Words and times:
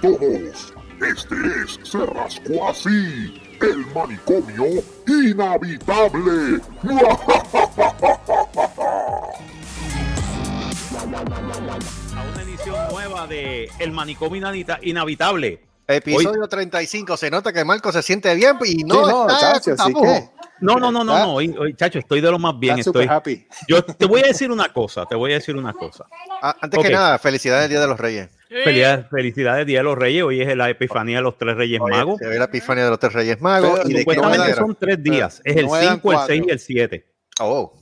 todos. 0.00 0.74
Este 1.00 1.34
es 1.64 1.78
Se 1.88 2.04
Rascó 2.06 2.68
Así, 2.68 3.40
el 3.60 3.86
manicomio 3.94 4.82
inhabitable. 5.06 6.60
A 12.16 12.22
una 12.32 12.42
edición 12.42 12.76
nueva 12.90 13.26
de 13.26 13.70
El 13.78 13.92
manicomio 13.92 14.40
Inhabita- 14.40 14.78
inhabitable. 14.82 15.62
Episodio 15.86 16.46
35. 16.46 17.16
Se 17.16 17.30
nota 17.30 17.52
que 17.52 17.64
Marco 17.64 17.90
se 17.92 18.02
siente 18.02 18.34
bien 18.34 18.56
y 18.64 18.84
no, 18.84 18.94
Sí, 18.94 19.00
no, 19.10 19.28
está 19.28 19.40
chacho, 19.40 19.72
así 19.72 19.92
tapujo. 19.92 20.02
que 20.04 20.30
No, 20.60 20.74
no, 20.76 20.90
no, 20.92 21.02
no, 21.04 21.18
no. 21.18 21.34
Hoy, 21.34 21.54
hoy, 21.58 21.74
chacho, 21.74 21.98
estoy 21.98 22.20
de 22.20 22.30
lo 22.30 22.38
más 22.38 22.58
bien. 22.58 22.78
Estoy. 22.78 23.06
happy. 23.08 23.46
Yo 23.68 23.82
te 23.82 24.06
voy 24.06 24.20
a 24.20 24.24
decir 24.24 24.50
una 24.50 24.70
cosa, 24.72 25.06
te 25.06 25.14
voy 25.14 25.32
a 25.32 25.36
decir 25.36 25.56
una 25.56 25.72
cosa. 25.72 26.04
Ah, 26.42 26.56
antes 26.60 26.82
que 26.82 26.90
nada, 26.90 27.18
felicidades 27.18 27.62
del 27.64 27.70
Día 27.70 27.80
de 27.80 27.86
los 27.86 27.98
Reyes. 27.98 28.28
Felicidades, 28.48 29.06
felicidades 29.10 29.66
Día 29.66 29.80
de 29.80 29.84
los 29.84 29.98
Reyes. 29.98 30.22
Hoy 30.22 30.40
es 30.40 30.56
la 30.56 30.70
epifanía 30.70 31.16
de 31.18 31.22
los 31.22 31.36
tres 31.36 31.56
Reyes 31.56 31.80
Hoy 31.82 31.90
Magos. 31.90 32.18
Se 32.18 32.26
ve 32.26 32.38
la 32.38 32.46
epifanía 32.46 32.84
de 32.84 32.90
los 32.90 32.98
tres 32.98 33.12
Reyes 33.12 33.40
Magos. 33.40 33.80
Pero 33.82 33.90
y 33.90 33.98
Supuestamente 33.98 34.54
son 34.54 34.76
tres 34.78 35.02
días. 35.02 35.42
Es 35.44 35.56
el 35.56 35.66
no 35.66 35.76
eran 35.76 35.94
5, 35.96 36.12
el 36.12 36.18
6 36.26 36.42
y 36.46 36.50
el 36.50 36.58
7. 36.58 37.06
Oh, 37.40 37.74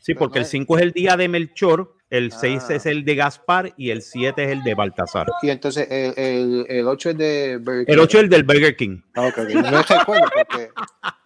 Sí, 0.00 0.14
porque 0.14 0.38
no 0.38 0.40
el 0.40 0.44
es- 0.44 0.50
5 0.50 0.76
es 0.76 0.82
el 0.82 0.92
día 0.92 1.16
de 1.16 1.28
Melchor, 1.28 1.94
el 2.10 2.32
6 2.32 2.62
Ah. 2.70 2.74
es 2.74 2.86
el 2.86 3.04
de 3.04 3.14
Gaspar 3.14 3.72
y 3.76 3.90
el 3.90 4.00
7 4.02 4.42
es 4.44 4.50
el 4.50 4.62
de 4.62 4.74
Baltasar. 4.74 5.26
Y 5.42 5.50
entonces 5.50 5.86
el, 5.90 6.14
el, 6.16 6.66
el 6.68 6.88
8 6.88 7.10
es 7.10 7.18
de 7.18 7.56
Burger 7.58 7.80
El 7.80 7.86
King. 7.96 8.02
8 8.02 8.16
es 8.18 8.24
el 8.24 8.30
del 8.30 8.42
Burger 8.44 8.76
King. 8.76 9.00
Ah, 9.14 9.22
ok, 9.26 9.38
ok. 9.38 9.48
No 9.54 9.82
recuerdo 9.82 10.24
porque. 10.34 10.70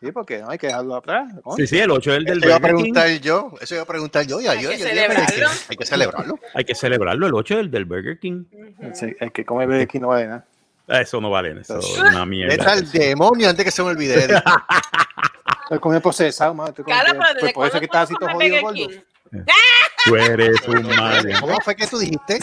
Sí, 0.01 0.11
porque 0.11 0.39
no 0.41 0.51
hay 0.51 0.59
que 0.59 0.67
dejarlo 0.67 0.97
atrás. 0.97 1.33
coño. 1.45 1.57
Sí, 1.57 1.67
sí, 1.69 1.79
el 1.79 1.91
8 1.91 2.11
es 2.11 2.17
el 2.19 2.25
del 2.25 2.39
eso 2.39 2.47
iba 2.47 2.57
a 2.57 2.59
Burger 2.59 2.75
King. 2.77 2.83
preguntar 2.93 3.21
yo. 3.21 3.53
Eso 3.61 3.75
iba 3.75 3.83
a 3.85 3.87
preguntar 3.87 4.27
yo. 4.27 4.41
Y 4.41 4.47
Hay 4.49 4.59
ayer, 4.59 4.71
que 4.71 4.79
y 4.79 4.83
ayer, 4.83 4.89
celebrarlo. 5.13 5.49
Hay 5.69 5.77
que 5.77 5.87
celebrarlo. 5.87 6.39
Hay 6.55 6.65
que 6.65 6.75
celebrarlo. 6.75 7.27
El 7.29 7.35
8 7.35 7.55
es 7.55 7.61
el 7.61 7.71
del 7.71 7.85
Burger 7.85 8.19
King. 8.19 8.45
Sí, 8.95 9.15
el 9.21 9.31
que 9.31 9.45
come 9.45 9.67
Burger 9.67 9.87
King 9.87 10.01
no 10.01 10.09
vale 10.09 10.27
nada. 10.27 10.45
Eso 10.89 11.21
no 11.21 11.31
vale, 11.31 11.61
eso 11.61 11.79
es 11.79 11.97
una 11.99 12.11
Vete 12.25 12.27
mierda. 12.27 12.73
al 12.73 12.91
demonio 12.91 13.49
antes 13.49 13.65
que 13.65 13.71
se 13.71 13.83
me 13.85 13.91
olvide. 13.91 14.27
El 15.71 15.81
comer 15.81 16.03
procesado, 16.03 16.55
comes- 16.55 16.73
Carlos, 16.85 17.15
pero 17.17 17.19
pues 17.19 17.35
¿desde 17.41 17.53
por 17.55 17.69
eso 17.69 17.79
que 17.79 17.85
estás 17.87 18.03
así 18.05 18.15
todo 18.19 18.29
jodido, 18.31 18.61
Burger 18.63 18.87
gordo. 18.89 19.03
Tú 20.05 20.17
eres 20.17 20.61
un 20.69 20.83
mal. 20.97 21.25
¿Cómo 21.41 21.57
fue 21.61 21.77
que 21.77 21.87
tú 21.87 21.99
dijiste? 21.99 22.41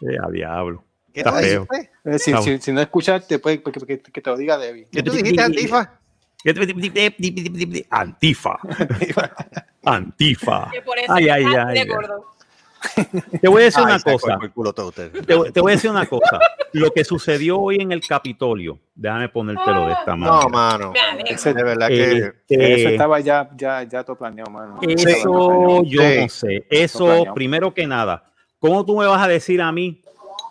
Eh, 0.00 0.16
a 0.24 0.30
diablo. 0.30 0.84
¿Qué 1.12 1.20
Está 1.20 1.32
feo. 1.32 1.66
Eh, 2.04 2.18
si, 2.18 2.32
si, 2.42 2.58
si 2.60 2.72
no 2.72 2.80
escuchas, 2.80 3.26
te 3.26 3.38
puede, 3.40 3.60
que, 3.62 3.72
que- 3.72 4.00
que 4.00 4.20
te 4.20 4.30
lo 4.30 4.36
diga 4.36 4.56
Debbie. 4.56 4.86
¿Qué 4.92 5.02
tú 5.02 5.10
dijiste, 5.12 5.42
Antifa? 5.42 5.98
Antifa. 7.90 8.58
Antifa. 9.84 10.70
Que 10.70 10.82
por 10.82 10.96
eso 10.98 11.12
Ay, 11.12 11.28
ay, 11.28 11.44
estás 11.44 11.66
ay, 11.66 11.74
de 11.74 11.80
ay. 11.80 11.88
gordo. 11.88 12.36
Te 13.40 13.48
voy 13.48 13.62
a 13.62 13.64
decir 13.66 13.82
Ay, 13.86 13.94
una 13.94 14.00
cosa. 14.00 14.34
por 14.36 14.44
el 14.44 14.50
culo 14.52 14.72
todo 14.72 14.88
usted. 14.88 15.10
Te, 15.12 15.50
te 15.52 15.60
voy 15.60 15.72
a 15.72 15.74
decir 15.74 15.90
una 15.90 16.06
cosa. 16.06 16.38
Lo 16.72 16.90
que 16.92 17.04
sucedió 17.04 17.58
hoy 17.60 17.76
en 17.80 17.92
el 17.92 18.00
Capitolio, 18.06 18.78
déjame 18.94 19.28
ponértelo 19.28 19.86
de 19.86 19.92
esta 19.94 20.14
manera. 20.16 20.42
No, 20.44 20.48
mano. 20.48 20.92
Ese- 21.26 21.54
De 21.54 21.62
verdad 21.64 21.88
que. 21.88 22.12
Este, 22.48 22.80
Eso 22.80 22.88
estaba 22.90 23.20
ya, 23.20 23.50
ya, 23.56 23.82
ya 23.82 24.04
todo 24.04 24.16
planeado, 24.16 24.50
mano. 24.50 24.78
Eso 24.82 25.82
yo 25.84 26.02
Sí. 26.02 26.20
no 26.20 26.28
sé. 26.28 26.66
Eso, 26.70 27.24
primero 27.34 27.72
que 27.74 27.86
nada, 27.86 28.24
¿cómo 28.58 28.84
tú 28.84 28.98
me 28.98 29.06
vas 29.06 29.22
a 29.22 29.28
decir 29.28 29.60
a 29.62 29.72
mí 29.72 30.02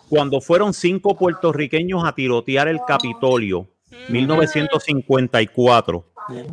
cuando 0.08 0.40
fueron 0.40 0.72
cinco 0.74 1.16
puertorriqueños 1.16 2.04
a 2.04 2.12
tirotear 2.14 2.68
el 2.68 2.80
Capitolio, 2.86 3.66
1954, 4.08 6.04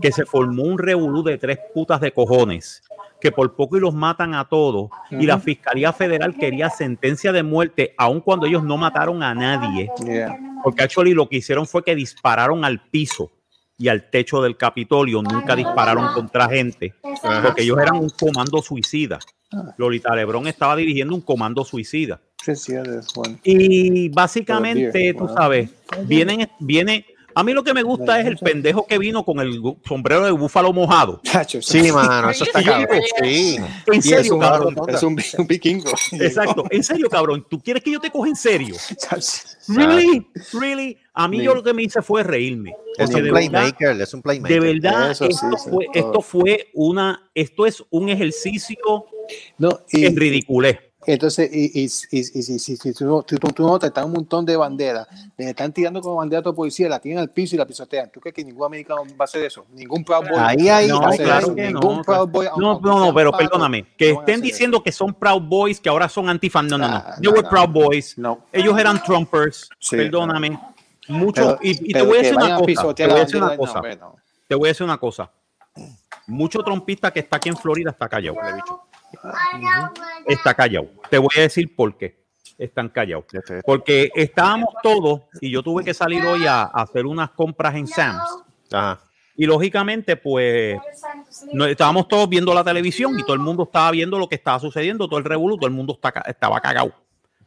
que 0.02 0.12
se 0.12 0.26
formó 0.26 0.64
un 0.64 0.78
revolú 0.78 1.24
de 1.24 1.38
tres 1.38 1.60
putas 1.74 2.00
de 2.02 2.12
cojones, 2.12 2.82
que 3.26 3.32
por 3.32 3.56
poco 3.56 3.76
y 3.76 3.80
los 3.80 3.96
matan 3.96 4.36
a 4.36 4.48
todos, 4.48 4.92
y 5.10 5.26
la. 5.26 5.40
Fiscalía 5.40 5.92
Federal 5.94 6.36
quería 6.36 6.70
sentencia 6.70 7.32
de 7.32 7.42
muerte, 7.42 7.96
aun 7.98 8.22
cuando 8.22 8.46
ellos 8.46 8.64
no 8.64 8.78
mataron 8.78 9.24
a 9.24 9.34
nadie? 9.34 9.90
Yeah. 10.06 10.38
Porque 10.64 10.84
actually 10.84 11.14
lo 11.14 11.28
que 11.28 11.38
hicieron 11.38 11.66
fue 11.66 11.84
que 11.84 11.96
dispararon 11.96 12.64
al 12.64 12.82
piso 12.82 13.32
y 13.78 13.88
al 13.88 14.10
techo 14.12 14.42
del 14.42 14.58
Capitolio, 14.58 15.24
nunca 15.24 15.56
dispararon 15.56 16.14
contra 16.14 16.48
gente, 16.48 16.94
porque 17.44 17.64
ellos 17.64 17.80
eran 17.80 17.96
un 17.96 18.10
comando 18.10 18.62
suicida. 18.62 19.18
Lolita 19.78 20.16
Lebrón 20.16 20.48
estaba 20.48 20.76
dirigiendo 20.76 21.16
un 21.16 21.22
comando 21.22 21.64
suicida. 21.66 22.22
Y 23.44 24.10
básicamente, 24.10 25.16
tú 25.16 25.28
sabes, 25.28 25.70
vienen, 26.06 26.48
viene. 26.60 27.06
A 27.36 27.44
mí 27.44 27.52
lo 27.54 27.64
que 27.64 27.74
me 27.74 27.84
gusta 27.84 28.20
es 28.22 28.28
el 28.28 28.38
pendejo 28.38 28.88
que 28.88 28.98
vino 28.98 29.26
con 29.26 29.40
el 29.42 29.62
sombrero 29.86 30.24
de 30.24 30.32
búfalo 30.32 30.72
mojado. 30.72 31.22
Sí, 31.60 31.92
mano, 31.92 32.30
eso 32.30 32.46
está 32.46 32.64
cabrón. 32.64 33.02
sí. 33.22 33.58
En 33.88 34.02
serio, 34.02 34.36
un, 34.36 34.40
cabrón. 34.40 34.76
es 34.88 35.04
un, 35.04 35.20
un 35.38 35.48
vikingo. 35.48 35.92
Exacto, 36.14 36.64
en 36.70 36.84
serio, 36.84 37.10
cabrón. 37.10 37.46
¿Tú 37.50 37.60
quieres 37.60 37.84
que 37.84 37.92
yo 37.92 38.00
te 38.00 38.10
coja 38.10 38.30
en 38.30 38.36
serio? 38.38 38.76
Really, 39.68 40.26
really. 40.54 40.98
A 41.14 41.28
mí 41.28 41.40
Sí. 41.40 41.44
yo 41.44 41.56
lo 41.56 41.64
que 41.64 41.74
me 41.74 41.84
hice 41.84 42.02
fue 42.02 42.24
reírme. 42.24 42.74
Es 42.98 43.10
un 43.10 43.22
playmaker, 43.22 44.02
es 44.02 44.14
un 44.14 44.22
playmaker. 44.22 44.62
De 44.62 44.74
verdad, 44.74 45.12
esto, 45.12 45.30
sí, 45.32 45.70
fue, 45.70 45.88
esto 45.94 46.22
fue 46.22 46.70
una, 46.74 47.30
esto 47.34 47.66
es 47.66 47.84
un 47.90 48.10
ejercicio 48.10 49.06
No, 49.58 49.82
y, 49.90 50.06
en 50.06 50.16
ridiculez. 50.16 50.80
Entonces, 51.08 51.50
y, 51.54 51.84
y, 51.84 51.90
si- 51.90 52.94
tú, 52.94 53.06
no- 53.06 53.24
tú, 53.24 53.38
notas, 53.64 53.90
están 53.90 54.06
un 54.06 54.14
montón 54.14 54.46
de 54.46 54.56
banderas, 54.58 55.08
les 55.38 55.50
están 55.50 55.72
tirando 55.74 56.02
como 56.02 56.16
bandera 56.18 56.40
a 56.40 56.44
toda 56.44 56.56
policía, 56.56 56.90
la 56.90 57.00
tienen 57.00 57.20
al 57.20 57.30
piso 57.30 57.56
y 57.56 57.60
la 57.60 57.66
pisotean. 57.66 58.10
¿Tú 58.12 58.20
crees 58.20 58.34
que 58.34 58.44
ningún 58.44 58.66
americano 58.66 59.04
va 59.04 59.16
a 59.20 59.24
hacer 59.26 59.44
eso? 59.46 59.66
Ningún 59.74 60.04
Proud 60.04 60.24
Boy. 60.30 60.38
Ahí 60.40 60.70
hay- 60.70 60.88
No, 60.88 61.00
claro. 61.18 61.54
Ningún 61.54 62.02
Proud 62.04 62.28
Boy. 62.30 62.48
No, 62.58 62.80
no, 62.80 63.00
no, 63.00 63.14
pero 63.14 63.32
perdóname, 63.32 63.86
que 63.98 64.12
estén 64.12 64.42
diciendo 64.42 64.82
que 64.82 64.92
son 64.92 65.14
Proud 65.14 65.42
Boys, 65.42 65.80
que 65.80 65.90
ahora 65.90 66.10
son 66.10 66.30
antifan. 66.30 66.68
No, 66.68 66.78
no, 66.78 66.88
no. 66.88 67.04
They 67.22 67.32
were. 67.32 67.44
Proud 67.48 67.70
Boys. 67.70 68.18
No. 68.18 68.46
Ellos 68.52 68.78
eran 68.78 69.02
Trumpers. 69.04 69.70
Perdóname. 69.90 70.60
Mucho, 71.08 71.58
y, 71.62 71.94
te 71.94 72.02
voy 72.02 72.18
a 72.18 72.22
decir 72.22 72.36
una 72.36 72.58
cosa. 72.58 72.94
Te 72.96 73.06
voy 73.06 73.16
a 73.16 73.20
decir 73.20 73.38
una 73.38 73.58
cosa. 73.58 73.82
Te 74.48 74.56
voy 74.56 74.68
a 74.68 74.72
decir 74.72 74.84
una 74.84 74.98
cosa. 74.98 75.32
Mucho 76.28 76.64
trompista 76.64 77.12
que 77.12 77.20
está 77.20 77.38
aquí 77.38 77.50
en 77.50 77.58
Florida 77.58 77.92
está 77.92 78.10
callado. 78.10 78.38
le 78.42 78.50
he 78.50 78.54
dicho. 78.56 78.82
Está 80.26 80.54
callado. 80.54 80.90
Te 81.10 81.18
voy 81.18 81.32
a 81.38 81.42
decir 81.42 81.76
por 81.76 81.98
qué 81.98 82.26
están 82.58 82.90
callados. 82.90 83.26
Porque 83.66 84.12
estábamos 84.16 84.74
todos 84.82 85.22
y 85.42 85.52
yo 85.52 85.62
tuve 85.62 85.84
que 85.84 85.94
salir 85.94 86.24
hoy 86.26 86.46
a, 86.46 86.64
a 86.64 86.84
hacer 86.84 87.06
unas 87.06 87.32
compras 87.32 87.76
en 87.76 87.88
Sam's. 87.88 88.44
Ajá. 88.72 89.02
Y 89.38 89.46
lógicamente, 89.46 90.16
pues, 90.16 90.80
no, 91.52 91.66
estábamos 91.66 92.08
todos 92.08 92.30
viendo 92.30 92.54
la 92.54 92.64
televisión 92.64 93.20
y 93.20 93.24
todo 93.24 93.34
el 93.34 93.42
mundo 93.42 93.64
estaba 93.64 93.92
viendo 93.92 94.18
lo 94.18 94.30
que 94.30 94.36
estaba 94.36 94.60
sucediendo, 94.60 95.10
todo 95.10 95.20
el 95.20 95.26
revoluto, 95.26 95.62
todo 95.62 95.68
el 95.68 95.74
mundo 95.74 95.94
está, 95.94 96.24
estaba 96.26 96.62
cagado. 96.62 96.94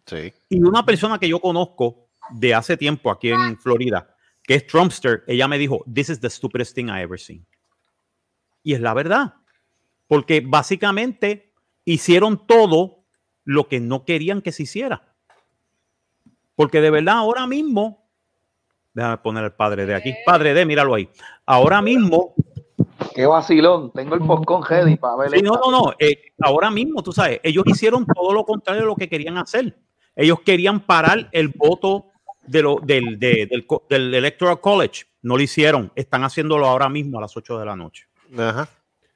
Sí. 0.05 0.33
Y 0.51 0.63
una 0.63 0.85
persona 0.85 1.19
que 1.19 1.29
yo 1.29 1.41
conozco 1.41 2.09
de 2.31 2.55
hace 2.55 2.77
tiempo 2.77 3.11
aquí 3.11 3.31
en 3.31 3.59
Florida, 3.59 4.15
que 4.43 4.55
es 4.55 4.67
Trumpster, 4.67 5.25
ella 5.27 5.49
me 5.49 5.57
dijo, 5.57 5.83
this 5.93 6.11
is 6.11 6.21
the 6.21 6.29
stupidest 6.29 6.75
thing 6.75 6.87
I 6.87 7.01
ever 7.03 7.19
seen. 7.19 7.47
Y 8.63 8.75
es 8.75 8.81
la 8.81 8.93
verdad, 8.93 9.35
porque 10.07 10.43
básicamente 10.45 11.48
hicieron 11.93 12.47
todo 12.47 13.05
lo 13.45 13.69
que 13.69 13.81
no 13.81 14.05
querían 14.05 14.43
que 14.43 14.53
se 14.53 14.65
hiciera. 14.65 15.03
Porque 16.55 16.81
de 16.81 16.91
verdad 16.91 17.17
ahora 17.19 17.47
mismo, 17.47 18.09
déjame 18.93 19.19
poner 19.19 19.45
el 19.45 19.53
padre 19.53 19.87
de 19.87 19.95
aquí, 19.95 20.15
padre 20.27 20.55
de, 20.55 20.67
míralo 20.67 20.95
ahí, 20.95 21.09
ahora 21.47 21.81
mismo 21.83 22.35
Qué 23.15 23.27
vacilón. 23.27 23.93
Tengo 23.93 24.15
el 24.15 24.21
postcón 24.21 24.63
ready 24.65 24.97
para 24.97 25.17
ver. 25.17 25.31
Sí, 25.31 25.43
no, 25.43 25.53
no, 25.55 25.71
no. 25.71 25.93
eh, 25.99 26.33
ahora 26.41 26.71
mismo, 26.71 27.03
tú 27.03 27.13
sabes, 27.13 27.41
ellos 27.43 27.65
hicieron 27.67 28.07
todo 28.07 28.33
lo 28.33 28.45
contrario 28.45 28.83
de 28.83 28.87
lo 28.87 28.95
que 28.97 29.09
querían 29.09 29.37
hacer. 29.39 29.77
Ellos 30.15 30.41
querían 30.45 30.81
parar 30.81 31.29
el 31.33 31.49
voto 31.49 32.07
de 32.47 32.63
lo, 32.63 32.77
del, 32.81 33.19
de- 33.19 33.47
del, 33.51 33.67
co- 33.67 33.85
del 33.89 34.15
Electoral 34.15 34.61
College. 34.61 35.07
No 35.23 35.37
lo 35.37 35.43
hicieron. 35.43 35.91
Están 35.97 36.23
haciéndolo 36.23 36.67
ahora 36.67 36.89
mismo 36.89 37.19
a 37.19 37.23
las 37.23 37.37
8 37.37 37.59
de 37.59 37.67
la 37.67 37.75
noche. 37.77 38.07
Ajá. 38.37 38.69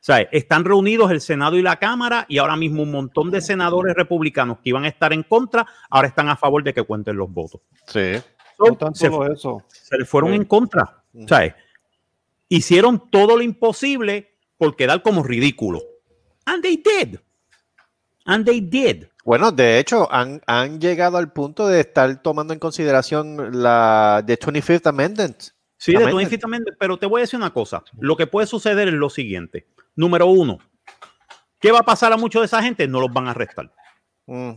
O 0.03 0.05
sea, 0.05 0.19
están 0.33 0.65
reunidos 0.65 1.13
el 1.13 1.21
Senado 1.21 1.57
y 1.57 1.63
la 1.63 1.77
Cámara 1.77 2.27
y 2.29 2.39
ahora 2.39 2.57
mismo 2.57 2.83
un 2.83 2.91
montón 2.91 3.31
de 3.31 3.41
senadores 3.41 3.95
republicanos 3.95 4.59
que 4.59 4.71
iban 4.71 4.85
a 4.85 4.89
estar 4.89 5.13
en 5.13 5.23
contra, 5.23 5.65
ahora 5.89 6.09
están 6.09 6.29
a 6.29 6.35
favor 6.37 6.65
de 6.65 6.75
que 6.75 6.83
cuenten 6.83 7.17
los 7.17 7.31
votos. 7.33 7.61
Sí. 7.87 8.17
So, 8.57 8.65
No 8.67 8.77
tan 8.77 8.97
se, 8.97 9.07
solo 9.09 9.33
eso. 9.33 9.63
se 9.69 9.97
le 9.99 10.05
fueron 10.05 10.31
Sí. 10.31 10.37
en 10.37 10.45
contra. 10.45 11.05
O 11.15 11.29
sea, 11.29 11.57
hicieron 12.49 13.11
todo 13.11 13.37
lo 13.37 13.43
imposible 13.43 14.35
por 14.59 14.75
quedar 14.75 15.03
como 15.03 15.23
ridículo. 15.23 15.81
And 16.47 16.65
they 16.65 16.77
did. 16.79 17.19
And 18.25 18.45
they 18.45 18.61
did. 18.61 19.05
Bueno, 19.25 19.53
de 19.53 19.79
hecho, 19.79 20.13
han, 20.13 20.43
han 20.49 20.81
llegado 20.81 21.17
al 21.17 21.33
punto 21.33 21.69
de 21.69 21.79
estar 21.79 22.21
tomando 22.23 22.53
en 22.53 22.59
consideración 22.59 23.63
la 23.63 24.21
de 24.27 24.37
25th 24.37 24.87
Amendment. 24.89 25.37
Sí, 25.77 25.93
de 25.93 25.99
Amendment. 25.99 26.29
25th 26.29 26.45
Amendment, 26.45 26.77
pero 26.81 26.97
te 26.97 27.07
voy 27.07 27.21
a 27.21 27.23
decir 27.23 27.37
una 27.39 27.53
cosa. 27.53 27.85
Lo 28.01 28.17
que 28.17 28.27
puede 28.27 28.49
suceder 28.49 28.89
es 28.89 28.95
lo 28.95 29.09
siguiente. 29.09 29.67
Número 29.95 30.27
uno, 30.27 30.59
¿qué 31.61 31.71
va 31.71 31.81
a 31.81 31.85
pasar 31.85 32.13
a 32.13 32.17
muchos 32.17 32.41
de 32.43 32.47
esa 32.47 32.63
gente? 32.63 32.89
No 32.89 33.01
los 33.01 33.13
van 33.13 33.29
a 33.29 33.31
arrestar. 33.33 33.73
Mm, 34.27 34.51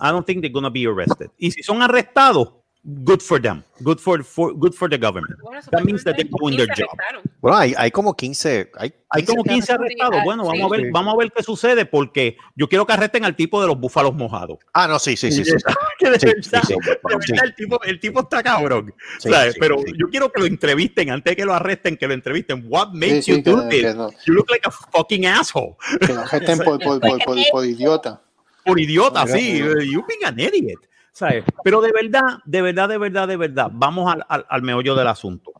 I 0.00 0.10
don't 0.10 0.24
think 0.24 0.40
they're 0.40 0.52
gonna 0.52 0.70
be 0.70 0.86
arrested. 0.86 1.30
Y 1.36 1.50
si 1.50 1.62
son 1.62 1.82
arrestados, 1.82 2.59
good 2.82 3.20
for 3.20 3.40
them. 3.40 3.62
Good 3.82 3.98
for, 3.98 4.22
for 4.24 4.52
good 4.54 4.74
for 4.74 4.88
the 4.88 4.98
government. 4.98 5.38
Bueno, 5.42 5.60
That 5.70 5.84
means 5.84 6.02
that 6.04 6.16
they're 6.16 6.28
doing 6.28 6.56
their 6.56 6.66
15 6.66 6.84
job. 6.86 6.88
arrestaron. 6.98 7.22
Bueno, 7.40 7.56
hay, 7.58 7.74
hay 7.76 7.90
como 7.90 8.14
15. 8.14 8.70
Hay, 8.76 8.92
Hay 9.12 9.24
como 9.24 9.42
15 9.42 9.72
arrestados. 9.72 10.22
Bueno, 10.24 10.44
vamos 10.44 10.62
a 10.62 10.68
ver, 10.76 10.80
Sí. 10.86 10.90
vamos 10.92 11.14
a 11.14 11.16
ver 11.16 11.32
qué 11.32 11.42
sucede 11.42 11.84
porque 11.84 12.36
yo 12.54 12.68
quiero 12.68 12.86
que 12.86 12.92
arresten 12.92 13.24
al 13.24 13.34
tipo 13.36 13.60
de 13.60 13.66
los 13.66 13.78
búfalos 13.78 14.14
mojados. 14.14 14.58
Ah, 14.72 14.86
no, 14.86 14.98
sí, 14.98 15.16
sí, 15.16 15.32
sí. 15.32 15.44
sí. 15.44 15.52
El, 16.00 17.54
tipo, 17.54 17.82
el 17.82 18.00
tipo 18.00 18.20
está 18.20 18.42
cabrón. 18.42 18.94
Sí, 19.18 19.30
¿sabes? 19.30 19.54
sí, 19.54 19.60
Pero 19.60 19.78
sí. 19.84 19.92
yo 19.98 20.08
quiero 20.08 20.30
que 20.30 20.40
lo 20.40 20.46
entrevisten 20.46 21.10
antes 21.10 21.32
de 21.32 21.36
que 21.36 21.44
lo 21.44 21.54
arresten, 21.54 21.96
que 21.96 22.06
lo 22.06 22.14
entrevisten. 22.14 22.64
What 22.68 22.92
makes 22.92 23.22
Sí, 23.22 23.34
sí, 23.34 23.42
you 23.42 23.56
do 23.56 23.68
que 23.68 23.82
this? 23.82 23.94
no, 23.94 24.10
You 24.26 24.34
look 24.34 24.50
like 24.50 24.66
a 24.66 24.70
fucking 24.70 25.26
asshole. 25.26 25.74
que 26.00 26.12
lo 26.12 26.20
arresten 26.20 26.58
por, 26.58 26.78
por, 26.80 27.00
por, 27.00 27.18
por, 27.24 27.36
por 27.50 27.64
idiota. 27.66 28.22
Por 28.64 28.78
idiota, 28.78 29.26
sí. 29.26 29.62
oiga. 29.62 29.82
You 29.84 30.04
being 30.06 30.24
an 30.24 30.38
idiot. 30.38 30.78
¿Sabes? 31.12 31.44
Pero 31.64 31.80
de 31.80 31.92
verdad, 31.92 32.38
de 32.44 32.62
verdad, 32.62 32.88
de 32.88 32.98
verdad, 32.98 33.28
de 33.28 33.36
verdad, 33.36 33.70
vamos 33.72 34.12
al, 34.12 34.24
al, 34.28 34.46
al 34.48 34.62
meollo 34.62 34.94
del 34.94 35.06
asunto. 35.06 35.52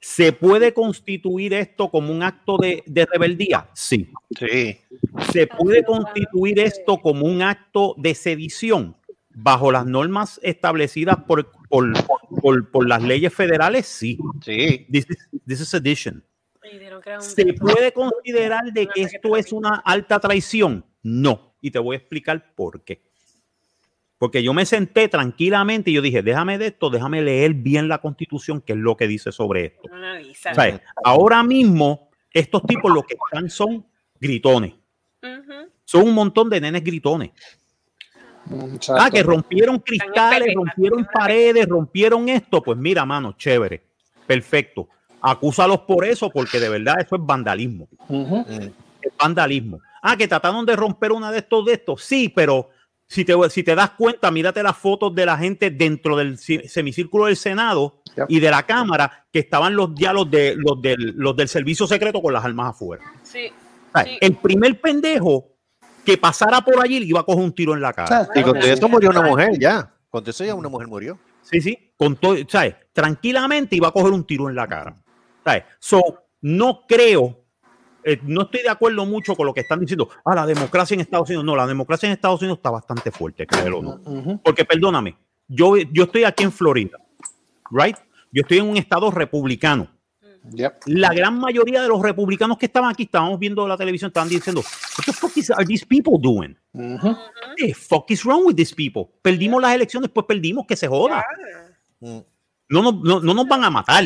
¿Se 0.00 0.32
puede 0.32 0.72
constituir 0.72 1.52
esto 1.54 1.90
como 1.90 2.12
un 2.12 2.22
acto 2.22 2.56
de, 2.56 2.84
de 2.86 3.04
rebeldía? 3.06 3.68
Sí. 3.74 4.08
Sí. 4.38 4.78
¿Se 5.32 5.48
puede 5.48 5.84
constituir 5.84 6.60
esto 6.60 6.98
como 6.98 7.26
un 7.26 7.42
acto 7.42 7.96
de 7.98 8.14
sedición 8.14 8.96
bajo 9.30 9.72
las 9.72 9.86
normas 9.86 10.38
establecidas 10.44 11.16
por, 11.24 11.50
por, 11.68 11.92
por, 12.40 12.70
por 12.70 12.88
las 12.88 13.02
leyes 13.02 13.34
federales? 13.34 13.86
Sí. 13.86 14.18
Sí. 14.40 14.86
This 14.90 15.06
is, 15.10 15.28
this 15.44 15.60
is 15.60 15.68
sedition. 15.68 16.24
¿Se 17.18 17.54
puede 17.54 17.92
considerar 17.92 18.72
de 18.72 18.86
que 18.86 19.02
esto 19.02 19.36
es 19.36 19.52
una 19.52 19.82
alta 19.84 20.20
traición? 20.20 20.84
No. 21.02 21.56
Y 21.60 21.72
te 21.72 21.80
voy 21.80 21.96
a 21.96 21.98
explicar 21.98 22.54
por 22.54 22.84
qué. 22.84 23.07
Porque 24.18 24.42
yo 24.42 24.52
me 24.52 24.66
senté 24.66 25.08
tranquilamente 25.08 25.90
y 25.90 25.94
yo 25.94 26.02
dije, 26.02 26.22
déjame 26.22 26.58
de 26.58 26.66
esto, 26.68 26.90
déjame 26.90 27.22
leer 27.22 27.54
bien 27.54 27.86
la 27.86 27.98
constitución, 27.98 28.60
que 28.60 28.72
es 28.72 28.78
lo 28.78 28.96
que 28.96 29.06
dice 29.06 29.30
sobre 29.30 29.66
esto. 29.66 29.88
Analiza. 29.92 30.50
O 30.50 30.54
sea, 30.54 30.82
ahora 31.04 31.42
mismo, 31.44 32.10
estos 32.32 32.62
tipos 32.64 32.92
lo 32.92 33.04
que 33.04 33.14
están 33.14 33.48
son 33.48 33.86
gritones. 34.20 34.74
Son 35.84 36.02
un 36.02 36.14
montón 36.14 36.50
de 36.50 36.60
nenes 36.60 36.82
gritones. 36.82 37.30
Ah, 38.98 39.10
que 39.10 39.22
rompieron 39.22 39.78
cristales, 39.78 40.54
rompieron 40.54 41.06
paredes, 41.12 41.66
rompieron 41.66 42.28
esto. 42.28 42.62
Pues 42.62 42.76
mira, 42.76 43.04
mano, 43.04 43.34
chévere. 43.36 43.82
Perfecto. 44.26 44.88
Acúsalos 45.20 45.80
por 45.80 46.04
eso, 46.04 46.30
porque 46.30 46.58
de 46.60 46.68
verdad 46.68 46.96
eso 47.00 47.16
es 47.16 47.22
vandalismo. 47.24 47.88
Es 48.10 49.12
vandalismo. 49.18 49.80
Ah, 50.02 50.16
que 50.16 50.28
trataron 50.28 50.64
de 50.64 50.76
romper 50.76 51.12
una 51.12 51.30
de 51.30 51.38
estos 51.38 51.64
de 51.64 51.72
estos. 51.74 52.02
Sí, 52.02 52.28
pero 52.28 52.70
si 53.08 53.24
te, 53.24 53.34
si 53.50 53.62
te 53.62 53.74
das 53.74 53.90
cuenta, 53.90 54.30
mírate 54.30 54.62
las 54.62 54.76
fotos 54.76 55.14
de 55.14 55.24
la 55.26 55.36
gente 55.38 55.70
dentro 55.70 56.16
del 56.16 56.38
semicírculo 56.38 57.26
del 57.26 57.36
Senado 57.36 58.02
Yep. 58.16 58.26
y 58.28 58.40
de 58.40 58.50
la 58.50 58.64
Cámara, 58.64 59.26
que 59.32 59.38
estaban 59.38 59.76
los 59.76 59.94
diálogos 59.94 60.30
de 60.30 60.54
los 60.56 60.82
del, 60.82 61.14
los 61.16 61.36
del 61.36 61.48
servicio 61.48 61.86
secreto 61.86 62.20
con 62.20 62.32
las 62.32 62.44
armas 62.44 62.70
afuera. 62.70 63.04
Sí. 63.22 63.46
O 63.48 63.92
sea, 63.92 64.04
Sí. 64.04 64.18
El 64.20 64.34
primer 64.36 64.80
pendejo 64.80 65.52
que 66.04 66.16
pasara 66.18 66.60
por 66.60 66.82
allí 66.82 67.00
le 67.00 67.06
iba 67.06 67.20
a 67.20 67.22
coger 67.22 67.44
un 67.44 67.52
tiro 67.54 67.74
en 67.74 67.80
la 67.80 67.92
cara. 67.92 68.28
Y 68.34 68.42
con 68.42 68.56
eso 68.56 68.88
murió 68.88 69.10
una 69.10 69.22
mujer 69.22 69.58
ya. 69.58 69.92
Con 70.10 70.28
eso 70.28 70.44
ya 70.44 70.54
una 70.54 70.68
mujer 70.68 70.88
murió. 70.88 71.18
Sí, 71.42 71.60
sí, 71.60 71.92
con 71.96 72.16
todo, 72.16 72.36
¿sabes? 72.48 72.74
Tranquilamente 72.92 73.76
iba 73.76 73.88
a 73.88 73.92
coger 73.92 74.12
un 74.12 74.24
tiro 74.26 74.48
en 74.48 74.56
la 74.56 74.66
cara. 74.66 74.94
¿Sabes? 75.44 75.64
So, 75.78 76.02
no 76.42 76.84
creo, 76.86 77.37
eh, 78.12 78.20
no 78.22 78.42
estoy 78.42 78.62
de 78.62 78.68
acuerdo 78.68 79.04
mucho 79.06 79.34
con 79.34 79.46
lo 79.46 79.54
que 79.54 79.60
están 79.60 79.80
diciendo. 79.80 80.08
Ah, 80.24 80.34
la 80.34 80.46
democracia 80.46 80.94
en 80.94 81.00
Estados 81.00 81.28
Unidos. 81.28 81.44
No, 81.44 81.54
la 81.56 81.66
democracia 81.66 82.06
en 82.06 82.12
Estados 82.12 82.40
Unidos 82.40 82.58
está 82.58 82.70
bastante 82.70 83.10
fuerte, 83.10 83.46
créelo 83.46 83.78
o 83.78 83.82
no. 83.82 84.40
Porque 84.42 84.64
perdóname, 84.64 85.16
yo, 85.46 85.76
yo 85.76 86.04
estoy 86.04 86.24
aquí 86.24 86.44
en 86.44 86.52
Florida, 86.52 86.98
¿right? 87.70 87.96
Yo 88.32 88.42
estoy 88.42 88.58
en 88.58 88.66
un 88.66 88.76
estado 88.76 89.10
republicano. 89.10 89.88
Yep. 90.50 90.82
La 90.86 91.12
gran 91.12 91.38
mayoría 91.38 91.82
de 91.82 91.88
los 91.88 92.00
republicanos 92.00 92.56
que 92.56 92.66
estaban 92.66 92.90
aquí, 92.90 93.02
estábamos 93.02 93.38
viendo 93.38 93.66
la 93.68 93.76
televisión, 93.76 94.08
estaban 94.08 94.28
diciendo, 94.30 94.60
what 94.62 95.04
the 95.04 95.12
fuck 95.12 95.36
is, 95.36 95.50
are 95.50 95.66
these 95.66 95.84
people 95.84 96.14
doing? 96.18 96.56
Ujú. 96.72 96.94
Ujú. 96.94 97.06
What 97.08 97.54
the 97.56 97.74
fuck 97.74 98.10
is 98.10 98.24
wrong 98.24 98.46
with 98.46 98.54
these 98.56 98.74
people? 98.74 99.12
Perdimos 99.20 99.60
las 99.60 99.74
elecciones, 99.74 100.10
pues 100.10 100.24
perdimos, 100.26 100.64
que 100.66 100.76
se 100.76 100.86
joda. 100.88 101.22
No, 102.00 102.82
nos- 102.82 103.00
no, 103.02 103.20
no 103.20 103.34
nos 103.34 103.46
van 103.48 103.64
a 103.64 103.70
matar 103.70 104.04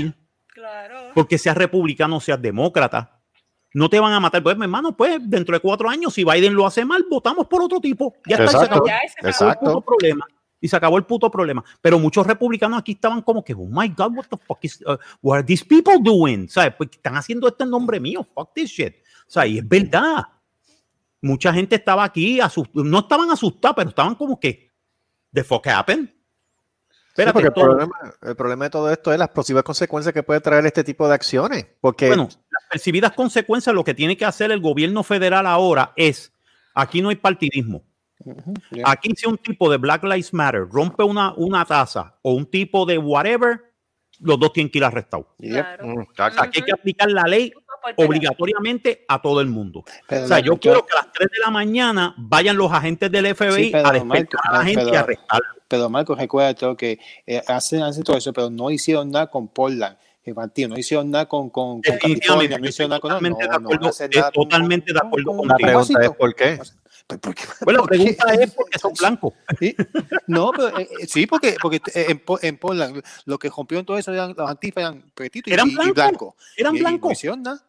Claro. 0.48 1.10
porque 1.14 1.38
seas 1.38 1.56
republicano 1.56 2.16
o 2.16 2.20
seas 2.20 2.40
demócrata. 2.40 3.20
No 3.74 3.88
te 3.88 3.98
van 4.00 4.12
a 4.12 4.20
matar. 4.20 4.42
Pues, 4.42 4.56
mi 4.56 4.64
hermano, 4.64 4.96
pues 4.96 5.18
dentro 5.22 5.54
de 5.54 5.60
cuatro 5.60 5.88
años, 5.88 6.12
si 6.14 6.24
Biden 6.24 6.54
lo 6.54 6.66
hace 6.66 6.84
mal, 6.84 7.04
votamos 7.10 7.46
por 7.46 7.62
otro 7.62 7.80
tipo. 7.80 8.14
Ya 8.26 8.36
está, 8.36 8.44
y 8.44 8.48
se 8.48 8.56
Exacto. 8.56 8.74
acabó, 8.74 8.86
Ya 8.86 8.98
se 8.98 9.06
acabó 9.14 9.22
el 9.22 9.28
Exacto. 9.30 9.64
puto 9.72 9.84
problema. 9.84 10.26
Y 10.60 10.68
se 10.68 10.76
acabó 10.76 10.96
el 10.98 11.04
puto 11.04 11.30
problema. 11.30 11.64
Pero 11.80 11.98
muchos 11.98 12.26
republicanos 12.26 12.78
aquí 12.78 12.92
estaban 12.92 13.22
como 13.22 13.42
que, 13.42 13.52
oh 13.54 13.66
my 13.66 13.88
God, 13.88 14.12
what 14.16 14.26
the 14.28 14.36
fuck 14.36 14.58
is, 14.62 14.80
uh, 14.86 14.96
what 15.20 15.38
are 15.38 15.44
these 15.44 15.64
people 15.64 15.98
doing? 16.00 16.48
¿Sabes? 16.48 16.74
Pues 16.76 16.90
están 16.92 17.16
haciendo 17.16 17.48
esto 17.48 17.64
en 17.64 17.70
nombre 17.70 17.98
mío. 17.98 18.22
Fuck 18.34 18.52
this 18.54 18.70
shit. 18.70 18.94
O 19.26 19.30
sea, 19.30 19.46
y 19.46 19.58
es 19.58 19.68
verdad. 19.68 20.22
Mucha 21.20 21.52
gente 21.52 21.76
estaba 21.76 22.04
aquí, 22.04 22.38
asust- 22.40 22.70
no 22.74 22.98
estaban 23.00 23.30
asustados, 23.30 23.76
pero 23.76 23.88
estaban 23.88 24.14
como 24.16 24.38
que, 24.38 24.70
the 25.32 25.42
fuck 25.42 25.66
happened? 25.68 26.08
Sí, 27.14 27.20
Espérate, 27.20 27.32
porque 27.34 27.48
el, 27.48 27.54
todo- 27.54 27.64
problema, 27.66 28.14
el 28.22 28.36
problema 28.36 28.64
de 28.64 28.70
todo 28.70 28.90
esto 28.90 29.12
es 29.12 29.18
las 29.18 29.28
posibles 29.28 29.62
consecuencias 29.64 30.14
que 30.14 30.22
puede 30.22 30.40
traer 30.40 30.64
este 30.64 30.82
tipo 30.82 31.06
de 31.06 31.14
acciones. 31.14 31.66
Porque 31.80 32.08
Bueno, 32.08 32.24
las 32.24 32.62
percibidas 32.70 33.12
consecuencias, 33.12 33.74
lo 33.74 33.84
que 33.84 33.92
tiene 33.92 34.16
que 34.16 34.24
hacer 34.24 34.50
el 34.50 34.60
gobierno 34.60 35.02
federal 35.02 35.46
ahora 35.46 35.92
es, 35.94 36.32
aquí 36.74 37.02
no 37.02 37.10
hay 37.10 37.16
partidismo. 37.16 37.82
Aquí 38.84 39.12
si 39.16 39.26
un 39.28 39.36
tipo 39.36 39.70
de 39.70 39.76
Black 39.78 40.04
Lives 40.04 40.32
Matter 40.32 40.66
rompe 40.70 41.02
una, 41.02 41.34
una 41.34 41.64
taza 41.64 42.16
o 42.22 42.32
un 42.32 42.46
tipo 42.46 42.86
de 42.86 42.96
whatever, 42.96 43.60
los 44.20 44.38
dos 44.38 44.52
tienen 44.52 44.70
que 44.70 44.78
ir 44.78 44.84
arrestados. 44.84 45.26
Yep. 45.38 45.52
Claro. 45.52 45.86
Mm, 45.86 46.06
Aquí 46.38 46.60
hay 46.60 46.64
que 46.64 46.72
aplicar 46.72 47.10
la 47.10 47.24
ley 47.24 47.52
Obligatoriamente. 47.96 49.04
a 49.08 49.20
todo 49.20 49.40
el 49.40 49.48
mundo. 49.48 49.84
Pero 50.08 50.24
O 50.24 50.28
sea, 50.28 50.38
la- 50.38 50.42
yo 50.44 50.56
quiero 50.58 50.84
que 50.86 50.92
a 50.96 51.02
las 51.02 51.12
3 51.12 51.28
de 51.30 51.38
la 51.44 51.50
mañana 51.50 52.14
vayan 52.16 52.56
los 52.56 52.72
agentes 52.72 53.10
del 53.10 53.26
FBI 53.34 53.64
Sí, 53.64 53.70
pero, 53.72 53.88
a 53.88 53.92
despertar 53.92 54.06
Marco, 54.06 54.38
a 54.42 54.52
la 54.58 54.64
gente 54.64 54.82
y 54.82 54.84
pero- 54.86 54.96
a 54.96 55.00
arrestarlos. 55.00 55.48
Pero 55.68 55.88
Marco, 55.90 56.14
recuerda 56.14 56.76
que 56.76 56.98
eh, 57.26 57.42
hacen, 57.46 57.82
hacen 57.82 58.02
todo 58.02 58.16
eso, 58.16 58.32
pero 58.32 58.50
no 58.50 58.70
hicieron 58.70 59.10
nada 59.10 59.28
con 59.28 59.48
Portland, 59.48 59.96
que 60.22 60.34
Martín, 60.34 60.68
no 60.68 60.78
hicieron 60.78 61.10
nada 61.10 61.26
con, 61.26 61.48
con, 61.48 61.80
con 61.82 61.98
California, 61.98 62.58
no 62.58 62.68
hicieron 62.68 62.90
nada 62.90 63.00
con 63.00 63.08
totalmente 63.10 63.44
no, 63.44 63.50
de 63.52 63.58
no 63.58 63.64
acuerdo, 63.66 63.88
eh, 64.04 64.20
con- 64.22 64.32
totalmente 64.32 64.92
de 64.92 64.98
con- 65.00 65.08
acuerdo 65.08 65.26
con- 65.36 65.48
la 65.48 65.54
contigo. 65.54 65.68
pregunta 65.70 66.02
es 66.04 66.10
por 66.10 66.34
qué. 66.34 66.58
¿por 67.20 67.34
qué? 67.34 67.42
Bueno, 67.64 67.80
la 67.80 67.86
pregunta 67.86 68.34
es 68.34 68.50
porque 68.52 68.78
son 68.78 68.92
blancos. 68.98 69.32
Sí. 69.58 69.74
No, 70.26 70.50
pero 70.54 70.78
eh, 70.78 70.88
eh, 71.00 71.06
sí, 71.06 71.26
porque, 71.26 71.56
porque 71.60 71.80
eh, 71.94 72.06
en, 72.10 72.22
en 72.42 72.56
Portland 72.58 73.02
lo 73.24 73.38
que 73.38 73.48
rompieron 73.48 73.84
todo 73.86 73.96
eso 73.98 74.12
eran 74.12 74.34
los 74.36 74.48
antifas, 74.50 74.82
eran 74.82 75.10
petitos 75.14 75.50
y, 75.50 75.54
Eran 75.54 75.68
y- 75.68 75.72
y 75.72 75.74
blancos, 75.74 75.94
blancos. 75.94 76.34
Eran 76.56 76.74
Y- 76.74 76.78
y 76.78 76.82
no 76.82 76.88
blancos. 76.88 77.12
hicieron 77.12 77.42
nada. 77.42 77.60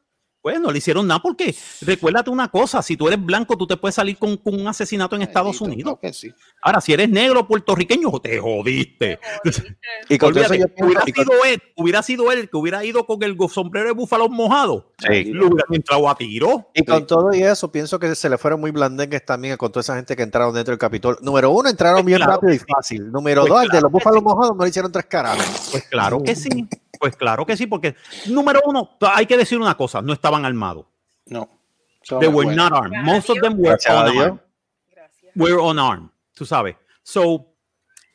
Pues 0.44 0.60
no 0.60 0.72
le 0.72 0.78
hicieron 0.78 1.08
nada 1.08 1.22
porque 1.22 1.56
recuérdate 1.82 2.30
una 2.30 2.50
cosa, 2.50 2.82
si 2.82 2.98
tú 2.98 3.08
eres 3.08 3.24
blanco, 3.24 3.58
tú 3.58 3.66
te 3.66 3.78
puedes 3.78 3.96
salir 3.96 4.18
con, 4.18 4.36
con 4.36 4.54
un 4.60 4.68
asesinato 4.68 5.16
en 5.16 5.22
Estados 5.24 5.62
Unidos. 5.62 5.84
claro 5.84 6.00
que 6.02 6.12
sí. 6.14 6.34
Ahora, 6.62 6.82
si 6.82 6.92
eres 6.94 7.10
negro 7.10 7.48
puertorriqueño, 7.48 8.12
te 8.20 8.40
jodiste. 8.40 9.20
Y 10.10 10.18
con 10.18 10.34
todo 10.34 10.44
eso 10.44 10.52
Olvídate, 10.54 10.60
yo 10.60 10.76
pienso- 10.76 10.86
hubiera 10.86 11.04
y 11.06 11.14
con- 11.14 11.26
sido 11.26 11.46
él, 11.46 11.62
hubiera 11.78 12.04
sido 12.04 12.32
él 12.32 12.40
el 12.40 12.50
que 12.50 12.58
hubiera 12.58 12.84
ido 12.84 13.06
con 13.06 13.24
el 13.24 13.38
sombrero 13.50 13.88
de 13.88 13.94
búfalos 13.94 14.30
mojado. 14.30 14.92
Sí. 15.00 15.24
Lo 15.26 15.48
hubieran 15.48 15.74
entrado 15.74 16.10
a 16.10 16.16
tiro. 16.18 16.70
Y 16.74 16.84
con 16.84 17.08
todo 17.08 17.34
y 17.34 17.42
eso, 17.42 17.72
pienso 17.72 17.98
que 17.98 18.14
se 18.16 18.30
le 18.30 18.38
fueron 18.38 18.60
muy 18.60 18.72
blandengues 18.72 19.24
también 19.26 19.56
con 19.56 19.72
toda 19.72 19.80
esa 19.82 19.96
gente 19.96 20.16
que 20.18 20.24
entraron 20.24 20.54
dentro 20.54 20.74
del 20.74 20.78
Capitol. 20.80 21.18
Número 21.22 21.52
uno, 21.52 21.70
entraron 21.70 22.00
Pues 22.00 22.06
bien 22.08 22.18
claro 22.18 22.34
rápido 22.34 22.54
y 22.54 22.60
fácil. 22.60 23.10
Número 23.12 23.42
Pues 23.44 23.54
dos, 23.54 23.64
el 23.64 23.70
de 23.70 23.82
los 23.82 23.92
búfalos 23.92 24.22
mojados 24.22 24.56
me 24.58 24.66
lo 24.66 24.68
hicieron 24.68 24.92
tres 24.92 25.06
caras. 25.06 25.70
Pues 25.72 25.84
claro 25.88 26.22
que 26.22 26.36
sí. 26.36 26.68
Pues 27.04 27.18
claro 27.18 27.46
que 27.46 27.58
sí, 27.58 27.68
porque 27.68 27.96
número 28.28 28.62
uno, 28.66 28.92
hay 29.02 29.26
que 29.26 29.36
decir 29.36 29.60
una 29.60 29.76
cosa, 29.76 30.02
no 30.02 30.14
estaban 30.14 30.46
armados. 30.46 30.86
No. 31.26 31.50
They 32.22 32.30
were 32.30 32.56
not 32.56 32.72
armed. 32.72 33.04
Most 33.04 33.30
of 33.30 33.40
them 33.42 33.60
were 33.60 33.78
unarmed. 33.86 34.40
Gracias. 34.90 35.32
Were 35.36 35.58
unarmed, 35.58 36.10
tú 36.34 36.46
sabes. 36.46 36.78
So, 37.02 37.48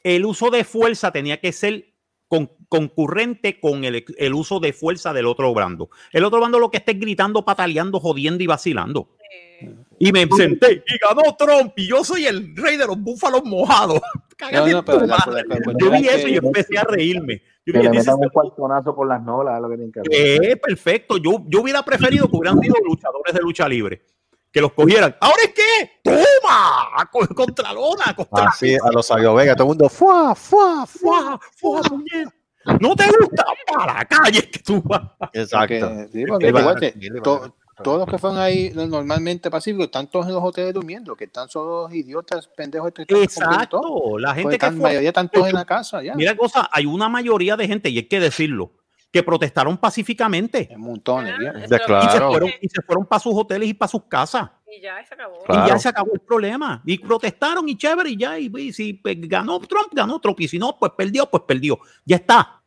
el 0.02 0.24
uso 0.24 0.48
de 0.48 0.64
fuerza 0.64 1.12
tenía 1.12 1.38
que 1.38 1.52
ser 1.52 1.92
con- 2.28 2.50
concurrente 2.70 3.60
con 3.60 3.84
el, 3.84 4.06
el 4.16 4.32
uso 4.32 4.58
de 4.58 4.72
fuerza 4.72 5.12
del 5.12 5.26
otro 5.26 5.52
bando. 5.52 5.90
El 6.10 6.24
otro 6.24 6.40
bando 6.40 6.58
lo 6.58 6.70
que 6.70 6.78
esté 6.78 6.94
gritando, 6.94 7.44
pataleando, 7.44 8.00
jodiendo 8.00 8.42
y 8.42 8.46
vacilando. 8.46 9.10
Eh, 9.30 9.74
Y 9.98 10.12
me 10.12 10.26
senté 10.36 10.82
y 10.86 10.98
ganó 10.98 11.34
Trump 11.36 11.72
y 11.76 11.88
yo 11.88 12.04
soy 12.04 12.26
el 12.26 12.54
rey 12.56 12.76
de 12.76 12.86
los 12.86 12.98
búfalos 12.98 13.42
mojados. 13.44 14.00
Cágate 14.36 14.56
No, 14.58 14.66
no, 14.66 14.78
en 14.78 14.84
tu 14.84 14.92
pero 14.92 15.06
la- 15.06 15.16
madre. 15.26 15.42
la- 15.48 15.54
la 15.56 15.60
cuestión 15.64 15.76
yo 15.78 15.90
vi 15.98 16.06
es 16.08 16.14
eso 16.16 16.28
y 16.28 16.36
empecé 16.36 16.78
a 16.78 16.84
reírme. 16.84 17.42
Yo 17.66 17.72
Que 17.72 17.78
dije, 17.80 17.82
le 17.84 17.90
"This 17.90 18.00
is 18.00 18.06
metan 18.06 18.20
un 18.24 18.28
cuartonazo 18.30 18.94
por 18.94 19.08
las 19.08 19.20
nolas, 19.22 19.56
es 19.56 19.62
lo 19.62 19.68
que 19.68 19.74
tienen 19.76 19.92
que 19.92 20.00
hacer. 20.00 20.44
Eh, 20.52 20.56
perfecto. 20.56 21.16
Yo, 21.18 21.42
yo 21.48 21.60
hubiera 21.60 21.82
preferido 21.82 22.28
que 22.30 22.36
hubieran 22.36 22.60
sido 22.60 22.76
luchadores 22.84 23.34
de 23.34 23.40
lucha 23.40 23.68
libre. 23.68 24.02
Que 24.50 24.60
los 24.62 24.72
cogieran. 24.72 25.14
¿Ahora 25.20 25.36
es 25.44 25.52
qué? 25.52 25.90
¡Toma! 26.02 27.06
Co- 27.12 27.28
Contra 27.34 27.72
lona, 27.74 28.14
contra 28.16 28.48
Así, 28.48 28.74
a 28.76 28.90
los 28.92 29.06
Sabio 29.06 29.34
Vega, 29.34 29.54
todo 29.54 29.64
el 29.64 29.68
mundo, 29.70 29.88
¡fua, 29.90 30.34
fua, 30.34 30.86
fua! 30.86 31.38
¡Fua, 31.56 31.82
puñeta! 31.82 32.32
¿No 32.80 32.94
te 32.96 33.04
gusta? 33.06 33.44
Para 33.66 33.94
la 33.94 34.04
calle 34.06 34.48
que 34.50 34.58
tú 34.60 34.80
vas. 34.84 35.02
Exacto. 35.32 35.88
Porque, 35.88 36.08
sí, 36.12 36.24
porque 36.26 36.48
igual 36.48 36.80
to- 37.22 37.54
todos 37.82 37.98
los 38.00 38.08
que 38.08 38.18
fueron 38.18 38.38
ahí 38.38 38.70
normalmente 38.74 39.50
pacíficos 39.50 39.86
están 39.86 40.08
todos 40.08 40.26
en 40.26 40.34
los 40.34 40.42
hoteles 40.42 40.74
durmiendo, 40.74 41.14
que 41.16 41.24
están 41.24 41.48
solo 41.48 41.88
idiotas, 41.92 42.46
pendejos. 42.48 42.92
todo. 42.94 43.22
Exacto. 43.22 44.18
La 44.18 44.28
Pues 44.34 44.42
gente 44.42 44.50
que 44.50 44.54
están- 44.56 44.74
la 44.74 44.80
fue. 44.80 44.88
mayoría 44.90 45.08
están 45.10 45.28
todos 45.28 45.48
en 45.48 45.54
la 45.54 45.64
casa 45.64 46.02
ya. 46.02 46.14
Mira 46.14 46.36
cosa, 46.36 46.68
hay 46.72 46.86
una 46.86 47.08
mayoría 47.08 47.56
de 47.56 47.66
gente, 47.66 47.88
y 47.90 47.98
hay 47.98 48.04
que 48.08 48.20
decirlo, 48.20 48.72
que 49.10 49.22
protestaron 49.22 49.78
pacíficamente 49.78 50.68
En 50.70 50.80
montones, 50.80 51.34
ya. 51.42 51.52
Lo 51.52 51.60
que- 51.60 51.66
y 51.66 51.78
se 51.78 51.84
Claro. 51.86 52.30
fueron, 52.30 52.50
y 52.60 52.68
se 52.68 52.82
fueron 52.82 53.06
para 53.06 53.20
sus 53.20 53.32
hoteles 53.34 53.68
y 53.68 53.74
para 53.74 53.88
sus 53.88 54.02
casas. 54.04 54.50
Y 54.70 54.82
ya 54.82 55.02
se 55.06 55.14
acabó. 55.14 55.38
Claro. 55.44 55.64
Y 55.64 55.68
ya 55.70 55.78
se 55.78 55.88
acabó 55.88 56.12
el 56.12 56.20
problema. 56.20 56.82
Y 56.84 56.98
protestaron 56.98 57.66
y 57.70 57.76
chévere, 57.78 58.10
y 58.10 58.18
ya. 58.18 58.38
Y, 58.38 58.50
y 58.58 58.72
si 58.72 58.92
pues, 58.92 59.16
ganó 59.22 59.58
Trump, 59.60 59.88
ganó 59.92 60.20
Trump. 60.20 60.38
Y 60.40 60.48
si 60.48 60.58
no, 60.58 60.76
pues 60.78 60.92
perdió, 60.94 61.24
pues 61.24 61.42
perdió. 61.46 61.78
Ya 62.04 62.16
está. 62.16 62.60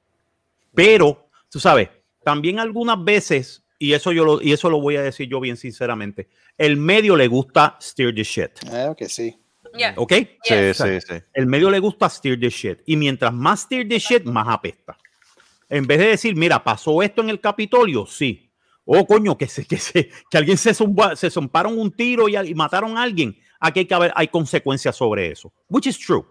Pero, 0.73 1.27
tú 1.49 1.59
sabes, 1.59 1.89
también 2.23 2.59
algunas 2.59 3.03
veces, 3.03 3.63
y 3.87 3.93
eso 3.93 4.11
yo 4.11 4.23
lo, 4.23 4.41
y 4.41 4.51
eso 4.51 4.69
lo 4.69 4.79
voy 4.79 4.95
a 4.95 5.01
decir 5.01 5.27
yo 5.27 5.39
bien 5.39 5.57
sinceramente, 5.57 6.29
el 6.57 6.77
medio 6.77 7.15
le 7.15 7.27
gusta 7.27 7.77
steer 7.81 8.13
the 8.13 8.23
shit. 8.23 8.51
Claro 8.59 8.95
que 8.95 9.09
sí. 9.09 9.37
Yeah. 9.77 9.93
¿Ok? 9.97 10.13
Sí, 10.43 10.73
sí, 10.73 11.01
sí. 11.01 11.13
El 11.33 11.45
medio 11.47 11.69
le 11.69 11.79
gusta 11.79 12.09
steer 12.09 12.39
the 12.39 12.49
shit. 12.49 12.79
Y 12.85 12.97
mientras 12.97 13.33
más 13.33 13.61
steer 13.61 13.87
the 13.87 13.99
shit, 13.99 14.23
más 14.25 14.47
apesta. 14.47 14.97
En 15.69 15.87
vez 15.87 15.99
de 15.99 16.07
decir, 16.07 16.35
mira, 16.35 16.61
pasó 16.63 17.01
esto 17.01 17.21
en 17.21 17.29
el 17.29 17.39
Capitolio, 17.39 18.05
sí. 18.05 18.51
Oh, 18.83 19.05
coño, 19.07 19.37
que, 19.37 19.47
se, 19.47 19.65
que, 19.65 19.77
se, 19.77 20.09
que 20.29 20.37
alguien 20.37 20.57
se, 20.57 20.71
zumba- 20.71 21.15
se 21.15 21.29
zomparon 21.29 21.79
un 21.79 21.91
tiro 21.91 22.27
y, 22.27 22.35
y 22.35 22.53
mataron 22.53 22.97
a 22.97 23.03
alguien. 23.03 23.37
Aquí 23.59 23.79
hay 23.79 23.85
que 23.85 23.93
haber, 23.93 24.11
hay 24.15 24.27
consecuencias 24.27 24.95
sobre 24.95 25.31
eso. 25.31 25.53
Which 25.69 25.87
is 25.87 25.97
true. 25.97 26.25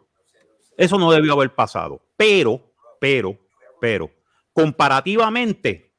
Eso 0.76 0.98
no 0.98 1.10
debió 1.10 1.32
haber 1.32 1.54
pasado. 1.54 2.02
Pero, 2.16 2.72
pero, 3.00 3.38
pero, 3.80 4.10
comparativamente, 4.52 5.89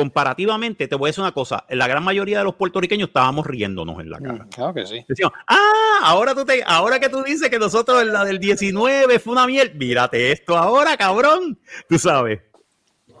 comparativamente, 0.00 0.88
te 0.88 0.94
voy 0.96 1.08
a 1.08 1.10
decir 1.10 1.22
una 1.22 1.32
cosa. 1.32 1.64
La 1.68 1.86
gran 1.86 2.02
mayoría 2.02 2.38
de 2.38 2.44
los 2.44 2.54
puertorriqueños 2.54 3.08
estábamos 3.08 3.46
riéndonos 3.46 4.00
en 4.00 4.10
la 4.10 4.18
cara. 4.18 4.44
Mm, 4.44 4.48
Claro 4.48 4.74
que 4.74 4.86
sí. 4.86 5.04
Decíamos, 5.08 5.34
ah, 5.46 6.00
ahora, 6.02 6.34
tú 6.34 6.44
te, 6.44 6.62
ahora 6.66 6.98
que 6.98 7.08
tú 7.08 7.22
dices 7.22 7.48
que 7.50 7.58
nosotros 7.58 8.02
en 8.02 8.12
la 8.12 8.24
del 8.24 8.38
19 8.38 9.18
fue 9.18 9.32
una 9.32 9.46
mierda, 9.46 9.72
mírate 9.74 10.32
esto 10.32 10.56
ahora, 10.56 10.96
cabrón, 10.96 11.58
tú 11.88 11.98
sabes. 11.98 12.40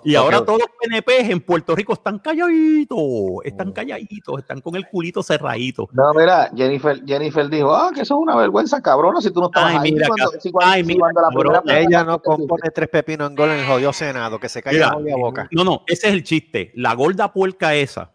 Y 0.04 0.14
ahora 0.14 0.44
todos 0.44 0.60
los 0.60 0.68
PNP 0.80 1.30
en 1.32 1.40
Puerto 1.40 1.74
Rico 1.76 1.92
están 1.92 2.18
calladitos, 2.18 2.98
están 3.44 3.72
calladitos, 3.72 4.38
están 4.38 4.60
con 4.60 4.74
el 4.76 4.86
culito 4.88 5.22
cerradito. 5.22 5.88
No, 5.92 6.12
mira, 6.14 6.50
Jennifer, 6.56 7.02
Jennifer 7.04 7.48
dijo, 7.48 7.74
ah, 7.74 7.90
que 7.94 8.02
eso 8.02 8.14
es 8.14 8.20
una 8.20 8.36
vergüenza, 8.36 8.80
cabrona, 8.82 9.20
si 9.20 9.30
tú 9.30 9.40
no 9.40 9.46
estabas 9.46 9.72
Ay, 9.72 9.78
ahí. 9.82 9.92
mira, 9.92 10.06
cuando, 10.08 10.24
cabrón. 10.24 10.40
si 10.40 10.50
cuando- 10.50 10.72
Ay, 10.72 10.84
mira, 10.84 10.98
cuando 11.00 11.20
la 11.20 11.28
cabrón. 11.28 11.62
primera- 11.64 11.80
Ella 11.80 12.04
no 12.04 12.22
compone 12.22 12.70
tres 12.74 12.88
pepinos 12.88 13.30
en 13.30 13.36
gol 13.36 13.50
en 13.50 13.58
el 13.60 13.66
jodido 13.66 13.92
Senado, 13.92 14.38
que 14.40 14.48
se 14.48 14.62
calla 14.62 14.92
la 14.98 15.16
boca. 15.16 15.48
No, 15.52 15.64
no, 15.64 15.82
ese 15.86 16.08
es 16.08 16.14
el 16.14 16.22
chiste. 16.24 16.72
La 16.74 16.94
gorda 16.94 17.32
puerca 17.32 17.74
esa, 17.74 18.10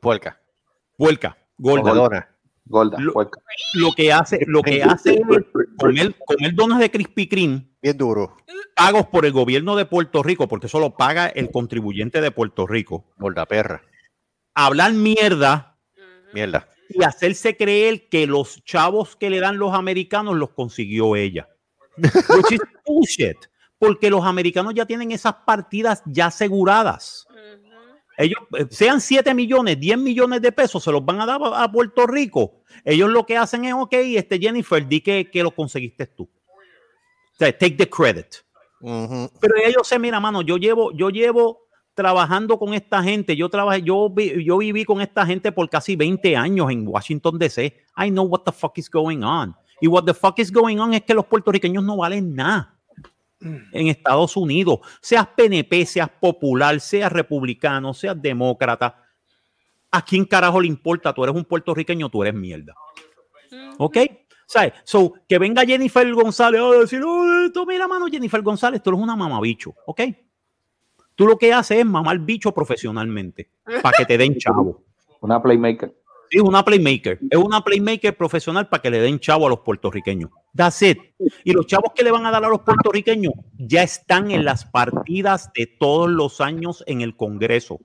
Puerca. 0.00 0.40
puerca, 0.96 1.36
gorda, 1.58 1.90
Jodona. 1.90 2.28
Gorda, 2.68 2.98
Lo- 3.00 3.92
que 3.92 4.12
hace, 4.12 4.44
lo 4.46 4.62
que 4.62 4.82
hace 4.82 5.20
comer, 5.78 6.14
comer 6.26 6.54
donas 6.54 6.78
de 6.78 6.90
Krispy 6.90 7.28
Kreme 7.28 7.68
Bien 7.80 7.96
duro. 7.96 8.36
pagos 8.76 9.06
por 9.06 9.24
el 9.26 9.32
gobierno 9.32 9.74
de 9.76 9.86
Puerto 9.86 10.22
Rico, 10.22 10.48
porque 10.48 10.66
eso 10.66 10.78
lo 10.80 10.96
paga 10.96 11.28
el 11.28 11.50
contribuyente 11.50 12.20
de 12.20 12.30
Puerto 12.30 12.66
Rico. 12.66 13.04
Gorda 13.16 13.46
perra. 13.46 13.82
Hablar 14.54 14.92
mierda. 14.92 15.76
Mierda. 16.32 16.68
y 16.90 17.02
hacerse 17.04 17.56
creer 17.56 18.08
que 18.08 18.26
los 18.26 18.62
chavos 18.64 19.14
que 19.16 19.30
le 19.30 19.40
dan 19.40 19.58
los 19.58 19.74
americanos 19.74 20.36
los 20.36 20.50
consiguió 20.50 21.16
ella. 21.16 21.48
Which 21.96 22.52
is 22.52 22.60
bullshit, 22.86 23.36
porque 23.78 24.08
los 24.10 24.24
americanos 24.24 24.74
ya 24.74 24.86
tienen 24.86 25.10
esas 25.12 25.34
partidas 25.46 26.02
ya 26.06 26.26
aseguradas. 26.26 27.26
Ellos, 28.16 28.40
eh, 28.58 28.66
sean 28.70 29.00
7 29.00 29.32
millones, 29.32 29.78
10 29.78 29.96
millones 29.98 30.42
de 30.42 30.50
pesos, 30.50 30.82
se 30.82 30.90
los 30.90 31.04
van 31.04 31.20
a 31.20 31.26
dar 31.26 31.40
a 31.42 31.70
Puerto 31.70 32.06
Rico. 32.06 32.57
Ellos 32.84 33.10
lo 33.10 33.24
que 33.26 33.36
hacen 33.36 33.64
es, 33.64 33.74
ok, 33.74 33.92
este 33.92 34.38
Jennifer, 34.38 34.86
di 34.86 35.00
que, 35.00 35.30
que 35.30 35.42
lo 35.42 35.50
conseguiste 35.50 36.06
tú. 36.06 36.24
O 36.24 37.36
sea, 37.38 37.52
take 37.56 37.72
the 37.76 37.88
credit. 37.88 38.26
Ujú. 38.80 39.30
Pero 39.40 39.54
ya 39.62 39.70
yo 39.70 39.84
sé, 39.84 39.98
mira, 39.98 40.20
mano, 40.20 40.42
yo 40.42 40.56
llevo, 40.56 40.92
yo 40.92 41.10
llevo 41.10 41.60
trabajando 41.94 42.58
con 42.58 42.74
esta 42.74 43.02
gente. 43.02 43.34
Yo 43.36 43.48
trabajé, 43.48 43.82
yo, 43.82 44.08
vi- 44.08 44.44
yo 44.44 44.58
viví 44.58 44.84
con 44.84 45.00
esta 45.00 45.26
gente 45.26 45.50
por 45.50 45.68
casi 45.68 45.96
20 45.96 46.36
años 46.36 46.70
en 46.70 46.86
Washington 46.86 47.38
DC. 47.38 47.76
I 47.96 48.10
know 48.10 48.24
what 48.24 48.42
the 48.44 48.52
fuck 48.52 48.78
is 48.78 48.88
going 48.88 49.22
on. 49.22 49.54
Y 49.80 49.86
what 49.88 50.04
the 50.04 50.14
fuck 50.14 50.38
is 50.38 50.50
going 50.52 50.78
on 50.78 50.94
es 50.94 51.02
que 51.02 51.14
los 51.14 51.26
puertorriqueños 51.26 51.82
no 51.84 51.96
valen 51.96 52.34
nada 52.34 52.74
en 53.40 53.86
Estados 53.88 54.36
Unidos. 54.36 54.80
Seas 55.00 55.26
PNP, 55.36 55.86
seas 55.86 56.08
popular, 56.20 56.80
seas 56.80 57.10
republicano, 57.12 57.94
seas 57.94 58.20
demócrata. 58.20 59.04
¿A 59.90 60.04
quién 60.04 60.24
carajo 60.24 60.60
le 60.60 60.68
importa? 60.68 61.12
Tú 61.12 61.24
eres 61.24 61.34
un 61.34 61.44
puertorriqueño, 61.44 62.08
tú 62.10 62.22
eres 62.22 62.34
mierda. 62.34 62.74
¿Ok? 63.78 63.98
¿Sabes? 64.46 64.72
So, 64.84 65.12
que 65.28 65.38
venga 65.38 65.64
Jennifer 65.64 66.10
González 66.12 66.60
a 66.60 66.70
decir, 66.80 67.02
oh, 67.04 67.44
esto, 67.46 67.66
mira, 67.66 67.86
mano, 67.86 68.06
Jennifer 68.06 68.40
González, 68.40 68.82
tú 68.82 68.90
eres 68.90 69.02
una 69.02 69.14
mamabicho, 69.14 69.74
¿ok? 69.86 70.00
Tú 71.14 71.26
lo 71.26 71.36
que 71.36 71.52
haces 71.52 71.78
es 71.78 71.84
mamar 71.84 72.18
bicho 72.20 72.52
profesionalmente, 72.52 73.50
para 73.82 73.98
que 73.98 74.06
te 74.06 74.16
den 74.16 74.38
chavo. 74.38 74.84
Una 75.20 75.42
playmaker. 75.42 75.94
Es 76.30 76.42
una 76.42 76.64
playmaker, 76.64 77.18
es 77.30 77.38
una 77.38 77.62
playmaker 77.62 78.16
profesional 78.16 78.68
para 78.68 78.82
que 78.82 78.90
le 78.90 79.00
den 79.00 79.18
chavo 79.18 79.46
a 79.46 79.50
los 79.50 79.60
puertorriqueños. 79.60 80.30
That's 80.54 80.82
it. 80.82 80.98
Y 81.44 81.52
los 81.52 81.66
chavos 81.66 81.92
que 81.94 82.04
le 82.04 82.10
van 82.10 82.24
a 82.24 82.30
dar 82.30 82.44
a 82.44 82.48
los 82.48 82.60
puertorriqueños 82.60 83.32
ya 83.58 83.82
están 83.82 84.30
en 84.30 84.44
las 84.44 84.64
partidas 84.64 85.50
de 85.54 85.66
todos 85.66 86.08
los 86.08 86.40
años 86.40 86.84
en 86.86 87.00
el 87.00 87.16
Congreso. 87.16 87.78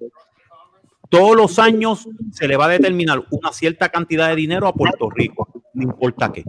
Todos 1.14 1.36
los 1.36 1.60
años 1.60 2.10
se 2.32 2.48
le 2.48 2.58
va 2.58 2.66
a 2.66 2.70
determinar 2.70 3.24
una 3.30 3.54
cierta 3.54 3.90
cantidad 3.90 4.30
de 4.30 4.36
dinero 4.36 4.66
a 4.66 4.74
Puerto 4.74 5.12
Rico, 5.12 5.48
no 5.76 5.84
importa 5.84 6.32
qué. 6.32 6.44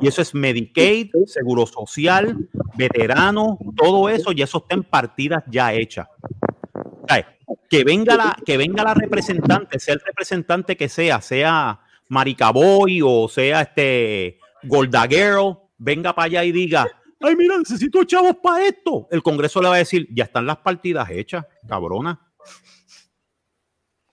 Y 0.00 0.08
eso 0.08 0.22
es 0.22 0.34
Medicaid, 0.34 1.12
Seguro 1.24 1.64
Social, 1.64 2.48
veterano, 2.74 3.56
todo 3.76 4.08
eso, 4.08 4.32
y 4.32 4.42
eso 4.42 4.58
está 4.58 4.74
en 4.74 4.82
partidas 4.82 5.44
ya 5.46 5.72
hechas. 5.72 6.08
Que 7.70 7.84
venga 7.84 8.16
la, 8.16 8.36
que 8.44 8.56
venga 8.56 8.82
la 8.82 8.94
representante, 8.94 9.78
sea 9.78 9.94
el 9.94 10.00
representante 10.00 10.76
que 10.76 10.88
sea, 10.88 11.20
sea 11.20 11.78
Maricaboy 12.08 13.02
o 13.04 13.28
sea 13.28 13.60
este 13.60 14.40
Goldaguero, 14.64 15.70
venga 15.78 16.12
para 16.12 16.26
allá 16.26 16.44
y 16.44 16.50
diga, 16.50 16.88
ay, 17.20 17.36
mira, 17.36 17.56
necesito 17.56 18.02
chavos 18.02 18.38
para 18.42 18.66
esto. 18.66 19.06
El 19.12 19.22
Congreso 19.22 19.62
le 19.62 19.68
va 19.68 19.76
a 19.76 19.78
decir, 19.78 20.08
ya 20.12 20.24
están 20.24 20.44
las 20.44 20.56
partidas 20.56 21.08
hechas, 21.10 21.46
cabrona. 21.68 22.20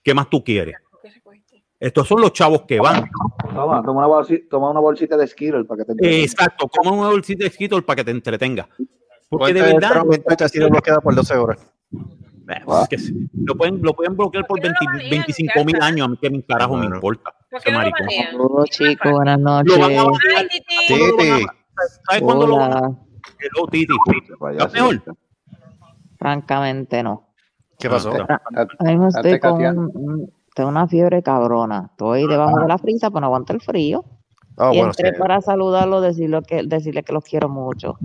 ¿Qué 0.06 0.14
más 0.14 0.30
tú 0.30 0.44
quieres? 0.44 0.76
Estos 1.80 2.06
son 2.06 2.20
los 2.20 2.32
chavos 2.32 2.62
que 2.62 2.78
van. 2.78 3.10
Toma, 3.52 3.82
toma 3.82 3.98
una 3.98 4.06
bolsita, 4.06 4.46
toma 4.48 4.70
una 4.70 4.78
bolsita 4.78 5.16
de 5.16 5.26
Skittle 5.26 5.64
para 5.64 5.78
que 5.78 5.84
te 5.84 5.92
entretengas. 5.94 6.32
Exacto, 6.32 6.68
como 6.68 6.92
un 6.92 6.98
bolsito 7.08 7.42
de 7.42 7.50
Skittles 7.50 7.82
para 7.82 7.96
que 7.96 8.04
te 8.04 8.10
entretenga. 8.12 8.68
Porque 9.28 9.52
de 9.52 9.62
verdad, 9.62 10.04
sido 10.48 10.70
bloqueado 10.70 11.00
por 11.00 11.12
12 11.16 11.34
horas. 11.36 11.58
eh, 11.92 12.62
pues 12.64 12.88
que 12.88 12.98
sí, 12.98 13.28
lo, 13.34 13.56
pueden, 13.56 13.82
lo 13.82 13.94
pueden 13.94 14.16
bloquear 14.16 14.46
por 14.46 14.60
¿Por 14.60 14.62
qué 14.62 14.68
no 14.68 14.74
20 14.78 14.84
lo 14.84 14.90
banean? 14.92 15.10
25 15.10 15.64
mil 15.64 15.82
años. 15.82 16.06
A 16.06 16.08
mí 16.10 16.16
que 16.22 16.30
mi 16.30 16.42
carajo 16.44 16.74
me 16.74 16.82
Bueno. 16.82 16.94
importa. 16.94 17.34
¿Por 17.50 17.58
Ese 17.58 17.72
no 17.72 17.78
lo 17.82 17.90
maricón. 17.90 18.08
Saludos 18.30 18.70
chicos, 18.70 19.10
buenas 19.12 19.38
noches. 19.40 19.76
Lo. 19.76 19.86
Ay, 20.36 20.48
Titi. 20.48 20.76
¿Cuándo 20.88 21.06
lo 21.16 21.16
Titi, 21.34 21.46
¿Sabes 22.08 22.22
cuándo 22.22 22.46
lo 22.46 22.56
van 22.58 22.72
a 22.72 22.78
Hola, 22.78 22.98
Hello, 23.40 23.66
Titi. 23.72 23.94
¿Estás 24.52 24.72
mejor? 24.72 25.02
francamente 26.16 27.02
no. 27.02 27.25
¿Qué 27.78 27.88
pasó? 27.90 28.12
Ah, 28.28 28.40
Ahora 28.54 28.92
mismo 28.92 29.10
Date, 29.10 29.32
estoy 29.34 29.40
con 29.40 30.30
tengo 30.54 30.70
una 30.70 30.88
fiebre 30.88 31.22
cabrona. 31.22 31.88
Estoy 31.90 32.26
debajo 32.26 32.58
de 32.60 32.66
la 32.68 32.78
frisa, 32.78 33.10
pero 33.10 33.20
no 33.20 33.26
aguanto 33.26 33.52
el 33.52 33.60
frío. 33.60 34.04
Ah, 34.56 34.70
y 34.72 34.78
bueno, 34.78 34.94
sí. 34.94 35.02
entré 35.04 35.18
para 35.18 35.42
saludarlo, 35.42 36.00
decirlo 36.00 36.40
que, 36.40 36.62
decirle 36.62 37.02
que 37.02 37.12
los 37.12 37.22
quiero 37.24 37.50
mucho. 37.50 37.98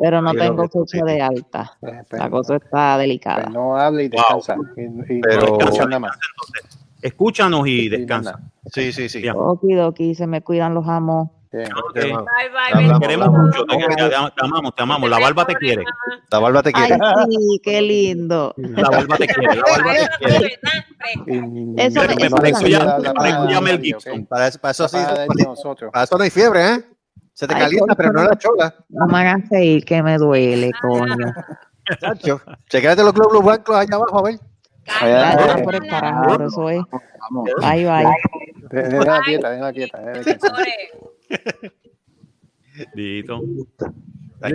Pero 0.00 0.22
no 0.22 0.30
Sí, 0.30 0.38
tengo 0.38 0.66
fecha 0.66 1.04
de 1.04 1.20
alta. 1.20 1.72
Eh, 1.82 2.02
La 2.12 2.30
cosa 2.30 2.56
está 2.56 2.96
delicada. 2.96 3.50
no 3.50 3.76
hable 3.76 4.04
y 4.04 4.08
Wow. 4.08 4.16
descansa. 4.38 4.56
Y, 4.78 5.16
y 5.18 5.20
Pero- 5.20 5.46
no 5.46 5.56
descansa 5.58 5.84
nada 5.84 5.98
más. 6.00 6.18
Escúchanos 7.02 7.66
y 7.66 7.88
descansa. 7.90 8.40
Sí, 8.72 8.92
sí, 8.92 9.10
sí. 9.10 9.22
Okidoki, 9.28 10.14
se 10.14 10.26
me 10.26 10.40
cuidan 10.40 10.72
los 10.72 10.88
amos. 10.88 11.28
Bien. 11.52 11.66
Ok. 11.72 11.94
Bye, 11.94 12.04
bye, 12.12 12.18
Hablamos. 12.72 13.00
Te 13.00 13.06
queremos 13.06 13.28
besitos. 13.32 13.66
mucho. 13.66 13.86
Te, 13.88 13.96
te- 13.96 14.08
te 14.10 14.44
amamos, 14.44 14.74
te 14.76 14.82
amamos. 14.82 15.10
La 15.10 15.18
barba 15.18 15.44
te 15.46 15.54
quiere. 15.56 15.84
La 16.30 16.38
barba 16.38 16.62
te 16.62 16.70
Ay, 16.74 16.88
quiere. 16.90 17.04
sí, 17.28 17.60
qué 17.64 17.82
lindo. 17.82 18.54
La 18.56 18.88
barba 18.88 19.16
te 19.16 19.26
quiere. 19.26 19.56
La 19.56 19.62
barba 19.62 19.92
te 19.92 20.24
quiere. 20.24 20.58
Eso 21.76 22.00
me- 22.00 22.12
eso 22.14 22.36
eso 22.36 22.68
la- 22.68 22.96
me- 22.98 23.02
la- 23.02 23.14
para 23.14 23.28
que 23.28 23.32
la- 23.44 23.50
llame 23.50 23.70
el 23.70 23.76
ok. 23.78 23.82
Gibson. 23.82 24.26
Para 24.26 24.46
eso, 24.48 24.58
para 24.60 24.70
eso 24.72 24.88
sí, 24.88 24.96
Para 25.92 26.04
eso 26.04 26.16
no 26.18 26.22
hay 26.24 26.30
fiebre, 26.30 26.68
¿eh? 26.74 26.84
Se 27.32 27.48
te 27.48 27.54
Ay, 27.54 27.62
calienta, 27.62 27.94
pero 27.96 28.12
no 28.12 28.22
la 28.24 28.36
chola. 28.38 28.74
No 28.88 29.06
me 29.06 29.18
hagas 29.18 29.48
reír, 29.50 29.84
que 29.84 30.02
me 30.02 30.18
duele, 30.18 30.70
coño. 30.82 31.32
Chacho. 32.00 32.40
Chequéate 32.68 33.02
los 33.02 33.12
glóbulos 33.14 33.42
blancos 33.42 33.74
allá 33.76 33.96
abajo, 33.96 34.18
a 34.18 34.22
ver. 34.22 34.34
Eh, 35.02 35.62
por 35.64 35.74
el 35.74 35.86
carajo, 35.88 36.42
eso 36.44 36.70
es. 36.70 36.80
Bye, 37.60 37.84
bye. 37.86 38.06
De- 38.70 38.82
de 38.88 39.04
la 39.04 39.20
quieta, 39.22 39.50
de 39.50 39.60
la 39.60 39.72
quieta. 39.72 40.00
Dito. 42.94 43.40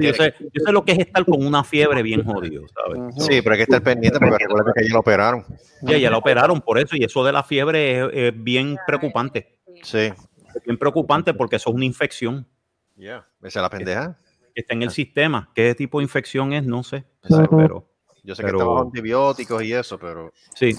Yo 0.02 0.14
sé, 0.14 0.34
yo 0.40 0.64
sé 0.66 0.72
lo 0.72 0.84
que 0.84 0.94
es 0.94 1.00
estar 1.00 1.24
con 1.26 1.46
una 1.46 1.64
fiebre 1.64 2.02
bien 2.02 2.24
jodido, 2.24 2.64
¿sabes? 2.70 3.14
Sí, 3.24 3.42
pero 3.44 3.52
hay 3.52 3.58
que 3.58 3.64
estar 3.64 3.84
pendiente 3.84 4.18
porque 4.20 4.44
recuerda 4.44 4.72
que 4.74 4.80
ayer 4.82 4.92
lo 4.92 5.00
operaron. 5.00 5.46
Ya, 5.84 5.98
ya 5.98 6.10
la 6.10 6.18
operaron 6.18 6.60
por 6.62 6.80
eso 6.80 6.96
y 6.96 7.04
eso 7.04 7.24
de 7.24 7.32
la 7.32 7.44
fiebre 7.44 8.00
es, 8.00 8.10
es 8.14 8.44
bien 8.44 8.78
preocupante. 8.88 9.60
Sí. 9.84 10.12
Es 10.56 10.64
bien 10.66 10.78
preocupante 10.78 11.34
porque 11.36 11.58
eso 11.58 11.70
es 11.70 11.76
una 11.76 11.86
infección 11.86 12.48
Ya. 12.96 13.28
Esa 13.44 13.60
es 13.60 13.64
la 13.64 13.70
pendeja. 13.70 14.18
que 14.56 14.62
está 14.62 14.74
en 14.74 14.84
el 14.84 14.90
sistema. 14.90 15.52
¿Qué 15.54 15.76
tipo 15.76 16.00
de 16.00 16.04
infección 16.06 16.54
es? 16.54 16.64
No 16.64 16.82
sé. 16.82 17.04
Exacto. 17.24 17.58
Pero 17.58 17.90
Yo 18.26 18.34
sé 18.36 18.42
Pero- 18.44 18.58
que 18.58 18.64
estaba 18.64 18.82
antibióticos 18.82 19.64
y 19.64 19.74
eso, 19.74 19.98
pero. 20.00 20.34
sí. 20.56 20.76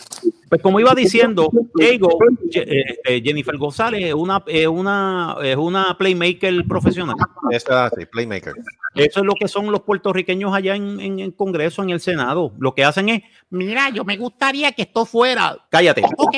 Pues 0.49 0.63
como 0.63 0.79
iba 0.79 0.95
diciendo, 0.95 1.49
Diego, 1.75 2.19
eh, 2.53 2.85
este, 2.89 3.21
Jennifer 3.21 3.57
González 3.57 4.05
es 4.05 4.15
una, 4.15 4.43
es 4.47 4.67
una, 4.69 5.37
es 5.43 5.57
una 5.57 5.97
playmaker 5.99 6.65
profesional. 6.69 7.17
Esa, 7.51 7.91
sí, 7.91 8.07
Playmaker. 8.07 8.55
Eso 8.95 9.21
es 9.21 9.27
lo 9.27 9.35
que 9.35 9.49
son 9.49 9.71
los 9.73 9.81
puertorriqueños 9.83 10.55
allá 10.55 10.77
en, 10.77 11.01
en 11.01 11.19
el 11.19 11.35
Congreso, 11.35 11.83
en 11.83 11.91
el 11.91 12.01
Senado. 12.01 12.53
Lo 12.59 12.75
que 12.75 12.85
hacen 12.85 13.09
es, 13.09 13.23
mira, 13.51 13.91
yo 13.91 14.05
me 14.05 14.17
gustaría 14.17 14.71
que 14.73 14.83
esto 14.83 15.05
fuera. 15.05 15.57
Cállate. 15.69 16.03
Ok, 16.17 16.35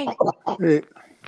Eh, 0.62 0.82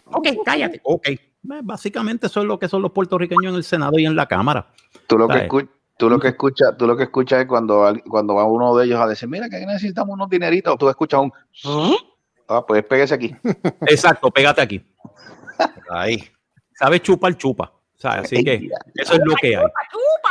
ok, 0.06 0.28
cállate. 0.44 0.80
Ok. 0.82 1.06
Eh, 1.08 1.18
Básicamente 1.42 2.26
eso 2.26 2.40
es 2.40 2.46
lo 2.46 2.58
que 2.58 2.68
son 2.68 2.82
los 2.82 2.92
puertorriqueños 2.92 3.50
en 3.52 3.56
el 3.56 3.64
Senado 3.64 3.98
y 3.98 4.04
en 4.06 4.14
la 4.16 4.26
Cámara. 4.26 4.68
Tú 5.06 5.16
lo 5.18 5.26
que 5.26 5.32
¿Sabes? 5.34 5.44
escuchas, 5.44 5.70
tú 6.00 6.08
lo 6.08 6.18
que 6.18 6.28
escuchas, 6.28 6.76
tú 6.78 6.86
lo 6.86 6.96
que 6.96 7.04
escuchas 7.04 7.42
es 7.42 7.46
cuando, 7.46 7.92
cuando 8.08 8.34
va 8.34 8.44
uno 8.44 8.74
de 8.74 8.86
ellos 8.86 8.98
a 8.98 9.06
decir, 9.06 9.28
mira 9.28 9.50
que 9.50 9.64
necesitamos 9.66 10.14
unos 10.14 10.30
dineritos, 10.30 10.78
tú 10.78 10.88
escuchas 10.88 11.20
un 11.20 11.32
ah, 12.48 12.64
pues 12.66 12.82
pégase 12.84 13.14
aquí. 13.14 13.36
Exacto, 13.82 14.30
pégate 14.30 14.62
aquí. 14.62 14.82
Ahí. 15.90 16.26
Sabes 16.72 17.02
chupar, 17.02 17.36
chupa. 17.36 17.70
¿Sabes? 17.96 18.24
Así 18.24 18.42
que 18.42 18.66
eso 18.94 19.12
es 19.12 19.20
lo 19.22 19.34
que 19.34 19.56
hay. 19.56 19.64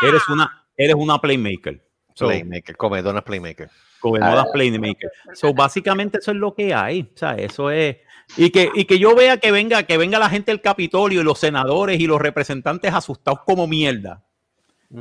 Eres 0.02 0.28
una, 0.28 0.66
eres 0.76 0.96
una 0.96 1.20
playmaker. 1.20 1.86
So, 2.16 2.26
Playmaker. 2.26 2.76
Comedona 2.76 3.22
Playmaker. 3.22 3.70
Gobernadas 4.02 4.48
Playmaker. 4.52 5.12
So, 5.34 5.54
básicamente 5.54 6.18
eso 6.18 6.32
es 6.32 6.38
lo 6.38 6.56
que 6.56 6.74
hay. 6.74 7.12
O 7.14 7.18
sea, 7.18 7.36
eso 7.36 7.70
es. 7.70 7.98
Y 8.36 8.50
que, 8.50 8.72
y 8.74 8.86
que 8.86 8.98
yo 8.98 9.16
vea 9.16 9.38
que 9.38 9.52
venga, 9.52 9.84
que 9.84 9.98
venga 9.98 10.18
la 10.18 10.30
gente 10.30 10.52
del 10.52 10.62
Capitolio 10.62 11.22
y 11.22 11.24
los 11.24 11.40
senadores 11.40 12.00
y 12.00 12.08
los 12.08 12.20
representantes 12.20 12.92
asustados 12.92 13.42
como 13.46 13.68
mierda 13.68 14.26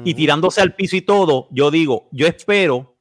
y 0.05 0.15
tirándose 0.15 0.61
al 0.61 0.75
piso 0.75 0.97
y 0.97 1.03
todo. 1.03 1.49
Yo 1.51 1.71
digo, 1.71 2.09
yo 2.13 2.27
espero 2.27 2.97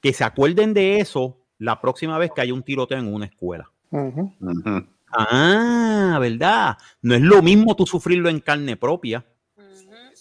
que 0.00 0.12
se 0.12 0.24
acuerden 0.24 0.72
de 0.74 0.98
eso 1.00 1.38
la 1.58 1.80
próxima 1.80 2.16
vez 2.18 2.30
que 2.34 2.40
haya 2.40 2.54
un 2.54 2.62
tiroteo 2.62 2.98
en 2.98 3.12
una 3.12 3.26
escuela. 3.26 3.70
Ah, 5.12 6.18
¿verdad? 6.20 6.78
No 7.02 7.14
es 7.14 7.20
lo 7.20 7.42
mismo 7.42 7.74
tú 7.76 7.86
sufrirlo 7.86 8.28
en 8.28 8.40
carne 8.40 8.76
propia. 8.76 9.24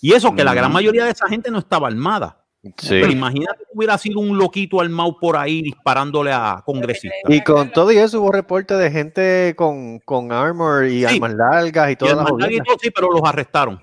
Y 0.01 0.13
eso 0.13 0.33
que 0.33 0.43
la 0.43 0.53
gran 0.53 0.71
mayoría 0.71 1.05
de 1.05 1.11
esa 1.11 1.27
gente 1.27 1.51
no 1.51 1.59
estaba 1.59 1.87
armada. 1.87 2.45
Sí. 2.77 2.89
Pero 2.89 3.09
imagínate 3.11 3.59
que 3.59 3.71
hubiera 3.73 3.97
sido 3.97 4.19
un 4.19 4.37
loquito 4.37 4.81
armado 4.81 5.17
por 5.17 5.37
ahí 5.37 5.61
disparándole 5.61 6.31
a 6.33 6.61
congresistas. 6.65 7.19
Y 7.29 7.41
con 7.41 7.71
todo 7.71 7.91
y 7.91 7.97
eso 7.97 8.21
hubo 8.21 8.31
reporte 8.31 8.73
de 8.73 8.91
gente 8.91 9.53
con, 9.55 9.99
con 9.99 10.31
armor 10.31 10.85
y 10.85 11.05
Sí. 11.07 11.15
armas 11.15 11.35
largas 11.35 11.89
y 11.89 11.93
Y 11.93 11.95
todas 11.95 12.11
el 12.29 12.37
las 12.37 12.51
y 12.51 12.57
todo, 12.57 12.75
sí, 12.81 12.91
pero 12.91 13.11
los 13.11 13.21
arrestaron. 13.23 13.81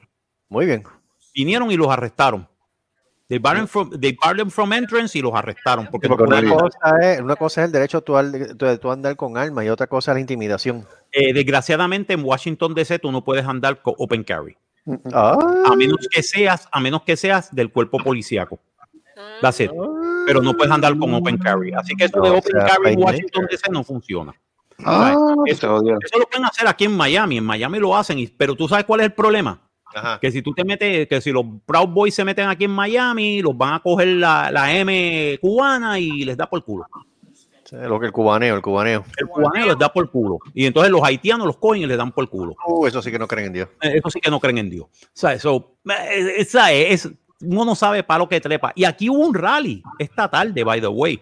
Muy 0.48 0.66
bien. 0.66 0.84
Vinieron 1.36 1.70
y 1.70 1.76
los 1.76 1.88
arrestaron. 1.88 2.48
They 3.28 3.38
barred 3.38 3.58
them 3.58 3.66
from, 3.68 3.90
they 4.00 4.16
barred 4.20 4.38
them 4.38 4.50
from 4.50 4.72
entrance 4.72 5.18
y 5.18 5.20
los 5.20 5.34
arrestaron. 5.34 5.88
Porque 5.90 6.08
no 6.08 6.16
Porque 6.16 6.32
una 6.38 6.54
cosa, 6.54 6.78
es, 7.02 7.20
una 7.20 7.36
cosa 7.36 7.60
es 7.62 7.66
el 7.66 7.72
derecho 7.72 8.00
de 8.00 8.78
tú 8.78 8.90
andar 8.90 9.14
con 9.16 9.36
armas 9.36 9.64
y 9.64 9.68
otra 9.68 9.86
cosa 9.88 10.12
es 10.12 10.16
la 10.16 10.20
intimidación. 10.20 10.86
Eh, 11.12 11.32
desgraciadamente 11.34 12.12
en 12.14 12.24
Washington 12.24 12.72
DC 12.74 13.00
tú 13.00 13.12
no 13.12 13.22
puedes 13.22 13.44
andar 13.44 13.82
con 13.82 13.94
open 13.98 14.24
carry. 14.24 14.56
Ah, 15.12 15.36
A 15.66 15.74
menos 15.76 16.08
que 16.10 16.22
seas, 16.22 16.68
a 16.72 16.78
menos 16.80 17.02
que 17.02 17.16
seas 17.16 17.52
del 17.54 17.70
cuerpo 17.72 17.98
policíaco. 17.98 18.60
That's 19.42 19.60
it. 19.60 19.72
Pero 20.26 20.40
no 20.40 20.54
puedes 20.56 20.72
andar 20.72 20.96
con 20.96 21.12
open 21.12 21.36
carry. 21.38 21.72
Así 21.74 21.94
que 21.96 22.04
eso 22.04 22.20
de 22.20 22.30
O 22.30 22.38
open 22.38 22.52
sea, 22.52 22.66
carry 22.66 22.92
en. 22.92 23.02
Washington 23.02 23.46
DC 23.50 23.70
no 23.72 23.82
funciona. 23.84 24.32
Ah, 24.84 25.34
Eso-. 25.46 25.80
Eso 25.82 26.18
lo 26.18 26.26
pueden 26.26 26.44
hacer 26.44 26.68
aquí 26.68 26.84
en 26.84 26.96
Miami. 26.96 27.38
En 27.38 27.44
Miami 27.44 27.80
lo 27.80 27.96
hacen. 27.96 28.18
y- 28.20 28.28
pero 28.28 28.54
tú 28.54 28.68
sabes 28.68 28.84
cuál 28.84 29.00
es 29.00 29.06
el 29.06 29.12
problema. 29.14 29.60
Ajá. 29.94 30.18
Que 30.20 30.30
si 30.30 30.42
tú 30.42 30.52
te 30.52 30.64
metes, 30.64 31.06
que 31.08 31.20
si 31.20 31.30
los 31.32 31.44
Proud 31.64 31.88
Boys 31.88 32.14
se 32.14 32.24
meten 32.24 32.48
aquí 32.48 32.64
en 32.64 32.70
Miami, 32.70 33.42
los 33.42 33.56
van 33.56 33.74
a 33.74 33.80
coger 33.80 34.08
la, 34.08 34.50
la 34.50 34.74
M 34.76 35.38
cubana 35.40 35.98
y 35.98 36.24
les 36.24 36.36
da 36.36 36.48
por 36.48 36.64
culo. 36.64 36.86
Sí, 37.64 37.74
Lo 37.76 37.98
que 37.98 38.06
el 38.06 38.12
cubaneo, 38.12 38.54
el 38.54 38.62
cubaneo. 38.62 39.04
El 39.16 39.26
cubano 39.26 39.66
les 39.66 39.78
da 39.78 39.92
por 39.92 40.08
culo. 40.10 40.38
Y 40.54 40.66
entonces 40.66 40.92
los 40.92 41.02
haitianos 41.02 41.46
los 41.49 41.56
cogen 41.56 41.82
y 41.82 41.86
les 41.86 41.99
dan 41.99 42.12
por 42.12 42.28
culo. 42.28 42.54
Uh, 42.64 42.86
eso 42.86 43.02
sí 43.02 43.10
que 43.10 43.18
no 43.18 43.26
creen 43.26 43.49
en 43.49 43.52
Dios. 43.54 43.68
Eh, 43.82 43.94
Eso 43.96 44.08
sí 44.08 44.20
que 44.20 44.30
no 44.30 44.38
creen 44.38 44.58
en 44.58 44.70
Dios. 44.70 44.86
O 44.86 45.08
sea, 45.12 45.32
eso, 45.32 45.76
eh, 45.84 46.34
esa 46.36 46.70
es, 46.70 47.08
uno 47.40 47.64
no 47.64 47.75
sabe 47.75 48.04
para 48.04 48.18
lo 48.18 48.28
que 48.28 48.40
trepa. 48.40 48.72
Y 48.76 48.84
aquí 48.84 49.10
hubo 49.10 49.18
un 49.18 49.34
rally 49.34 49.82
esta 49.99 50.30
tarde, 50.30 50.62
by 50.62 50.80
the 50.80 50.86
way. 50.86 51.20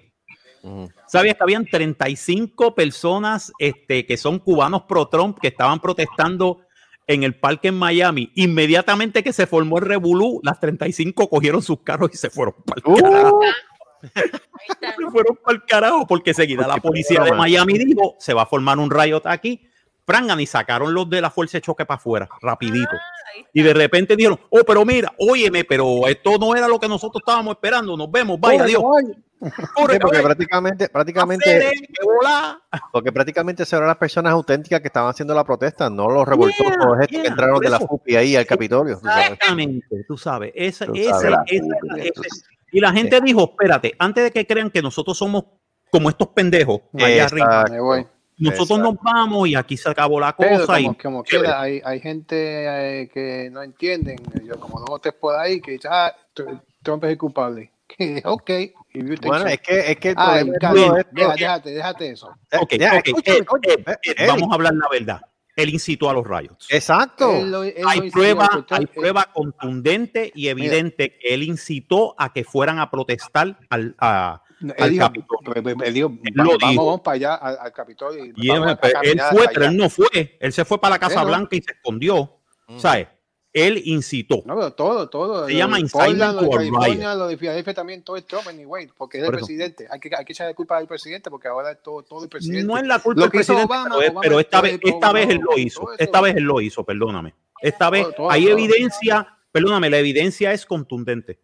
¿Sabías 1.07 1.37
que 1.37 1.42
habían 1.42 1.66
35 1.66 2.74
personas 2.74 3.53
este, 3.59 4.07
que 4.07 4.16
son 4.16 4.38
cubanos 4.38 4.83
pro 4.83 5.07
Trump 5.09 5.38
que 5.38 5.48
estaban 5.48 5.79
protestando 5.79 6.61
en 7.07 7.23
el 7.23 7.35
parque 7.35 7.69
en 7.69 7.77
Miami? 7.77 8.31
Inmediatamente 8.35 9.23
que 9.23 9.33
se 9.33 9.47
formó 9.47 9.79
el 9.79 9.85
revolú, 9.85 10.40
las 10.43 10.61
35 10.61 11.29
cogieron 11.29 11.62
sus 11.62 11.81
carros 11.81 12.11
y 12.12 12.17
se 12.17 12.31
fueron 12.31 12.55
para 12.64 12.81
el 12.85 13.03
carajo. 13.03 13.40
Se 14.81 15.11
fueron 15.11 15.37
para 15.43 15.57
el 15.57 15.64
carajo 15.64 16.07
porque 16.07 16.31
enseguida 16.31 16.67
la 16.67 16.77
policía 16.77 17.23
de 17.23 17.33
Miami 17.33 17.79
dijo, 17.79 18.17
se 18.19 18.35
va 18.35 18.43
a 18.43 18.47
formar 18.47 18.79
un 18.79 18.90
riot 18.90 19.23
aquí. 19.25 19.67
Frangan 20.07 20.40
y 20.40 20.47
sacaron 20.47 20.93
los 20.93 21.09
de 21.09 21.23
la 21.23 21.31
fuerza 21.31 21.57
de 21.57 21.62
choque 21.62 21.87
para 21.87 21.97
afuera, 21.97 22.29
rapidito. 22.43 22.93
Y 23.53 23.62
de 23.62 23.73
repente 23.73 24.17
dijeron, 24.17 24.38
oh, 24.51 24.61
pero 24.67 24.85
mira, 24.85 25.12
óyeme, 25.19 25.64
pero 25.64 26.07
esto 26.07 26.38
no 26.38 26.55
era 26.55 26.69
lo 26.69 26.79
que 26.79 26.88
nosotros 26.88 27.23
estábamos 27.23 27.55
esperando. 27.55 27.97
Nos 27.97 28.11
vemos, 28.11 28.38
vaya 28.38 28.64
Dios. 28.64 28.83
Sí, 29.44 29.98
porque 30.00 30.20
prácticamente, 30.22 30.88
prácticamente, 30.88 31.72
porque 32.92 33.12
prácticamente 33.12 33.64
se 33.64 33.76
eran 33.76 33.88
las 33.88 33.96
personas 33.96 34.33
auténticas 34.33 34.80
que 34.80 34.88
estaban 34.88 35.11
haciendo 35.11 35.35
la 35.35 35.44
protesta, 35.44 35.90
no 35.90 36.09
los 36.11 36.26
revoltosos 36.26 36.66
Yeah, 36.66 36.92
estos 37.00 37.09
yeah, 37.11 37.22
que 37.22 37.28
entraron 37.28 37.61
de 37.61 37.68
la. 37.70 37.78
FUPI 37.80 38.16
ahí 38.16 38.37
al 38.37 38.46
Capitolio. 38.46 38.98
tú 38.98 39.07
sabes. 39.07 39.30
Exactamente, 39.33 40.04
tú 40.09 40.16
sabes. 40.16 40.52
Ese, 40.54 40.87
Tú 40.87 40.94
ese- 40.94 41.11
sabes. 41.11 41.38
ese- 41.46 41.68
ese- 41.96 42.44
y 42.72 42.80
la 42.80 42.92
gente 42.92 43.20
dijo, 43.20 43.50
espérate, 43.50 43.94
antes 43.98 44.24
de 44.24 44.30
que 44.33 44.46
crean 44.46 44.70
que 44.70 44.83
nosotros 44.83 45.16
somos 45.16 45.44
como 45.90 46.09
estos 46.09 46.28
pendejos 46.28 46.80
allá 46.94 47.24
arriba, 47.26 47.62
Exacto. 47.68 48.11
Nosotros 48.37 48.80
nos 48.80 48.94
vamos 49.00 49.46
y 49.48 49.54
aquí 49.54 49.76
se 49.76 49.88
acabó 49.88 50.18
la 50.18 50.35
Pero 50.37 50.59
cosa. 50.59 50.80
y, 50.80 50.85
como, 50.87 50.96
como 51.00 51.22
chévere. 51.24 51.44
quiera, 51.46 51.61
hay, 51.61 51.80
hay 51.85 52.00
gente 52.00 53.02
eh, 53.02 53.09
que 53.09 53.48
no 53.52 53.62
entienden, 53.62 54.16
yo 54.44 54.59
como 54.59 54.80
dos 54.80 54.90
o 54.90 54.98
tres 54.98 55.14
por 55.14 55.37
ahí, 55.38 55.61
que 55.61 55.78
ah, 55.88 56.12
Tr- 56.35 56.61
Trump 56.83 57.04
es 57.04 57.11
el 57.11 57.18
culpable. 57.18 57.70
Que, 57.87 58.23
ok, 58.25 58.51
Bueno, 59.23 59.47
es 59.47 59.61
que, 59.61 59.90
es 59.92 59.97
que 59.99 60.09
el 60.11 60.14
Ah, 60.18 60.40
problema 60.61 60.94
deja- 61.12 61.35
déjate, 61.37 61.70
déjate 61.70 62.11
eso. 62.11 62.31
Eh, 62.51 62.59
Ok, 62.61 62.75
ya, 62.79 62.94
ok, 62.97 63.07
escúchame, 63.07 63.38
eh, 63.38 63.44
coño, 63.44 63.62
eh, 63.70 63.85
eh, 63.87 64.14
eh, 64.18 64.27
vamos 64.27 64.49
a 64.51 64.55
hablar 64.55 64.75
la 64.75 64.88
verdad. 64.90 65.20
Él 65.57 65.68
incitó 65.68 66.11
a 66.11 66.12
los 66.14 66.27
riots. 66.27 66.66
Exacto. 66.70 67.31
Él 67.31 67.51
lo- 67.53 67.62
él 67.62 67.75
hay 67.87 68.11
prueba, 68.11 68.64
que 68.66 68.75
hay 68.75 68.87
prueba 68.87 69.31
contundente 69.33 70.33
y 70.35 70.49
evidente 70.49 71.16
que 71.16 71.33
él 71.35 71.44
incitó 71.44 72.14
a 72.18 72.33
que 72.33 72.42
fueran 72.42 72.81
a 72.81 72.90
protestar 72.90 73.57
al, 73.70 73.94
a, 74.01 74.42
Él 74.61 74.75
al 74.79 74.90
dijo, 74.90 75.05
Capitolio. 75.07 75.83
él 75.85 75.94
dijo, 75.94 76.09
Él 76.25 76.33
vamos, 76.35 76.53
lo 76.55 76.59
vamos, 76.59 76.70
dijo. 76.73 76.87
vamos 76.87 77.01
para 77.03 77.14
allá 77.14 77.35
al, 77.35 77.59
al 77.61 77.73
Capitolio. 77.73 78.25
y 78.25 78.33
Y 78.35 78.51
él, 78.51 78.62
pues, 78.81 78.94
él 79.03 79.20
fue, 79.31 79.47
pero 79.53 79.66
él 79.66 79.77
no 79.77 79.88
fue. 79.90 80.37
Él 80.40 80.53
se 80.53 80.64
fue 80.64 80.81
para 80.81 80.94
la 80.97 80.99
Casa. 80.99 81.23
Blanca 81.23 81.55
y 81.55 81.62
se 81.62 81.73
escondió. 81.73 82.40
¿Sabes? 82.79 83.07
Él 83.55 83.81
incitó. 83.85 84.43
No, 84.45 84.57
pero 84.57 84.73
todo, 84.73 85.09
todo. 85.09 85.47
Se 85.47 85.53
lo 85.53 85.59
llama 85.59 85.79
Portland, 85.90 86.35
lo 86.35 86.43
de 86.43 86.51
California, 86.51 87.14
lo 87.14 87.29
de 87.29 87.37
Filadelfia 87.38 87.73
también, 87.73 88.03
todo 88.03 88.17
es 88.17 88.27
Trump, 88.27 88.49
anyway, 88.49 88.88
porque 88.99 89.19
es 89.19 89.25
Por 89.25 89.35
el 89.35 89.38
eso. 89.38 89.47
presidente. 89.47 89.87
Hay 89.88 90.01
que, 90.01 90.11
hay 90.14 90.25
que 90.25 90.33
echarle 90.33 90.55
culpa 90.57 90.77
al 90.77 90.88
presidente, 90.88 91.31
porque 91.31 91.47
ahora 91.47 91.71
es 91.71 91.81
todo, 91.81 92.03
todo 92.03 92.25
el 92.25 92.29
presidente. 92.29 92.64
No 92.67 92.77
es 92.77 92.85
la 92.85 92.99
culpa 92.99 93.21
del 93.23 93.31
presidente, 93.31 93.64
Obama, 93.64 93.95
pero, 93.97 94.11
Obama 94.11 94.21
pero 94.23 94.40
esta 94.40 94.59
todo 94.61 94.62
vez, 94.73 94.81
esta 94.83 95.12
vez 95.12 95.29
él 95.31 95.37
lo 95.38 95.47
todo 95.51 95.59
hizo. 95.59 95.88
Esta 95.97 96.21
vez 96.21 96.37
él 96.37 96.43
lo 96.43 96.61
hizo, 96.61 96.83
perdóname. 96.85 97.33
Esta 97.62 97.90
vez 97.90 98.09
todo, 98.17 98.29
hay 98.29 98.45
todo. 98.47 98.53
evidencia, 98.59 99.38
perdóname, 99.53 99.88
la 99.88 99.99
evidencia 99.99 100.53
es 100.53 100.67
contundente. 100.67 101.38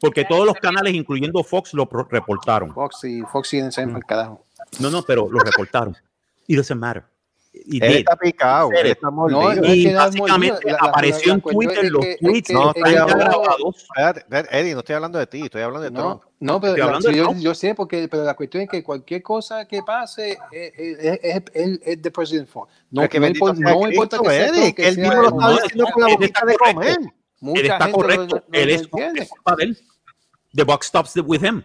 Porque 0.00 0.24
todos 0.24 0.44
los 0.44 0.56
canales, 0.56 0.92
incluyendo 0.92 1.42
Fox, 1.44 1.72
lo 1.72 1.88
reportaron. 2.10 2.74
Foxy, 2.74 3.22
Foxy 3.32 3.58
en 3.60 3.68
ese 3.68 3.86
Mm. 3.86 4.00
carajo. 4.00 4.44
No, 4.80 4.90
no, 4.90 5.02
pero 5.02 5.28
lo 5.30 5.38
reportaron. 5.38 5.96
It 6.48 6.56
doesn't 6.56 6.78
matter. 6.80 7.04
Él 7.68 7.82
está 7.96 8.16
picado, 8.16 8.70
él 8.72 8.86
está 8.88 9.10
No, 9.10 9.52
Y 9.74 9.92
básicamente 9.94 10.60
la- 10.66 10.72
la- 10.72 10.78
apareció 10.88 11.28
la 11.28 11.34
en 11.34 11.40
Twitter 11.40 11.84
es 11.84 11.90
los 11.90 12.04
que- 12.04 12.12
es 12.12 12.18
tweets, 12.18 12.48
que- 12.48 12.54
no, 12.54 12.70
es 12.70 12.76
estoy 12.76 12.94
hablando- 12.94 13.24
grabados. 13.24 13.76
Espérate, 13.76 14.20
espérate, 14.20 14.58
Eddie, 14.60 14.72
no 14.74 14.78
estoy 14.80 14.94
hablando 14.94 15.18
de 15.18 15.26
ti, 15.26 15.42
estoy 15.42 15.62
hablando 15.62 15.84
de 15.84 15.90
No, 15.90 16.00
Trump. 16.18 16.22
no, 16.40 16.60
pero 16.60 16.76
la- 16.76 16.98
de 16.98 17.14
yo, 17.16 17.22
Trump. 17.24 17.40
yo 17.40 17.54
sé, 17.54 17.74
porque, 17.74 18.08
pero 18.08 18.24
la 18.24 18.34
cuestión 18.34 18.62
es 18.64 18.68
que 18.68 18.82
cualquier 18.82 19.22
cosa 19.22 19.66
que 19.66 19.82
pase 19.82 20.32
es, 20.52 20.72
es, 20.78 20.98
es, 21.22 21.42
es, 21.54 21.80
es 21.82 22.02
the 22.02 22.10
president's 22.10 22.50
fault. 22.52 22.68
No, 22.90 23.02
Es 23.02 23.08
que 23.08 23.20
no, 23.20 23.26
importa, 23.26 23.60
no 23.60 23.88
importa 23.90 24.18
que 24.18 24.28
sea 24.30 24.46
Eddie, 24.48 24.74
que 24.74 24.88
él 24.88 24.98
mismo 24.98 25.14
lo 25.22 25.28
está 25.28 25.50
diciendo 25.62 25.86
con 25.92 26.02
la 26.02 26.08
boquita 26.14 26.26
está 26.26 26.46
de 26.46 26.56
correcto. 26.56 26.74
comer. 27.40 27.58
Él 27.58 27.66
está 27.70 27.92
correcto. 27.92 28.42
él 28.52 28.70
es, 28.70 28.86
culpa 28.88 29.56
de 29.56 29.64
él. 29.64 29.78
The 30.54 30.62
buck 30.64 30.82
stops 30.84 31.14
with 31.24 31.42
him. 31.44 31.62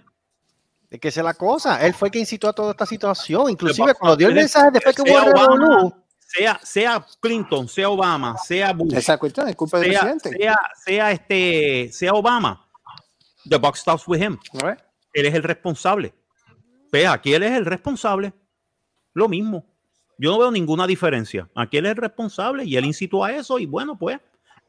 Es 0.92 1.00
que 1.00 1.08
esa 1.08 1.22
es 1.22 1.26
la 1.26 1.34
cosa. 1.34 1.84
Él 1.86 1.94
fue 1.94 2.10
el 2.10 2.12
que 2.12 2.20
incitó 2.20 2.50
a 2.50 2.54
toda 2.54 2.72
esta 2.72 2.86
situación. 2.86 3.50
Inclusive 3.50 3.96
cuando 3.96 4.18
dio 4.18 4.28
el 4.28 4.36
mensaje 4.36 4.72
después 4.72 4.94
que 4.94 5.02
hubo 5.04 5.32
Obama, 5.32 6.04
sea, 6.20 6.60
sea 6.62 7.06
Clinton, 7.22 7.70
sea 7.70 7.90
Obama, 7.90 8.38
sea 8.38 8.74
Bush, 8.74 8.94
Esa 8.94 9.18
cuestión 9.18 9.48
es 9.48 9.56
culpa 9.56 9.80
del 9.80 9.92
sea, 9.92 10.02
presidente. 10.02 10.38
sea, 10.38 10.60
sea 10.86 11.12
este, 11.12 11.90
sea 11.94 12.12
Obama, 12.14 12.68
The 13.50 13.58
buck 13.58 13.78
stops 13.78 14.06
with 14.06 14.22
him. 14.22 14.38
Él 15.14 15.26
es 15.26 15.34
el 15.34 15.44
responsable. 15.44 16.14
Ve, 16.92 17.08
aquí 17.08 17.34
él 17.34 17.44
es 17.44 17.54
el 17.54 17.66
responsable. 17.66 18.34
Lo 19.14 19.30
mismo. 19.30 19.66
Yo 20.18 20.32
no 20.32 20.40
veo 20.40 20.52
ninguna 20.52 20.86
diferencia. 20.86 21.50
Aquí 21.56 21.78
él 21.78 21.86
es 21.86 21.92
el 21.92 21.98
responsable 21.98 22.66
y 22.66 22.76
él 22.76 22.84
incitó 22.84 23.24
a 23.24 23.32
eso 23.32 23.58
y 23.60 23.66
bueno, 23.66 23.98
pues 23.98 24.20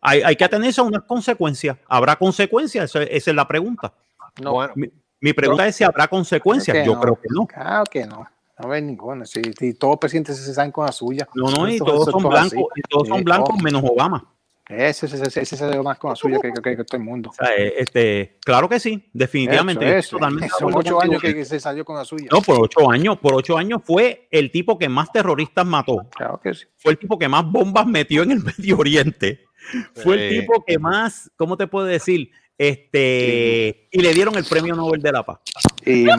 hay, 0.01 0.23
hay 0.23 0.37
que 0.37 0.45
atenerse 0.45 0.81
a 0.81 0.85
unas 0.85 1.03
consecuencias. 1.03 1.77
¿Habrá 1.89 2.15
consecuencias? 2.15 2.91
Esa, 2.91 3.03
esa 3.03 3.31
es 3.31 3.37
la 3.37 3.47
pregunta. 3.47 3.93
No. 4.41 4.53
Bueno, 4.53 4.73
Mi, 5.23 5.33
pregunta 5.33 5.67
es 5.67 5.77
si 5.77 5.85
habrá 5.85 6.09
consecuencias. 6.09 6.75
Creo 6.75 6.85
Yo 6.85 6.95
no. 6.95 7.01
creo 7.01 7.15
que 7.17 7.29
no. 7.31 7.47
Claro 7.47 7.85
que 7.91 8.07
no. 8.07 8.27
No 8.59 8.69
ves 8.69 8.83
ninguna. 8.83 9.25
Si, 9.25 9.41
si 9.59 9.75
todos 9.75 9.93
los 9.93 9.99
presidentes 9.99 10.37
se 10.37 10.53
saben 10.53 10.71
con 10.71 10.85
la 10.85 10.93
suya. 10.93 11.27
No, 11.35 11.51
no, 11.51 11.69
y 11.69 11.79
todos 11.79 12.11
son 12.11 12.23
blancos, 12.23 12.65
y 12.77 12.83
todos 12.83 13.09
son 13.09 13.25
blancos 13.25 13.63
menos 13.63 13.83
Obama. 13.85 14.29
Ese, 14.69 15.07
ese, 15.07 15.23
ese, 15.23 15.41
ese 15.43 15.57
se 15.57 15.83
más 15.83 15.99
con 15.99 16.11
la 16.11 16.17
suya 16.17 16.39
que, 16.41 16.53
que, 16.53 16.77
que 16.77 16.85
todo 16.85 16.97
el 16.97 17.05
mundo. 17.05 17.31
O 17.31 17.33
sea, 17.33 17.55
eh, 17.57 17.75
este, 17.79 18.39
claro 18.45 18.69
que 18.69 18.81
sí, 18.81 19.11
definitivamente. 19.13 19.99
Eso, 19.99 20.17
totalmente 20.17 20.49
Son 20.59 20.75
ocho 20.75 21.03
años 21.03 21.21
que, 21.21 21.35
que 21.35 21.45
se 21.45 21.61
salió 21.61 21.85
con 21.85 21.97
la 21.97 22.05
suya. 22.05 22.29
No, 22.31 22.41
por 22.41 22.61
ocho 22.61 22.91
años, 22.91 23.19
por 23.19 23.35
ocho 23.35 23.59
años 23.59 23.83
fue 23.85 24.29
el 24.31 24.51
tipo 24.51 24.79
que 24.79 24.89
más 24.89 25.13
terroristas 25.13 25.67
mató. 25.67 26.07
Claro 26.15 26.41
que 26.41 26.55
sí. 26.55 26.65
Fue 26.77 26.93
el 26.93 26.99
tipo 26.99 27.19
que 27.19 27.29
más 27.29 27.45
bombas 27.45 27.87
metió 27.87 28.23
en 28.23 28.31
el 28.31 28.43
Medio 28.43 28.79
Oriente. 28.79 29.45
Fue 29.95 30.15
el 30.15 30.41
tipo 30.41 30.65
que 30.65 30.79
más, 30.79 31.31
¿cómo 31.37 31.57
te 31.57 31.67
puedo 31.67 31.87
decir? 31.87 32.31
Este, 32.59 33.88
y 33.91 34.01
le 34.01 34.15
dieron 34.15 34.37
el 34.37 34.45
premio 34.45 34.75
Nobel 34.75 35.03
de 35.03 35.12
la 35.12 35.25
Paz. 35.25 35.41
Y, 35.85 36.05
y- 36.05 36.11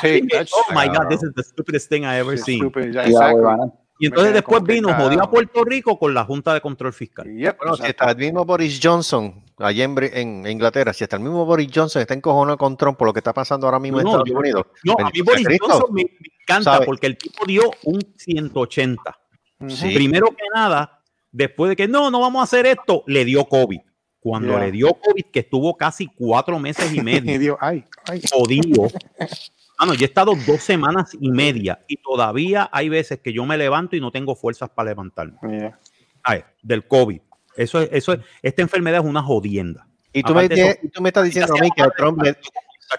sí, 0.00 0.22
oh 0.52 0.74
my 0.74 0.88
God, 0.88 1.08
this 1.08 1.22
is 1.22 1.32
the 1.34 1.42
stupidest 1.42 1.88
thing 1.88 2.02
I 2.02 2.18
ever 2.18 2.38
sí, 2.38 2.58
seen. 2.58 2.92
ya, 2.92 3.06
Y 3.06 3.10
exacto. 3.10 3.72
entonces 4.00 4.34
después 4.34 4.62
vino, 4.64 4.92
jodió 4.94 5.22
a. 5.22 5.30
Puerto 5.30 5.64
Rico 5.64 5.98
con 5.98 6.12
la 6.12 6.24
Junta 6.24 6.54
de 6.54 6.60
Control 6.60 6.92
Fiscal. 6.92 7.26
Yep, 7.32 7.58
Bueno, 7.58 7.76
si 7.76 7.86
está 7.86 8.10
el 8.10 8.16
mismo 8.16 8.44
Boris 8.44 8.80
Johnson 8.82 9.44
allá 9.58 9.84
en, 9.84 10.46
Inglaterra, 10.46 10.92
si 10.92 11.04
está 11.04 11.16
el 11.16 11.22
mismo 11.22 11.44
Boris 11.46 11.70
Johnson 11.72 12.02
está 12.02 12.14
encojonado 12.14 12.58
con 12.58 12.76
Trump 12.76 12.98
por 12.98 13.06
lo 13.06 13.12
que 13.12 13.20
está 13.20 13.32
pasando 13.32 13.66
ahora 13.66 13.78
mismo 13.78 14.00
en 14.00 14.06
Estados 14.08 14.30
Unidos. 14.30 14.66
No, 14.84 14.94
a 14.98 15.10
mí 15.10 15.20
Boris 15.20 15.46
Cristo. 15.46 15.66
Johnson 15.68 15.94
me, 15.94 16.02
me 16.04 16.28
encanta 16.42 16.72
¿Sabe? 16.72 16.86
porque 16.86 17.06
el 17.06 17.16
tipo 17.16 17.44
dio 17.46 17.70
un 17.84 18.00
180. 18.16 19.18
Ujú. 19.60 19.70
Sí. 19.70 19.94
Primero 19.94 20.26
que 20.30 20.44
nada, 20.52 21.00
después 21.30 21.68
de 21.68 21.76
que 21.76 21.86
no, 21.86 22.10
no 22.10 22.20
vamos 22.20 22.40
a 22.40 22.44
hacer 22.44 22.66
esto, 22.66 23.04
le 23.06 23.24
dio 23.24 23.44
COVID. 23.44 23.78
Cuando 24.22 24.56
le 24.56 24.70
dio 24.70 24.94
COVID, 24.94 25.24
que 25.32 25.40
estuvo 25.40 25.76
casi 25.76 26.06
cuatro 26.06 26.58
meses 26.60 26.94
y 26.94 27.00
medio, 27.02 27.38
digo, 27.38 27.58
ay, 27.60 27.84
ay. 28.06 28.22
jodido. 28.32 28.88
Mano, 29.80 29.94
yo 29.94 30.02
he 30.02 30.04
estado 30.04 30.34
dos 30.46 30.62
semanas 30.62 31.10
y 31.20 31.28
media 31.32 31.84
y 31.88 31.96
todavía 31.96 32.70
hay 32.72 32.88
veces 32.88 33.18
que 33.18 33.32
yo 33.32 33.44
me 33.44 33.58
levanto 33.58 33.96
y 33.96 34.00
no 34.00 34.12
tengo 34.12 34.36
fuerzas 34.36 34.70
para 34.70 34.90
levantarme. 34.90 35.74
Ay, 36.22 36.44
del 36.62 36.86
COVID. 36.86 37.20
Eso 37.56 37.80
es, 37.80 37.88
eso 37.90 38.12
es, 38.12 38.20
esta 38.42 38.62
enfermedad 38.62 39.00
es 39.00 39.06
una 39.10 39.22
jodienda. 39.22 39.88
Y 40.12 40.22
tú, 40.22 40.34
me, 40.34 40.44
Aparte 40.44 40.54
de 40.54 40.68
eso, 40.68 40.78
y 40.84 40.88
tú 40.88 41.02
me 41.02 41.08
estás 41.08 41.24
diciendo 41.24 41.54
a 41.56 41.60
mí 41.60 41.68
que 41.74 41.82
Trump 41.96 42.22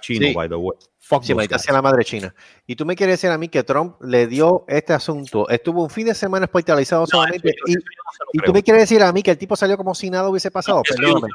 chino, 0.01 0.27
Sí. 0.27 0.33
by 0.33 0.49
the 0.49 0.55
way. 0.55 0.77
Fuck 1.05 1.23
Sí, 1.25 1.33
guys. 1.33 1.49
sea 1.61 1.73
la 1.73 1.81
madre 1.81 2.05
china. 2.05 2.33
Y 2.65 2.77
tú 2.77 2.85
me 2.85 2.95
quieres 2.95 3.15
decir 3.19 3.29
a 3.29 3.37
mí 3.37 3.49
que 3.49 3.61
Trump 3.63 3.97
le 4.01 4.25
dio 4.25 4.63
este 4.69 4.93
asunto, 4.93 5.49
estuvo 5.49 5.83
un 5.83 5.89
fin 5.89 6.05
de 6.07 6.15
semana 6.15 6.45
hospitalizado 6.45 7.01
No, 7.01 7.07
solamente, 7.07 7.49
eso 7.49 7.57
y, 7.67 7.71
eso 7.73 7.79
yo 7.81 8.03
no 8.05 8.11
se 8.13 8.37
y 8.37 8.39
tú 8.45 8.53
me 8.53 8.63
quieres 8.63 8.83
decir 8.83 9.03
a 9.03 9.11
mí 9.11 9.21
que 9.21 9.31
el 9.31 9.37
tipo 9.37 9.55
salió 9.57 9.75
como 9.75 9.93
si 9.95 10.09
nada 10.09 10.29
hubiese 10.29 10.49
pasado. 10.49 10.81
Eso 10.85 10.95
no 11.01 11.07
Perdóname. 11.07 11.33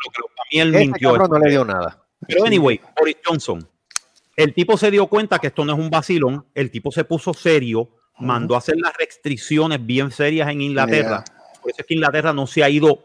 se 0.51 0.59
Este 0.63 0.79
mintió. 0.79 1.11
cabrón 1.13 1.31
no 1.33 1.39
le 1.39 1.51
dio 1.51 1.65
nada. 1.67 2.03
Pero 2.27 2.47
anyway, 2.47 2.81
Boris 2.99 3.17
Johnson, 3.25 3.69
el 4.37 4.55
tipo 4.55 4.79
se 4.79 4.91
dio 4.91 5.07
cuenta 5.07 5.39
que 5.39 5.49
esto 5.49 5.65
no 5.67 5.75
es 5.75 5.79
un 5.79 5.91
vacilón, 5.91 6.47
el 6.55 6.71
tipo 6.71 6.91
se 6.91 7.05
puso 7.05 7.35
serio, 7.35 7.91
mandó 8.19 8.55
a 8.55 8.59
hacer 8.59 8.77
las 8.79 8.97
restricciones 8.97 9.85
bien 9.85 10.11
serias 10.11 10.49
en 10.49 10.63
Inglaterra. 10.63 11.23
Por 11.61 11.71
eso 11.73 11.81
es 11.83 11.87
que 11.87 11.95
Inglaterra 11.95 12.33
no 12.33 12.47
se 12.47 12.65
ha 12.65 12.71
ido 12.71 13.05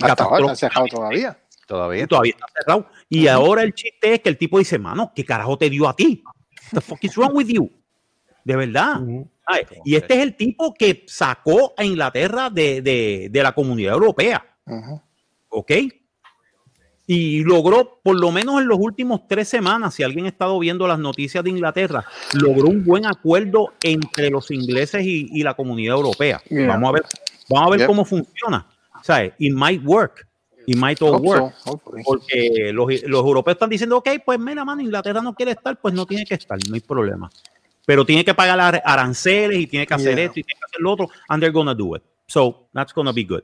Hasta 0.00 0.24
ahora 0.24 0.38
catastrófico- 0.46 0.52
está 0.52 0.68
cerrado 0.68 0.86
todavía. 0.86 1.38
Todavía. 1.68 2.06
todavía 2.08 2.32
está 2.32 2.46
cerrado. 2.58 2.86
Y 3.08 3.28
ahora 3.28 3.62
el 3.62 3.74
chiste 3.74 4.14
es 4.14 4.20
que 4.20 4.28
el 4.30 4.36
tipo 4.38 4.58
dice, 4.58 4.78
mano, 4.78 5.12
¿qué 5.14 5.24
carajo 5.24 5.56
te 5.56 5.70
dio 5.70 5.88
a 5.88 5.94
ti? 5.94 6.22
What 6.24 6.34
the 6.72 6.80
fuck 6.80 6.98
is 7.04 7.14
wrong 7.16 7.34
with 7.36 7.46
you? 7.46 7.70
De 8.44 8.56
verdad. 8.56 9.00
Y 9.84 9.94
este 9.94 10.14
es 10.14 10.20
el 10.22 10.34
tipo 10.36 10.74
que 10.74 11.04
sacó 11.06 11.74
a 11.76 11.84
Inglaterra 11.84 12.50
de, 12.50 12.82
de- 12.82 13.28
de 13.30 13.42
la 13.42 13.52
comunidad 13.52 13.94
europea. 13.94 14.44
¿ok? 15.50 15.72
Y 17.06 17.42
logró, 17.42 18.00
por 18.02 18.20
lo 18.20 18.30
menos 18.30 18.60
en 18.60 18.68
los 18.68 18.78
últimos 18.78 19.26
tres 19.26 19.48
semanas, 19.48 19.94
si 19.94 20.02
alguien 20.02 20.26
ha 20.26 20.28
estado 20.28 20.58
viendo 20.58 20.86
las 20.86 20.98
noticias 20.98 21.42
de 21.42 21.48
Inglaterra, 21.50 22.04
logró 22.34 22.68
un 22.68 22.84
buen 22.84 23.06
acuerdo 23.06 23.72
entre 23.82 24.28
los 24.28 24.50
ingleses 24.50 25.02
y, 25.06 25.26
y 25.32 25.42
la 25.42 25.54
comunidad 25.54 25.96
europea. 25.96 26.42
Yeah. 26.50 26.66
Vamos 26.68 26.90
a 26.90 26.92
ver, 26.92 27.02
vamos 27.48 27.66
a 27.66 27.70
ver 27.70 27.86
cómo 27.86 28.04
funciona. 28.04 28.66
¿Sabes? 29.02 29.32
It 29.38 29.54
might 29.54 29.82
work. 29.86 30.27
It 30.70 30.76
might 30.76 31.00
all 31.00 31.16
work. 31.20 31.54
so. 31.64 31.80
Porque 32.04 32.70
los, 32.74 32.86
los 33.04 33.24
europeos 33.24 33.54
están 33.54 33.70
diciendo, 33.70 33.96
ok, 33.96 34.08
pues 34.24 34.38
mira, 34.38 34.64
mano, 34.64 34.82
Inglaterra 34.82 35.22
no 35.22 35.34
quiere 35.34 35.52
estar, 35.52 35.80
pues 35.80 35.94
no 35.94 36.04
tiene 36.04 36.26
que 36.26 36.34
estar, 36.34 36.58
no 36.68 36.74
hay 36.74 36.80
problema. 36.80 37.30
Pero 37.86 38.04
tiene 38.04 38.22
que 38.22 38.34
pagar 38.34 38.60
ar- 38.60 38.82
aranceles 38.84 39.58
y 39.60 39.66
tiene 39.66 39.86
que 39.86 39.94
hacer 39.94 40.14
Yeah. 40.16 40.24
esto 40.26 40.40
y 40.40 40.42
tiene 40.44 40.58
que 40.60 40.64
hacer 40.66 40.80
lo 40.80 40.92
otro, 40.92 41.08
and 41.28 41.40
they're 41.42 41.52
gonna 41.54 41.74
do 41.74 41.96
it. 41.96 42.02
So, 42.26 42.68
that's 42.74 42.92
gonna 42.92 43.12
be 43.12 43.24
good. 43.24 43.42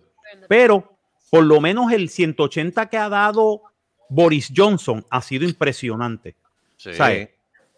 Pero 0.49 0.97
por 1.31 1.45
lo 1.45 1.61
menos 1.63 1.91
el 1.93 2.11
180 2.11 2.91
que 2.91 2.99
ha 2.99 3.09
dado 3.09 3.63
Boris 4.11 4.53
Johnson 4.55 5.05
ha 5.09 5.23
sido 5.23 5.45
impresionante. 5.47 6.35
Sí. 6.77 6.93
¿sabes? 6.93 7.31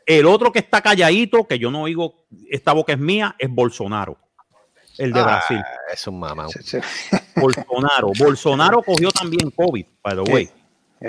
El 0.05 0.27
otro 0.27 0.51
que 0.51 0.59
está 0.59 0.81
calladito, 0.81 1.45
que 1.47 1.59
yo 1.59 1.71
no 1.71 1.83
oigo, 1.83 2.17
esta 2.51 2.73
boca 2.73 2.93
es 2.95 2.99
mía, 2.99 3.37
es 3.39 3.49
Bolsonaro, 3.49 4.19
el 4.99 5.13
de 5.13 5.21
Ah, 5.21 5.25
Brasil. 5.25 5.63
Es 5.93 6.07
un 6.07 6.19
mamá. 6.19 6.49
Sí, 6.49 6.59
sí. 6.63 6.79
Bolsonaro. 7.37 8.11
Bolsonaro 8.19 8.83
cogió 8.83 9.11
también 9.11 9.51
COVID, 9.51 9.85
by 10.03 10.15
the 10.25 10.33
way. 10.33 10.47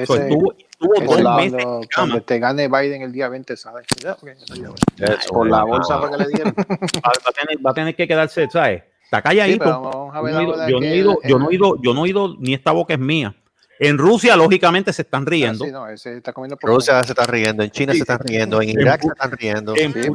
So, 0.06 0.16
Ese- 0.16 0.24
estuvo 0.28 0.54
estuvo 0.54 0.94
dos 0.96 1.04
cuando, 1.06 1.36
meses 1.38 1.64
en 1.64 1.88
cuando 1.96 2.22
te 2.22 2.40
gane 2.40 2.68
Biden 2.68 3.02
el 3.04 3.12
día 3.14 3.30
20, 3.30 3.56
¿sabes? 3.56 3.86
Ya, 4.04 4.12
ok, 4.14 4.30
ya, 4.54 4.74
ya. 4.98 5.06
Es 5.16 5.28
Por 5.28 5.50
la 5.50 5.64
bolsa 5.64 6.00
fue 6.00 6.12
que 6.12 6.18
le 6.18 6.28
dieron. 6.28 6.54
va, 6.58 7.10
va 7.10 7.30
a 7.30 7.32
tener, 7.32 7.66
va 7.66 7.72
a 7.72 7.74
tener 7.74 7.96
que 7.96 8.08
quedarse, 8.08 8.48
¿sabes? 8.52 8.84
Está 9.04 9.18
Sí, 9.20 9.24
calladito. 9.24 9.64
yo, 9.64 10.22
no 10.22 10.28
he 10.28 10.44
ido, 10.44 10.68
yo 10.68 10.80
no 10.80 10.86
he 10.86 10.96
ido- 10.98 11.18
yo 11.24 11.40
no 11.40 11.50
he 11.50 11.56
ido- 11.56 11.82
yo 11.82 11.94
no 11.94 12.06
he 12.06 12.10
ido, 12.10 12.36
ni 12.40 12.54
esta 12.54 12.72
boca 12.74 12.94
es 12.94 13.00
mía. 13.00 13.34
En 13.80 13.98
Rusia, 14.00 14.36
lógicamente, 14.36 14.92
se 14.92 15.04
están 15.04 15.22
Ah, 15.22 15.30
riendo. 15.30 15.64
sí, 15.64 15.72
no, 15.72 15.88
ese 15.88 16.18
está 16.18 16.34
comiendo 16.34 16.58
por 16.58 16.72
Rusia 16.72 17.02
se 17.04 17.12
está 17.14 17.26
riendo, 17.28 17.62
en 17.64 17.70
China 17.70 17.94
se 17.94 18.00
están 18.00 18.18
riendo, 18.20 18.60
en 18.62 18.70
Irak 18.70 19.02
se 19.04 19.08
están 19.08 19.32
riendo. 19.32 19.74
En 19.78 19.94
Sí, 19.94 20.10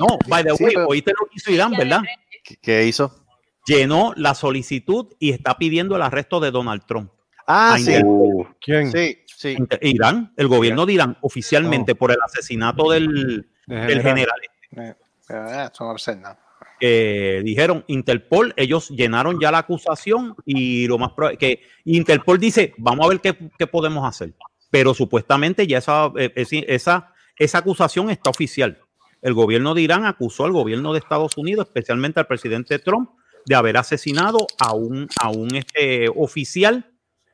no, 0.00 0.18
by 0.26 0.42
the 0.44 0.50
Sí, 0.56 0.64
way, 0.64 0.74
pero- 0.74 0.88
oíste 0.88 1.12
lo 1.18 1.26
que 1.26 1.32
hizo 1.36 1.50
Irán, 1.52 1.72
¿verdad? 1.72 2.00
¿Qué- 2.44 2.56
¿Qué 2.62 2.86
hizo? 2.86 3.24
Llenó 3.66 4.12
la 4.16 4.34
solicitud 4.34 5.06
y 5.18 5.30
está 5.30 5.56
pidiendo 5.56 5.96
el 5.96 6.02
arresto 6.02 6.38
de 6.38 6.50
Donald 6.50 6.84
Trump. 6.86 7.10
Ah, 7.46 7.76
sí. 7.78 7.94
Uh, 8.04 8.44
¿Quién? 8.60 8.92
Sí, 8.92 9.18
sí. 9.26 9.56
Irán, 9.82 10.32
el 10.36 10.48
gobierno 10.48 10.86
de 10.86 10.92
Irán, 10.92 11.16
oficialmente 11.22 11.94
por 11.94 12.10
el 12.12 12.18
asesinato 12.24 12.90
del, 12.90 13.48
del 13.66 14.02
general 14.02 14.38
Eh, 14.76 14.94
eh, 15.30 15.70
nada. 16.16 16.38
que 16.78 17.40
dijeron 17.44 17.84
Interpol, 17.86 18.52
ellos 18.56 18.90
llenaron 18.90 19.38
ya 19.40 19.50
la 19.50 19.58
acusación 19.58 20.34
y 20.44 20.86
lo 20.86 20.98
más 20.98 21.12
probable 21.12 21.38
que 21.38 21.62
Interpol 21.84 22.38
dice, 22.38 22.74
vamos 22.76 23.06
a 23.06 23.08
ver 23.08 23.20
qué, 23.20 23.36
qué 23.58 23.66
podemos 23.66 24.06
hacer. 24.06 24.34
Pero 24.70 24.92
supuestamente 24.92 25.66
ya 25.66 25.78
esa, 25.78 26.10
eh, 26.18 26.32
esa, 26.34 27.12
esa 27.38 27.58
acusación 27.58 28.10
está 28.10 28.30
oficial. 28.30 28.78
El 29.24 29.32
gobierno 29.32 29.72
de 29.72 29.80
Irán 29.80 30.04
acusó 30.04 30.44
al 30.44 30.52
gobierno 30.52 30.92
de 30.92 30.98
Estados 30.98 31.38
Unidos, 31.38 31.66
especialmente 31.66 32.20
al 32.20 32.26
presidente 32.26 32.78
Trump, 32.78 33.08
de 33.46 33.54
haber 33.54 33.78
asesinado 33.78 34.46
a 34.58 34.74
un, 34.74 35.08
a 35.18 35.30
un 35.30 35.54
este, 35.54 36.10
oficial 36.14 36.92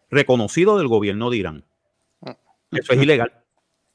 reconocido 0.09 0.79
del 0.79 0.87
gobierno 0.87 1.31
de 1.31 1.37
Irán. 1.37 1.65
Eso 2.71 2.93
es 2.93 3.03
ilegal. 3.03 3.33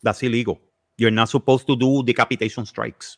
That's 0.04 0.24
illegal. 0.24 0.60
You're 0.98 1.16
not 1.16 1.30
supposed 1.30 1.68
to 1.68 1.78
do 1.78 2.04
decapitation 2.04 2.66
strikes. 2.66 3.18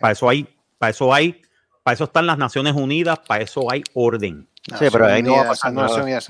Para 0.00 0.12
eso 0.12 0.28
hay, 0.28 0.46
para 0.76 0.90
eso 0.90 1.14
hay, 1.14 1.40
para 1.82 1.94
eso 1.94 2.04
están 2.04 2.26
las 2.26 2.36
Naciones 2.36 2.74
Unidas, 2.74 3.20
para 3.26 3.42
eso 3.42 3.72
hay 3.72 3.82
orden. 3.94 4.46
Sí, 4.78 4.86
pero 4.92 5.06
ahí 5.06 5.22
no 5.22 5.32
va 5.36 5.42
a 5.42 5.48
pasar 5.48 5.72
nada. 5.72 5.88
Eh, 6.08 6.20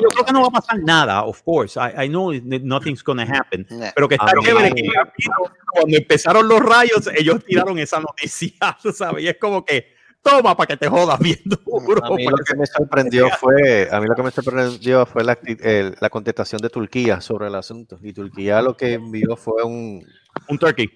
Yo 0.00 0.08
creo 0.08 0.24
que 0.24 0.32
no 0.32 0.42
va 0.42 0.48
a 0.48 0.50
pasar 0.50 0.78
nada, 0.80 1.22
of 1.24 1.42
course. 1.42 1.78
I, 1.78 2.04
I 2.04 2.08
know 2.08 2.32
nothing's 2.32 3.02
gonna 3.02 3.24
happen. 3.24 3.66
Pero 3.94 4.08
que 4.08 4.14
está 4.14 4.30
A 4.30 4.34
mí- 4.34 4.44
chévere 4.44 4.72
que 4.74 4.88
cuando 5.72 5.96
empezaron 5.96 6.48
los 6.48 6.60
rayos, 6.60 7.08
ellos 7.14 7.44
tiraron 7.44 7.78
esa 7.78 8.00
noticia, 8.00 8.54
¿sabes? 8.94 9.24
Y 9.24 9.28
es 9.28 9.36
como 9.38 9.64
que, 9.64 9.94
toma 10.22 10.56
para 10.56 10.68
que 10.68 10.76
te 10.76 10.88
jodas 10.88 11.18
viendo. 11.18 11.58
A 12.04 12.10
mí 12.10 12.24
lo 12.24 12.36
que 12.38 12.56
me 12.56 12.66
sorprendió 12.66 13.28
fue, 13.40 13.88
a 13.90 14.00
mí 14.00 14.06
lo 14.06 14.14
que 14.14 14.22
me 14.22 14.30
sorprendió 14.30 15.04
fue 15.06 15.24
la 15.24 16.10
contestación 16.10 16.60
de 16.60 16.70
Turquía 16.70 17.20
sobre 17.20 17.48
el 17.48 17.54
asunto. 17.54 17.98
Y 18.02 18.12
Turquía 18.12 18.62
lo 18.62 18.76
que 18.76 18.92
envió 18.94 19.36
fue 19.36 19.62
un, 19.64 20.06
Un 20.48 20.58
turkey. 20.58 20.88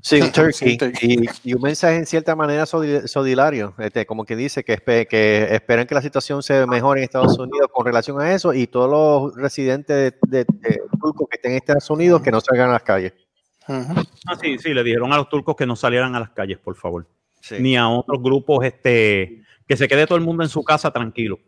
sí, 0.00 0.20
un 0.20 0.32
turkey, 0.32 0.78
y, 1.00 1.50
y 1.50 1.54
un 1.54 1.62
mensaje 1.62 1.96
en 1.96 2.06
cierta 2.06 2.34
manera 2.36 2.66
solidario, 2.66 3.74
este, 3.78 4.06
como 4.06 4.24
que 4.24 4.36
dice 4.36 4.64
que, 4.64 4.74
espe- 4.78 5.06
que 5.06 5.48
esperan 5.54 5.86
que 5.86 5.94
la 5.94 6.02
situación 6.02 6.42
se 6.42 6.66
mejore 6.66 7.00
en 7.00 7.04
Estados 7.04 7.38
Unidos 7.38 7.68
con 7.72 7.84
relación 7.86 8.20
a 8.20 8.32
eso 8.34 8.52
y 8.54 8.66
todos 8.66 8.90
los 8.90 9.36
residentes 9.36 10.14
de, 10.22 10.44
de- 10.44 10.44
de 10.60 10.80
turcos 11.00 11.28
que 11.28 11.36
estén 11.36 11.52
en 11.52 11.56
Estados 11.58 11.88
Unidos 11.90 12.22
que 12.22 12.30
no 12.30 12.40
salgan 12.40 12.70
a 12.70 12.72
las 12.74 12.82
calles. 12.82 13.12
Ah, 13.68 14.04
sí, 14.40 14.58
sí, 14.58 14.74
le 14.74 14.82
dijeron 14.82 15.12
a 15.12 15.16
los 15.16 15.28
turcos 15.28 15.54
que 15.56 15.66
no 15.66 15.76
salieran 15.76 16.14
a 16.16 16.20
las 16.20 16.30
calles, 16.30 16.58
por 16.58 16.74
favor. 16.76 17.06
Sí. 17.40 17.56
Ni 17.60 17.76
a 17.76 17.88
otros 17.88 18.20
grupos, 18.22 18.64
este, 18.64 19.42
que 19.68 19.76
se 19.76 19.86
quede 19.88 20.06
todo 20.06 20.16
el 20.18 20.24
mundo 20.24 20.42
en 20.42 20.48
su 20.48 20.62
casa 20.64 20.90
tranquilo. 20.90 21.38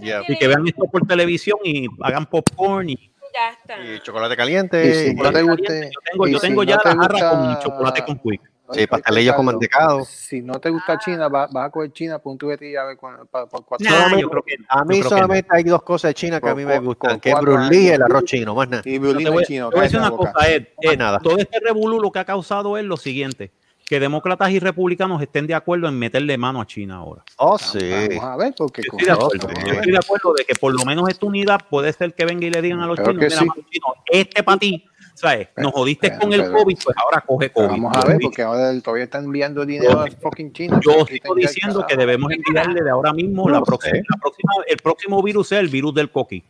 Yeah. 0.00 0.22
Y 0.28 0.36
que 0.36 0.46
vean 0.48 0.66
esto 0.68 0.82
por 0.92 1.06
televisión 1.06 1.58
y 1.64 1.86
hagan 2.02 2.26
popcorn 2.26 2.90
y 2.90 3.11
Ya 3.34 3.48
está. 3.50 3.82
Y 3.84 4.00
chocolate 4.00 4.34
Y 4.34 4.36
caliente. 4.36 4.94
si 4.94 5.10
y- 5.10 5.14
no 5.14 5.32
te 5.32 5.42
guste, 5.42 5.90
Yo 5.92 6.00
tengo, 6.10 6.26
y 6.28 6.32
yo 6.32 6.38
si 6.38 6.46
tengo 6.48 6.64
no 6.64 6.70
ya 6.70 6.78
te 6.78 6.88
la 6.88 6.94
jarra 7.02 7.30
con 7.30 7.44
gusta- 7.46 7.58
chocolate 7.62 8.04
con 8.04 8.18
quick. 8.18 8.42
Sí, 8.72 8.86
pastelillos 8.86 9.34
con 9.34 9.44
mantecado. 9.44 10.02
Si 10.06 10.40
no 10.40 10.58
te 10.58 10.70
gusta 10.70 10.98
China, 10.98 11.28
va- 11.28 11.46
vas 11.50 11.66
a 11.66 11.70
coger 11.70 11.92
China 11.92 12.18
por 12.18 12.32
un 12.32 12.38
tubete 12.38 12.70
y 12.70 12.76
a 12.76 12.84
ver 12.84 12.96
por 12.96 13.26
cuatro 13.66 13.86
Nah, 13.86 14.16
yo 14.16 14.30
creo 14.30 14.42
que 14.42 14.54
A 14.66 14.78
yo 14.78 14.84
mí 14.86 15.00
creo 15.00 15.02
que 15.02 15.08
solamente 15.16 15.48
hay 15.50 15.62
dos 15.64 15.82
cosas 15.82 16.10
de 16.10 16.14
China 16.14 16.40
que 16.40 16.48
a 16.48 16.54
mí 16.54 16.64
me 16.64 16.78
gustan, 16.78 17.20
que 17.20 17.30
es 17.32 17.40
brulí 17.40 17.76
y 17.76 17.88
el 17.88 18.00
arroz 18.02 18.24
chino, 18.24 18.54
más 18.54 18.68
nada. 18.70 18.82
Y 18.86 18.98
no. 18.98 19.14
Te 19.14 19.28
voy, 19.28 19.44
chino. 19.44 19.68
te 19.68 19.74
voy 19.76 19.80
a 19.80 19.82
decir 19.84 19.98
una 19.98 20.08
boca. 20.10 20.32
cosa, 20.32 20.48
Ed. 20.50 20.68
Ed, 20.80 20.96
nada. 20.98 21.18
todo 21.18 21.36
este 21.36 21.60
revolú 21.60 22.00
lo 22.00 22.10
que 22.10 22.20
ha 22.20 22.24
causado 22.24 22.78
es 22.78 22.84
lo 22.84 22.96
siguiente, 22.96 23.52
que 23.92 24.00
demócratas 24.00 24.50
y 24.50 24.58
republicanos 24.58 25.20
estén 25.20 25.46
de 25.46 25.52
acuerdo 25.52 25.86
en 25.86 25.98
meterle 25.98 26.38
mano 26.38 26.62
a 26.62 26.66
China 26.66 26.94
ahora. 26.96 27.22
Oh, 27.36 27.58
sí. 27.58 27.90
Vamos 28.16 28.24
a 28.24 28.36
ver, 28.38 28.54
porque 28.56 28.80
Yo 28.80 28.90
estoy 28.96 29.04
de 29.06 29.12
acuerdo, 29.12 29.48
sí. 29.50 29.66
yo 29.66 29.72
estoy 29.74 29.92
de 29.92 29.98
acuerdo 29.98 30.32
de 30.32 30.44
que 30.46 30.54
por 30.54 30.72
lo 30.74 30.82
menos 30.86 31.10
esta 31.10 31.26
unidad 31.26 31.60
puede 31.68 31.92
ser 31.92 32.14
que 32.14 32.24
venga 32.24 32.46
y 32.46 32.50
le 32.50 32.62
digan 32.62 32.80
a 32.80 32.86
los 32.86 32.96
Creo 32.96 33.08
chinos, 33.08 33.20
que 33.20 33.26
mira, 33.26 33.38
sí. 33.38 33.44
mano, 33.44 33.62
chino, 33.70 33.86
este 34.06 34.42
para 34.42 34.58
ti, 34.58 34.84
¿sabes? 35.14 35.48
Nos 35.58 35.72
jodiste 35.72 36.08
pero- 36.08 36.20
con 36.22 36.32
el 36.32 36.40
pero- 36.40 36.52
COVID, 36.54 36.78
pues 36.82 36.96
ahora 37.04 37.20
coge 37.20 37.50
Pero 37.50 37.68
COVID. 37.68 37.82
Vamos 37.82 37.96
a 37.98 38.08
ver, 38.08 38.18
porque 38.22 38.40
ahora 38.40 38.70
el- 38.70 38.82
todavía 38.82 39.04
están 39.04 39.24
enviando 39.26 39.66
dinero 39.66 40.00
a 40.00 40.06
fucking 40.10 40.52
China. 40.54 40.80
Yo 40.82 41.04
sigo 41.04 41.34
diciendo 41.34 41.84
que 41.86 41.94
debemos 41.94 42.32
enviarle 42.32 42.82
de 42.82 42.88
ahora 42.90 43.12
mismo 43.12 43.44
No 43.46 43.52
la 43.52 43.60
próxima, 43.62 43.98
la 44.08 44.16
próxima, 44.22 44.52
el 44.68 44.76
próximo 44.78 45.22
virus 45.22 45.52
es 45.52 45.58
el 45.58 45.68
virus 45.68 45.92
del 45.92 46.10
coqui. 46.10 46.42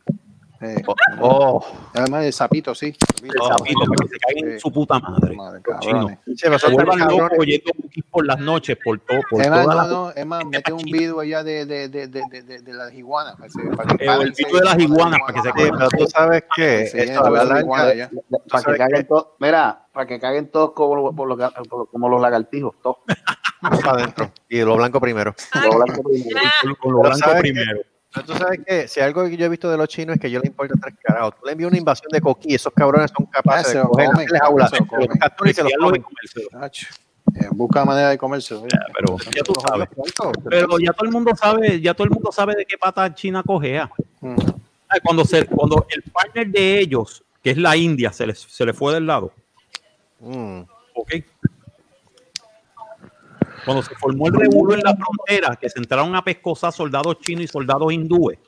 Eh, 0.62 0.82
Oh, 1.20 1.64
además 1.94 2.24
el 2.24 2.32
sapito, 2.32 2.74
sí. 2.74 2.86
El 3.22 3.30
sapito, 3.32 3.80
para 3.80 4.02
que 4.02 4.08
se 4.08 4.18
caigan 4.18 4.50
en 4.52 4.60
su 4.60 4.72
puta 4.72 4.98
madre. 5.00 5.36
Cabrones. 5.62 6.18
se 6.36 6.70
vuelvan 6.70 6.98
locos 7.00 7.30
oyendo 7.38 7.70
por 8.10 8.26
las 8.26 8.38
noches, 8.38 8.78
por 8.84 8.98
todo, 9.00 9.18
por 9.28 9.40
Es 9.42 9.50
más, 9.50 9.64
toda 9.64 9.74
no, 9.74 9.82
la- 9.82 9.88
no, 9.88 10.10
es 10.12 10.26
más, 10.26 10.44
mete 10.46 10.72
un 10.72 10.82
video 10.84 11.20
allá 11.20 11.42
de, 11.42 11.66
de, 11.66 11.88
de, 11.88 12.06
de, 12.08 12.22
de, 12.30 12.42
de, 12.42 12.58
de 12.60 12.72
las 12.74 12.92
iguanas. 12.94 13.34
para 13.36 13.48
que 13.48 13.52
se- 13.52 13.76
para 13.76 13.96
que 13.96 14.04
Eh, 14.04 14.08
el 14.20 14.32
video 14.32 14.56
de 14.58 14.64
las 14.64 14.78
iguanas, 14.78 15.20
para 15.20 15.32
que 15.34 15.40
se 15.42 15.48
Sí, 15.48 15.54
queden. 15.56 15.74
pero 15.76 15.88
tú 15.90 16.06
sabes 16.06 16.44
que 16.54 16.86
Sí, 16.86 16.98
esto 16.98 17.20
a 17.20 17.22
todo 17.24 17.30
la 17.34 17.42
eso 17.42 17.48
larga- 17.48 17.60
igual, 17.62 17.96
ya. 17.96 18.10
Para 18.50 18.64
que 18.64 18.76
caguen 18.78 19.06
todos, 19.08 19.26
mira, 19.40 19.86
para 19.92 20.06
que 20.06 20.20
caguen 20.20 20.48
todos 20.50 20.72
como, 20.72 20.96
los- 20.96 21.88
como 21.90 22.18
lagartijos, 22.20 22.74
todos. 22.82 22.96
para 23.90 23.92
adentro. 23.92 24.30
Y 24.48 24.60
lo 24.62 24.76
blanco 24.76 25.00
primero. 25.00 25.34
Lo 25.54 25.76
blanco 25.76 26.02
primero. 26.02 26.40
lo 26.84 27.00
blanco 27.00 27.30
primero. 27.40 27.80
Pero 28.14 28.26
tú 28.26 28.34
sabes 28.34 28.60
que 28.66 28.88
si 28.88 29.00
algo 29.00 29.24
que 29.24 29.36
yo 29.36 29.46
he 29.46 29.48
visto 29.48 29.70
de 29.70 29.76
los 29.76 29.88
chinos 29.88 30.16
es 30.16 30.20
que 30.20 30.30
yo 30.30 30.38
le 30.40 30.48
importa 30.48 30.74
tres 30.80 30.94
carajos. 31.02 31.34
Tú 31.38 31.46
le 31.46 31.52
envías 31.52 31.68
una 31.70 31.78
invasión 31.78 32.08
de 32.10 32.20
coquí, 32.20 32.54
esos 32.54 32.72
cabrones 32.72 33.10
son 33.16 33.26
Ah, 33.28 33.30
capaces 33.42 33.74
de 33.74 33.80
coger 33.82 34.08
las 34.30 34.40
jaulas, 34.42 34.72
los 34.72 34.88
capturan 35.18 35.50
y 35.50 35.54
se 35.54 35.62
los 35.62 35.72
comen. 35.78 36.04
eh, 37.34 37.48
busca 37.52 37.84
manera 37.84 38.10
de 38.10 38.18
comerse. 38.18 38.54
Pero 38.96 39.16
ya 39.34 39.42
tú 39.42 39.54
sabes. 39.66 39.88
Pero 40.48 40.78
ya 40.78 40.92
todo 40.92 41.06
el 41.06 41.12
mundo 41.12 41.32
sabe, 41.36 41.80
ya 41.80 41.94
todo 41.94 42.04
el 42.04 42.10
mundo 42.10 42.30
sabe 42.32 42.54
de 42.54 42.66
qué 42.66 42.76
pata 42.76 43.14
China 43.14 43.42
cogea. 43.42 43.90
Mm. 44.20 44.36
Ay, 44.88 45.00
Cuando, 45.02 45.24
se, 45.24 45.46
cuando 45.46 45.86
el 45.88 46.02
partner 46.02 46.48
de 46.48 46.80
ellos, 46.80 47.24
que 47.42 47.52
es 47.52 47.56
la 47.56 47.74
India, 47.76 48.12
se 48.12 48.26
les, 48.26 48.38
se 48.40 48.66
le 48.66 48.74
fue 48.74 48.92
del 48.92 49.06
lado. 49.06 49.32
Mm. 50.20 50.60
¿ok? 50.94 51.12
Cuando 53.64 53.82
se 53.82 53.94
formó 53.94 54.26
el 54.28 54.34
revuelo 54.34 54.74
en 54.74 54.80
la 54.82 54.96
frontera, 54.96 55.56
que 55.56 55.68
se 55.70 55.78
entraron 55.78 56.14
a 56.16 56.22
pescosar 56.24 56.72
soldados 56.72 57.18
chinos 57.20 57.44
y 57.44 57.48
soldados 57.48 57.92
hindúes, 57.92 58.38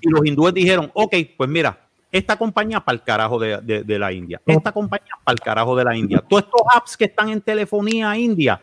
y 0.00 0.08
los 0.10 0.24
hindúes 0.24 0.54
dijeron, 0.54 0.90
ok, 0.94 1.14
pues 1.36 1.48
mira, 1.50 1.78
esta 2.12 2.36
compañía 2.38 2.80
para 2.80 2.96
el 2.96 3.02
carajo 3.02 3.38
de, 3.38 3.60
de- 3.60 3.82
de 3.82 3.98
la 3.98 4.12
India, 4.12 4.40
esta 4.46 4.72
compañía 4.72 5.12
para 5.24 5.34
el 5.34 5.40
carajo 5.40 5.74
de 5.76 5.84
la 5.84 5.96
India, 5.96 6.22
todos 6.26 6.44
estos 6.44 6.62
apps 6.72 6.96
que 6.96 7.06
están 7.06 7.28
en 7.30 7.40
telefonía 7.40 8.16
india, 8.16 8.60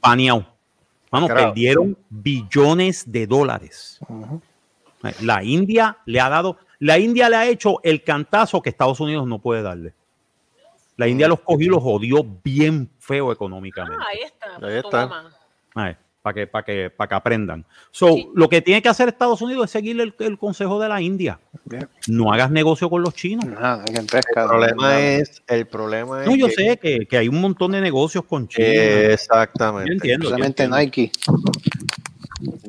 baneado. 0.00 0.46
Vamos, 1.10 1.28
Carajo. 1.28 1.48
perdieron 1.48 1.96
billones 2.08 3.10
de 3.10 3.26
dólares. 3.26 4.00
La 5.20 5.44
India 5.44 5.98
le 6.06 6.20
ha 6.20 6.28
dado, 6.28 6.56
la 6.78 6.98
India 6.98 7.28
le 7.28 7.36
ha 7.36 7.46
hecho 7.46 7.78
el 7.82 8.02
cantazo 8.02 8.62
que 8.62 8.70
Estados 8.70 8.98
Unidos 9.00 9.26
no 9.26 9.38
puede 9.38 9.62
darle. 9.62 9.94
La 10.96 11.08
India 11.08 11.26
los 11.28 11.40
cogió 11.40 11.66
y 11.66 11.70
los 11.70 11.82
jodió 11.82 12.24
bien 12.44 12.88
feo 12.98 13.32
económicamente. 13.32 13.98
Ah, 14.00 14.06
ahí 14.10 14.20
está. 14.24 14.66
Ahí 14.66 14.76
está. 14.76 15.30
Para 16.22 16.32
que, 16.34 16.46
para 16.46 16.64
que, 16.64 16.88
para 16.88 17.08
que 17.08 17.14
aprendan. 17.16 17.66
So, 17.90 18.16
lo 18.34 18.48
que 18.48 18.62
tiene 18.62 18.80
que 18.80 18.88
hacer 18.88 19.08
Estados 19.08 19.42
Unidos 19.42 19.66
es 19.66 19.70
seguir 19.72 20.00
el, 20.00 20.14
el 20.20 20.38
consejo 20.38 20.80
de 20.80 20.88
la 20.88 20.98
India. 21.02 21.38
Bien. 21.66 21.86
No 22.08 22.32
hagas 22.32 22.50
negocio 22.50 22.88
con 22.88 23.02
los 23.02 23.12
chinos. 23.12 23.44
Nada. 23.44 23.84
El 23.86 24.06
problema 24.32 25.00
es, 25.02 25.42
el 25.46 25.66
problema 25.66 26.22
es 26.22 26.30
No, 26.30 26.34
yo 26.34 26.46
que- 26.46 26.52
sé 26.54 26.76
que, 26.78 27.06
que 27.06 27.18
hay 27.18 27.28
un 27.28 27.42
montón 27.42 27.72
de 27.72 27.82
negocios 27.82 28.24
con 28.24 28.48
China. 28.48 28.66
Exactamente. 28.66 29.88
Yo 29.90 29.92
entiendo. 30.14 30.34
yo 30.38 30.44
entiendo. 30.44 30.76
Nike. 30.78 31.12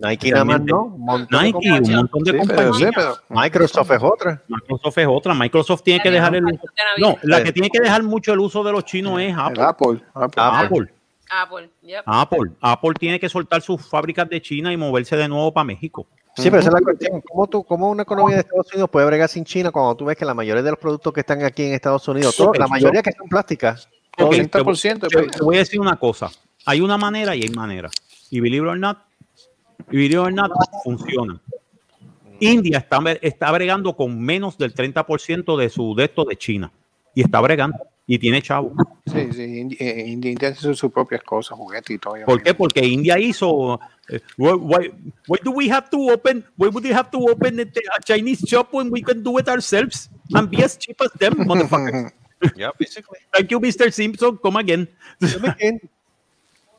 Nike 0.02 0.32
nada 0.32 0.46
más, 0.46 0.62
¿no? 0.62 0.84
Un 0.86 1.02
montón 1.06 1.40
de 1.44 1.52
Nike, 1.52 1.72
un 1.72 1.96
montón 1.96 2.24
de 2.24 2.32
Sí, 2.32 2.38
pero, 2.48 2.48
compañías. 2.70 2.78
sí, 2.78 2.86
pero 2.96 3.16
Microsoft 3.30 3.92
es 3.92 4.04
otra. 4.04 4.44
Microsoft 4.48 4.98
es 4.98 5.08
otra. 5.10 5.34
Microsoft 5.34 5.82
tiene 5.84 6.02
que 6.04 6.12
dejar 6.12 6.36
el 6.36 6.46
uso. 6.46 6.62
No, 6.98 7.16
la 7.24 7.44
que 7.44 7.52
tiene 7.52 7.70
que 7.70 7.80
dejar 7.80 8.04
mucho 8.04 8.34
el 8.34 8.40
uso 8.40 8.64
de 8.64 8.72
los 8.72 8.86
chinos 8.86 9.20
es 9.22 9.34
el 9.34 9.40
Apple. 9.40 9.64
Apple. 9.64 10.02
Apple. 10.14 10.42
Apple. 10.44 10.94
Apple. 11.30 11.70
Yep. 11.82 12.04
Apple. 12.06 12.52
Apple 12.62 12.92
tiene 13.00 13.20
que 13.20 13.28
soltar 13.30 13.62
sus 13.62 13.86
fábricas 13.88 14.30
de 14.30 14.42
China 14.42 14.72
y 14.72 14.78
moverse 14.78 15.16
de 15.18 15.28
nuevo 15.28 15.52
para 15.54 15.64
México. 15.66 16.06
Sí, 16.38 16.50
pero 16.52 16.60
esa 16.60 16.68
es 16.70 16.74
la 16.74 16.82
cuestión. 16.82 17.22
¿Cómo, 17.22 17.48
tú, 17.48 17.64
¿Cómo 17.64 17.90
una 17.90 18.04
economía 18.04 18.36
de 18.36 18.42
Estados 18.42 18.68
Unidos 18.74 18.90
puede 18.90 19.06
bregar 19.08 19.30
sin 19.30 19.46
China 19.46 19.72
cuando 19.72 19.96
tú 19.96 20.06
ves 20.06 20.18
que 20.18 20.26
la 20.26 20.34
mayoría 20.34 20.62
de 20.62 20.70
los 20.72 20.80
productos 20.80 21.14
que 21.14 21.22
están 21.22 21.42
aquí 21.44 21.64
en 21.64 21.74
Estados 21.74 22.06
Unidos, 22.10 22.36
todo- 22.36 22.54
la 22.54 22.68
mayoría 22.68 23.00
yo- 23.00 23.04
que 23.04 23.12
son 23.14 23.28
plásticas, 23.30 23.88
Ok, 24.18 24.32
te- 24.32 24.36
30% 24.50 25.08
te, 25.08 25.18
pues. 25.18 25.32
te 25.32 25.44
voy 25.44 25.56
a 25.56 25.60
decir 25.60 25.80
una 25.80 25.96
cosa. 25.96 26.30
Hay 26.66 26.82
una 26.82 26.98
manera 26.98 27.36
y 27.36 27.44
hay 27.44 27.50
manera. 27.50 27.90
Y 28.30 28.40
believe 28.42 28.66
it 28.68 28.72
or 28.72 28.78
not, 28.78 28.98
it 29.92 30.16
or 30.16 30.32
not, 30.32 30.52
funciona. 30.84 31.40
India 32.40 32.80
está, 32.80 33.00
está 33.22 33.52
bregando 33.52 33.96
con 33.96 34.20
menos 34.20 34.58
del 34.58 34.74
30% 34.74 35.58
de 35.58 35.70
su 35.70 35.96
de 35.96 36.04
esto 36.06 36.26
de 36.26 36.36
China. 36.36 36.72
Y 37.14 37.22
está 37.22 37.40
bregando. 37.40 37.78
Y 38.08 38.20
tiene 38.20 38.40
chavo. 38.42 38.74
Sí, 39.08 39.30
sí, 39.34 39.42
Indi- 39.42 39.78
eh, 39.80 40.04
India, 40.06 40.30
India 40.32 40.50
hace 40.50 40.76
sus 40.76 40.92
propias 40.92 41.24
cosas, 41.24 41.58
juguetes 41.58 41.96
y 41.96 41.98
todo. 41.98 42.16
¿Por 42.26 42.44
qué? 42.44 42.54
Porque 42.54 42.86
India 42.86 43.18
hizo. 43.18 43.80
eh, 44.10 44.20
why, 44.38 44.52
why- 44.54 44.92
why 45.28 45.40
do 45.44 45.52
we 45.52 45.72
have 45.72 45.90
to 45.90 45.98
open? 46.14 46.46
Why 46.58 46.68
would 46.68 46.84
we 46.86 46.94
have 46.94 47.10
to 47.12 47.18
open 47.20 47.60
a 47.62 48.02
Chinese 48.04 48.46
shop 48.48 48.68
when 48.74 48.92
we 48.92 49.02
can 49.02 49.24
do 49.24 49.40
it 49.40 49.48
ourselves 49.48 50.12
and 50.36 50.50
be 50.50 50.64
as 50.64 50.78
cheap 50.78 50.98
as 51.02 51.12
them, 51.14 51.34
motherfuckers? 51.48 52.12
yeah, 52.56 52.70
basically. 52.78 53.18
Thank 53.34 53.50
you, 53.50 53.60
Mr. 53.60 53.92
Simpson. 53.92 54.38
Come 54.38 54.58
again. 54.58 54.88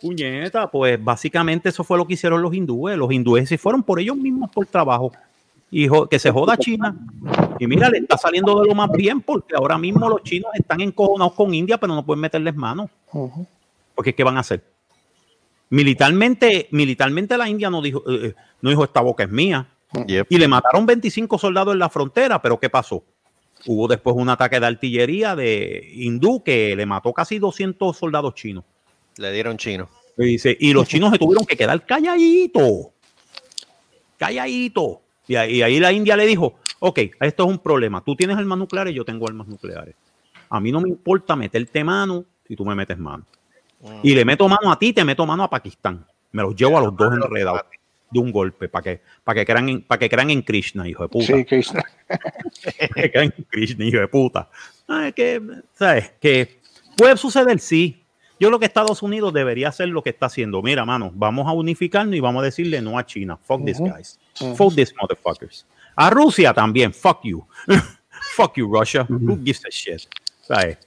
Puñeta, 0.01 0.71
pues 0.71 1.03
básicamente 1.03 1.69
eso 1.69 1.85
fue 1.85 1.99
lo 1.99 2.07
que 2.07 2.15
hicieron 2.15 2.43
los 2.43 2.55
hindúes. 2.55 2.97
Los 2.97 3.13
hindúes 3.13 3.49
se 3.49 3.59
fueron 3.59 3.83
por 3.83 4.01
ellos 4.01 4.17
mismos 4.17 4.51
por 4.51 4.67
trabajo. 4.67 5.13
Y 5.71 5.89
que 6.09 6.19
se 6.19 6.31
joda 6.31 6.57
China. 6.57 6.97
Y 7.59 7.67
mira, 7.67 7.91
le 7.91 7.99
está 7.99 8.17
saliendo 8.17 8.61
de 8.61 8.69
lo 8.69 8.75
más 8.75 8.91
bien 8.93 9.21
porque 9.21 9.57
ahora 9.57 9.79
mismo 9.79 10.09
los 10.09 10.23
chinos 10.23 10.51
están 10.55 10.81
encojonados 10.81 11.35
con 11.35 11.53
India, 11.53 11.79
pero 11.79 11.95
no 11.95 12.05
pueden 12.05 12.21
meterles 12.21 12.55
mano. 12.55 12.89
Porque 13.95 14.15
¿qué 14.15 14.23
van 14.23 14.37
a 14.37 14.41
hacer? 14.41 14.63
Militarmente, 15.71 16.69
militarmente 16.71 17.37
la 17.37 17.49
India 17.49 17.69
no 17.71 17.83
dijo, 17.83 18.03
eh, 18.09 18.27
eh, 18.27 18.35
no 18.61 18.71
dijo 18.71 18.85
esta 18.85 19.01
boca 19.01 19.25
es 19.25 19.31
mía. 19.31 19.67
Yep. 20.07 20.27
Y 20.31 20.39
le 20.39 20.47
mataron 20.47 20.87
25 20.87 21.39
soldados 21.39 21.73
en 21.73 21.81
la 21.81 21.89
frontera, 21.89 22.41
pero 22.41 22.61
¿qué 22.61 22.71
pasó? 22.71 23.03
Hubo 23.67 23.89
después 23.89 24.15
un 24.17 24.29
ataque 24.29 24.61
de 24.61 24.67
artillería 24.67 25.35
de 25.35 25.91
hindú 25.95 26.43
que 26.43 26.77
le 26.77 26.87
mató 26.87 27.13
casi 27.13 27.39
200 27.39 27.97
soldados 27.97 28.35
chinos. 28.35 28.65
Le 29.19 29.33
dieron 29.33 29.57
chino. 29.57 29.89
Y, 30.19 30.25
dice, 30.25 30.57
y 30.59 30.73
los 30.73 30.89
chinos 30.89 31.13
se 31.13 31.19
tuvieron 31.19 31.45
que 31.45 31.57
quedar 31.57 31.85
calladitos. 31.85 32.89
Calladitos. 34.19 34.99
Y 35.29 35.37
ahí, 35.37 35.57
y 35.57 35.63
ahí 35.63 35.79
la 35.81 35.93
India 35.93 36.17
le 36.17 36.27
dijo, 36.27 36.59
ok, 36.79 36.99
esto 37.21 37.45
es 37.45 37.49
un 37.49 37.59
problema. 37.59 38.03
Tú 38.05 38.17
tienes 38.17 38.37
armas 38.37 38.59
nucleares, 38.59 38.95
yo 38.95 39.05
tengo 39.05 39.27
armas 39.27 39.47
nucleares. 39.47 39.95
A 40.49 40.61
mí 40.61 40.71
no 40.71 40.81
me 40.81 40.89
importa 40.89 41.37
meterte 41.37 41.83
mano 41.83 42.25
si 42.47 42.57
tú 42.57 42.65
me 42.65 42.75
metes 42.75 42.99
mano. 42.99 43.25
Y 44.03 44.15
le 44.15 44.25
meto 44.25 44.49
mano 44.49 44.73
a 44.73 44.79
ti, 44.79 44.93
te 44.93 45.05
meto 45.05 45.27
mano 45.27 45.45
a 45.45 45.51
Pakistán. 45.51 46.05
Me 46.33 46.43
los 46.43 46.55
llevo 46.55 46.79
a 46.79 46.81
los 46.81 46.97
dos 46.97 47.13
enredados 47.13 47.63
de 48.11 48.19
un 48.19 48.31
golpe 48.31 48.69
para 48.69 48.83
que, 48.83 49.01
para 49.25 49.41
que, 49.41 49.47
crean 49.47 49.69
en, 49.69 49.83
para 49.83 49.99
que 49.99 50.09
crean 50.09 50.31
en 50.31 50.43
Krishna, 50.43 50.89
hijo 50.89 51.03
de 51.03 51.09
puta. 51.09 51.27
Sí, 51.27 51.45
que 51.45 51.63
que 52.95 53.11
crean 53.11 53.35
en 53.37 53.45
Krishna, 53.45 53.85
hijo 53.85 53.99
de 53.99 54.09
puta. 54.09 54.49
Ay, 54.87 55.13
que, 55.13 55.43
¿sabes? 55.75 56.13
Que 56.21 56.61
puede 56.97 57.17
suceder, 57.17 57.59
sí. 57.59 58.03
Yo 58.38 58.49
creo 58.49 58.59
que 58.59 58.66
Estados 58.66 59.03
Unidos 59.03 59.33
debería 59.33 59.68
hacer 59.68 59.88
lo 59.88 60.03
que 60.03 60.11
está 60.11 60.27
haciendo. 60.27 60.62
Mira, 60.62 60.85
mano, 60.85 61.11
vamos 61.14 61.46
a 61.46 61.53
unificarnos 61.53 62.14
y 62.14 62.20
vamos 62.20 62.42
a 62.42 62.44
decirle 62.44 62.83
no 62.83 62.99
a 62.99 63.07
China. 63.07 63.37
Fuck 63.37 63.64
these 63.64 63.81
guys. 63.81 64.18
Fuck 64.57 64.75
these 64.75 64.94
motherfuckers. 65.01 65.64
A 65.94 66.11
Rusia 66.11 66.53
también. 66.53 66.92
Fuck 66.92 67.20
you. 67.25 67.46
Fuck 68.37 68.57
you, 68.57 68.68
Russia. 68.70 69.07
Who 69.09 69.38
gives 69.42 69.64
a 69.64 69.70
shit? 69.70 70.03
¿Sabes? 70.42 70.79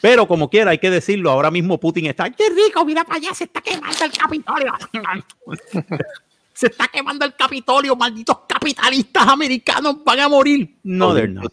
Pero 0.00 0.26
como 0.26 0.48
quiera, 0.48 0.72
hay 0.72 0.78
que 0.78 0.90
decirlo. 0.90 1.30
Ahora 1.30 1.50
mismo 1.50 1.78
Putin 1.78 2.06
está. 2.06 2.30
¡Qué 2.30 2.48
rico! 2.50 2.84
Mira 2.84 3.04
para 3.04 3.16
allá, 3.16 3.34
se 3.34 3.44
está 3.44 3.60
quemando 3.60 4.04
el 4.04 4.12
Capitolio. 4.12 4.72
se 6.52 6.66
está 6.66 6.88
quemando 6.88 7.24
el 7.24 7.34
Capitolio. 7.34 7.96
Malditos 7.96 8.38
capitalistas 8.48 9.26
americanos 9.26 9.96
van 10.04 10.20
a 10.20 10.28
morir. 10.28 10.78
No, 10.82 11.14
they're 11.14 11.28
not. 11.32 11.52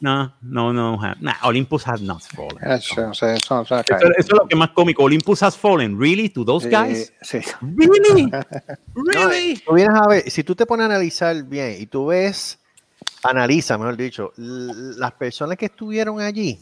No, 0.00 0.32
no, 0.42 0.72
no. 0.72 0.96
Nah, 1.20 1.34
Olympus 1.42 1.86
has 1.88 2.00
not 2.00 2.22
fallen. 2.22 2.58
Eso, 2.62 3.12
es 4.16 4.28
lo 4.32 4.46
que 4.46 4.54
más 4.54 4.70
cómico. 4.70 5.02
Olympus 5.02 5.42
has 5.42 5.56
fallen. 5.56 5.98
Really? 5.98 6.28
To 6.28 6.44
those 6.44 6.68
guys? 6.68 7.10
Eh, 7.10 7.14
sí. 7.22 7.38
Really? 7.60 8.30
No, 8.94 9.02
Really? 9.28 9.56
tú 9.66 9.74
vienes 9.74 9.96
a 9.96 10.06
ver, 10.08 10.30
si 10.30 10.44
tú 10.44 10.54
te 10.54 10.66
pones 10.66 10.84
a 10.84 10.86
analizar 10.86 11.42
bien 11.44 11.76
y 11.80 11.86
tú 11.86 12.06
ves 12.06 12.58
analiza, 13.22 13.76
mejor 13.78 13.96
dicho, 13.96 14.32
las 14.36 15.12
personas 15.12 15.56
que 15.56 15.66
estuvieron 15.66 16.20
allí, 16.20 16.58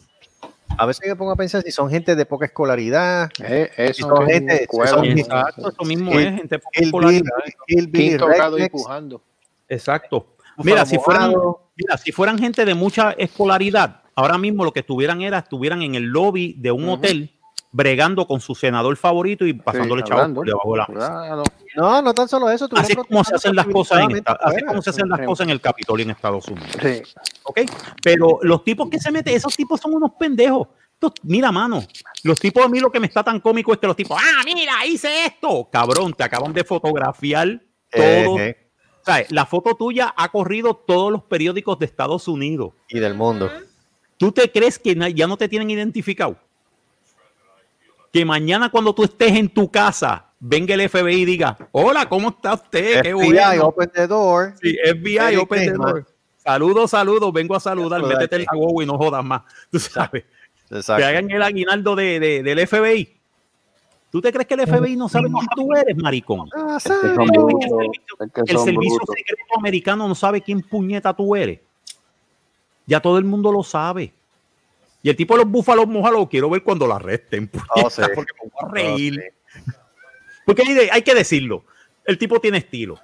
a 0.79 0.87
veces 0.87 1.07
me 1.09 1.17
pongo 1.17 1.33
a 1.33 1.37
pensar 1.37 1.63
si 1.63 1.71
son 1.71 1.91
gente 1.91 2.15
de 2.17 2.27
poca 2.27 2.47
escolaridad, 2.47 3.31
Eh, 3.43 3.71
si 3.77 3.83
eso 4.03 4.09
son 4.09 4.27
que 4.27 4.33
es 4.33 4.39
gente, 4.39 4.67
si 4.71 4.89
son 4.89 4.97
¿no? 5.01 5.03
gente- 5.05 5.21
Exacto, 5.23 5.69
eso 5.71 5.85
mismo 5.85 6.13
es, 6.19 6.35
gente 6.37 6.59
poco 6.59 6.71
hillbilly- 6.75 6.85
escolaridad. 6.87 7.31
hillbilly 7.67 8.09
Quinto 8.11 8.27
grado 8.27 8.57
rednecks, 8.57 8.75
empujando. 8.75 9.23
Exacto. 9.69 10.27
Mira, 10.59 10.87
si 10.87 10.99
fueran, 10.99 11.31
mojado. 11.33 11.66
Mira, 11.77 11.97
si 11.99 12.13
fueran 12.13 12.39
gente 12.39 12.65
de 12.65 12.75
mucha 12.75 13.13
escolaridad, 13.13 14.03
ahora 14.15 14.39
mismo 14.39 14.65
lo 14.65 14.73
que 14.73 14.81
estuvieran 14.81 15.21
era, 15.23 15.39
estuvieran 15.39 15.83
en 15.83 15.95
el 15.95 16.05
lobby 16.05 16.55
de 16.59 16.73
un 16.73 16.89
hotel 16.89 17.33
bregando 17.73 18.27
con 18.27 18.41
su 18.41 18.55
senador 18.55 18.97
favorito 18.97 19.45
y 19.45 19.53
pasándole 19.53 20.03
Sí, 20.03 20.09
chavos 20.09 20.33
por 20.33 20.47
debajo 20.47 20.73
de 20.73 20.79
la 20.79 20.87
mesa. 20.89 21.43
No, 21.77 22.01
no 22.01 22.15
tan 22.15 22.27
solo 22.27 22.49
eso. 22.51 22.67
Así 22.75 22.93
es 22.93 22.99
como 22.99 23.23
se 23.23 23.35
hacen 23.35 23.55
las 23.55 23.67
cosas 23.67 24.01
en 24.05 24.17
esta- 24.17 24.39
así 24.43 24.65
como 24.65 24.81
se 24.81 24.91
hacen 24.91 25.09
las 25.11 25.21
Sí. 25.21 25.27
cosas 25.27 25.45
en 25.45 25.51
el 25.51 25.61
Capitolio 25.61 26.05
en 26.05 26.11
Estados 26.11 26.49
Unidos. 26.49 26.71
Sí. 26.81 27.03
¿ok? 27.43 27.61
Pero 28.03 28.39
los 28.43 28.65
tipos 28.65 28.89
que 28.89 28.99
se 28.99 29.11
meten, 29.11 29.35
esos 29.37 29.55
tipos 29.55 29.79
son 29.81 29.93
unos 29.95 30.13
pendejos. 30.19 30.69
Mira, 31.25 31.53
mano, 31.53 31.83
los 32.23 32.41
tipos 32.41 32.65
a 32.65 32.69
mí 32.69 32.81
lo 32.81 32.91
que 32.91 32.99
me 32.99 33.07
está 33.07 33.23
tan 33.23 33.41
cómico 33.41 33.75
es 33.75 33.79
que 33.79 33.87
los 33.87 33.95
tipos, 33.97 34.17
ah, 34.19 34.43
mira, 34.47 34.87
hice 34.87 35.27
esto. 35.27 35.69
Cabrón, 35.71 36.15
te 36.15 36.25
acaban 36.25 36.55
de 36.55 36.65
fotografiar 36.65 37.61
todo. 37.93 38.03
Eh, 38.03 38.49
eh, 38.49 38.66
¿Sabes? 39.07 39.31
La 39.31 39.47
foto 39.47 39.75
tuya 39.77 40.13
ha 40.17 40.29
corrido 40.31 40.75
todos 40.75 41.11
los 41.13 41.23
periódicos 41.23 41.79
de 41.79 41.87
Estados 41.87 42.27
Unidos. 42.29 42.73
y 42.89 42.99
del 42.99 43.15
mundo. 43.15 43.51
¿Tú 44.19 44.33
te 44.33 44.51
crees 44.51 44.79
que 44.79 44.95
ya 45.15 45.27
no 45.27 45.37
te 45.37 45.49
tienen 45.49 45.71
identificado? 45.71 46.37
Que 48.13 48.25
mañana 48.25 48.71
cuando 48.71 48.95
tú 48.95 49.05
estés 49.05 49.33
en 49.37 49.49
tu 49.49 49.71
casa, 49.71 50.27
venga 50.41 50.75
el 50.75 50.89
FBI 50.89 51.21
y 51.23 51.25
diga, 51.25 51.57
hola, 51.73 52.09
¿cómo 52.09 52.31
está 52.31 52.55
usted? 52.55 53.03
Qué 53.03 53.13
FBI, 53.15 53.33
bueno. 53.35 53.67
open 53.67 53.91
the 53.95 54.07
door. 54.07 54.55
Sí, 54.61 54.77
FBI, 54.85 55.37
open 55.37 55.59
the 55.67 55.73
door. 55.73 56.07
Saludos, 56.39 56.91
saludos, 56.93 57.33
vengo 57.33 57.55
a 57.57 57.61
saludar, 57.61 58.03
métete 58.03 58.37
el 58.37 58.47
agua 58.49 58.83
y 58.83 58.87
no 58.87 58.97
jodas 58.97 59.25
más. 59.25 59.43
Tú 59.71 59.79
sabes, 59.79 60.25
Exacto. 60.71 60.97
que 61.01 61.05
hagan 61.05 61.31
el 61.31 61.43
aguinaldo 61.43 61.95
de, 61.97 62.19
de- 62.21 62.43
del 62.43 62.67
FBI. 62.67 63.16
¿Tú 64.17 64.23
te 64.23 64.33
crees 64.33 64.47
que 64.47 64.55
el 64.55 64.67
FBI 64.67 64.97
no 64.97 65.11
sabe 65.11 65.29
quién 65.31 65.47
tú 65.55 65.75
eres, 65.75 65.95
maricón? 65.95 66.49
Ah, 66.57 66.79
es 66.79 66.85
que 66.85 68.41
El 68.47 68.59
servicio 68.61 68.99
secreto 69.15 69.59
americano 69.59 70.09
no 70.09 70.15
sabe 70.15 70.41
quién 70.41 70.63
puñeta 70.63 71.13
tú 71.15 71.37
eres. 71.37 71.61
Ya 72.87 72.99
todo 72.99 73.19
el 73.19 73.27
mundo 73.27 73.53
lo 73.53 73.63
sabe. 73.63 74.15
Y 75.03 75.11
el 75.11 75.17
tipo 75.17 75.35
de 75.37 75.43
los 75.43 75.53
búfalos 75.53 75.87
mojados 75.87 76.31
quiero 76.31 76.49
ver 76.49 76.63
cuando 76.63 76.87
lo 76.87 76.95
arresten. 76.95 77.47
puñeta, 77.47 77.91
sí. 77.91 78.01
Porque 78.15 78.33
me 78.33 78.41
voy 78.41 78.51
a 78.59 78.65
Oh, 78.65 78.69
reír. 78.71 79.35
Porque 80.47 80.63
hay 80.91 81.03
que 81.03 81.15
decirlo. 81.15 81.65
El 82.07 82.17
tipo 82.17 82.41
tiene 82.41 82.57
estilo. 82.57 82.99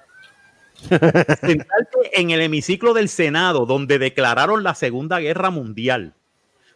Sentarte 0.89 2.19
en 2.19 2.31
el 2.31 2.41
hemiciclo 2.41 2.95
del 2.95 3.07
Senado, 3.07 3.67
donde 3.67 3.99
declararon 3.99 4.63
la 4.63 4.73
Segunda 4.73 5.19
Guerra 5.19 5.51
Mundial. 5.51 6.15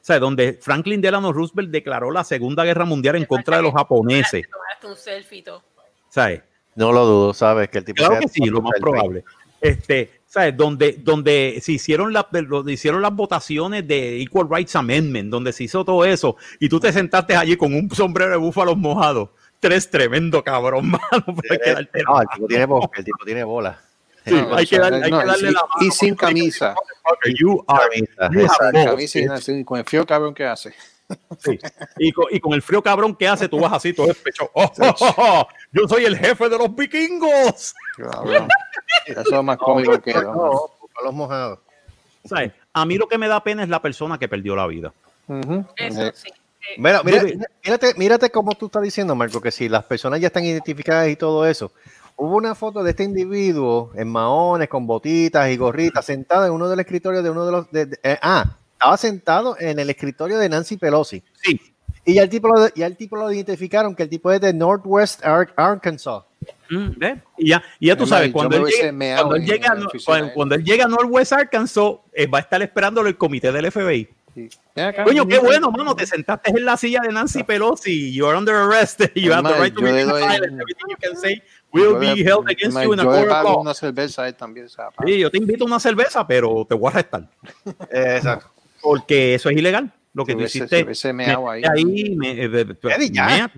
O 0.08 0.10
sea, 0.10 0.20
donde 0.20 0.54
Franklin 0.54 1.02
Delano 1.02 1.34
Roosevelt 1.34 1.70
declaró 1.70 2.12
la 2.12 2.24
Segunda 2.24 2.64
Guerra 2.64 2.86
Mundial 2.86 3.18
en 3.18 3.26
contra 3.26 3.58
de 3.58 3.64
los 3.64 3.74
japoneses. 3.74 4.46
Un 4.88 4.96
selfie. 4.96 5.44
¿Sabes? 6.08 6.44
No 6.76 6.94
lo 6.94 7.06
dudo, 7.06 7.34
sabes 7.34 7.68
que 7.68 7.80
el 7.80 7.84
tipo 7.84 7.98
Claro 7.98 8.22
que 8.22 8.30
sí, 8.30 8.46
lo 8.46 8.62
más 8.62 8.80
probable. 8.80 9.26
Este, 9.60 10.22
¿sabes? 10.26 10.56
Donde, 10.56 10.94
donde 10.94 11.60
se 11.62 11.74
hicieron, 11.74 12.14
la- 12.14 12.26
donde 12.32 12.72
hicieron 12.72 13.02
las 13.02 13.14
votaciones 13.14 13.86
de 13.86 14.22
Equal 14.22 14.48
Rights 14.50 14.78
Amendment, 14.78 15.30
donde 15.30 15.52
se 15.52 15.66
hizo 15.66 15.84
todo 15.84 16.06
eso, 16.06 16.38
y 16.58 16.70
tú 16.70 16.80
te 16.80 16.94
sentaste 16.94 17.36
allí 17.36 17.58
con 17.58 17.74
un 17.74 17.92
sombrero 17.92 18.32
de 18.32 18.38
búfalos 18.38 18.78
mojados. 18.78 19.32
Tres 19.60 19.90
tremendo 19.92 20.42
cabrón, 20.42 20.90
mano. 20.92 21.26
No, 21.28 22.22
el 22.22 22.28
tipo 22.34 22.48
tiene 22.48 22.66
bola. 22.66 22.90
El 22.96 23.04
tipo 23.04 23.26
tiene 23.26 23.44
bola. 23.44 23.82
Sí, 24.28 24.36
hay 24.52 24.68
que, 24.68 24.78
dar- 24.80 24.94
hay 24.94 25.12
No, 25.12 25.20
que 25.20 25.24
y 25.26 25.28
darle 25.28 25.48
sin- 25.48 25.54
la 25.54 25.62
mano. 25.62 25.74
y 25.88 25.92
sin 25.92 26.16
camisa. 26.16 26.76
You 27.40 27.64
are- 27.68 28.08
you 28.32 28.40
exacto. 28.42 28.86
Camisa 28.86 29.20
y 29.20 29.64
con 29.64 29.80
el 29.80 29.86
frío 29.86 30.06
cabrón 30.06 30.34
que 30.34 30.46
hace. 30.46 30.74
sí. 31.40 31.58
y, 31.98 32.12
con, 32.12 32.26
y 32.32 32.40
con 32.42 32.54
el 32.54 32.62
frío 32.62 32.82
cabrón 32.84 33.16
que 33.16 33.28
hace, 33.28 33.48
tú 33.48 33.60
vas 33.60 33.72
así 33.74 33.94
todo 33.94 34.08
despecho. 34.08 34.50
Oh, 34.54 34.66
oh, 34.80 34.96
oh, 35.00 35.14
oh, 35.18 35.48
yo 35.72 35.88
soy 35.88 36.04
el 36.06 36.18
jefe 36.18 36.50
de 36.50 36.58
los 36.58 36.76
vikingos. 36.76 37.74
Cabrón. 37.96 38.48
Eso 39.06 39.22
es 39.40 39.44
más 39.44 39.58
cómico 39.58 40.02
que 40.02 40.14
No, 40.14 40.70
los 41.04 41.14
mojados. 41.14 41.60
¿Sabes? 42.26 42.52
A 42.74 42.86
mí 42.86 42.98
lo 42.98 43.08
que 43.08 43.18
me 43.18 43.28
da 43.30 43.42
pena 43.42 43.64
es 43.64 43.70
la 43.70 43.82
persona 43.82 44.18
que 44.18 44.28
perdió 44.28 44.54
la 44.56 44.68
vida. 44.68 44.92
Ujú. 45.28 45.66
Eso 45.78 46.02
Eh, 46.02 46.12
sí. 46.14 46.30
Mira, 46.78 47.02
mira, 47.04 47.24
Yo- 47.26 47.38
mírate, 47.64 47.94
mírate 47.96 48.30
cómo 48.30 48.54
tú 48.54 48.66
estás 48.66 48.82
diciendo, 48.84 49.16
Marco, 49.16 49.40
que 49.40 49.52
si 49.52 49.70
las 49.70 49.86
personas 49.86 50.20
ya 50.20 50.28
están 50.28 50.44
identificadas 50.44 51.08
y 51.08 51.16
todo 51.16 51.48
eso. 51.48 51.72
Hubo 52.18 52.36
una 52.36 52.56
foto 52.56 52.84
de 52.84 52.90
este 52.92 53.04
individuo 53.04 53.92
en 53.96 54.08
maones, 54.10 54.68
con 54.70 54.88
botitas 54.88 55.50
y 55.50 55.56
gorritas, 55.58 56.04
sentado 56.06 56.46
en 56.48 56.52
uno 56.52 56.68
de 56.68 56.76
los 56.76 56.84
escritorios 56.84 57.24
de 57.24 57.30
uno 57.30 57.46
de 57.46 57.52
los... 57.52 57.72
de- 57.72 57.86
de- 57.86 58.00
eh, 58.04 58.18
ah, 58.22 58.58
estaba 58.74 58.98
sentado 58.98 59.56
en 59.60 59.80
el 59.80 59.90
escritorio 59.90 60.38
de 60.40 60.50
Nancy 60.50 60.78
Pelosi. 60.78 61.24
Sí. 61.44 61.60
Y 62.06 62.16
ya 62.16 62.24
el 62.24 62.30
tipo 62.30 62.48
lo, 62.48 62.74
ya 62.74 62.86
el 62.88 62.96
tipo 62.98 63.18
lo 63.18 63.32
identificaron, 63.32 63.96
que 63.96 64.04
el 64.04 64.10
tipo 64.10 64.32
es 64.32 64.40
de 64.42 64.54
Northwest 64.54 65.24
Ar- 65.26 65.54
Arkansas. 65.56 66.24
Mm, 66.70 66.88
¿ves? 66.98 67.18
Y 67.38 67.50
ya, 67.50 67.62
y 67.80 67.88
ya 67.88 67.96
tú 67.98 68.04
Es 68.04 68.10
sabes, 68.10 68.32
cuando 68.32 68.58
él, 68.58 68.66
llegue, 68.66 68.90
cuando, 69.16 69.36
él 69.36 69.46
llega, 69.46 69.76
cuando, 70.06 70.34
cuando 70.34 70.56
él 70.56 70.64
llega 70.64 70.86
a 70.86 70.88
Northwest 70.88 71.34
Arkansas, 71.34 71.94
eh, 72.14 72.28
va 72.28 72.38
a 72.40 72.42
estar 72.42 72.62
esperándolo 72.62 73.10
el 73.10 73.18
comité 73.18 73.52
del 73.52 73.72
FBI. 73.72 74.08
Sí. 74.36 74.50
Acá, 74.76 75.04
Coño, 75.04 75.28
qué 75.28 75.40
bueno, 75.40 75.72
mano, 75.72 75.96
te 75.96 76.06
sentaste 76.06 76.52
en 76.52 76.64
la 76.64 76.78
silla 76.78 77.02
de 77.02 77.12
Nancy 77.12 77.44
Pelosi. 77.44 78.14
You 78.14 78.28
are 78.28 78.38
under 78.38 78.54
arrest. 78.56 79.02
You 79.16 79.34
have 79.34 79.52
the 79.52 79.60
right 79.60 79.74
to 79.74 79.82
doy- 79.82 80.04
silent. 80.06 80.62
Everything 80.62 80.90
you 80.90 80.96
can 81.02 81.18
say 81.18 81.42
will 81.74 81.84
Yo 81.94 82.00
be 82.00 82.16
le- 82.16 82.22
held 82.24 82.50
against 82.50 82.84
you 82.84 82.94
in 82.94 83.00
a 83.00 83.04
court 83.04 83.30
of 83.30 83.44
law. 83.44 83.62
una 83.62 83.74
cerveza 83.74 84.24
a 84.24 84.28
él 84.28 84.36
también. 84.36 84.66
o 84.66 84.70
sea, 84.70 84.90
pa- 84.92 85.04
Sí, 85.06 85.20
yo 85.20 85.30
te 85.32 85.38
invito 85.38 85.64
a 85.64 85.68
una 85.68 85.80
cerveza, 85.80 86.26
pero 86.26 86.66
te 86.68 86.76
voy 86.76 86.88
a 86.88 86.92
arrestar. 86.92 87.28
exacto. 87.92 88.52
Porque 88.82 89.36
eso 89.36 89.50
es 89.50 89.58
ilegal. 89.58 89.92
Lo 90.14 90.26
que 90.26 90.34
tú 90.34 90.42
hiciste. 90.42 90.76
ahí. 90.78 91.14
meterte 91.14 91.70
ahí, 91.70 92.16
me- 92.16 92.32
eh, 92.32 92.50
eh, 92.52 92.76
Eddie, 92.96 93.10
ya. 93.12 93.52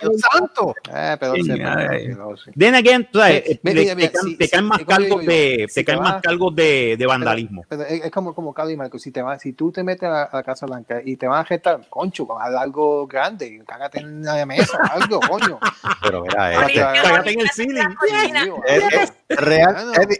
¡Dios 0.00 0.20
santo! 0.32 0.74
Eh, 0.94 1.16
pero 1.18 1.34
Sí, 1.34 1.42
se- 1.44 1.56
pero. 1.56 2.34
Then 2.56 2.74
again, 2.74 3.08
tú 3.10 3.18
sabes, 3.18 3.42
Eh, 3.46 3.60
te, 3.62 4.48
caen- 4.50 4.64
más 4.66 4.84
cargos 4.84 5.24
de, 5.26 5.66
te 5.72 5.84
caen 5.84 5.98
te 5.98 6.02
más 6.02 6.12
vas- 6.14 6.22
cargos 6.22 6.54
de, 6.54 6.96
de 6.98 7.06
vandalismo. 7.06 7.64
Pero 7.68 7.82
es, 7.82 8.04
es 8.04 8.10
como, 8.10 8.34
como 8.34 8.52
Cali, 8.54 8.76
Marco. 8.76 8.98
Si, 8.98 9.10
te 9.10 9.22
vas, 9.22 9.40
si 9.42 9.52
tú 9.52 9.70
te 9.72 9.82
metes 9.82 10.04
a 10.04 10.12
la, 10.12 10.22
a 10.24 10.36
la 10.36 10.42
Casa 10.42 10.66
Blanca 10.66 11.00
y 11.04 11.16
te 11.16 11.26
van 11.26 11.40
a 11.40 11.44
gestar, 11.44 11.80
concho, 11.88 12.26
haz 12.40 12.54
algo 12.54 13.06
grande, 13.06 13.62
cágate 13.66 14.00
en 14.00 14.22
la 14.22 14.44
mesa, 14.46 14.78
algo, 14.90 15.20
coño. 15.20 15.58
Pero 16.02 16.22
mira, 16.22 16.66
cágate 17.02 17.32
en 17.32 17.40
el 17.40 17.50
ceiling. 17.50 17.82
real, 19.28 19.76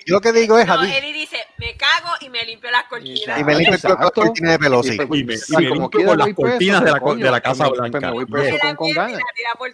yo 0.06 0.14
lo 0.16 0.20
que 0.20 0.32
digo 0.32 0.58
es, 0.58 0.68
Eddie 0.68 1.12
dice, 1.12 1.36
me 1.58 1.74
cago 1.76 2.10
y 2.20 2.28
me 2.30 2.44
limpio 2.44 2.70
las 2.70 2.84
cortinas. 2.84 3.40
y 3.40 3.44
me 3.44 3.54
limpio 3.54 3.78
con 3.80 3.90
la 3.90 3.94
Exacto. 3.94 4.20
cortina 4.22 4.50
de 4.52 4.58
Pelosi. 4.58 4.96
Y- 4.96 5.20
Y 5.20 5.24
me, 5.24 5.36
limpio 5.70 6.14
las 6.16 6.28
cortinas 6.34 6.84
de 6.84 6.90
la, 6.90 7.00
co- 7.00 7.06
coño, 7.06 7.24
de 7.24 7.30
la 7.30 7.40
Casa 7.40 7.68
pues 7.68 7.78
pues 7.90 7.90
Blanca. 7.90 8.12
La 8.74 8.78
con, 8.78 8.90
ganas. 8.92 9.20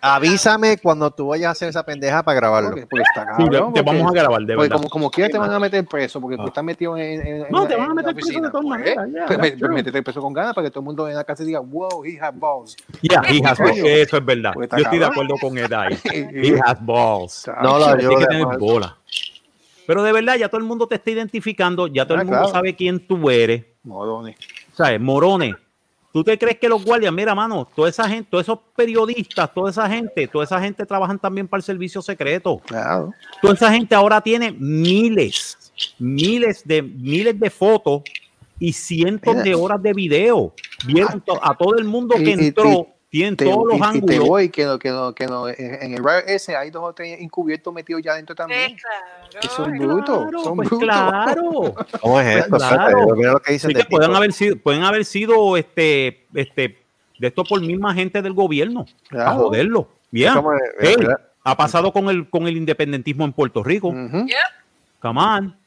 la 0.02 0.14
Avísame 0.14 0.78
cuando 0.78 1.10
tú 1.10 1.28
vayas 1.28 1.48
a 1.48 1.50
hacer 1.52 1.68
esa 1.68 1.84
pendeja 1.84 2.22
para 2.22 2.36
grabarlo. 2.36 2.70
Porque, 2.70 2.86
porque 2.86 3.02
está 3.02 3.22
Sí, 3.36 3.44
cabrón. 3.44 3.72
te 3.74 3.82
vamos 3.82 4.10
a 4.10 4.14
grabar, 4.14 4.40
de 4.42 4.56
verdad. 4.56 4.76
como, 4.76 4.88
como 4.88 5.10
quiera 5.10 5.28
te 5.30 5.38
van 5.38 5.52
a 5.52 5.58
meter 5.58 5.84
preso 5.86 6.20
porque 6.20 6.36
tú 6.36 6.46
estás 6.46 6.62
metido 6.64 6.96
en, 6.96 7.26
en- 7.26 7.46
No, 7.50 7.62
en- 7.62 7.68
te 7.68 7.74
van 7.76 7.84
a 7.86 7.88
la 7.88 7.94
meter 7.94 8.14
preso 8.14 8.28
de 8.40 8.50
todas 8.50 8.52
Pues, 8.52 8.64
maneras, 8.64 9.08
yeah, 9.12 9.26
pues, 9.26 9.38
me- 9.38 9.50
true. 9.52 9.74
métete 9.74 10.02
preso 10.02 10.20
con 10.20 10.32
ganas 10.32 10.54
para 10.54 10.66
que 10.66 10.70
todo 10.70 10.80
el 10.80 10.84
mundo 10.86 11.08
en 11.08 11.14
la 11.16 11.24
casa 11.24 11.44
diga, 11.44 11.60
wow, 11.60 12.04
he 12.04 12.18
has 12.20 12.38
balls. 12.38 12.76
Yeah, 13.02 13.22
he 13.28 13.40
has 13.44 13.58
balls. 13.58 13.78
Eso 13.78 14.16
es 14.18 14.24
verdad. 14.24 14.52
Pues 14.54 14.68
Yo 14.70 14.76
estoy 14.78 14.98
de 14.98 15.04
cabrón. 15.06 15.24
acuerdo 15.26 15.34
con 15.40 15.58
Ed 15.58 15.72
ahí. 15.72 15.98
He 16.32 16.58
has 16.64 16.84
balls. 16.84 17.50
No 17.62 17.78
lo 17.78 17.96
Tiene 17.96 18.16
que 18.16 18.26
tener 18.26 18.46
bola. 18.58 18.96
Pero 19.86 20.02
de 20.04 20.12
verdad, 20.12 20.36
ya 20.36 20.48
todo 20.48 20.58
el 20.60 20.66
mundo 20.66 20.86
te 20.86 20.94
está 20.96 21.10
identificando, 21.10 21.88
ya 21.88 22.04
todo 22.06 22.18
Ah, 22.18 22.20
el 22.20 22.26
mundo 22.26 22.38
claro. 22.42 22.52
sabe 22.54 22.76
quién 22.76 23.00
tú 23.06 23.28
eres. 23.28 23.64
Morones. 23.82 24.36
¿Sabes? 24.72 25.00
Morones. 25.00 25.56
¿Tú 26.12 26.24
te 26.24 26.36
crees 26.36 26.58
que 26.58 26.68
los 26.68 26.84
guardias, 26.84 27.12
mira, 27.12 27.34
mano, 27.36 27.68
toda 27.76 27.88
esa 27.88 28.08
gente, 28.08 28.28
todos 28.30 28.42
esos 28.44 28.58
periodistas, 28.74 29.52
toda 29.54 29.70
esa 29.70 29.88
gente, 29.88 30.26
toda 30.26 30.44
esa 30.44 30.60
gente 30.60 30.84
trabajan 30.84 31.18
también 31.20 31.46
para 31.46 31.58
el 31.60 31.62
servicio 31.64 32.02
secreto? 32.02 32.60
Claro. 32.66 33.12
Toda 33.40 33.54
esa 33.54 33.72
gente 33.72 33.94
ahora 33.94 34.20
tiene 34.20 34.50
miles, 34.50 35.72
miles 36.00 36.62
de 36.66 36.82
miles 36.82 37.38
de 37.38 37.48
fotos 37.50 38.02
y 38.58 38.72
cientos 38.72 39.32
Mira. 39.34 39.44
de 39.44 39.54
horas 39.54 39.80
de 39.82 39.92
video. 39.92 40.52
Vieron 40.86 41.20
to- 41.20 41.38
a 41.42 41.56
todo 41.56 41.76
el 41.78 41.84
mundo 41.84 42.16
que 42.16 42.22
Y- 42.22 42.40
y- 42.40 42.46
entró, 42.48 42.88
tienen 43.10 43.36
Te, 43.36 43.44
todos 43.44 43.66
los 43.66 43.74
y, 43.74 43.76
y 43.76 43.80
te 43.80 43.84
ángulos. 44.14 44.28
voy 44.28 44.48
que 44.50 44.64
no, 44.64 44.78
que 44.78 44.88
no, 44.90 45.12
que 45.14 45.26
no, 45.26 45.48
en 45.48 45.92
el 45.94 46.00
bar 46.00 46.22
ese 46.26 46.56
hay 46.56 46.70
dos 46.70 46.82
o 46.84 46.92
tres 46.92 47.20
encubiertos 47.20 47.74
metidos 47.74 48.00
ya 48.02 48.12
adentro 48.12 48.34
también. 48.36 48.76
Claro, 48.76 49.38
Y 49.42 49.46
son 49.48 49.72
claro. 49.72 49.86
brutos, 49.94 50.22
Claro, 50.22 50.44
son 50.44 50.56
pues 50.56 50.68
brutos. 50.70 50.88
claro. 50.88 51.74
¿Cómo 52.00 52.20
es 52.20 52.36
esto? 52.36 52.56
Claro. 52.56 53.06
Mira 53.16 53.32
lo 53.32 53.40
que 53.40 53.52
dicen 53.52 53.70
Sí 53.70 53.76
que 53.76 53.84
pueden 53.84 54.14
haber 54.14 54.32
sido, 54.32 54.56
pueden 54.56 54.82
haber 54.84 55.04
sido 55.04 55.56
este, 55.56 56.24
este, 56.34 56.78
de 57.18 57.26
esto 57.28 57.42
por 57.44 57.60
misma 57.60 57.92
gente 57.94 58.22
del 58.22 58.32
gobierno, 58.32 58.86
a 59.06 59.08
Claro. 59.08 59.36
joderlo. 59.38 59.88
Bien. 60.12 60.32
Hey, 60.78 60.94
Mira- 60.98 61.20
ha 61.42 61.56
pasado 61.56 61.92
con 61.92 62.08
el, 62.10 62.28
con 62.30 62.46
el 62.46 62.56
independentismo 62.56 63.24
en 63.24 63.32
Puerto 63.32 63.62
Rico. 63.64 63.88
Ujú. 63.88 64.26
Come 65.00 65.20
on. 65.20 65.59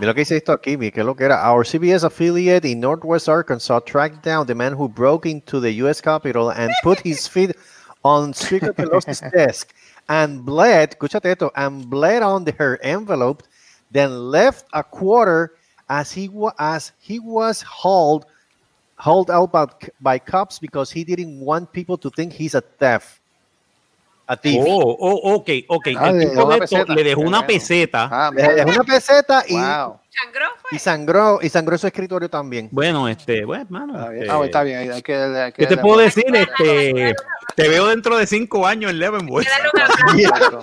Mira 0.00 0.12
lo 0.12 0.14
que 0.14 0.22
dice 0.22 0.38
esto 0.38 0.52
aquí, 0.52 0.78
que 0.90 1.04
lo 1.04 1.14
que 1.14 1.24
era. 1.24 1.46
Our 1.46 1.62
CBS 1.62 2.04
affiliate 2.04 2.64
in 2.64 2.80
Northwest 2.80 3.28
Arkansas 3.28 3.80
tracked 3.80 4.24
down 4.24 4.46
the 4.46 4.54
man 4.54 4.72
who 4.72 4.88
broke 4.88 5.26
into 5.26 5.60
the 5.60 5.70
U.S. 5.82 6.00
Capitol 6.00 6.50
and 6.50 6.72
put 6.82 7.00
his 7.00 7.28
feet 7.28 7.54
on 8.02 8.32
Speaker 8.32 8.72
Pelosi's 8.72 9.20
desk 9.34 9.74
and 10.08 10.42
bled, 10.42 10.96
escúchate 10.98 11.26
esto, 11.26 11.50
and 11.54 11.90
bled 11.90 12.22
on 12.22 12.46
her 12.58 12.78
envelope 12.82 13.42
then 13.90 14.30
left 14.30 14.64
a 14.72 14.82
quarter 14.82 15.52
as 15.90 16.12
he 16.12 16.30
was 16.30 16.54
as 16.58 16.92
he 16.98 17.18
was 17.18 17.60
hauled 17.60 18.24
hauled 18.96 19.30
out 19.30 19.52
by, 19.52 19.66
by 20.00 20.18
cops 20.18 20.58
because 20.58 20.90
he 20.90 21.04
didn't 21.04 21.38
want 21.40 21.74
people 21.74 21.98
to 21.98 22.08
think 22.08 22.32
he's 22.32 22.54
a 22.54 22.62
theft. 22.62 23.19
A 24.32 24.36
thief. 24.36 24.62
Oh, 24.64 24.96
oh, 25.00 25.34
ok, 25.34 25.48
ok. 25.66 25.86
Ah, 25.98 26.08
El 26.10 26.18
le 26.18 26.26
tipo 26.26 26.48
de 26.48 26.54
esto 26.58 26.76
peseta. 26.76 26.94
le 26.94 27.02
dejó 27.04 27.20
una 27.22 27.46
peseta. 27.46 28.08
Ah, 28.12 28.30
Le 28.32 28.42
dejó 28.54 28.68
una 28.70 28.84
peseta 28.84 29.44
y, 29.48 29.54
wow. 29.54 29.98
¿Sangró 30.08 30.46
y 30.70 30.78
sangró 30.78 31.38
y 31.42 31.48
sangró 31.48 31.78
su 31.78 31.86
escritorio 31.88 32.28
también. 32.30 32.68
Bueno, 32.70 33.08
este, 33.08 33.44
bueno, 33.44 33.66
mano, 33.70 33.94
Está 33.94 34.08
bien, 34.10 34.20
este, 34.22 34.30
Ah, 34.30 34.36
bueno, 34.36 34.44
está 34.44 34.62
bien, 34.62 34.78
hay 34.92 35.02
que, 35.02 35.14
hay 35.16 35.52
que 35.52 35.62
¿Qué 35.62 35.66
te 35.66 35.76
puedo 35.78 35.98
decir? 36.00 36.24
Este, 36.32 37.14
te 37.56 37.68
veo 37.68 37.88
dentro 37.88 38.16
de 38.16 38.26
cinco 38.28 38.64
años 38.66 38.90
en 38.92 38.98
Leavenworth. 39.00 39.46
Un 39.74 39.80
aplauso. 39.80 40.18
Exacto. 40.18 40.60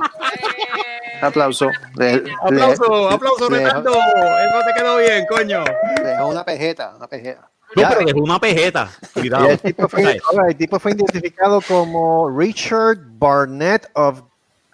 Aplauso. 1.21 1.69
Le, 1.97 2.13
le- 2.21 2.31
Aplauso, 2.41 3.49
le- 3.49 3.57
Renato. 3.57 3.89
Eso 3.91 4.59
te 4.65 4.73
quedó 4.81 4.97
bien, 4.97 5.25
coño. 5.27 5.63
le 5.97 6.03
dejó 6.09 6.27
una 6.27 6.45
pejeta, 6.45 6.93
una 6.95 7.07
pejeta. 7.07 7.49
No, 7.75 7.83
pero 7.89 8.05
dejó 8.05 8.19
una 8.21 8.39
pejeta. 8.39 8.89
Cuidado. 9.13 9.49
el, 9.49 9.59
tipo 9.59 9.87
fue, 9.89 10.19
ahora, 10.31 10.47
el 10.49 10.55
tipo 10.55 10.79
fue 10.79 10.91
identificado 10.93 11.59
como 11.61 12.29
Richard 12.29 12.97
Barnett 13.19 13.89
of 13.93 14.21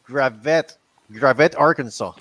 Gravette, 0.07 0.77
Gravette, 1.09 1.55
Arkansas. 1.57 2.13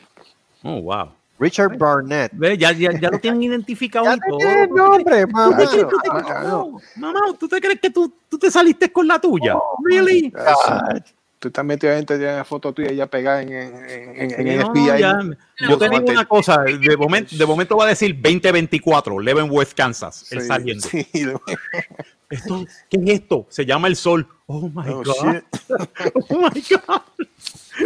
Oh, 0.62 0.80
wow. 0.80 1.10
Richard 1.38 1.76
Barnett. 1.76 2.30
Ve, 2.34 2.56
Ya, 2.56 2.70
ya, 2.72 2.92
ya 2.92 3.10
lo 3.10 3.18
tienen 3.18 3.42
identificado 3.50 4.04
Ya 4.06 4.16
te 4.16 4.28
todo. 4.28 4.66
nombre, 4.68 5.26
mamá. 5.26 5.56
¿Tú 5.58 5.88
te- 6.02 6.08
claro. 6.08 6.72
Mamá, 6.96 7.20
¿tú 7.38 7.48
te 7.48 7.60
crees 7.60 7.80
que 7.80 7.90
tú, 7.90 8.12
tú 8.28 8.38
te 8.38 8.50
saliste 8.50 8.92
con 8.92 9.06
la 9.08 9.20
tuya? 9.20 9.56
¿Really? 9.84 10.32
Tú 11.42 11.50
también 11.50 11.80
te 11.80 11.88
vas 11.88 12.00
a 12.00 12.06
tener 12.06 12.36
la 12.36 12.44
foto 12.44 12.72
tuya 12.72 12.92
ya 12.92 13.08
pegada 13.08 13.42
en, 13.42 13.52
en, 13.52 13.74
en, 13.84 14.40
en 14.40 14.46
el 14.46 14.58
No, 14.60 14.70
FBI. 14.70 15.00
ya. 15.00 15.18
Yo 15.68 15.76
te 15.76 15.88
digo 15.88 16.04
una 16.08 16.24
cosa, 16.24 16.62
de 16.62 16.96
momento, 16.96 17.34
de 17.36 17.44
momento 17.44 17.76
va 17.76 17.86
a 17.86 17.88
decir 17.88 18.14
2024, 18.14 19.18
Leavenworth, 19.18 19.72
Kansas, 19.74 20.30
él 20.30 20.42
Sí, 20.42 20.46
saliendo. 20.46 20.86
sí, 20.88 21.04
lo- 21.24 21.42
Esto, 22.30 22.64
¿Qué 22.88 22.96
es 23.04 23.20
esto? 23.20 23.46
Se 23.50 23.66
llama 23.66 23.88
el 23.88 23.96
sol. 23.96 24.24
Oh 24.46 24.68
my 24.68 24.88
oh, 24.88 25.02
God. 25.02 25.32
shit. 25.34 25.44
Oh 26.30 26.36
my 26.38 26.64
God. 26.70 27.02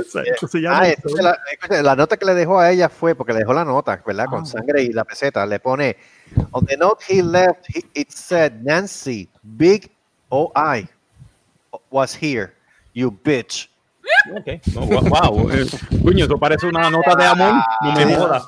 O 0.01 0.11
sea, 0.11 0.23
esto 0.25 0.49
se 0.49 0.59
llama 0.59 0.81
Ah, 0.81 0.89
el 0.91 0.97
sol. 1.03 1.19
la, 1.23 1.39
escucha, 1.51 1.83
la 1.83 1.97
nota 1.97 2.19
que 2.19 2.27
le 2.27 2.35
dejó 2.35 2.59
a 2.61 2.71
ella 2.71 2.91
fue, 2.91 3.15
porque 3.15 3.33
le 3.33 3.39
dejó 3.39 3.55
la 3.55 3.65
nota, 3.65 4.03
¿verdad? 4.07 4.27
Ah, 4.29 4.31
Con 4.31 4.45
sangre 4.45 4.83
y 4.83 4.93
la 4.93 5.05
peseta. 5.05 5.47
Le 5.47 5.61
pone, 5.61 5.97
on 6.51 6.67
the 6.67 6.77
note 6.77 7.03
he 7.09 7.23
left, 7.23 7.65
he- 7.75 7.87
it 8.03 8.11
said, 8.11 8.53
Nancy, 8.61 9.31
big 9.43 9.91
OI 10.29 10.87
was 11.91 12.15
here, 12.21 12.53
you 12.97 13.11
bitch. 13.13 13.69
Ok. 14.33 14.61
No, 14.75 14.87
wow. 14.87 15.51
eh, 15.51 15.67
Coño, 16.03 16.25
eso 16.25 16.39
parece 16.39 16.67
una 16.67 16.89
nota 16.91 17.15
de 17.15 17.27
amor. 17.27 17.55
No 17.83 17.93
me 17.93 18.17
jodas. 18.17 18.47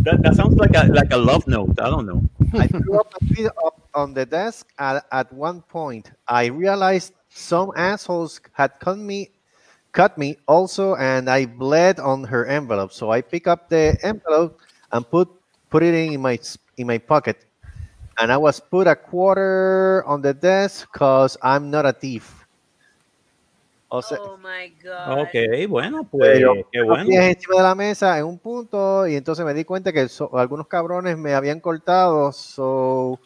That, 0.00 0.22
that 0.22 0.34
sounds 0.36 0.56
like 0.56 0.76
a, 0.76 0.84
like 0.92 1.12
a 1.12 1.16
love 1.16 1.46
note. 1.48 1.80
I 1.80 1.90
don't 1.90 2.06
know. 2.06 2.22
I 2.54 2.68
threw 2.68 3.00
up 3.00 3.10
my 3.20 3.34
feet 3.34 3.46
up 3.64 3.80
on 3.94 4.14
the 4.14 4.26
desk 4.26 4.68
at, 4.78 5.04
at 5.10 5.32
one 5.32 5.62
point. 5.62 6.12
I 6.28 6.46
realized 6.46 7.14
some 7.30 7.72
assholes 7.74 8.40
had 8.52 8.78
cut 8.78 8.98
me, 8.98 9.30
cut 9.92 10.18
me 10.18 10.36
also, 10.46 10.94
and 10.96 11.28
I 11.28 11.46
bled 11.46 11.98
on 11.98 12.24
her 12.24 12.46
envelope. 12.46 12.92
So 12.92 13.10
I 13.10 13.22
pick 13.22 13.48
up 13.48 13.68
the 13.68 13.96
envelope 14.02 14.60
and 14.92 15.08
put 15.08 15.28
put 15.70 15.82
it 15.82 15.94
in 15.94 16.20
my 16.20 16.38
in 16.76 16.86
my 16.86 16.98
pocket. 16.98 17.44
And 18.20 18.30
I 18.30 18.36
was 18.36 18.60
put 18.60 18.86
a 18.86 18.94
quarter 18.94 20.04
on 20.06 20.20
the 20.22 20.34
desk 20.34 20.88
because 20.92 21.36
I'm 21.42 21.70
not 21.70 21.86
a 21.86 21.92
thief. 21.92 22.37
O 23.88 24.02
sea, 24.02 24.18
Oh 24.20 24.36
my 24.36 24.68
God. 24.82 25.22
Ok, 25.22 25.66
bueno, 25.68 26.06
pues 26.10 26.30
pero 26.32 26.52
qué 26.70 26.82
bueno. 26.82 27.04
pies 27.06 27.24
encima 27.36 27.56
de 27.56 27.62
la 27.62 27.74
mesa 27.74 28.18
en 28.18 28.26
un 28.26 28.38
punto 28.38 29.06
y 29.06 29.16
entonces 29.16 29.44
me 29.46 29.54
di 29.54 29.64
cuenta 29.64 29.92
que 29.92 30.08
so- 30.08 30.36
algunos 30.36 30.66
cabrones 30.66 31.16
me 31.16 31.32
habían 31.34 31.60
cortado, 31.60 32.30
so, 32.32 33.18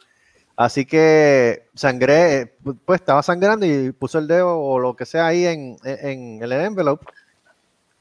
así 0.57 0.85
que 0.87 1.65
sangré, 1.75 2.57
pu- 2.63 2.79
pues 2.85 3.01
estaba 3.01 3.23
sangrando 3.25 3.67
y 3.67 3.91
puso 3.91 4.19
el 4.21 4.29
dedo 4.29 4.57
o 4.57 4.79
lo 4.79 4.95
que 4.95 5.05
sea 5.05 5.27
ahí 5.27 5.47
en, 5.47 5.77
en, 5.85 6.39
en 6.39 6.43
el 6.43 6.53
envelope. 6.53 7.07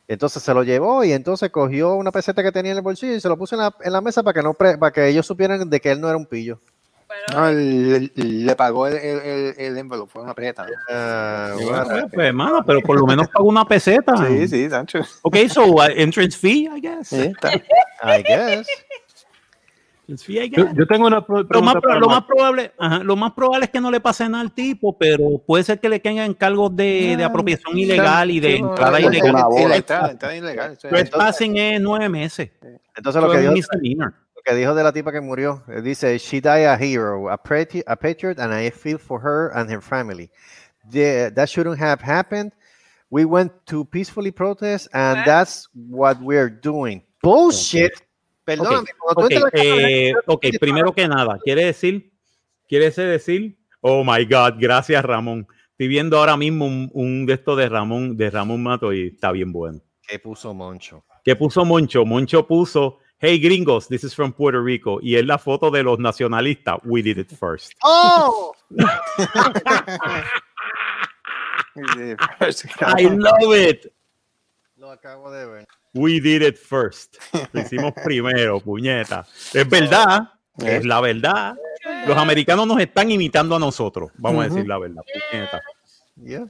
Entonces 0.07 0.43
se 0.43 0.53
lo 0.53 0.62
llevó 0.64 1.03
y 1.05 1.14
entonces 1.14 1.49
cogió 1.51 1.95
una 1.95 2.12
peseta 2.12 2.43
que 2.43 2.51
tenía 2.51 2.74
en 2.74 2.78
el 2.80 2.84
bolsillo 2.84 3.14
y 3.16 3.22
se 3.22 3.30
lo 3.30 3.38
puso 3.38 3.55
en 3.55 3.62
la, 3.62 3.76
en 3.82 3.93
la 3.93 4.01
mesa 4.01 4.22
para 4.24 4.34
que 4.34 4.43
no 4.43 4.53
pre- 4.53 4.78
para 4.78 4.91
que 4.91 5.07
ellos 5.07 5.26
supieran 5.26 5.70
de 5.70 5.80
que 5.80 5.91
él 5.91 6.01
no 6.01 6.09
era 6.09 6.18
un 6.18 6.26
pillo. 6.26 6.59
Pero, 7.28 7.39
No, 7.41 7.51
le, 7.51 8.12
le 8.16 8.55
pagó 8.55 8.88
el, 8.88 8.95
el, 8.95 9.20
el, 9.20 9.53
el 9.57 9.78
envelope, 9.78 10.12
fue 10.12 10.22
una. 10.24 10.34
¿no? 10.34 10.36
Ah, 10.89 11.53
Qué 11.57 11.64
bueno. 11.66 11.86
bueno, 11.86 12.07
pues, 12.14 12.28
hermano, 12.28 12.64
pero 12.66 12.82
por 12.82 12.99
lo 12.99 13.05
menos 13.05 13.28
pago 13.28 13.47
una 13.49 13.66
peseta. 13.66 14.16
Sí, 14.28 14.47
sí, 14.47 14.70
Sancho. 14.70 14.99
Ok, 15.24 15.36
so 15.49 15.66
uh, 15.66 15.82
entrance 15.95 16.38
fee, 16.38 16.70
I 16.74 16.80
guess. 16.82 17.07
Sí, 17.09 17.20
está. 17.22 17.51
I 17.53 18.24
guess. 18.24 18.68
Entrance 20.07 20.26
fee, 20.26 20.39
I 20.45 20.49
Yo, 20.49 20.64
guess. 20.66 20.76
yo 20.76 20.88
tengo 20.88 21.07
una 21.07 21.24
Lo 21.28 21.62
más, 21.62 21.76
lo 21.99 22.07
más 22.09 22.24
probable, 22.26 22.72
ajá, 22.78 22.99
lo 22.99 23.16
más 23.16 23.32
probable 23.34 23.66
es 23.66 23.72
que 23.72 23.80
no 23.82 23.91
le 23.91 23.99
pase 23.99 24.28
nada 24.28 24.41
al 24.41 24.51
tipo, 24.51 24.97
pero 24.97 25.38
puede 25.45 25.64
ser 25.64 25.80
que 25.80 25.89
le 25.89 26.01
caigan 26.01 26.34
cargos 26.34 26.76
de, 26.76 27.16
de 27.18 27.24
apropiación 27.24 27.78
ilegal 27.78 28.30
y 28.32 28.39
de 28.39 28.55
Sí, 28.55 28.62
no, 28.62 28.70
entrada 28.70 28.91
la- 28.91 29.01
ilegal. 29.01 29.32
Bola. 29.49 29.78
ilegal. 30.36 30.74
eso 30.74 30.88
es- 30.88 30.89
Trespassing 30.89 31.57
es 31.57 31.80
nueve 31.82 32.09
meses. 32.09 32.49
Entonces 32.95 33.22
lo 33.22 33.32
que 33.32 33.38
misdemeanor. 33.49 34.14
Lo 34.45 34.51
que 34.53 34.59
dijo 34.59 34.73
de 34.73 34.83
la 34.83 34.91
tipa 34.91 35.11
que 35.11 35.21
murió, 35.21 35.63
eh, 35.67 35.81
dice, 35.81 36.17
she 36.17 36.41
died 36.41 36.65
a 36.65 36.75
hero, 36.75 37.29
a, 37.29 37.37
pretty, 37.37 37.81
a 37.85 37.95
patriot, 37.95 38.39
and 38.39 38.53
I 38.53 38.71
feel 38.71 38.97
for 38.97 39.21
her 39.21 39.51
and 39.53 39.69
her 39.69 39.81
family. 39.81 40.29
The- 40.91 41.31
that 41.35 41.47
shouldn't 41.47 41.79
have 41.79 42.01
happened. 42.01 42.53
We 43.09 43.25
went 43.25 43.51
to 43.65 43.85
peacefully 43.85 44.31
protest, 44.31 44.87
and 44.93 45.25
that's 45.25 45.67
what 45.73 46.19
we're 46.21 46.49
doing. 46.49 47.03
Bullshit. 47.21 47.91
Perdóname, 48.45 48.87
cuando 48.97 49.29
tú 49.29 49.45
Ok, 49.45 49.53
eh, 49.53 50.13
ok, 50.25 50.45
primero 50.59 50.93
que 50.93 51.07
nada, 51.07 51.37
quiere 51.43 51.65
decir, 51.65 52.11
quiere 52.67 52.87
ese 52.87 53.03
decir, 53.03 53.57
oh 53.81 54.03
my 54.03 54.25
God, 54.25 54.55
gracias 54.59 55.03
Ramón. 55.05 55.47
Estoy 55.71 55.87
viendo 55.87 56.17
ahora 56.17 56.35
mismo 56.37 56.65
un, 56.65 56.89
un 56.93 57.25
de 57.27 57.33
estos 57.33 57.57
de 57.57 57.69
Ramón, 57.69 58.17
de 58.17 58.29
Ramón 58.31 58.63
Mato 58.63 58.93
y 58.93 59.09
está 59.09 59.31
bien 59.31 59.51
bueno. 59.51 59.81
¿Qué 60.07 60.17
puso 60.17 60.53
Moncho? 60.53 61.05
¿Qué 61.23 61.35
puso 61.35 61.63
Moncho? 61.65 62.03
Moncho 62.03 62.47
puso, 62.47 62.97
hey 63.22 63.39
gringos, 63.39 63.88
this 63.88 64.03
is 64.03 64.13
from 64.13 64.34
Puerto 64.34 64.61
Rico. 64.61 64.99
Y 65.01 65.15
es 65.15 65.26
la 65.26 65.38
foto 65.38 65.69
de 65.72 65.84
los 65.84 65.99
nacionalistas. 65.99 66.80
We 66.84 67.01
did 67.01 67.17
it 67.19 67.32
first. 67.32 67.74
¡Oh! 67.84 68.53
I 72.82 73.07
love 73.09 73.53
it. 73.55 73.91
Lo 74.78 74.91
acabo 74.91 75.32
de 75.32 75.45
ver. 75.45 75.67
We 75.93 76.19
did 76.19 76.41
it 76.41 76.57
first. 76.57 77.17
Lo 77.53 77.61
hicimos 77.61 77.93
primero, 78.03 78.59
puñeta. 78.59 79.26
Es 79.53 79.69
verdad, 79.69 80.30
es 80.57 80.86
la 80.86 81.01
verdad. 81.01 81.55
Los 82.07 82.17
americanos 82.17 82.65
nos 82.65 82.80
están 82.80 83.11
imitando 83.11 83.55
a 83.55 83.59
nosotros. 83.59 84.11
Vamos 84.17 84.45
a 84.45 84.49
decir 84.49 84.67
la 84.67 84.78
verdad, 84.80 85.03
puñeta. 85.32 85.61
Yeah. 86.24 86.47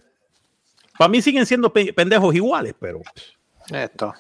Para 0.98 1.10
mí 1.10 1.22
siguen 1.22 1.46
siendo 1.46 1.72
pe- 1.74 1.94
pendejos 1.94 2.34
iguales, 2.36 2.76
pero 2.80 3.02
Esto. 3.70 4.14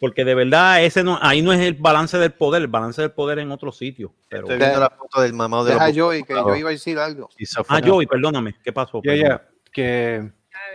Porque 0.00 0.24
de 0.24 0.34
verdad 0.34 0.84
ese 0.84 1.02
no, 1.02 1.18
ahí 1.22 1.42
no 1.42 1.52
es 1.52 1.60
el 1.60 1.74
balance 1.74 2.18
del 2.18 2.32
poder, 2.32 2.62
el 2.62 2.68
balance 2.68 3.00
del 3.00 3.12
poder 3.12 3.38
en 3.38 3.50
otro 3.50 3.72
sitio. 3.72 4.14
Pero, 4.28 4.42
Estoy 4.44 4.58
viendo 4.58 4.80
la 4.80 4.90
foto 4.90 5.20
del 5.20 5.32
mamado 5.32 5.64
de 5.64 5.72
Deja 5.72 5.86
los 5.86 5.96
yo 5.96 6.14
y 6.14 6.22
que 6.22 6.34
yo 6.34 6.54
iba 6.56 6.68
a 6.68 6.72
decir 6.72 6.98
algo. 6.98 7.28
Ah, 7.68 7.80
Joey, 7.84 8.06
perdóname, 8.06 8.54
¿qué 8.62 8.72
pasó? 8.72 9.00
Ya, 9.04 9.12
Perdón. 9.12 9.26
ya, 9.28 9.48
que, 9.72 10.30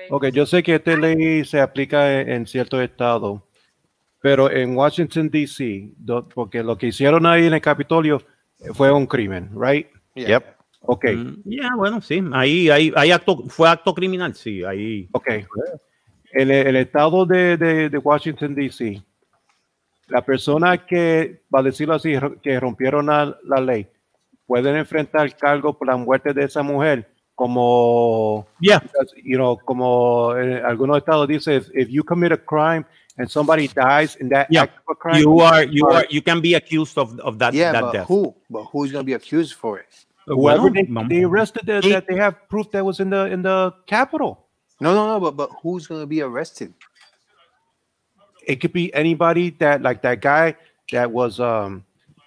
ok, 0.10 0.26
yo 0.28 0.46
sé 0.46 0.64
que 0.64 0.76
esta 0.76 0.96
ley 0.96 1.46
se 1.46 1.60
aplica 1.62 2.22
en, 2.22 2.30
en 2.30 2.48
ciertos 2.48 2.82
estados, 2.82 3.42
pero 4.22 4.52
en 4.52 4.76
Washington, 4.76 5.30
D.C., 5.30 5.92
porque 6.34 6.64
lo 6.64 6.78
que 6.78 6.88
hicieron 6.88 7.26
ahí 7.26 7.48
en 7.48 7.54
el 7.54 7.62
Capitolio 7.62 8.22
fue 8.74 8.92
un 8.92 9.08
crimen, 9.08 9.50
right? 9.60 9.88
Yeah. 10.16 10.28
Yep. 10.28 10.46
Ok, 10.84 11.06
Mm, 11.14 11.34
Ya, 11.46 11.76
bueno, 11.76 12.02
sí, 12.02 12.24
ahí, 12.34 12.70
ahí, 12.70 12.92
ahí 12.96 13.12
acto, 13.12 13.44
fue 13.50 13.70
acto 13.70 13.94
criminal, 13.94 14.34
sí, 14.36 14.64
ahí. 14.64 15.08
ok. 15.12 15.28
El, 16.34 16.50
el 16.50 16.76
estado 16.78 17.26
de, 17.26 17.58
de- 17.58 17.90
de 17.90 17.98
Washington, 17.98 18.56
D.C., 18.56 19.04
la 20.12 20.22
persona 20.24 20.86
que, 20.86 21.42
va 21.54 21.60
a 21.60 21.64
decirlo 21.64 21.96
así, 21.96 22.14
que 22.44 22.60
rompieron 22.60 23.08
la, 23.08 23.38
la 23.44 23.62
ley, 23.62 23.88
pueden 24.46 24.76
enfrentar 24.76 25.36
cargo 25.38 25.78
por 25.78 25.88
la 25.88 25.96
muerte 25.98 26.34
de 26.34 26.44
esa 26.44 26.62
mujer 26.62 27.08
como 27.36 28.46
Yeah, 28.60 28.82
you 29.24 29.38
know, 29.38 29.58
como 29.58 30.36
en 30.38 30.64
algunos 30.66 30.98
estados 30.98 31.28
dice, 31.28 31.56
if, 31.56 31.70
if 31.74 31.90
you 31.90 32.04
commit 32.04 32.32
a 32.32 32.38
crime 32.38 32.86
and 33.18 33.28
somebody 33.30 33.68
dies 33.68 34.16
in 34.20 34.30
that 34.30 34.48
Yeah. 34.50 34.64
act 34.64 34.78
of 34.78 34.84
a 34.92 34.96
crime, 34.96 35.22
you 35.22 35.40
are, 35.42 35.64
you 35.64 35.88
uh, 35.88 35.94
are, 35.96 36.08
you 36.10 36.22
can 36.22 36.42
be 36.42 36.56
accused 36.56 36.98
of, 36.98 37.18
of 37.22 37.38
that, 37.40 37.54
Yeah, 37.54 37.72
that 37.72 37.82
but 37.82 37.94
death. 37.94 38.08
who? 38.08 38.36
But 38.50 38.66
who's 38.72 38.92
going 38.92 39.04
to 39.04 39.08
be 39.08 39.14
accused 39.14 39.56
for 39.56 39.80
it? 39.80 39.88
whoever 40.28 40.70
Bueno, 40.70 40.74
they, 40.74 40.84
vamos- 40.84 41.10
they 41.10 41.24
arrested 41.24 41.66
that, 41.66 41.84
that 41.84 42.06
they 42.08 42.16
have 42.16 42.36
proof 42.48 42.70
that 42.72 42.86
was 42.86 43.00
in 43.00 43.10
the 43.10 43.26
in 43.32 43.42
the 43.42 43.74
Capitol. 43.88 44.46
No, 44.80 44.94
no, 44.94 45.08
no, 45.08 45.20
but, 45.20 45.36
but 45.36 45.50
who's 45.64 45.88
going 45.88 46.02
to 46.02 46.08
be 46.08 46.22
arrested? 46.22 46.74
It 48.42 48.58
could 48.58 48.74
be 48.74 48.94
anybody 48.94 49.52
that 49.60 49.82
like 49.82 50.02
that 50.02 50.22
guy 50.22 50.56
that 50.92 51.12
was 51.12 51.40
um 51.40 51.86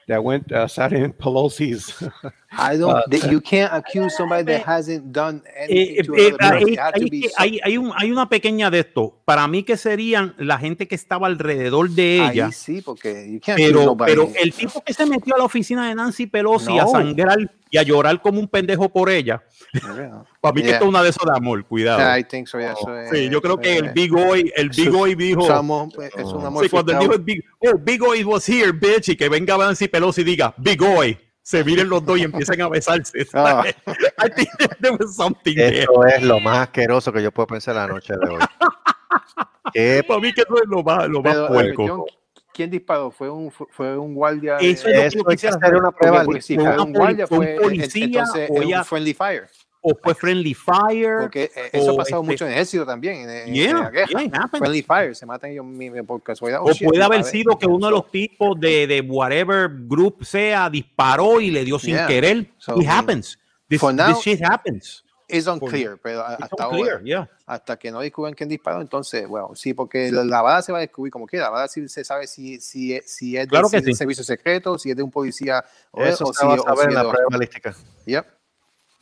that 0.08 0.22
went 0.22 0.52
uh, 0.52 0.68
sat 0.68 0.92
in 0.92 1.12
Pelosi's 1.12 2.02
I 2.58 2.78
don't. 2.78 3.04
that 3.10 3.30
you 3.30 3.40
can't 3.40 3.72
accuse 3.72 4.14
somebody 4.16 4.44
that 4.44 4.62
hasn't 4.66 5.04
done 5.12 5.42
Eh, 5.68 5.96
anything 5.98 6.14
eh, 6.14 6.28
eh, 6.28 6.36
hay, 6.40 7.10
que- 7.10 7.28
so- 7.28 7.34
hay- 7.38 7.60
hay 7.62 7.76
un- 7.78 7.92
hay 7.96 8.10
una 8.12 8.28
pequeña 8.28 8.70
de 8.70 8.80
esto. 8.80 9.18
Para 9.24 9.46
mí 9.48 9.62
que 9.62 9.76
serían 9.76 10.34
la 10.38 10.58
gente 10.58 10.86
que 10.88 10.94
estaba 10.94 11.26
alrededor 11.26 11.90
de 11.90 12.16
ella. 12.26 12.46
Ahí 12.46 12.52
sí, 12.52 12.82
porque 12.82 13.28
you 13.32 13.40
can't 13.40 13.58
Pero, 13.58 13.96
pero 13.96 14.30
el 14.40 14.52
tipo 14.52 14.82
que 14.82 14.92
se 14.94 15.06
metió 15.06 15.34
a 15.34 15.38
la 15.38 15.44
oficina 15.44 15.88
de 15.88 15.94
Nancy 15.94 16.26
Pelosi 16.26 16.78
a 16.78 16.84
No. 16.84 16.90
sangrar 16.90 17.38
y 17.70 17.78
a 17.78 17.82
llorar 17.82 18.20
como 18.22 18.38
un 18.38 18.46
pendejo 18.46 18.88
por 18.88 19.10
ella, 19.10 19.42
para 20.40 20.52
mí 20.54 20.60
que 20.62 20.68
Yeah. 20.68 20.74
esto 20.74 20.84
es 20.84 20.88
una 20.88 21.02
de 21.02 21.08
esas 21.08 21.24
de 21.24 21.36
amor, 21.36 21.64
cuidado. 21.64 22.18
I 22.18 22.22
think 22.24 22.46
so, 22.46 22.58
yeah, 22.58 22.72
eso 22.72 22.96
es- 22.98 23.10
Sí, 23.10 23.28
yo 23.28 23.40
creo 23.42 23.58
que 23.58 23.78
el 23.78 23.90
Big 23.90 24.14
Oy, 24.14 24.52
el 24.54 24.68
Big 24.70 24.88
eso- 24.88 24.98
Oy 24.98 25.14
dijo. 25.16 25.46
somos- 25.46 25.92
es 26.16 26.24
un 26.26 26.44
amor 26.46 26.62
Sí, 26.64 26.70
cuando 26.70 26.92
él 26.92 26.98
dijo 27.00 27.14
el 27.14 27.22
Big, 27.22 27.44
oh, 27.60 27.76
Big 27.78 28.02
Oy 28.02 28.22
was 28.24 28.48
here, 28.48 28.70
bitch, 28.72 29.08
y 29.08 29.16
que 29.16 29.28
venga 29.28 29.56
Nancy 29.56 29.88
Pelosi 29.88 30.20
y 30.20 30.24
diga, 30.24 30.54
Big 30.56 30.80
Oy, 30.82 31.18
se 31.44 31.62
miren 31.62 31.90
los 31.90 32.04
dos 32.04 32.18
y 32.18 32.22
empiecen 32.22 32.60
a 32.62 32.68
besarse. 32.68 33.26
Ah. 33.34 33.62
I 33.66 34.30
think 34.34 34.48
there 34.80 34.96
was 34.98 35.14
something 35.14 35.54
there. 35.54 35.80
Esto 35.80 36.04
es 36.06 36.22
lo 36.22 36.40
más 36.40 36.58
asqueroso 36.68 37.12
que 37.12 37.22
yo 37.22 37.30
puedo 37.30 37.46
pensar 37.46 37.74
la 37.76 37.86
noche 37.86 38.14
de 38.16 38.28
hoy. 38.30 38.40
¿Qué 39.72 40.04
Para 40.06 40.20
mí 40.20 40.32
que 40.32 40.40
eso 40.42 40.56
es 40.62 40.68
lo 40.68 40.82
más, 40.82 41.08
lo 41.08 41.22
más 41.22 41.34
Pero, 41.34 41.48
puerco. 41.48 42.06
¿Quién 42.52 42.70
disparó? 42.70 43.10
¿Fue 43.10 43.28
un, 43.28 43.50
fue- 43.50 43.98
un 43.98 44.14
guardia? 44.14 44.56
Eso 44.58 44.88
es 44.88 45.14
lo 45.14 45.24
que 45.24 45.34
quisiera 45.34 45.56
hacer 45.56 45.74
una 45.74 45.90
prueba 45.90 46.24
porque 46.24 46.40
si 46.40 46.54
fue 46.54 46.64
fue 46.64 46.82
un 46.82 46.92
guardia, 46.92 47.26
fue 47.26 47.38
un 47.56 47.62
policía 47.62 48.04
entonces 48.04 48.50
o 48.50 48.62
ella- 48.62 48.78
un 48.78 48.84
friendly 48.84 49.12
fire. 49.14 49.48
O 49.86 49.94
fue 50.02 50.14
Friendly 50.14 50.54
Fire. 50.54 51.18
Porque 51.20 51.44
eh, 51.54 51.70
eso 51.74 51.90
ha 51.92 51.96
pasado 51.96 52.22
este- 52.22 52.32
mucho 52.32 52.46
en 52.46 52.52
ejército 52.52 52.86
también, 52.86 53.16
en, 53.16 53.30
en- 53.30 53.48
en 53.48 53.54
Yeah, 53.54 53.72
la 53.74 53.90
guerra. 53.90 54.06
yeah, 54.22 54.48
friendly 54.48 54.82
fire, 54.82 55.14
se 55.14 55.26
matan 55.26 55.50
ellos 55.50 55.66
por 56.06 56.22
casualidad. 56.22 56.60
Oh, 56.62 56.70
O 56.70 56.74
puede 56.88 57.02
haber 57.02 57.22
sido 57.24 57.58
que 57.58 57.66
uno 57.66 57.86
de 57.86 57.92
los 57.92 58.10
tipos 58.10 58.58
de, 58.58 58.86
de 58.86 59.00
whatever 59.02 59.68
group 59.70 60.24
sea 60.24 60.70
disparó 60.70 61.40
y 61.40 61.50
le 61.50 61.64
dio 61.64 61.78
sin 61.78 61.94
Yeah. 61.96 62.06
querer. 62.06 62.46
So, 62.56 62.80
It 62.80 62.88
happens. 62.88 63.38
This, 63.68 63.82
now, 63.82 64.06
this 64.08 64.18
shit 64.24 64.40
happens. 64.42 65.02
Es 65.26 65.46
unclear, 65.46 65.98
pero 66.02 66.20
hasta 66.22 66.68
unclear, 66.68 66.92
ahora, 66.98 67.02
yeah. 67.04 67.30
hasta 67.46 67.78
que 67.78 67.90
no 67.90 68.00
descubran 68.00 68.34
quién 68.34 68.46
disparó, 68.48 68.82
entonces, 68.82 69.26
bueno, 69.26 69.52
sí, 69.54 69.72
porque 69.72 70.12
la, 70.12 70.22
la 70.22 70.42
bala 70.42 70.60
se 70.60 70.70
va 70.70 70.78
a 70.78 70.80
descubrir 70.82 71.10
como 71.10 71.26
quiera. 71.26 71.46
La 71.46 71.50
bala 71.50 71.66
sí 71.68 71.88
se 71.88 72.04
sabe 72.04 72.26
si, 72.26 72.60
si, 72.60 72.94
es- 72.94 73.10
si 73.10 73.34
es, 73.36 73.44
de, 73.44 73.48
Claro 73.48 73.68
si 73.68 73.80
sí. 73.80 73.94
servicio 73.94 74.22
secreto, 74.22 74.78
si 74.78 74.90
es 74.90 74.96
de 74.96 75.02
un 75.02 75.10
policía 75.10 75.64
o, 75.90 76.02
Eso 76.04 76.24
o 76.24 76.32
se 76.34 76.46
va 76.46 76.54
a 76.54 76.58
saber 76.58 76.88
en 76.90 76.94
la 76.94 77.02
prueba 77.10 77.26
balística. 77.30 77.74
Yep. 78.04 78.26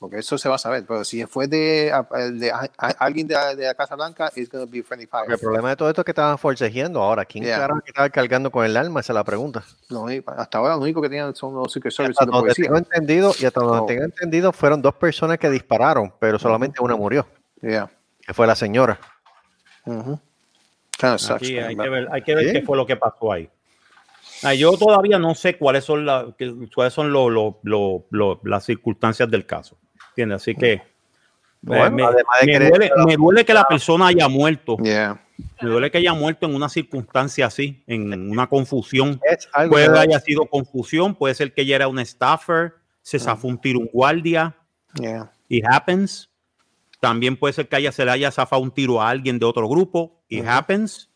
Porque 0.03 0.19
eso 0.19 0.37
se 0.37 0.49
va 0.49 0.57
a 0.57 0.59
saber. 0.59 0.85
Pero 0.85 1.05
si 1.05 1.25
fue 1.27 1.47
de, 1.47 1.93
a- 1.93 2.03
de 2.31 2.51
a- 2.51 2.69
a- 2.77 2.89
alguien 2.99 3.29
de, 3.29 3.35
la- 3.35 3.55
de 3.55 3.67
la 3.67 3.75
Casa 3.75 3.95
Blanca, 3.95 4.33
it's 4.35 4.51
going 4.51 4.65
to 4.67 4.69
be 4.69 4.83
friendly 4.83 5.07
fire. 5.07 5.23
Porque 5.27 5.35
el 5.35 5.41
problema 5.41 5.69
de 5.71 5.77
todo 5.77 5.89
esto 5.89 6.01
es 6.01 6.05
que 6.05 6.11
estaban 6.11 6.37
forcejeando 6.39 7.01
ahora. 7.01 7.25
¿Quién 7.25 7.45
Yeah. 7.45 7.59
carajo 7.61 7.81
que 7.83 7.91
estaba 7.91 8.11
cargando 8.11 8.51
con 8.51 8.65
el 8.67 8.77
arma? 8.77 8.99
Esa 8.99 9.13
es 9.13 9.15
la 9.15 9.23
pregunta. 9.23 9.63
Hasta 10.37 10.59
ahora 10.59 10.75
lo 10.75 10.83
único 10.83 11.01
que 11.01 11.09
tenían 11.09 11.37
son 11.37 11.55
los 11.55 11.73
Secret 11.73 11.93
Y 11.93 11.97
Service 11.97 12.13
hasta 12.19 12.25
y 12.25 12.27
donde 12.27 12.41
policías. 12.41 12.67
tengo 12.67 12.79
entendido, 12.79 13.33
y 13.39 13.45
hasta 13.47 13.61
donde 13.61 13.79
Oh. 13.79 13.87
tengo 13.87 14.03
entendido, 14.03 14.53
fueron 14.53 14.83
dos 14.83 14.95
personas 14.95 15.39
que 15.39 15.49
dispararon, 15.49 16.13
pero 16.19 16.37
solamente 16.41 16.83
una 16.83 16.97
murió, 16.97 17.25
Yeah. 17.61 17.89
que 18.27 18.35
fue 18.35 18.47
la 18.49 18.57
señora. 18.57 18.99
Ujú. 19.87 20.19
Kind 20.99 21.13
of 21.15 21.21
sucks, 21.21 21.43
Aquí 21.43 21.59
hay 21.59 21.77
que 21.77 21.89
ver, 21.89 22.09
hay 22.11 22.23
que 22.23 22.35
ver 22.35 22.47
Sí. 22.47 22.53
qué 22.55 22.63
fue 22.63 22.77
lo 22.77 22.85
que 22.87 22.97
pasó 22.97 23.33
ahí. 23.33 23.49
Ah, 24.45 24.55
yo 24.55 24.77
todavía 24.77 25.21
no 25.21 25.37
sé 25.37 25.57
cuáles 25.57 25.85
son, 25.85 26.05
la- 26.05 26.27
cuáles 26.75 26.93
son 26.93 27.13
lo- 27.13 27.31
lo- 27.31 27.61
lo- 27.63 28.07
lo- 28.11 28.41
las 28.43 28.65
circunstancias 28.65 29.31
del 29.31 29.47
caso. 29.47 29.77
¿Entiendes? 30.13 30.43
Así 30.43 30.55
que 30.55 30.83
Bueno, 31.61 32.11
eh, 32.11 32.25
me, 32.47 32.69
duele, 32.69 32.91
me 33.07 33.17
duele 33.17 33.45
que 33.45 33.55
la 33.55 33.65
persona 33.65 34.09
haya 34.09 34.29
muerto. 34.29 34.77
Yeah. 34.79 35.21
Me 35.61 35.69
duele 35.71 35.91
que 35.91 35.99
haya 35.99 36.13
muerto 36.13 36.47
en 36.47 36.55
una 36.55 36.69
circunstancia 36.69 37.47
así, 37.47 37.83
en 37.87 38.31
una 38.31 38.47
confusión. 38.49 39.21
Puede 39.69 39.93
que- 39.93 39.99
haya 39.99 40.21
sido 40.21 40.47
confusión, 40.47 41.15
puede 41.15 41.35
ser 41.35 41.53
que 41.55 41.63
ella 41.63 41.77
era 41.77 41.89
un 41.89 42.05
staffer, 42.05 42.75
se 43.01 43.19
zafó 43.19 43.49
un 43.49 43.59
tiro 43.61 43.79
un 43.81 43.89
guardia, 43.93 44.55
Yeah. 45.01 45.33
it 45.49 45.65
happens. 45.69 46.29
También 47.01 47.37
puede 47.37 47.55
ser 47.55 47.69
que 47.69 47.77
haya, 47.77 47.91
se 47.93 48.05
le 48.05 48.11
haya 48.11 48.31
zafado 48.31 48.61
un 48.63 48.71
tiro 48.71 49.01
a 49.01 49.09
alguien 49.09 49.39
de 49.39 49.47
otro 49.47 49.69
grupo, 49.69 50.21
it 50.29 50.45
happens. 50.47 51.09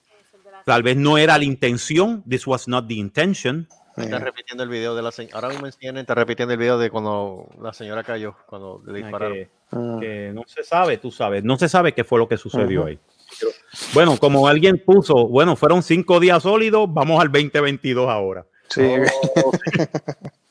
Tal 0.65 0.83
vez 0.83 0.97
no 0.97 1.19
era 1.19 1.39
la 1.39 1.45
intención, 1.45 2.25
this 2.29 2.47
was 2.47 2.67
not 2.67 2.89
the 2.89 2.95
intention. 2.95 3.69
Está 3.97 4.19
repitiendo 4.19 4.63
el 4.63 4.69
video 4.69 4.95
de 4.95 5.03
la 5.03 5.11
señora. 5.11 5.37
Ahora 5.37 5.49
mismo 5.49 5.67
en 5.67 5.73
CNN 5.73 6.01
está 6.01 6.15
repitiendo 6.15 6.53
el 6.53 6.59
video 6.61 6.79
de 6.79 6.91
cuando 6.91 7.49
la 7.63 7.73
señora 7.73 8.05
cayó, 8.05 8.35
cuando 8.47 8.83
le 8.87 8.99
dispararon. 8.99 9.35
Que, 9.35 9.49
Mm. 9.73 9.99
que 10.01 10.31
no 10.33 10.43
se 10.47 10.63
sabe, 10.63 10.97
tú 10.99 11.11
sabes, 11.11 11.43
no 11.43 11.59
se 11.59 11.69
sabe 11.69 11.93
qué 11.93 12.05
fue 12.05 12.19
lo 12.21 12.29
que 12.29 12.37
sucedió 12.37 12.85
ahí. 12.87 12.99
Pero, 13.41 13.51
bueno, 13.95 14.17
como 14.19 14.47
alguien 14.47 14.81
puso, 14.85 15.27
bueno, 15.27 15.57
fueron 15.57 15.83
cinco 15.83 16.21
días 16.21 16.43
sólidos, 16.45 16.87
vamos 16.93 17.21
al 17.21 17.33
2022 17.33 18.09
ahora. 18.09 18.47
Sí. 18.69 18.83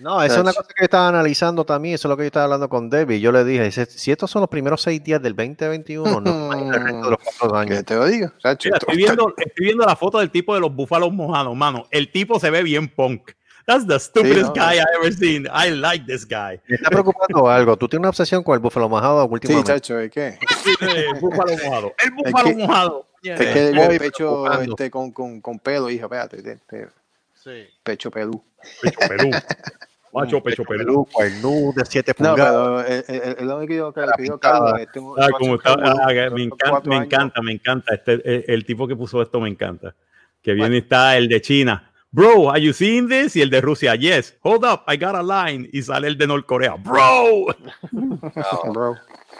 No, 0.00 0.22
esa 0.22 0.36
es 0.36 0.40
una 0.42 0.52
cosa 0.52 0.68
que 0.68 0.82
yo 0.82 0.84
estaba 0.84 1.08
analizando 1.08 1.64
también, 1.64 1.96
eso 1.96 2.06
es 2.06 2.10
lo 2.10 2.16
que 2.16 2.22
yo 2.22 2.26
estaba 2.28 2.44
hablando 2.44 2.68
con 2.68 2.88
Debbie. 2.88 3.18
Yo 3.20 3.32
le 3.32 3.44
dije, 3.44 3.64
dice, 3.64 3.86
si 3.86 4.12
estos 4.12 4.30
son 4.30 4.40
los 4.40 4.48
primeros 4.48 4.80
seis 4.82 5.02
días 5.02 5.20
del 5.20 5.34
2021, 5.36 6.20
no 6.20 6.30
imagino 6.46 6.74
el 6.74 6.82
resto 6.84 7.04
de 7.04 7.10
los 7.10 7.18
cuatro 7.38 7.56
años. 7.56 7.84
te 7.84 7.94
lo 7.96 8.06
digo. 8.06 8.30
chacho, 8.38 8.68
Mira, 8.68 8.76
esto 8.78 8.86
estoy, 8.90 8.96
viendo, 8.96 9.34
estoy 9.36 9.64
viendo 9.66 9.84
la 9.84 9.96
foto 9.96 10.18
del 10.20 10.30
tipo 10.30 10.54
de 10.54 10.60
los 10.60 10.74
búfalos 10.74 11.12
mojados, 11.12 11.54
mano. 11.56 11.86
El 11.90 12.10
tipo 12.12 12.38
se 12.38 12.50
ve 12.50 12.62
bien 12.62 12.88
punk. 12.88 13.32
That's 13.66 13.86
the 13.86 13.98
stupidest 14.00 14.46
no, 14.46 14.52
guy 14.54 14.76
I 14.78 14.84
ever 14.98 15.12
seen. 15.12 15.46
I 15.52 15.70
like 15.70 16.06
this 16.06 16.24
guy. 16.26 16.58
Me 16.68 16.76
está 16.76 16.88
preocupando 16.88 17.48
algo. 17.50 17.76
Tú 17.76 17.86
tienes 17.86 18.00
una 18.00 18.08
obsesión 18.08 18.42
con 18.42 18.54
el 18.54 18.60
búfalo 18.60 18.88
majado 18.88 19.22
Sí, 19.26 19.28
últimamente. 19.34 19.72
chacho, 19.72 19.98
¿es 20.00 20.10
qué? 20.10 20.38
El 20.80 21.20
búfalo 21.20 21.52
mojado. 21.62 21.92
El 22.02 22.10
búfalo 22.12 22.44
que- 22.48 22.54
mojado. 22.56 23.06
Es 23.22 23.38
que 23.38 23.68
el 23.68 23.98
pecho 23.98 24.50
este, 24.62 24.90
con, 24.90 25.10
con, 25.10 25.40
con 25.42 25.58
pelo, 25.58 25.90
hija, 25.90 26.04
espérate, 26.04 26.38
este, 26.38 26.88
Sí. 27.34 27.66
pecho 27.82 28.10
pelú. 28.10 28.42
Pecho 28.80 28.98
pelú. 29.06 29.30
Macho 30.12 30.42
pecho 30.42 30.64
pelú. 30.64 30.84
Pelú, 30.84 31.06
cuernú 31.12 31.72
de 31.76 31.84
7 31.84 32.14
No, 32.18 32.30
pulgadas. 32.30 32.52
pero 32.52 32.80
el, 32.80 33.04
el, 33.08 33.22
el, 33.28 33.36
el 33.40 33.50
hombre 33.50 33.68
que 33.68 33.76
yo 33.76 33.92
pintada. 33.92 34.38
cargo, 34.38 34.76
este, 34.78 35.00
Ah, 35.18 35.28
como 35.38 35.54
está, 35.56 35.72
ah, 35.74 36.30
me, 36.32 36.42
encanta, 36.44 36.80
me 36.88 36.96
encanta, 36.96 37.42
me 37.42 37.52
encanta. 37.52 37.94
Este, 37.94 38.12
el, 38.14 38.44
el 38.48 38.64
tipo 38.64 38.86
que 38.88 38.96
puso 38.96 39.20
esto 39.22 39.40
me 39.40 39.48
encanta. 39.48 39.94
Que 40.42 40.52
viene 40.54 40.76
y 40.76 40.78
está 40.78 41.16
el 41.16 41.28
de 41.28 41.40
China. 41.40 41.84
Bro, 42.10 42.50
are 42.50 42.60
you 42.62 42.72
seeing 42.72 43.06
this? 43.08 43.36
Y 43.36 43.42
el 43.42 43.50
de 43.50 43.60
Rusia, 43.60 43.94
yes. 43.94 44.34
Hold 44.42 44.64
up, 44.64 44.80
I 44.88 44.96
got 44.96 45.14
a 45.14 45.22
line. 45.22 45.68
Y 45.72 45.82
sale 45.82 46.08
el 46.08 46.16
de 46.16 46.26
Norcorea. 46.26 46.74
Bro, 46.76 47.46
Bro. 48.72 48.94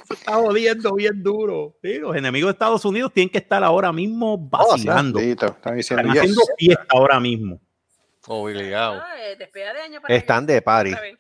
se 0.06 0.14
está 0.14 0.34
jodiendo 0.34 0.94
bien 0.94 1.22
duro. 1.22 1.76
Sí, 1.82 1.98
los 1.98 2.14
enemigos 2.14 2.48
de 2.48 2.52
Estados 2.52 2.84
Unidos 2.84 3.12
tienen 3.14 3.30
que 3.30 3.38
estar 3.38 3.64
ahora 3.64 3.90
mismo 3.92 4.36
vacilando. 4.36 5.18
Listo, 5.18 5.46
están 5.46 5.76
diciendo 5.76 6.00
Están 6.02 6.12
yes. 6.14 6.20
haciendo 6.20 6.42
fiesta 6.58 6.86
ahora 6.90 7.18
mismo. 7.20 7.60
Obligado. 8.28 9.00
Ah, 9.04 9.14
eh, 9.20 9.36
despedida 9.36 9.72
de 9.72 9.80
año 9.80 10.00
para 10.00 10.14
Están 10.14 10.46
de 10.46 10.62
party. 10.62 10.90
Está 10.90 11.02
bien. 11.02 11.18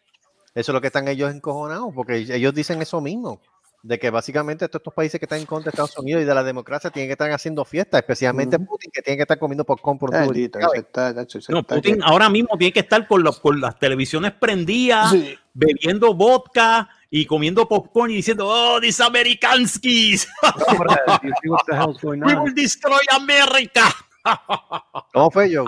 Eso 0.54 0.72
es 0.72 0.74
lo 0.74 0.80
que 0.80 0.86
están 0.88 1.08
ellos 1.08 1.32
encojonados, 1.32 1.92
porque 1.94 2.16
ellos 2.16 2.54
dicen 2.54 2.80
eso 2.82 3.00
mismo. 3.00 3.40
De 3.80 3.96
que 3.96 4.10
básicamente 4.10 4.66
todos 4.68 4.80
estos 4.80 4.92
países 4.92 5.20
que 5.20 5.26
están 5.26 5.38
en 5.38 5.46
contra 5.46 5.70
de 5.70 5.76
Estados 5.76 5.96
Unidos 5.98 6.22
y 6.22 6.24
de 6.24 6.34
la 6.34 6.42
democracia 6.42 6.90
tienen 6.90 7.08
que 7.08 7.12
estar 7.12 7.30
haciendo 7.30 7.64
fiesta, 7.64 7.96
especialmente 7.96 8.58
Putin, 8.58 8.90
que 8.92 9.02
tiene 9.02 9.16
que 9.16 9.22
estar 9.22 9.38
comiendo 9.38 9.64
popcorn 9.64 9.98
por 10.00 10.10
chacho, 10.10 11.38
ese 11.38 11.52
No, 11.52 11.62
Putin 11.62 11.96
que- 11.98 12.00
ahora 12.04 12.28
mismo 12.28 12.58
tiene 12.58 12.72
que 12.72 12.80
estar 12.80 13.06
con, 13.06 13.22
los- 13.22 13.38
con 13.38 13.60
las 13.60 13.78
televisiones 13.78 14.32
prendidas, 14.32 15.12
Sí. 15.12 15.38
bebiendo 15.54 16.12
vodka 16.12 16.88
y 17.08 17.24
comiendo 17.24 17.68
popcorn 17.68 18.10
y 18.10 18.16
diciendo, 18.16 18.48
oh, 18.48 18.80
these 18.80 19.00
Americanskis, 19.00 20.28
we 22.02 22.34
will 22.34 22.54
destroy 22.54 23.00
America. 23.12 23.84
¿Cómo 25.14 25.30
fue 25.30 25.50
yo? 25.50 25.64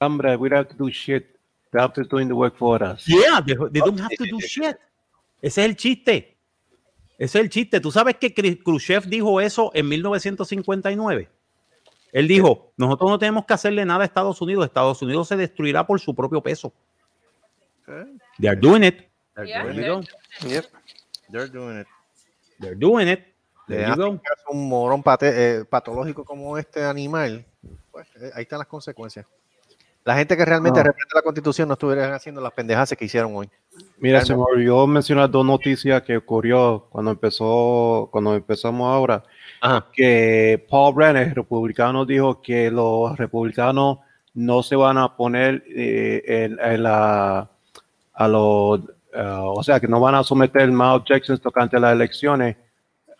Hombre, 0.00 0.36
we 0.36 0.48
don't 0.48 0.66
have 0.66 0.68
to 0.76 0.82
do 0.84 0.90
shit. 0.90 1.36
They're 1.70 1.82
after 1.82 2.02
doing 2.04 2.26
the 2.28 2.34
work 2.34 2.56
for 2.56 2.82
us. 2.82 3.06
Yeah, 3.06 3.40
they, 3.46 3.54
they 3.70 3.80
don't 3.80 4.00
have 4.00 4.10
to 4.16 4.24
do 4.24 4.40
shit. 4.40 4.76
Ese 5.42 5.58
es 5.58 5.68
el 5.68 5.76
chiste. 5.76 6.36
Ese 7.18 7.38
es 7.38 7.44
el 7.44 7.50
chiste. 7.50 7.80
¿Tú 7.80 7.90
sabes 7.92 8.16
que 8.16 8.34
Khru- 8.34 8.62
Khrushchev 8.62 9.04
dijo 9.06 9.40
eso 9.40 9.70
en 9.74 9.86
1959? 9.88 11.28
Él 12.12 12.26
dijo, 12.26 12.72
nosotros 12.76 13.10
no 13.10 13.18
tenemos 13.18 13.44
que 13.44 13.54
hacerle 13.54 13.84
nada 13.84 14.02
a 14.02 14.06
Estados 14.06 14.40
Unidos. 14.40 14.64
Estados 14.66 15.00
Unidos 15.02 15.28
se 15.28 15.36
destruirá 15.36 15.86
por 15.86 16.00
su 16.00 16.14
propio 16.14 16.40
peso. 16.42 16.72
They 18.38 18.48
are 18.48 18.58
doing 18.58 18.82
it. 18.84 19.06
Yeah, 19.46 19.64
they're 19.64 19.86
go. 19.88 20.00
Yep. 20.48 20.64
They're 21.30 21.48
doing 21.48 21.80
it. 21.80 21.86
They're 22.58 22.74
doing 22.74 23.08
it. 23.08 23.20
There 23.68 23.86
you 23.88 23.94
go. 23.96 24.20
un 24.48 24.68
morón 24.68 25.02
pate- 25.02 25.60
eh, 25.60 25.64
patológico 25.64 26.24
como 26.24 26.58
este 26.58 26.82
animal. 26.82 27.44
Pues, 27.92 28.08
eh, 28.16 28.30
ahí 28.34 28.42
están 28.42 28.58
las 28.58 28.66
consecuencias. 28.68 29.26
La 30.04 30.16
gente 30.16 30.36
que 30.36 30.44
realmente 30.44 30.78
No. 30.80 30.84
representa 30.84 31.16
la 31.16 31.22
constitución 31.22 31.68
no 31.68 31.74
estuvieran 31.74 32.12
haciendo 32.12 32.40
las 32.40 32.52
pendejadas 32.52 32.94
que 32.96 33.04
hicieron 33.04 33.36
hoy. 33.36 33.48
Mira, 33.98 34.24
se 34.24 34.34
me 34.34 34.42
olvidó 34.42 34.86
mencionar 34.86 35.30
dos 35.30 35.44
noticias 35.44 36.02
que 36.02 36.16
ocurrió 36.16 36.86
cuando 36.90 37.10
empezó, 37.10 38.08
cuando 38.10 38.34
empezamos 38.34 38.90
ahora. 38.92 39.22
Ajá. 39.60 39.86
Que 39.92 40.66
Paul 40.70 40.94
Brennan, 40.94 41.28
el 41.28 41.34
republicano, 41.34 42.06
dijo 42.06 42.40
que 42.40 42.70
los 42.70 43.16
republicanos 43.18 43.98
no 44.32 44.62
se 44.62 44.74
van 44.76 44.96
a 44.96 45.16
poner 45.16 45.62
eh, 45.68 46.22
en, 46.26 46.58
en 46.60 46.82
la, 46.82 47.50
a 48.14 48.28
los, 48.28 48.80
eh, 49.12 49.22
o 49.22 49.62
sea, 49.62 49.80
que 49.80 49.88
no 49.88 50.00
van 50.00 50.14
a 50.14 50.24
someter 50.24 50.70
más 50.72 50.96
objections 50.96 51.40
tocante 51.40 51.76
a 51.76 51.80
las 51.80 51.92
elecciones. 51.92 52.56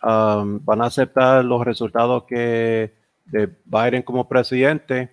Um, 0.03 0.59
van 0.65 0.81
a 0.81 0.85
aceptar 0.85 1.45
los 1.45 1.63
resultados 1.63 2.23
que 2.23 2.91
de 3.25 3.49
Biden 3.65 4.01
como 4.01 4.27
presidente 4.27 5.11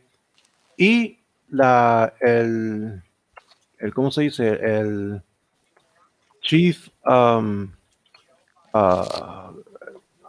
y 0.79 1.18
la, 1.51 2.13
el, 2.21 3.03
el 3.79 3.95
¿cómo 3.95 4.11
se 4.11 4.23
dice? 4.23 4.49
El 4.49 5.23
chief, 6.43 6.89
um, 7.05 7.71
ah, 8.75 9.51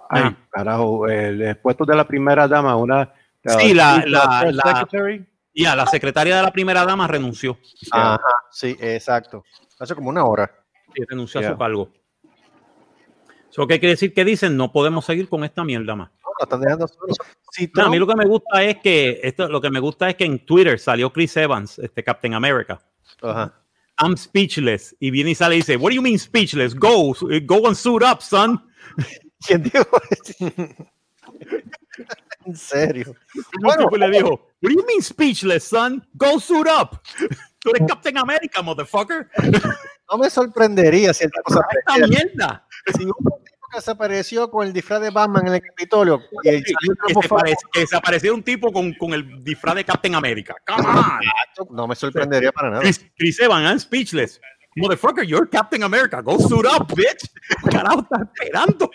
ay, 0.10 0.22
Ajá. 0.24 0.36
carajo, 0.50 1.08
el 1.08 1.58
puesto 1.58 1.86
de 1.86 1.96
la 1.96 2.08
primera 2.08 2.48
dama, 2.48 2.76
una 2.76 3.14
Sí, 3.46 3.72
uh, 3.72 3.76
la- 3.76 4.04
la- 4.06 4.44
uh, 4.48 4.52
la-. 4.52 5.26
Ya, 5.56 5.76
la 5.76 5.88
secretaria 5.88 6.38
de 6.38 6.44
la 6.44 6.52
primera 6.52 6.86
dama 6.86 7.08
renunció. 7.08 7.58
Ajá, 7.92 8.20
sí, 8.52 8.76
exacto. 8.80 9.44
Hace 9.80 9.96
como 9.96 10.10
una 10.10 10.26
hora. 10.26 10.52
Sí, 10.94 11.04
renunció 11.08 11.40
a 11.42 11.52
su 11.52 11.58
cargo. 11.58 11.90
Eso 13.50 13.66
qué 13.66 13.80
quiere 13.80 13.94
decir 13.94 14.14
que 14.14 14.24
dicen, 14.26 14.56
no 14.58 14.72
podemos 14.72 15.06
seguir 15.06 15.28
con 15.28 15.44
esta 15.44 15.64
mierda 15.64 15.96
más. 15.96 16.12
No, 16.24 16.30
lo 16.38 16.44
están 16.44 16.62
dejando 16.62 16.88
solo. 16.88 17.14
Si 17.52 17.70
No, 17.74 17.86
a 17.86 17.90
mí 17.90 17.98
lo 17.98 18.08
que 18.08 18.16
me 18.16 18.26
gusta 18.26 18.64
es 18.64 18.78
que 18.78 19.20
esto, 19.24 19.48
lo 19.48 19.60
que 19.60 19.70
me 19.70 19.80
gusta 19.80 20.10
es 20.10 20.16
que 20.16 20.26
en 20.26 20.46
Twitter 20.46 20.80
salió 20.80 21.12
Chris 21.12 21.36
Evans, 21.38 21.80
este 21.80 22.04
Captain 22.04 22.34
America. 22.34 22.80
Ajá. 23.22 23.54
I'm 24.00 24.16
speechless. 24.16 24.96
Y 25.00 25.12
viene 25.12 25.32
y 25.32 25.36
sale 25.36 25.56
y 25.56 25.60
dice, 25.60 25.76
What 25.76 25.90
do 25.90 25.96
you 25.96 26.02
mean 26.02 26.18
speechless? 26.18 26.74
Go, 26.74 27.14
go 27.46 27.68
and 27.68 27.76
suit 27.76 28.04
up, 28.04 28.22
son. 28.22 28.64
¿Quién 29.46 29.64
dijo 29.64 29.86
eso? 30.10 30.34
en 32.46 32.56
serio. 32.56 33.14
Bueno, 33.62 33.84
tipo 33.84 33.98
le 33.98 34.10
dijo, 34.10 34.30
What 34.62 34.70
do 34.70 34.72
you 34.72 34.86
mean 34.86 35.02
speechless, 35.02 35.66
son? 35.66 36.06
Go 36.14 36.40
suit 36.40 36.68
up. 36.68 37.02
Tú 37.60 37.72
eres 37.72 37.86
Captain 37.90 38.18
America, 38.18 38.62
motherfucker. 38.62 39.30
No 40.10 40.18
me 40.18 40.30
sorprendería 40.30 41.14
si 41.14 41.26
el 41.26 41.32
se 41.46 41.60
Esta 41.78 42.08
mierda. 42.08 42.66
Si 42.98 43.04
hubo 43.04 43.39
se 43.80 43.92
apareció 43.92 44.50
con 44.50 44.66
el 44.68 44.74
disfraz 44.74 45.02
de 45.02 45.10
Batman 45.10 45.48
en 45.48 45.54
el 45.56 45.62
Capitolio 45.62 46.22
y 46.44 46.50
el 46.50 46.64
salió 46.64 46.96
Que 47.08 47.14
Trump 47.14 47.22
se, 47.24 47.28
fuera, 47.30 47.44
parece- 47.44 47.66
que 47.72 47.88
se 47.88 47.96
apareciera 47.96 48.34
un 48.36 48.44
tipo 48.44 48.72
con, 48.72 48.94
con 48.94 49.14
el 49.14 49.44
disfraz 49.44 49.76
de 49.76 49.86
Captain 49.86 50.16
America. 50.16 50.56
Come 50.68 50.88
on. 50.88 51.76
no 51.76 51.88
me 51.88 51.96
sorprendería 51.96 52.52
para 52.52 52.70
nada. 52.70 52.82
Chris, 52.82 53.06
Chris 53.18 53.40
Evans, 53.40 53.66
I'm 53.70 53.80
speechless. 53.80 54.40
Motherfucker, 54.76 55.24
you're 55.26 55.48
Captain 55.50 55.84
America. 55.84 56.22
Go 56.22 56.38
suit 56.40 56.66
up, 56.66 56.88
bitch. 56.96 57.30
Carajo, 57.72 58.02
estás 58.02 58.22
esperando. 58.34 58.90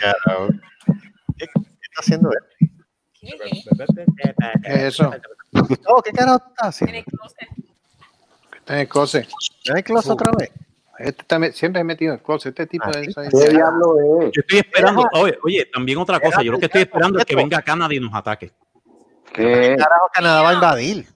Carajo. 0.00 0.48
¿Qué, 1.38 1.46
qué 1.46 1.60
está 1.82 2.00
haciendo 2.00 2.30
él? 2.30 2.70
¿Qué 3.20 4.74
es 4.74 4.82
eso? 4.94 5.10
Gustavo, 5.52 6.02
¿qué 6.02 6.12
carajo 6.12 6.36
está 6.48 6.64
En 6.64 6.68
haciendo? 6.68 6.96
el 6.98 7.04
closet. 7.04 7.48
Está 8.56 8.74
en 8.74 8.80
el 8.80 8.88
closet. 8.88 9.28
¿Está 9.28 9.72
en 9.72 9.76
el 9.78 9.84
closet 9.84 10.10
otra 10.12 10.32
vez? 10.38 10.50
Este 10.98 11.52
siempre 11.52 11.80
he 11.80 11.84
metido 11.84 12.12
en 12.12 12.18
el 12.18 12.24
closet. 12.24 12.50
Este 12.50 12.66
tipo 12.66 12.84
Ah, 12.86 12.90
de. 12.98 13.06
¿Qué 13.30 13.50
diablo 13.50 14.22
es? 14.22 14.32
Yo 14.32 14.40
estoy 14.40 14.58
esperando. 14.58 15.08
Oye, 15.14 15.38
oye, 15.42 15.68
también 15.72 15.98
otra 15.98 16.20
cosa. 16.20 16.42
Yo 16.42 16.52
lo 16.52 16.58
que 16.58 16.66
estoy 16.66 16.82
esperando 16.82 17.18
es 17.18 17.24
que 17.24 17.36
venga 17.36 17.62
Canadá 17.62 17.94
y 17.94 18.00
nos 18.00 18.14
ataque. 18.14 18.52
¿Qué? 19.32 19.74
Carajo, 19.78 20.08
Canadá 20.12 20.42
va 20.42 20.50
a 20.50 20.54
invadir. 20.54 21.06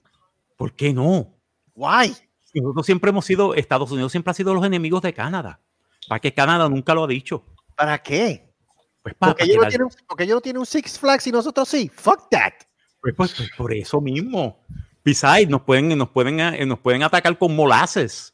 ¿Por 0.57 0.73
qué 0.73 0.91
no? 0.93 1.33
Guay. 1.73 2.13
Nosotros 2.53 2.85
siempre 2.85 3.11
hemos 3.11 3.25
sido, 3.25 3.53
Estados 3.53 3.91
Unidos 3.91 4.11
siempre 4.11 4.31
ha 4.31 4.33
sido 4.33 4.53
los 4.53 4.65
enemigos 4.65 5.01
de 5.01 5.13
Canadá. 5.13 5.59
Para 6.07 6.19
que 6.19 6.33
Canadá 6.33 6.67
nunca 6.67 6.93
lo 6.93 7.03
ha 7.03 7.07
dicho. 7.07 7.45
¿Para 7.75 7.97
qué? 7.99 8.51
Pues, 9.01 9.15
para, 9.15 9.31
Porque 9.31 9.45
ellos, 9.45 9.63
no 9.63 9.69
tienen, 9.69 9.87
porque 10.07 10.23
ellos 10.23 10.35
no 10.35 10.41
tienen 10.41 10.59
un 10.59 10.65
Six 10.65 10.99
Flags 10.99 11.27
y 11.27 11.31
nosotros 11.31 11.69
sí. 11.69 11.89
Fuck 11.93 12.29
that. 12.31 12.53
pues, 13.01 13.13
pues, 13.15 13.33
pues, 13.35 13.49
por 13.55 13.73
eso 13.73 14.01
mismo. 14.01 14.65
Besides, 15.05 15.47
nos 15.47 15.61
pueden, 15.61 15.97
nos 15.97 16.09
pueden, 16.09 16.39
eh, 16.39 16.65
nos 16.65 16.79
pueden 16.79 17.03
atacar 17.03 17.37
con 17.37 17.55
molasses. 17.55 18.33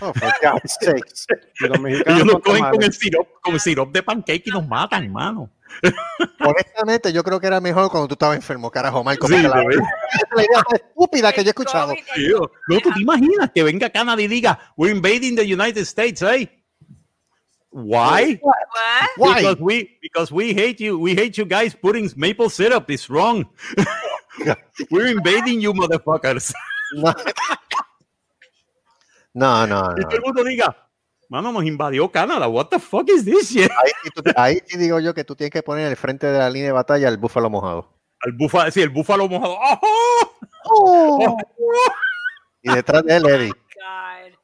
Oh, 0.00 0.12
for 0.12 0.32
God's 0.42 0.76
sakes. 0.80 1.26
Y 1.60 1.68
los 1.68 1.80
mexicanos 1.80 2.16
Ellos 2.16 2.26
nos 2.26 2.32
son 2.32 2.40
cogen 2.42 2.70
con 2.70 2.82
el 2.82 2.92
sirop, 2.92 3.28
con 3.42 3.54
el 3.54 3.60
sirop 3.60 3.92
de 3.92 4.02
pancake 4.02 4.46
y 4.46 4.50
nos 4.50 4.66
matan, 4.66 5.04
hermano. 5.04 5.50
Honestamente, 6.40 7.12
yo 7.12 7.22
creo 7.22 7.40
que 7.40 7.46
era 7.46 7.60
mejor 7.60 7.90
cuando 7.90 8.08
tú 8.08 8.14
estabas 8.14 8.36
enfermo, 8.36 8.70
carajo, 8.70 9.02
Marco. 9.04 9.26
Sí, 9.26 9.34
la, 9.34 9.58
de 9.58 9.66
verdad. 9.66 9.84
la 10.36 10.42
idea 10.42 10.58
más 10.58 10.80
estúpida 10.80 11.32
que 11.32 11.42
yo 11.42 11.48
he 11.48 11.50
escuchado. 11.50 11.94
Tío, 12.14 12.50
No, 12.68 12.80
tú 12.80 12.90
te 12.92 13.00
imaginas 13.00 13.50
que 13.54 13.62
venga 13.62 13.90
Canadá 13.90 14.20
y 14.22 14.28
diga, 14.28 14.58
we're 14.76 14.94
invading 14.94 15.36
the 15.36 15.42
United 15.44 15.84
States, 15.84 16.22
eh? 16.22 16.48
Why? 17.70 18.38
What? 18.40 18.56
Why? 19.16 19.34
Because 19.34 19.60
we 19.60 19.98
because 20.00 20.32
we 20.32 20.54
hate 20.54 20.80
you. 20.80 20.98
We 20.98 21.14
hate 21.14 21.36
you 21.36 21.44
guys 21.44 21.74
putting 21.74 22.10
maple 22.16 22.48
syrup. 22.48 22.90
It's 22.90 23.10
wrong. 23.10 23.46
we're 24.90 25.08
invading 25.08 25.60
you, 25.60 25.74
motherfuckers. 25.74 26.52
No, 29.38 29.66
no, 29.66 29.82
no. 29.82 29.94
Y 29.98 30.02
todo 30.02 30.16
el 30.16 30.22
mundo 30.22 30.44
diga, 30.44 30.76
mano, 31.28 31.52
nos 31.52 31.64
invadió 31.64 32.10
Canadá. 32.10 32.48
What 32.48 32.66
the 32.68 32.78
fuck 32.78 33.08
is 33.08 33.24
this 33.24 33.50
shit? 33.50 33.70
Ahí, 33.70 33.90
sí 34.02 34.10
tú- 34.14 34.22
ahí 34.36 34.58
sí 34.66 34.76
digo 34.78 34.98
yo 35.00 35.14
que 35.14 35.24
tú 35.24 35.36
tienes 35.36 35.52
que 35.52 35.62
poner 35.62 35.84
en 35.86 35.90
el 35.92 35.96
frente 35.96 36.26
de 36.26 36.38
la 36.38 36.50
línea 36.50 36.68
de 36.68 36.72
batalla 36.72 37.08
el 37.08 37.16
búfalo 37.18 37.48
mojado. 37.50 37.94
El 38.24 38.32
búfalo, 38.32 38.70
sí, 38.70 38.82
el 38.82 38.88
búfalo 38.88 39.28
mojado. 39.28 39.56
¡Ajá! 39.62 39.78
Oh. 40.70 41.36
Y 42.62 42.72
detrás 42.72 43.04
de 43.04 43.16
él, 43.16 43.26
Eddie. 43.26 43.48
God. 43.50 44.34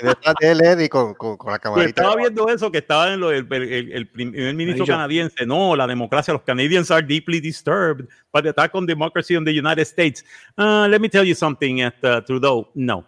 Y 0.00 0.06
detrás 0.06 0.34
de 0.40 0.50
él, 0.50 0.60
Eddie, 0.62 0.88
con, 0.88 1.14
con, 1.14 1.36
con 1.36 1.50
la 1.52 1.58
Pues 1.58 1.62
camarita. 1.74 2.02
estaba 2.02 2.16
viendo 2.16 2.48
eso 2.48 2.70
que 2.70 2.78
estaba 2.78 3.12
en 3.12 3.20
lo 3.20 3.28
del 3.30 3.46
el, 3.50 3.62
el- 3.72 3.92
el 3.92 4.08
primer 4.10 4.54
ministro 4.54 4.86
canadiense. 4.86 5.44
No, 5.46 5.74
la 5.74 5.86
democracia. 5.86 6.32
Los 6.32 6.42
Canadians 6.42 6.90
are 6.90 7.04
deeply 7.06 7.40
disturbed 7.40 8.06
by 8.32 8.42
the 8.42 8.50
attack 8.50 8.74
on 8.74 8.86
democracy 8.86 9.34
in 9.34 9.44
the 9.44 9.52
United 9.52 9.84
States. 9.86 10.24
Uh, 10.56 10.86
let 10.88 11.00
me 11.00 11.08
tell 11.08 11.24
you 11.26 11.34
something, 11.34 11.80
at, 11.82 11.94
uh, 12.04 12.20
Trudeau. 12.22 12.70
No, 12.74 13.04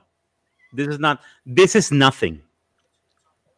this 0.74 0.88
is 0.88 0.98
not. 0.98 1.20
This 1.44 1.74
is 1.74 1.92
nothing. 1.92 2.42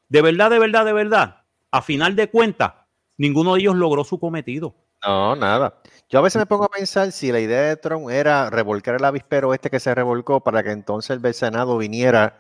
De 0.08 0.22
verdad, 0.22 0.50
de 0.50 0.58
verdad, 0.58 0.84
de 0.84 0.92
verdad. 0.92 1.42
A 1.70 1.82
final 1.82 2.14
de 2.14 2.30
cuentas, 2.30 2.72
ninguno 3.16 3.54
de 3.54 3.60
ellos 3.60 3.76
logró 3.76 4.04
su 4.04 4.18
cometido. 4.18 4.74
No, 5.04 5.36
nada. 5.36 5.80
Yo 6.08 6.18
a 6.18 6.22
veces 6.22 6.38
me 6.38 6.46
pongo 6.46 6.64
a 6.64 6.68
pensar 6.68 7.12
si 7.12 7.32
la 7.32 7.40
idea 7.40 7.62
de 7.62 7.76
Trump 7.76 8.08
era 8.10 8.48
revolcar 8.50 8.94
el 8.94 9.04
avispero 9.04 9.52
este 9.52 9.70
que 9.70 9.80
se 9.80 9.94
revolcó 9.94 10.40
para 10.40 10.62
que 10.62 10.70
entonces 10.70 11.18
el 11.22 11.34
Senado 11.34 11.76
viniera 11.78 12.38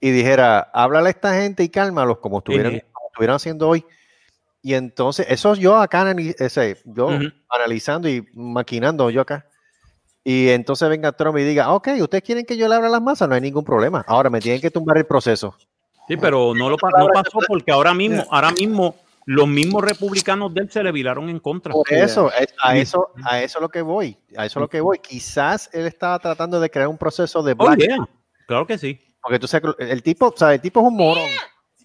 y 0.00 0.10
dijera, 0.10 0.60
háblale 0.72 1.08
a 1.08 1.10
esta 1.10 1.34
gente 1.34 1.62
y 1.62 1.68
cálmalos 1.68 2.18
como 2.18 2.38
estuvieron, 2.38 2.72
Ejé. 2.72 2.86
como 2.92 3.08
estuvieron 3.08 3.36
haciendo 3.36 3.68
hoy. 3.68 3.84
Y 4.62 4.74
entonces, 4.74 5.26
eso 5.28 5.54
yo 5.54 5.76
acá, 5.76 6.14
ese, 6.38 6.76
yo 6.84 7.10
analizando 7.48 8.08
y 8.08 8.26
maquinando 8.34 9.10
yo 9.10 9.22
acá. 9.22 9.46
Y 10.22 10.50
entonces 10.50 10.88
venga 10.88 11.12
Trump 11.12 11.38
y 11.38 11.44
diga, 11.44 11.72
ok, 11.72 11.88
ustedes 12.00 12.22
quieren 12.22 12.44
que 12.44 12.56
yo 12.56 12.68
le 12.68 12.74
abra 12.74 12.88
las 12.88 13.00
masas, 13.00 13.28
no 13.28 13.34
hay 13.34 13.40
ningún 13.40 13.64
problema. 13.64 14.04
Ahora 14.06 14.28
me 14.30 14.40
tienen 14.40 14.60
que 14.60 14.70
tumbar 14.70 14.98
el 14.98 15.06
proceso. 15.06 15.56
Sí, 16.08 16.16
pero 16.16 16.54
no 16.54 16.68
lo 16.68 16.76
no 16.76 17.06
pasó 17.12 17.38
porque 17.46 17.70
ahora 17.72 17.94
mismo, 17.94 18.24
ahora 18.30 18.50
mismo, 18.50 18.96
los 19.26 19.46
mismos 19.46 19.82
republicanos 19.84 20.52
de 20.52 20.62
él 20.62 20.70
se 20.70 20.82
le 20.82 20.90
viraron 20.92 21.28
en 21.28 21.38
contra. 21.38 21.72
Por 21.72 21.90
eso, 21.92 22.32
es- 22.32 22.52
a 22.62 22.76
eso, 22.76 23.10
a 23.24 23.40
eso 23.40 23.58
es 23.58 23.62
lo 23.62 23.68
que 23.68 23.80
voy, 23.80 24.16
a 24.36 24.44
eso 24.44 24.58
es 24.58 24.60
lo 24.62 24.68
que 24.68 24.80
voy. 24.80 24.98
Quizás 24.98 25.70
él 25.72 25.86
estaba 25.86 26.18
tratando 26.18 26.58
de 26.60 26.68
crear 26.68 26.88
un 26.88 26.98
proceso 26.98 27.42
de 27.42 27.52
Oh, 27.52 27.64
black, 27.64 27.78
yeah. 27.78 27.96
Claro 28.46 28.66
que 28.66 28.76
sí. 28.76 29.00
porque 29.22 29.38
tú 29.38 29.46
sabes 29.46 29.74
el 29.78 30.02
tipo, 30.02 30.28
o 30.28 30.34
sea, 30.36 30.52
el 30.52 30.60
tipo 30.60 30.80
es 30.80 30.86
un 30.86 30.96
morón, 30.96 31.28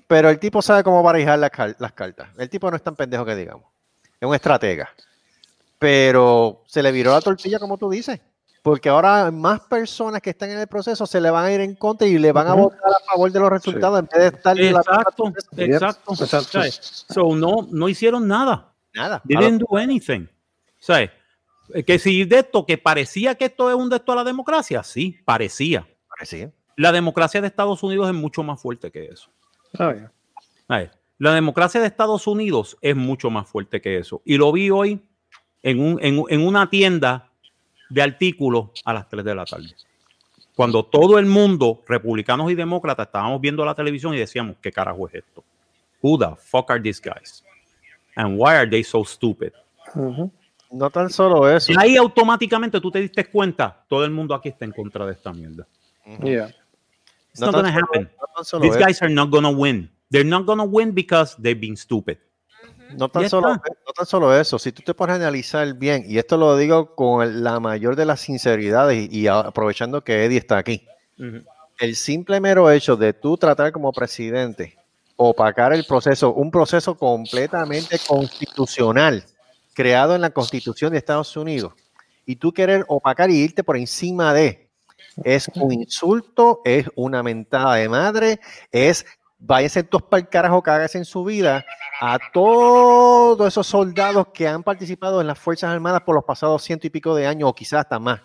pero 0.08 0.30
el 0.30 0.40
tipo 0.40 0.62
sabe 0.62 0.84
cómo 0.84 1.04
barajar 1.04 1.38
las, 1.38 1.52
las 1.80 1.92
cartas. 1.94 2.28
El 2.38 2.50
tipo 2.50 2.70
no 2.72 2.78
es 2.78 2.84
tan 2.84 2.96
pendejo 2.96 3.24
que 3.26 3.36
digamos, 3.36 3.66
es 4.20 4.28
un 4.28 4.34
estratega. 4.34 4.90
Pero 5.80 6.63
se 6.67 6.82
le 6.82 6.91
viró 6.91 7.11
la 7.11 7.21
tortilla, 7.21 7.59
como 7.59 7.78
tú 7.78 7.89
dices, 7.89 8.19
porque 8.61 8.89
ahora 8.89 9.30
más 9.32 9.59
personas 9.61 10.21
que 10.21 10.32
están 10.32 10.49
en 10.49 10.59
el 10.59 10.67
proceso 10.67 11.05
se 11.05 11.19
le 11.21 11.30
van 11.30 11.45
a 11.45 11.51
ir 11.51 11.61
en 11.61 11.76
contra 11.76 12.07
y 12.07 12.17
le 12.17 12.32
van 12.32 12.47
a 12.47 12.53
votar 12.53 12.80
a 12.89 13.11
favor 13.11 13.32
de 13.32 13.39
los 13.39 13.49
resultados 13.49 13.99
en 13.99 14.05
vez 14.05 14.32
de 14.32 14.38
estar 14.38 14.59
en 14.59 14.73
la- 14.73 14.80
Exacto, 14.80 15.28
exacto. 15.28 16.61
Exacto. 16.63 17.13
So, 17.13 17.36
no, 17.36 17.67
no 17.69 17.89
hicieron 17.89 18.28
nada. 18.28 18.73
nada. 18.93 19.21
They 19.28 19.38
didn't 19.38 19.61
do 19.69 19.78
anything. 19.78 20.28
¿Sabes? 20.80 21.11
Eh, 21.73 21.84
Que 21.84 21.99
si 21.99 22.23
de 22.26 22.39
esto, 22.39 22.65
que 22.65 22.78
parecía 22.78 23.36
que 23.36 23.45
esto 23.45 23.69
es 23.69 23.76
un 23.76 23.89
de 23.89 23.97
esto 23.97 24.11
a 24.13 24.15
la 24.15 24.23
democracia, 24.23 24.82
sí, 24.84 25.17
parecía. 25.26 25.88
sí. 26.23 26.47
La 26.78 26.91
democracia 26.91 27.39
de 27.41 27.47
Estados 27.47 27.84
Unidos 27.84 28.07
es 28.09 28.13
mucho 28.15 28.43
más 28.43 28.61
fuerte 28.61 28.91
que 28.91 29.05
eso. 29.05 29.30
Ah, 29.78 29.93
ya. 29.95 30.11
¿Sabes? 30.67 30.91
La 31.17 31.34
democracia 31.34 31.80
de 31.80 31.88
Estados 31.88 32.28
Unidos 32.28 32.78
es 32.82 32.95
mucho 32.95 33.30
más 33.30 33.47
fuerte 33.47 33.80
que 33.82 33.97
eso. 33.97 34.21
Y 34.26 34.38
lo 34.38 34.51
vi 34.51 34.69
hoy 34.69 35.01
en, 35.66 35.80
un, 35.80 35.99
en, 36.01 36.20
un- 36.20 36.26
en 36.30 36.45
una 36.47 36.70
tienda 36.70 37.28
de 37.89 38.01
artículos 38.01 38.70
a 38.86 38.93
las 38.93 39.09
3 39.09 39.24
de 39.26 39.36
la 39.36 39.45
tarde. 39.45 39.70
Cuando 40.55 40.86
todo 40.86 41.20
el 41.20 41.26
mundo, 41.26 41.84
republicanos 41.88 42.49
y 42.51 42.55
demócratas, 42.55 43.07
estábamos 43.07 43.41
viendo 43.41 43.66
la 43.66 43.76
televisión 43.76 44.13
y 44.13 44.18
decíamos, 44.18 44.55
¿qué 44.61 44.72
carajo 44.72 45.07
es 45.07 45.16
esto? 45.16 45.43
Who 46.01 46.18
the 46.18 46.36
fuck 46.38 46.70
are 46.72 46.80
these 46.82 47.01
guys? 47.03 47.43
And 48.16 48.39
why 48.39 48.51
are 48.55 48.70
they 48.70 48.84
so 48.84 49.03
stupid? 49.03 49.51
Ujú. 49.93 50.32
No 50.72 50.89
tan 50.89 51.09
solo 51.09 51.49
eso. 51.49 51.72
Y 51.72 51.76
ahí 51.78 51.97
automáticamente 51.97 52.80
tú 52.80 52.89
te 52.91 52.99
diste 53.01 53.26
cuenta, 53.26 53.84
todo 53.89 54.05
el 54.05 54.11
mundo 54.11 54.34
aquí 54.36 54.49
está 54.49 54.66
en 54.66 54.72
contra 54.72 55.05
de 55.05 55.13
esta 55.13 55.34
mierda. 55.34 55.68
Yeah. 56.24 56.47
It's 57.32 57.39
No 57.41 57.47
not 57.47 57.55
gonna 57.55 57.74
solo- 57.74 57.86
happen. 57.88 58.11
no 58.53 58.59
These 58.61 58.78
eso. 58.78 58.86
guys 58.86 59.01
are 59.01 59.13
not 59.13 59.30
gonna 59.30 59.49
win. 59.49 59.89
They're 60.09 60.28
not 60.28 60.45
gonna 60.45 60.63
win 60.63 60.93
because 60.93 61.36
they've 61.41 61.59
been 61.59 61.76
stupid. 61.76 62.18
No 62.94 63.10
tan, 63.10 63.30
solo, 63.30 63.50
no 63.50 63.94
tan 63.96 64.06
solo 64.06 64.38
eso, 64.40 64.60
si 64.60 64.72
tú 64.72 64.82
te 64.82 64.94
pones 64.94 65.14
a 65.14 65.16
analizar 65.18 65.74
bien, 65.74 66.06
y 66.08 66.18
esto 66.18 66.38
lo 66.38 66.56
digo 66.56 66.96
con 66.96 67.44
la 67.44 67.60
mayor 67.60 67.96
de 67.96 68.06
las 68.06 68.22
sinceridades 68.22 69.12
y, 69.12 69.28
aprovechando 69.28 70.04
que 70.04 70.26
Eddie 70.26 70.38
está 70.38 70.58
aquí, 70.58 70.88
el 71.80 71.96
simple 71.96 72.40
mero 72.40 72.70
hecho 72.72 72.96
de 72.96 73.14
tú 73.14 73.38
tratar 73.38 73.72
como 73.72 73.92
presidente 73.92 74.78
opacar 75.18 75.74
el 75.74 75.86
proceso, 75.86 76.34
un 76.34 76.52
proceso 76.52 76.96
completamente 76.96 77.98
constitucional 78.06 79.24
creado 79.74 80.16
en 80.16 80.22
la 80.22 80.30
constitución 80.30 80.92
de 80.92 81.00
Estados 81.00 81.36
Unidos, 81.36 81.74
y 82.26 82.36
tú 82.38 82.52
querer 82.52 82.86
opacar 82.88 83.30
y 83.30 83.38
irte 83.38 83.64
por 83.64 83.78
encima 83.78 84.34
de. 84.34 84.70
Es 85.24 85.50
un 85.56 85.72
insulto, 85.72 86.62
es 86.66 86.88
una 86.96 87.24
mentada 87.24 87.76
de 87.76 87.88
madre, 87.88 88.40
es 88.72 89.06
váyase 89.38 89.84
todos 89.84 90.04
para 90.04 90.22
el 90.22 90.30
carajo 90.30 90.64
que 90.64 90.72
hagas 90.72 90.96
en 90.96 91.06
su 91.06 91.24
vida 91.24 91.66
a 92.02 92.20
todos 92.34 93.48
esos 93.48 93.66
soldados 93.68 94.28
que 94.34 94.48
han 94.48 94.64
participado 94.64 95.22
en 95.22 95.28
las 95.28 95.39
Fuerzas 95.39 95.72
Armadas 95.72 96.02
por 96.02 96.16
los 96.16 96.24
pasados 96.24 96.64
ciento 96.64 96.88
y 96.88 96.89
pico 96.89 97.16
de 97.16 97.28
años 97.28 97.50
o 97.50 97.54
quizás 97.54 97.82
hasta 97.82 98.00
más. 98.00 98.22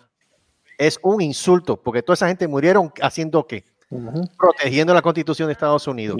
Es 0.77 0.99
un 1.03 1.21
insulto, 1.21 1.77
porque 1.77 2.01
toda 2.01 2.15
esa 2.15 2.27
gente 2.27 2.47
murieron 2.47 2.91
haciendo 3.01 3.45
qué? 3.45 3.65
Protegiendo 4.37 4.93
la 4.93 5.01
Constitución 5.01 5.47
de 5.47 5.53
Estados 5.53 5.87
Unidos, 5.87 6.17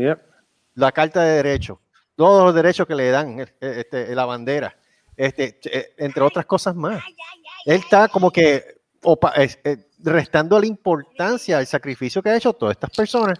la 0.76 0.91
Carta 0.91 1.24
de 1.24 1.36
Derechos, 1.43 1.80
todos 2.16 2.43
los 2.45 2.54
derechos 2.54 2.86
que 2.86 2.95
le 2.95 3.10
dan, 3.10 3.39
eh, 3.39 3.47
este, 3.60 4.14
la 4.16 4.26
bandera, 4.26 4.76
este, 5.16 5.60
eh, 5.66 5.93
entre 5.97 6.24
otras 6.24 6.45
cosas 6.45 6.76
más. 6.76 7.02
Él 7.66 7.78
está 7.78 8.08
como 8.08 8.30
que 8.32 8.82
opa- 9.04 9.34
es- 9.38 9.60
eh, 9.64 9.88
restando 9.99 10.60
la 10.60 10.66
importancia 10.66 11.58
al 11.58 11.66
sacrificio 11.68 12.22
que 12.22 12.30
ha 12.30 12.36
hecho 12.36 12.54
todas 12.54 12.74
estas 12.76 12.91
personas. 12.91 13.39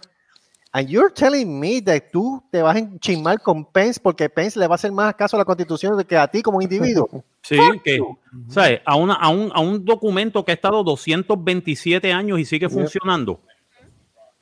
And 0.74 0.88
you're 0.88 1.12
telling 1.12 1.60
me 1.60 1.82
that 1.82 2.04
tú 2.10 2.42
te 2.50 2.62
vas 2.62 2.76
a 2.76 2.78
enchismar 2.78 3.40
con 3.42 3.64
Pence 3.66 4.00
porque 4.00 4.30
Pence 4.30 4.58
le 4.58 4.66
va 4.66 4.74
a 4.74 4.76
hacer 4.76 4.90
más 4.90 5.14
caso 5.14 5.36
a 5.36 5.38
la 5.38 5.44
Constitución 5.44 5.98
de 5.98 6.04
que 6.06 6.16
a 6.16 6.26
ti 6.26 6.42
como 6.42 6.60
individuo. 6.62 7.08
Sí, 7.44 7.58
que, 7.82 7.98
¿sabes? 8.46 8.80
A, 8.84 8.94
una, 8.94 9.14
a, 9.14 9.28
un, 9.28 9.50
a 9.52 9.58
un 9.58 9.84
documento 9.84 10.44
que 10.44 10.52
ha 10.52 10.54
estado 10.54 10.84
227 10.84 12.12
años 12.12 12.38
y 12.38 12.44
sigue 12.44 12.68
funcionando. 12.68 13.40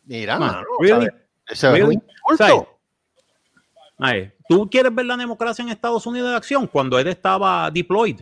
Mira, 0.04 0.38
¿Tú 4.46 4.68
quieres 4.68 4.94
ver 4.94 5.06
la 5.06 5.16
democracia 5.16 5.62
en 5.62 5.70
Estados 5.70 6.04
Unidos 6.06 6.28
de 6.28 6.36
acción 6.36 6.66
cuando 6.66 6.98
él 6.98 7.08
estaba 7.08 7.70
deployed? 7.70 8.20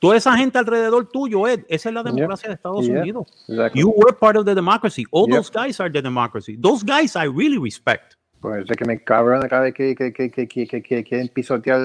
Toda 0.00 0.16
esa 0.16 0.34
gente 0.36 0.58
alrededor 0.58 1.08
tuyo, 1.10 1.46
Ed, 1.46 1.60
esa 1.68 1.90
es 1.90 1.94
la 1.94 2.02
democracia 2.02 2.48
de 2.48 2.54
Estados 2.54 2.86
Yeah. 2.86 3.00
Unidos. 3.02 3.26
Exactly. 3.48 3.82
You 3.82 3.90
were 3.94 4.12
part 4.18 4.36
of 4.36 4.46
the 4.46 4.54
democracy. 4.54 5.04
All 5.12 5.28
Yep. 5.28 5.36
those 5.36 5.50
guys 5.52 5.78
are 5.80 5.92
the 5.92 6.00
democracy. 6.02 6.56
Those 6.58 6.82
guys 6.84 7.14
I 7.16 7.26
really 7.28 7.58
respect. 7.58 8.14
Pues 8.40 8.64
es 8.70 8.74
que 8.74 8.86
me 8.86 9.04
cabrón 9.04 9.46
cada 9.50 9.60
vez 9.64 9.74
que, 9.74 9.94
que, 9.94 10.10
que, 10.14 10.30
que, 10.30 10.48
que, 10.48 10.66
que- 10.66 10.80
que 10.82 11.04
quieren 11.04 11.28
pisotear 11.28 11.82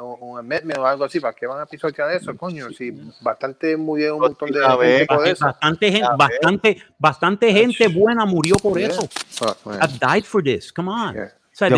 uh, 0.00 0.02
un 0.20 0.36
amendment 0.36 0.80
o 0.80 0.84
algo 0.84 1.04
así. 1.04 1.20
¿Para 1.20 1.32
qué 1.32 1.46
van 1.46 1.60
a 1.60 1.66
pisotear 1.66 2.10
eso, 2.10 2.36
coño? 2.36 2.70
Si 2.72 2.90
bastante 3.20 3.76
murieron 3.76 4.16
un 4.16 4.22
montón 4.22 4.50
de 4.50 4.58
gente 4.60 5.06
por 5.06 5.28
eso. 5.28 5.44
Bastante, 5.46 5.92
gente, 5.92 6.08
bastante, 6.18 6.82
bastante 6.98 7.52
gente 7.52 7.86
buena 7.86 8.26
murió 8.26 8.56
por 8.56 8.76
Yeah. 8.76 8.88
eso. 8.90 9.08
Man. 9.64 9.78
have 9.80 9.92
died 10.00 10.24
for 10.24 10.42
this. 10.42 10.72
Come 10.72 10.90
on. 10.90 11.14
Yeah. 11.14 11.26
O 11.26 11.54
sea, 11.54 11.70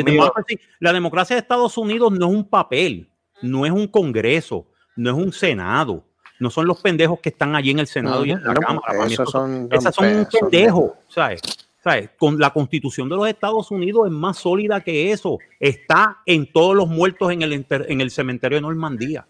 la 0.80 0.92
democracia 0.94 1.36
de 1.36 1.40
Estados 1.40 1.76
Unidos 1.76 2.10
no 2.12 2.28
es 2.30 2.32
un 2.34 2.48
papel, 2.48 3.10
no 3.42 3.66
es 3.66 3.72
un 3.72 3.86
congreso, 3.88 4.66
no 4.96 5.10
es 5.10 5.16
un 5.16 5.32
senado, 5.32 6.04
no 6.40 6.50
son 6.50 6.66
los 6.66 6.80
pendejos 6.80 7.20
que 7.20 7.28
están 7.30 7.54
allí 7.56 7.70
en 7.70 7.78
el 7.78 7.86
senado 7.86 8.24
y 8.24 8.32
en 8.32 8.42
la 8.44 8.54
No, 8.54 8.60
cámara. 8.60 9.06
Estos 9.06 9.30
son, 9.30 9.68
esas 9.70 9.94
son 9.94 10.06
un 10.06 10.26
pendejo, 10.26 10.96
¿sabes? 11.08 11.40
¿Sabes? 11.82 12.10
Con 12.18 12.38
la 12.38 12.50
constitución 12.50 13.08
de 13.10 13.16
los 13.16 13.28
Estados 13.28 13.70
Unidos 13.70 14.06
es 14.06 14.12
más 14.12 14.38
sólida 14.38 14.80
que 14.80 15.12
eso. 15.12 15.38
Está 15.60 16.18
en 16.24 16.50
todos 16.50 16.74
los 16.74 16.88
muertos 16.88 17.30
en 17.30 17.42
el, 17.42 17.52
en 17.68 18.00
el 18.00 18.10
cementerio 18.10 18.56
de 18.56 18.62
Normandía. 18.62 19.26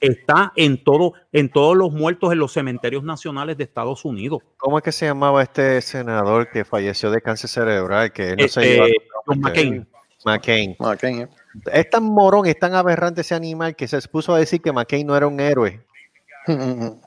Está 0.00 0.52
en 0.56 0.82
todo, 0.84 1.14
en 1.32 1.48
todos 1.48 1.76
los 1.76 1.92
muertos 1.92 2.32
en 2.32 2.38
los 2.38 2.52
cementerios 2.52 3.02
nacionales 3.04 3.56
de 3.56 3.64
Estados 3.64 4.04
Unidos. 4.04 4.42
¿Cómo 4.58 4.78
es 4.78 4.84
que 4.84 4.92
se 4.92 5.06
llamaba 5.06 5.42
este 5.42 5.80
senador 5.80 6.50
que 6.50 6.64
falleció 6.64 7.10
de 7.10 7.22
cáncer 7.22 7.48
cerebral? 7.48 8.12
Que 8.12 8.32
no 8.36 8.36
se 8.36 8.44
Este, 8.44 8.74
lleva- 8.74 8.86
John 9.26 9.40
McCain. 9.40 9.88
McCain. 10.24 10.76
McCain, 10.78 11.20
eh. 11.22 11.28
Es 11.72 11.90
tan 11.90 12.04
morón, 12.04 12.46
es 12.46 12.58
tan 12.58 12.74
aberrante 12.74 13.22
ese 13.22 13.34
animal 13.34 13.74
que 13.76 13.88
se 13.88 14.00
puso 14.08 14.34
a 14.34 14.38
decir 14.38 14.60
que 14.62 14.72
McCain 14.72 15.06
no 15.06 15.16
era 15.16 15.26
un 15.26 15.40
héroe 15.40 15.84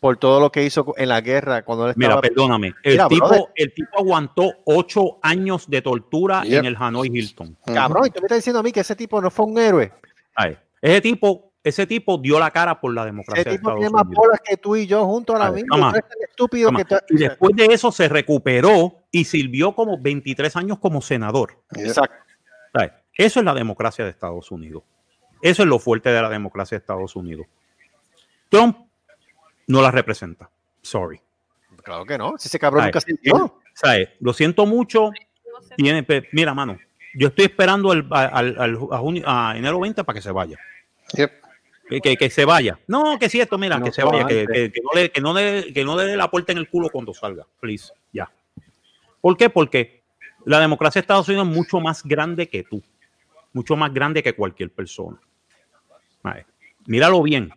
por 0.00 0.16
todo 0.16 0.38
lo 0.40 0.52
que 0.52 0.62
hizo 0.64 0.94
en 0.96 1.08
la 1.08 1.20
guerra 1.20 1.64
cuando 1.64 1.88
él 1.88 1.94
Mira, 1.96 2.20
perdóname. 2.20 2.68
El, 2.84 2.92
Mira, 2.92 3.08
tipo, 3.08 3.26
brother. 3.26 3.44
el 3.56 3.74
tipo 3.74 3.98
aguantó 3.98 4.52
ocho 4.64 5.18
años 5.22 5.68
de 5.68 5.82
tortura 5.82 6.44
Yep. 6.44 6.58
en 6.60 6.64
el 6.66 6.76
Hanoi 6.78 7.08
Hilton. 7.12 7.56
Cabrón, 7.66 8.06
y 8.06 8.10
tú 8.10 8.20
me 8.20 8.26
estás 8.26 8.38
diciendo 8.38 8.60
a 8.60 8.62
mí 8.62 8.70
que 8.70 8.80
ese 8.80 8.94
tipo 8.94 9.20
no 9.20 9.30
fue 9.30 9.46
un 9.46 9.58
héroe. 9.58 9.92
Ay, 10.36 10.56
Ese 10.80 11.00
tipo, 11.00 11.50
ese 11.64 11.84
tipo 11.88 12.16
dio 12.18 12.38
la 12.38 12.52
cara 12.52 12.80
por 12.80 12.94
la 12.94 13.04
democracia 13.04 13.42
Ese 13.42 13.58
tipo 13.58 13.74
tiene 13.74 13.90
más 13.90 14.04
bolas 14.06 14.40
que 14.44 14.56
tú 14.56 14.76
y 14.76 14.86
yo 14.86 15.04
juntos 15.04 15.34
on. 15.34 15.58
eres 15.58 15.64
tan 15.66 16.00
estúpido 16.28 16.68
Toma. 16.68 16.78
que 16.78 16.84
tú- 16.84 16.96
Y 17.10 17.16
después 17.16 17.56
de 17.56 17.64
eso 17.66 17.90
se 17.90 18.08
recuperó 18.08 19.02
y 19.10 19.24
sirvió 19.24 19.74
como 19.74 20.00
23 20.00 20.54
años 20.54 20.78
como 20.78 21.02
senador. 21.02 21.58
Exacto. 21.74 22.14
Eso 23.18 23.40
es 23.40 23.44
la 23.44 23.52
democracia 23.52 24.04
de 24.04 24.10
Estados 24.12 24.50
Unidos. 24.50 24.82
Eso 25.42 25.62
es 25.62 25.68
lo 25.68 25.78
fuerte 25.78 26.08
de 26.08 26.22
la 26.22 26.30
democracia 26.30 26.76
de 26.78 26.80
Estados 26.80 27.14
Unidos. 27.16 27.46
Trump 28.48 28.78
no 29.66 29.82
la 29.82 29.90
representa. 29.90 30.48
Sorry. 30.80 31.20
Claro 31.82 32.04
que 32.06 32.16
no. 32.16 32.34
Si 32.38 32.48
ese 32.48 32.58
cabrón 32.58 32.84
nunca 32.84 33.00
se 33.00 33.12
dio. 33.22 33.60
¿sabes? 33.74 34.08
Lo 34.20 34.32
siento 34.32 34.64
mucho. 34.66 35.10
Tiene, 35.76 36.06
mira, 36.32 36.54
mano, 36.54 36.78
yo 37.14 37.28
estoy 37.28 37.46
esperando 37.46 37.90
al, 37.90 38.06
al- 38.10 38.56
al- 38.58 38.78
a, 38.92 38.98
junio- 38.98 39.24
a 39.26 39.54
enero 39.56 39.80
20 39.80 40.02
para 40.04 40.16
que 40.16 40.22
se 40.22 40.30
vaya. 40.30 40.56
Yep. 41.14 41.32
Que, 41.88 42.00
que- 42.00 42.16
que 42.16 42.30
se 42.30 42.44
vaya. 42.44 42.78
No, 42.86 43.18
que 43.18 43.28
si 43.28 43.40
esto, 43.40 43.58
mira, 43.58 43.78
No 43.78 43.84
que 43.84 43.92
se 43.92 44.02
vaya, 44.04 44.26
que 44.26 44.44
no 44.82 44.90
le, 44.94 45.10
que, 45.10 45.20
no 45.20 45.34
le, 45.34 45.72
que 45.72 45.84
no 45.84 45.96
le 45.96 46.04
dé 46.04 46.16
la 46.16 46.30
puerta 46.30 46.52
en 46.52 46.58
el 46.58 46.68
culo 46.68 46.88
cuando 46.90 47.12
salga. 47.14 47.44
Please, 47.60 47.92
ya. 48.12 48.30
¿Por 49.20 49.36
qué? 49.36 49.50
Porque 49.50 50.02
la 50.44 50.60
democracia 50.60 51.00
de 51.00 51.04
Estados 51.04 51.28
Unidos 51.28 51.48
es 51.48 51.54
mucho 51.54 51.80
más 51.80 52.02
grande 52.04 52.48
que 52.48 52.62
tú. 52.62 52.82
Mucho 53.52 53.76
más 53.76 53.92
grande 53.92 54.22
que 54.22 54.34
cualquier 54.34 54.70
persona. 54.72 55.18
Míralo 56.86 57.22
bien. 57.22 57.50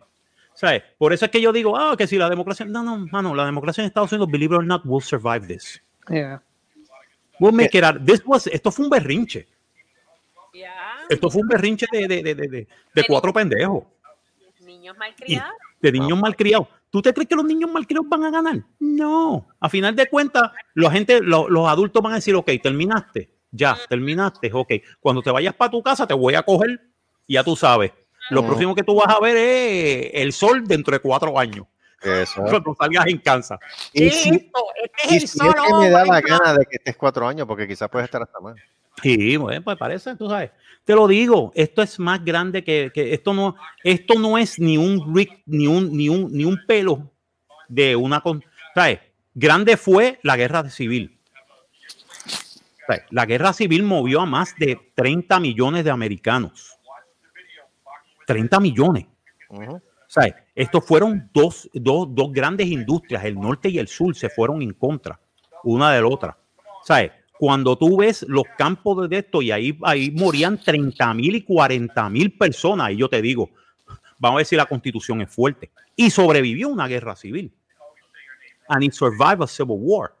¿Sabes? 0.54 0.82
Por 0.98 1.12
eso 1.12 1.24
es 1.24 1.30
que 1.30 1.40
yo 1.40 1.52
digo, 1.52 1.76
ah, 1.76 1.96
que 1.96 2.06
si 2.06 2.16
la 2.18 2.28
democracia. 2.28 2.66
No, 2.66 2.82
no, 2.82 3.06
mano, 3.10 3.34
la 3.34 3.46
democracia 3.46 3.82
en 3.82 3.86
Estados 3.88 4.12
Unidos, 4.12 4.30
believe 4.30 4.54
it 4.54 4.58
or 4.58 4.64
not, 4.66 4.82
will 4.84 5.02
survive 5.02 5.46
this. 5.46 5.82
Yeah. 6.08 6.42
We'll 7.40 7.54
make 7.54 7.76
it 7.76 7.82
out. 7.84 8.04
This 8.04 8.22
was- 8.26 8.46
esto 8.48 8.70
fue 8.70 8.84
un 8.84 8.90
berrinche. 8.90 9.48
Esto 11.08 11.30
fue 11.30 11.40
un 11.42 11.48
berrinche 11.48 11.86
de, 11.90 12.06
de, 12.06 12.22
de, 12.22 12.34
de, 12.34 12.48
de- 12.48 12.68
de 12.94 13.04
cuatro 13.08 13.32
pendejos. 13.32 13.84
Niños 14.60 14.96
malcriados. 14.98 15.52
de 15.80 15.92
niños 15.92 16.18
malcriados. 16.20 16.68
¿Tú 16.90 17.00
te 17.02 17.12
crees 17.14 17.28
que 17.28 17.34
los 17.34 17.44
niños 17.46 17.70
malcriados 17.70 18.06
van 18.08 18.24
a 18.24 18.30
ganar? 18.30 18.62
No. 18.78 19.48
A 19.58 19.68
final 19.70 19.96
de 19.96 20.06
cuentas, 20.08 20.50
la 20.74 20.90
gente, 20.90 21.20
lo- 21.22 21.48
los 21.48 21.66
adultos 21.68 22.02
van 22.02 22.12
a 22.12 22.16
decir, 22.16 22.34
ok, 22.34 22.50
terminaste. 22.62 23.30
Ya, 23.52 23.76
terminaste. 23.88 24.50
Ok. 24.52 24.72
Cuando 24.98 25.22
te 25.22 25.30
vayas 25.30 25.54
para 25.54 25.70
tu 25.70 25.82
casa, 25.82 26.06
te 26.06 26.14
voy 26.14 26.34
a 26.34 26.42
coger. 26.42 26.80
y 27.26 27.34
Ya 27.34 27.44
tú 27.44 27.54
sabes. 27.54 27.92
Lo 28.30 28.42
Mm. 28.42 28.46
próximo 28.46 28.74
que 28.74 28.82
tú 28.82 28.94
vas 28.96 29.14
a 29.14 29.20
ver 29.20 29.36
es 29.36 30.10
el 30.14 30.32
sol 30.32 30.64
dentro 30.66 30.92
de 30.92 31.00
cuatro 31.00 31.38
años. 31.38 31.66
Eso. 32.02 32.42
Cuando 32.42 32.74
salgas 32.78 33.06
en 33.06 33.18
Kansas. 33.18 33.60
Y 33.92 34.10
si, 34.10 34.30
Esto, 34.30 34.64
este 34.82 35.14
y 35.14 35.16
es 35.16 35.22
el 35.22 35.28
si 35.28 35.38
sol. 35.38 35.48
es 35.48 35.54
que 35.54 35.72
oh 35.72 35.80
me 35.82 35.90
da 35.90 36.02
my 36.04 36.10
la 36.10 36.20
gana 36.20 36.54
de 36.54 36.64
que 36.66 36.76
estés 36.76 36.96
cuatro 36.96 37.28
años, 37.28 37.46
porque 37.46 37.68
quizás 37.68 37.88
puedes 37.88 38.06
estar 38.06 38.22
hasta 38.22 38.40
más. 38.40 38.56
Sí, 39.02 39.36
bueno, 39.36 39.62
pues 39.62 39.76
parece, 39.78 40.16
tú 40.16 40.28
sabes. 40.28 40.50
Te 40.84 40.94
lo 40.94 41.06
digo, 41.06 41.52
esto 41.54 41.80
es 41.80 41.98
más 42.00 42.24
grande 42.24 42.64
que, 42.64 42.90
que 42.92 43.14
esto 43.14 43.32
no, 43.32 43.54
esto 43.84 44.14
no 44.18 44.36
es 44.36 44.58
ni 44.58 44.76
un 44.76 45.14
rig, 45.14 45.42
ni 45.46 45.66
un, 45.68 45.96
ni 45.96 46.08
un, 46.08 46.32
ni 46.32 46.44
un 46.44 46.58
pelo 46.66 47.08
de 47.68 47.94
una 47.94 48.20
con, 48.20 48.44
¿sabes? 48.74 48.98
Grande 49.34 49.76
fue 49.76 50.18
la 50.22 50.36
guerra 50.36 50.68
civil. 50.70 51.11
La 53.10 53.26
guerra 53.26 53.52
civil 53.52 53.82
movió 53.82 54.20
a 54.20 54.26
más 54.26 54.54
de 54.56 54.78
30 54.94 55.40
millones 55.40 55.84
de 55.84 55.90
americanos. 55.90 56.78
30 58.26 58.60
millones. 58.60 59.06
Ujú. 59.48 59.80
¿Sabes? 60.06 60.34
Estos 60.54 60.84
fueron 60.84 61.30
dos, 61.32 61.70
dos, 61.72 62.06
dos 62.10 62.32
grandes 62.32 62.66
industrias, 62.66 63.24
el 63.24 63.34
norte 63.34 63.70
y 63.70 63.78
el 63.78 63.88
sur, 63.88 64.14
se 64.14 64.28
fueron 64.28 64.60
en 64.60 64.74
contra 64.74 65.18
una 65.64 65.92
de 65.92 66.00
la 66.00 66.06
otra. 66.06 66.38
¿Sabes? 66.84 67.12
Cuando 67.38 67.76
tú 67.76 67.96
ves 67.96 68.24
los 68.28 68.44
campos 68.56 69.08
de 69.08 69.18
esto 69.18 69.42
y 69.42 69.50
ahí, 69.50 69.78
ahí 69.82 70.10
morían 70.10 70.60
30 70.60 71.14
mil 71.14 71.34
y 71.34 71.42
40 71.42 72.08
mil 72.10 72.36
personas, 72.36 72.92
y 72.92 72.98
yo 72.98 73.08
te 73.08 73.20
digo, 73.20 73.50
vamos 74.18 74.36
a 74.36 74.38
ver 74.38 74.46
si 74.46 74.56
la 74.56 74.66
constitución 74.66 75.20
es 75.22 75.30
fuerte. 75.30 75.70
Y 75.96 76.10
sobrevivió 76.10 76.68
una 76.68 76.86
guerra 76.86 77.16
civil. 77.16 77.52
And 78.68 78.84
it 78.84 78.92
survived 78.92 79.42
a 79.42 79.46
civil 79.46 79.78
war. 79.80 80.14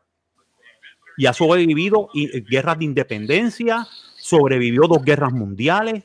Y 1.16 1.26
ha 1.26 1.32
sobrevivido 1.32 2.08
y- 2.14 2.40
guerras 2.42 2.78
de 2.78 2.84
independencia, 2.86 3.86
sobrevivió 4.16 4.82
dos 4.88 5.02
guerras 5.04 5.32
mundiales. 5.32 6.04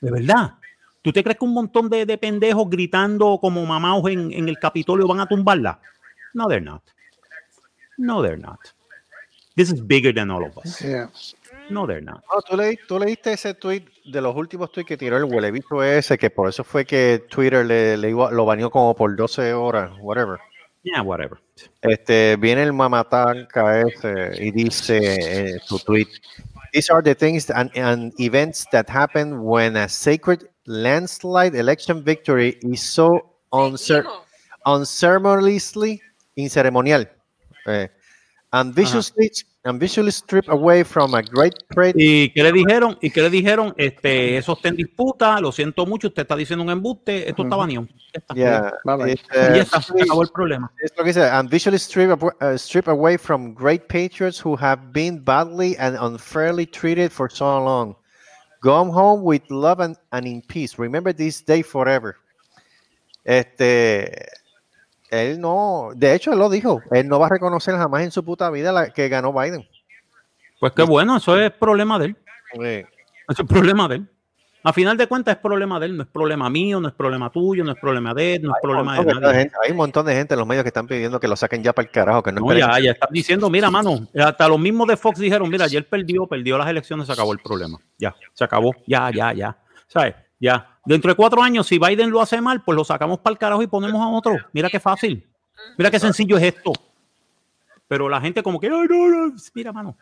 De 0.00 0.10
verdad. 0.10 0.54
¿Tú 1.02 1.12
te 1.12 1.22
crees 1.22 1.38
que 1.38 1.44
un 1.44 1.54
montón 1.54 1.88
de, 1.88 2.04
de 2.06 2.18
pendejos 2.18 2.68
gritando 2.68 3.38
como 3.40 3.64
mamaos 3.64 4.08
en, 4.10 4.32
en 4.32 4.48
el 4.48 4.58
Capitolio 4.58 5.06
van 5.06 5.20
a 5.20 5.26
tumbarla? 5.26 5.80
No, 6.34 6.46
they're 6.48 6.60
not. 6.64 6.82
No, 7.96 8.22
they're 8.22 8.36
not. 8.40 8.58
This 9.56 9.70
is 9.72 9.84
bigger 9.86 10.12
than 10.14 10.30
all 10.30 10.44
of 10.44 10.56
us. 10.58 10.80
Yeah. 10.80 11.08
No, 11.70 11.86
they're 11.86 12.00
not. 12.02 12.22
No, 12.32 12.40
¿tú, 12.42 12.56
leí- 12.56 12.78
tú 12.86 12.98
leíste 12.98 13.32
ese 13.32 13.54
tweet 13.54 13.84
de 14.04 14.20
los 14.20 14.34
últimos 14.36 14.70
tweets 14.70 14.86
que 14.88 14.96
tiró 14.96 15.16
el 15.16 15.24
huelebicho 15.24 15.82
ese, 15.82 16.16
que 16.16 16.30
por 16.30 16.48
eso 16.48 16.62
fue 16.64 16.84
que 16.84 17.24
Twitter 17.28 17.64
le, 17.66 17.96
le 17.96 18.10
iba- 18.10 18.30
lo 18.30 18.44
baneó 18.44 18.70
como 18.70 18.94
por 18.94 19.14
12 19.16 19.52
horas, 19.54 19.90
whatever. 20.00 20.38
Yeah, 20.82 21.02
whatever. 21.02 21.40
Este, 21.82 22.36
viene 22.36 22.62
el 22.62 22.72
mamatanca 22.72 23.80
ese 23.80 24.42
y 24.42 24.50
dice 24.50 25.50
en 25.50 25.60
su 25.60 25.78
tweet, 25.80 26.08
These 26.72 26.90
are 26.90 27.02
the 27.02 27.14
things 27.14 27.50
and, 27.50 27.70
and 27.76 28.12
events 28.20 28.66
that 28.72 28.88
happen 28.88 29.42
when 29.42 29.76
a 29.76 29.88
sacred 29.88 30.48
landslide 30.66 31.54
election 31.54 32.04
victory 32.04 32.58
is 32.62 32.82
so 32.82 33.34
uncer- 33.52 34.04
unceremoniously, 34.66 36.02
inceremonial. 36.36 37.06
Eh, 37.66 37.88
and 38.52 38.74
viciously, 38.74 39.30
and 39.68 39.78
visually 39.78 40.10
strip 40.10 40.48
away 40.48 40.82
from 40.82 41.14
a 41.14 41.22
great 41.22 41.54
trade. 41.70 41.94
¿Y 41.96 42.30
qué 42.30 42.42
le 42.42 42.52
dijeron? 42.52 42.98
¿Y 43.00 43.10
qué 43.10 43.22
le 43.22 43.30
dijeron? 43.30 43.74
Este, 43.76 44.36
eso 44.36 44.54
está 44.54 44.68
en 44.68 44.76
disputa, 44.76 45.40
lo 45.40 45.52
siento 45.52 45.86
mucho, 45.86 46.08
usted 46.08 46.22
está 46.22 46.36
diciendo 46.36 46.64
un 46.64 46.70
embuste, 46.70 47.28
esto 47.28 47.42
está 47.42 47.56
baneado. 47.56 47.86
Yeah, 48.34 48.72
bye. 48.84 49.12
it, 49.12 49.20
Y 49.32 49.38
uh, 49.38 49.54
está, 49.60 49.82
se 49.82 50.02
acabó 50.02 50.22
el 50.22 50.30
problema. 50.30 50.72
Es 50.82 50.92
lo 50.96 51.04
que 51.04 51.10
dice, 51.10 51.28
and 51.28 51.50
visually 51.50 51.78
strip, 51.78 52.22
uh, 52.22 52.56
strip 52.56 52.88
away 52.88 53.16
from 53.16 53.54
great 53.54 53.88
patriots 53.88 54.42
who 54.42 54.56
have 54.56 54.92
been 54.92 55.22
badly 55.22 55.76
and 55.78 55.96
unfairly 56.00 56.66
treated 56.66 57.12
for 57.12 57.30
so 57.30 57.62
long. 57.62 57.94
Go 58.60 58.84
home 58.90 59.22
with 59.22 59.42
love 59.50 59.80
and, 59.80 59.96
and 60.10 60.26
in 60.26 60.42
peace. 60.42 60.78
Remember 60.78 61.12
this 61.12 61.40
day 61.40 61.62
forever. 61.62 62.16
Este, 63.24 64.26
él 65.10 65.40
no, 65.40 65.90
de 65.94 66.14
hecho 66.14 66.32
él 66.32 66.38
lo 66.38 66.48
dijo, 66.50 66.82
él 66.90 67.08
no 67.08 67.18
va 67.18 67.26
a 67.26 67.30
reconocer 67.30 67.74
jamás 67.76 68.02
en 68.02 68.10
su 68.10 68.24
puta 68.24 68.50
vida 68.50 68.72
la, 68.72 68.90
que 68.90 69.08
ganó 69.08 69.32
Biden. 69.32 69.66
Pues 70.60 70.72
qué 70.72 70.82
bueno, 70.82 71.16
eso 71.16 71.38
es 71.38 71.50
problema 71.52 71.98
de 71.98 72.06
él. 72.06 72.16
Sí. 72.54 72.86
Eso 73.28 73.42
es 73.42 73.48
problema 73.48 73.86
de 73.88 73.96
él. 73.96 74.08
A 74.64 74.72
final 74.72 74.96
de 74.96 75.06
cuentas 75.06 75.36
es 75.36 75.40
problema 75.40 75.78
de 75.78 75.86
él, 75.86 75.96
no 75.96 76.02
es 76.02 76.08
problema 76.08 76.50
mío, 76.50 76.80
no 76.80 76.88
es 76.88 76.94
problema 76.94 77.30
tuyo, 77.30 77.62
no 77.62 77.70
es 77.72 77.78
problema 77.78 78.12
de 78.12 78.34
él, 78.34 78.42
no 78.42 78.50
es 78.50 78.56
problema 78.60 78.94
de 78.94 78.98
Hay 79.12 79.20
nadie. 79.20 79.38
gente- 79.38 79.54
hay 79.64 79.70
un 79.70 79.76
montón 79.76 80.04
de 80.04 80.14
gente 80.14 80.34
en 80.34 80.38
los 80.40 80.48
medios 80.48 80.64
que 80.64 80.68
están 80.68 80.86
pidiendo 80.88 81.20
que 81.20 81.28
lo 81.28 81.36
saquen 81.36 81.62
ya 81.62 81.72
para 81.72 81.86
el 81.86 81.92
carajo, 81.92 82.22
que 82.24 82.32
no, 82.32 82.40
No, 82.40 82.52
ya, 82.52 82.78
ya 82.80 82.90
están 82.90 83.08
diciendo, 83.12 83.48
mira, 83.48 83.70
mano, 83.70 84.08
hasta 84.18 84.48
los 84.48 84.58
mismos 84.58 84.88
de 84.88 84.96
Fox 84.96 85.20
dijeron, 85.20 85.48
mira, 85.48 85.64
ayer 85.66 85.88
perdió, 85.88 86.26
perdió 86.26 86.58
las 86.58 86.68
elecciones, 86.68 87.06
se 87.06 87.12
acabó 87.12 87.32
el 87.32 87.38
problema. 87.38 87.78
Ya, 87.98 88.14
se 88.34 88.44
acabó, 88.44 88.74
ya, 88.86 89.10
ya, 89.12 89.32
ya. 89.32 89.56
¿Sabes? 89.86 90.16
Ya. 90.40 90.76
Dentro 90.88 91.10
de 91.10 91.16
cuatro 91.16 91.42
años, 91.42 91.66
si 91.66 91.78
Biden 91.78 92.08
lo 92.10 92.20
hace 92.22 92.40
mal, 92.40 92.62
pues 92.64 92.74
lo 92.74 92.82
sacamos 92.82 93.18
para 93.18 93.32
el 93.32 93.38
carajo 93.38 93.62
y 93.62 93.66
ponemos 93.66 94.00
a 94.00 94.08
otro. 94.08 94.36
Mira 94.54 94.70
qué 94.70 94.80
fácil. 94.80 95.28
Mira 95.76 95.90
qué 95.90 96.00
sencillo 96.00 96.38
es 96.38 96.44
esto. 96.44 96.72
Pero 97.86 98.08
la 98.08 98.20
gente 98.22 98.42
como 98.42 98.58
que, 98.58 98.68
"Ay, 98.68 98.86
no, 98.88 99.08
no". 99.28 99.34
mira, 99.54 99.70
mano, 99.70 99.98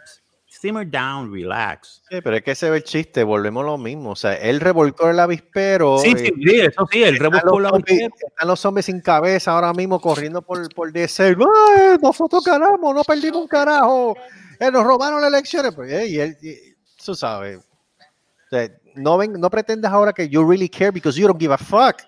simmer 0.46 0.88
down, 0.88 1.32
relax. 1.32 2.02
Sí, 2.08 2.20
pero 2.22 2.36
es 2.36 2.42
que 2.44 2.52
ese 2.52 2.70
ve 2.70 2.76
el 2.76 2.84
chiste, 2.84 3.24
volvemos 3.24 3.64
a 3.64 3.66
lo 3.66 3.78
mismo. 3.78 4.10
O 4.10 4.16
sea, 4.16 4.34
él 4.34 4.60
revolcó 4.60 5.10
el 5.10 5.18
avispero. 5.18 5.98
Sí, 5.98 6.12
sí, 6.16 6.26
sí, 6.36 6.60
eso 6.60 6.86
sí, 6.90 7.02
el 7.02 7.18
rebuscó 7.18 7.58
los, 7.58 7.62
la 7.62 7.68
zombies, 7.70 8.08
están 8.24 8.46
los 8.48 8.60
zombies 8.60 8.86
sin 8.86 9.00
cabeza 9.00 9.52
ahora 9.52 9.72
mismo 9.72 10.00
corriendo 10.00 10.40
por, 10.40 10.72
por 10.72 10.92
DC. 10.92 11.36
¡Ay, 11.36 11.96
nosotros 12.00 12.44
ganamos, 12.44 12.94
no 12.94 13.02
perdimos 13.02 13.42
un 13.42 13.48
carajo. 13.48 14.16
Eh, 14.60 14.70
nos 14.70 14.84
robaron 14.84 15.20
las 15.20 15.30
elecciones. 15.32 15.74
Pues, 15.74 15.90
eh, 15.92 16.06
y 16.06 16.20
él, 16.20 16.36
y- 16.40 16.76
tú 17.04 17.14
sabes. 17.16 17.58
O 17.58 18.48
sea, 18.50 18.70
no, 18.96 19.16
ven, 19.18 19.32
no 19.40 19.50
pretendas 19.50 19.92
ahora 19.92 20.12
que 20.12 20.28
you 20.28 20.42
really 20.44 20.68
care 20.68 20.90
because 20.92 21.18
you 21.18 21.26
don't 21.26 21.38
give 21.38 21.52
a 21.52 21.58
fuck. 21.58 22.02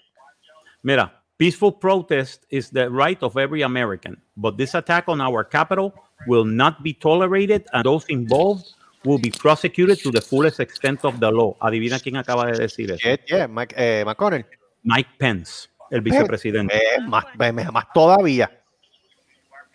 Mira, 0.82 1.12
peaceful 1.39 1.72
protest 1.72 2.45
is 2.51 2.70
the 2.70 2.89
right 2.91 3.22
of 3.22 3.36
every 3.36 3.62
American, 3.62 4.20
but 4.36 4.57
this 4.57 4.74
attack 4.74 5.05
on 5.09 5.20
our 5.20 5.45
capital 5.45 5.93
will 6.26 6.45
not 6.45 6.82
be 6.82 6.93
tolerated 6.95 7.64
and 7.72 7.84
those 7.84 8.05
involved 8.09 8.64
will 9.05 9.18
be 9.18 9.30
prosecuted 9.30 9.99
to 10.03 10.11
the 10.11 10.20
fullest 10.20 10.59
extent 10.61 11.05
of 11.05 11.18
the 11.20 11.30
law. 11.30 11.55
Adivina 11.61 11.99
quién 12.01 12.16
acaba 12.16 12.47
de 12.47 12.59
decir 12.59 12.91
eso. 12.91 13.07
Yeah, 13.09 13.16
yeah, 13.28 13.47
Mike- 13.47 13.74
eh, 13.76 14.03
McConnell. 14.05 14.45
Mike 14.82 15.11
Pence, 15.18 15.68
el 15.91 16.01
vicepresidente. 16.01 16.74
Eh, 16.76 17.01
más, 17.07 17.24
me- 17.39 17.53
más 17.70 17.84
todavía. 17.95 18.51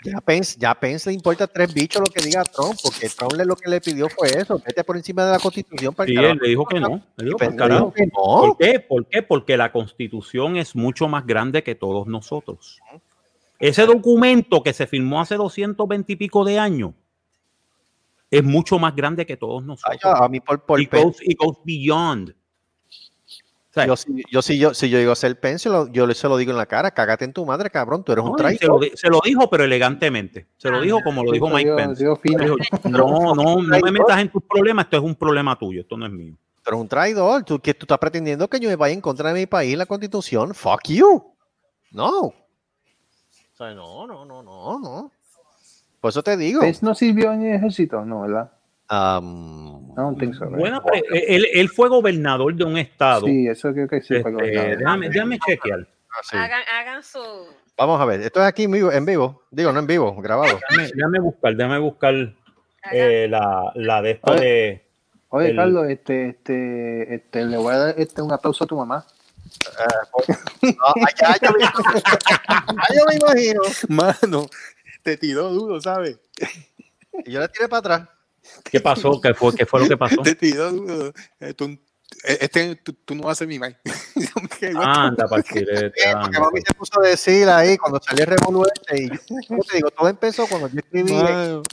Ya 0.03 0.19
Pence, 0.21 0.57
ya 0.59 0.73
Pence 0.75 1.09
le 1.09 1.13
importa 1.15 1.47
tres 1.47 1.73
bichos 1.73 2.01
lo 2.01 2.13
que 2.13 2.21
diga 2.23 2.43
Trump, 2.43 2.77
porque 2.83 3.07
Trump 3.09 3.33
le, 3.33 3.45
lo 3.45 3.55
que 3.55 3.69
le 3.69 3.79
pidió 3.79 4.09
fue 4.09 4.29
eso, 4.37 4.61
vete 4.65 4.83
por 4.83 4.97
encima 4.97 5.25
de 5.25 5.31
la 5.31 5.39
constitución 5.39 5.93
para 5.93 6.07
Sí, 6.07 6.15
él 6.15 6.37
le 6.41 6.49
dijo 6.49 6.65
que 6.65 6.79
no. 6.79 7.01
Le 7.17 7.25
dijo, 7.25 7.37
Pence 7.37 7.55
"Pa'l 7.55 7.69
carajo". 7.69 7.79
dijo 7.85 7.93
que 7.93 8.05
no. 8.07 8.11
¿Por 8.13 8.57
qué? 8.57 8.79
¿Por 8.81 9.07
qué? 9.07 9.21
Porque 9.23 9.57
la 9.57 9.71
constitución 9.71 10.57
es 10.57 10.75
mucho 10.75 11.07
más 11.07 11.25
grande 11.25 11.63
que 11.63 11.75
todos 11.75 12.05
nosotros. 12.07 12.79
Ese 13.59 13.85
documento 13.85 14.61
que 14.61 14.73
se 14.73 14.87
firmó 14.87 15.21
hace 15.21 15.35
220 15.35 16.11
y 16.13 16.15
pico 16.17 16.43
de 16.43 16.59
años 16.59 16.91
es 18.29 18.43
mucho 18.43 18.79
más 18.79 18.95
grande 18.95 19.25
que 19.25 19.37
todos 19.37 19.61
Ay, 19.61 19.67
nosotros. 19.67 19.99
yo- 20.03 20.09
a 20.23 20.27
mí 20.27 20.39
por, 20.39 20.65
por 20.65 20.85
goes, 20.89 21.17
it 21.21 21.37
goes 21.39 21.57
beyond. 21.63 22.35
O 23.75 23.75
sea, 23.75 23.87
Yo, 23.87 23.95
si, 23.95 24.23
yo, 24.29 24.41
si, 24.43 24.59
yo, 24.59 24.73
si 24.75 24.87
yo 24.91 24.99
digo 24.99 25.11
a 25.11 25.15
ser 25.15 25.39
Pence, 25.39 25.67
lo- 25.67 25.87
yo 25.91 26.05
le- 26.05 26.13
se 26.13 26.27
lo 26.27 26.37
digo 26.37 26.51
en 26.51 26.57
la 26.57 26.67
cara, 26.67 26.91
cágate 26.91 27.25
en 27.25 27.33
tu 27.33 27.43
madre, 27.43 27.71
cabrón, 27.71 28.03
tú 28.03 28.11
eres 28.11 28.23
un 28.23 28.37
se, 28.37 28.43
lo, 28.67 28.77
traidor. 28.77 28.97
se 28.97 29.09
lo 29.09 29.19
dijo, 29.25 29.49
pero 29.49 29.63
elegantemente. 29.63 30.45
Se 30.57 30.69
lo 30.69 30.79
dijo 30.79 30.99
como 31.03 31.23
lo 31.23 31.31
dijo 31.31 31.49
Mike 31.49 31.69
dio- 31.69 31.75
Pence. 31.75 32.03
Dijo, 32.03 32.19
no, 32.83 33.33
no, 33.33 33.55
no 33.63 33.79
me 33.79 33.91
metas 33.91 34.19
en 34.19 34.29
tus 34.29 34.43
problemas, 34.43 34.85
esto 34.85 34.97
es 34.97 35.03
un 35.03 35.15
problema 35.15 35.57
tuyo, 35.57 35.81
esto 35.81 35.97
no 35.97 36.05
es 36.05 36.11
mío. 36.11 36.35
Eres 36.65 36.79
un 36.79 36.87
traidor, 36.87 37.43
tú, 37.43 37.59
que 37.59 37.73
tú 37.73 37.85
estás 37.85 37.97
pretendiendo 37.97 38.47
que 38.47 38.59
yo 38.59 38.69
me 38.69 38.75
vaya 38.75 38.93
en 38.93 39.01
contra 39.01 39.33
de 39.33 39.39
mi 39.39 39.47
país, 39.47 39.75
la 39.75 39.87
constitución, 39.87 40.53
fuck 40.53 40.83
you. 40.89 41.33
No. 41.91 42.19
O 42.25 42.33
sea, 43.57 43.73
no, 43.73 44.05
no, 44.05 44.23
no, 44.23 44.43
no, 44.43 44.79
no. 44.79 45.11
Por 45.99 46.09
eso 46.09 46.21
te 46.21 46.37
digo. 46.37 46.61
Pence 46.61 46.85
no 46.85 46.93
sirvió 46.93 47.33
en 47.33 47.43
el 47.43 47.55
ejército, 47.55 48.05
no, 48.05 48.21
¿verdad? 48.21 48.51
Um, 48.93 49.91
I 49.91 49.95
don't 49.97 50.17
think 50.19 50.35
so, 50.35 50.45
right? 50.45 50.57
Buena 50.59 50.81
pre- 50.83 51.03
él, 51.11 51.45
él 51.53 51.69
fue 51.69 51.87
gobernador 51.89 52.53
de 52.55 52.63
un 52.63 52.77
estado. 52.77 53.25
Sí, 53.27 53.47
eso 53.47 53.71
creo 53.73 53.87
que 53.87 54.01
sí. 54.01 54.07
fue 54.07 54.17
Este, 54.19 54.31
gobernador. 54.31 54.77
déjame, 54.77 55.09
déjame 55.09 55.39
chequear. 55.39 55.87
ah, 56.11 56.19
sí. 56.23 56.37
hagan, 56.37 56.61
hagan 56.79 57.03
su. 57.03 57.19
Vamos 57.77 57.99
a 57.99 58.05
ver, 58.05 58.21
esto 58.21 58.39
es 58.39 58.45
aquí 58.47 58.63
en 58.63 58.71
vivo, 58.71 58.91
en 58.91 59.05
vivo. 59.05 59.43
Digo, 59.51 59.71
no 59.71 59.79
en 59.79 59.87
vivo, 59.87 60.15
grabado. 60.21 60.59
Déjame, 60.69 60.91
déjame 60.95 61.19
buscar, 61.19 61.55
déjame 61.55 61.79
buscar 61.79 62.13
eh, 62.91 63.27
la, 63.29 63.71
la 63.75 64.01
de 64.01 64.11
esto 64.11 64.31
Oye. 64.31 64.41
de. 64.41 64.85
Oye, 65.29 65.49
el- 65.49 65.55
Carlos, 65.55 65.89
este, 65.89 66.29
este, 66.29 67.15
este, 67.15 67.45
le 67.45 67.57
voy 67.57 67.73
a 67.73 67.77
dar 67.77 67.95
este, 67.97 68.21
un 68.21 68.31
aplauso 68.31 68.63
a 68.63 68.67
tu 68.67 68.75
mamá. 68.77 69.05
No, 70.61 70.71
ya, 71.19 71.35
yo 71.41 71.51
me, 71.53 71.59
ya 71.59 72.95
yo 72.95 73.05
me 73.07 73.15
imagino. 73.15 73.61
Mano, 73.89 74.47
te 75.03 75.17
tiró 75.17 75.49
duro, 75.49 75.79
¿sabes? 75.81 76.19
Y 77.25 77.31
yo 77.31 77.39
la 77.39 77.47
tiré 77.47 77.67
para 77.67 77.79
atrás. 77.79 78.09
¿Qué 78.63 78.79
pasó? 78.79 79.19
¿Qué 79.21 79.33
fue, 79.33 79.53
qué 79.55 79.65
fue 79.65 79.81
lo 79.81 79.87
que 79.87 79.97
pasó? 79.97 80.21
Te 80.23 80.35
tiró 80.35 80.71
duro. 80.71 81.13
Eh, 81.39 81.53
tú, 81.53 81.65
eh, 81.65 82.37
este, 82.41 82.75
tú, 82.77 82.93
tú 82.93 83.15
no 83.15 83.23
vas 83.23 83.37
a 83.37 83.39
ser 83.39 83.47
mi 83.47 83.59
madre. 83.59 83.77
Anda, 84.75 85.27
partirete, 85.27 85.91
Porque 86.21 86.39
mami 86.39 86.61
se 86.61 86.73
puso 86.73 86.99
a 87.01 87.07
decir 87.07 87.49
ahí 87.49 87.77
cuando 87.77 87.99
salió 88.01 88.25
este, 88.25 89.03
y 89.03 89.09
yo 89.09 89.15
¿cómo 89.47 89.63
te 89.63 89.77
digo, 89.77 89.91
todo 89.91 90.07
empezó 90.07 90.47
cuando 90.47 90.69
yo 90.69 90.79
escribí, 90.79 91.13
Mano, 91.13 91.63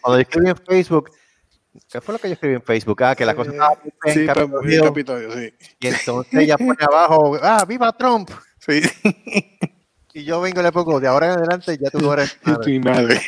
cuando 0.00 0.18
yo 0.18 0.22
escribí 0.22 0.48
en 0.50 0.56
Facebook. 0.56 1.10
¿Qué 1.90 2.00
fue 2.00 2.14
lo 2.14 2.18
que 2.18 2.28
yo 2.28 2.34
escribí 2.34 2.54
en 2.54 2.62
Facebook? 2.62 3.02
Ah, 3.02 3.14
que 3.14 3.24
la 3.24 3.34
cosa 3.34 3.52
estaba 3.52 3.78
muy 3.82 3.92
fea 4.02 4.12
en 4.12 4.70
sí, 4.70 4.82
Capitolio, 4.82 5.32
sí. 5.32 5.54
y 5.80 5.86
entonces 5.86 6.34
ella 6.34 6.56
pone 6.56 6.76
abajo, 6.80 7.38
ah, 7.42 7.64
viva 7.66 7.92
Trump. 7.96 8.30
Sí, 8.58 8.82
Y 10.18 10.24
yo 10.24 10.40
vengo 10.40 10.60
y 10.60 10.64
le 10.64 10.72
pongo, 10.72 10.98
de 10.98 11.06
ahora 11.06 11.26
en 11.26 11.38
adelante 11.38 11.78
ya 11.80 11.90
tú 11.90 12.00
no 12.00 12.12
eres 12.12 12.36
madre. 12.44 12.72
mi 12.72 12.80
madre. 12.80 13.20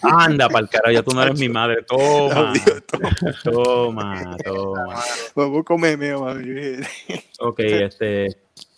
anda 0.00 0.48
para 0.48 0.60
el 0.64 0.70
carajo, 0.70 0.92
ya 0.92 1.02
tú 1.02 1.14
no 1.14 1.22
eres 1.22 1.38
mi 1.38 1.48
madre. 1.50 1.82
Toma, 1.82 2.52
Dios, 2.64 2.82
toma, 3.42 4.36
toma. 4.42 5.02
Vamos 5.34 5.60
a 5.60 5.62
comerme, 5.62 6.16
mami. 6.16 6.76
Ok, 7.40 7.60
este. 7.60 8.28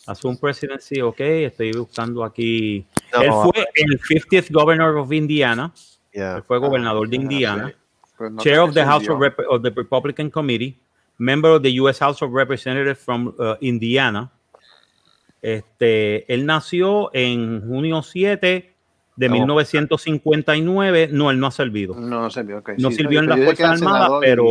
Assume 0.05 0.37
presidency, 0.39 1.01
ok, 1.01 1.21
estoy 1.21 1.71
buscando 1.71 2.25
aquí. 2.25 2.85
No, 3.13 3.23
Él 3.23 3.31
fue 3.31 3.69
el 3.77 4.01
50th 4.01 4.51
governor 4.51 4.97
of 4.97 5.13
Indiana, 5.13 5.73
yeah. 6.13 6.39
él 6.39 6.43
fue 6.43 6.59
gobernador 6.59 7.09
de 7.09 7.17
Indiana. 7.17 7.73
Pues 8.19 8.33
no 8.33 8.43
chair 8.43 8.59
of 8.59 8.75
the 8.75 8.85
House 8.85 9.09
of, 9.09 9.21
Rep- 9.21 9.47
of 9.49 9.63
the 9.63 9.71
Republican 9.71 10.29
Committee, 10.29 10.77
member 11.19 11.51
of 11.53 11.63
the 11.63 11.73
U.S. 11.75 12.01
House 12.01 12.21
of 12.21 12.33
Representatives 12.33 12.99
from 12.99 13.33
uh, 13.39 13.55
Indiana. 13.61 14.33
Este, 15.43 16.33
él 16.33 16.45
nació 16.47 17.11
en 17.15 17.61
junio 17.67 18.03
7 18.03 18.73
de 19.17 19.29
No. 19.29 19.35
1959. 19.35 21.09
No, 21.13 21.31
él 21.31 21.39
no 21.41 21.47
ha 21.47 21.51
servido. 21.51 21.95
No, 21.95 22.21
no 22.23 22.31
sirvió. 22.31 22.59
ok, 22.59 22.71
No 22.79 22.91
sí, 22.91 22.97
sirvió 22.99 23.21
en 23.21 23.27
las 23.29 23.39
Fuerzas 23.41 23.83
Armadas, 23.83 24.11
pero- 24.21 24.45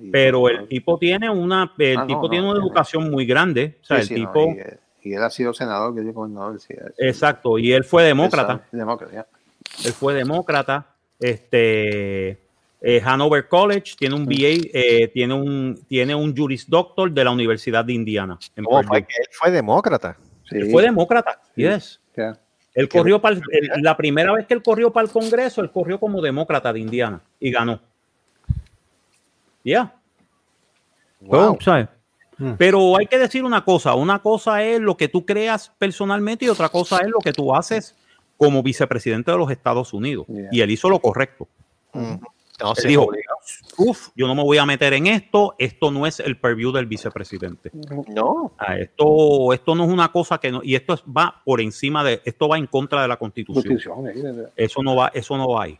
y- 0.00 0.10
Pero 0.10 0.48
el 0.48 0.68
tipo 0.68 0.96
tiene 0.96 1.28
una, 1.28 1.72
el 1.76 1.98
Ah, 1.98 2.06
tipo 2.06 2.22
no, 2.22 2.30
tiene 2.30 2.48
una 2.48 2.58
educación 2.60 3.10
muy 3.10 3.26
grande. 3.26 3.78
O 3.82 3.84
sea, 3.84 3.96
Sí, 4.00 4.14
el 4.14 4.20
sí, 4.20 4.26
tipo, 4.26 4.54
y, 5.02 5.10
y 5.10 5.12
él 5.14 5.22
ha 5.22 5.28
sido 5.28 5.52
senador, 5.52 5.94
que 5.94 6.04
yo 6.04 6.12
gobernador. 6.12 6.56
Exacto, 6.98 7.58
y 7.58 7.72
él 7.72 7.82
fue 7.84 8.04
demócrata. 8.04 8.64
Demócrata, 8.70 9.26
él 9.84 9.92
fue 9.92 10.14
demócrata, 10.14 10.86
este 11.18 12.38
eh, 12.80 13.02
Hanover 13.04 13.48
College, 13.48 13.94
tiene 13.98 14.14
un 14.14 14.24
BA, 14.24 14.34
eh, 14.72 15.08
tiene 15.12 15.34
un 15.34 15.78
tiene 15.88 16.14
un 16.14 16.36
Juris 16.36 16.68
Doctor 16.68 17.10
de 17.10 17.24
la 17.24 17.30
Universidad 17.30 17.84
de 17.84 17.92
Indiana. 17.92 18.38
en 18.56 18.64
¿Cómo 18.64 18.76
Purdue. 18.78 18.88
fue 18.88 19.02
que 19.02 19.14
él 19.20 19.28
fue 19.32 19.50
demócrata? 19.50 20.16
Sí, 20.48 20.56
Él 20.56 20.70
fue 20.70 20.82
demócrata, 20.82 21.40
Sí. 21.54 21.62
yes. 21.62 22.00
Él 22.74 22.88
corrió 22.88 23.20
para 23.20 23.36
el- 23.36 23.82
la 23.82 23.96
primera 23.96 24.32
vez 24.32 24.46
que 24.46 24.54
él 24.54 24.62
corrió 24.62 24.92
para 24.92 25.06
el 25.06 25.12
Congreso, 25.12 25.60
él 25.60 25.70
corrió 25.70 25.98
como 25.98 26.20
demócrata 26.22 26.72
de 26.72 26.78
Indiana 26.80 27.20
y 27.40 27.50
ganó. 27.50 27.80
Ya. 29.64 29.94
Wow. 31.20 31.58
Oh. 31.66 31.88
Hmm. 32.38 32.52
Pero 32.56 32.96
hay 32.96 33.06
que 33.06 33.18
decir 33.18 33.42
una 33.42 33.64
cosa, 33.64 33.94
una 33.94 34.20
cosa 34.20 34.62
es 34.62 34.80
lo 34.80 34.96
que 34.96 35.08
tú 35.08 35.26
creas 35.26 35.72
personalmente 35.76 36.44
y 36.44 36.48
otra 36.48 36.68
cosa 36.68 36.98
es 37.00 37.08
lo 37.08 37.18
que 37.18 37.32
tú 37.32 37.52
haces 37.52 37.96
como 38.36 38.62
vicepresidente 38.62 39.32
de 39.32 39.38
los 39.38 39.50
Estados 39.50 39.92
Unidos. 39.92 40.26
Yeah. 40.28 40.48
Y 40.52 40.60
él 40.60 40.70
hizo 40.70 40.88
lo 40.88 41.00
correcto. 41.00 41.48
Mm. 41.92 42.14
No, 42.60 42.74
sí, 42.74 42.88
dijo, 42.88 43.04
obligado. 43.04 43.36
Uf, 43.78 44.08
yo 44.16 44.26
no 44.26 44.34
me 44.34 44.42
voy 44.42 44.58
a 44.58 44.66
meter 44.66 44.92
en 44.92 45.06
esto, 45.06 45.54
esto 45.58 45.90
no 45.90 46.06
es 46.06 46.18
el 46.20 46.36
preview 46.38 46.72
del 46.72 46.86
vicepresidente. 46.86 47.70
No. 48.08 48.52
Ah, 48.58 48.76
esto, 48.78 49.52
esto 49.52 49.74
no 49.74 49.84
es 49.84 49.90
una 49.90 50.10
cosa 50.10 50.38
que 50.38 50.50
no, 50.50 50.60
y 50.64 50.74
esto 50.74 50.94
es- 50.94 51.02
va 51.04 51.40
por 51.44 51.60
encima 51.60 52.02
de, 52.02 52.20
esto 52.24 52.48
va 52.48 52.58
en 52.58 52.66
contra 52.66 53.02
de 53.02 53.08
la 53.08 53.16
constitución. 53.16 53.62
Constitución, 53.62 54.48
Eso 54.56 54.82
no 54.82 54.96
va, 54.96 55.08
eso 55.14 55.36
no 55.36 55.48
va 55.50 55.64
ahí. 55.64 55.78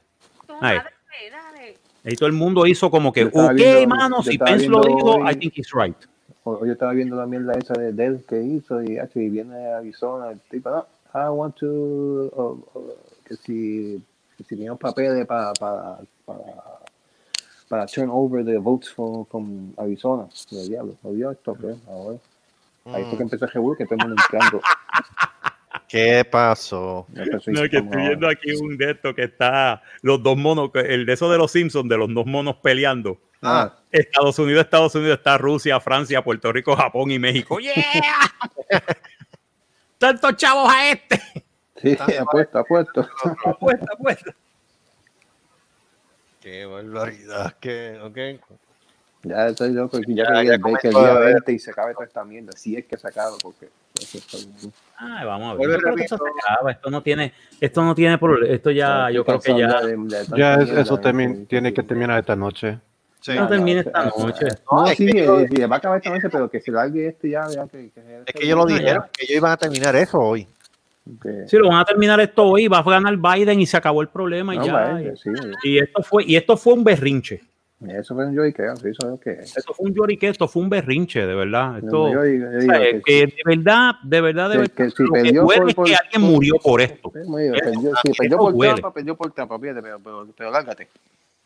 Ahí 2.05 2.14
todo 2.16 2.29
el 2.29 2.33
mundo 2.35 2.66
hizo 2.66 2.91
como 2.91 3.12
que, 3.12 3.24
ok, 3.24 3.33
viendo- 3.55 3.87
mano, 3.89 4.22
si 4.22 4.39
Pence 4.39 4.68
lo 4.68 4.81
dijo, 4.83 5.16
hoy- 5.16 5.33
I 5.33 5.37
think 5.37 5.53
he's 5.59 5.72
right. 5.72 5.97
Yo 6.45 6.72
estaba 6.72 6.93
viendo 6.93 7.16
la 7.16 7.26
mierda 7.26 7.53
esa 7.59 7.74
de 7.74 7.93
Dell 7.93 8.24
que 8.26 8.41
hizo 8.41 8.83
y, 8.83 8.99
y 9.14 9.29
viene 9.29 9.66
a 9.66 9.79
Arizona 9.79 10.31
el 10.31 10.41
tipo, 10.41 10.70
no, 10.70 10.87
I 11.14 11.29
want 11.29 11.57
to, 11.57 11.66
uh, 11.66 12.64
uh, 12.74 12.93
que 13.26 13.37
si, 13.37 14.03
si 14.45 14.57
tiene 14.57 14.74
papeles 14.76 15.26
para, 15.26 15.53
para, 15.55 15.99
para, 16.24 16.41
para 17.68 17.86
turn 17.86 18.09
over 18.11 18.45
the 18.45 18.59
votes 18.59 18.91
from, 18.91 19.26
from 19.26 19.72
Arizona. 19.78 20.28
Yo, 20.51 20.64
diablo, 20.64 20.97
lo 21.03 21.12
vio 21.12 21.30
esto, 21.30 21.55
pues, 21.55 21.76
ahora. 21.89 22.18
Ahí 22.86 23.05
fue 23.05 23.18
que 23.18 23.22
empezó 23.24 23.45
a 23.45 23.49
revolver, 23.49 23.78
que 23.78 23.84
todo 23.84 23.97
el 23.97 24.09
mundo 24.09 24.22
entrando. 24.22 24.61
¿Qué 25.89 26.24
pasó? 26.24 27.07
No, 27.09 27.22
a 27.62 27.68
que 27.68 27.78
estoy 27.78 28.03
viendo 28.03 28.28
aquí 28.28 28.55
un 28.55 28.76
de 28.76 28.91
estos 28.91 29.14
que 29.14 29.24
está 29.24 29.82
los 30.03 30.22
dos 30.22 30.36
monos, 30.36 30.70
el 30.74 31.07
de 31.07 31.12
esos 31.12 31.30
de 31.30 31.39
los 31.39 31.51
Simpsons, 31.51 31.89
de 31.89 31.97
los 31.97 32.12
dos 32.12 32.26
monos 32.26 32.57
peleando. 32.57 33.18
Ah, 33.41 33.74
Estados 33.91 34.39
Unidos, 34.39 34.64
Estados 34.64 34.95
Unidos, 34.95 35.18
está 35.18 35.39
Rusia, 35.39 35.80
Francia, 35.80 36.22
Puerto 36.22 36.53
Rico, 36.53 36.76
Japón 36.76 37.11
y 37.11 37.18
México. 37.18 37.59
¡Yeah! 37.59 37.74
¡Tantos 39.99 40.36
chavos 40.36 40.70
a 40.70 40.91
este! 40.91 41.20
Sí, 41.83 41.97
apuesto, 42.18 42.59
apuesto. 42.59 43.07
Apuesta, 43.45 43.87
apuesta. 43.93 44.35
Qué 46.41 46.66
barbaridad. 46.66 47.55
Que, 47.61 47.99
ok. 48.03 48.41
Ya 49.24 49.49
estoy 49.49 49.72
loco, 49.72 49.99
ya, 50.07 50.24
Ya, 50.33 50.43
ya 50.45 50.59
que 50.81 50.89
el 50.89 50.95
día 50.95 51.11
a 51.11 51.18
ver. 51.18 51.33
20 51.35 51.53
y 51.53 51.59
se 51.59 51.72
acabe 51.72 51.93
toda 51.93 52.07
esta 52.07 52.24
mierda. 52.24 52.53
Si 52.53 52.76
es 52.76 52.87
que 52.87 52.97
se 52.97 53.09
acaba, 53.09 53.37
porque 53.43 53.68
eso 54.01 54.18
está 54.18 54.37
bien. 54.39 54.72
Ay, 54.97 55.26
vamos 55.26 55.47
a 55.49 55.51
ver. 55.51 55.59
Vuelve, 55.59 55.74
Yo 55.74 55.81
creo 55.81 55.95
que 55.97 56.03
esto 56.05 56.16
repito. 56.16 56.39
se 56.41 56.53
acaba. 56.55 56.70
Esto 56.70 56.91
no 56.91 57.03
tiene, 57.03 57.33
esto 57.61 57.83
no 57.83 57.95
tiene 57.97 58.16
problema. 58.18 58.55
Esto 58.55 58.70
ya, 58.70 59.11
yo 59.11 59.24
creo 59.24 59.41
que 59.41 59.59
ya 59.59 59.81
de- 59.83 59.97
de 59.97 60.16
tanta 60.24 60.37
Ya 60.37 60.55
es- 60.55 60.70
eso 60.70 61.01
termi- 61.01 61.47
tiene 61.49 61.74
que 61.74 61.83
terminar 61.83 62.20
esta 62.20 62.37
noche. 62.37 62.79
Sí. 63.20 63.35
no 63.35 63.49
termina 63.49 63.81
esta 63.81 64.05
noche. 64.05 64.47
No, 64.70 64.83
No, 64.83 64.87
es 64.87 64.97
sí, 64.97 65.07
que 65.07 65.24
yo- 65.26 65.41
sí, 65.41 65.62
va 65.64 65.74
a 65.74 65.79
acabar 65.79 65.99
esta 65.99 66.11
noche, 66.11 66.29
pero 66.31 66.49
que 66.49 66.61
se 66.61 66.70
largue 66.70 67.09
este 67.09 67.29
ya. 67.31 67.49
ya 67.49 67.66
que, 67.66 67.91
que- 67.91 68.22
Es 68.24 68.33
que 68.33 68.45
ellos 68.45 68.57
lo 68.57 68.64
dijeron, 68.66 69.03
que 69.12 69.24
ellos 69.24 69.37
iban 69.39 69.51
a 69.51 69.57
terminar 69.57 69.97
eso 69.97 70.20
hoy. 70.20 70.47
Si 71.47 71.57
lo 71.57 71.69
van 71.69 71.81
a 71.81 71.85
terminar 71.85 72.21
esto 72.21 72.45
hoy, 72.45 72.69
va 72.69 72.79
a 72.79 72.83
ganar 72.83 73.17
Biden 73.17 73.61
y 73.61 73.67
se 73.67 73.77
acabó 73.77 74.03
el 74.03 74.09
problema 74.09 74.55
y 74.55 74.59
no, 74.59 74.67
ya. 74.67 75.17
sí, 75.17 75.31
Y 75.65 75.79
esto 75.79 76.03
fue, 76.03 76.25
y 76.25 76.37
esto 76.37 76.57
fue 76.57 76.75
un 76.75 76.85
berrinche. 76.85 77.41
eso 77.89 78.15
fue 78.15 78.27
un 78.27 78.35
que 78.53 78.63
sí, 78.83 78.89
eso 78.89 79.19
que 79.21 79.31
es. 79.31 79.57
Esto 79.57 79.73
fue 79.73 79.87
un 79.87 79.95
llorique, 79.95 80.29
esto 80.29 80.47
fue 80.49 80.63
un 80.63 80.69
berrinche, 80.69 81.25
de 81.25 81.35
verdad. 81.35 81.79
Esto, 81.79 82.13
Yo 82.13 82.23
digo- 82.23 82.51
yo 82.51 82.59
o 82.59 82.61
digo 82.61 82.73
sea, 82.73 82.81
que- 82.81 83.03
que 83.05 83.27
de 83.27 83.35
verdad, 83.47 83.95
de 84.03 84.21
verdad, 84.21 84.51
de 84.51 84.57
verdad, 84.59 84.75
que 84.75 84.91
si 84.91 85.03
lo 85.03 85.13
que 85.13 85.21
perdió 85.23 85.43
duele 85.45 85.75
por- 85.75 85.89
es 85.89 85.93
que 85.99 86.05
alguien 86.05 86.31
murió 86.33 86.55
por 86.63 86.81
esto. 86.81 87.11
Bien, 87.13 87.25
Eso- 87.55 87.65
perdió- 87.65 87.91
eso 87.93 88.13
perdió 88.19 88.37
por 88.39 88.53
duele. 88.53 88.75
trampa, 88.75 88.93
perdió 88.95 89.17
por 89.17 89.33
trampa, 89.33 89.59
fíjate, 89.59 89.83
pero, 89.83 89.99
pero, 90.01 90.29
pero 90.37 90.51
lárgate. 90.51 90.89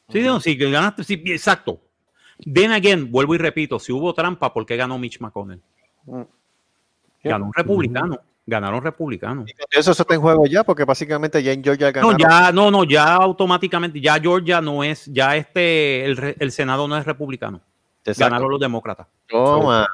Sí, 0.09 0.21
no, 0.23 0.41
sí, 0.41 0.59
que 0.59 0.71
ganaste, 0.71 1.05
sí, 1.05 1.23
exacto. 1.27 1.79
Then 2.53 2.73
again, 2.73 3.11
vuelvo 3.13 3.35
y 3.35 3.39
repito, 3.39 3.79
si 3.79 3.93
hubo 3.93 4.13
trampa, 4.13 4.53
¿por 4.53 4.67
qué 4.67 4.77
ganó 4.77 4.99
Mitch 4.99 5.21
McConnell? 5.21 5.61
Mm. 6.07 6.23
Ganó 7.25 7.45
un 7.47 7.53
republicano, 7.55 8.19
ganaron 8.47 8.83
republicanos. 8.83 9.49
Y 9.49 9.53
eso, 9.79 9.93
eso 9.93 10.03
está 10.03 10.15
en 10.15 10.21
juego 10.21 10.47
ya, 10.47 10.65
porque 10.65 10.85
básicamente 10.85 11.43
ya 11.43 11.53
en 11.53 11.63
Georgia 11.63 11.93
No, 11.93 12.09
ganaron. 12.09 12.19
ya, 12.19 12.53
no, 12.53 12.71
no, 12.71 12.85
ya 12.85 13.15
automáticamente, 13.15 14.01
ya 14.01 14.19
Georgia 14.21 14.61
no 14.61 14.83
es, 14.83 15.07
ya 15.07 15.37
este, 15.37 16.05
el, 16.05 16.17
re- 16.17 16.37
el 16.39 16.51
Senado 16.53 16.89
no 16.89 16.97
es 16.97 17.05
republicano. 17.07 17.61
Exacto. 18.05 18.25
Ganaron 18.31 18.51
los 18.51 18.61
demócratas. 18.61 19.07
Toma. 19.29 19.87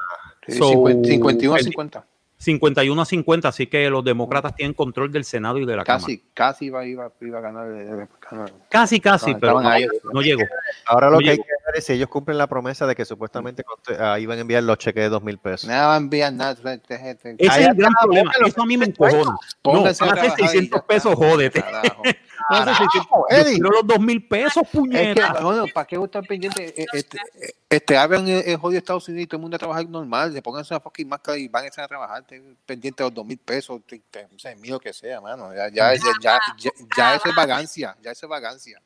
Sí, 0.47 0.57
So, 0.57 0.69
50 0.69 1.07
51 1.09 1.53
a 1.55 1.57
el- 1.59 1.63
50. 1.63 2.05
51 2.41 3.01
a 3.01 3.05
50, 3.05 3.47
así 3.49 3.67
que 3.67 3.89
los 3.89 4.01
demócratas 4.03 4.55
tienen 4.55 4.73
control 4.73 5.11
del 5.11 5.25
Senado 5.25 5.57
y 5.57 5.65
de 5.65 5.75
la 5.75 5.83
Cámara. 5.83 6.01
Casi, 6.01 6.23
casi 6.33 6.65
iba, 6.67 6.85
iba, 6.85 7.11
iba 7.19 7.37
a 7.37 7.41
ganar 7.41 7.67
el 7.67 7.85
republicano. 7.97 8.45
Casi, 8.69 9.01
casi, 9.01 9.33
No, 9.33 9.39
pero 9.39 9.61
no, 9.61 9.67
ahí. 9.69 9.85
no 10.13 10.21
llegó. 10.21 10.43
Ahora 10.85 11.09
lo 11.09 11.17
Oye, 11.17 11.25
que 11.25 11.31
hay 11.31 11.37
que 11.37 11.43
ver 11.43 11.75
es 11.75 11.85
si 11.85 11.93
ellos 11.93 12.07
cumplen 12.07 12.37
la 12.37 12.47
promesa 12.47 12.87
de 12.87 12.95
que 12.95 13.03
supuestamente 13.03 13.63
conte- 13.65 13.97
ah, 13.99 14.17
iban 14.19 14.37
a 14.37 14.41
enviar 14.41 14.63
los 14.63 14.77
cheques 14.77 15.03
de 15.03 15.09
dos 15.09 15.21
mil 15.21 15.37
pesos. 15.37 15.67
Nada 15.67 15.87
va 15.87 15.93
a 15.95 15.97
enviar 15.97 16.31
nada. 16.31 16.53
Ese 16.53 17.35
es 17.37 17.49
Ahí 17.49 17.63
el 17.65 17.75
gran 17.75 17.91
problema. 18.01 18.31
Eso 18.45 18.61
a 18.61 18.65
mí 18.65 18.77
me 18.77 18.85
encojona. 18.85 19.35
No, 19.65 19.83
van 19.83 19.93
ya 19.93 19.93
600 19.93 20.61
está. 20.63 20.85
pesos, 20.87 21.15
jódete. 21.15 21.61
Carajo. 21.61 22.03
Van 22.49 22.67
a 22.69 22.71
hacer 22.71 22.87
600 22.91 23.09
Yo 23.09 23.25
Eddie. 23.37 23.53
quiero 23.53 23.69
los 23.71 23.87
2000 23.87 24.27
pesos, 24.27 24.63
Es 24.63 24.69
que, 24.69 24.77
puñeta. 24.77 25.41
bueno, 25.41 25.65
¿para 25.73 25.85
qué 25.87 25.95
estar 25.95 26.23
pendiente? 26.25 26.81
Eh, 26.81 26.85
Este, 26.93 27.17
eh, 27.41 27.53
este, 27.69 27.97
abran 27.97 28.27
el, 28.27 28.43
el 28.47 28.57
jodido 28.57 28.77
Estados 28.79 29.07
Unidos 29.07 29.23
y 29.23 29.27
todo 29.27 29.37
el 29.37 29.41
mundo 29.41 29.55
a 29.55 29.59
trabajar 29.59 29.87
normal, 29.89 30.31
se 30.33 30.41
pongan 30.41 30.65
una 30.69 30.79
fucking 30.79 31.07
máscara 31.09 31.37
y 31.37 31.47
van 31.47 31.65
a 31.65 31.67
estar 31.67 31.85
a 31.85 31.87
trabajar, 31.87 32.21
estén 32.21 32.57
pendientes 32.65 32.97
de 32.97 33.03
los 33.05 33.13
dos 33.13 33.25
mil 33.25 33.37
pesos, 33.37 33.81
te- 33.85 33.99
te- 34.11 34.25
o 34.25 34.39
sea, 34.39 34.55
mío 34.55 34.79
que 34.79 34.93
sea, 34.93 35.19
mano. 35.21 35.53
Ya, 35.53 35.67
ya, 35.69 35.93
ya, 35.95 36.01
ya, 36.21 36.39
ya, 36.57 36.71
ya 36.97 37.15
eso 37.15 37.29
es 37.29 37.35
vagancia, 37.35 37.97
ya 38.01 38.11
eso 38.11 38.25
es 38.25 38.29
vagancia. 38.29 38.81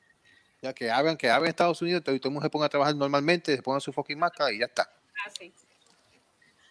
Ya 0.61 0.73
que 0.73 0.89
abran, 0.89 1.17
que 1.17 1.29
abran 1.29 1.49
Estados 1.49 1.81
Unidos 1.81 2.01
y 2.01 2.03
todo 2.03 2.15
el 2.15 2.31
mundo 2.31 2.41
se 2.45 2.49
ponga 2.49 2.67
a 2.67 2.69
trabajar 2.69 2.95
normalmente, 2.95 3.55
se 3.55 3.61
pongan 3.61 3.81
su 3.81 3.91
fucking 3.91 4.17
máscara 4.17 4.49
y 4.51 4.59
ya 4.59 4.65
está. 4.65 4.89
Así. 5.27 5.53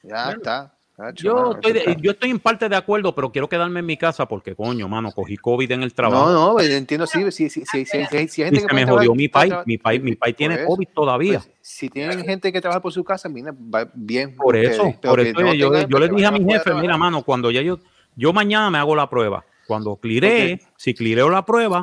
Ya 0.03 0.24
Bueno, 0.24 0.39
está. 0.39 0.74
Yo 1.14 1.53
estoy, 1.53 1.72
de- 1.72 1.97
yo 2.01 2.11
estoy 2.12 2.30
en 2.30 2.38
parte 2.38 2.68
de 2.68 2.76
acuerdo, 2.76 3.14
pero 3.14 3.32
quiero 3.32 3.49
quedarme 3.49 3.80
en 3.80 3.86
mi 3.86 3.97
casa 3.97 4.26
porque, 4.26 4.55
coño, 4.55 4.88
mano, 4.88 5.11
cogí 5.12 5.36
COVID 5.36 5.70
en 5.72 5.82
el 5.82 5.95
trabajo. 5.95 6.30
No, 6.30 6.49
no, 6.49 6.53
pues, 6.53 6.70
entiendo, 6.70 7.07
sí, 7.07 7.22
sí, 7.32 7.49
sí, 7.49 7.64
sí, 7.64 7.84
sí, 7.86 8.05
sí, 8.11 8.28
sí, 8.28 8.43
hay 8.43 8.51
gente 8.51 8.57
que 8.57 8.61
se 8.61 8.68
puede 8.68 8.84
me 8.86 8.90
jodió 8.90 9.14
mi 9.14 9.28
trabajar- 9.28 9.64
Mi 9.66 9.78
pai, 9.78 9.99
mi 10.01 10.14
pai 10.14 10.32
tiene 10.34 10.55
eso. 10.57 10.66
COVID 10.66 10.88
todavía. 10.95 11.38
Pues, 11.40 11.51
si 11.61 11.88
tienen 11.88 12.22
gente 12.24 12.53
que 12.53 12.61
trabaja 12.61 12.80
por 12.82 12.93
su 12.93 13.03
casa, 13.05 13.28
mira, 13.28 13.53
va 13.53 13.90
bien. 13.95 14.36
Por 14.36 14.55
eso, 14.55 14.95
por 15.03 15.22
que 15.22 15.30
eso 15.30 15.40
no 15.40 15.55
yo, 15.55 15.70
tengan, 15.70 15.88
yo 15.88 15.99
le 15.99 16.09
dije 16.09 16.26
a 16.26 16.30
mi 16.30 16.38
jefe, 16.40 16.51
mira, 16.51 16.62
trabajar. 16.64 16.99
mano, 16.99 17.22
cuando 17.22 17.51
ya 17.51 17.62
yo, 17.62 17.78
yo 18.14 18.32
mañana 18.32 18.70
me 18.70 18.78
hago 18.78 18.95
la 18.95 19.09
prueba. 19.09 19.45
Cuando 19.66 19.97
cliree, 19.97 20.61
si 20.76 20.93
clireo 20.93 21.30
la 21.30 21.45
prueba, 21.45 21.82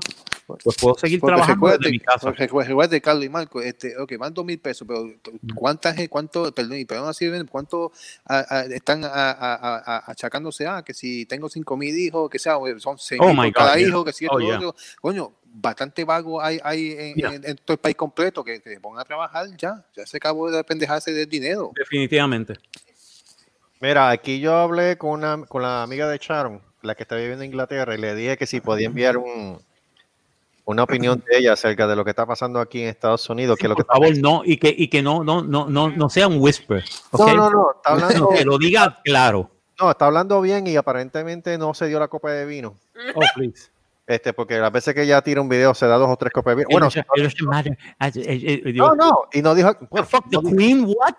pues 0.63 0.75
puedo 0.77 0.95
seguir 0.95 1.19
Porque 1.19 1.31
trabajando 1.35 1.67
recuerde, 1.67 1.77
desde 1.79 1.91
mi 1.91 1.99
casa. 1.99 2.19
porque 2.21 2.47
recuerde, 2.47 3.01
Carlos 3.01 3.25
y 3.25 3.29
Marco, 3.29 3.61
este, 3.61 3.97
ok, 3.97 4.17
van 4.17 4.33
dos 4.33 4.45
mil 4.45 4.59
pesos, 4.59 4.87
pero 4.87 5.05
¿cuántas, 5.55 5.95
gen- 5.95 6.07
cuánto, 6.07 6.51
perdón, 6.53 6.85
perdón 6.87 7.09
así, 7.09 7.29
cuánto 7.49 7.91
ah, 8.25 8.45
ah, 8.49 8.63
están 8.69 9.03
ah, 9.05 9.09
ah, 9.13 9.37
ah, 9.61 9.83
ah, 9.85 10.03
achacándose 10.07 10.65
a 10.67 10.81
que 10.83 10.93
si 10.93 11.25
tengo 11.25 11.49
cinco 11.49 11.77
mil 11.77 11.97
hijos, 11.97 12.29
que 12.29 12.39
sea, 12.39 12.57
son 12.79 12.97
seis 12.97 13.19
Oh 13.23 13.33
mil 13.33 13.53
cada 13.53 13.73
God, 13.73 13.79
yeah. 13.79 13.87
hijo, 13.87 14.05
que 14.05 14.13
si 14.13 14.25
esto, 14.25 14.35
Oh, 14.35 14.39
lo 14.39 14.45
yeah. 14.45 14.55
otro. 14.57 14.75
coño, 15.01 15.33
bastante 15.51 16.03
vago 16.03 16.41
hay, 16.41 16.59
hay 16.63 16.91
en, 16.91 17.15
Yeah. 17.15 17.33
en- 17.33 17.45
en 17.45 17.57
todo 17.57 17.73
el 17.73 17.79
país 17.79 17.95
completo, 17.95 18.43
que, 18.43 18.61
que 18.61 18.69
se 18.75 18.79
pongan 18.79 19.01
a 19.01 19.05
trabajar 19.05 19.47
ya, 19.57 19.83
ya 19.95 20.05
se 20.05 20.17
acabó 20.17 20.49
de 20.51 20.63
pendejarse 20.63 21.11
del 21.11 21.27
dinero. 21.29 21.71
Definitivamente. 21.75 22.53
Mira, 23.81 24.09
aquí 24.09 24.39
yo 24.39 24.55
hablé 24.55 24.97
con, 24.97 25.11
una, 25.11 25.45
con 25.45 25.61
la 25.61 25.83
amiga 25.83 26.07
de 26.09 26.17
Sharon, 26.17 26.61
la 26.81 26.95
que 26.95 27.03
está 27.03 27.15
viviendo 27.15 27.43
en 27.43 27.51
Inglaterra, 27.51 27.95
y 27.95 27.97
le 27.97 28.13
dije 28.13 28.37
que 28.37 28.45
si 28.45 28.59
podía 28.61 28.87
enviar 28.87 29.17
un, 29.17 29.59
una 30.69 30.83
opinión 30.83 31.23
de 31.27 31.39
ella 31.39 31.53
acerca 31.53 31.87
de 31.87 31.95
lo 31.95 32.03
que 32.03 32.11
está 32.11 32.27
pasando 32.27 32.59
aquí 32.59 32.83
en 32.83 32.89
Estados 32.89 33.27
Unidos. 33.27 33.57
que 33.57 33.67
lo 33.67 33.75
que 33.75 33.83
Por 33.83 33.95
favor, 33.95 34.15
no, 34.19 34.43
y 34.45 34.57
que, 34.57 34.73
y 34.77 34.87
que 34.87 35.01
no, 35.01 35.23
no, 35.23 35.41
no, 35.41 35.67
no, 35.67 35.89
no 35.89 36.09
sea 36.09 36.27
un 36.27 36.39
whisper. 36.39 36.83
¿ok? 37.09 37.27
No, 37.27 37.35
no, 37.35 37.49
no, 37.49 37.71
está 37.75 37.89
hablando, 37.93 38.29
Que 38.29 38.45
lo 38.45 38.59
diga 38.59 38.99
claro. 39.03 39.49
no, 39.79 39.89
está 39.89 40.05
hablando 40.05 40.39
bien 40.41 40.67
y 40.67 40.75
aparentemente 40.75 41.57
no 41.57 41.73
se 41.73 41.87
dio 41.87 41.99
la 41.99 42.07
copa 42.07 42.31
de 42.31 42.45
vino. 42.45 42.75
Oh, 43.15 43.21
please. 43.33 43.71
Este, 44.05 44.31
porque 44.31 44.59
las 44.59 44.71
veces 44.71 44.93
que 44.93 45.01
ella 45.03 45.21
tira 45.23 45.41
un 45.41 45.49
video 45.49 45.73
se 45.73 45.87
da 45.87 45.97
dos 45.97 46.09
o 46.09 46.17
tres 46.17 46.31
copas 46.31 46.55
de 46.55 46.65
vino. 46.65 46.69
Bueno, 46.71 46.87
no, 48.75 48.95
no, 48.95 49.21
y 49.33 49.41
no 49.41 49.55
dijo, 49.55 49.73
The 49.91 50.03
fuck, 50.03 50.29
the 50.29 50.55
queen, 50.55 50.85
what? 50.85 51.15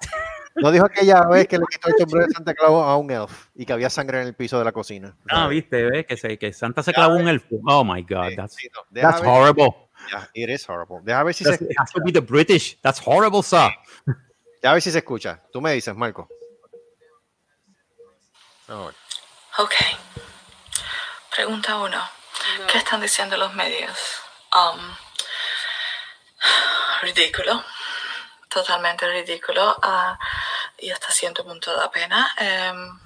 No 0.57 0.71
dijo 0.71 0.85
aquella 0.87 1.23
vez 1.31 1.47
que 1.49 1.59
le 1.59 1.65
quitó 1.71 1.89
el 1.89 1.95
sombrero 1.99 2.27
de 2.27 2.33
Santa 2.33 2.55
Claus 2.55 2.85
a 2.87 2.97
un 2.97 3.11
elf 3.11 3.49
y 3.55 3.65
que 3.67 3.73
había 3.73 3.91
sangre 3.91 4.21
en 4.21 4.29
el 4.29 4.35
piso 4.35 4.59
de 4.59 4.65
la 4.65 4.73
cocina. 4.73 5.17
Ah, 5.29 5.49
viste, 5.49 5.83
ves 5.85 6.07
que, 6.07 6.17
se, 6.17 6.39
que 6.39 6.53
Santa 6.53 6.83
se 6.83 6.93
clavó 6.93 7.15
un 7.17 7.29
elfo. 7.29 7.57
Oh 7.67 7.85
my 7.85 8.03
God, 8.03 8.35
that's, 8.37 8.55
Sí, 8.57 8.69
no, 8.75 8.81
deja 8.91 9.13
that's 9.13 9.27
horrible. 9.27 9.89
ya, 10.11 10.29
it 10.35 10.49
is 10.51 10.69
horrible. 10.69 10.99
Deja 11.03 11.23
ver 11.23 11.35
si 11.35 11.45
That's, 11.45 11.59
se 11.59 11.65
it 11.65 11.77
has 11.79 11.91
to 11.93 12.01
be 12.03 12.13
the 12.13 12.21
British. 12.21 12.79
That's 12.83 13.01
horrible, 13.05 13.43
sir. 13.43 13.71
Ya 14.63 14.71
a 14.71 14.73
ver 14.75 14.83
si 14.83 14.91
se 14.91 14.99
escucha. 14.99 15.43
Tú 15.53 15.61
me 15.61 15.73
dices, 15.73 15.95
Marco. 15.95 16.29
Ver. 18.69 18.95
Ok. 19.59 19.75
Pregunta 21.35 21.77
uno. 21.77 22.03
¿Qué 22.71 22.79
están 22.79 23.01
diciendo 23.01 23.37
los 23.37 23.55
medios? 23.55 24.21
Um, 24.53 24.81
ridículo. 27.03 27.63
Totalmente 28.51 29.07
ridículo. 29.09 29.77
ah, 29.83 30.19
y 30.79 30.91
hasta 30.91 31.11
cierto 31.13 31.45
punto 31.45 31.75
da 31.75 31.91
pena. 31.91 32.35
Em, 32.37 32.99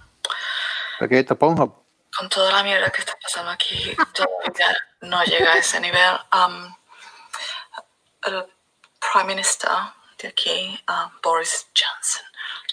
Porque 0.98 1.18
esto 1.20 1.36
Pornhub. 1.36 1.74
con 2.16 2.28
toda 2.28 2.52
la 2.52 2.62
mierda 2.62 2.90
que 2.90 3.00
está 3.00 3.14
pasando 3.20 3.50
aquí, 3.50 3.94
todavía 4.14 4.76
no 5.02 5.22
llega 5.24 5.52
a 5.52 5.58
ese 5.58 5.80
nivel. 5.80 6.18
Um, 6.32 6.74
el 8.26 8.46
Prime 9.00 9.26
Minister 9.26 9.70
de 10.18 10.28
aquí, 10.28 10.80
uh, 10.88 11.08
Boris 11.22 11.66
Johnson, 11.74 12.24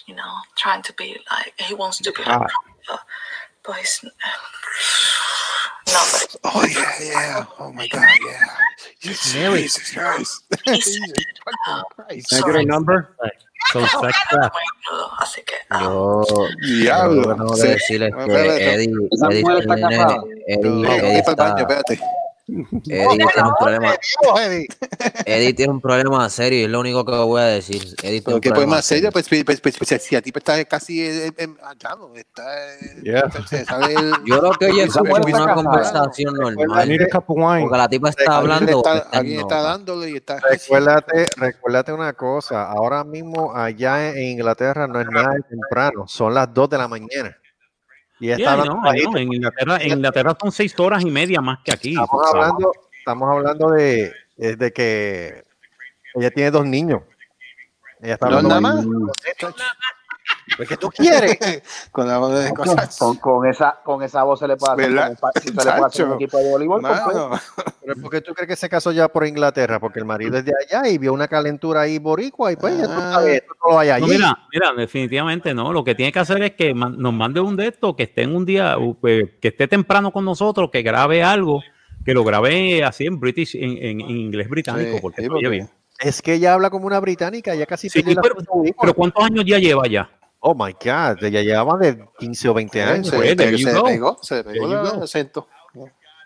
you 0.06 0.14
know, 0.14 0.32
trying 0.56 0.82
to 0.82 0.92
be 0.94 1.20
like, 1.30 1.52
he 1.58 1.74
wants 1.74 1.98
to 1.98 2.12
be 2.12 2.22
like, 2.24 2.48
Trump, 2.48 3.00
but 3.64 3.76
he's, 3.76 4.00
no, 4.02 4.10
but 5.86 6.36
Oh, 6.44 6.64
yeah, 6.66 6.92
yeah. 7.00 7.46
Oh, 7.58 7.72
my 7.72 7.86
God, 7.88 8.02
yeah. 8.24 9.34
Mary. 9.34 9.62
Jesus 9.62 9.92
Christ. 9.92 10.44
He 10.64 10.80
said, 10.80 11.24
uh, 11.68 11.82
Can 11.96 12.04
I 12.10 12.14
get 12.16 12.26
sorry, 12.28 12.62
a 12.62 12.66
number? 12.66 13.16
So 13.72 13.86
sex 13.86 14.18
trap. 14.28 14.52
uh, 14.90 15.22
así 15.22 15.40
que 15.46 15.54
um, 15.70 15.80
Yo, 15.82 16.24
Diablo. 16.60 17.22
yo 17.22 17.28
lo 17.28 17.28
que 17.28 17.34
tengo 17.34 17.54
que 17.54 17.60
Sí. 17.62 17.68
decir 17.68 18.02
es 18.02 18.12
Bueno, 18.12 18.26
que 18.32 18.40
espérate. 18.40 18.74
Eddie, 18.74 19.08
Esa 19.10 19.26
Eddie 19.28 19.42
mujer 19.42 19.58
está 19.62 19.74
tiene, 19.74 19.96
casada. 19.96 20.22
Eddie, 22.52 23.04
No, 23.18 23.28
está- 23.28 23.32
tiene 23.32 23.48
un 23.48 23.54
problema, 23.58 23.94
Eddie. 24.44 24.66
Eddie 25.26 25.54
tiene 25.54 25.72
un 25.72 25.80
problema 25.80 26.28
serio 26.28 26.60
y 26.60 26.62
es 26.64 26.70
lo 26.70 26.80
único 26.80 27.04
que 27.04 27.12
voy 27.12 27.40
a 27.40 27.44
decir. 27.46 27.82
Eddie 28.02 28.20
tiene 28.20 28.40
qué 28.40 28.50
problema 28.50 28.82
serio, 28.82 29.10
pues, 29.10 29.28
pues, 29.28 29.44
pues, 29.44 29.60
pues, 29.60 29.76
pues, 29.78 30.02
si 30.02 30.16
a 30.16 30.22
ti 30.22 30.32
pues, 30.32 30.42
está 30.42 30.64
casi 30.66 31.00
eh, 31.02 31.32
eh, 31.36 31.48
allá, 31.64 31.96
no, 31.96 32.14
está 32.14 32.42
eh, 32.74 33.00
Yeah. 33.02 33.30
se 33.48 33.64
sabe 33.64 33.94
el- 33.94 34.12
Yo 34.26 34.38
creo 34.40 34.52
que 34.52 34.66
ella 34.68 34.84
Esa 34.84 35.00
fue 35.00 35.08
mujer 35.08 35.24
está 35.28 35.36
una 35.42 35.46
casada. 35.46 35.62
conversación 35.64 36.34
I 36.34 36.38
normal. 36.56 36.88
need 36.88 37.02
a 37.02 37.06
cup 37.08 37.24
of 37.28 37.36
wine. 37.38 37.60
Porque 37.62 37.78
la 37.78 37.88
tipa 37.88 38.08
está 38.10 38.36
hablando. 38.36 38.76
está, 38.78 38.96
está 38.98 39.08
en 39.12 39.18
alguien 39.18 39.40
está 39.40 39.62
dándole 39.62 40.10
y 40.10 40.16
está 40.16 40.38
Recuérdate, 40.40 41.26
recuérdate 41.36 41.92
una 41.92 42.12
cosa, 42.12 42.64
ahora 42.70 43.04
mismo 43.04 43.54
allá 43.54 44.10
en 44.10 44.22
Inglaterra 44.32 44.86
no 44.86 45.00
es 45.00 45.06
nada 45.08 45.34
de 45.34 45.42
temprano, 45.42 46.06
son 46.06 46.34
las 46.34 46.52
2 46.52 46.68
de 46.70 46.78
la 46.78 46.88
mañana. 46.88 47.36
Y 48.22 48.26
Yeah, 48.26 48.36
está 48.36 48.54
I 48.54 48.62
know, 48.62 48.76
hablando 48.76 48.94
I 48.94 49.02
know. 49.02 49.16
En 49.16 49.32
Inglaterra, 49.32 49.78
en 49.80 49.92
Inglaterra 49.94 50.36
son 50.40 50.52
seis 50.52 50.78
horas 50.78 51.02
y 51.02 51.10
media 51.10 51.40
más 51.40 51.58
que 51.64 51.72
aquí. 51.72 51.90
Estamos 51.90 52.24
hablando, 52.32 52.72
estamos 52.96 53.28
hablando 53.28 53.70
de, 53.70 54.12
es 54.38 54.58
de 54.58 54.72
que 54.72 55.44
ella 56.14 56.30
tiene 56.30 56.52
dos 56.52 56.64
niños. 56.64 57.02
Ella 58.00 58.14
está 58.14 58.30
¿No 58.30 58.36
hablando 58.36 58.60
nada 58.60 58.60
más? 58.60 58.86
Pues, 60.56 60.68
¿qué 60.68 60.76
tú 60.76 60.88
quieres? 60.90 61.38
con 61.92 62.06
la 62.08 62.18
voz 62.18 62.38
de 62.44 62.52
cosas. 62.52 62.96
Con, 62.98 63.16
con 63.16 63.46
esa, 63.48 63.78
con 63.84 64.02
esa 64.02 64.22
voz 64.24 64.40
se 64.40 64.48
le 64.48 64.56
puede 64.56 64.72
hacer, 64.72 65.16
se 65.42 65.50
le 65.50 65.52
puede 65.54 65.70
hacer 65.86 66.06
un 66.06 66.14
equipo 66.14 66.38
de 66.38 66.50
voleibol. 66.50 66.80
pues, 66.82 67.40
Pero 67.80 67.94
¿por 68.02 68.10
qué 68.10 68.20
tú 68.20 68.34
crees 68.34 68.48
que 68.48 68.56
se 68.56 68.68
casó 68.68 68.92
ya 68.92 69.08
por 69.08 69.26
Inglaterra? 69.26 69.78
Porque 69.80 69.98
el 70.00 70.04
marido 70.04 70.36
es 70.38 70.44
de 70.44 70.52
allá 70.66 70.88
y 70.88 70.98
vio 70.98 71.12
una 71.12 71.28
calentura 71.28 71.82
ahí 71.82 71.98
boricua 71.98 72.52
y 72.52 72.56
pues 72.56 72.76
ya 72.76 72.86
tú 72.86 72.92
Ah. 72.94 73.12
sabes, 73.14 73.34
esto 73.42 73.54
no 73.64 73.72
lo 73.72 73.78
hay 73.78 73.90
allí. 73.90 74.02
No, 74.06 74.08
mira, 74.12 74.38
mira, 74.52 74.72
definitivamente 74.76 75.54
no. 75.54 75.72
Lo 75.72 75.84
que 75.84 75.94
tiene 75.94 76.12
que 76.12 76.18
hacer 76.18 76.42
es 76.42 76.52
que 76.52 76.74
man- 76.74 76.96
nos 76.98 77.12
mande 77.12 77.40
un 77.40 77.56
de 77.56 77.68
estos, 77.68 77.94
que 77.96 78.04
esté 78.04 78.22
en 78.22 78.34
un 78.34 78.44
día, 78.44 78.76
pues, 79.00 79.24
que 79.40 79.48
esté 79.48 79.68
temprano 79.68 80.12
con 80.12 80.24
nosotros, 80.24 80.70
que 80.72 80.82
grabe 80.82 81.22
algo, 81.22 81.62
que 82.04 82.14
lo 82.14 82.24
grabe 82.24 82.82
así 82.84 83.06
en 83.06 83.20
British, 83.20 83.54
en, 83.56 83.70
en- 83.78 84.00
en 84.00 84.10
inglés 84.10 84.48
británico, 84.48 84.94
Sí, 84.96 84.98
porque 85.00 85.22
sí, 85.22 85.26
se 85.28 85.32
oye 85.32 85.34
porque- 85.46 85.48
bien. 85.50 85.70
Es 86.00 86.20
que 86.20 86.34
ella 86.34 86.54
habla 86.54 86.68
como 86.70 86.86
una 86.86 86.98
británica, 86.98 87.54
ya 87.54 87.64
casi 87.64 87.88
Sí, 87.88 88.02
pero, 88.02 88.34
pero 88.80 88.92
¿cuántos 88.94 89.24
años 89.24 89.44
ya 89.46 89.58
lleva 89.58 89.86
ya? 89.86 90.10
Oh 90.44 90.54
my 90.54 90.72
God, 90.72 91.22
ella 91.22 91.40
llevaba 91.42 91.78
de 91.78 92.04
15 92.18 92.48
o 92.48 92.54
20 92.54 92.82
años. 92.82 93.08
se, 93.08 93.16
Pues, 93.16 93.28
se- 93.30 93.36
there 93.36 93.56
you 93.56 93.68
se 93.68 93.74
go. 93.78 93.84
pegó, 93.84 94.18
se 94.22 94.42
pegó 94.44 94.66
el 94.66 95.02
acento. 95.02 95.46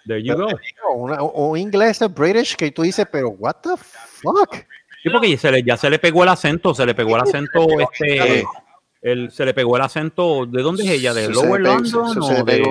There 0.06 0.22
you 0.22 0.34
go. 0.36 0.48
Una- 0.94 1.22
un 1.22 1.58
inglés 1.58 2.00
British 2.14 2.56
que 2.56 2.70
tú 2.70 2.82
dices, 2.82 3.06
pero 3.10 3.30
what 3.30 3.56
the 3.62 3.70
fuck? 3.76 4.54
Sí, 5.02 5.10
porque 5.10 5.36
se 5.36 5.50
le, 5.52 5.62
ya 5.62 5.76
se 5.76 5.90
le 5.90 5.98
pegó 5.98 6.22
el 6.22 6.30
acento, 6.30 6.74
se 6.74 6.86
le 6.86 6.94
pegó 6.94 7.16
el 7.16 7.22
acento, 7.22 7.66
este, 7.92 8.44
el, 9.02 9.30
se 9.30 9.44
le 9.44 9.52
pegó 9.52 9.76
el 9.76 9.82
acento, 9.82 10.46
¿de 10.46 10.62
dónde 10.62 10.84
es 10.84 10.90
ella? 10.90 11.12
¿De 11.12 11.26
Se- 11.26 11.32
Lower 11.32 11.60
se, 11.60 11.68
London 11.68 12.12
se- 12.14 12.18
o 12.20 12.22
se 12.22 12.42
de. 12.44 12.62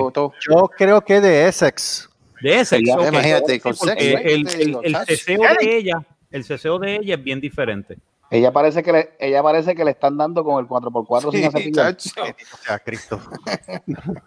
Yo 0.50 0.68
creo 0.76 1.00
que 1.02 1.20
de 1.20 1.46
Essex. 1.46 2.10
de 2.42 2.60
Essex? 2.60 2.82
Ya, 2.84 3.08
imagínate, 3.08 3.60
el, 3.98 4.48
el, 4.48 4.78
el 4.82 4.96
ceseo 5.06 5.40
de 5.60 5.76
ella, 5.76 6.02
el 6.30 6.42
ceseo 6.44 6.78
de 6.80 6.96
ella 6.96 7.14
es 7.14 7.22
bien 7.22 7.40
diferente. 7.40 7.98
Ella 8.30 8.52
parece 8.52 8.82
que 8.82 8.92
le, 8.92 9.16
ella 9.20 9.42
parece 9.42 9.74
que 9.74 9.84
le 9.84 9.92
están 9.92 10.16
dando 10.16 10.42
con 10.44 10.58
el 10.62 10.68
4x4 10.68 11.30
sin 11.30 11.44
hacer 11.44 12.00
Sí. 12.00 12.12
O 12.20 12.56
sea, 12.64 12.78
Cristo. 12.80 13.20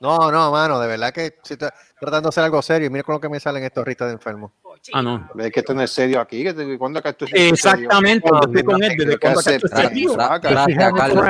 No, 0.00 0.30
no, 0.30 0.50
mano, 0.52 0.78
de 0.80 0.86
verdad 0.86 1.12
que 1.12 1.34
si 1.42 1.54
está 1.54 1.74
tratando 1.98 2.28
de 2.28 2.28
hacer 2.30 2.44
algo 2.44 2.62
serio. 2.62 2.86
y 2.86 2.90
Mira 2.90 3.02
con 3.02 3.14
lo 3.14 3.20
que 3.20 3.28
me 3.28 3.40
salen 3.40 3.64
estos 3.64 3.84
ristas 3.84 4.06
de 4.08 4.14
enfermo. 4.14 4.52
Ah, 4.94 5.02
no. 5.02 5.28
Hay 5.38 5.50
que 5.50 5.62
tener 5.62 5.88
serio 5.88 6.20
aquí. 6.20 6.42
que 6.44 6.54
te- 6.54 6.78
¿Cuándo 6.78 7.00
acá 7.00 7.12
tú 7.12 7.26
serio? 7.26 7.52
Exactamente, 7.52 8.26
yo 8.30 8.40
estoy 8.40 8.62
con 8.62 8.82
él 8.82 8.94
desde 8.96 9.18
cuando 9.18 9.40
acá 9.40 9.50
hacer- 9.50 9.60
estoy 9.64 9.82
serio. 9.88 10.14
Saca. 10.14 10.48
Trata, 10.48 10.92
Carlos, 10.92 11.26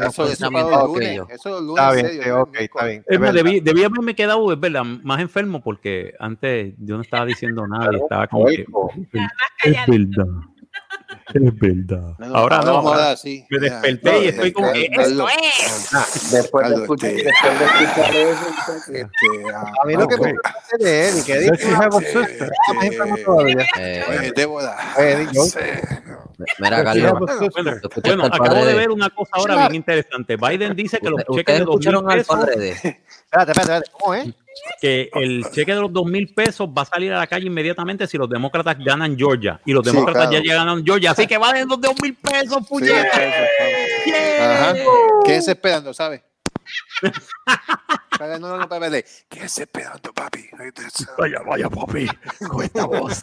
Eso, 0.00 0.86
lunes. 0.86 1.16
yo. 1.16 1.26
Eso 1.28 1.60
lunes 1.60 1.82
Está 1.84 1.92
bien, 1.92 2.06
serio, 2.06 2.48
está 2.54 2.84
bien. 2.86 3.04
Es 3.06 3.14
Es 3.14 3.20
más, 3.20 3.32
debí, 3.34 3.60
debí 3.60 3.84
haberme 3.84 4.14
quedado, 4.14 4.52
es 4.52 4.60
verdad, 4.60 4.82
más 4.84 5.20
enfermo 5.20 5.60
porque 5.60 6.14
antes 6.18 6.72
yo 6.78 6.94
no 6.96 7.02
estaba 7.02 7.26
diciendo 7.26 7.66
nada 7.66 7.90
y 7.92 7.96
estaba 7.96 8.26
como 8.28 8.46
que, 8.46 8.64
es 9.64 9.86
verdad, 9.86 10.26
es 11.34 11.58
verdad. 11.58 12.14
No, 12.18 12.26
no, 12.28 12.36
Ahora 12.36 12.60
no, 12.62 12.70
a 12.76 12.80
ahora 12.80 13.10
así. 13.12 13.44
me 13.50 13.58
Ya. 13.58 13.80
desperté 13.80 14.24
y 14.24 14.28
estoy 14.28 14.52
como 14.52 14.72
que 14.72 14.88
Carlos, 14.90 15.30
Después 16.30 16.68
de 16.68 16.74
escuchar, 16.82 17.10
después 17.12 17.60
de 17.60 17.84
escuchar 17.84 18.16
eso, 18.16 18.46
este, 18.92 19.44
ah, 19.54 19.72
A 19.82 19.86
mí 19.86 19.94
lo 19.94 20.08
que 20.08 20.16
me 20.18 20.34
parece 20.34 20.78
de 20.78 21.08
que 21.24 21.32
a 21.34 21.38
sister? 22.00 22.32
está 22.42 22.74
más 22.74 22.84
enfermo 22.84 23.16
todavía. 23.24 23.66
Débora. 24.34 24.76
Sí. 25.34 25.58
mira, 26.58 26.84
Carlos, 26.84 27.12
a? 27.18 27.80
Bueno, 28.04 28.24
acabo 28.26 28.54
de 28.64 28.66
de- 28.66 28.74
ver 28.74 28.90
una 28.90 29.10
cosa 29.10 29.30
ahora 29.34 29.56
bien 29.56 29.74
interesante. 29.76 30.36
Biden 30.36 30.74
dice 30.76 30.98
que 30.98 31.10
los 31.10 31.22
cheques 31.34 31.58
de 31.58 31.64
dos 31.64 31.76
mil 31.78 31.88
escucharon 31.88 32.10
al 32.10 32.18
pesos, 32.18 32.36
padre 32.36 32.56
de. 32.56 32.70
Espérate, 32.70 32.98
espérate, 33.26 33.50
espérate. 33.60 33.90
¿Cómo 33.92 34.14
es? 34.14 34.26
Que 34.80 35.10
el 35.14 35.44
cheque 35.52 35.74
de 35.74 35.80
los 35.80 35.92
dos 35.92 36.04
mil 36.06 36.32
pesos 36.34 36.68
va 36.68 36.82
a 36.82 36.84
salir 36.86 37.12
a 37.12 37.18
la 37.18 37.26
calle 37.26 37.46
inmediatamente 37.46 38.06
si 38.06 38.16
los 38.18 38.28
demócratas 38.28 38.76
ganan 38.78 39.16
Georgia. 39.16 39.60
Y 39.64 39.72
los 39.72 39.84
Sí, 39.84 39.90
demócratas 39.92 40.28
claro. 40.28 40.44
ya 40.44 40.54
ganan 40.54 40.84
Georgia. 40.84 41.10
Así 41.12 41.26
que 41.26 41.38
valen 41.38 41.68
los 41.68 41.80
dos 41.80 41.94
mil 42.02 42.14
pesos, 42.14 42.66
puñetas. 42.68 43.10
sí. 44.04 44.12
Ajá. 44.40 44.74
Quédense 45.24 45.52
esperando, 45.52 45.92
¿sabes? 45.94 46.22
No, 48.20 48.38
no, 48.38 48.56
no, 48.58 48.68
para 48.68 48.88
Quédense 49.28 49.62
esperando, 49.62 50.12
papi. 50.12 50.48
Vaya, 51.18 51.40
vaya, 51.46 51.68
papi. 51.68 52.06
Con 52.48 52.64
esta 52.64 52.86
voz. 52.86 53.22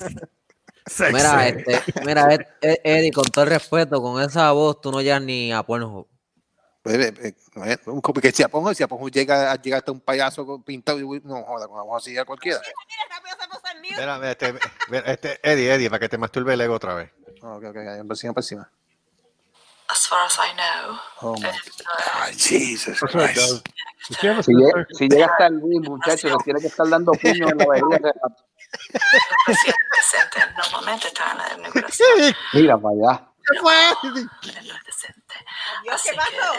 Sexy. 0.86 1.14
Mira, 1.14 1.48
este, 1.48 1.82
mira, 2.06 2.34
Ed- 2.34 2.46
Ed- 2.62 2.80
Eddie, 2.84 3.12
con 3.12 3.24
todo 3.26 3.46
el 3.46 3.52
respeto, 3.52 4.02
con 4.02 4.22
esa 4.22 4.52
voz 4.52 4.82
tú 4.82 4.92
no 4.92 5.02
llegas 5.02 5.22
ni 5.22 5.52
a 5.54 5.64
Pornhub. 5.64 6.06
Pues, 6.06 6.10
eh, 6.10 6.10
eh, 6.10 6.10
eh, 6.10 6.73
Porque 6.84 8.32
si 8.34 8.44
Aponjo, 8.44 8.74
si 8.74 8.84
Aponjo 8.84 9.08
llega, 9.08 9.56
llega 9.56 9.78
hasta 9.78 9.92
un 9.92 10.02
payaso 10.02 10.62
pintado, 10.64 11.00
y 11.00 11.22
no 11.24 11.42
joda, 11.44 11.68
con 11.68 11.78
la 11.78 11.84
voz 11.84 12.04
así 12.04 12.18
a 12.18 12.26
cualquiera. 12.26 12.60
Mira, 13.82 14.18
se. 14.18 14.20
Mira, 14.20 14.32
este, 14.32 14.54
mira, 14.90 15.04
este, 15.12 15.40
Eddie, 15.44 15.74
Eddie, 15.74 15.90
para 15.90 16.00
que 16.00 16.10
te 16.10 16.18
masturbe 16.18 16.54
el 16.54 16.62
ego 16.62 16.76
otra 16.76 16.94
vez. 16.94 17.12
Ok, 17.42 17.64
ok, 17.64 17.76
ok, 17.78 18.08
por 18.08 18.12
encima, 18.12 18.34
por 18.34 18.44
encima. 18.44 18.70
As 19.90 20.08
far 20.08 20.26
as 20.26 20.38
I 20.40 20.54
know, 20.56 20.98
Oh 21.22 21.36
my 21.36 21.44
God, 21.44 22.34
Jesus 22.38 23.00
Christ. 23.00 23.38
a 23.38 23.62
Si 24.08 24.16
llega, 24.22 24.44
sister? 24.44 24.88
si 24.98 25.08
llega 25.08 25.26
hasta 25.28 25.48
el 25.48 25.54
Luis, 25.56 25.82
muchachos, 25.88 26.32
le 26.32 26.38
tiene 26.44 26.60
que 26.62 26.68
estar 26.68 26.88
dando 26.90 27.12
puños 27.22 27.52
en 27.52 27.58
la 27.58 27.66
inmigración, 31.58 32.36
Mira 32.54 32.78
para 32.78 32.96
allá. 32.96 33.28
Pero 33.48 33.62
no. 33.64 33.70
Dios, 35.84 35.96
Así 35.96 36.10
¿qué 36.10 36.16
pasó? 36.16 36.54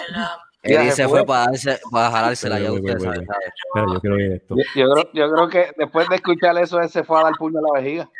Ya 0.66 0.80
Eddie 0.80 0.92
se 0.92 1.04
fue. 1.08 1.18
fue 1.18 1.26
para, 1.26 1.44
darse, 1.50 1.78
para 1.90 2.10
jalársela, 2.10 2.58
ya 2.58 2.70
Voy, 2.70 2.80
voy, 2.80 2.90
usted 2.92 2.98
voy, 3.06 3.14
sabe. 3.14 3.18
voy. 3.18 3.26
sabe. 3.26 3.44
Espera, 3.46 3.86
yo 3.92 4.00
quiero 4.00 4.16
oír 4.16 4.32
esto. 4.32 4.54
Yo, 4.56 4.64
yo 4.74 4.90
creo, 4.94 5.10
yo 5.12 5.32
creo 5.34 5.48
que 5.48 5.72
después 5.76 6.08
de 6.08 6.14
escuchar 6.16 6.58
eso, 6.58 6.80
él 6.80 6.88
se 6.88 7.04
fue 7.04 7.20
a 7.20 7.24
dar 7.24 7.32
puño 7.36 7.58
en 7.58 7.64
la 7.64 7.80
vejiga. 7.80 8.10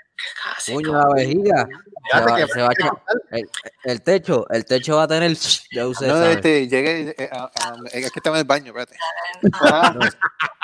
Puño 0.66 0.96
a 0.98 1.08
la 1.08 1.14
vejiga. 1.14 1.66
Se 2.12 2.20
va, 2.20 2.36
que- 2.36 2.46
se 2.48 2.60
va 2.60 2.68
a 2.68 2.72
el, 3.30 3.50
el 3.84 4.02
techo, 4.02 4.46
el 4.50 4.64
techo 4.66 4.96
va 4.96 5.04
a 5.04 5.08
tener, 5.08 5.34
ya 5.72 5.86
usted 5.86 6.06
No, 6.06 6.14
sabe. 6.18 6.32
este, 6.32 6.68
llegué, 6.68 7.14
eh, 7.16 7.30
a- 7.32 7.44
a- 7.44 7.74
es 7.92 8.10
que 8.12 8.18
estaba 8.18 8.36
en 8.36 8.40
el 8.42 8.46
baño, 8.46 8.66
espérate. 8.66 8.96
Ajá. 9.54 9.94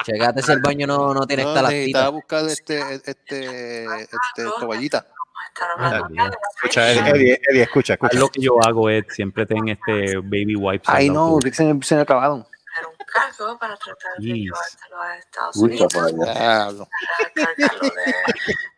Checate 0.05 0.43
si 0.43 0.53
el 0.53 0.61
baño 0.61 0.87
no, 0.87 1.15
no 1.15 1.27
tiene 1.27 1.45
No, 1.45 1.49
esta 1.55 1.63
necesitaba 1.69 2.05
lastita. 2.05 2.09
buscar 2.11 2.45
este, 2.45 2.95
este, 3.11 3.85
este, 4.03 4.45
toallita. 4.61 5.07
Hablando 5.69 6.37
Escucha, 6.57 6.93
Eddie, 6.93 7.41
escucha. 7.63 7.97
Lo 8.13 8.29
que 8.29 8.41
yo 8.41 8.63
hago 8.65 8.89
es 8.91 9.05
siempre 9.11 9.47
ten 9.47 9.69
este 9.69 10.17
baby 10.19 10.57
wipes. 10.57 10.89
Ay, 10.89 11.11
no, 11.11 11.39
se, 11.53 11.65
me- 11.75 11.83
se 11.83 11.95
me 11.97 12.01
acabaron. 12.03 12.41
hacer 12.41 12.87
un 12.87 13.07
cargo 13.07 13.59
para 13.59 13.77
tratar 13.77 14.13
de 14.19 14.25
Jeez. 14.25 14.45
llevártelo 14.45 15.03
a 15.03 15.17
Estados 15.19 15.57
Uy, 15.57 15.71
Unidos, 15.71 15.93
por 15.93 16.05
allá. 16.05 16.33
Diablo. 16.35 16.89
para 17.35 17.47
cargarlo 17.57 17.81
de 17.81 18.15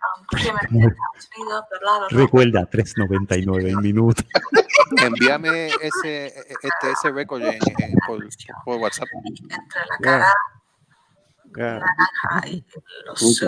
um, 0.03 0.27
crímenes 0.31 0.63
en 0.71 0.81
Estados 0.81 1.31
Unidos, 1.37 1.65
bla, 1.71 1.79
bla, 1.99 2.07
bla. 2.09 2.19
Recuerda, 2.23 2.71
3.99 2.71 3.69
el 3.69 3.77
minuto. 3.79 4.23
Envíame 5.03 5.67
ese, 5.69 6.27
este, 6.27 6.91
ese 6.93 7.11
récord 7.13 7.43
por, 8.07 8.25
por 8.65 8.77
WhatsApp. 8.77 9.09
entre 9.15 9.59
la 9.89 9.99
cara 10.01 10.19
Yeah. 10.19 10.35
Naranja 11.57 12.49
y 12.49 12.65
los 13.07 13.43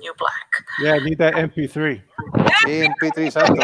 new 0.00 0.14
black. 0.18 0.64
Yeah, 0.78 0.96
I 0.96 1.00
need 1.04 1.18
that 1.18 1.34
MP3. 1.34 2.02
Sí, 2.64 2.84
en 2.84 2.92
P3, 2.94 3.24
exacto. 3.24 3.62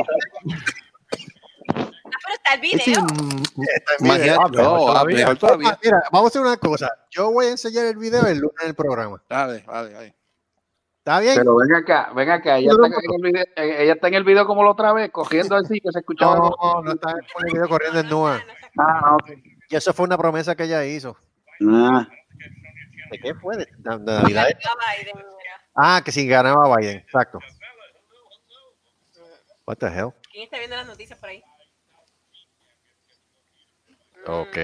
Ah, 1.74 2.18
pero 2.24 2.35
está 2.35 2.55
el 2.55 2.60
video. 2.60 3.01
en 3.01 4.06
no, 4.52 4.90
ah, 4.90 5.35
todavía. 5.35 5.78
Mira, 5.82 6.02
vamos 6.10 6.26
a 6.26 6.28
hacer 6.28 6.43
una 6.43 6.56
cosa. 6.56 6.90
Yo 7.10 7.30
voy 7.30 7.47
a 7.47 7.51
enseñar 7.51 7.86
el 7.86 7.97
video 7.97 8.26
el 8.26 8.39
lunes 8.39 8.56
en 8.62 8.68
el 8.68 8.74
programa. 8.74 9.22
Vale, 9.28 9.64
vale, 9.66 9.94
vale. 9.94 10.14
¿Está 10.98 11.20
bien? 11.20 11.36
Pero 11.36 11.56
ven 11.56 11.74
acá, 11.74 12.12
ven 12.14 12.30
acá. 12.30 12.59
Ella 12.59 12.70
está, 12.70 12.86
en 12.86 12.93
el 13.14 13.22
video, 13.22 13.44
eh, 13.56 13.82
ella 13.82 13.93
está 13.94 14.09
en 14.09 14.14
el 14.14 14.24
video 14.24 14.47
como 14.47 14.62
la 14.62 14.70
otra 14.70 14.93
vez, 14.93 15.10
cogiendo 15.10 15.56
así 15.56 15.80
que 15.80 15.90
se 15.90 16.01
escuchaba. 16.01 16.36
No, 16.36 16.44
algo. 16.44 16.82
no 16.82 16.93
está 16.93 17.12
con 17.32 17.47
el 17.47 17.52
video 17.52 17.68
corriendo 17.68 18.01
en 18.01 18.09
Nua. 18.09 18.43
Ah, 18.78 19.14
ok. 19.14 19.30
Y 19.70 19.76
eso 19.76 19.93
fue 19.93 20.05
una 20.05 20.18
promesa 20.18 20.55
que 20.55 20.64
ella 20.64 20.85
hizo. 20.85 21.16
Ah, 21.70 22.06
¿De 23.10 23.18
qué 23.18 23.35
fue? 23.35 23.56
De, 23.56 23.64
de 23.64 23.98
Navidad. 23.98 24.47
Biden, 24.47 25.16
mira. 25.16 25.60
Ah, 25.74 26.02
que 26.05 26.12
si 26.12 26.26
ganaba 26.26 26.76
Biden, 26.76 26.98
exacto. 26.98 27.39
What 29.66 29.76
the 29.78 29.86
hell? 29.86 30.12
¿Quién 30.30 30.44
está 30.44 30.59
viendo 30.59 30.76
las 30.76 30.86
noticias 30.86 31.18
por 31.18 31.28
ahí? 31.28 31.43
Ok. 34.26 34.56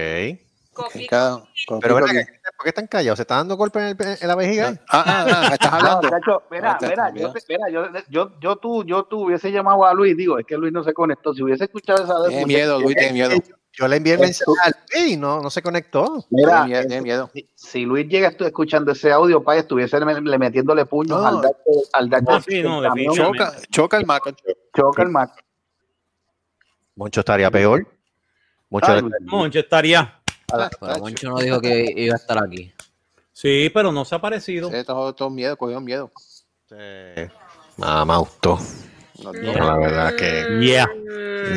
Coqui, 0.73 1.07
Cada- 1.07 1.41
Pero 1.79 1.97
acá, 1.97 2.11
¿por 2.57 2.63
qué 2.63 2.69
están 2.69 2.87
callados? 2.87 3.17
¿Se 3.17 3.21
están 3.23 3.37
dando 3.39 3.55
golpes 3.55 3.81
en, 3.97 4.07
el- 4.07 4.17
en 4.21 4.27
la 4.27 4.35
vejiga? 4.35 4.67
ahí? 4.67 4.79
Ah, 4.89 5.03
ah, 5.07 5.25
ah, 5.49 5.53
estás 5.53 5.71
No, 5.71 5.77
hablando. 5.77 6.09
chacho, 6.09 6.43
mira, 6.51 6.71
Ah, 6.73 6.77
mira, 6.81 7.13
yo, 7.13 7.33
mira, 7.47 7.69
yo, 7.69 7.89
yo, 8.09 8.39
yo, 8.41 8.55
tú, 8.57 8.83
yo 8.83 9.03
tú 9.05 9.21
hubiese 9.25 9.51
llamado 9.53 9.85
a 9.85 9.93
Luis, 9.93 10.17
digo, 10.17 10.37
es 10.37 10.45
que 10.45 10.57
Luis 10.57 10.73
no 10.73 10.83
se 10.83 10.93
conectó. 10.93 11.33
Si 11.33 11.41
hubiese 11.41 11.63
escuchado 11.63 12.03
esa 12.03 12.19
vez, 12.19 12.27
Tiene 12.29 12.45
miedo, 12.45 12.79
Luis, 12.81 12.95
tiene 12.97 13.13
miedo. 13.13 13.35
Yo 13.35 13.55
le 13.87 13.97
envié 13.97 14.13
el 14.13 14.19
mensaje 14.21 14.51
al 14.63 14.75
Luis 14.93 15.11
y 15.13 15.17
no, 15.17 15.41
no 15.41 15.49
se 15.49 15.61
conectó. 15.61 16.25
Mira, 16.29 16.65
Tiene 16.65 17.01
miedo, 17.01 17.29
si, 17.33 17.49
si 17.55 17.81
Luis 17.85 18.07
llega 18.07 18.29
escuchando 18.29 18.91
ese 18.93 19.11
audio, 19.11 19.43
pa, 19.43 19.57
estuviese 19.57 19.99
le, 19.99 20.21
le 20.21 20.37
metiéndole 20.37 20.85
puños 20.85 21.19
No. 21.21 21.27
al 21.27 21.41
dato, 21.41 21.57
al 21.93 22.09
Ah, 22.27 22.41
sí, 22.47 22.61
no. 22.63 22.81
Choca, 23.13 23.53
choca 23.69 23.97
el 23.97 24.05
Mac. 24.05 24.23
choca 24.75 25.03
el 25.03 25.09
Mac. 25.09 25.43
Moncho 26.95 27.19
estaría 27.19 27.51
peor. 27.51 27.85
Moncho 28.69 28.91
Ay, 28.91 29.01
le- 29.01 29.09
Moncho 29.25 29.59
estaría. 29.59 30.21
Pero 30.47 30.99
Moncho 30.99 31.29
no 31.29 31.37
dijo 31.39 31.59
que 31.59 31.93
iba 31.97 32.13
a 32.13 32.17
estar 32.17 32.41
aquí. 32.43 32.71
Sí, 33.33 33.69
pero 33.73 33.91
no 33.91 34.05
se 34.05 34.15
ha 34.15 34.17
aparecido. 34.19 34.71
Sí, 34.71 34.83
todo, 34.85 35.13
todo 35.13 35.29
miedo, 35.29 35.57
cogió 35.57 35.81
miedo. 35.81 36.09
Eh, 36.71 37.29
Mamá, 37.77 38.15
auto. 38.15 38.57
No, 38.57 38.84
No, 39.23 39.31
no. 39.33 39.53
la 39.53 39.77
verdad 39.77 40.15
que. 40.15 40.59
Yeah. 40.61 40.89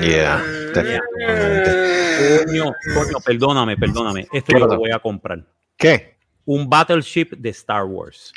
Yeah, 0.02 0.42
definitivamente. 0.74 2.44
Coño, 2.46 2.72
coño, 2.94 3.20
perdóname, 3.24 3.76
perdóname. 3.76 4.28
Esto 4.32 4.52
yo 4.58 4.66
lo 4.66 4.76
voy 4.76 4.90
a 4.90 4.98
comprar. 4.98 5.44
¿Qué? 5.76 6.18
Un 6.44 6.68
Battleship 6.68 7.30
de 7.36 7.48
Star 7.50 7.84
Wars. 7.84 8.32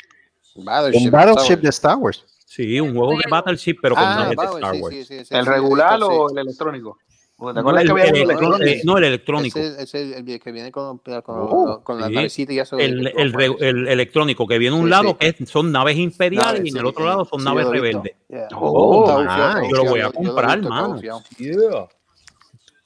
Battleship, 0.54 1.04
Un 1.06 1.10
Battleship 1.10 1.42
Star 1.52 1.60
de 1.60 1.68
Star 1.68 1.96
Wars. 1.98 2.24
Sí, 2.46 2.80
un 2.80 2.94
juego 2.94 3.12
de 3.18 3.24
Battleship, 3.30 3.76
pero 3.80 3.94
con 3.94 4.04
Ah, 4.04 4.14
naves 4.30 4.36
de 4.36 4.44
Star 4.44 4.74
Wars. 4.74 4.94
sí, 4.94 5.04
sí, 5.04 5.24
sí, 5.24 5.34
¿El 5.34 5.44
sí, 5.44 5.50
regular 5.50 5.98
sí, 5.98 6.04
o 6.08 6.30
el 6.30 6.38
electrónico? 6.38 6.98
Porque 7.42 7.58
¿Te 7.58 7.62
No 7.64 7.70
el, 7.76 7.90
había 7.90 8.04
el 8.04 8.14
electrónico, 8.14 8.80
no, 8.84 8.98
el 8.98 9.04
electrónico. 9.04 9.58
Ese 9.58 9.82
es 9.82 9.94
el, 9.96 10.28
el 10.28 10.40
que 10.40 10.52
viene 10.52 10.70
con, 10.70 10.98
con, 10.98 11.22
Oh, 11.26 11.80
con 11.82 12.00
la 12.00 12.06
sí. 12.06 12.14
navecita 12.14 12.52
y 12.52 12.60
eso. 12.60 12.78
El, 12.78 13.04
el, 13.16 13.32
re- 13.32 13.56
el 13.58 13.88
electrónico 13.88 14.46
que 14.46 14.58
viene 14.58 14.76
un 14.76 14.84
Sí, 14.84 14.90
lado 14.90 15.08
sí. 15.10 15.16
que 15.18 15.26
es- 15.40 15.50
son 15.50 15.72
naves 15.72 15.96
imperiales 15.96 16.46
Naves, 16.52 16.64
y 16.66 16.68
en 16.68 16.72
sí, 16.74 16.78
el 16.78 16.86
otro 16.86 17.02
sí, 17.02 17.08
lado 17.08 17.24
son 17.24 17.40
sí, 17.40 17.44
naves 17.44 17.66
rebeldes. 17.66 18.14
Yeah. 18.28 18.46
Oh, 18.54 19.24
Yo 19.68 19.76
lo 19.76 19.90
voy 19.90 20.00
a 20.02 20.12
comprar, 20.12 20.60
visto, 20.60 20.68
está 20.68 20.68
mano. 20.68 20.94
bufiado. 20.94 21.22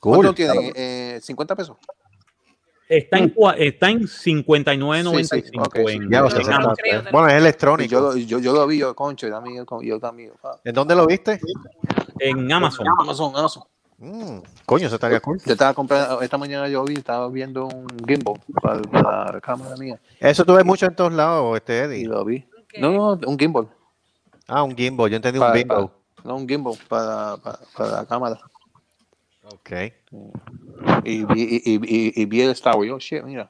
Cool. 0.00 0.14
¿Cuánto 0.16 0.34
tiene? 0.34 0.72
Eh, 0.74 1.20
¿50 1.22 1.54
pesos? 1.54 1.76
Está 2.88 3.18
en, 3.18 3.34
está 3.58 3.90
en 3.90 4.00
59.95 4.04 5.28
Sí, 5.28 5.42
sí, 5.42 5.58
ok, 5.58 5.76
en, 5.76 5.88
sí. 5.88 5.98
Ya 6.08 6.20
lo 6.22 6.26
en 6.30 6.30
sé, 6.32 6.50
no 6.50 6.56
Amazon. 6.56 6.74
creo, 6.76 7.02
Bueno, 7.12 7.28
es 7.28 7.34
electrónico. 7.34 7.90
yo, 7.90 8.00
lo- 8.00 8.16
yo, 8.16 8.38
yo 8.38 8.52
lo 8.54 8.66
vi, 8.66 8.78
yo, 8.78 8.94
concho, 8.96 9.26
yo 9.26 9.34
también, 9.34 9.66
yo, 9.68 9.82
yo 9.82 10.00
también. 10.00 10.32
¿En 10.64 10.74
dónde 10.74 10.94
lo 10.94 11.06
viste? 11.06 11.38
En 12.20 12.50
Amazon. 12.50 12.86
Amazon, 13.00 13.36
Amazon. 13.36 13.64
Mm, 13.98 14.38
coño, 14.66 14.86
eso 14.86 14.96
estaría 14.96 15.20
cool. 15.20 15.40
Yo 15.44 15.52
estaba 15.52 15.72
comprando, 15.72 16.20
esta 16.20 16.36
mañana 16.36 16.68
yo 16.68 16.84
vi, 16.84 16.94
estaba 16.94 17.28
viendo 17.30 17.66
un 17.66 17.86
gimbal 18.06 18.34
para, 18.60 18.82
para 18.82 19.32
la 19.32 19.40
cámara 19.40 19.74
mía 19.76 19.98
Eso 20.20 20.44
tú 20.44 20.54
ves 20.54 20.64
mucho 20.66 20.84
en 20.86 20.94
todos 20.94 21.12
lados, 21.14 21.56
este 21.56 21.74
y 21.74 21.78
Eddie. 21.78 22.06
lo 22.06 22.24
vi. 22.24 22.44
No, 22.78 22.92
no, 22.92 23.18
un 23.26 23.38
gimbal. 23.38 23.68
Ah, 24.48 24.62
un 24.62 24.76
gimbal. 24.76 25.08
Yo 25.10 25.16
entendí 25.16 25.38
un 25.38 25.44
Para- 25.46 25.54
bingo. 25.54 25.92
No, 26.24 26.36
un 26.36 26.46
gimbal 26.48 26.74
para, 26.88 27.36
para, 27.38 27.58
para 27.76 27.90
la 27.92 28.04
cámara. 28.06 28.38
Ok. 29.44 29.70
Y 31.04 31.24
vi, 31.24 31.42
y, 31.42 31.62
y, 31.64 31.74
y, 31.76 32.22
y 32.22 32.24
vi 32.26 32.40
el 32.42 32.50
Star 32.50 32.76
Wars. 32.76 32.90
Oh, 32.92 32.98
shit, 32.98 33.22
mira. 33.22 33.48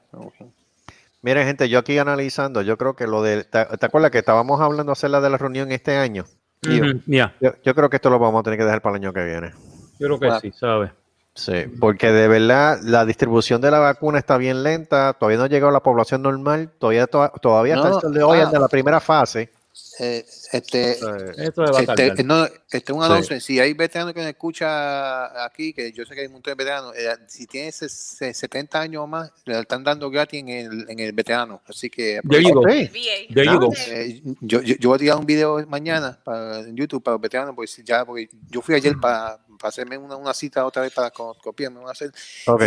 Miren, 1.23 1.45
gente, 1.47 1.67
yo 1.67 1.79
aquí 1.79 1.97
analizando, 1.97 2.61
yo 2.61 2.77
creo 2.77 2.95
que 2.95 3.07
lo 3.07 3.21
de. 3.23 3.43
¿Te, 3.43 3.65
te 3.65 3.85
acuerdas 3.85 4.11
que 4.11 4.19
estábamos 4.19 4.61
hablando 4.61 4.85
de 4.85 4.93
hacer 4.93 5.09
la 5.09 5.19
de 5.19 5.29
la 5.29 5.37
reunión 5.37 5.71
este 5.71 5.97
año? 5.97 6.23
Yo, 6.61 7.51
yo 7.63 7.75
creo 7.75 7.89
que 7.89 7.95
esto 7.97 8.09
lo 8.09 8.19
vamos 8.19 8.39
a 8.39 8.43
tener 8.43 8.57
que 8.59 8.65
dejar 8.65 8.81
para 8.81 8.95
el 8.97 9.03
año 9.03 9.11
que 9.13 9.25
viene. 9.25 9.51
Yo 9.99 10.07
creo 10.07 10.19
que 10.19 10.25
Bueno. 10.27 10.39
sí, 10.41 10.51
¿sabes? 10.51 10.91
Sí, 11.33 11.65
porque 11.79 12.11
de 12.11 12.27
verdad 12.27 12.79
la 12.81 13.05
distribución 13.05 13.61
de 13.61 13.69
la 13.69 13.77
vacuna 13.77 14.17
está 14.17 14.37
bien 14.37 14.63
lenta, 14.63 15.13
todavía 15.13 15.37
no 15.37 15.43
ha 15.43 15.47
llegado 15.47 15.69
a 15.69 15.73
la 15.73 15.83
población 15.83 16.23
normal, 16.23 16.71
todavía, 16.79 17.05
to- 17.05 17.31
todavía 17.41 17.75
hasta 17.75 17.89
No, 17.89 17.95
el 17.97 18.01
sol 18.01 18.13
de 18.13 18.23
hoy 18.23 18.39
ah. 18.39 18.43
anda 18.47 18.59
la 18.59 18.67
primera 18.67 18.99
fase. 18.99 19.51
Eh, 19.99 20.25
este, 20.51 20.91
Esto 21.37 21.63
a 21.63 21.81
Este, 21.81 22.23
no, 22.23 22.45
este 22.71 22.93
un 22.93 23.03
Sí. 23.03 23.11
anuncio. 23.11 23.39
Si 23.39 23.59
hay 23.59 23.73
veteranos 23.73 24.13
que 24.13 24.19
me 24.21 24.29
escucha 24.29 25.43
aquí, 25.45 25.73
que 25.73 25.91
yo 25.91 26.05
sé 26.05 26.13
que 26.13 26.21
hay 26.21 26.27
un 26.27 26.33
montón 26.33 26.51
de 26.51 26.63
veteranos, 26.63 26.95
eh, 26.95 27.09
si 27.27 27.47
tiene 27.47 27.69
ese- 27.69 27.85
ese 27.87 28.33
70 28.33 28.79
años 28.79 29.03
o 29.03 29.07
más, 29.07 29.31
le 29.45 29.59
están 29.59 29.83
dando 29.83 30.09
gratis 30.09 30.39
en 30.41 30.49
el, 30.49 30.85
en 30.89 30.99
el 30.99 31.11
veterano. 31.13 31.61
Así 31.67 31.89
que 31.89 32.19
There 32.29 32.43
you 32.43 32.53
go. 32.53 32.61
There 32.63 33.45
you 33.45 33.59
go. 33.59 33.73
eh, 33.87 34.21
yo, 34.41 34.61
yo, 34.61 34.75
yo 34.79 34.89
voy 34.89 34.95
a 34.97 34.99
tirar 34.99 35.17
un 35.17 35.25
video 35.25 35.65
mañana 35.67 36.19
para, 36.23 36.59
en 36.59 36.75
YouTube 36.75 37.03
para 37.03 37.15
los 37.15 37.21
veteranos, 37.21 37.55
porque 37.55 37.71
ya, 37.83 38.05
porque 38.05 38.29
yo 38.49 38.61
fui 38.61 38.75
ayer 38.75 38.95
para, 38.99 39.39
para 39.59 39.69
hacerme 39.69 39.97
una, 39.97 40.15
una 40.15 40.33
cita 40.35 40.65
otra 40.65 40.83
vez 40.83 40.93
para 40.93 41.09
co- 41.09 41.35
copiarme, 41.41 41.79
una 41.79 41.91
hacer, 41.91 42.11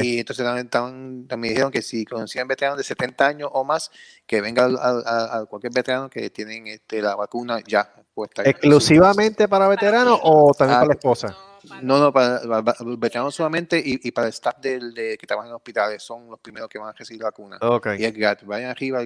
y 0.03 0.19
entonces 0.19 0.45
también, 0.45 0.67
estaban- 0.67 1.27
también 1.29 1.55
dijeron 1.55 1.71
que 1.71 1.83
si 1.83 2.05
conocían 2.05 2.49
veteranos 2.49 2.79
de 2.79 2.85
70 2.85 3.27
años 3.29 3.49
o 3.53 3.63
más, 3.65 3.91
que 4.27 4.41
venga 4.41 4.65
al- 4.65 4.79
al- 4.79 5.05
a, 5.07 5.39
a 5.39 5.47
cualquier 5.47 5.73
veterano 5.73 6.11
que 6.11 6.31
tienen 6.31 6.67
este, 6.67 7.01
la 7.03 7.15
vacuna 7.21 7.61
ya 7.67 7.93
puesta. 8.13 8.43
¿Exclusivamente 8.43 9.49
para 9.49 9.69
veteranos 9.69 10.19
o 10.23 10.53
también 10.57 10.77
Ah, 10.77 10.81
para 10.81 10.89
la 10.89 10.95
esposa? 10.95 11.37
No, 11.83 11.99
no, 11.99 12.11
para, 12.11 12.41
para- 12.63 12.75
veteranos 12.97 13.35
solamente 13.35 13.79
y, 13.79 14.01
y 14.09 14.11
para 14.13 14.29
el 14.29 14.33
staff 14.33 14.57
del, 14.61 14.95
de, 14.95 15.19
que 15.19 15.27
trabaja 15.27 15.49
en 15.49 15.55
hospitales 15.55 16.03
son 16.03 16.31
los 16.31 16.41
primeros 16.41 16.69
que 16.71 16.79
van 16.79 16.89
a 16.89 16.93
recibir 16.93 17.21
la 17.21 17.29
vacuna. 17.29 17.59
Ok. 17.61 17.89
Y 17.99 18.05
es 18.07 18.15
gratis. 18.15 18.49
Vayan 18.49 18.71
arriba. 18.71 19.01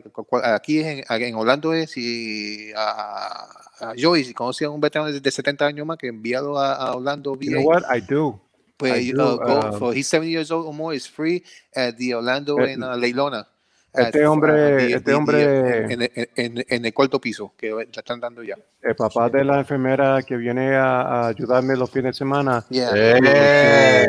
Aquí 0.45 0.81
en, 0.81 1.03
en 1.09 1.35
Orlando 1.35 1.73
es 1.75 1.97
y 1.97 2.71
a, 2.77 3.49
a 3.81 3.95
Joey, 4.01 4.23
si 4.25 4.33
conocían 4.35 4.71
un 4.71 4.81
veterano 4.81 5.11
de, 5.11 5.19
de 5.21 5.31
70 5.33 5.67
años 5.67 5.85
más 5.87 5.99
que 5.99 6.07
enviado 6.07 6.57
a, 6.59 6.75
a 6.75 6.95
Orlando 6.95 7.37
You 7.41 7.51
know 7.51 7.63
VA, 7.63 7.81
what? 7.81 7.83
I 7.97 8.01
do. 8.01 8.41
pues 8.77 9.03
I 9.05 9.13
uh, 9.13 9.17
do, 9.17 9.37
go 9.39 9.61
um, 9.61 9.79
for 9.79 9.93
he's 9.95 10.07
70 10.09 10.31
years 10.31 10.51
old 10.53 10.67
or 10.67 10.73
more 10.75 10.95
is 10.95 11.09
free 11.09 11.43
at 11.75 11.97
the 11.97 12.15
Orlando 12.15 12.59
Eh, 12.61 12.73
en 12.75 12.83
uh, 12.85 12.97
Leilona. 12.97 13.49
Este 13.95 14.27
hombre- 14.27 14.93
este 14.93 15.15
hombre- 15.15 15.93
en, 15.93 16.03
en- 16.03 16.11
en- 16.37 16.65
en 16.69 16.85
el 16.85 16.93
cuarto 16.95 17.21
piso 17.21 17.53
que 17.57 17.71
la 17.71 17.83
están 17.83 18.21
dando 18.21 18.43
ya. 18.43 18.57
El 18.83 18.95
papá 18.97 19.29
de 19.31 19.45
la 19.45 19.59
enfermera 19.61 20.21
que 20.27 20.37
viene 20.37 20.75
a, 20.75 21.01
a 21.03 21.27
ayudarme 21.29 21.77
los 21.77 21.91
fines 21.91 22.13
de 22.15 22.19
semana. 22.19 22.65
Yeah. 22.71 22.91
¡Eh! 22.95 24.07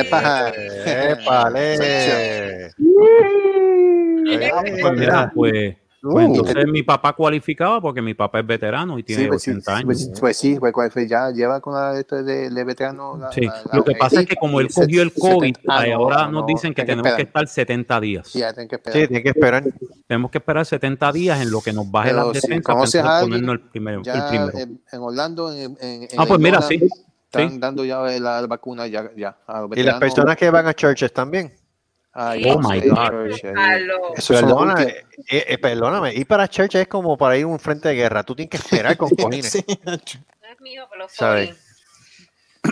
Epa. 0.00 0.50
¡Épale! 0.86 2.70
Pues 4.80 4.92
mira, 4.98 5.30
pues. 5.34 5.76
Pues 6.02 6.26
entonces 6.26 6.66
mi 6.66 6.82
papá 6.82 7.12
cualificaba 7.12 7.80
porque 7.80 8.02
mi 8.02 8.14
papá 8.14 8.40
es 8.40 8.46
veterano 8.46 8.98
y 8.98 9.04
tiene 9.04 9.22
Sí, 9.22 9.28
pues, 9.28 9.42
sí, 9.42 9.50
80 9.52 9.72
años. 9.76 9.84
pues, 9.84 10.10
pues 10.20 10.36
sí, 10.36 10.56
pues, 10.58 10.72
pues, 10.92 11.08
ya 11.08 11.30
lleva 11.30 11.60
con 11.60 11.74
la 11.74 11.98
esto 11.98 12.22
de, 12.22 12.50
de 12.50 12.64
veterano. 12.64 13.16
la- 13.16 13.30
Sí, 13.32 13.42
la- 13.42 13.62
la- 13.70 13.76
lo 13.78 13.84
que 13.84 13.94
pasa 13.94 14.20
es 14.20 14.26
que 14.26 14.34
como 14.36 14.60
él 14.60 14.68
cogió 14.74 15.00
el 15.02 15.12
COVID, 15.12 15.54
Ah, 15.68 15.78
ahí 15.80 15.90
no, 15.90 15.96
ahora 15.98 16.16
no, 16.26 16.32
nos 16.32 16.40
no, 16.42 16.46
dicen 16.48 16.74
que 16.74 16.82
que 16.82 16.86
tenemos 16.86 17.14
que 17.14 17.22
esperar. 17.22 17.44
estar 17.44 17.46
70 17.48 18.00
días. 18.00 18.32
Ya, 18.32 18.52
tienen 18.52 18.68
que 18.68 18.74
esperar. 18.76 19.00
Sí, 19.00 19.06
tiene 19.08 19.22
que 19.22 19.28
esperar. 19.28 19.64
Tenemos 20.08 20.30
que 20.32 20.38
esperar 20.38 20.66
70 20.66 21.12
días 21.12 21.40
en 21.40 21.50
lo 21.52 21.60
que 21.60 21.72
nos 21.72 21.88
baje 21.90 22.10
Pero 22.10 22.32
las 22.32 22.42
si 22.90 22.98
para 22.98 23.20
ponernos 23.20 23.54
el 23.54 23.60
primero. 23.60 23.98
el 24.00 24.04
Ya 24.04 24.28
primero. 24.28 24.58
en, 24.58 24.80
en 24.90 25.00
Orlando, 25.00 25.52
en, 25.52 25.76
en, 25.80 26.02
en 26.02 26.08
Ah, 26.18 26.24
pues 26.26 26.40
mira, 26.40 26.58
Leilona, 26.60 26.66
sí. 26.68 26.88
Están 27.26 27.50
sí. 27.50 27.58
dando 27.58 27.84
ya 27.84 28.00
la, 28.00 28.40
la 28.42 28.46
vacuna 28.46 28.86
ya, 28.88 29.10
ya 29.16 29.38
a 29.46 29.62
los 29.62 29.70
Y 29.76 29.82
las 29.82 29.98
personas 30.00 30.36
que 30.36 30.50
van 30.50 30.66
a 30.66 30.74
churches 30.74 31.12
también. 31.12 31.50
Ay, 32.14 32.44
Oh 32.46 32.58
my 32.60 32.80
God. 32.80 33.12
los 34.16 34.26
Perdóname, 34.28 34.82
últimos. 34.82 35.26
eh, 35.30 35.44
eh, 35.48 35.58
perdóname, 35.58 36.14
ir 36.14 36.26
para 36.26 36.46
church 36.48 36.74
es 36.76 36.88
como 36.88 37.16
para 37.16 37.36
ir 37.38 37.44
a 37.44 37.46
un 37.46 37.58
frente 37.58 37.88
de 37.88 37.94
guerra. 37.94 38.22
Tú 38.22 38.34
tienes 38.34 38.50
que 38.50 38.56
esperar 38.58 38.96
con 38.96 39.10
cojines. 39.10 39.50
Sí. 39.52 39.64
No 39.84 39.92
es 39.94 40.60
mío, 40.60 40.84
pero 40.90 41.08
¿Sabes? 41.08 41.56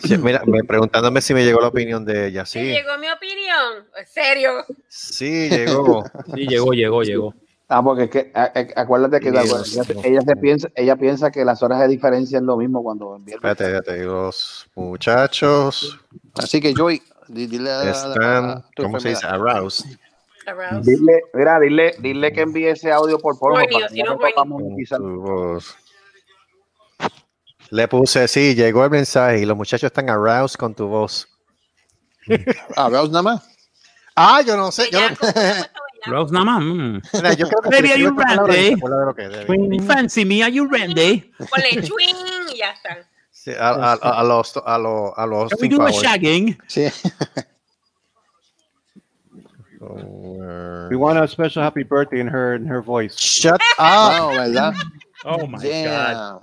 Sí, 0.05 0.17
mira, 0.19 0.43
me- 0.47 0.63
preguntándome 0.65 1.21
si 1.21 1.35
me 1.35 1.45
llegó 1.45 1.61
la 1.61 1.69
opinión 1.69 2.05
de 2.05 2.27
ella. 2.29 2.45
¿Te 2.45 2.51
Sí, 2.51 2.61
llegó 2.61 2.97
mi 2.99 3.09
opinión? 3.11 3.87
¿En 3.99 4.07
serio? 4.07 4.65
sí, 4.89 5.49
llegó. 5.49 6.05
Sí, 6.35 6.47
llegó, 6.47 6.73
llegó, 6.73 7.03
llegó. 7.03 7.35
Ah, 7.69 7.83
porque 7.83 8.05
es 8.05 8.11
que, 8.11 8.31
a- 8.35 8.53
a- 8.55 8.81
acuérdate 8.83 9.21
que 9.21 9.31
la- 9.31 9.43
ella, 9.43 9.55
mío. 9.55 10.01
ella 10.05 10.21
se 10.23 10.37
piensa, 10.37 10.69
ella 10.75 10.97
piensa 10.97 11.31
que 11.31 11.45
las 11.45 11.63
horas 11.63 11.81
de 11.81 11.89
diferencia 11.89 12.39
es 12.39 12.45
lo 12.45 12.57
mismo 12.57 12.83
cuando 12.83 13.17
envía 13.17 13.37
Espérate, 13.37 13.65
espérate. 13.65 14.05
Los 14.05 14.69
muchachos 14.75 15.99
Así 16.35 16.61
que 16.61 16.73
Joy, 16.75 17.01
dile 17.47 17.71
a, 17.71 17.81
a- 17.81 17.83
a- 17.83 17.85
están, 17.89 18.45
a 18.51 18.65
tu 18.75 18.83
¿cómo 18.83 19.01
se 19.01 19.11
dice? 19.11 19.27
Aroused. 19.27 19.87
Aroused. 20.47 20.85
Dile, 20.91 21.23
mira, 21.35 21.61
dile, 21.61 21.95
dile 21.99 22.33
que 22.33 22.41
envíe 22.43 22.69
ese 22.69 22.91
audio 22.93 23.19
por 23.19 23.39
para 23.39 23.89
si 23.89 23.97
que 23.97 24.03
no. 24.05 24.19
Le 27.71 27.87
puse, 27.87 28.27
sí, 28.27 28.55
llegó 28.55 28.85
el 28.85 28.91
mensaje 28.91 29.41
y 29.41 29.45
los 29.47 29.57
muchachos 29.57 29.85
están 29.87 30.11
aroused 30.11 30.57
con 30.59 30.75
tu 30.75 30.87
voz. 30.89 31.29
Ah, 32.77 32.89
Rouse 32.89 33.11
nada 33.11 33.23
más. 33.23 33.49
Ah, 34.15 34.43
yo 34.43 34.57
no 34.57 34.71
sé. 34.71 34.89
Yo. 34.91 34.99
Rose 36.07 36.33
nada 36.33 36.45
más. 36.45 36.63
mm. 36.65 37.01
Mira, 37.15 37.33
yo 37.35 37.47
creo 37.49 37.63
que 37.63 37.69
Baby, 37.71 37.89
si 37.89 37.93
are 37.95 38.03
you 38.03 38.17
ready? 38.17 39.87
fancy 39.87 40.25
me, 40.25 40.43
are 40.43 40.53
you 40.53 40.67
ready? 40.67 41.33
Ponle 41.51 41.83
chwing 41.83 42.17
y 42.53 42.59
ya 42.59 42.71
está. 42.71 42.99
Sí, 43.43 43.53
a, 43.53 43.71
a- 43.71 43.93
a- 43.95 44.21
a 44.21 44.23
los 44.25 44.55
a 44.57 44.77
los 44.79 45.13
a 45.17 45.25
los 45.27 45.49
Can 45.49 45.59
we 45.63 45.69
Austin 45.69 45.71
do 45.71 45.77
a 45.77 45.79
Powers. 45.89 46.03
shagging? 46.03 46.59
Sí. 46.69 46.91
Oh, 49.81 50.87
We 50.91 50.97
want 50.97 51.19
a 51.19 51.27
special 51.27 51.63
happy 51.63 51.83
birthday 51.85 52.21
in 52.21 52.27
her 52.27 52.55
in 52.55 52.67
her 52.67 52.83
voice. 52.83 53.17
Shut 53.19 53.55
up. 53.55 53.61
Ah, 53.79 54.31
¿verdad? 54.37 54.75
Oh 55.25 55.47
my 55.47 55.53
God. 55.53 55.61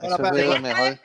Eso 0.03 0.33
es 0.35 0.61
mejor. 0.61 0.99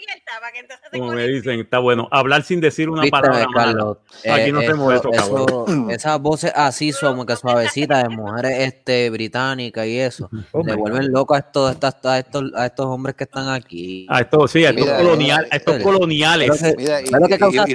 Como 0.93 1.12
me 1.12 1.27
dicen, 1.27 1.61
está 1.61 1.78
bueno. 1.78 2.07
Hablar 2.11 2.43
sin 2.43 2.61
decir 2.61 2.90
una 2.90 3.03
Vísteme, 3.03 3.23
palabra 3.23 3.47
mala. 3.49 3.65
Carlos. 3.65 3.97
Aquí 4.31 4.49
Eh, 4.51 4.53
no 4.53 4.59
hacemos 4.61 4.94
eso, 4.94 5.11
eso- 5.11 5.47
cabrón. 5.47 5.90
esas 5.90 6.20
voces 6.20 6.53
así 6.55 6.93
como 6.93 7.24
que 7.24 7.35
suavecitas 7.36 8.03
de 8.03 8.09
mujeres 8.11 8.59
este, 8.61 9.09
británicas 9.09 9.86
y 9.86 9.99
eso, 9.99 10.28
Oh 10.53 10.62
le 10.62 10.74
vuelven 10.74 11.11
locos 11.12 11.36
a 11.36 11.40
estos, 11.40 11.70
a 11.70 11.73
estos, 11.73 12.05
a 12.05 12.19
estos, 12.19 12.44
a 12.55 12.66
estos 12.66 12.86
hombres 12.86 13.16
que 13.16 13.24
están 13.24 13.49
aquí. 13.49 14.07
A 14.11 14.20
estos, 14.20 14.51
sí, 14.51 14.66
a 14.66 14.70
estos, 14.70 14.85
Mira, 14.85 14.99
colonial, 14.99 15.49
a 15.51 15.57
estos 15.57 15.74
mira, 15.78 15.85
coloniales. 15.85 16.62
Mira, 16.77 17.01
y, 17.01 17.05
Ve 17.05 17.20
lo 17.20 17.27
que 17.27 17.39
causaste, 17.39 17.74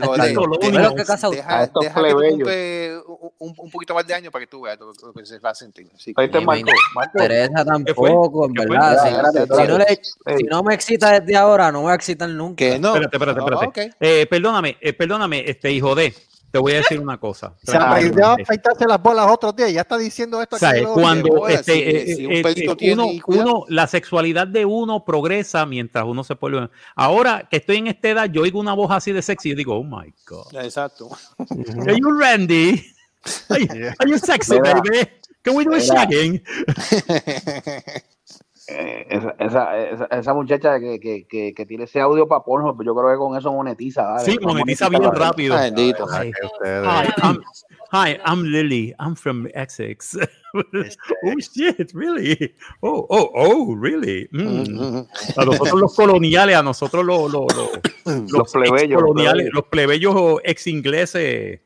deja, 1.35 1.63
estos 1.63 1.83
deja 1.83 2.01
que 2.03 2.99
un, 3.39 3.71
poquito 3.71 3.93
más 3.93 4.05
de 4.05 4.13
años 4.13 4.31
para 4.31 4.45
que 4.45 4.49
tú 4.49 4.61
veas 4.61 4.79
lo, 4.79 4.91
lo 4.93 5.13
que 5.13 5.25
se 5.25 5.39
va 5.39 5.51
a 5.51 5.55
sentir. 5.55 5.87
Así 5.95 6.13
que- 6.13 6.21
Oíste, 6.21 6.39
Ni 6.39 6.45
Marco, 6.45 6.71
Marco, 6.95 7.11
interesa 7.17 7.65
¿Qué 7.85 7.93
fue? 7.93 8.09
tampoco, 8.09 8.45
en 8.45 8.53
verdad. 8.53 8.97
Si, 9.03 9.07
Espérate, 9.09 9.55
si 9.55 9.67
no 9.67 9.77
le- 9.77 9.86
Ey. 9.87 10.37
si 10.37 10.43
no 10.43 10.63
me 10.63 10.73
excita 10.73 11.19
desde 11.19 11.35
ahora, 11.35 11.71
no 11.71 11.83
va 11.83 11.93
a 11.93 11.95
excitar 11.95 12.29
nunca. 12.29 12.55
que 12.57 12.79
no. 12.79 12.89
Espérate, 12.95 13.15
espérate, 13.17 13.39
Ah, 13.41 13.59
espérate. 13.63 13.95
Eh, 13.99 14.25
perdóname, 14.27 14.77
eh, 14.81 14.93
perdóname, 14.93 15.43
este 15.49 15.71
hijo 15.71 15.95
de. 15.95 16.13
Te 16.49 16.59
voy 16.59 16.71
a 16.71 16.77
decir 16.77 16.97
una 17.01 17.19
cosa. 17.19 17.53
Se 17.63 17.75
aprendió 17.75 18.25
a 18.25 18.33
afeitarse 18.35 18.85
las 18.87 19.01
bolas 19.01 19.27
otros 19.29 19.53
días. 19.53 19.71
Ya 19.73 19.81
está 19.81 19.97
diciendo 19.97 20.41
esto. 20.41 20.55
O 20.55 20.59
sea, 20.59 20.69
aquí 20.69 20.79
eh, 20.79 20.87
cuando 20.93 21.45
este, 21.49 21.73
si- 21.73 21.79
eh, 21.81 22.15
si 22.15 22.25
un 22.25 22.31
eh, 22.31 22.41
pelito 22.41 22.71
eh, 22.71 22.75
tiene 22.77 23.21
uno, 23.27 23.65
la 23.67 23.85
sexualidad 23.85 24.47
de 24.47 24.63
uno 24.63 25.03
progresa 25.03 25.65
mientras 25.65 26.05
uno 26.05 26.23
se 26.23 26.35
vuelve. 26.35 26.69
Ahora 26.95 27.47
que 27.51 27.57
estoy 27.57 27.77
en 27.77 27.87
esta 27.87 28.07
edad, 28.09 28.29
yo 28.31 28.43
oigo 28.43 28.61
una 28.61 28.73
voz 28.73 28.91
así 28.91 29.11
de 29.11 29.21
sexy 29.21 29.51
y 29.51 29.55
digo, 29.55 29.75
oh 29.77 29.83
my 29.83 30.13
God. 30.25 30.55
Exacto. 30.63 31.09
Are 31.85 31.97
you 31.99 32.11
Randy? 32.17 32.81
Are 33.99 34.09
you, 34.09 34.17
sexy, 34.17 34.57
baby? 34.61 35.05
Can 35.43 35.53
we 35.55 35.65
do 35.65 35.73
a 35.73 35.79
shagging? 35.79 36.41
Eh, 38.69 39.07
esa, 39.09 39.35
esa, 39.39 40.05
esa, 40.11 40.33
muchacha 40.33 40.79
que, 40.79 40.99
que, 40.99 41.25
que, 41.27 41.53
que 41.53 41.65
tiene 41.65 41.85
ese 41.85 42.01
audio 42.01 42.27
para 42.27 42.43
porno, 42.43 42.77
yo 42.83 42.95
creo 42.95 43.11
que 43.11 43.17
con 43.17 43.37
eso 43.37 43.51
monetiza. 43.53 44.03
¿vale? 44.03 44.25
Sí, 44.25 44.37
monetiza 44.41 44.89
bien 44.89 45.03
rápido. 45.03 45.55
Ay, 45.55 45.73
I'm, 47.23 47.41
hi, 47.91 48.17
I'm 48.25 48.43
Lily. 48.43 48.93
I'm 48.99 49.15
from 49.15 49.47
Essex. 49.53 50.17
oh 50.53 51.33
shit, 51.39 51.91
really? 51.93 52.55
Oh, 52.81 53.05
oh, 53.09 53.31
oh, 53.35 53.75
really? 53.75 54.27
Mm. 54.31 55.05
A 55.37 55.45
nosotros 55.45 55.79
los 55.79 55.95
coloniales, 55.95 56.57
a 56.57 56.63
nosotros 56.63 57.05
los, 57.05 57.31
los, 57.31 57.47
los, 58.05 58.31
Los 58.31 58.51
plebeyos, 58.51 59.01
coloniales, 59.01 59.45
los 59.45 59.53
los 59.53 59.65
plebeyos 59.65 60.41
ex 60.43 60.67
ingleses. 60.67 61.59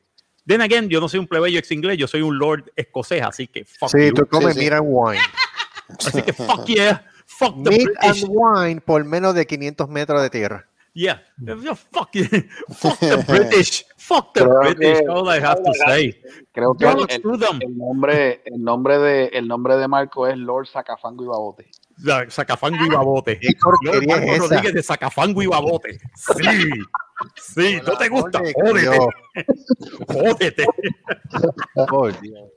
Then 0.44 0.60
again, 0.60 0.88
yo 0.88 1.00
no 1.00 1.08
soy 1.08 1.20
un 1.20 1.28
plebeyo 1.28 1.58
ex 1.58 1.70
inglés, 1.70 1.98
yo 1.98 2.08
soy 2.08 2.22
un 2.22 2.36
lord 2.36 2.72
escocés, 2.74 3.22
así 3.22 3.46
que 3.46 3.64
fuck 3.64 3.90
Sí, 3.90 4.08
you. 4.08 4.14
tú 4.14 4.26
comes 4.26 4.54
Sí, 4.54 4.60
sí. 4.60 4.70
meat 4.70 4.72
and 4.72 4.86
wine. 4.88 5.20
Así 5.98 6.22
que 6.22 6.32
fuck 6.32 6.64
yeah, 6.66 7.04
fuck 7.26 7.54
the 7.62 7.70
Meat 7.70 7.88
and 8.00 8.12
British. 8.12 8.24
wine 8.28 8.80
por 8.80 9.04
menos 9.04 9.34
de 9.34 9.46
500 9.46 9.88
metros 9.88 10.22
de 10.22 10.30
tierra. 10.30 10.66
Yeah, 10.94 11.22
Yeah, 11.40 11.74
fuck, 11.74 12.10
you. 12.12 12.24
fuck 12.74 12.98
the 13.00 13.16
British, 13.26 13.86
fuck 13.96 14.34
the 14.34 14.40
Creo 14.42 14.60
British. 14.60 14.98
que- 15.00 15.08
All 15.08 15.26
I 15.34 15.40
have 15.42 15.62
to 15.62 15.72
say. 15.86 16.20
Creo 16.52 16.74
que 16.74 16.84
el, 16.84 17.06
el 17.08 17.78
nombre, 17.78 18.42
el 18.44 18.62
nombre 18.62 18.98
de 18.98 19.24
el 19.28 19.48
nombre 19.48 19.76
de 19.78 19.88
Marco 19.88 20.26
es 20.26 20.36
Lord 20.36 20.66
Sacafango 20.66 21.24
y 21.24 21.28
Babote. 21.28 21.70
Sacafango 22.28 22.84
y 22.84 22.88
babote. 22.90 23.38
¿Qué 23.38 23.48
Marco 24.06 24.12
es 24.26 24.32
esa? 24.32 24.38
Rodríguez 24.38 24.74
de 24.74 24.82
Sacafango 24.82 25.42
y 25.42 25.46
babote. 25.46 25.98
Sí. 26.16 26.68
Sí, 27.36 27.78
¿no 27.86 27.96
te 27.96 28.08
gusta? 28.08 28.40
Jódete. 28.40 28.80
Dios. 28.80 28.98
Jódete. 30.08 30.66
Por 31.88 32.20
Dios. 32.20 32.50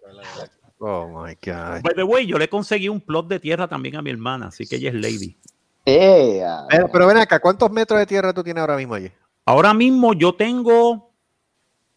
Oh 0.80 1.08
my 1.08 1.34
God. 1.36 1.82
By 1.84 1.94
the 1.96 2.04
way, 2.04 2.26
yo 2.26 2.38
le 2.38 2.50
conseguí 2.50 2.90
un 2.90 3.00
plot 3.02 3.28
de 3.28 3.40
tierra 3.40 3.68
también 3.68 3.96
a 3.96 4.02
mi 4.02 4.10
hermana, 4.10 4.48
así 4.48 4.66
que 4.68 4.76
ella 4.76 4.90
es 4.90 4.96
lady. 4.96 5.38
¡Ea! 5.86 6.66
Pero, 6.70 6.90
pero 6.92 7.08
ven 7.08 7.18
acá, 7.18 7.40
¿cuántos 7.40 7.72
metros 7.72 8.00
de 8.00 8.06
tierra 8.06 8.34
tú 8.34 8.44
tienes 8.44 8.62
ahora 8.62 8.76
mismo 8.78 8.96
allí? 8.96 9.12
Ahora 9.46 9.74
mismo 9.74 10.14
yo 10.14 10.34
tengo 10.36 11.12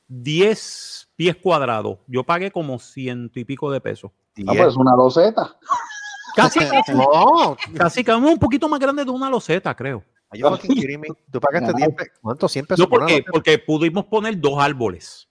10 0.08 1.08
pies 1.16 1.36
cuadrados. 1.36 1.98
Yo 2.06 2.22
pagué 2.24 2.50
como 2.50 2.78
ciento 2.78 3.40
y 3.40 3.44
pico 3.44 3.70
de 3.70 3.80
pesos. 3.80 4.10
Ah, 4.46 4.52
pues 4.56 4.76
una 4.76 4.94
loseta. 4.94 5.56
Casi, 6.36 6.58
casi, 6.60 6.92
No, 6.92 7.56
casi, 7.76 8.04
casi, 8.04 8.20
un 8.20 8.38
poquito 8.38 8.68
más 8.68 8.78
grande 8.78 9.04
de 9.04 9.10
una 9.10 9.28
loseta, 9.30 9.74
creo. 9.74 10.04
Tú 10.30 11.40
pagaste 11.40 11.72
10 11.74 11.88
pe- 11.96 12.12
¿Cuánto? 12.20 12.48
100 12.48 12.66
pesos 12.66 12.78
No, 12.84 12.88
por 12.88 13.02
loseta? 13.02 13.30
porque 13.32 13.58
pudimos 13.58 14.04
poner 14.04 14.38
dos 14.38 14.58
árboles. 14.58 15.26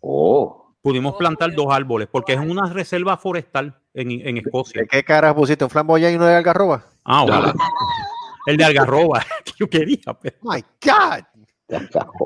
Oh. 0.00 0.65
Pudimos 0.86 1.16
plantar 1.16 1.52
dos 1.52 1.66
árboles, 1.74 2.06
porque 2.08 2.34
es 2.34 2.38
una 2.38 2.72
reserva 2.72 3.16
forestal 3.16 3.76
en, 3.92 4.08
en 4.24 4.36
Escocia. 4.36 4.82
¿De 4.82 4.86
qué 4.86 5.02
cara 5.02 5.34
pusiste? 5.34 5.64
¿Un 5.64 5.70
flamboyán 5.70 6.12
y 6.12 6.14
uno 6.14 6.26
de 6.26 6.36
algarroba? 6.36 6.84
Ah, 7.02 7.24
ojalá. 7.24 7.52
El 8.46 8.56
de 8.56 8.64
Algarroba, 8.66 9.20
que 9.44 9.50
yo 9.58 9.68
quería. 9.68 10.14
pero- 10.22 10.36
My 10.42 10.62
God. 10.80 11.24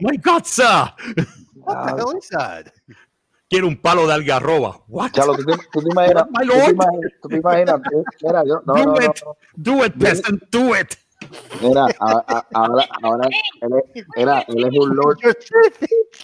My 0.03 0.19
God, 0.19 0.43
sir. 0.45 0.93
What 1.57 1.87
the 1.87 2.03
hell 2.03 2.19
is 2.19 2.28
that? 2.28 2.66
Quiero 3.49 3.66
un 3.66 3.78
palo 3.81 4.07
de 4.07 4.12
Algarroba. 4.12 4.77
What? 4.89 5.12
Chalo, 5.12 5.35
¿tú 5.39 5.45
tú 5.73 5.81
te 5.81 5.89
imaginas? 5.91 6.27
My 6.31 6.47
tú 6.47 6.53
te 6.53 6.59
lord. 6.59 6.70
imaginas- 6.74 7.12
tú 7.23 7.28
te 7.31 7.37
imaginas- 7.39 7.81
Mira, 8.20 8.43
yo, 8.45 8.61
no, 8.66 8.74
do 8.74 8.85
no, 8.85 8.93
no, 8.93 9.01
it. 9.01 9.23
Do 9.57 9.87
it, 9.87 9.95
peasant. 9.99 10.43
Do 10.51 10.77
it. 10.78 10.97
Mira, 11.63 11.87
a- 12.01 12.25
a- 12.27 12.47
ahora, 12.55 12.85
ahora 13.03 13.29
él 13.61 13.71
es, 13.95 14.07
era, 14.17 14.41
él 14.49 14.65
es 14.65 14.79
un 14.79 14.97
lord. 14.97 15.19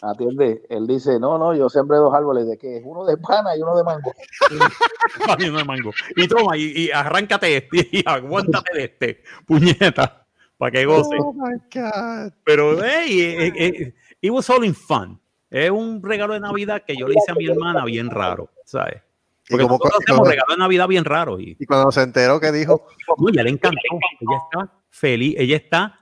Atiende, 0.02 0.62
él 0.68 0.86
dice, 0.86 1.18
no, 1.20 1.38
no, 1.38 1.54
yo 1.54 1.68
sembré 1.68 1.98
dos 1.98 2.14
árboles 2.14 2.46
de 2.46 2.56
qué, 2.58 2.80
uno 2.84 3.04
de 3.04 3.16
pana 3.16 3.56
y 3.56 3.62
uno 3.62 3.76
de 3.76 3.84
mango. 3.84 4.12
Ay, 5.38 5.50
no 5.50 5.58
de 5.58 5.64
mango. 5.64 5.90
Y 6.16 6.26
toma, 6.28 6.56
y, 6.56 6.72
y 6.86 6.90
arráncate 6.90 7.56
este, 7.56 7.88
y 7.92 8.02
aguántate 8.06 8.76
de 8.76 8.84
este, 8.84 9.22
puñeta, 9.46 10.26
para 10.58 10.70
que 10.72 10.84
goce. 10.86 11.16
Oh 11.18 11.32
my 11.32 11.56
God. 11.74 12.32
Pero, 12.44 12.82
hey, 12.82 13.20
eh, 13.20 13.52
eh, 13.56 13.94
it 14.20 14.30
was 14.30 14.48
all 14.50 14.64
in 14.64 14.74
fun. 14.74 15.20
Es 15.50 15.70
un 15.70 16.02
regalo 16.02 16.34
de 16.34 16.40
Navidad 16.40 16.82
que 16.86 16.96
yo 16.96 17.06
le 17.06 17.14
hice 17.14 17.32
a 17.32 17.34
mi 17.34 17.46
hermana 17.46 17.84
bien 17.84 18.10
raro, 18.10 18.50
¿sabes? 18.64 19.02
Y 19.48 19.52
Porque 19.52 19.62
como- 19.64 19.74
nosotros 19.76 20.00
hacemos 20.02 20.18
como- 20.20 20.30
regalos 20.30 20.56
de 20.56 20.58
Navidad 20.60 20.88
bien 20.88 21.04
raros. 21.04 21.40
Y, 21.40 21.56
Y 21.58 21.66
cuando 21.66 21.92
se 21.92 22.02
enteró 22.02 22.40
que 22.40 22.50
dijo, 22.52 22.86
no, 23.18 23.28
ella 23.28 23.42
le 23.44 23.50
encantó. 23.50 23.78
Ella 24.20 24.38
está 24.50 24.72
feliz. 24.90 25.34
Ella 25.38 25.56
está 25.56 26.00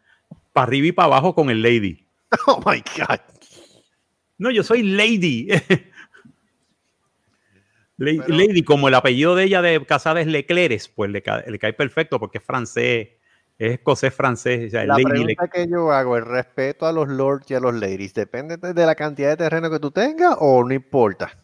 para 0.52 0.66
arriba 0.68 0.86
y 0.88 0.92
para 0.92 1.06
abajo 1.06 1.34
con 1.34 1.50
el 1.50 1.62
lady. 1.62 2.06
oh 2.46 2.58
my 2.64 2.82
God. 2.96 3.20
No, 4.38 4.50
yo 4.50 4.62
soy 4.62 4.82
lady. 4.82 5.48
Lady, 7.96 8.18
Pero- 8.26 8.34
lady, 8.36 8.62
como 8.64 8.88
el 8.88 8.94
apellido 8.94 9.36
de 9.36 9.44
ella 9.44 9.62
de 9.62 9.84
casada 9.86 10.20
es 10.20 10.26
Leclerc, 10.26 10.80
pues 10.96 11.10
le, 11.12 11.22
ca- 11.22 11.44
le 11.46 11.58
cae 11.60 11.72
perfecto 11.74 12.18
porque 12.18 12.38
es 12.38 12.44
francés, 12.44 13.10
es 13.56 13.72
escocés 13.74 14.12
francés. 14.12 14.66
o 14.66 14.70
sea, 14.70 14.84
La 14.84 14.94
lady 14.94 15.04
pregunta 15.04 15.46
que 15.48 15.68
yo 15.68 15.92
hago, 15.92 16.16
el 16.16 16.24
respeto 16.26 16.86
a 16.86 16.92
los 16.92 17.08
lords 17.08 17.48
y 17.52 17.54
a 17.54 17.60
los 17.60 17.72
ladies, 17.72 18.12
¿depende 18.12 18.56
de 18.56 18.74
de 18.74 18.84
la 18.86 18.96
cantidad 18.96 19.28
de 19.30 19.36
terreno 19.36 19.70
que 19.70 19.78
tú 19.78 19.92
tengas 19.92 20.36
o 20.40 20.64
no 20.64 20.74
importa? 20.74 21.38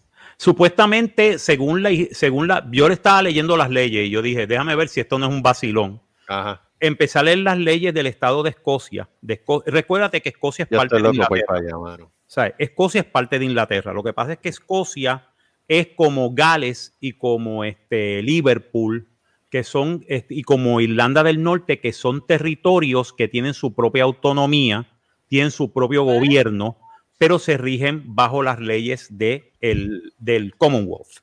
Supuestamente, 0.45 1.39
según 1.39 1.83
la, 1.83 1.91
según 2.13 2.49
la, 2.49 2.67
yo 2.73 2.89
le 2.89 2.95
estaba 2.95 3.21
leyendo 3.23 3.59
las 3.59 3.69
leyes 3.69 4.07
y 4.07 4.11
yo 4.11 4.23
dije, 4.23 4.47
déjame 4.47 4.75
ver 4.75 4.89
si 4.89 4.99
esto 5.01 5.19
no 5.19 5.27
es 5.27 5.33
un 5.33 5.43
vacilón. 5.43 6.01
Ajá. 6.29 6.63
Empecé 6.81 7.19
a 7.19 7.23
leer 7.23 7.41
las 7.41 7.59
leyes 7.59 7.93
del 7.93 8.07
estado 8.07 8.43
de 8.43 8.49
Escocia. 8.49 9.07
De 9.21 9.45
Esco- 9.45 9.63
Recuérdate 9.67 10.23
que 10.23 10.31
Escocia 10.31 10.63
es 10.63 10.71
Yo 10.71 10.79
parte 10.79 10.97
estoy 10.97 11.11
de 11.11 11.15
Inglaterra. 11.17 11.45
para 11.47 11.59
allá, 11.61 11.77
mano. 11.79 12.05
O 12.07 12.11
sea, 12.27 12.55
Escocia 12.59 13.03
es 13.03 13.07
parte 13.07 13.39
de 13.39 13.45
Inglaterra. 13.45 13.93
Lo 13.93 14.03
que 14.03 14.15
pasa 14.15 14.33
es 14.33 14.39
que 14.39 14.49
Escocia 14.49 15.27
es 15.69 15.89
como 15.95 16.33
Gales 16.33 16.97
y 17.01 17.13
como 17.13 17.65
este 17.65 18.23
Liverpool, 18.23 19.09
que 19.51 19.63
son, 19.63 20.07
este, 20.09 20.35
y 20.37 20.43
como 20.43 20.81
Irlanda 20.81 21.23
del 21.23 21.43
Norte, 21.43 21.81
que 21.81 21.93
son 21.93 22.27
territorios 22.27 23.13
que 23.13 23.29
tienen 23.29 23.53
su 23.53 23.75
propia 23.75 24.05
autonomía, 24.05 24.87
tienen 25.29 25.51
su 25.51 25.71
propio 25.71 26.05
gobierno, 26.05 26.79
pero 27.21 27.39
se 27.39 27.59
rigen 27.59 28.03
bajo 28.15 28.43
las 28.43 28.59
leyes 28.61 29.09
de 29.11 29.53
el- 29.61 30.15
del 30.19 30.57
Commonwealth. 30.57 31.19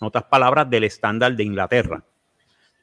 En 0.00 0.06
otras 0.06 0.24
palabras, 0.24 0.70
del 0.70 0.84
estándar 0.84 1.36
de 1.36 1.44
Inglaterra. 1.44 2.02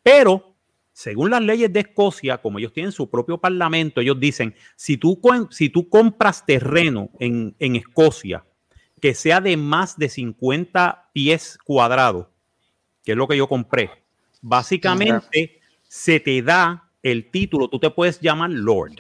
Pero, 0.04 0.54
según 0.92 1.32
las 1.32 1.42
leyes 1.42 1.74
de 1.74 1.80
Escocia, 1.80 2.38
como 2.38 2.60
ellos 2.60 2.72
tienen 2.72 2.92
su 2.92 3.10
propio 3.10 3.40
parlamento, 3.40 4.02
ellos 4.02 4.20
dicen, 4.20 4.54
si 4.76 4.98
tú, 4.98 5.20
con- 5.20 5.52
si 5.52 5.70
tú 5.70 5.90
compras 5.90 6.46
terreno 6.46 7.10
en, 7.20 7.56
en 7.58 7.76
Escocia 7.76 8.46
que 9.02 9.16
sea 9.16 9.42
de 9.42 9.58
más 9.58 9.98
de 9.98 10.08
50 10.10 11.10
pies 11.12 11.58
cuadrados, 11.66 12.28
que 13.04 13.14
es 13.14 13.18
lo 13.18 13.28
que 13.28 13.36
yo 13.36 13.48
compré, 13.48 13.90
básicamente 14.42 15.60
se 15.88 16.20
te 16.20 16.40
da 16.44 16.92
el 17.02 17.32
título, 17.32 17.68
tú 17.68 17.80
te 17.80 17.90
puedes 17.90 18.20
llamar 18.22 18.52
Lord, 18.52 18.94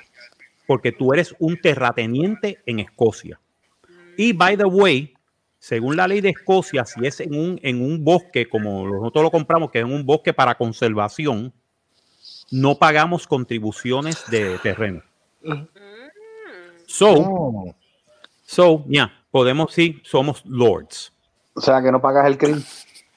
porque 0.65 0.91
tú 0.91 1.13
eres 1.13 1.35
un 1.37 1.55
terrateniente 1.61 2.57
en 2.65 2.79
Escocia. 2.79 3.39
Y, 4.17 4.33
by 4.33 4.57
the 4.57 4.65
way, 4.65 5.13
según 5.59 5.95
la 5.95 6.07
ley 6.07 6.21
de 6.21 6.29
Escocia, 6.29 6.85
si 6.85 7.05
es 7.05 7.19
en 7.19 7.35
un, 7.35 7.59
en 7.63 7.81
un 7.81 8.03
bosque, 8.03 8.47
como 8.47 8.87
nosotros 8.87 9.23
lo 9.23 9.31
compramos, 9.31 9.71
que 9.71 9.79
es 9.79 9.85
en 9.85 9.91
un 9.93 10.05
bosque 10.05 10.33
para 10.33 10.55
conservación, 10.55 11.53
no 12.51 12.75
pagamos 12.77 13.25
contribuciones 13.27 14.23
de 14.29 14.57
terreno. 14.59 15.01
So, 16.85 17.13
Oh. 17.15 17.75
so, 18.45 18.85
yeah, 18.87 19.11
podemos 19.31 19.73
sí, 19.73 19.99
somos 20.03 20.43
lords. 20.45 21.11
O 21.55 21.61
sea, 21.61 21.81
que 21.81 21.91
no 21.91 22.01
pagas 22.01 22.27
el 22.27 22.37
crimen. 22.37 22.63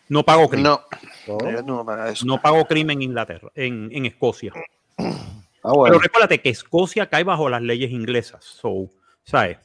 No 0.08 0.22
pago 0.22 0.48
crimen. 0.48 0.64
No, 0.72 0.80
Oh. 1.28 1.38
no. 1.62 1.84
No 2.24 2.40
pago 2.40 2.64
crimen 2.66 2.98
en 2.98 3.02
Inglaterra, 3.02 3.48
en, 3.54 3.90
en 3.92 4.06
Escocia. 4.06 4.52
Ah, 4.98 5.72
bueno. 5.72 5.84
Pero 5.86 5.98
recuérdate 5.98 6.40
que 6.40 6.50
Escocia 6.50 7.08
cae 7.08 7.24
bajo 7.24 7.48
las 7.48 7.60
leyes 7.60 7.90
inglesas. 7.90 8.44
So, 8.44 8.88
¿sabes? 9.24 9.58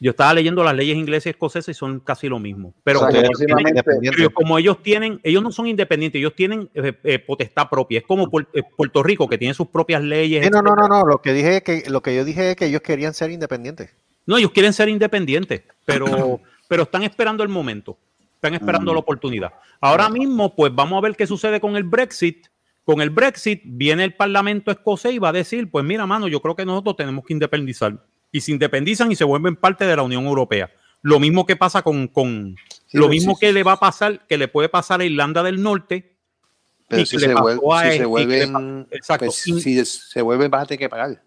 Yo 0.00 0.12
estaba 0.12 0.32
leyendo 0.32 0.62
las 0.62 0.74
leyes 0.76 0.96
inglesas 0.96 1.26
y 1.26 1.30
escocesas 1.30 1.68
y 1.68 1.74
son 1.74 1.98
casi 2.00 2.28
lo 2.28 2.38
mismo. 2.38 2.72
Pero, 2.84 3.00
O 3.00 3.10
sea, 3.10 3.20
que 3.20 3.28
como, 3.28 3.58
ellos 3.66 3.82
tienen, 3.82 4.30
como 4.32 4.58
ellos 4.58 4.82
tienen, 4.82 5.20
ellos 5.24 5.42
no 5.42 5.50
son 5.50 5.66
independientes, 5.66 6.20
ellos 6.20 6.34
tienen 6.36 6.70
eh, 6.74 6.92
eh, 7.02 7.18
potestad 7.18 7.68
propia. 7.68 7.98
Es 7.98 8.06
como 8.06 8.30
eh, 8.52 8.62
Puerto 8.76 9.02
Rico, 9.02 9.28
que 9.28 9.38
tiene 9.38 9.54
sus 9.54 9.66
propias 9.68 10.02
leyes. 10.02 10.44
Sí, 10.44 10.50
no, 10.50 10.62
no, 10.62 10.76
no, 10.76 10.86
no. 10.86 11.04
Lo 11.04 11.20
que 11.20 11.32
dije 11.32 11.56
es 11.56 11.62
que 11.62 11.90
lo 11.90 12.00
que 12.00 12.14
yo 12.14 12.24
dije 12.24 12.50
es 12.50 12.56
que 12.56 12.66
ellos 12.66 12.80
querían 12.80 13.12
ser 13.12 13.32
independientes. 13.32 13.90
No, 14.24 14.36
ellos 14.38 14.52
quieren 14.52 14.72
ser 14.72 14.88
independientes, 14.88 15.62
pero, 15.84 16.06
pero 16.68 16.84
están 16.84 17.02
esperando 17.02 17.42
el 17.42 17.48
momento, 17.48 17.98
están 18.34 18.54
esperando 18.54 18.92
Mm. 18.92 18.94
la 18.94 19.00
oportunidad. 19.00 19.52
Ahora 19.80 20.08
mismo, 20.08 20.54
pues 20.54 20.72
vamos 20.72 20.98
a 20.98 21.00
ver 21.00 21.16
qué 21.16 21.26
sucede 21.26 21.60
con 21.60 21.74
el 21.76 21.82
Brexit. 21.84 22.46
Con 22.84 23.00
el 23.00 23.10
Brexit 23.10 23.62
viene 23.64 24.04
el 24.04 24.14
Parlamento 24.14 24.70
escocés 24.70 25.12
y 25.12 25.18
va 25.18 25.30
a 25.30 25.32
decir, 25.32 25.70
pues 25.70 25.84
mira, 25.84 26.06
mano, 26.06 26.28
yo 26.28 26.40
creo 26.40 26.54
que 26.54 26.64
nosotros 26.64 26.96
tenemos 26.96 27.24
que 27.24 27.32
independizar. 27.32 27.98
Y 28.32 28.40
se 28.40 28.52
independizan 28.52 29.10
y 29.12 29.16
se 29.16 29.24
vuelven 29.24 29.56
parte 29.56 29.84
de 29.86 29.96
la 29.96 30.02
Unión 30.02 30.24
Europea. 30.26 30.70
Lo 31.02 31.18
mismo 31.20 31.46
que 31.46 31.56
pasa 31.56 31.82
con, 31.82 32.08
con 32.08 32.56
Sí, 32.86 32.98
lo 32.98 33.08
mismo 33.08 33.34
sí, 33.34 33.40
que 33.40 33.52
le 33.52 33.62
va 33.62 33.72
a 33.72 33.80
pasar, 33.80 34.26
que 34.26 34.36
le 34.36 34.48
puede 34.48 34.68
pasar 34.68 35.00
a 35.00 35.04
Irlanda 35.04 35.42
del 35.42 35.62
Norte. 35.62 36.16
Pero 36.88 37.04
si 37.06 37.18
se, 37.18 37.28
le 37.28 37.34
pasó 37.34 37.60
vuel- 37.60 37.74
a- 37.86 37.92
si 37.92 37.98
se 37.98 38.04
vuelven, 38.06 38.86
exacto. 38.90 39.26
pues, 39.26 39.46
Y- 39.46 39.60
si 39.60 39.84
se 39.84 40.22
vuelven, 40.22 40.50
vas 40.50 40.62
a 40.62 40.66
tener 40.66 40.78
que 40.78 40.88
pagar. 40.88 41.22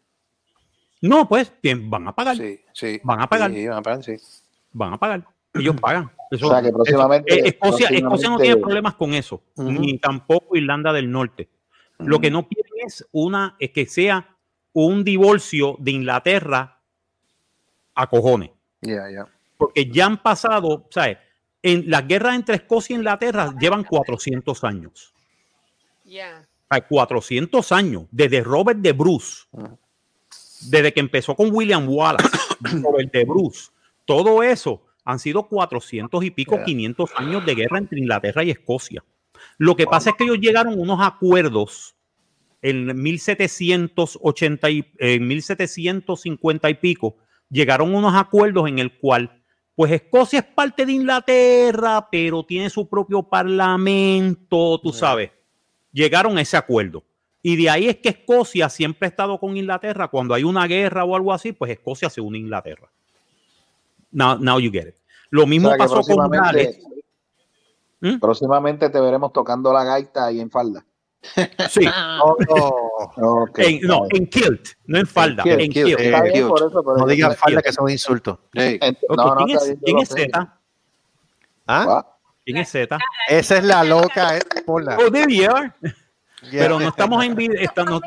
No, 1.01 1.27
pues 1.27 1.51
bien, 1.63 1.89
van 1.89 2.07
a 2.07 2.13
pagar, 2.15 2.37
Sí, 2.37 2.59
sí. 2.73 2.99
Van 3.03 3.21
a 3.21 3.27
pagar. 3.27 3.51
Sí, 3.51 3.67
van 3.67 3.77
a 3.77 3.81
pagar, 3.81 4.03
sí. 4.03 4.15
van 4.73 4.93
a 4.93 4.97
pagar. 4.97 5.25
Ellos 5.53 5.75
pagan. 5.81 6.11
Eso- 6.31 6.47
O 6.47 6.49
sea, 6.51 6.61
que 6.61 6.71
próximamente- 6.71 7.47
Escocia, 7.47 7.89
Escocia 7.89 8.29
no 8.29 8.37
tiene 8.37 8.57
problemas 8.57 8.95
con 8.95 9.13
eso, 9.13 9.43
ni 9.57 9.97
tampoco 9.97 10.55
Irlanda 10.55 10.93
del 10.93 11.11
Norte. 11.11 11.49
Lo 11.99 12.19
que 12.19 12.31
no 12.31 12.47
quieren 12.47 12.71
es 12.85 13.05
una, 13.11 13.55
es 13.59 13.71
que 13.71 13.85
sea 13.85 14.35
un 14.73 15.03
divorcio 15.03 15.75
de 15.79 15.91
Inglaterra 15.91 16.80
a 17.95 18.07
cojones. 18.07 18.51
Porque 19.57 19.89
ya 19.89 20.05
han 20.05 20.21
pasado, 20.21 20.87
¿sabes? 20.89 21.17
En 21.61 21.89
las 21.89 22.07
guerras 22.07 22.35
entre 22.35 22.55
Escocia 22.55 22.95
e 22.95 22.97
Inglaterra 22.97 23.53
llevan 23.59 23.83
400 23.83 24.63
años. 24.63 25.13
Yeah. 26.03 26.47
O 26.69 26.75
sea, 26.75 26.87
400 26.87 27.71
años, 27.71 28.05
desde 28.11 28.41
Robert 28.41 28.79
de 28.79 28.93
Bruce, 28.93 29.45
desde 30.61 30.93
que 30.93 30.99
empezó 30.99 31.35
con 31.35 31.53
William 31.53 31.87
Wallace, 31.87 32.29
Robert 32.81 33.11
de 33.11 33.25
Bruce, 33.25 33.69
todo 34.05 34.41
eso 34.41 34.81
han 35.05 35.19
sido 35.19 35.47
400 35.47 36.23
y 36.23 36.31
pico, 36.31 36.55
Yeah. 36.55 36.65
500 36.65 37.11
años 37.15 37.45
de 37.45 37.55
guerra 37.55 37.77
entre 37.77 37.99
Inglaterra 37.99 38.43
y 38.43 38.51
Escocia. 38.51 39.03
Lo 39.57 39.75
que 39.75 39.85
pasa 39.85 40.11
es 40.11 40.15
que 40.15 40.23
ellos 40.23 40.39
llegaron 40.39 40.73
a 40.73 40.77
unos 40.77 40.99
acuerdos 41.01 41.95
en 42.61 43.01
1780 43.01 44.69
y 44.69 44.85
en 44.99 45.27
1750 45.27 46.69
y 46.69 46.73
pico, 46.75 47.17
llegaron 47.51 47.93
unos 47.93 48.15
acuerdos 48.15 48.67
en 48.67 48.79
el 48.79 48.97
cual 48.97 49.41
pues 49.75 49.91
Escocia 49.91 50.39
es 50.39 50.45
parte 50.45 50.85
de 50.85 50.91
Inglaterra, 50.91 52.07
pero 52.11 52.43
tiene 52.43 52.69
su 52.69 52.87
propio 52.87 53.23
parlamento, 53.23 54.79
tú 54.79 54.91
sabes. 54.93 55.31
Llegaron 55.91 56.37
a 56.37 56.41
ese 56.41 56.57
acuerdo. 56.57 57.03
Y 57.41 57.55
de 57.55 57.69
ahí 57.69 57.87
es 57.87 57.97
que 57.97 58.09
Escocia 58.09 58.69
siempre 58.69 59.07
ha 59.07 59.09
estado 59.09 59.39
con 59.39 59.57
Inglaterra. 59.57 60.09
Cuando 60.09 60.33
hay 60.33 60.43
una 60.43 60.67
guerra 60.67 61.03
o 61.03 61.15
algo 61.15 61.33
así, 61.33 61.51
pues 61.53 61.71
Escocia 61.71 62.09
se 62.09 62.21
une 62.21 62.37
a 62.37 62.41
Inglaterra. 62.41 62.91
Now, 64.11 64.37
now 64.37 64.59
you 64.59 64.71
get 64.71 64.89
it. 64.89 64.95
Lo 65.31 65.47
mismo 65.47 65.69
O 65.69 65.71
sea, 65.71 65.77
que 65.77 65.91
pasó 65.91 66.15
con 66.15 66.29
Gales. 66.29 66.79
¿Mm? 68.01 68.19
Próximamente 68.19 68.89
te 68.89 68.99
veremos 68.99 69.31
tocando 69.31 69.71
la 69.73 69.83
gaita 69.83 70.25
ahí 70.25 70.41
en 70.41 70.51
falda. 70.51 70.85
Sí. 71.69 71.85
En- 73.15 73.17
no, 73.17 73.45
está 73.45 73.61
bien. 73.63 74.07
en 74.13 74.27
kilt, 74.27 74.67
no 74.85 74.99
en 74.99 75.07
falda. 75.07 75.43
kilt, 75.43 75.59
en 75.59 75.71
kilt. 75.71 75.85
kilt. 75.87 75.99
Bien, 75.99 76.33
Dios. 76.33 76.49
por 76.49 76.59
eso, 76.59 76.83
pero 76.83 76.97
No 76.97 77.05
digan 77.07 77.35
falda 77.35 77.61
que 77.61 77.71
son 77.71 77.89
insultos. 77.89 78.39
Hey, 78.53 78.79
Ent- 78.81 78.97
Ok, 79.07 79.17
no, 79.17 79.35
no, 79.35 79.45
¿Quién 79.45 79.57
es, 79.57 79.77
quién 79.83 79.97
es. 79.99 80.09
Z? 80.09 80.59
¿Ah? 81.67 82.07
¿Quién 82.43 82.57
es 82.57 82.69
Z? 82.69 82.97
Esa 83.29 83.57
es 83.57 83.63
la 83.63 83.83
loca, 83.83 84.37
eh, 84.37 84.41
ponla. 84.65 84.97
Oh, 84.99 85.11
there 85.11 85.33
you 85.33 85.49
are. 85.49 85.71
Yeah. 85.81 86.63
Pero 86.63 86.79
no 86.79 86.87
estamos 86.89 87.23
en 87.23 87.35
video. 87.35 87.59
Estamos, 87.61 88.01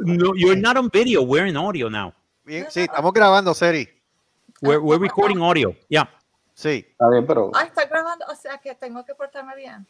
no, 0.00 0.34
you're 0.36 0.60
not 0.60 0.76
on 0.76 0.90
video. 0.92 1.22
We're 1.22 1.48
in 1.48 1.56
audio 1.56 1.88
now. 1.88 2.12
Bien, 2.44 2.66
sí, 2.68 2.80
estamos 2.82 3.12
grabando, 3.14 3.54
Seri. 3.54 3.88
We're, 4.60 4.78
we're 4.78 5.00
recording 5.00 5.40
audio. 5.42 5.74
Yeah. 5.88 6.08
Sí, 6.54 6.86
está 6.90 7.08
bien, 7.08 7.26
pero 7.26 7.50
Ah, 7.54 7.64
está 7.64 7.86
grabando, 7.86 8.26
o 8.30 8.34
sea 8.34 8.58
que 8.58 8.74
tengo 8.74 9.04
que 9.04 9.14
portarme 9.14 9.56
bien. 9.56 9.86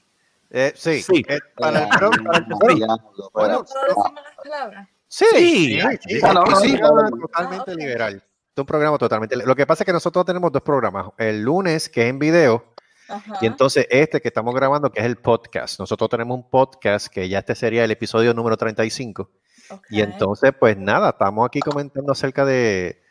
Eh, 0.52 0.72
sí. 0.76 1.02
Sí. 1.02 1.24
Eh, 1.28 1.38
para 1.56 1.84
el 1.84 1.88
pro- 1.88 2.10
para 2.24 2.38
el 2.38 2.44
Bueno. 3.32 3.64
Sí, 5.08 5.24
Sí. 5.32 5.80
sí, 5.80 5.80
sí, 6.06 6.20
Ah, 6.22 6.32
no, 6.32 6.56
sí, 6.56 6.72
no. 6.74 6.88
totalmente 7.20 7.70
Ah, 7.70 7.74
ok. 7.74 7.78
liberal. 7.80 8.14
Es 8.54 8.58
un 8.60 8.66
programa 8.66 8.98
totalmente. 8.98 9.36
Lo 9.36 9.54
que 9.56 9.66
pasa 9.66 9.82
es 9.82 9.86
que 9.86 9.92
nosotros 9.92 10.24
tenemos 10.24 10.52
dos 10.52 10.62
programas. 10.62 11.06
El 11.18 11.42
lunes, 11.42 11.88
que 11.88 12.02
es 12.04 12.10
en 12.10 12.18
video, 12.18 12.64
Ajá. 13.08 13.38
y 13.40 13.46
entonces 13.46 13.86
este 13.90 14.20
que 14.20 14.28
estamos 14.28 14.54
grabando, 14.54 14.90
que 14.90 15.00
es 15.00 15.06
el 15.06 15.16
podcast. 15.16 15.78
Nosotros 15.80 16.08
tenemos 16.08 16.36
un 16.36 16.48
podcast 16.48 17.08
que 17.08 17.28
ya 17.28 17.40
este 17.40 17.54
sería 17.54 17.84
el 17.84 17.90
episodio 17.90 18.32
número 18.34 18.56
35. 18.56 19.30
Ok. 19.70 19.86
Y 19.90 20.00
entonces, 20.02 20.52
pues 20.58 20.76
nada, 20.78 21.10
estamos 21.10 21.46
aquí 21.46 21.60
comentando 21.60 22.12
acerca 22.12 22.44
de, 22.44 23.01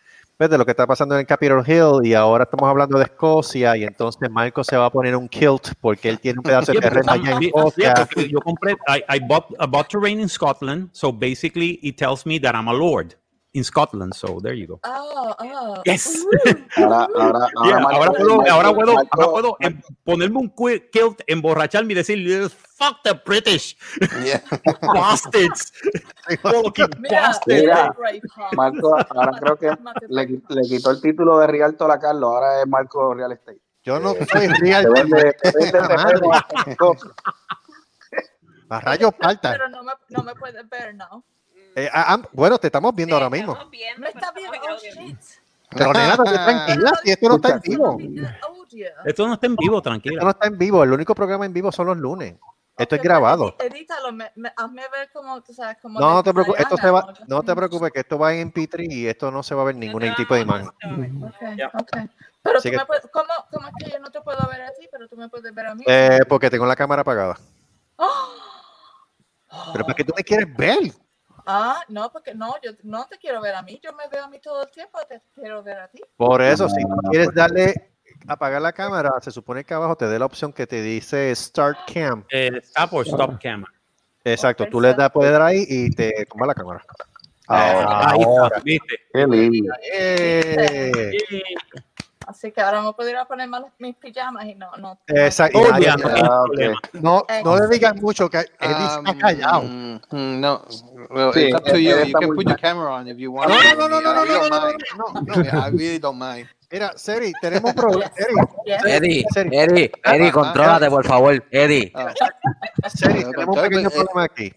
de 0.49 0.57
lo 0.57 0.65
que 0.65 0.71
está 0.71 0.87
pasando 0.87 1.17
en 1.17 1.25
Capitol 1.25 1.63
Hill 1.65 2.05
y 2.05 2.13
ahora 2.13 2.45
estamos 2.45 2.69
hablando 2.69 2.97
de 2.97 3.03
Escocia 3.03 3.77
y 3.77 3.83
entonces 3.83 4.29
Marco 4.29 4.63
se 4.63 4.75
va 4.77 4.87
a 4.87 4.89
poner 4.89 5.15
un 5.15 5.27
kilt 5.27 5.73
porque 5.79 6.09
él 6.09 6.19
tiene 6.19 6.39
un 6.39 6.43
pedazo 6.43 6.71
de 6.71 6.79
terreno 6.79 7.11
allá 7.11 7.31
en 7.37 7.43
Escocia. 7.43 8.07
yo 8.29 8.39
compré, 8.39 8.73
I, 8.87 9.03
I 9.15 9.19
bought, 9.19 9.51
I 9.59 9.67
bought 9.67 9.89
terrain 9.89 10.19
in 10.19 10.29
Scotland, 10.29 10.89
so 10.91 11.11
basically 11.11 11.79
it 11.83 11.97
tells 11.97 12.25
me 12.25 12.39
that 12.39 12.55
I'm 12.55 12.67
a 12.67 12.73
lord 12.73 13.15
in 13.53 13.63
Scotland, 13.65 14.13
so 14.15 14.39
there 14.41 14.53
you 14.53 14.65
go. 14.67 14.79
Oh, 14.85 15.35
oh. 15.37 15.81
Yes. 15.85 16.23
ahora, 16.77 17.07
ahora, 17.15 17.47
Yeah, 17.65 17.79
Marco- 17.79 17.95
ahora 17.97 18.11
puedo, 18.13 18.37
Marco- 18.37 18.51
ahora 18.51 18.73
puedo, 18.73 18.91
ahora 18.91 19.09
Marco- 19.17 19.31
puedo 19.31 19.57
em- 19.59 19.81
ponerme 20.05 20.37
un 20.39 20.49
kilt, 20.91 21.21
emborracharme 21.27 21.91
y 21.91 21.95
decir, 21.95 22.49
fuck 22.49 23.01
the 23.03 23.13
British 23.25 23.75
yeah. 24.23 24.41
bastards. 24.93 25.73
Fucking 26.41 26.85
Mira, 26.99 27.21
bastards. 27.21 27.61
Mira. 27.61 27.95
Marco, 28.55 28.95
ahora 29.09 29.31
creo 29.39 29.57
que 29.57 29.77
le, 30.07 30.41
le 30.49 30.61
quitó 30.67 30.91
el 30.91 31.01
título 31.01 31.39
de 31.39 31.47
Rialto 31.47 31.91
a 31.91 31.99
Carlos, 31.99 32.23
ahora 32.33 32.61
es 32.61 32.67
Marco 32.67 33.13
Real 33.13 33.33
Estate. 33.33 33.59
Yo 33.83 33.99
no 33.99 34.11
Eh, 34.11 34.27
soy 34.31 34.47
Te 34.47 34.53
real. 34.59 34.89
vende, 34.93 35.33
te 35.41 35.51
vende 35.51 35.71
terreno 35.71 36.31
a 38.69 38.79
rayos 38.79 39.11
palta. 39.15 39.51
Pero 39.51 39.67
no 39.69 39.83
me, 39.83 39.91
no 40.09 40.23
me 40.23 40.35
puedes 40.35 40.69
ver, 40.69 40.95
¿no? 40.95 41.25
Eh, 41.75 41.89
ah, 41.91 42.15
ah, 42.15 42.21
bueno, 42.33 42.57
te 42.57 42.67
estamos 42.67 42.93
viendo 42.93 43.15
Sí, 43.15 43.21
ahora 43.23 43.29
mismo. 43.29 43.57
viendo, 43.69 44.01
Me 44.01 44.09
está 44.09 44.31
viendo. 44.31 44.51
Oh, 44.51 44.75
estamos 44.75 44.83
shit. 44.83 45.17
Pero 45.69 45.93
nena, 45.93 46.15
no 46.17 46.23
te 46.23 46.31
tranquila, 46.39 46.91
si 47.03 47.11
esto 47.11 47.29
no 47.29 47.35
está 47.35 47.49
en 47.53 47.59
vivo. 47.61 47.97
Esto 49.05 49.27
no 49.27 49.33
está 49.33 49.45
en 49.47 49.55
vivo, 49.55 49.77
Esto 49.77 49.89
tranquila. 49.89 50.23
no 50.23 50.29
está 50.31 50.47
en 50.47 50.57
vivo. 50.57 50.83
El 50.83 50.91
único 50.91 51.15
programa 51.15 51.45
en 51.45 51.53
vivo 51.53 51.71
son 51.71 51.87
los 51.87 51.97
lunes. 51.97 52.35
Esto 52.77 52.95
es 52.95 52.99
Ok, 52.99 53.03
grabado. 53.05 53.55
pues, 53.57 53.71
Edítalo, 53.71 54.11
me, 54.11 54.31
me- 54.35 54.51
hazme 54.55 54.81
ver 54.91 55.09
como, 55.13 55.41
tú 55.41 55.53
sabes, 55.53 55.77
como. 55.81 55.99
No, 55.99 56.13
no 56.13 56.23
te 56.23 56.33
preocupes, 56.33 56.61
esto 56.61 56.77
se 56.77 56.89
va, 56.89 57.13
no 57.27 57.43
te 57.43 57.55
preocupes 57.55 57.91
que 57.91 57.99
esto 57.99 58.17
va 58.17 58.33
en 58.33 58.51
MP3 58.51 58.91
y 58.91 59.07
esto 59.07 59.29
no 59.31 59.43
se 59.43 59.53
va 59.55 59.61
a 59.61 59.65
ver 59.65 59.75
ningún 59.75 60.01
tipo 60.15 60.33
de 60.35 60.41
imagen. 60.41 60.67
Ok, 60.67 61.73
ok. 61.73 61.91
Pero 62.43 62.61
tú 62.61 62.69
que- 62.71 62.77
me 62.77 62.85
puedes, 62.85 63.07
¿cómo, 63.13 63.27
¿cómo 63.51 63.67
es 63.67 63.73
que 63.77 63.91
yo 63.91 63.99
no 63.99 64.09
te 64.09 64.19
puedo 64.21 64.47
ver 64.49 64.61
a 64.63 64.71
ti, 64.73 64.87
pero 64.91 65.07
tú 65.07 65.15
me 65.15 65.29
puedes 65.29 65.53
ver 65.53 65.67
a 65.67 65.75
mí? 65.75 65.83
Eh, 65.87 66.19
porque 66.27 66.49
tengo 66.49 66.65
la 66.65 66.75
cámara 66.75 67.01
apagada. 67.03 67.37
¡Oh! 67.97 68.09
Pero 69.73 69.83
¿para 69.85 69.95
qué 69.95 70.03
tú 70.03 70.13
me 70.15 70.23
quieres 70.23 70.47
ver? 70.57 70.91
Ah, 71.45 71.83
no, 71.87 72.11
porque 72.11 72.33
no, 72.33 72.55
yo 72.61 72.71
no 72.83 73.05
te 73.07 73.17
quiero 73.17 73.41
ver 73.41 73.55
a 73.55 73.61
mí, 73.61 73.79
yo 73.83 73.93
me 73.93 74.07
veo 74.07 74.25
a 74.25 74.29
mí 74.29 74.39
todo 74.39 74.63
el 74.63 74.71
tiempo, 74.71 74.99
te 75.07 75.21
quiero 75.33 75.63
ver 75.63 75.79
a 75.79 75.87
ti. 75.87 76.01
Por 76.17 76.41
eso, 76.41 76.69
si 76.69 76.81
tú 76.81 76.95
quieres 77.09 77.33
darle 77.33 77.91
apagar 78.27 78.61
la 78.61 78.73
cámara, 78.73 79.11
se 79.21 79.31
supone 79.31 79.63
que 79.63 79.73
abajo 79.73 79.95
te 79.95 80.07
dé 80.07 80.19
la 80.19 80.25
opción 80.25 80.53
que 80.53 80.67
te 80.67 80.81
dice 80.81 81.35
Start 81.35 81.79
Cam. 81.91 82.25
Eh, 82.29 82.59
stop 82.63 82.93
or 82.93 83.07
stop 83.07 83.39
camera. 83.41 83.71
Exacto, 84.23 84.67
tú 84.67 84.79
le 84.79 84.93
das, 84.93 85.11
dar 85.13 85.41
ahí 85.41 85.65
y 85.67 85.89
te 85.91 86.25
toma 86.25 86.45
la 86.45 86.53
cámara. 86.53 86.83
Ahí 87.47 88.21
está, 88.21 88.59
¿viste? 88.63 88.95
Qué 89.11 89.27
lindo. 89.27 89.73
Eh, 89.93 91.11
Así 92.27 92.51
que 92.51 92.61
ahora 92.61 92.81
me 92.81 92.93
puedo 92.93 93.09
ir 93.09 93.17
a 93.17 93.25
poner 93.25 93.47
más 93.49 93.63
mis 93.79 93.95
pijamas 93.95 94.45
y 94.45 94.55
no, 94.55 94.69
no. 94.77 94.97
Exacto. 95.07 95.59
Oh, 95.59 95.77
ya, 95.79 95.95
no 95.97 96.03
tienes 96.09 96.23
Ah, 96.23 96.41
ok. 96.41 96.47
problema. 96.47 96.79
no, 96.93 97.25
no 97.43 97.57
le 97.57 97.67
digas 97.67 97.95
mucho 97.95 98.29
que 98.29 98.37
él 98.39 98.47
está 98.59 99.15
callado. 99.19 99.59
Um, 99.61 99.95
mm, 100.11 100.39
no, 100.39 100.61
well, 101.09 101.33
Sí, 101.33 101.45
it's 101.47 101.55
up 101.55 101.63
to 101.65 101.71
él- 101.75 101.81
you. 101.83 101.91
él 101.97 102.07
You 102.09 102.19
can 102.19 102.35
put 102.35 102.45
your 102.47 102.57
camera 102.59 102.93
on 102.93 103.07
if 103.07 103.17
you 103.17 103.31
want. 103.31 103.49
No, 103.49 103.57
no, 103.75 103.87
no, 103.89 104.01
no, 104.01 104.13
no, 104.13 104.25
no, 104.25 104.49
no, 104.49 104.59
no, 105.13 105.21
no. 105.21 105.43
Yeah, 105.43 105.67
I 105.67 105.71
really 105.71 105.99
don't 105.99 106.17
mind. 106.19 106.47
Mira, 106.71 106.93
Seri, 106.95 107.33
tenemos 107.41 107.71
un 107.71 107.75
problema. 107.75 108.11
Seri, 108.15 108.33
Yes. 108.65 108.85
Eddie, 108.85 109.25
Eddie, 109.35 109.91
Eddie, 110.05 110.31
contrólate, 110.31 110.89
por 110.89 111.05
favor, 111.05 111.43
Eddie. 111.51 111.91
Ah, 111.95 112.13
Seri, 112.87 113.25
tenemos 113.25 113.57
un 113.57 113.63
pequeño 113.63 113.87
eh, 113.89 113.91
problema 113.91 114.23
aquí. 114.23 114.53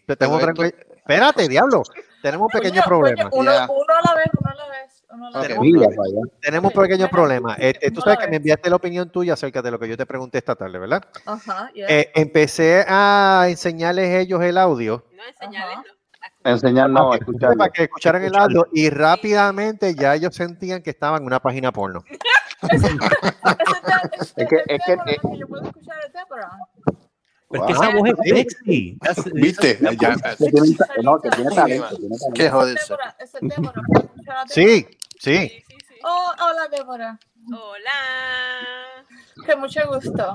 Espérate, 0.97 1.49
diablo. 1.49 1.83
Tenemos 2.23 2.47
un 2.53 2.61
pequeño 2.61 2.83
problema. 2.83 3.17
Yeah. 3.17 3.31
uno 3.33 3.51
a 3.51 3.55
la 3.55 4.15
vez, 4.15 4.27
uno 4.39 4.51
a 4.51 4.55
la 4.55 4.67
vez. 4.69 4.94
Uno 5.15 5.31
la 5.31 5.41
Tenemos, 5.41 5.65
Mira 5.65 5.87
para 5.89 6.09
tenemos 6.41 6.75
un 6.75 6.83
pequeño 6.83 7.09
problema. 7.09 7.55
Este, 7.55 7.91
tú 7.91 8.01
¿Cómo 8.01 8.05
sabes 8.05 8.25
que 8.25 8.31
me 8.31 8.37
enviaste 8.37 8.71
la 8.71 8.77
opinión 8.77 9.11
tuya 9.11 9.35
acerca 9.35 9.63
de 9.63 9.71
lo 9.71 9.79
que 9.79 9.89
yo 9.89 9.97
te 9.97 10.07
pregunté 10.07 10.39
esta 10.39 10.55
tarde, 10.55 10.79
¿verdad? 10.79 11.03
Ajá, 11.25 11.71
yeah. 11.75 11.87
Eh, 11.89 12.11
empecé 12.15 12.85
a 12.89 13.47
enseñarles 13.49 14.15
ellos 14.21 14.43
el 14.43 14.59
audio 14.59 15.05
No 15.13 15.23
enseñarles, 15.25 15.79
no. 15.79 16.51
Enseñar 16.51 16.91
no, 16.91 17.13
a 17.13 17.17
escuchar. 17.17 17.57
para 17.57 17.71
que 17.73 17.85
escucharan 17.85 18.23
el 18.23 18.37
audio 18.37 18.67
y 18.73 18.91
rápidamente 18.91 19.95
ya 19.95 20.15
ellos 20.15 20.35
sentían 20.35 20.83
que 20.83 20.91
estaban 20.91 21.23
en 21.23 21.27
una 21.27 21.41
página 21.41 21.73
porno. 21.73 22.05
Es 24.37 24.47
que, 24.49 24.57
es 24.67 24.81
que, 24.87 24.93
eh, 24.93 25.19
Yo 25.39 25.47
puedo 25.47 25.65
escuchar 25.65 25.97
es 27.55 27.61
que 27.63 27.73
esa 27.73 27.91
voz 27.91 28.09
es 28.09 28.37
sexy. 28.37 28.99
¿Viste? 29.35 29.79
Ya, 29.99 30.17
que 30.17 30.51
tiene, 30.51 30.77
ta- 30.77 30.89
no, 31.03 31.21
que 31.21 31.31
tiene 31.31 31.55
talento. 31.55 31.97
Qué 32.35 32.51
joderse. 32.51 32.95
Deborah, 33.41 33.85
Sí, 35.19 35.49
sí. 35.49 35.65
Oh, 36.03 36.33
hola, 36.41 36.69
Deborah. 36.71 37.19
Hola. 37.53 39.05
Que 39.47 39.57
mucho 39.57 39.81
gusto. 39.89 40.35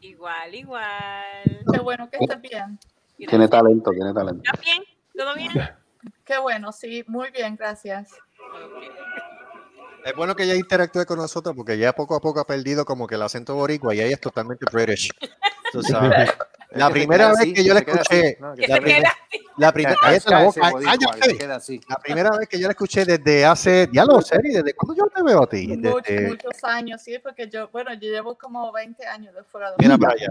Igual, 0.00 0.54
igual. 0.54 1.64
Qué 1.72 1.80
bueno 1.80 2.08
que 2.10 2.18
estés 2.20 2.40
bien. 2.40 2.78
Tiene 3.16 3.48
talento, 3.48 3.90
tiene 3.90 4.12
talento. 4.12 4.42
¿Estás 4.44 4.60
bien? 4.64 4.82
¿Todo 5.16 5.34
bien? 5.34 5.50
Qué 6.24 6.38
bueno, 6.38 6.72
sí, 6.72 7.04
muy 7.08 7.30
bien, 7.30 7.56
gracias. 7.56 8.10
Es 10.04 10.14
bueno 10.14 10.36
que 10.36 10.44
ella 10.44 10.54
interactúe 10.54 11.04
con 11.04 11.18
nosotros 11.18 11.56
porque 11.56 11.76
ya 11.76 11.92
poco 11.92 12.14
a 12.14 12.20
poco 12.20 12.40
ha 12.40 12.46
perdido 12.46 12.84
como 12.84 13.06
que 13.06 13.16
el 13.16 13.22
acento 13.22 13.54
boricua 13.54 13.94
y 13.94 14.00
ella 14.00 14.14
es 14.14 14.20
totalmente 14.20 14.64
British. 14.70 15.10
Tú 15.72 15.82
sabes. 15.82 16.30
La 16.70 16.90
primera 16.90 17.30
vez 17.32 17.52
que 17.54 17.64
yo 17.64 17.74
la 17.74 17.80
escuché, 17.80 18.38
la 18.40 18.52
primera- 18.80 19.12
Ya, 19.58 19.66
ya, 19.66 19.72
vez 22.38 22.48
que 22.48 22.58
yo 22.60 22.68
la 22.68 22.72
escuché 22.72 23.04
desde 23.04 23.44
hace, 23.44 23.86
diálogo 23.86 24.20
serio, 24.22 24.62
desde 24.62 24.74
cuando 24.74 24.94
yo 24.94 25.06
te 25.12 25.22
veo 25.22 25.42
a 25.42 25.46
ti. 25.48 25.66
Much- 25.66 26.04
Desde, 26.06 26.28
muchos 26.28 26.64
años, 26.64 27.02
sí, 27.02 27.18
porque 27.22 27.48
yo, 27.48 27.68
bueno, 27.68 27.92
yo 27.94 28.00
llevo 28.10 28.36
como 28.38 28.70
20 28.72 29.04
años 29.06 29.34
de 29.34 29.42
fuera 29.44 29.70
de 29.70 29.76
Mira 29.78 29.98
para 29.98 30.14
que- 30.14 30.26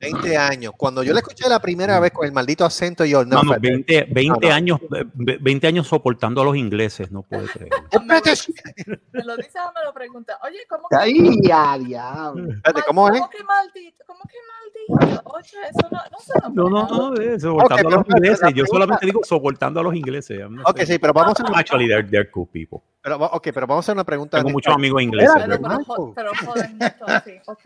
20 0.00 0.36
años. 0.36 0.72
Cuando 0.76 1.02
yo 1.02 1.12
la 1.14 1.20
escuché 1.20 1.48
la 1.48 1.60
primera 1.60 1.98
vez 2.00 2.10
con 2.12 2.26
el 2.26 2.32
maldito 2.32 2.64
acento, 2.66 3.04
yo 3.06 3.24
no. 3.24 3.36
No, 3.36 3.42
no, 3.44 3.54
espérate. 3.54 3.94
20, 3.94 4.12
20 4.12 4.40
No, 4.46 4.48
no. 4.48 4.54
años, 4.54 4.80
eh, 4.82 5.04
ve- 5.14 5.38
20 5.40 5.66
años 5.66 5.86
soportando 5.88 6.42
a 6.42 6.44
los 6.44 6.56
ingleses, 6.56 7.10
no 7.10 7.22
puedo 7.22 7.46
creer. 7.46 7.70
Me 9.12 9.24
lo 9.24 9.36
dice 9.36 9.58
o 9.60 9.72
me 9.72 9.84
lo 9.84 9.94
pregunta. 9.94 10.38
Oye, 10.42 10.58
¿cómo 10.68 10.88
que, 10.88 10.96
Ay, 10.96 11.38
a 11.52 11.78
diablo. 11.78 12.52
Espérate, 12.52 12.82
¿cómo 12.86 13.08
es? 13.08 13.20
¿cómo 13.20 13.30
que 13.30 13.44
maldito? 13.44 14.04
¿Cómo 14.06 14.20
que 14.28 14.36
maldito? 14.46 14.63
Eso 14.88 15.88
no, 15.90 15.98
no 16.10 16.18
se 16.18 16.32
No, 16.52 16.68
no, 16.68 17.10
no, 17.10 17.38
soportando 17.40 17.88
Ok, 17.88 17.94
a 17.94 17.96
los 17.96 18.04
pero 18.06 18.16
ingleses. 18.18 18.40
Yo 18.40 18.52
pregunta- 18.64 18.66
solamente 18.72 19.06
digo 19.06 19.20
soportando 19.24 19.80
a 19.80 19.82
los 19.82 19.94
ingleses. 19.94 20.50
Not 20.50 20.66
Ok, 20.68 20.76
saying- 20.78 20.86
sí, 20.86 20.98
pero 20.98 21.12
vamos 21.12 21.40
a 21.40 21.42
hacer, 21.42 21.56
Actually, 21.56 21.86
they're, 21.88 22.08
they're 22.08 22.30
cool 22.30 22.46
people. 22.46 22.78
pero, 23.02 23.16
ok, 23.16 23.48
pero 23.54 23.66
vamos 23.66 23.84
a 23.84 23.84
hacer 23.86 23.94
una 23.94 24.04
pregunta. 24.04 24.36
Tengo 24.38 24.50
muchos 24.50 24.74
amigos 24.74 25.02
ingleses. 25.02 25.34
Pero, 25.46 25.58
pero, 25.60 26.12
pero 26.14 26.30
joden 26.46 26.78
mucho, 26.78 27.06
sí, 27.24 27.32
ok. 27.46 27.64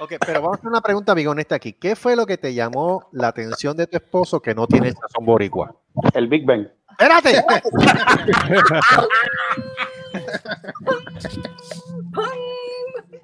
Ok, 0.00 0.12
pero 0.26 0.40
vamos 0.42 0.56
a 0.56 0.58
hacer 0.58 0.68
una 0.68 0.80
pregunta 0.80 1.14
bien 1.14 1.28
honesta 1.28 1.54
aquí. 1.54 1.72
¿Qué 1.72 1.96
fue 1.96 2.16
lo 2.16 2.26
que 2.26 2.36
te 2.38 2.52
llamó 2.54 3.08
la 3.12 3.28
atención 3.28 3.76
de 3.76 3.86
tu 3.86 3.96
esposo 3.96 4.40
que 4.40 4.54
no 4.54 4.66
tiene 4.66 4.92
sazón 4.92 5.24
boricua? 5.24 5.74
El 6.14 6.28
Big 6.28 6.44
Bang. 6.46 6.68
¡Espérate! 6.98 7.42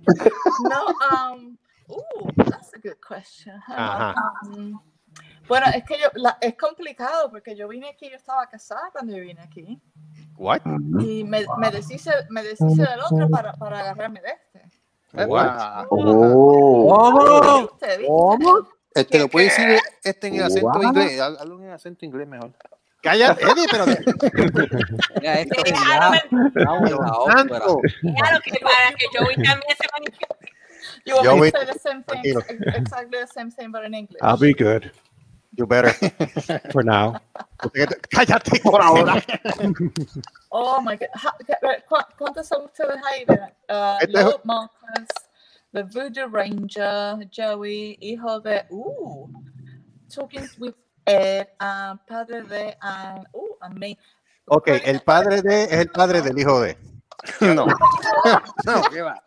No, 0.68 0.86
um, 1.32 1.56
ooh, 1.96 2.32
that's 2.50 2.72
a 2.74 2.78
good 2.78 2.98
question. 3.06 3.54
Ajá. 3.68 4.14
Um, 4.46 4.80
bueno, 5.48 5.66
es 5.74 5.84
que 5.84 5.98
yo, 5.98 6.08
la- 6.14 6.38
es 6.40 6.56
complicado 6.56 7.30
porque 7.30 7.54
yo 7.56 7.68
vine 7.68 7.88
aquí, 7.90 8.08
yo 8.08 8.16
estaba 8.16 8.46
casada 8.48 8.90
cuando 8.92 9.14
yo 9.14 9.22
vine 9.22 9.42
aquí 9.42 9.80
What? 10.36 10.62
y 11.00 11.24
me, 11.24 11.44
me 11.58 11.70
deshice, 11.70 12.10
me 12.30 12.42
deshice 12.42 12.82
del 12.82 13.00
otro 13.00 13.28
para, 13.28 13.52
para 13.54 13.80
agarrarme 13.80 14.20
de 14.20 14.28
este. 14.30 15.26
What? 15.26 15.86
Oh. 15.90 17.60
¿Viste? 17.60 17.98
¿Viste? 17.98 18.06
¿Cómo? 18.06 18.68
Este, 18.94 19.18
¿Lo 19.18 19.28
puede 19.28 19.46
decir 19.46 19.78
este 20.04 20.28
en 20.28 20.36
el 20.36 20.42
acento 20.44 20.82
inglés? 20.82 21.20
Hazlo 21.20 21.58
en 21.58 21.64
el 21.64 21.72
acento 21.72 22.04
inglés 22.04 22.28
mejor. 22.28 22.52
Cállate, 23.02 23.42
Eddie, 23.42 23.66
pero 23.68 23.84
Mira, 23.84 25.40
esto 25.40 25.62
claro, 25.64 26.12
que 28.44 28.52
para 28.60 28.92
que 28.96 29.06
también 29.42 29.76
se 29.76 29.88
manifieste. 29.92 30.51
You 31.04 31.14
want 31.16 31.24
Yo 31.26 31.36
me 31.36 31.50
to 31.50 31.58
say 31.58 31.64
the 31.66 31.78
same 31.78 32.02
thing, 32.04 32.22
exactly 32.74 33.18
the 33.20 33.26
same 33.26 33.50
thing, 33.50 33.70
but 33.72 33.84
in 33.84 33.94
English. 33.94 34.20
I'll 34.22 34.36
be 34.36 34.54
good 34.54 34.90
You 35.56 35.66
better. 35.66 35.92
for 36.72 36.82
now. 36.82 37.20
Cállate. 38.14 38.62
Por 38.64 38.80
ahora. 38.80 39.20
Oh 40.50 40.80
my 40.80 40.96
god. 40.96 41.08
Ha- 41.14 41.36
ca- 41.46 41.80
cu- 41.88 42.08
¿Cuántos 42.18 42.46
son 42.46 42.64
ustedes 42.64 42.96
ahí? 43.04 43.24
Mira, 43.28 43.52
Uh, 43.68 43.98
Este 44.00 44.16
es- 44.18 44.24
Lord 44.24 44.44
Marcus, 44.44 45.08
The 45.72 45.82
Voodoo 45.84 46.28
Ranger, 46.28 47.26
Joey, 47.30 47.96
hijo 48.00 48.40
de. 48.40 48.64
Uh, 48.70 49.28
Talking 50.08 50.48
with 50.58 50.74
Ed, 51.06 51.48
uh, 51.60 51.96
padre 52.06 52.42
de. 52.42 52.76
Uh, 52.82 53.20
uh, 53.34 53.56
and 53.62 53.78
me. 53.78 53.98
Ok, 54.46 54.68
el 54.68 55.00
padre 55.00 55.40
de 55.42 55.64
es 55.64 55.72
el 55.72 55.88
padre 55.90 56.20
del 56.22 56.38
hijo 56.38 56.60
de. 56.60 56.76
No. 57.54 57.66
No, 58.64 58.82
¿qué 58.90 59.02
va? 59.02 59.22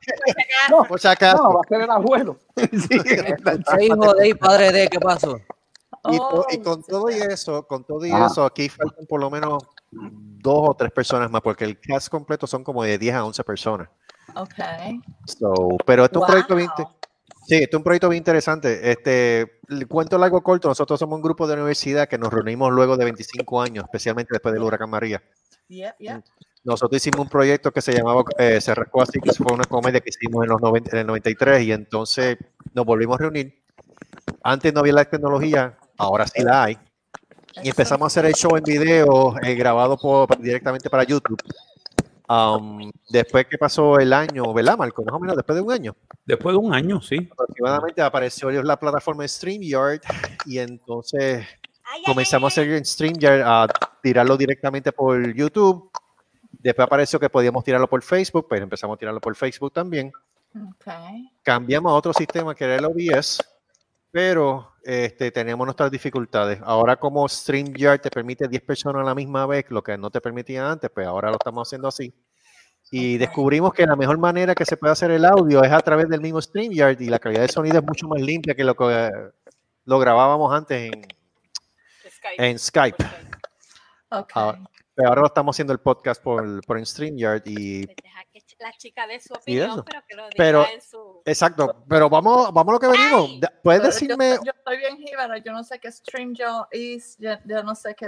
No, 0.70 0.84
por 0.84 1.00
si 1.00 1.08
acaso. 1.08 1.44
No, 1.44 1.54
va 1.56 1.62
a 1.64 1.68
ser 1.68 1.82
el 1.82 1.90
abuelo. 1.92 2.40
Ese 2.56 3.86
hijo 3.86 4.14
de 4.14 4.24
ahí, 4.24 4.34
padre 4.34 4.72
de, 4.72 4.88
¿qué 4.88 5.00
pasó? 5.00 5.38
Y, 6.12 6.18
Oh, 6.20 6.46
y 6.52 6.60
con 6.62 6.84
todo 6.84 7.10
y 7.10 7.16
eso, 7.16 7.66
con 7.66 7.84
todo 7.84 8.06
y 8.06 8.12
Ah. 8.12 8.28
eso, 8.30 8.46
aquí 8.46 8.70
faltan 8.70 9.06
por 9.08 9.20
lo 9.20 9.30
menos 9.32 9.64
dos 9.92 10.70
o 10.70 10.74
tres 10.76 10.92
personas 10.92 11.32
más, 11.32 11.42
porque 11.42 11.66
el 11.66 11.80
cast 11.80 12.10
completo 12.10 12.46
son 12.48 12.64
como 12.64 12.84
de 12.84 12.98
10 12.98 13.16
a 13.16 13.26
11 13.26 13.44
personas. 13.44 13.90
Okay. 14.36 15.02
So, 15.26 15.54
pero 15.86 16.06
esto 16.06 16.20
es 16.20 16.22
un 16.22 16.28
proyecto 16.28 16.56
bien, 16.56 16.70
sí, 17.48 17.56
esto 17.56 17.78
es 17.78 17.80
un 17.80 17.84
proyecto 17.84 18.10
bien 18.10 18.20
interesante. 18.22 18.92
Este, 18.92 19.60
el 19.70 19.88
cuento 19.88 20.18
largo 20.18 20.42
corto, 20.44 20.68
nosotros 20.68 21.00
somos 21.00 21.16
un 21.16 21.24
grupo 21.24 21.48
de 21.48 21.54
universidad 21.56 22.08
que 22.08 22.18
nos 22.20 22.32
reunimos 22.32 22.72
luego 22.72 22.98
de 22.98 23.06
25 23.06 23.62
años, 23.62 23.86
especialmente 23.86 24.30
después 24.34 24.54
del 24.54 24.64
huracán 24.64 24.90
María. 24.92 25.24
Yep, 25.68 25.96
yep. 26.00 26.24
Nosotros 26.64 26.98
hicimos 26.98 27.20
un 27.22 27.30
proyecto 27.30 27.72
que 27.72 27.82
se 27.82 27.94
llamaba 27.94 28.24
eh, 28.40 28.60
Se 28.60 28.74
Rascó 28.74 29.04
Así, 29.04 29.20
que 29.20 29.32
fue 29.34 29.54
una 29.54 29.66
comedia 29.66 30.00
que 30.00 30.10
hicimos 30.10 30.44
en, 30.44 30.50
los 30.50 30.62
90 30.62 30.92
en 30.92 30.98
el 30.98 31.08
93 31.08 31.64
y 31.64 31.72
entonces 31.72 32.38
nos 32.74 32.86
volvimos 32.86 33.20
a 33.20 33.24
reunir. 33.24 33.64
Antes 34.44 34.74
no 34.74 34.80
había 34.80 34.94
la 34.94 35.06
tecnología, 35.06 35.78
ahora 35.98 36.26
sí 36.28 36.42
la 36.44 36.64
hay. 36.64 36.78
Y 37.64 37.70
empezamos 37.70 38.06
a 38.06 38.08
hacer 38.08 38.26
el 38.26 38.34
show 38.34 38.58
en 38.58 38.64
video 38.64 39.36
eh, 39.42 39.56
grabado 39.56 39.98
por, 39.98 40.38
directamente 40.40 40.90
para 40.90 41.04
YouTube. 41.04 41.42
Um, 42.28 42.92
después 43.10 43.46
que 43.46 43.58
pasó 43.58 44.00
el 44.00 44.12
año, 44.12 44.52
¿verdad, 44.52 44.78
Marco? 44.78 45.04
Más 45.04 45.14
o 45.14 45.20
menos 45.20 45.36
después 45.36 45.56
de 45.56 45.62
un 45.62 45.72
año. 45.72 45.96
Después 46.26 46.54
de 46.54 46.58
un 46.58 46.74
año, 46.74 47.00
sí. 47.02 47.30
Aproximadamente 47.32 48.02
apareció 48.02 48.50
la 48.64 48.80
plataforma 48.80 49.28
StreamYard 49.28 50.02
y 50.46 50.58
entonces 50.58 51.46
comenzamos 52.06 52.58
a 52.58 52.62
ay, 52.62 52.68
hacer 52.68 52.78
en 52.78 52.86
StreamYard 52.86 53.42
a 53.42 53.68
tirarlo 54.02 54.38
directamente 54.38 54.92
por 54.92 55.34
YouTube. 55.34 55.92
Después 56.52 56.86
apareció 56.86 57.20
que 57.20 57.30
podíamos 57.30 57.64
tirarlo 57.64 57.88
por 57.88 58.02
Facebook, 58.02 58.48
pues 58.48 58.62
empezamos 58.62 58.96
a 58.96 58.98
tirarlo 58.98 59.22
por 59.22 59.36
Facebook 59.36 59.74
también. 59.74 60.12
Okay. 60.56 61.32
Cambiamos 61.44 61.92
a 61.92 61.96
otro 61.96 62.14
sistema 62.14 62.56
que 62.56 62.64
era 62.64 62.76
el 62.76 62.86
OBS, 62.86 63.44
pero 64.10 64.74
este, 64.84 65.32
teníamos 65.32 65.66
nuestras 65.66 65.92
dificultades. 65.92 66.60
Ahora 66.64 66.96
como 66.96 67.28
StreamYard 67.28 68.02
te 68.02 68.10
permite 68.10 68.48
10 68.48 68.62
personas 68.64 69.02
a 69.02 69.06
la 69.06 69.16
misma 69.16 69.46
vez, 69.46 69.66
lo 69.70 69.84
que 69.84 69.98
no 69.98 70.10
te 70.10 70.22
permitía 70.22 70.72
antes, 70.72 70.90
pues 70.90 71.06
ahora 71.06 71.30
lo 71.30 71.36
estamos 71.36 71.68
haciendo 71.68 71.88
así. 71.88 72.14
Y 72.92 73.18
descubrimos 73.18 73.74
que 73.74 73.86
la 73.86 73.96
mejor 73.96 74.18
manera 74.18 74.56
que 74.56 74.64
se 74.64 74.78
puede 74.78 74.94
hacer 74.94 75.12
el 75.12 75.26
audio 75.26 75.64
es 75.64 75.72
a 75.72 75.80
través 75.80 76.08
del 76.08 76.22
mismo 76.22 76.42
StreamYard 76.42 77.02
y 77.02 77.10
la 77.10 77.20
calidad 77.20 77.42
de 77.42 77.48
sonido 77.48 77.80
es 77.80 77.84
mucho 77.84 78.08
más 78.08 78.22
limpia 78.22 78.56
que 78.56 78.64
lo 78.64 78.76
que 78.76 79.12
lo 79.86 80.00
grabábamos 80.00 80.54
antes 80.54 80.94
en, 80.94 81.06
Skype. 82.26 82.50
en 82.50 82.60
Skype. 82.60 83.06
Okay. 84.10 84.42
Ahora, 84.42 84.60
pero 84.94 85.10
ahora 85.10 85.22
lo 85.22 85.28
estamos 85.28 85.56
haciendo 85.56 85.74
el 85.74 85.80
podcast 85.80 86.22
por, 86.22 86.66
por 86.66 86.86
StreamYard 86.86 87.42
y 87.46 87.86
la 88.60 88.72
chica 88.78 89.06
dé 89.06 89.20
su 89.20 89.34
opinión, 89.34 89.84
pero 89.86 90.02
que 90.08 90.16
lo 90.16 90.24
diga 90.24 90.36
Pero- 90.38 90.66
en 90.70 90.82
su... 90.82 91.22
exacto, 91.26 91.84
pero 91.90 92.10
vamos, 92.10 92.54
vamos 92.54 92.70
a 92.70 92.74
lo 92.74 92.80
que 92.80 92.88
venimos. 92.88 93.40
Da- 93.42 93.54
¿Puedes 93.62 93.82
Pero 93.82 93.94
decirme? 93.94 94.30
Yo, 94.38 94.44
yo 94.46 94.52
estoy 94.56 94.78
bien 94.78 94.98
jíbara, 94.98 95.38
yo 95.40 95.52
no 95.52 95.64
sé 95.64 95.78
qué 95.80 95.92
StreamYard 95.92 96.68
es, 96.72 97.18
yo, 97.20 97.32
yo 97.46 97.64
no 97.64 97.76
sé 97.76 97.94
qué. 97.96 98.06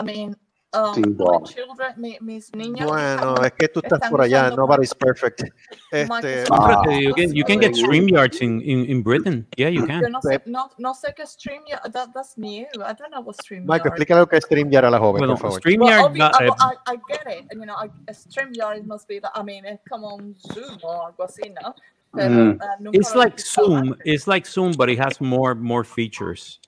I 0.00 0.02
mean, 0.04 0.36
um, 0.72 0.94
Sí, 0.94 1.00
my 1.02 1.12
wow. 1.16 1.42
children, 1.44 1.94
mi- 1.96 2.18
mis 2.20 2.52
niños. 2.54 2.86
Bueno, 2.88 3.34
están- 3.34 3.44
es 3.46 3.52
que 3.52 3.68
tú 3.68 3.80
estás 3.80 3.96
están 3.98 4.10
por 4.10 4.20
allá, 4.22 4.42
usando 4.46 4.56
nobody's 4.62 4.94
perfect. 4.94 5.42
Este, 5.92 6.44
Ah. 6.50 6.82
You 6.88 7.12
can, 7.14 7.32
you 7.34 7.44
can 7.44 7.58
get 7.60 7.74
StreamYards 7.74 8.40
in, 8.40 8.60
in, 8.62 8.84
in 8.86 9.02
Britain. 9.02 9.46
Yeah, 9.56 9.68
you 9.68 9.80
Yo 9.80 9.86
can. 9.86 10.00
no 10.12 10.20
sé, 10.20 10.40
no, 10.46 10.70
no 10.78 10.94
sé 10.94 11.12
qué 11.16 11.26
StreamYard, 11.26 11.92
that, 11.92 12.12
that's 12.14 12.36
new. 12.38 12.66
I 12.84 12.92
don't 12.94 13.10
know 13.10 13.20
what 13.22 13.36
StreamYard 13.36 13.66
Mike, 13.66 13.84
explícale 13.86 14.20
lo 14.20 14.26
que 14.28 14.36
es 14.38 14.44
StreamYard 14.44 14.84
a 14.84 14.90
la 14.90 14.98
joven, 14.98 15.18
Bueno, 15.20 15.34
por 15.34 15.50
favor. 15.52 15.52
Well, 15.52 15.60
StreamYard, 15.60 16.12
obvi- 16.12 16.18
da- 16.18 16.30
I, 16.38 16.46
I, 16.46 16.94
I 16.94 16.96
get 17.08 17.26
it. 17.26 17.44
You 17.52 17.66
know, 17.66 17.74
I, 17.76 17.90
a 18.08 18.12
StreamYard 18.14 18.86
must 18.86 19.08
be, 19.08 19.18
the, 19.20 19.28
I 19.34 19.42
mean, 19.42 19.64
es 19.66 19.80
como 19.88 20.14
un 20.14 20.36
Zoom 20.38 20.78
o 20.82 21.06
algo 21.06 21.24
así, 21.24 21.42
¿no? 21.62 21.74
Pero, 22.12 22.28
Mm. 22.28 22.60
uh, 22.60 22.90
it's 22.92 23.14
like 23.14 23.38
Zoom. 23.38 23.94
It's 24.04 24.26
like 24.26 24.44
Zoom, 24.46 24.72
but 24.76 24.88
it 24.88 24.98
has 24.98 25.20
more 25.20 25.54
more 25.54 25.84
features 25.84 26.58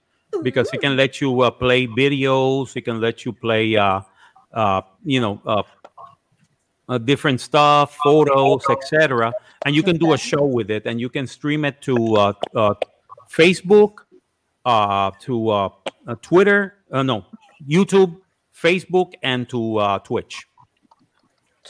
because 0.43 0.69
it 0.73 0.81
can 0.81 0.97
let 0.97 1.21
you 1.21 1.43
uh, 1.43 1.51
play 1.51 1.87
videos. 1.87 2.77
It 2.77 2.83
can 2.83 3.01
let 3.01 3.25
you 3.25 3.33
play, 3.33 3.77
uh, 3.77 4.01
uh, 4.53 4.83
you 5.05 5.21
know, 5.21 5.41
uh, 5.45 5.63
uh, 6.89 6.99
different 6.99 7.41
stuff, 7.41 7.97
photos, 8.03 8.65
etc. 8.71 9.33
And 9.65 9.75
you 9.75 9.83
can 9.83 9.97
do 9.97 10.13
a 10.13 10.19
show 10.19 10.45
with 10.45 10.71
it, 10.71 10.87
and 10.87 11.01
you 11.01 11.09
can 11.09 11.27
stream 11.27 11.65
it 11.65 11.81
to 11.83 12.17
uh, 12.17 12.33
uh, 12.55 12.75
Facebook, 13.31 13.99
uh, 14.65 15.11
to 15.21 15.71
Twitter, 16.21 16.75
uh, 16.91 17.03
no, 17.03 17.25
YouTube, 17.67 18.17
Facebook, 18.55 19.15
and 19.23 19.49
to 19.49 19.79
uh, 19.79 19.99
Twitch. 20.01 20.47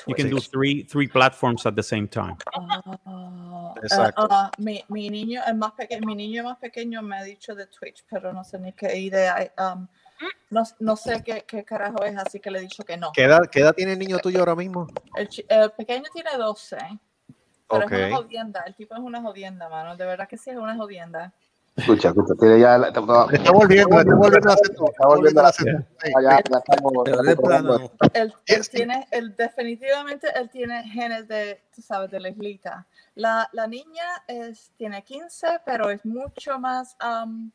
You 0.06 0.14
can 0.14 0.30
do 0.30 0.40
three 0.40 0.84
three 0.84 1.06
platforms 1.06 1.66
at 1.66 1.74
the 1.74 1.82
same 1.82 2.08
time. 2.08 2.36
Ah, 2.54 3.74
Exacto. 3.82 4.22
eh, 4.24 4.28
ah, 4.30 4.50
mi, 4.58 4.82
mi 4.88 5.10
niño, 5.10 5.42
el 5.46 5.56
más 5.56 5.72
pequeño, 5.72 6.06
mi 6.06 6.14
niño 6.14 6.44
más 6.44 6.58
pequeño 6.58 7.02
me 7.02 7.16
ha 7.18 7.22
dicho 7.22 7.54
de 7.54 7.66
Twitch, 7.66 8.04
pero 8.08 8.32
no 8.32 8.42
sé 8.44 8.58
ni 8.58 8.72
qué 8.72 8.96
idea. 8.96 9.52
um, 9.58 9.86
no, 10.50 10.62
no 10.80 10.96
sé 10.96 11.22
qué, 11.24 11.44
qué 11.46 11.64
carajo 11.64 12.04
es, 12.04 12.16
así 12.16 12.38
que 12.40 12.50
le 12.50 12.58
he 12.58 12.62
dicho 12.62 12.84
que 12.84 12.96
no. 12.96 13.10
¿Qué 13.12 13.24
edad, 13.24 13.42
qué 13.50 13.60
edad 13.60 13.74
tiene 13.74 13.92
el 13.92 13.98
niño 13.98 14.18
tuyo 14.18 14.40
ahora 14.40 14.54
mismo? 14.54 14.86
El, 15.16 15.28
el 15.48 15.70
pequeño 15.72 16.04
tiene 16.12 16.30
12, 16.36 16.76
pero 17.68 17.84
Ok. 17.86 17.92
es 17.92 17.98
una 17.98 18.16
jodienda. 18.16 18.62
El 18.66 18.74
tipo 18.74 18.94
es 18.94 19.00
una 19.00 19.20
jodienda, 19.20 19.68
mano. 19.68 19.96
De 19.96 20.04
verdad 20.04 20.28
que 20.28 20.38
sí 20.38 20.50
es 20.50 20.56
una 20.56 20.76
jodienda. 20.76 21.32
Escucha, 21.74 22.08
escucha, 22.08 22.34
tiene 22.38 22.60
ya 22.60 22.76
la- 22.76 22.90
Le 22.90 23.36
está 23.38 23.50
volviendo, 23.50 23.98
está 23.98 24.14
volviendo 24.14 24.50
a 24.50 24.52
hacer 24.52 24.70
Está 24.72 25.06
volviendo 25.06 25.40
a 25.40 27.34
probando. 27.36 27.92
Él, 28.12 28.34
él 28.46 28.68
tiene, 28.68 29.08
él 29.10 29.34
definitivamente 29.36 30.26
él 30.38 30.50
tiene 30.50 30.84
genes 30.84 31.26
de, 31.28 31.62
tú 31.74 31.80
sabes, 31.80 32.10
de 32.10 32.20
la 32.20 32.28
islita. 32.28 32.86
La, 33.14 33.48
la 33.52 33.66
niña 33.66 34.04
es, 34.26 34.70
tiene 34.76 35.02
15, 35.02 35.46
pero 35.64 35.88
es 35.88 36.04
mucho 36.04 36.58
más, 36.58 36.94
um, 37.02 37.50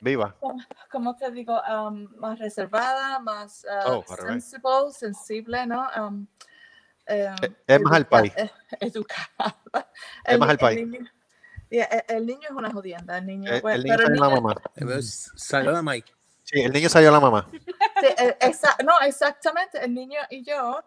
Viva. 0.00 0.34
¿cómo- 0.40 0.62
¿cómo 0.90 1.16
te 1.16 1.30
digo? 1.30 1.60
Um, 1.68 2.08
más 2.18 2.38
reservada, 2.38 3.18
más 3.18 3.64
uh, 3.64 3.90
Oh, 3.90 4.04
sensible, 4.16 4.92
sensible, 4.92 5.66
¿no? 5.66 5.86
Um, 5.98 6.26
eh, 7.06 7.30
Es 7.66 7.80
más 7.82 7.92
al 7.94 8.06
país. 8.06 8.32
eh, 8.36 8.50
educada. 8.80 9.56
Es 10.24 10.38
más 10.38 10.48
al 10.48 10.58
país. 10.58 10.78
El 10.80 11.10
yeah, 11.70 11.84
el- 12.08 12.26
niño 12.26 12.42
es 12.48 12.50
una 12.54 12.70
jodienda. 12.70 13.18
El 13.18 13.26
niño, 13.26 13.50
El, 13.50 13.62
niño 13.82 13.96
pero 13.96 14.02
salió 14.06 14.20
la 14.20 14.28
niño- 14.28 14.40
mamá. 14.42 14.54
Entonces, 14.76 15.30
Salió 15.36 15.70
la 15.72 15.82
Mike. 15.82 16.12
Sí, 16.44 16.60
el 16.60 16.72
niño 16.72 16.88
salió 16.88 17.10
la 17.10 17.20
mamá. 17.20 17.48
Sí, 17.52 18.06
exa- 18.40 18.82
no, 18.84 18.92
exactamente. 19.00 19.84
El 19.84 19.94
niño 19.94 20.18
y 20.30 20.44
yo 20.44 20.80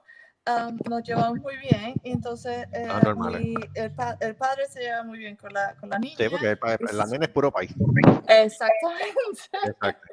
um, 0.47 0.77
nos 0.89 1.03
llevamos 1.03 1.39
muy 1.39 1.57
bien. 1.57 1.95
Y 2.03 2.11
entonces 2.11 2.65
eh, 2.71 2.87
Ah, 2.89 3.01
normal, 3.03 3.39
mi- 3.41 3.55
el, 3.75 3.91
pa- 3.93 4.17
el 4.21 4.35
padre 4.35 4.67
se 4.69 4.79
lleva 4.79 5.03
muy 5.03 5.19
bien 5.19 5.35
con 5.35 5.51
la, 5.53 5.75
con 5.75 5.89
la 5.89 5.99
niña. 5.99 6.15
Sí, 6.17 6.29
porque 6.29 6.47
el, 6.51 6.97
la 6.97 7.05
nena 7.07 7.25
es 7.25 7.31
puro 7.31 7.51
país. 7.51 7.73
Exactamente. 8.27 9.41
Exacto. 9.65 10.07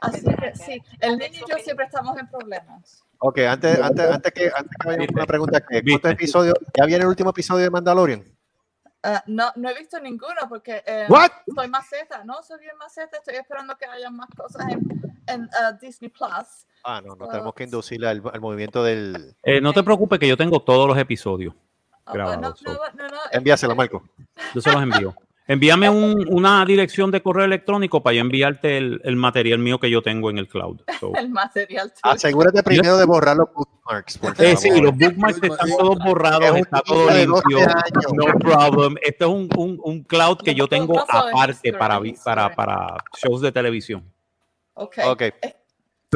Así 0.00 0.22
que 0.24 0.54
sí, 0.54 0.82
el 1.00 1.18
niño 1.18 1.40
y 1.46 1.50
yo 1.50 1.56
siempre 1.62 1.86
estamos 1.86 2.18
en 2.18 2.28
problemas. 2.28 3.02
Ok, 3.18 3.38
antes, 3.38 3.80
antes, 3.80 4.10
antes 4.10 4.32
que 4.32 4.50
antes 4.54 4.76
que 4.80 4.86
vayamos 4.86 5.08
una 5.14 5.26
pregunta, 5.26 5.60
¿qué- 5.66 5.82
¿cuántos 5.82 6.10
episodios? 6.10 6.54
¿Ya 6.76 6.84
viene 6.84 7.02
el 7.04 7.08
último 7.08 7.30
episodio 7.30 7.64
de 7.64 7.70
Mandalorian? 7.70 8.22
Ah, 9.06 9.22
no, 9.26 9.52
no 9.56 9.68
he 9.68 9.74
visto 9.78 10.00
ninguno 10.00 10.48
porque 10.48 10.82
eh, 10.86 11.06
soy 11.54 11.68
maceta, 11.68 12.24
no 12.24 12.42
soy 12.42 12.58
bien 12.60 12.76
maceta, 12.78 13.18
estoy 13.18 13.34
esperando 13.36 13.76
que 13.76 13.84
haya 13.84 14.10
más 14.10 14.28
cosas 14.34 14.66
en, 14.70 14.80
en 15.26 15.48
ah, 15.60 15.72
Disney 15.72 16.08
Plus. 16.10 16.66
Ah, 16.82 17.02
no, 17.04 17.14
no 17.14 17.28
tenemos 17.28 17.54
que 17.54 17.64
inducirle 17.64 18.08
al, 18.08 18.22
al 18.32 18.40
movimiento 18.40 18.82
del. 18.82 19.36
Eh, 19.42 19.60
no 19.60 19.72
te 19.74 19.82
preocupes 19.82 20.18
que 20.18 20.26
yo 20.28 20.36
tengo 20.36 20.60
todos 20.62 20.88
los 20.88 20.96
episodios 20.98 21.54
Ah, 22.06 22.12
grabados. 22.12 22.58
so 22.60 22.72
No, 22.72 22.78
no, 22.94 23.08
no, 23.08 23.18
Envíaselo, 23.30 23.74
Marco. 23.74 24.02
yo 24.54 24.60
se 24.60 24.72
los 24.72 24.82
envío. 24.82 25.14
Envíame 25.46 25.90
un- 25.90 26.26
una 26.30 26.64
dirección 26.64 27.10
de 27.10 27.22
correo 27.22 27.44
electrónico 27.44 28.02
para 28.02 28.14
yo 28.14 28.22
enviarte 28.22 28.78
el, 28.78 29.00
el 29.04 29.16
material 29.16 29.58
mío 29.58 29.78
que 29.78 29.90
yo 29.90 30.00
tengo 30.00 30.30
en 30.30 30.38
el 30.38 30.48
cloud. 30.48 30.80
So, 31.00 31.12
el 31.16 31.28
material 31.28 31.90
tuyo. 31.90 32.00
Asegúrate 32.14 32.62
primero 32.62 32.96
de 32.96 33.04
borrar 33.04 33.36
los 33.36 33.48
bookmarks. 33.52 34.18
Eh, 34.38 34.56
sí, 34.56 34.70
los 34.80 34.96
bookmarks 34.96 35.42
están 35.42 35.68
todos 35.76 35.98
Es 35.98 36.04
borrados, 36.06 36.50
un 36.50 36.56
está 36.56 36.80
todo 36.80 37.06
de 37.08 37.26
12 37.26 37.42
limpio. 37.48 37.66
No 38.14 38.38
problem. 38.38 38.96
Esto 39.02 39.24
es 39.26 39.30
un, 39.30 39.48
un, 39.56 39.80
un 39.84 40.02
cloud 40.04 40.38
que 40.38 40.54
yo 40.54 40.66
tengo 40.66 40.98
aparte 41.00 41.72
para, 41.74 41.98
vi- 41.98 42.14
para, 42.24 42.54
para 42.54 42.96
shows 43.22 43.42
de 43.42 43.52
televisión. 43.52 44.02
Ok. 44.74 44.96
Ok. 45.06 45.22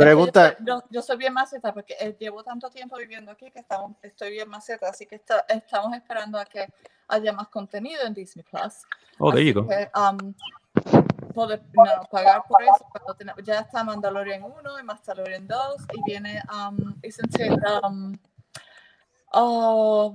Pregunta. 0.02 0.56
Yo, 0.64 0.82
yo- 0.90 1.02
soy 1.02 1.16
bien 1.16 1.32
maceta 1.32 1.72
porque 1.72 1.94
eh, 1.98 2.16
llevo 2.18 2.42
tanto 2.42 2.70
tiempo 2.70 2.96
viviendo 2.96 3.30
aquí 3.30 3.50
que 3.50 3.60
estamos, 3.60 3.96
estoy 4.02 4.30
bien 4.32 4.48
maceta, 4.48 4.88
así 4.88 5.06
que 5.06 5.16
está- 5.16 5.44
estamos 5.48 5.94
esperando 5.96 6.38
a 6.38 6.44
que 6.44 6.66
haya 7.08 7.32
más 7.32 7.48
contenido 7.48 8.02
en 8.04 8.14
Disney 8.14 8.44
Plus. 8.44 8.82
Oh, 9.18 9.32
there 9.32 9.42
Así 9.42 9.52
you 9.52 9.62
go. 9.62 9.68
que, 9.68 9.90
um, 9.94 10.34
poder 11.34 11.62
no, 11.72 11.84
pagar 12.10 12.42
por 12.48 12.62
eso. 12.62 12.86
cuando 12.92 13.14
tene- 13.14 13.32
ya 13.44 13.60
está 13.60 13.84
Mandalorian 13.84 14.42
1 14.42 14.80
y 14.80 14.82
Mandalorian 14.82 15.46
2 15.46 15.76
y 15.94 16.02
viene, 16.04 16.42
um, 16.52 16.94
it, 17.02 17.16
um, 17.82 18.18
oh, 19.32 20.14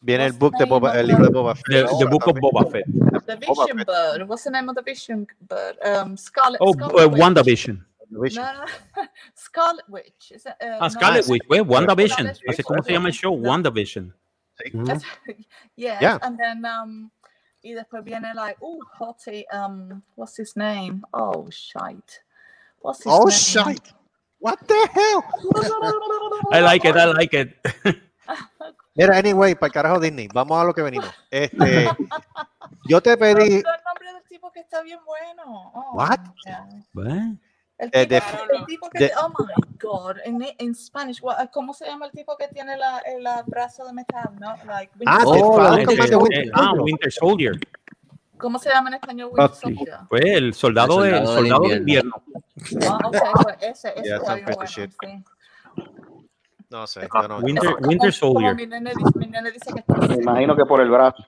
Viene 0.00 0.26
el 0.26 0.32
book 0.34 0.52
the 0.58 0.64
de 0.64 0.70
Boba, 0.70 0.98
el 1.00 1.06
libro 1.06 1.24
de 1.24 1.30
Boba 1.32 1.54
Fett. 1.54 1.64
The, 1.66 1.96
the 1.98 2.04
Book 2.04 2.26
of 2.28 2.36
Boba 2.38 2.70
Fett. 2.70 2.84
the 3.26 3.36
Vision. 3.36 3.84
Bird. 3.86 4.28
What's 4.28 4.44
the 4.44 4.50
name 4.50 4.68
of 4.68 4.76
the 4.76 4.82
Vision 4.82 5.26
Bird? 5.40 5.78
Um, 5.82 6.16
Scarlet. 6.18 6.58
Oh, 6.60 6.72
Scarlet 6.74 7.06
uh, 7.06 7.08
Witch. 7.08 7.18
WandaVision. 8.14 8.36
No, 8.42 8.64
no, 8.64 9.08
Scarlet 9.36 9.84
Witch. 9.88 10.32
Is 10.32 10.46
it, 10.46 10.54
uh, 10.60 10.78
Ah, 10.80 10.84
no, 10.84 10.88
Scarlet 10.88 11.26
Witch, 11.28 11.42
pues, 11.48 11.62
WandaVision. 11.62 12.26
Así 12.48 12.62
como 12.62 12.82
se 12.82 12.92
llama 12.92 13.08
el 13.08 13.14
show, 13.14 13.32
WandaVision. 13.34 14.14
yes, 15.76 16.00
Yeah. 16.00 16.18
and 16.22 16.38
then 16.38 16.64
um, 16.64 17.10
y 17.62 17.72
después 17.74 18.04
viene 18.04 18.32
like, 18.34 18.56
oh, 18.62 18.78
hottie, 18.98 19.44
um, 19.52 20.02
what's 20.14 20.36
his 20.38 20.54
name? 20.56 21.02
Oh, 21.12 21.48
shite. 21.50 22.20
What's 22.80 22.98
his 23.02 23.06
Oh, 23.12 23.24
name? 23.24 23.30
shite. 23.30 23.92
What 24.38 24.58
the 24.68 24.88
hell? 24.92 25.24
I 26.52 26.60
like 26.60 26.84
it, 26.84 26.96
I 26.96 27.06
like 27.06 27.32
it. 27.34 27.56
Mira, 28.94 29.16
anyway, 29.18 29.54
para 29.54 29.66
el 29.68 29.72
carajo 29.72 29.98
Disney, 30.00 30.28
vamos 30.32 30.60
a 30.60 30.64
lo 30.64 30.72
que 30.72 30.82
venimos. 30.82 31.10
Este, 31.30 31.88
yo 32.86 33.00
te 33.00 33.16
pedí. 33.16 33.56
El 33.56 33.62
nombre 33.62 34.12
del 34.12 34.22
tipo 34.28 34.52
que 34.52 34.60
está 34.60 34.82
bien 34.82 35.00
bueno. 35.04 35.72
Oh, 35.74 35.96
What? 35.96 36.20
yeah. 36.46 36.68
Bueno. 36.92 37.38
El 37.76 37.90
Eh, 37.92 38.06
tipo, 38.06 38.26
de- 38.52 38.56
el 38.58 38.66
tipo 38.66 38.88
que, 38.90 38.98
de- 39.04 39.12
oh 39.20 39.28
my 39.30 39.76
god, 39.80 40.16
en, 40.24 40.46
en 40.58 40.74
Spanish, 40.74 41.20
what- 41.22 41.50
¿cómo 41.52 41.74
se 41.74 41.84
llama 41.86 42.06
el 42.06 42.12
tipo 42.12 42.36
que 42.36 42.46
tiene 42.48 42.76
la, 42.76 42.98
el 43.00 43.24
brazo 43.46 43.84
de 43.84 43.92
metal? 43.92 44.30
No, 44.40 44.54
like, 44.66 44.92
Ah, 45.06 45.24
de 45.24 46.16
Winter 46.16 46.50
ah. 46.54 46.72
Winter 46.78 47.12
Soldier. 47.12 47.52
¿Cómo 48.38 48.58
se 48.58 48.68
llama 48.70 48.90
en 48.90 48.94
español 48.94 49.30
Winter. 49.32 49.56
Soldier? 49.56 49.94
Pues 50.08 50.22
el 50.24 50.54
soldado, 50.54 51.04
El 51.04 51.12
de, 51.20 51.26
soldado 51.26 51.62
de 51.68 51.76
invierno. 51.76 52.22
invierno. 52.56 52.92
Ah, 52.92 53.10
pues 53.42 53.56
ese, 53.60 53.88
ese 53.96 54.02
Yeah, 54.04 54.18
bueno, 54.20 54.66
sí. 54.66 54.88
No 56.70 56.86
sé, 56.86 57.08
yo 57.12 57.28
no. 57.28 57.38
Winter, 57.38 57.74
Como- 57.74 57.88
Winter 57.88 58.14
como 58.20 58.32
Soldier. 58.34 58.54
mi 58.56 58.66
nene 58.66 58.92
dice, 58.96 59.18
mi 59.18 59.26
nene 59.26 59.50
dice 59.50 59.72
que 59.72 59.80
está 59.80 59.94
Me 60.08 60.14
imagino 60.14 60.56
que 60.56 60.64
por 60.64 60.80
el 60.80 60.90
brazo. 60.90 61.24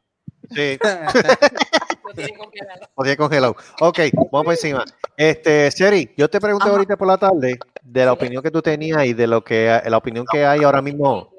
Sí, 0.50 0.78
Lo 2.06 2.14
tienen 2.14 2.36
congelado. 2.36 2.88
podía 2.94 3.16
congelado. 3.16 3.56
Ok, 3.80 3.98
vamos 4.30 4.44
por 4.44 4.54
encima. 4.54 4.84
Este, 5.16 5.70
Seri, 5.70 6.14
yo 6.16 6.28
te 6.28 6.40
pregunté 6.40 6.64
Ajá. 6.66 6.72
ahorita 6.72 6.96
por 6.96 7.08
la 7.08 7.18
tarde 7.18 7.58
de 7.82 8.04
la 8.04 8.12
opinión 8.12 8.42
que 8.42 8.50
tú 8.50 8.62
tenías 8.62 9.04
y 9.04 9.12
de 9.12 9.26
lo 9.26 9.42
que 9.42 9.80
la 9.84 9.96
opinión 9.96 10.26
que 10.30 10.44
hay 10.44 10.62
ahora 10.62 10.82
mismo 10.82 11.32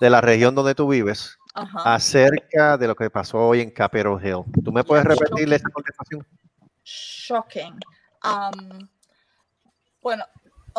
de 0.00 0.10
la 0.10 0.20
región 0.20 0.54
donde 0.54 0.74
tú 0.74 0.88
vives 0.88 1.36
Ajá. 1.54 1.94
acerca 1.94 2.76
de 2.76 2.86
lo 2.86 2.94
que 2.94 3.10
pasó 3.10 3.38
hoy 3.38 3.60
en 3.60 3.70
Capitol 3.70 4.24
Hill. 4.24 4.44
¿Tú 4.64 4.72
me 4.72 4.84
puedes 4.84 5.04
repetirle 5.04 5.56
esa 5.56 5.68
contestación? 5.70 6.26
shocking. 6.84 7.78
Um, 8.24 8.88
bueno, 10.00 10.24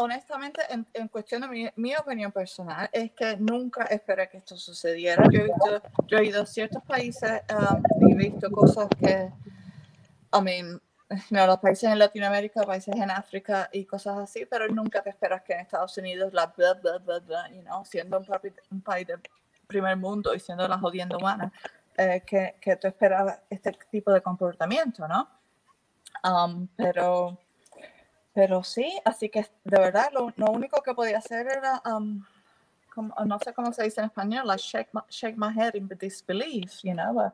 honestamente, 0.02 0.62
en, 0.70 0.86
en 0.94 1.08
cuestión 1.08 1.42
de 1.42 1.48
mi, 1.48 1.70
mi 1.76 1.96
opinión 1.96 2.32
personal, 2.32 2.90
es 2.92 3.12
que 3.12 3.38
nunca 3.38 3.86
esperé 3.86 4.28
que 4.30 4.38
esto 4.38 4.58
sucediera. 4.58 5.24
Yo 5.32 5.42
he, 5.42 5.44
visto, 5.44 5.82
yo 6.08 6.18
he 6.18 6.26
ido 6.26 6.42
a 6.42 6.46
ciertos 6.46 6.84
países 6.84 7.42
um, 7.50 7.84
y 8.08 8.14
he 8.14 8.16
visto 8.16 8.50
cosas 8.52 8.88
que, 9.00 9.32
I 10.34 10.42
mean, 10.42 10.82
no, 11.32 11.48
los 11.48 11.60
países 11.60 11.90
en 11.90 11.98
Latinoamérica, 11.98 12.64
países 12.64 12.96
en 12.96 13.10
África 13.10 13.70
y 13.72 13.86
cosas 13.86 14.18
así, 14.18 14.46
pero 14.46 14.68
nunca 14.68 15.02
te 15.02 15.10
esperas 15.10 15.42
que 15.42 15.54
en 15.54 15.62
Estados 15.62 15.98
Unidos, 15.98 16.34
la 16.34 16.48
bla, 16.48 16.74
bla, 16.76 16.98
bla, 17.00 17.20
bla, 17.20 17.50
you 17.50 17.62
know, 17.62 17.84
siendo 17.84 18.20
un, 18.20 18.26
papi- 18.26 18.54
un 18.72 18.82
país 18.82 19.08
de 19.08 19.20
primer 19.68 19.98
mundo 19.98 20.34
y 20.36 20.40
siendo 20.40 20.68
la 20.68 20.78
jodienda 20.78 21.18
humana, 21.18 21.52
eh, 21.98 22.22
que, 22.26 22.56
que 22.62 22.76
tú 22.76 22.88
esperabas 22.88 23.40
este 23.50 23.72
tipo 23.90 24.12
de 24.12 24.22
comportamiento, 24.22 25.08
¿no? 25.08 25.28
Um, 26.24 26.68
pero, 26.76 27.38
pero 28.40 28.64
sí, 28.64 28.98
así 29.04 29.28
que 29.28 29.42
de 29.66 29.80
verdad 29.80 30.12
lo, 30.14 30.32
lo 30.38 30.46
único 30.46 30.82
que 30.82 30.94
podía 30.94 31.18
hacer 31.18 31.46
era, 31.46 31.82
um, 31.86 32.24
como- 32.96 33.14
no 33.26 33.38
sé 33.38 33.54
cómo 33.54 33.74
se 33.74 33.84
dice 33.84 34.00
en 34.00 34.06
español, 34.06 34.48
like 34.48 34.64
shake 34.64 34.88
my, 34.94 35.02
shake 35.10 35.36
my 35.36 35.52
head 35.54 35.76
in 35.76 35.90
disbelief, 36.00 36.80
you 36.82 36.94
know. 36.94 37.20
uh, 37.20 37.32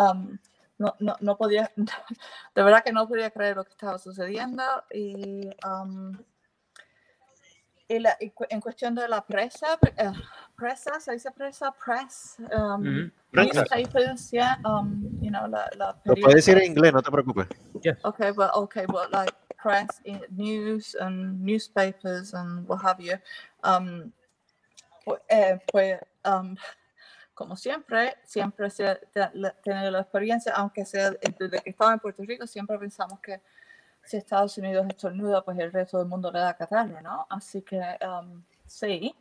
um, 0.00 0.38
no, 0.78 0.94
no, 0.98 1.14
no 1.20 1.36
podía, 1.36 1.70
de 2.54 2.62
verdad 2.62 2.82
que 2.82 2.90
no 2.90 3.06
podía 3.06 3.30
creer 3.30 3.56
lo 3.56 3.64
que 3.64 3.72
estaba 3.72 3.98
sucediendo 3.98 4.62
y, 4.90 5.50
um, 5.68 6.16
y, 7.86 7.98
la- 7.98 8.16
y 8.18 8.30
cu- 8.30 8.46
en 8.48 8.62
cuestión 8.62 8.94
de 8.94 9.06
la 9.08 9.20
presa, 9.26 9.78
eh, 9.98 10.10
presa, 10.56 10.98
se 11.00 11.12
dice 11.12 11.30
presa, 11.32 11.70
press, 11.70 12.36
um, 12.50 13.12
newspapers, 13.30 14.30
yeah, 14.30 14.58
um, 14.64 15.02
you 15.20 15.28
know, 15.28 15.46
la, 15.48 15.68
la 15.76 15.94
Lo 16.06 16.14
puedes 16.14 16.36
decir 16.36 16.56
en 16.56 16.64
inglés, 16.72 16.94
no 16.94 17.02
te 17.02 17.10
preocupes. 17.10 17.46
Okay, 18.04 18.30
but 18.30 18.54
okay, 18.54 18.86
but 18.86 19.10
like 19.12 19.34
press, 19.66 20.00
i- 20.04 20.20
news, 20.30 20.94
and 21.00 21.40
newspapers, 21.44 22.32
and 22.34 22.68
what 22.68 22.80
have 22.82 23.00
you, 23.02 23.16
um, 23.64 24.12
Pues, 25.04 25.20
eh, 25.28 25.58
pues, 25.70 26.00
um, 26.24 26.56
como 27.34 27.54
siempre, 27.56 28.16
siempre 28.24 28.68
se 28.70 28.96
tenido 29.62 29.90
la 29.92 30.00
experiencia, 30.00 30.52
aunque 30.54 30.84
sea 30.84 31.10
desde 31.12 31.60
que 31.62 31.70
estaba 31.70 31.92
en 31.92 32.00
Puerto 32.00 32.22
Rico, 32.24 32.44
siempre 32.46 32.76
pensamos 32.78 33.20
que 33.20 33.40
si 34.04 34.16
Estados 34.16 34.58
Unidos 34.58 34.86
estornuda, 34.88 35.44
pues 35.44 35.58
el 35.58 35.72
resto 35.72 35.98
del 35.98 36.08
mundo 36.08 36.30
le 36.32 36.40
da 36.40 36.56
catarro, 36.56 37.00
¿no? 37.02 37.26
Así 37.30 37.62
que 37.62 37.80
um, 38.04 38.42
sí, 38.66 39.14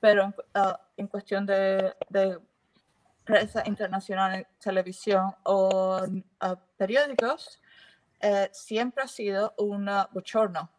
pero 0.00 0.32
ah, 0.54 0.78
en 0.96 1.08
cuestión 1.08 1.46
de, 1.46 1.94
de 2.10 2.38
prensa 3.24 3.62
internacional 3.66 4.46
televisión 4.60 5.34
o 5.44 6.00
ah, 6.40 6.56
periódicos, 6.76 7.60
eh, 8.20 8.50
siempre 8.52 9.04
ha 9.04 9.08
sido 9.08 9.54
un 9.58 9.88
bochorno 10.12 10.70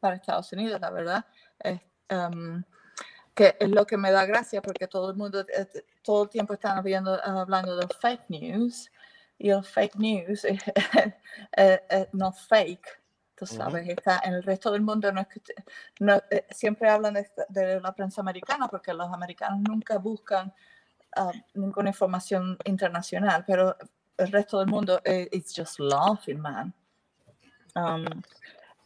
para 0.00 0.16
Estados 0.16 0.52
Unidos, 0.52 0.80
la 0.80 0.90
verdad. 0.90 1.26
Es, 1.58 1.80
um, 2.10 2.62
que 3.34 3.56
es 3.60 3.70
lo 3.70 3.86
que 3.86 3.96
me 3.96 4.10
da 4.10 4.26
gracia 4.26 4.60
porque 4.60 4.88
todo 4.88 5.10
el 5.10 5.16
mundo, 5.16 5.40
eh, 5.40 5.84
todo 6.02 6.24
el 6.24 6.28
tiempo 6.28 6.54
están 6.54 6.82
viendo, 6.82 7.22
hablando 7.24 7.76
de 7.76 7.86
fake 7.86 8.28
news 8.30 8.90
y 9.38 9.50
el 9.50 9.62
fake 9.62 9.94
news 9.94 10.44
es, 10.44 10.60
eh, 11.56 11.80
eh, 11.88 12.08
no 12.12 12.32
fake, 12.32 13.00
tú 13.36 13.46
sabes, 13.46 13.88
está 13.88 14.20
en 14.24 14.34
el 14.34 14.42
resto 14.42 14.72
del 14.72 14.82
mundo, 14.82 15.12
no 15.12 15.20
es 15.20 15.28
que, 15.28 15.40
no, 16.00 16.20
eh, 16.30 16.46
siempre 16.50 16.90
hablan 16.90 17.14
de, 17.14 17.30
de 17.48 17.80
la 17.80 17.94
prensa 17.94 18.20
americana 18.20 18.66
porque 18.66 18.92
los 18.92 19.06
americanos 19.12 19.60
nunca 19.60 19.98
buscan 19.98 20.52
ah, 21.14 21.30
ninguna 21.54 21.90
información 21.90 22.58
internacional, 22.64 23.44
pero 23.46 23.76
el 24.18 24.32
resto 24.32 24.58
del 24.58 24.68
mundo, 24.68 25.00
eh, 25.04 25.28
it's 25.32 25.54
just 25.54 25.78
laughing, 25.78 26.40
man. 26.40 26.74
Um, 27.74 28.04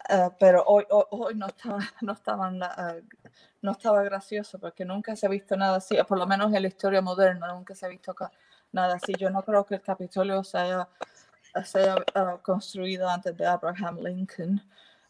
ah, 0.08 0.30
pero 0.38 0.62
hoy, 0.66 0.84
hoy, 0.90 1.04
hoy 1.10 1.34
no 1.34 1.46
estaba, 1.46 1.78
no 2.02 2.14
ah, 2.62 2.94
no 3.62 3.72
estaba 3.72 4.02
gracioso 4.02 4.58
porque 4.58 4.84
nunca 4.84 5.16
se 5.16 5.26
ha 5.26 5.30
visto 5.30 5.56
nada 5.56 5.76
así, 5.76 5.96
por 6.06 6.18
lo 6.18 6.26
menos 6.26 6.52
en 6.52 6.62
la 6.62 6.68
historia 6.68 7.00
moderna 7.00 7.48
nunca 7.48 7.74
se 7.74 7.86
ha 7.86 7.88
visto 7.88 8.14
nada 8.72 8.94
así. 8.96 9.14
Yo 9.18 9.30
no 9.30 9.42
creo 9.42 9.64
que 9.64 9.76
el 9.76 9.82
Capitolio 9.82 10.44
se 10.44 10.58
haya, 10.58 10.88
se 11.64 11.80
haya, 11.80 11.96
ah, 12.14 12.38
construido 12.42 13.08
antes 13.08 13.36
de 13.36 13.46
Abraham 13.46 13.98
Lincoln, 14.00 14.62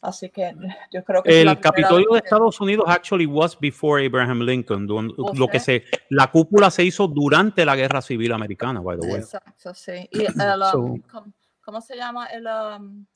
así 0.02 0.28
que 0.30 0.54
yo 0.92 1.02
creo 1.04 1.22
que 1.22 1.40
El 1.40 1.58
Capitolio 1.60 2.08
de 2.12 2.20
que- 2.20 2.26
Estados 2.26 2.60
Unidos 2.60 2.84
actually 2.88 3.24
was 3.26 3.58
before 3.58 4.04
Abraham 4.04 4.40
Lincoln. 4.42 4.86
don- 4.86 5.14
¿Oh, 5.16 5.32
Lo 5.34 5.48
que 5.48 5.58
se, 5.60 5.84
la 6.10 6.30
cúpula 6.30 6.70
se 6.70 6.84
hizo 6.84 7.08
durante 7.08 7.64
la 7.64 7.74
Guerra 7.76 8.02
Civil 8.02 8.32
Americana, 8.32 8.80
by 8.80 8.98
the 8.98 9.06
way. 9.06 9.20
Exacto, 9.20 9.72
sí. 9.74 10.08
Y 10.10 10.24
el, 10.24 10.60
um, 10.60 10.70
So- 10.70 10.94
¿cómo, 11.10 11.32
cómo 11.64 11.80
se 11.80 11.96
llama 11.96 12.26
el, 12.26 12.46
um, 12.46 13.06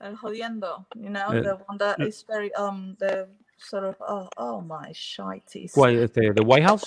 el 0.00 0.16
jodiendo? 0.16 0.86
You 0.94 1.08
know, 1.08 1.32
El- 1.32 1.42
the 1.42 1.52
one 1.68 1.78
that 1.78 1.96
el- 1.98 2.08
is 2.08 2.24
very, 2.26 2.50
um, 2.58 2.96
the 2.96 3.26
sort 3.58 3.84
of, 3.84 3.96
oh, 4.00 4.28
oh 4.36 4.60
my 4.62 4.92
shites. 4.94 5.72
¿Cuál, 5.74 5.98
este, 5.98 6.32
¿The 6.32 6.40
White 6.42 6.64
House? 6.66 6.84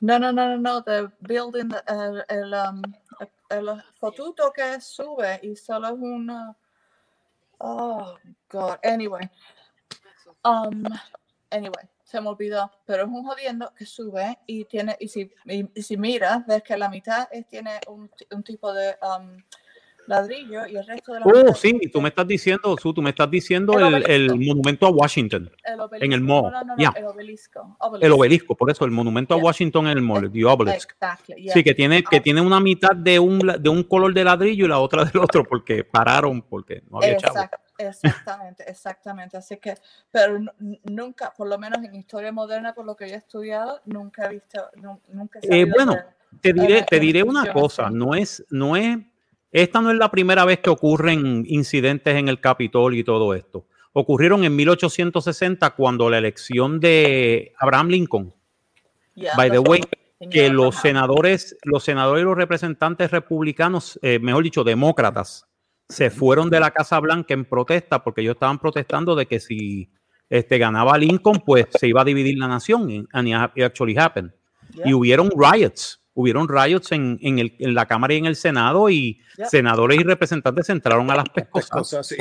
No, 0.00 0.18
no, 0.18 0.32
no, 0.32 0.48
no, 0.48 0.58
no, 0.58 0.82
the 0.82 1.08
building, 1.20 1.68
the- 1.68 1.82
el, 1.86 2.24
el, 2.28 2.52
um, 2.54 2.82
el, 3.50 3.68
el 3.68 3.82
fotuto 3.98 4.50
que 4.52 4.80
sube 4.80 5.38
y 5.42 5.54
solo 5.56 5.86
es 5.88 5.94
una, 5.98 6.56
oh, 7.58 8.16
God, 8.48 8.78
anyway, 8.82 9.28
um, 10.44 10.84
anyway, 11.50 11.88
se 12.04 12.20
me 12.20 12.28
olvidó, 12.28 12.70
pero 12.84 13.02
es 13.04 13.08
un 13.08 13.24
jodiendo 13.24 13.72
que 13.74 13.84
sube 13.86 14.38
y 14.46 14.64
tiene, 14.64 14.96
y 15.00 15.08
si, 15.08 15.30
y, 15.46 15.82
si 15.82 15.96
miras, 15.96 16.46
ves 16.46 16.62
que 16.62 16.76
la 16.76 16.88
mitad 16.88 17.28
es- 17.32 17.46
tiene 17.46 17.80
un, 17.88 18.10
un 18.30 18.42
tipo 18.42 18.72
de 18.72 18.96
um, 19.02 19.36
ladrillo 20.06 20.66
y 20.66 20.76
el 20.76 20.86
resto 20.86 21.12
de 21.12 21.20
la 21.20 21.26
Oh, 21.26 21.54
sí, 21.54 21.78
tú 21.92 22.00
me 22.00 22.08
estás 22.08 22.26
diciendo, 22.26 22.76
Su, 22.80 22.92
tú 22.94 23.02
me 23.02 23.10
estás 23.10 23.30
diciendo 23.30 23.78
El 23.78 23.94
el, 24.04 24.10
el 24.30 24.40
monumento 24.46 24.86
a 24.86 24.90
Washington 24.90 25.50
el 25.64 25.72
en 26.02 26.12
el 26.12 26.22
obelisco, 26.22 26.42
mall. 26.42 26.52
no, 26.52 26.64
no, 26.64 26.64
no, 26.64 26.76
Yeah, 26.76 26.92
el 26.96 27.04
obelisco, 27.06 27.76
el 28.00 28.12
obelisco, 28.12 28.54
por 28.56 28.70
eso 28.70 28.84
el 28.84 28.90
monumento 28.90 29.34
a 29.34 29.36
Yeah. 29.38 29.44
Washington 29.44 29.86
en 29.88 29.98
el 29.98 30.02
mall, 30.02 30.30
the 30.30 30.44
obelisk. 30.44 30.92
Exactly, 30.92 31.42
yeah. 31.42 31.52
Sí, 31.52 31.62
que 31.64 31.74
tiene, 31.74 32.02
que 32.04 32.16
Ah. 32.16 32.22
tiene 32.22 32.40
una 32.40 32.60
mitad 32.60 32.94
de 32.94 33.18
un, 33.18 33.38
de 33.38 33.68
un 33.68 33.82
color 33.84 34.12
de 34.14 34.24
ladrillo 34.24 34.64
y 34.64 34.68
la 34.68 34.78
otra 34.78 35.04
del 35.04 35.20
otro, 35.22 35.44
porque 35.44 35.84
pararon, 35.84 36.42
porque 36.42 36.82
no 36.90 36.98
había 36.98 37.16
chavo. 37.16 37.36
Exact- 37.36 37.60
exactamente, 37.78 38.70
exactamente. 38.70 39.36
Así 39.36 39.56
que, 39.58 39.74
pero 40.10 40.38
nu- 40.38 40.50
nu- 40.58 40.78
nunca, 40.84 41.32
por 41.36 41.48
lo 41.48 41.58
menos 41.58 41.82
en 41.84 41.94
historia 41.94 42.32
moderna, 42.32 42.74
por 42.74 42.84
lo 42.86 42.96
que 42.96 43.08
yo 43.08 43.14
he 43.14 43.18
estudiado, 43.18 43.80
nunca 43.86 44.26
he 44.26 44.34
visto, 44.34 44.62
nu- 44.76 45.00
nunca 45.12 45.40
he 45.42 45.60
Eh, 45.62 45.64
bueno, 45.66 45.92
de- 45.94 46.02
te 46.40 46.52
diré, 46.52 46.82
te 46.82 46.98
diré 47.00 47.22
una 47.22 47.52
cosa, 47.52 47.90
no 47.90 48.14
es, 48.14 48.44
no 48.50 48.76
es, 48.76 48.98
esta 49.52 49.80
no 49.80 49.90
es 49.90 49.96
la 49.96 50.10
primera 50.10 50.44
vez 50.44 50.60
que 50.60 50.70
ocurren 50.70 51.44
incidentes 51.46 52.14
en 52.16 52.28
el 52.28 52.40
Capitolio 52.40 53.00
y 53.00 53.04
todo 53.04 53.34
esto. 53.34 53.66
Ocurrieron 53.92 54.44
en 54.44 54.54
1860 54.54 55.70
cuando 55.70 56.10
la 56.10 56.18
elección 56.18 56.80
de 56.80 57.52
Abraham 57.58 57.88
Lincoln, 57.88 58.34
Yeah, 59.14 59.32
by 59.34 59.50
the 59.50 59.58
way, 59.58 59.80
que 60.30 60.50
los 60.50 60.76
senadores, 60.76 61.56
los 61.62 61.84
senadores 61.84 62.20
y 62.20 62.24
los 62.26 62.36
representantes 62.36 63.10
republicanos, 63.10 63.98
eh, 64.02 64.18
mejor 64.18 64.44
dicho, 64.44 64.62
demócratas, 64.62 65.46
se 65.88 66.10
fueron 66.10 66.50
de 66.50 66.60
la 66.60 66.70
Casa 66.70 66.98
Blanca 67.00 67.32
en 67.32 67.44
protesta 67.44 68.02
porque 68.02 68.20
ellos 68.20 68.34
estaban 68.34 68.58
protestando 68.58 69.14
de 69.14 69.26
que 69.26 69.40
si 69.40 69.88
este, 70.28 70.58
ganaba 70.58 70.98
Lincoln, 70.98 71.42
pues 71.44 71.66
se 71.78 71.88
iba 71.88 72.02
a 72.02 72.04
dividir 72.04 72.38
la 72.38 72.48
nación. 72.48 73.08
And 73.12 73.28
it 73.28 73.64
actually 73.64 73.96
happened. 73.96 74.32
Y 74.84 74.92
hubieron 74.92 75.30
riots, 75.30 76.00
hubieron 76.16 76.48
riots 76.48 76.90
en, 76.92 77.18
en, 77.22 77.38
el- 77.38 77.54
en 77.58 77.74
la 77.74 77.86
Cámara 77.86 78.14
y 78.14 78.16
en 78.16 78.26
el 78.26 78.34
Senado 78.36 78.90
y 78.90 79.20
Yeah. 79.38 79.48
senadores 79.50 80.00
y 80.00 80.02
representantes 80.02 80.68
entraron 80.70 81.10
a 81.10 81.14
las 81.16 81.28
pescosas. 81.28 81.68
Cosas 81.70 82.00
así. 82.10 82.16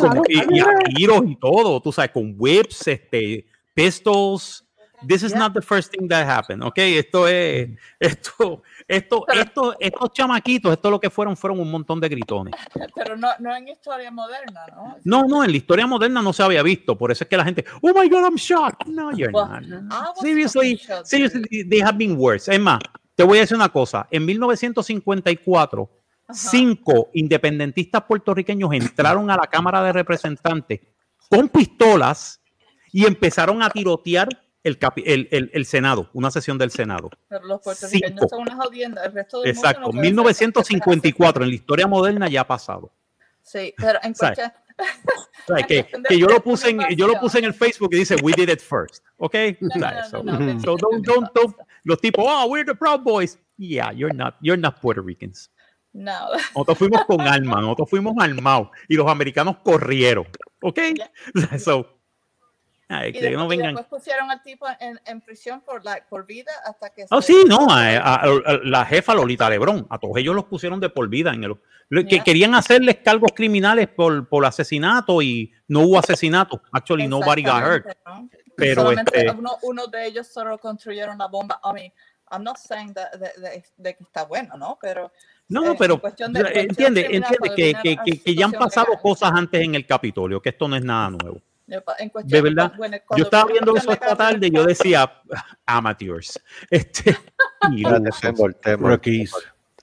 Como- 0.00 0.22
y, 0.28 0.56
y 0.56 0.60
a 0.60 0.66
tiros 0.94 1.22
y 1.24 1.36
todo, 1.36 1.80
tú 1.80 1.92
sabes, 1.92 2.10
con 2.10 2.34
whips, 2.36 2.88
este, 2.88 3.46
pistols. 3.72 4.64
This 5.06 5.22
is 5.22 5.34
not 5.34 5.52
the 5.52 5.60
first 5.60 5.92
thing 5.92 6.08
that 6.08 6.26
happened, 6.26 6.62
¿ok? 6.64 6.78
Esto 6.78 7.28
es, 7.28 7.68
esto, 8.00 8.62
esto, 8.88 9.26
esto, 9.28 9.76
estos 9.78 10.12
chamaquitos, 10.14 10.72
esto 10.72 10.90
lo 10.90 10.98
que 10.98 11.10
fueron, 11.10 11.36
fueron 11.36 11.60
un 11.60 11.70
montón 11.70 12.00
de 12.00 12.08
gritones. 12.08 12.54
Pero 12.96 13.14
no, 13.14 13.28
no 13.38 13.54
en 13.54 13.68
historia 13.68 14.10
moderna, 14.10 14.62
¿no? 14.74 14.96
No, 15.04 15.28
no, 15.28 15.44
en 15.44 15.50
la 15.50 15.56
historia 15.58 15.86
moderna 15.86 16.22
no 16.22 16.32
se 16.32 16.42
había 16.42 16.62
visto, 16.62 16.96
por 16.96 17.12
eso 17.12 17.24
es 17.24 17.28
que 17.30 17.36
la 17.36 17.44
gente, 17.44 17.64
oh 17.82 17.88
my 17.94 18.08
God, 18.08 18.24
I'm 18.24 18.36
shocked. 18.36 18.86
No, 18.88 19.12
you're 19.12 19.30
Well, 19.32 19.46
not. 19.84 20.16
Seriously, 20.20 20.80
seriously, 21.04 21.62
they 21.68 21.80
have 21.82 21.98
been 21.98 22.16
worse. 22.18 22.50
Es 22.52 22.58
más, 22.58 22.80
te 23.16 23.24
voy 23.24 23.38
a 23.38 23.40
decir 23.40 23.56
una 23.56 23.70
cosa. 23.70 24.06
En 24.10 24.24
1954, 24.26 25.90
cinco 26.32 27.08
independentistas 27.14 28.02
puertorriqueños 28.04 28.72
entraron 28.72 29.30
a 29.30 29.36
la 29.36 29.46
Cámara 29.46 29.82
de 29.82 29.92
Representantes 29.92 30.80
con 31.28 31.48
pistolas 31.48 32.40
y 32.92 33.04
empezaron 33.06 33.62
a 33.62 33.70
tirotear 33.70 34.28
el, 34.62 34.78
capi- 34.78 35.02
el, 35.06 35.28
el- 35.30 35.50
el 35.54 35.64
Senado, 35.66 36.10
una 36.12 36.30
sesión 36.30 36.58
del 36.58 36.70
Senado. 36.70 37.10
Pero 37.28 37.44
los 37.46 37.60
puertorriqueños 37.62 38.20
Cinco. 38.20 38.28
son 38.28 38.40
una 38.42 38.56
jodienda, 38.56 39.04
el 39.04 39.12
resto 39.12 39.40
del 39.40 39.50
Exacto, 39.50 39.80
mundo 39.92 39.92
no 40.12 40.22
puede 40.22 40.34
ser 40.34 40.48
1954, 40.48 41.44
en 41.44 41.48
la 41.50 41.54
historia 41.54 41.86
moderna 41.86 42.28
ya 42.28 42.40
ha 42.42 42.46
pasado. 42.46 42.92
Sí, 43.42 43.72
pero 43.76 43.98
en 44.02 44.14
¿Sabes? 44.14 44.38
Que, 45.66 45.86
que 46.08 46.18
yo 46.18 46.26
lo 46.26 46.42
puse 46.42 46.70
en 46.70 46.80
yo 46.96 47.06
lo 47.06 47.18
puse 47.20 47.38
en 47.38 47.44
el 47.44 47.54
Facebook 47.54 47.90
y 47.92 47.98
dice 47.98 48.16
we 48.22 48.32
did 48.32 48.48
it 48.48 48.60
first, 48.60 49.04
¿ok? 49.18 49.34
So, 50.10 50.22
so 50.62 50.76
don't, 50.76 51.04
don't, 51.06 51.32
don't- 51.34 51.56
los 51.84 52.00
tipos, 52.00 52.24
oh, 52.26 52.48
we're 52.48 52.64
the 52.64 52.74
Proud 52.74 53.04
Boys. 53.04 53.38
Yeah, 53.58 53.92
you're 53.92 54.12
not, 54.14 54.36
you're 54.42 54.60
not 54.60 54.80
Puerto 54.80 55.00
Ricans. 55.02 55.50
no. 55.92 56.28
Nosotros 56.54 56.76
fuimos 56.78 57.04
con 57.06 57.20
armas, 57.22 57.62
nosotros 57.62 57.88
fuimos 57.88 58.14
armados 58.18 58.68
y 58.88 58.96
los 58.96 59.08
americanos 59.08 59.56
corrieron, 59.64 60.26
¿ok? 60.62 60.78
So, 61.58 61.95
ay, 62.88 63.10
Y 63.10 63.12
que 63.12 63.20
después, 63.20 63.38
no 63.38 63.48
vengan. 63.48 63.74
después 63.74 63.86
pusieron 64.00 64.30
al 64.30 64.42
tipo 64.42 64.66
en, 64.80 65.00
en 65.06 65.20
prisión 65.20 65.60
por, 65.60 65.84
like, 65.84 66.06
por 66.08 66.26
vida 66.26 66.52
hasta 66.64 66.90
que... 66.90 67.04
Oh, 67.10 67.20
se- 67.20 67.32
sí, 67.32 67.44
no, 67.48 67.66
a, 67.70 67.96
a- 67.96 68.14
a- 68.24 68.60
la 68.64 68.84
jefa 68.84 69.14
Lolita 69.14 69.48
Lebrón, 69.50 69.86
a 69.90 69.98
todos 69.98 70.16
ellos 70.18 70.34
los 70.34 70.44
pusieron 70.44 70.80
de 70.80 70.88
por 70.90 71.08
vida 71.08 71.32
en 71.34 71.44
el 71.44 71.56
que 72.08 72.20
querían 72.20 72.54
hacerles 72.54 72.96
cargos 73.04 73.30
criminales 73.34 73.88
por, 73.88 74.28
por 74.28 74.44
asesinato 74.44 75.22
y 75.22 75.52
no 75.68 75.80
hubo 75.80 75.98
asesinato. 75.98 76.60
Actually, 76.72 77.06
nobody 77.06 77.42
got 77.44 77.62
hurt. 77.62 77.86
¿no? 78.06 78.28
Pero 78.56 78.82
Solamente 78.82 79.18
este, 79.18 79.30
uno, 79.38 79.56
uno 79.62 79.86
de 79.86 80.06
ellos 80.06 80.26
solo 80.26 80.58
construyeron 80.58 81.16
la 81.18 81.26
bomba. 81.28 81.60
I 81.64 81.72
mean, 81.74 81.92
I'm 82.32 82.42
not 82.42 82.56
saying 82.56 82.92
that- 82.94 83.12
de, 83.12 83.30
de- 83.40 83.64
de 83.76 83.94
que 83.96 84.02
está 84.02 84.24
bueno, 84.24 84.56
¿no? 84.56 84.76
Pero 84.80 85.12
no, 85.48 85.64
eh, 85.64 85.68
en 85.70 85.76
pero 85.76 86.00
entiende, 86.02 87.02
entiende 87.02 87.36
puede 87.38 87.54
que, 87.54 87.74
que- 87.80 87.96
que- 88.04 88.20
que 88.22 88.34
ya 88.34 88.46
han 88.46 88.52
pasado 88.52 88.86
legal. 88.88 89.02
cosas 89.02 89.30
antes 89.32 89.60
en 89.62 89.74
el 89.76 89.86
Capitolio, 89.86 90.42
que 90.42 90.48
esto 90.48 90.66
no 90.66 90.74
es 90.74 90.82
nada 90.84 91.10
nuevo. 91.10 91.40
En 91.98 92.08
cuestión- 92.10 92.28
De 92.28 92.40
verdad, 92.42 92.72
bueno, 92.76 92.96
yo 93.16 93.24
estaba 93.24 93.50
viendo 93.50 93.76
eso 93.76 93.90
esta 93.90 94.14
tarde 94.16 94.46
y 94.46 94.50
yo 94.50 94.64
decía, 94.64 95.20
amateurs. 95.66 96.40
Este, 96.70 97.16
Tembol, 98.22 98.56
Rookies. 98.78 99.32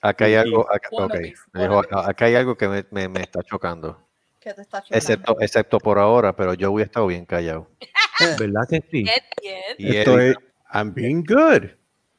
Acá 0.00 0.26
hay 0.26 0.34
algo, 0.34 0.70
acá, 0.70 0.88
ok, 0.92 1.00
Wannabes, 1.00 1.34
dijo, 1.54 1.78
acá 1.98 2.24
hay 2.26 2.34
algo 2.34 2.56
que 2.56 2.68
me, 2.68 2.84
me- 2.90 3.08
me 3.08 3.20
está 3.22 3.42
chocando. 3.42 3.98
que 4.40 4.52
te 4.52 4.60
está 4.62 4.78
chocando. 4.82 4.98
Excepto, 4.98 5.36
excepto 5.40 5.78
por 5.78 5.98
ahora, 5.98 6.36
pero 6.36 6.52
yo 6.54 6.72
hubiera 6.72 6.86
estado 6.86 7.06
bien 7.06 7.24
callado. 7.24 7.70
¿Verdad 8.38 8.62
que 8.68 8.82
sí? 8.90 9.04
Yes, 9.04 9.22
yes. 9.42 9.74
Y 9.78 9.96
Esto 9.96 10.18
él- 10.18 10.30
es, 10.32 10.36
I'm 10.74 10.92
being 10.92 11.22
good. 11.26 11.70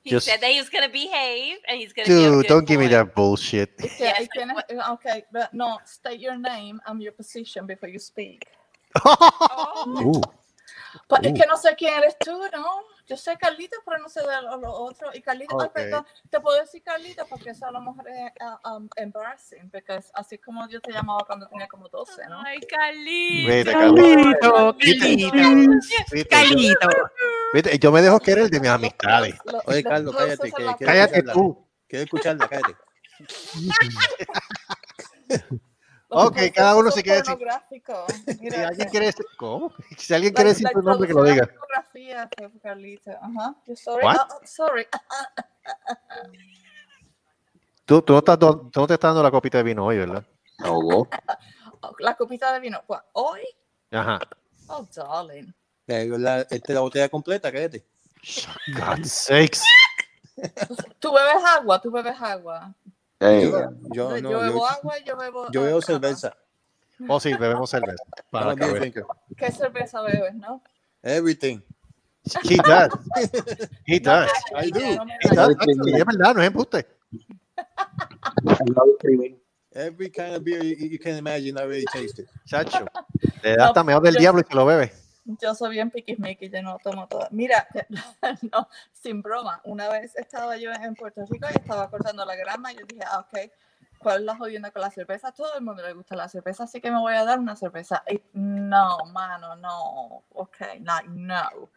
He 0.03 0.11
Just- 0.11 0.27
said 0.27 0.39
that 0.41 0.49
he 0.51 0.59
was 0.59 0.69
going 0.69 0.83
to 0.83 0.91
behave 0.91 1.57
and 1.67 1.79
he's 1.79 1.93
going 1.93 2.05
to 2.05 2.11
be 2.13 2.25
a 2.25 2.29
Dude, 2.29 2.35
good 2.37 2.47
don't 2.47 2.67
give 2.67 2.79
me 2.79 2.85
boy. 2.87 2.91
that 2.93 3.13
bullshit. 3.15 3.71
Y 3.83 3.87
que- 3.89 4.13
y 4.19 4.27
tienes- 4.33 4.89
okay, 4.91 5.23
but 5.31 5.51
no, 5.53 5.79
state 5.85 6.19
your 6.19 6.37
name 6.37 6.79
and 6.85 7.01
your 7.01 7.13
position 7.13 7.65
before 7.67 7.89
you 7.91 7.99
speak. 7.99 8.47
Oh. 9.87 10.21
Uh, 11.09 11.15
es 11.21 11.33
que 11.33 11.45
no 11.45 11.57
sé 11.57 11.75
quién 11.75 11.93
eres 11.95 12.17
tú, 12.17 12.31
¿no? 12.53 12.65
yo 13.07 13.17
sé 13.17 13.37
Carlitos, 13.37 13.79
pero 13.85 13.99
no 13.99 14.09
sé 14.09 14.21
de 14.21 14.41
los 14.41 14.59
lo 14.59 14.71
otros. 14.71 15.15
Y 15.15 15.21
Carlitos, 15.21 15.55
ay, 15.61 15.67
Ok. 15.67 15.73
perdón, 15.73 16.05
te 16.29 16.39
puedo 16.39 16.59
decir 16.59 16.81
Carlitos 16.83 17.27
porque 17.27 17.51
eso 17.51 17.65
a 17.67 17.71
lo 17.71 17.81
mejor 17.81 18.07
es 18.09 18.31
uh, 18.41 18.69
um, 18.69 18.89
embarrassing, 18.95 19.69
porque 19.69 19.95
es 19.95 20.09
así 20.15 20.37
como 20.39 20.67
yo 20.69 20.81
te 20.81 20.91
llamaba 20.91 21.23
cuando 21.25 21.47
tenía 21.47 21.67
como 21.67 21.87
12, 21.87 22.27
¿no? 22.27 22.41
Ay, 22.43 22.59
Carlito. 22.61 23.47
Vete, 23.49 23.71
Carlito, 23.73 24.73
viste, 27.53 27.79
Yo 27.79 27.91
me 27.91 28.01
dejo 28.01 28.19
querer 28.19 28.49
de 28.49 28.59
mis 28.59 28.69
amistades. 28.69 29.35
Lo- 29.45 29.61
Oye, 29.65 29.83
lo- 29.83 29.89
Carlos, 29.89 30.13
lo 30.13 30.19
cállate. 30.19 30.51
Que, 30.51 30.75
Cállate 30.85 31.23
tú. 31.23 31.67
Quiero 31.87 32.03
escucharla, 32.05 32.47
cállate. 32.47 32.75
Ok, 36.09 36.37
cada 36.53 36.75
uno 36.75 36.91
quiere 36.91 37.17
decir. 37.19 37.33
pornográficos. 37.33 38.05
Si 38.25 38.55
alguien 38.55 38.89
quiere 38.89 39.05
decir, 39.07 39.25
¿cómo? 39.37 39.73
Si 39.97 40.13
alguien 40.13 40.33
la- 40.33 40.35
quiere 40.35 40.49
decir 40.51 40.69
tu 40.71 40.81
nombre, 40.81 41.07
que 41.07 41.13
lo 41.13 41.23
diga. 41.23 41.45
pornografía 41.47 42.29
fue 42.37 42.59
Carlitos. 42.61 43.15
Ajá. 43.21 43.55
Yo 43.65 43.75
sorry. 43.75 44.05
What? 44.05 44.17
sorry. 44.45 44.87
Tú, 47.85 48.01
tú, 48.01 48.13
no 48.13 48.19
estás, 48.19 48.39
tú 48.39 48.71
no 48.75 48.87
te 48.87 48.93
estás 48.95 49.09
dando 49.09 49.21
la 49.21 49.29
copita 49.29 49.59
de 49.59 49.63
vino 49.63 49.85
hoy, 49.85 49.97
¿verdad? 49.99 50.25
Ahogó. 50.59 51.07
La 51.99 52.15
copita 52.15 52.51
de 52.51 52.59
vino. 52.59 52.81
Hoy, 53.13 53.41
Ajá. 53.91 54.19
oh, 54.67 54.87
darling. 54.95 55.53
Eh, 55.85 56.07
La, 56.17 56.41
este, 56.41 56.73
la 56.73 56.79
botella 56.79 57.09
completa, 57.09 57.51
cállate. 57.51 57.85
God 58.73 59.03
sakes. 59.03 59.61
Tú 60.99 61.13
bebes 61.13 61.43
agua, 61.45 61.79
tú 61.79 61.91
bebes 61.91 62.19
agua. 62.19 62.73
Ey, 63.25 63.51
Yo, 63.51 63.69
Yo, 63.93 64.21
no, 64.21 64.31
yo 64.31 64.39
bebo 64.39 64.59
yo, 64.59 64.67
agua 64.67 64.99
y 64.99 65.03
yo 65.03 65.17
bebo. 65.17 65.51
yo 65.51 65.77
ah, 65.77 65.81
cerveza. 65.81 66.35
Oh, 67.09 67.19
sí, 67.19 67.33
bebemos 67.33 67.69
cerveza. 67.69 68.03
Para. 68.31 68.55
¿Qué 68.55 69.51
cerveza 69.51 70.01
bebes, 70.01 70.33
no? 70.35 70.63
Everything. 71.03 71.59
He 72.43 72.55
does. 72.55 72.89
He 73.85 73.99
does. 73.99 74.31
I 74.55 74.71
do. 74.71 74.79
He 74.79 75.35
does. 75.35 75.55
Es 75.59 76.05
verdad, 76.05 76.35
no 76.35 76.41
es 76.41 76.47
embuste. 76.47 76.87
Every 79.71 80.09
kind 80.09 80.35
of 80.35 80.43
beer 80.43 80.63
you, 80.63 80.87
you 80.87 80.97
can 80.97 81.17
imagine, 81.17 81.57
I 81.57 81.63
already 81.63 81.85
tasted. 81.91 82.27
Chacho. 82.47 82.85
Le 83.43 83.57
da 83.57 83.67
hasta 83.67 83.83
mejor 83.83 84.03
del 84.03 84.15
diablo 84.15 84.41
y 84.41 84.45
se 84.47 84.55
lo 84.55 84.65
bebe. 84.65 84.91
Yo 85.25 85.55
soy 85.55 85.71
bien 85.71 85.89
piquismiqui, 85.89 86.49
yo 86.49 86.61
no 86.61 86.77
tomo 86.83 87.07
todo. 87.07 87.27
Mira, 87.31 87.67
no, 88.53 88.69
sin 88.93 89.23
broma, 89.23 89.59
una 89.63 89.89
vez 89.89 90.15
estaba 90.15 90.55
yo 90.57 90.71
en 90.71 90.93
Puerto 90.93 91.25
Rico 91.25 91.47
y 91.51 91.57
estaba 91.57 91.89
cortando 91.89 92.23
la 92.25 92.35
grama 92.35 92.71
y 92.71 92.75
yo 92.75 92.85
dije, 92.85 93.01
ah, 93.07 93.21
ok, 93.21 93.51
¿cuál 93.97 94.19
es 94.19 94.25
la 94.25 94.37
jodienda 94.37 94.69
con 94.69 94.83
la 94.83 94.91
cerveza? 94.91 95.31
Todo 95.31 95.55
el 95.57 95.63
mundo 95.63 95.81
le 95.81 95.93
gusta 95.93 96.15
la 96.15 96.29
cerveza, 96.29 96.65
así 96.65 96.79
que 96.79 96.91
me 96.91 96.99
voy 96.99 97.15
a 97.15 97.25
dar 97.25 97.39
una 97.39 97.55
cerveza. 97.55 98.03
Y 98.07 98.21
no, 98.33 98.97
mano, 99.11 99.55
no, 99.55 100.23
ok, 100.33 100.57
like, 100.83 101.09
no. 101.09 101.69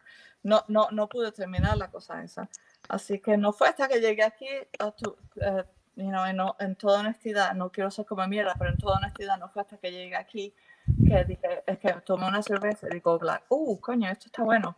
No, 0.43 0.63
no, 0.67 0.87
no 0.91 1.09
pude 1.09 1.31
terminar 1.31 1.75
la 1.75 1.89
cosa 1.89 2.23
esa. 2.23 2.47
Así 2.87 3.19
que 3.19 3.35
no 3.35 3.51
fue 3.51 3.67
hasta 3.67 3.87
que 3.87 3.99
llegué 3.99 4.23
aquí, 4.23 4.47
a 4.77 4.91
tu, 4.91 5.17
eh, 5.41 5.65
you 5.95 6.09
know, 6.09 6.25
en, 6.25 6.39
en 6.59 6.75
toda 6.75 6.99
honestidad, 6.99 7.53
no 7.55 7.71
quiero 7.71 7.89
ser 7.89 8.05
como 8.05 8.25
mierda, 8.27 8.53
pero 8.57 8.69
en 8.69 8.77
toda 8.77 8.97
honestidad 8.97 9.37
no 9.39 9.49
fue 9.49 9.63
hasta 9.63 9.77
que 9.77 9.91
llegué 9.91 10.15
aquí 10.15 10.53
que 11.05 11.23
dije, 11.25 11.63
es 11.65 11.79
que 11.79 11.91
tomé 12.05 12.27
una 12.27 12.41
cerveza 12.43 12.87
y 12.89 12.93
digo, 12.95 13.17
like, 13.21 13.43
uh, 13.49 13.79
coño, 13.79 14.09
esto 14.09 14.27
está 14.27 14.43
bueno. 14.43 14.75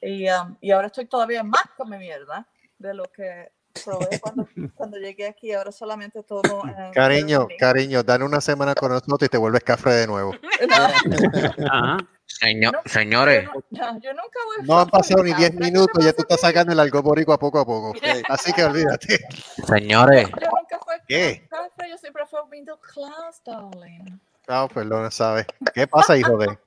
Y, 0.00 0.28
um, 0.30 0.56
y 0.60 0.70
ahora 0.70 0.86
estoy 0.88 1.06
todavía 1.06 1.42
más 1.42 1.64
come 1.76 1.98
mierda 1.98 2.46
de 2.78 2.94
lo 2.94 3.04
que 3.04 3.50
probé 3.84 4.18
cuando, 4.20 4.46
cuando 4.74 4.96
llegué 4.98 5.26
aquí. 5.26 5.52
Ahora 5.52 5.72
solamente 5.72 6.22
tomo. 6.22 6.66
eh, 6.68 6.90
Cariño, 6.94 7.48
cariño, 7.58 8.02
dale 8.02 8.24
una 8.24 8.40
semana 8.40 8.74
con 8.74 8.90
nosotros 8.92 9.22
y 9.22 9.28
te 9.28 9.38
vuelves 9.38 9.62
cafre 9.64 9.92
de 9.94 10.06
nuevo. 10.06 10.32
Señor, 12.28 12.80
señores, 12.86 13.44
Yo, 13.70 13.82
no- 13.92 14.00
yo 14.00 14.12
nunca 14.12 14.38
voy 14.44 14.66
No 14.66 14.80
han 14.80 14.88
pasado 14.90 15.22
ni 15.22 15.32
10 15.32 15.50
¿Qué 15.52 15.56
te 15.56 15.64
minutos, 15.64 16.04
ya 16.04 16.12
tú 16.12 16.22
estás 16.22 16.40
sacando 16.40 16.72
el 16.72 16.80
algo 16.80 17.00
boricua 17.00 17.38
poco 17.38 17.60
a 17.60 17.64
poco. 17.64 17.94
Así 18.28 18.52
que 18.52 18.64
olvídate. 18.64 19.20
señores, 19.66 20.28
Yo 20.28 20.48
nunca 20.50 20.78
fui 20.84 20.94
¿Qué? 21.06 21.46
café, 21.48 21.88
yo 21.88 21.96
siempre 21.96 22.26
fui 22.26 22.40
middle 22.50 22.74
class, 22.80 23.40
darling. 23.44 24.18
No, 24.48 24.68
perdón, 24.68 25.10
sabes. 25.10 25.46
¿Qué 25.74 25.86
pasa, 25.86 26.16
hijo 26.16 26.36
de? 26.38 26.58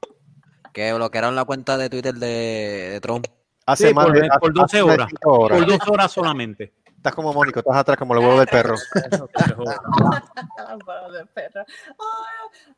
que 0.74 0.94
bloquearon 0.94 1.36
la 1.36 1.46
cuenta 1.46 1.78
de 1.78 1.90
Twitter 1.90 2.14
de, 2.14 2.90
de 2.94 3.02
Trump. 3.02 3.26
Hace 3.66 3.90
Sí, 3.90 3.94
más 3.94 4.06
por, 4.06 4.14
de 4.22 4.30
por 4.40 4.52
hace 4.52 4.52
12 4.52 4.62
más 4.62 4.72
de 4.72 4.82
horas. 4.82 5.10
horas. 5.24 5.58
Por 5.60 5.68
12 5.68 5.92
horas 5.92 6.12
solamente. 6.12 6.74
Estás 6.96 7.16
como 7.16 7.34
Mónico, 7.34 7.60
estás 7.60 7.78
atrás 7.78 7.98
como 7.98 8.14
el 8.14 8.20
huevo 8.20 8.38
del 8.40 8.48
perro. 8.48 8.76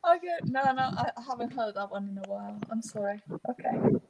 Ay, 0.02 0.16
okay. 0.16 0.30
No, 0.50 0.62
no, 0.72 0.82
I 0.90 1.12
haven't 1.28 1.52
heard 1.52 1.74
that 1.74 1.90
one 1.90 2.08
in 2.10 2.18
a 2.18 2.22
while. 2.28 2.56
I'm 2.70 2.82
sorry. 2.82 3.20
Okay. 3.48 4.00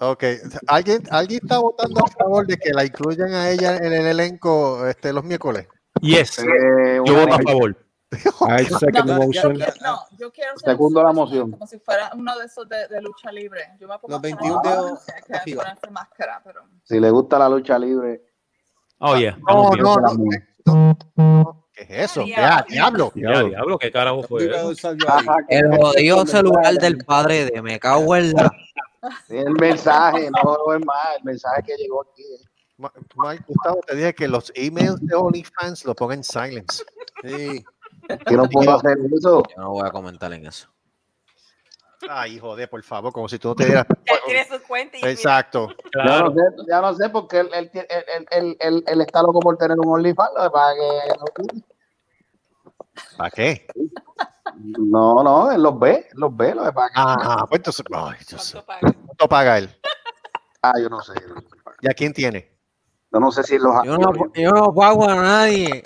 Ok, 0.00 0.24
¿Alguien, 0.68 1.02
¿alguien 1.10 1.40
está 1.42 1.58
votando 1.58 2.00
a 2.04 2.08
favor 2.10 2.46
de 2.46 2.56
que 2.56 2.70
la 2.72 2.84
incluyan 2.84 3.32
a 3.32 3.50
ella 3.50 3.76
en 3.76 3.92
el 3.92 4.06
elenco 4.06 4.86
este, 4.86 5.12
los 5.12 5.24
miércoles? 5.24 5.66
Yes. 6.00 6.38
Eh, 6.38 7.00
Yo 7.04 7.14
voto 7.14 7.34
a 7.34 7.38
favor. 7.42 7.76
I 8.10 8.64
second 8.64 9.06
the 9.06 9.12
No, 9.14 9.18
yo, 9.20 9.26
motion. 9.26 9.54
quiero, 9.56 9.72
no, 9.82 9.98
yo 10.18 10.32
quiero 10.32 10.58
ser 10.58 10.70
Segundo 10.70 11.02
la 11.02 11.12
moción. 11.12 11.50
Como 11.50 11.66
si 11.66 11.78
fuera 11.78 12.10
uno 12.14 12.38
de 12.38 12.46
esos 12.46 12.66
de, 12.68 12.88
de 12.88 13.02
lucha 13.02 13.30
libre. 13.30 13.60
Yo 13.78 13.86
me 13.86 13.98
pongo 13.98 14.16
Los 14.18 14.24
hasta 14.24 14.28
la 14.28 14.36
21 14.40 14.60
dedos 14.62 15.90
máscara, 15.90 16.40
pero 16.44 16.62
Si 16.84 16.98
le 16.98 17.10
gusta 17.10 17.38
la 17.38 17.48
lucha 17.48 17.78
libre, 17.78 18.24
Oh, 19.00 19.16
yeah. 19.16 19.38
No, 19.46 19.70
bien. 19.70 19.82
no, 19.84 19.96
no. 19.96 20.14
mujer. 20.14 20.48
no. 21.16 21.64
¿Qué 21.72 21.82
es 21.84 22.10
eso? 22.10 22.24
Ya, 22.26 22.64
diablo. 22.68 23.12
Ya, 23.14 23.42
diablo, 23.44 23.78
qué 23.78 23.92
carajo 23.92 24.22
fue 24.24 24.46
eso? 24.46 24.72
El 25.48 25.76
jodido 25.76 26.26
celular 26.26 26.74
del 26.74 26.98
padre 27.04 27.44
de 27.44 27.62
me 27.62 27.78
cago 27.78 28.16
en 28.16 28.32
la. 28.32 28.50
el 29.28 29.52
mensaje, 29.52 30.28
no, 30.30 30.56
no 30.66 30.74
es 30.74 30.84
más, 30.84 31.16
el 31.18 31.24
mensaje 31.24 31.62
que 31.62 31.76
llegó 31.76 32.02
aquí. 32.10 32.24
Ma- 32.78 32.92
Mike, 33.16 33.44
Gustavo, 33.46 33.80
te 33.86 33.94
dije 33.94 34.14
que 34.14 34.26
los 34.28 34.50
emails 34.56 34.96
de 35.00 35.14
OnlyFans 35.14 35.84
lo 35.84 35.94
pongan 35.94 36.18
en 36.18 36.24
silence. 36.24 36.82
Sí. 37.22 37.64
Que 38.26 38.34
no 38.36 38.48
puedo 38.48 38.76
hacer 38.76 38.98
eso. 39.16 39.42
Yo 39.56 39.62
no 39.62 39.70
voy 39.70 39.86
a 39.86 39.90
comentar 39.90 40.32
en 40.32 40.46
eso. 40.46 40.68
Ay, 42.08 42.38
joder, 42.38 42.70
por 42.70 42.82
favor, 42.82 43.12
como 43.12 43.28
si 43.28 43.38
tú 43.38 43.48
no 43.48 43.54
te 43.54 43.66
dieras. 43.66 43.86
Ya 44.06 44.14
tiene 44.24 44.46
su 44.46 44.62
cuenta 44.66 44.96
y 44.96 45.04
Exacto. 45.04 45.68
Ya 45.94 46.20
no 46.22 46.32
sé, 46.32 46.40
ya 46.68 46.80
no 46.80 46.94
sé 46.94 47.08
porque 47.10 47.40
él, 47.40 47.50
él, 47.52 47.70
tiene- 47.70 47.88
él, 47.90 48.04
él, 48.08 48.26
él, 48.30 48.56
él- 48.60 48.84
él 48.86 49.00
está 49.02 49.22
loco 49.22 49.40
por 49.40 49.56
tener 49.58 49.78
un 49.78 49.88
OnlyFans, 49.88 50.30
lo 50.34 51.24
que 51.34 51.62
¿Para 53.16 53.30
qué? 53.30 53.66
no, 54.54 55.22
no, 55.22 55.50
él 55.50 55.62
los 55.62 55.78
ve, 55.78 56.08
él 56.10 56.18
los 56.18 56.34
ve, 56.36 56.54
lo 56.54 56.64
que 56.64 56.72
pasa 56.72 56.88
que 56.88 56.94
Ah, 56.96 57.44
pues 57.48 57.58
entonces. 57.60 57.84
Ay. 57.92 58.16
¿Cuánto 58.30 58.66
paga? 58.66 58.92
¿Cuánto 59.06 59.28
paga 59.28 59.58
él? 59.58 59.80
ah, 60.62 60.72
yo 60.80 60.88
no 60.88 61.02
sé, 61.02 61.12
¿Y 61.80 61.88
a 61.90 61.94
quién 61.94 62.12
tiene? 62.12 62.56
yo 63.12 63.20
no 63.20 63.30
sé 63.30 63.42
si 63.42 63.58
los 63.58 63.74
Yo 63.84 63.96
no, 63.98 64.12
yo 64.34 64.50
no 64.50 64.74
pago 64.74 65.08
a 65.08 65.14
nadie. 65.14 65.82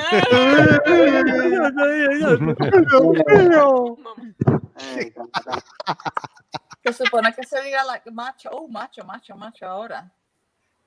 Se 6.82 6.92
supone 6.94 7.34
que 7.34 7.44
se 7.46 7.60
diga 7.62 7.84
like 7.84 8.10
macho, 8.10 8.48
oh, 8.52 8.66
macho, 8.68 9.04
macho, 9.04 9.36
macho 9.36 9.66
ahora. 9.66 10.10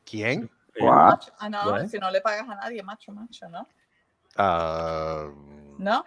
¿Quién? 0.06 0.50
what? 0.80 1.20
Ah, 1.40 1.50
no, 1.50 1.72
What? 1.72 1.88
si 1.88 2.00
no 2.00 2.10
le 2.10 2.20
pagas 2.20 2.50
a 2.50 2.56
nadie, 2.56 2.82
macho, 2.82 3.12
macho, 3.12 3.48
¿no? 3.48 3.68
Ah, 4.36 5.30
¿No? 5.78 6.04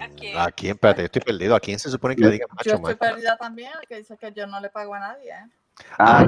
¿A 0.00 0.08
quién? 0.16 0.36
¿A 0.38 0.50
quién? 0.50 0.72
Espérate, 0.72 1.02
yo 1.02 1.06
estoy 1.06 1.22
perdido. 1.22 1.54
¿A 1.54 1.60
quién 1.60 1.78
se 1.78 1.88
supone 1.90 2.16
que 2.16 2.22
le 2.22 2.30
diga 2.32 2.46
Yo 2.48 2.54
macho, 2.54 2.70
estoy 2.70 2.82
macho? 2.82 2.98
perdida 2.98 3.36
también, 3.36 3.70
que 3.88 3.98
dice 3.98 4.16
que 4.16 4.32
yo 4.32 4.46
no 4.48 4.58
le 4.60 4.68
pago 4.70 4.94
a 4.94 4.98
nadie, 5.00 5.30
¿eh? 5.30 5.46
Ah, 5.98 6.24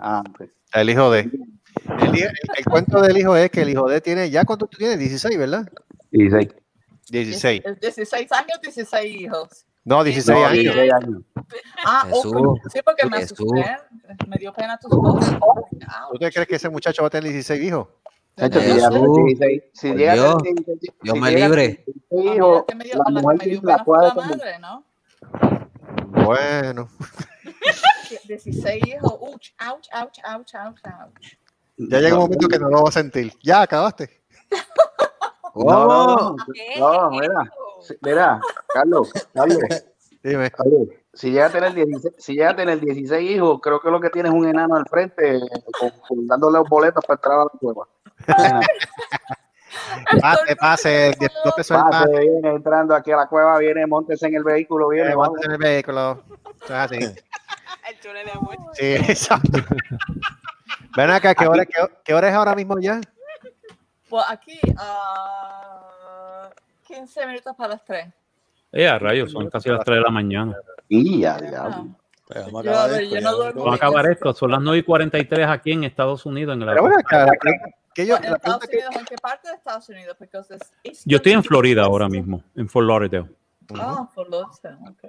ah, 0.00 0.22
ok. 0.28 0.42
El 0.74 0.90
hijo 0.90 1.10
de. 1.10 1.20
El, 1.20 2.14
hijo- 2.16 2.28
el- 2.28 2.58
el 2.58 2.64
cuento 2.64 3.00
del 3.00 3.16
hijo 3.16 3.36
es 3.36 3.50
que 3.50 3.62
el 3.62 3.70
hijo 3.70 3.88
de 3.88 4.00
tiene. 4.00 4.30
¿Ya 4.30 4.44
cuánto 4.44 4.66
tú 4.66 4.78
tienes? 4.78 4.98
16, 4.98 5.38
¿verdad? 5.38 5.68
16. 6.10 6.48
16. 7.10 7.62
Diez- 7.64 7.80
16 7.80 8.32
años, 8.32 8.58
16 8.62 9.20
hijos. 9.20 9.66
No, 9.84 10.04
16 10.04 10.38
No, 10.38 10.44
años. 10.46 10.62
16 10.62 10.92
años. 10.92 11.22
Ah, 11.86 12.04
Jesús, 12.06 12.32
oh, 12.36 12.54
sí, 12.72 12.80
porque 12.84 13.06
me 13.08 13.18
Jesús. 13.18 13.38
asusté. 13.40 13.76
Me 14.28 14.36
dio 14.36 14.52
pena 14.52 14.78
tus 14.78 14.90
cosas. 14.90 15.36
¿Tú 16.12 16.18
te 16.18 16.30
crees 16.30 16.46
que 16.48 16.56
ese 16.56 16.68
muchacho 16.68 17.02
va 17.02 17.08
a 17.08 17.10
tener 17.10 17.32
16 17.32 17.62
hijos? 17.62 17.88
Hecho, 18.36 18.60
si 18.60 18.66
Jesús. 18.66 18.74
llega 18.76 18.86
a 18.88 18.90
tener 18.90 19.10
16, 19.24 19.62
si 19.72 19.88
llega 19.94 20.14
Dios. 20.14 20.36
tener 20.42 20.54
16, 20.54 20.80
Dios 21.02 21.14
si 21.14 21.20
me 21.20 21.30
llega 21.30 21.46
libre. 21.48 21.68
tener 21.68 21.84
16 21.84 22.10
A 22.10 22.14
mí 22.14 22.36
hijos, 22.36 22.64
la 22.68 23.20
mujer 23.20 23.38
me 23.38 23.44
dio 23.44 23.60
tiene 23.60 23.72
la 23.76 23.84
puede 23.84 24.14
madre, 24.14 24.58
¿no? 24.60 24.84
Bueno. 26.24 26.88
16 28.24 28.86
hijos. 28.86 29.12
Ouch, 29.20 29.52
ouch, 29.60 29.88
ouch, 29.92 30.18
ouch, 30.24 30.54
ouch, 30.54 30.80
ouch. 30.84 31.36
Ya 31.76 31.98
llega 32.00 32.14
un 32.16 32.22
momento 32.22 32.48
que 32.48 32.58
no 32.58 32.68
lo 32.68 32.82
va 32.82 32.88
a 32.88 32.92
sentir. 32.92 33.32
Ya, 33.42 33.62
acabaste. 33.62 34.22
No, 35.52 35.84
no, 35.84 36.36
no, 36.36 36.36
no, 36.78 37.10
mira, 37.10 37.52
mira, 38.02 38.40
Carlos, 38.72 39.12
Carlos, 39.34 39.58
Dime. 40.22 40.48
Carlos, 40.48 40.88
si 41.12 41.32
llega 41.32 41.46
a 41.46 41.50
tener 41.50 41.74
16, 41.74 42.14
si 42.18 42.34
llega 42.34 42.50
a 42.50 42.56
tener 42.56 42.78
16 42.78 43.30
hijos, 43.32 43.58
creo 43.60 43.80
que 43.80 43.90
lo 43.90 44.00
que 44.00 44.10
tiene 44.10 44.28
es 44.28 44.34
un 44.34 44.46
enano 44.46 44.76
al 44.76 44.86
frente 44.86 45.40
con, 45.78 45.90
con- 46.06 46.26
dándole 46.28 46.58
los 46.58 46.68
boletos 46.68 47.04
para 47.04 47.16
entrar 47.16 47.40
a 47.40 47.44
la 47.44 47.50
cueva. 47.58 47.88
Pase, 50.20 50.56
pase. 50.56 51.14
10 51.18 51.32
pesos 51.56 51.76
el 51.78 51.90
Pase, 51.90 52.10
viene 52.20 52.50
entrando 52.50 52.94
aquí 52.94 53.10
a 53.12 53.16
la 53.16 53.26
cueva, 53.26 53.58
viene, 53.58 53.86
montese 53.86 54.26
en 54.28 54.34
el 54.36 54.44
vehículo, 54.44 54.88
viene, 54.88 55.10
Eh, 55.10 55.16
montes 55.16 55.44
en 55.46 55.52
el 55.52 55.58
vehículo. 55.58 56.22
Eso 56.62 56.64
es 56.64 56.70
así. 56.70 56.98
El 57.88 57.98
túnel 58.00 58.26
de 58.26 58.32
amor. 58.32 58.56
Sí, 58.74 58.84
exacto. 59.08 59.58
Ven 60.96 61.10
acá, 61.10 61.34
¿qué 61.34 61.46
hora, 61.46 61.64
qué, 61.64 61.74
qué 62.04 62.14
hora 62.14 62.28
es 62.28 62.34
ahora 62.34 62.54
mismo 62.54 62.78
ya? 62.80 63.00
Pues 64.08 64.24
aquí, 64.28 64.58
ah, 64.76 66.50
15 66.86 67.26
minutos 67.26 67.54
para 67.56 67.70
las 67.70 67.84
3. 67.84 68.06
Eh, 68.72 68.88
a 68.88 68.98
rayos, 68.98 69.30
son 69.32 69.48
casi 69.50 69.68
las 69.68 69.84
3 69.84 69.98
de 69.98 70.02
la 70.02 70.10
mañana. 70.10 70.56
Y 70.88 71.24
a 71.24 71.36
diablo. 71.38 71.96
Vamos 72.32 72.54
a 72.66 72.70
acabar 72.70 72.90
esto, 73.02 73.14
yo 73.14 73.20
ya. 73.20 73.30
no 73.30 73.38
Vamos 73.38 73.72
a 73.72 73.74
acabar 73.76 74.06
esto, 74.10 74.32
son 74.34 74.50
las 74.52 74.60
9 74.60 74.78
y 74.78 74.82
43 74.84 75.48
aquí 75.48 75.72
en 75.72 75.84
Estados 75.84 76.24
Unidos. 76.26 76.54
En 76.54 76.62
el 76.62 76.68
Pero 76.68 76.84
ven 76.84 76.92
acá, 76.98 77.26
la 77.26 77.32
que 77.92 78.06
yo, 78.06 78.16
en 78.16 78.22
la 78.22 78.36
Estados 78.36 78.60
que- 78.66 78.76
Unidos, 78.76 78.96
¿en 78.96 79.04
qué 79.04 79.16
parte 79.16 79.48
de 79.48 79.54
Estados 79.54 79.88
Unidos? 79.88 80.16
Yo 81.04 81.16
estoy 81.16 81.32
en 81.32 81.42
Florida 81.42 81.82
ahora 81.82 82.08
mismo, 82.08 82.44
en 82.54 82.68
Fort 82.68 82.86
Lauderdale. 82.86 83.28
Ah, 83.74 84.08
Fort 84.14 84.30
Lauderdale, 84.30 84.76
ok. 84.88 85.04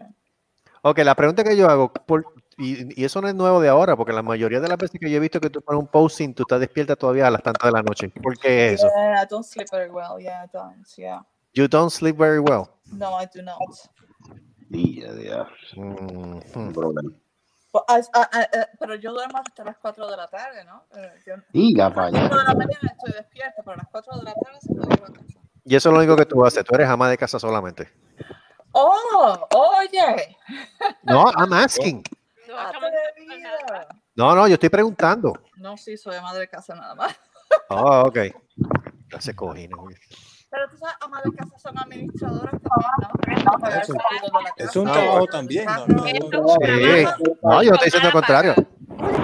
Ok, 0.84 0.98
la 1.00 1.14
pregunta 1.16 1.44
que 1.44 1.56
yo 1.56 1.70
hago, 1.70 1.94
por- 1.94 2.26
y, 2.58 3.02
y 3.02 3.06
eso 3.06 3.22
no 3.22 3.28
es 3.28 3.36
nuevo 3.36 3.60
de 3.62 3.70
ahora, 3.70 3.96
porque 3.96 4.14
la 4.14 4.22
mayoría 4.22 4.60
de 4.60 4.68
las 4.68 4.78
veces 4.78 5.00
que 5.00 5.10
yo 5.10 5.18
he 5.18 5.20
visto 5.20 5.40
que 5.40 5.50
tú 5.50 5.62
pones 5.62 5.80
un 5.82 5.88
posting, 5.88 6.34
tú 6.34 6.44
estás 6.44 6.60
despierta 6.60 6.96
todavía 6.96 7.28
a 7.28 7.32
las 7.32 7.42
tantas 7.44 7.68
de 7.68 7.72
la 7.72 7.82
noche. 7.84 8.10
¿Por 8.22 8.38
qué 8.38 8.68
es 8.68 8.74
eso? 8.82 8.88
Yeah, 8.96 9.24
I 9.24 9.28
don't 9.30 9.46
sleep 9.46 9.68
very 9.72 9.90
well. 9.90 10.20
Yeah, 10.20 10.44
I 10.46 10.50
don't. 10.52 10.86
Yeah. 10.98 11.22
You 11.54 11.68
don't 11.68 11.92
sleep 11.92 12.18
very 12.18 12.40
well. 12.40 12.70
No, 12.92 13.20
I 13.22 13.28
do 13.34 13.42
not. 13.42 13.58
Y 14.70 15.04
a 15.04 15.14
diablo. 15.14 15.52
Mm, 15.76 16.72
problema. 16.74 17.12
But 17.74 17.84
I- 17.90 18.00
I- 18.14 18.40
I- 18.42 18.58
eh, 18.60 18.66
pero 18.80 18.96
yo 18.96 19.14
duermo 19.14 19.38
hasta 19.38 19.64
las 19.64 19.78
4 19.78 20.10
de 20.10 20.18
la 20.18 20.28
tarde, 20.28 20.64
¿no? 20.66 20.84
Eh, 20.96 21.12
yo- 21.26 21.36
Diga 21.54 21.86
a 21.86 21.90
las 21.90 21.96
para 21.96 22.10
5 22.10 22.20
allá. 22.20 22.30
de 22.30 22.44
la 22.48 22.54
mañana 22.54 22.92
estoy 22.98 23.12
despierta, 23.14 23.62
pero 23.64 23.74
a 23.74 23.78
las 23.78 23.88
4 23.92 24.18
de 24.18 24.24
la 24.24 24.34
tarde 24.34 24.58
se 24.62 24.74
a 24.74 24.98
casa. 25.14 25.40
Y 25.64 25.76
eso 25.76 25.90
es 25.90 25.94
lo 25.94 26.00
único 26.00 26.16
que 26.18 26.26
tú 26.26 26.46
haces. 26.46 26.64
Tú 26.66 26.76
eres 26.76 26.88
ama 26.90 27.10
de 27.10 27.18
casa 27.18 27.40
solamente. 27.40 27.90
Oh, 28.74 29.48
oye. 29.80 30.38
No, 31.04 31.26
I'm 31.38 31.54
asking. 31.54 32.04
Atrevida. 32.58 33.88
No, 34.16 34.36
no, 34.36 34.48
yo 34.48 34.54
estoy 34.56 34.70
preguntando. 34.70 35.34
No, 35.58 35.78
sí, 35.78 35.98
soy 35.98 36.20
madre 36.22 36.42
de 36.42 36.48
casa 36.50 36.76
nada 36.76 36.96
más. 36.96 37.16
Oh, 37.70 38.04
ok. 38.08 38.18
Ya 39.12 39.20
se 39.22 39.36
cogina. 39.36 39.76
Pero 40.50 40.70
tú 40.70 40.78
sabes, 40.78 40.96
amas 41.02 41.24
de 41.24 41.32
casa 41.34 41.58
son 41.60 41.78
administradoras 41.80 42.56
también, 42.62 43.82
Es 43.82 43.90
un- 43.90 43.98
Es 44.58 44.78
Ah, 44.78 44.92
trabajo 44.94 45.26
también, 45.28 45.66
no, 45.66 45.88
no, 45.88 46.04
Sí. 46.04 47.06
No, 47.42 47.64
yo 47.64 47.70
no 47.70 47.76
estoy 47.76 47.86
diciendo 47.86 48.08
lo 48.10 48.12
contrario. 48.12 48.56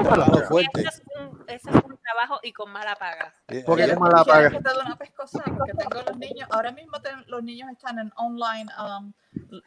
trabajo 0.03 0.39
fuerte. 0.47 0.81
Ese 0.81 0.87
es 0.89 1.01
un, 1.19 1.43
ese 1.47 1.69
es 1.69 1.75
un 1.75 1.97
trabajo 1.97 2.39
y 2.43 2.53
con 2.53 2.71
mala 2.71 2.95
paga. 2.95 3.33
¿Por 3.45 3.55
qué 3.55 3.63
¿Quieres- 3.83 3.93
te 3.95 3.99
mala 3.99 4.23
paga? 4.23 4.49
que 4.51 4.61
te 4.61 4.69
dé 4.73 4.79
una 4.85 4.95
pescosa? 4.97 5.43
Porque 5.57 5.73
tengo 5.73 6.01
los 6.05 6.17
niños, 6.17 6.47
ahora 6.51 6.71
mismo 6.71 6.99
ten- 7.01 7.23
los 7.27 7.43
niños 7.43 7.69
están 7.71 7.99
en 7.99 8.11
online 8.15 8.71
um, 8.79 9.13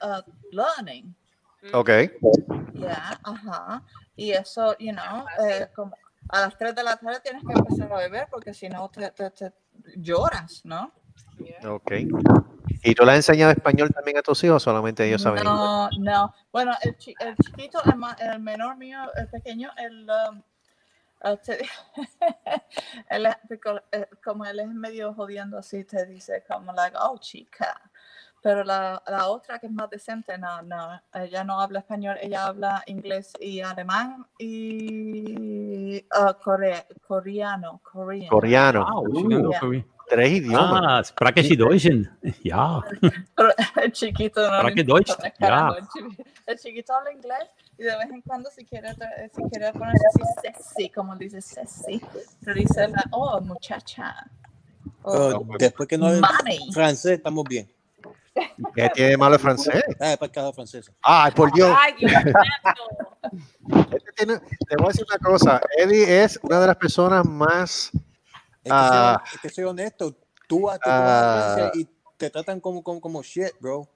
uh, 0.02 0.22
learning. 0.52 1.14
Ok. 1.72 1.90
Ya, 2.74 3.20
ajá. 3.22 3.82
Y 4.16 4.32
eso, 4.32 4.76
you 4.78 4.92
know, 4.92 5.26
eh, 5.46 5.68
como 5.74 5.96
a 6.28 6.40
las 6.42 6.56
3 6.56 6.74
de 6.74 6.82
la 6.82 6.96
tarde 6.96 7.20
tienes 7.20 7.42
que 7.44 7.52
empezar 7.52 7.92
a 7.92 7.96
beber 7.98 8.28
porque 8.30 8.54
si 8.54 8.68
no 8.68 8.88
te, 8.88 9.10
te- 9.10 9.30
te 9.30 9.52
lloras, 9.96 10.62
¿no? 10.64 10.92
Ok. 11.64 11.92
¿Y 12.82 12.94
tú 12.94 13.04
le 13.04 13.12
has 13.12 13.16
enseñado 13.16 13.52
español 13.52 13.90
también 13.90 14.18
a 14.18 14.22
tus 14.22 14.42
hijos 14.44 14.56
o 14.56 14.60
solamente 14.60 15.06
ellos 15.06 15.22
saben 15.22 15.44
inglés? 15.44 15.54
No, 15.54 15.90
no. 15.98 16.34
Bueno, 16.52 16.72
el, 16.82 16.96
chi- 16.96 17.14
el 17.18 17.36
chiquito, 17.36 17.82
el, 17.84 17.96
ma- 17.96 18.16
el 18.18 18.40
menor 18.40 18.76
mío, 18.76 19.00
el 19.16 19.28
pequeño, 19.28 19.70
el, 19.76 20.08
um, 20.30 20.42
uh, 21.24 21.36
es- 23.10 23.36
pico- 23.48 23.82
eh, 23.92 24.06
como 24.24 24.44
él 24.46 24.60
es 24.60 24.68
medio 24.68 25.12
jodiendo 25.14 25.58
así, 25.58 25.84
te 25.84 26.06
dice 26.06 26.44
como 26.48 26.72
like, 26.72 26.96
oh 26.98 27.18
chica. 27.18 27.89
Pero 28.42 28.64
la, 28.64 29.02
la 29.06 29.28
otra 29.28 29.58
que 29.58 29.66
es 29.66 29.72
más 29.72 29.90
decente, 29.90 30.38
no, 30.38 30.62
no, 30.62 31.00
ella 31.14 31.44
no 31.44 31.60
habla 31.60 31.80
español, 31.80 32.16
ella 32.22 32.46
habla 32.46 32.82
inglés 32.86 33.32
y 33.38 33.60
alemán 33.60 34.24
y 34.38 35.98
uh, 35.98 36.32
core- 36.42 36.86
coreano, 37.06 37.80
coreano. 37.82 38.28
Coreano. 38.30 39.02
Yeah. 39.50 39.60
Kobe. 39.60 39.84
Tres 40.08 40.30
idiomas. 40.32 40.82
Ah, 40.84 41.04
sprake 41.04 41.42
Sie 41.44 41.56
Deutschen. 41.56 42.10
Pero 43.36 43.50
el 43.82 43.92
chiquito 43.92 44.40
no 44.40 44.58
Sprake 44.58 44.76
le 44.78 44.84
Deutsch. 44.84 45.16
Ja. 45.38 45.76
El, 45.78 45.86
chi- 45.86 46.22
el 46.46 46.58
chiquito 46.58 46.94
habla 46.94 47.12
inglés 47.12 47.44
y 47.78 47.84
de 47.84 47.96
vez 47.96 48.10
en 48.10 48.20
cuando 48.22 48.50
si 48.50 48.64
quiere, 48.64 48.88
si 48.92 49.42
quiere 49.50 49.72
ponerse 49.72 50.04
así 50.08 50.22
sexy, 50.42 50.88
como 50.90 51.14
dice 51.14 51.40
sexy, 51.40 52.00
te 52.44 52.54
dice 52.54 52.88
la, 52.88 53.04
oh 53.12 53.40
muchacha. 53.40 54.16
Pero 55.04 55.38
Oh, 55.38 55.56
después 55.58 55.88
que 55.88 55.96
no 55.96 56.08
es 56.08 56.20
francés, 56.72 57.12
estamos 57.18 57.44
bien. 57.44 57.70
¿Qué 58.74 58.88
tiene 58.94 59.10
de 59.10 59.16
malo 59.16 59.34
el 59.34 59.40
francés? 59.40 59.82
Ah, 60.00 60.16
para 60.18 60.30
cada 60.32 60.52
francés. 60.52 60.90
Ay, 61.02 61.32
por 61.32 61.52
Dios. 61.52 61.76
Ay, 61.78 61.94
Dios. 61.98 62.12
Este 63.92 64.12
tiene- 64.16 64.38
te 64.40 64.76
voy 64.76 64.86
a 64.86 64.88
decir 64.88 65.06
una 65.08 65.18
cosa. 65.18 65.60
Eddie 65.76 66.22
es 66.24 66.38
una 66.42 66.60
de 66.60 66.66
las 66.68 66.76
personas 66.76 67.24
más. 67.26 67.90
Es 67.92 68.64
que, 68.64 68.70
Ah. 68.70 69.22
soy, 69.24 69.34
es 69.36 69.40
que 69.40 69.48
soy 69.50 69.64
honesto. 69.64 70.16
Tú 70.48 70.62
vas 70.62 70.78
tú 70.80 70.88
Ah. 70.90 71.00
vas 71.00 71.44
a 71.44 71.54
Francia 71.54 71.80
y 71.80 71.88
te 72.16 72.30
tratan 72.30 72.60
como, 72.60 72.82
como, 72.82 73.00
como 73.00 73.22
shit, 73.22 73.52
bro. 73.60 73.88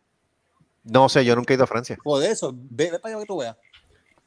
No 0.85 1.09
sé, 1.09 1.25
yo 1.25 1.35
nunca 1.35 1.53
he 1.53 1.57
ido 1.57 1.65
a 1.65 1.69
Francia. 1.69 1.97
Por 2.03 2.23
eso, 2.23 2.53
ve, 2.55 2.91
ve 2.91 2.99
para 2.99 3.15
allá 3.15 3.23
que 3.23 3.27
tú 3.27 3.39
veas. 3.39 3.57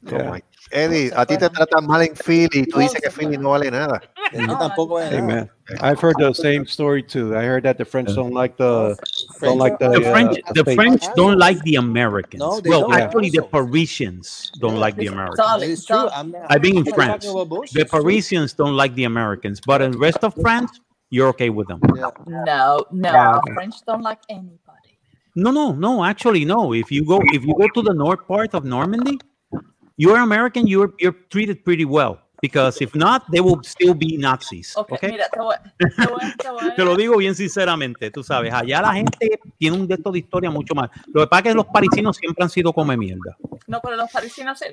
Oh 0.05 0.37
Eddie, 0.71 1.11
a 1.15 1.25
ti 1.25 1.37
te 1.37 1.49
tratan 1.49 1.87
mal 1.87 2.01
en 2.01 2.15
Philly 2.15 2.49
y 2.51 2.65
tú 2.65 2.79
dices 2.79 2.99
que 3.01 3.09
Philly 3.09 3.37
no 3.37 3.51
vale 3.51 3.71
nada. 3.71 4.01
Yo 4.33 4.57
tampoco 4.57 4.99
Hey 4.99 5.21
man, 5.21 5.49
I've 5.79 5.99
heard 5.99 6.15
the 6.19 6.33
same 6.33 6.65
story 6.65 7.01
too. 7.01 7.37
I 7.37 7.43
heard 7.43 7.63
that 7.63 7.77
the 7.77 7.85
French 7.85 8.13
don't 8.13 8.33
like 8.33 8.57
the 8.57 8.97
don't 9.39 9.57
like 9.57 9.79
the, 9.79 9.89
The 9.89 10.05
uh, 10.05 10.11
French, 10.11 10.37
the 10.53 10.61
States. 10.61 10.75
French 10.75 11.03
don't 11.15 11.37
like 11.37 11.61
the 11.61 11.75
Americans. 11.75 12.41
No, 12.41 12.61
well, 12.65 12.81
don't 12.81 12.99
actually, 12.99 13.29
the. 13.29 13.43
Parisians 13.43 14.51
don't 14.59 14.75
like 14.75 14.97
the 14.97 15.07
Americans. 15.07 15.37
Darling, 15.37 15.71
It's 15.71 15.85
true. 15.85 16.09
I'm 16.09 16.31
not, 16.31 16.45
I've 16.49 16.61
been 16.61 16.77
in 16.77 16.85
France. 16.85 17.23
talking 17.23 17.31
about 17.31 17.49
bullshit. 17.49 17.73
The 17.73 17.85
Parisians 17.85 18.53
don't 18.53 18.75
like 18.75 18.93
the 18.95 19.05
Americans, 19.05 19.61
but 19.65 19.81
in 19.81 19.91
the 19.91 19.97
rest 19.97 20.23
of 20.23 20.35
France, 20.35 20.81
you're 21.09 21.29
okay 21.29 21.49
with 21.49 21.67
them. 21.69 21.79
Yeah. 21.95 22.09
No, 22.27 22.85
no, 22.91 23.41
French 23.53 23.75
don't 23.85 24.01
like 24.01 24.19
anybody. 24.29 24.99
No, 25.35 25.51
no, 25.51 25.71
no. 25.71 26.03
Actually, 26.03 26.43
no. 26.43 26.73
If 26.73 26.91
you 26.91 27.05
go, 27.05 27.21
if 27.31 27.45
you 27.45 27.55
go 27.57 27.67
to 27.69 27.81
the 27.81 27.93
north 27.93 28.27
part 28.27 28.53
of 28.53 28.65
Normandy, 28.65 29.17
you're 29.97 30.19
American. 30.19 30.65
You're 30.67 30.93
you're 30.99 31.15
treated 31.29 31.63
pretty 31.63 31.85
well 31.85 32.19
because 32.41 32.79
if 32.81 32.93
not, 32.95 33.23
they 33.31 33.41
will 33.41 33.59
still 33.63 33.93
be 33.95 34.15
Nazis. 34.17 34.75
Ok, 34.77 34.91
Okay. 34.93 35.11
mira, 35.11 35.27
te 35.29 35.39
voy, 35.39 35.55
te 35.77 36.07
voy, 36.07 36.19
te 36.37 36.49
voy 36.51 36.71
Te 36.75 36.85
lo 36.85 36.95
digo 36.95 37.17
bien 37.17 37.33
sinceramente, 37.35 38.11
tú 38.11 38.23
sabes, 38.23 38.53
allá 38.53 38.81
la 38.81 38.93
gente 38.93 39.39
tiene 39.57 39.75
un 39.75 39.91
estos 39.91 40.13
de 40.13 40.19
historia 40.19 40.51
mucho 40.51 40.75
más. 40.75 40.89
Lo 41.07 41.21
que 41.21 41.27
pasa 41.27 41.39
es 41.39 41.43
que 41.49 41.53
los 41.55 41.65
parisinos 41.65 42.15
siempre 42.17 42.43
han 42.43 42.49
sido 42.49 42.71
come 42.73 42.95
mierda. 42.95 43.35
No, 43.65 43.81
pero 43.81 43.95
los 43.95 44.11
parisinos, 44.11 44.59
sí, 44.59 44.65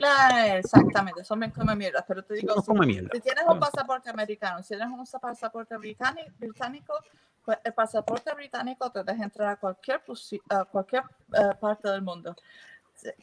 exactamente, 0.53 1.25
son 1.25 1.41
bien 1.41 1.51
come 1.53 1.75
mierda. 1.75 2.05
Pero 2.07 2.23
te 2.23 2.35
digo, 2.35 2.55
No 2.55 2.61
si, 2.63 2.67
come 2.67 2.87
mierda. 2.87 3.09
si 3.13 3.21
tienes 3.21 3.45
un 3.49 3.59
pasaporte 3.59 4.11
americano, 4.11 4.63
si 4.63 4.69
tienes 4.77 4.89
un 4.89 5.05
pasaporte 5.21 5.77
británico, 5.79 6.95
pues 7.45 7.59
el 7.65 7.73
pasaporte 7.73 8.33
británico 8.35 8.91
te 8.91 9.03
deja 9.05 9.25
entrar 9.25 9.49
a 9.49 9.57
cualquier, 9.57 10.03
a 10.51 10.65
cualquier 10.65 11.03
eh, 11.33 11.55
parte 11.61 11.91
del 11.91 12.03
mundo. 12.03 12.37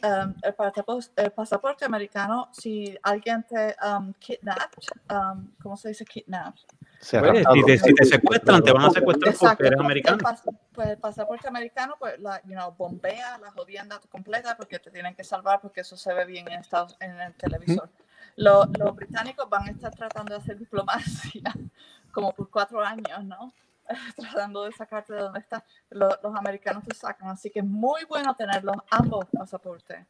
Um, 0.04 0.36
el, 0.44 0.54
pasaporte, 0.54 1.10
el 1.16 1.32
pasaporte 1.32 1.86
americano, 1.86 2.50
si 2.52 2.96
alguien 3.02 3.44
te 3.44 3.76
um, 3.84 4.14
kidnapped, 4.14 4.78
um, 5.10 5.52
¿cómo 5.62 5.76
se 5.76 5.90
dice 5.90 6.06
kidnap? 6.06 6.56
Se 7.00 7.20
Pues, 7.20 7.46
si, 7.52 7.64
te, 7.66 7.78
si 7.80 7.94
te 7.96 8.06
secuestran, 8.06 8.64
te 8.64 8.72
van 8.72 8.86
a 8.86 8.90
secuestrar 8.92 9.34
porque 9.40 9.64
eres 9.66 9.80
El, 9.80 9.86
americano. 9.86 10.18
pas- 10.20 10.44
pues 10.72 10.88
el 10.90 10.98
pasaporte 11.00 11.48
americano, 11.48 11.96
pues, 11.98 12.20
la, 12.20 12.40
you 12.44 12.52
know, 12.52 12.72
bombea 12.78 13.40
la 13.40 13.50
jodienda 13.52 14.00
completa 14.12 14.56
porque 14.56 14.78
te 14.78 14.92
tienen 14.92 15.16
que 15.16 15.24
salvar 15.24 15.60
porque 15.60 15.82
eso 15.82 15.98
se 15.98 16.14
ve 16.14 16.26
bien 16.26 16.48
en, 16.52 16.60
Estados, 16.60 16.96
en 17.00 17.20
el 17.20 17.34
televisor. 17.34 17.90
Lo- 18.36 18.66
los 18.78 18.96
británicos 18.96 19.50
van 19.50 19.68
a 19.68 19.72
estar 19.72 19.96
tratando 19.96 20.36
de 20.36 20.42
hacer 20.42 20.60
diplomacia 20.60 21.42
como 22.14 22.34
por 22.34 22.52
cuatro 22.52 22.82
años, 22.82 23.24
¿no? 23.24 23.52
tratando 24.16 24.64
de 24.66 24.72
sacarte 24.72 25.14
de 25.14 25.20
donde 25.22 25.40
está. 25.40 25.64
Lo- 25.90 26.18
los 26.24 26.36
americanos 26.36 26.84
te 26.84 26.96
sacan, 26.96 27.30
así 27.30 27.50
que 27.50 27.60
es 27.60 27.66
muy 27.66 28.04
bueno 28.06 28.34
tener 28.36 28.64
los 28.64 28.78
ambos 28.90 29.26
pasaportes. 29.32 30.06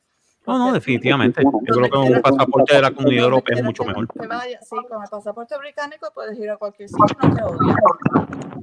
No, 0.48 0.58
no, 0.58 0.74
definitivamente. 0.74 1.44
Yo 1.44 1.76
creo 1.76 1.90
que 1.90 1.98
un 2.16 2.22
pasaporte 2.22 2.74
de 2.76 2.82
la 2.82 2.90
comunidad 2.91 3.26
europea 3.26 3.58
es 3.60 3.64
mucho 3.64 3.84
mejor. 3.84 4.08
Que 4.08 4.26
vaya, 4.26 4.60
sí, 4.62 4.76
con 4.90 5.03
el 5.03 5.10
pasaporte 5.10 5.56
británico 5.60 6.10
puedes 6.16 6.38
ir 6.40 6.49
a 6.49 6.58
cualquier 6.58 6.90
sitio 6.90 7.06
no 7.22 7.36
te 7.36 7.44
odian. 7.44 7.76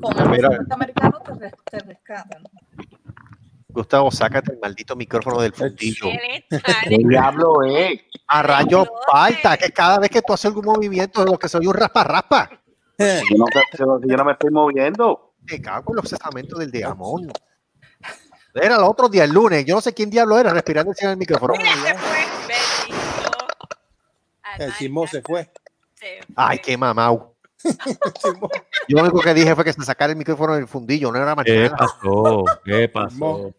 Con 0.03 0.19
el 0.19 0.28
Mira. 0.28 0.49
pasaporte 0.49 0.74
americano 0.74 1.20
te, 1.24 1.35
res- 1.35 1.55
te 1.70 1.78
rescatan. 1.78 2.43
Gustavo, 3.69 4.11
sácate 4.11 4.53
el 4.55 4.59
maldito 4.59 4.97
micrófono 4.97 5.40
del 5.40 5.53
fundillo. 5.53 6.07
¿Qué 6.09 6.97
diablo 7.09 7.62
es? 7.65 8.01
A 8.27 8.43
rayo 8.43 8.85
falta, 9.11 9.57
que 9.57 9.70
cada 9.70 9.99
vez 10.01 10.11
que 10.11 10.20
tú 10.20 10.32
haces 10.32 10.47
algún 10.47 10.65
movimiento, 10.65 11.24
lo 11.24 11.39
que 11.39 11.49
soy 11.49 11.66
un 11.66 11.74
raspa-raspa. 11.74 12.57
Yo 12.99 13.87
no, 13.87 14.01
yo 14.01 14.16
no 14.16 14.25
me 14.25 14.33
estoy 14.33 14.51
moviendo. 14.51 15.35
Me 15.51 15.62
cago 15.62 15.93
en 15.93 15.97
los 15.97 16.09
cesamentos 16.09 16.59
del 16.59 16.70
diamón. 16.70 17.33
Era 18.55 18.77
el 18.77 18.83
otro 18.83 19.09
día, 19.09 19.25
el 19.25 19.31
lunes. 19.31 19.65
Yo 19.65 19.77
no 19.77 19.81
sé 19.81 19.95
quién 19.95 20.11
diablo 20.11 20.39
era 20.39 20.53
respirando 20.53 20.91
encima 20.91 21.11
del 21.11 21.19
micrófono. 21.19 21.55
El 24.59 24.75
chismo 24.75 25.07
se 25.07 25.23
fue. 25.23 25.51
Ay, 26.35 26.59
qué 26.59 26.77
mamau. 26.77 27.35
Yo 28.89 28.97
lo 28.97 29.03
único 29.03 29.20
que 29.20 29.35
dije 29.35 29.55
fue 29.55 29.65
que 29.65 29.73
se 29.73 29.83
sacara 29.83 30.12
el 30.12 30.19
micrófono 30.19 30.55
del 30.55 30.66
fundillo, 30.69 31.11
no 31.12 31.19
era 31.19 31.35
más 31.35 31.45
¿Qué 31.45 31.65
nada. 31.65 31.77
pasó? 31.77 32.45
¿Qué 32.65 32.89
pasó? 32.89 33.55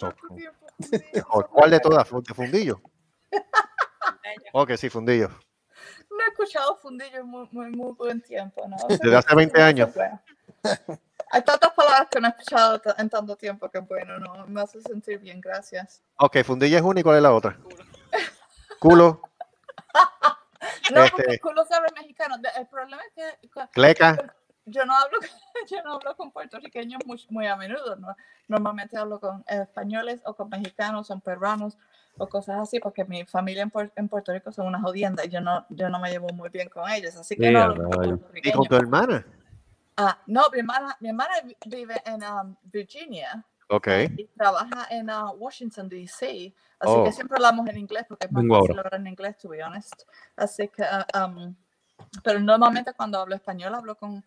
Tanto 0.00 0.28
tiempo. 0.34 0.66
¿Cuál 1.52 1.70
de 1.70 1.80
todas? 1.80 2.08
¿De 2.10 2.34
fundillo? 2.34 2.80
Ok, 4.52 4.72
sí, 4.76 4.88
fundillo. 4.88 5.28
No 6.18 6.24
he 6.24 6.28
escuchado 6.28 6.76
fundillo 6.76 7.18
en 7.18 7.26
muy, 7.26 7.48
muy, 7.52 7.70
muy 7.70 7.92
buen 7.92 8.20
tiempo, 8.20 8.66
¿no? 8.68 8.76
Desde 8.88 9.16
hace 9.16 9.34
20 9.34 9.62
años. 9.62 9.90
Hay 11.30 11.42
tantas 11.42 11.72
palabras 11.72 12.08
que 12.10 12.20
no 12.20 12.26
he 12.28 12.30
escuchado 12.30 12.80
en 12.96 13.08
tanto 13.08 13.36
tiempo 13.36 13.70
que 13.70 13.78
bueno, 13.80 14.18
no, 14.18 14.46
me 14.46 14.62
hace 14.62 14.80
sentir 14.82 15.18
bien, 15.18 15.40
gracias. 15.40 16.02
Ok, 16.16 16.38
fundilla 16.44 16.78
es 16.78 16.82
una 16.82 17.00
y 17.00 17.02
cuál 17.02 17.16
es 17.16 17.22
la 17.22 17.32
otra. 17.32 17.56
Culo, 18.78 19.22
No, 20.92 21.04
Este- 21.04 21.22
porque 21.22 21.38
culo 21.38 21.64
sabe 21.66 21.88
mexicano. 21.94 22.36
El 22.56 22.66
problema 22.66 23.02
es 23.04 23.38
que 23.40 23.48
Cleca. 23.72 24.34
Yo 24.70 24.84
no 24.84 24.94
hablo, 24.96 25.18
yo 25.70 25.82
no 25.84 25.94
hablo 25.94 26.16
con 26.16 26.30
puertorriqueños 26.30 27.00
muy, 27.06 27.24
muy 27.30 27.46
a 27.46 27.56
menudo. 27.56 27.96
¿no? 27.96 28.16
Normalmente 28.48 28.96
hablo 28.96 29.20
con 29.20 29.44
españoles 29.46 30.20
o 30.24 30.34
con 30.34 30.48
mexicanos 30.48 31.10
o 31.10 31.18
peruanos 31.20 31.76
o 32.16 32.28
cosas 32.28 32.60
así, 32.60 32.80
porque 32.80 33.04
mi 33.04 33.24
familia 33.24 33.62
en, 33.62 33.72
en 33.96 34.08
Puerto 34.08 34.32
Rico 34.32 34.50
son 34.52 34.66
una 34.66 34.80
jodienda 34.80 35.24
y 35.24 35.28
yo 35.28 35.40
no, 35.40 35.64
yo 35.68 35.88
no 35.88 35.98
me 36.00 36.10
llevo 36.10 36.28
muy 36.32 36.48
bien 36.48 36.68
con 36.68 36.88
ellos. 36.90 37.16
Así 37.16 37.36
que 37.36 37.50
no 37.50 37.58
Ea, 37.58 37.64
hablo 37.66 37.90
con. 37.90 38.24
¿Y 38.34 38.52
con 38.52 38.66
tu 38.66 38.74
hermana? 38.76 39.24
Ah, 39.96 40.16
no, 40.26 40.44
mi 40.52 40.60
hermana, 40.60 40.96
mi 41.00 41.08
hermana 41.08 41.34
vi- 41.44 41.56
vive 41.66 42.00
en 42.04 42.22
um, 42.22 42.54
Virginia 42.62 43.44
Ok. 43.68 43.88
y 44.16 44.24
trabaja 44.26 44.86
en 44.90 45.10
uh, 45.10 45.30
Washington, 45.36 45.88
D.C. 45.88 46.54
Así 46.80 46.92
Oh. 46.92 47.02
que 47.04 47.12
siempre 47.12 47.36
hablamos 47.36 47.66
en 47.68 47.78
inglés 47.78 48.04
porque 48.08 48.26
es 48.26 48.32
más 48.32 48.44
fácil 48.48 48.78
hablar 48.78 48.94
en 48.94 49.06
inglés, 49.08 49.36
to 49.38 49.48
be 49.48 49.62
honest. 49.62 49.92
Así 50.36 50.68
que, 50.68 50.82
uh, 50.82 51.24
um, 51.24 51.54
pero 52.22 52.38
normalmente 52.38 52.92
cuando 52.94 53.18
hablo 53.18 53.34
español 53.34 53.74
hablo 53.74 53.96
con 53.96 54.24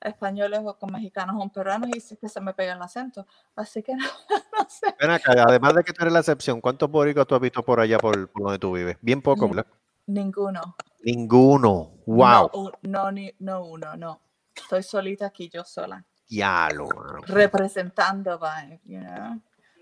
españoles 0.00 0.60
o 0.64 0.78
con 0.78 0.92
mexicanos 0.92 1.36
o 1.38 1.48
peruanos 1.48 1.90
y 1.94 2.00
sí 2.00 2.16
que 2.16 2.28
se 2.28 2.40
me 2.40 2.54
pega 2.54 2.74
el 2.74 2.82
acento. 2.82 3.26
Así 3.56 3.82
que 3.82 3.94
no, 3.96 4.04
no 4.04 4.68
sé. 4.68 4.94
Ven 5.00 5.10
acá, 5.10 5.32
además 5.46 5.74
de 5.74 5.84
que 5.84 5.92
tú 5.92 6.02
eres 6.02 6.12
la 6.12 6.20
excepción, 6.20 6.60
¿cuántos 6.60 6.90
boricuas 6.90 7.26
tú 7.26 7.34
has 7.34 7.40
visto 7.40 7.62
por 7.64 7.80
allá 7.80 7.98
por, 7.98 8.28
por 8.30 8.42
donde 8.42 8.58
tú 8.58 8.72
vives? 8.72 8.96
Bien 9.00 9.22
poco. 9.22 9.48
¿verdad? 9.48 9.66
Ninguno. 10.06 10.76
Ninguno. 11.02 11.92
Wow. 12.06 12.50
No, 12.52 12.72
no, 12.82 13.12
ni, 13.12 13.32
no 13.40 13.64
uno, 13.64 13.96
no. 13.96 14.20
Estoy 14.54 14.82
solita 14.82 15.26
aquí, 15.26 15.48
yo 15.48 15.64
sola. 15.64 16.04
Diablo, 16.28 16.88
mano. 16.88 17.20
Representando, 17.26 18.38
bye, 18.38 18.80
you 18.84 19.00
know. 19.00 19.40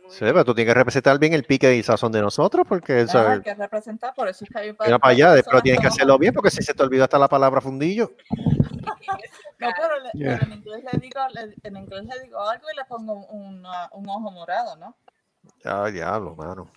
Sí, 0.09 0.21
pero 0.21 0.45
tú 0.45 0.55
tienes 0.55 0.73
que 0.73 0.79
representar 0.79 1.19
bien 1.19 1.33
el 1.33 1.45
pique 1.45 1.75
y 1.75 1.83
sazón 1.83 2.13
de 2.13 2.21
nosotros, 2.21 2.65
porque 2.69 3.01
Ah, 3.01 3.07
¿sabes? 3.09 3.31
hay 3.39 3.43
que 3.43 3.55
representar, 3.55 4.15
por 4.15 4.29
eso 4.29 4.45
es 4.45 4.51
que 4.51 4.59
hay 4.59 4.73
para 4.73 4.99
allá, 5.03 5.35
pero 5.45 5.61
tienes 5.63 5.81
que 5.81 5.89
hacerlo 5.89 6.17
bien, 6.19 6.33
porque 6.33 6.51
si 6.51 6.63
se 6.63 6.75
te 6.75 6.83
olvida 6.83 7.05
hasta 7.05 7.19
la 7.19 7.29
palabra 7.29 7.61
fundillo. 7.61 8.13
No, 9.59 9.69
pero, 9.77 10.01
le- 10.01 10.11
Yeah. 10.15 10.39
pero 10.39 10.53
en 10.53 10.59
inglés 10.59 10.85
le 10.93 10.99
digo, 11.01 11.21
le- 11.33 11.57
en 11.63 11.77
inglés 11.77 12.05
le 12.05 12.21
digo 12.25 12.41
algo 12.41 12.67
y 12.73 12.77
le 12.77 12.85
pongo 12.85 13.15
un, 13.15 13.57
una- 13.59 13.89
un 13.93 14.09
ojo 14.09 14.31
morado, 14.31 14.77
¿no? 14.77 14.95
Ah, 15.65 15.87
diablo, 15.91 16.35
mano. 16.35 16.71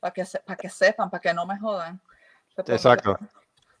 Para 0.00 0.12
que, 0.12 0.24
se- 0.24 0.40
para 0.40 0.56
que 0.56 0.68
sepan, 0.68 1.10
para 1.10 1.20
que 1.20 1.34
no 1.34 1.44
me 1.46 1.58
jodan. 1.58 2.00
Pongo- 2.56 2.72
Exacto. 2.72 3.18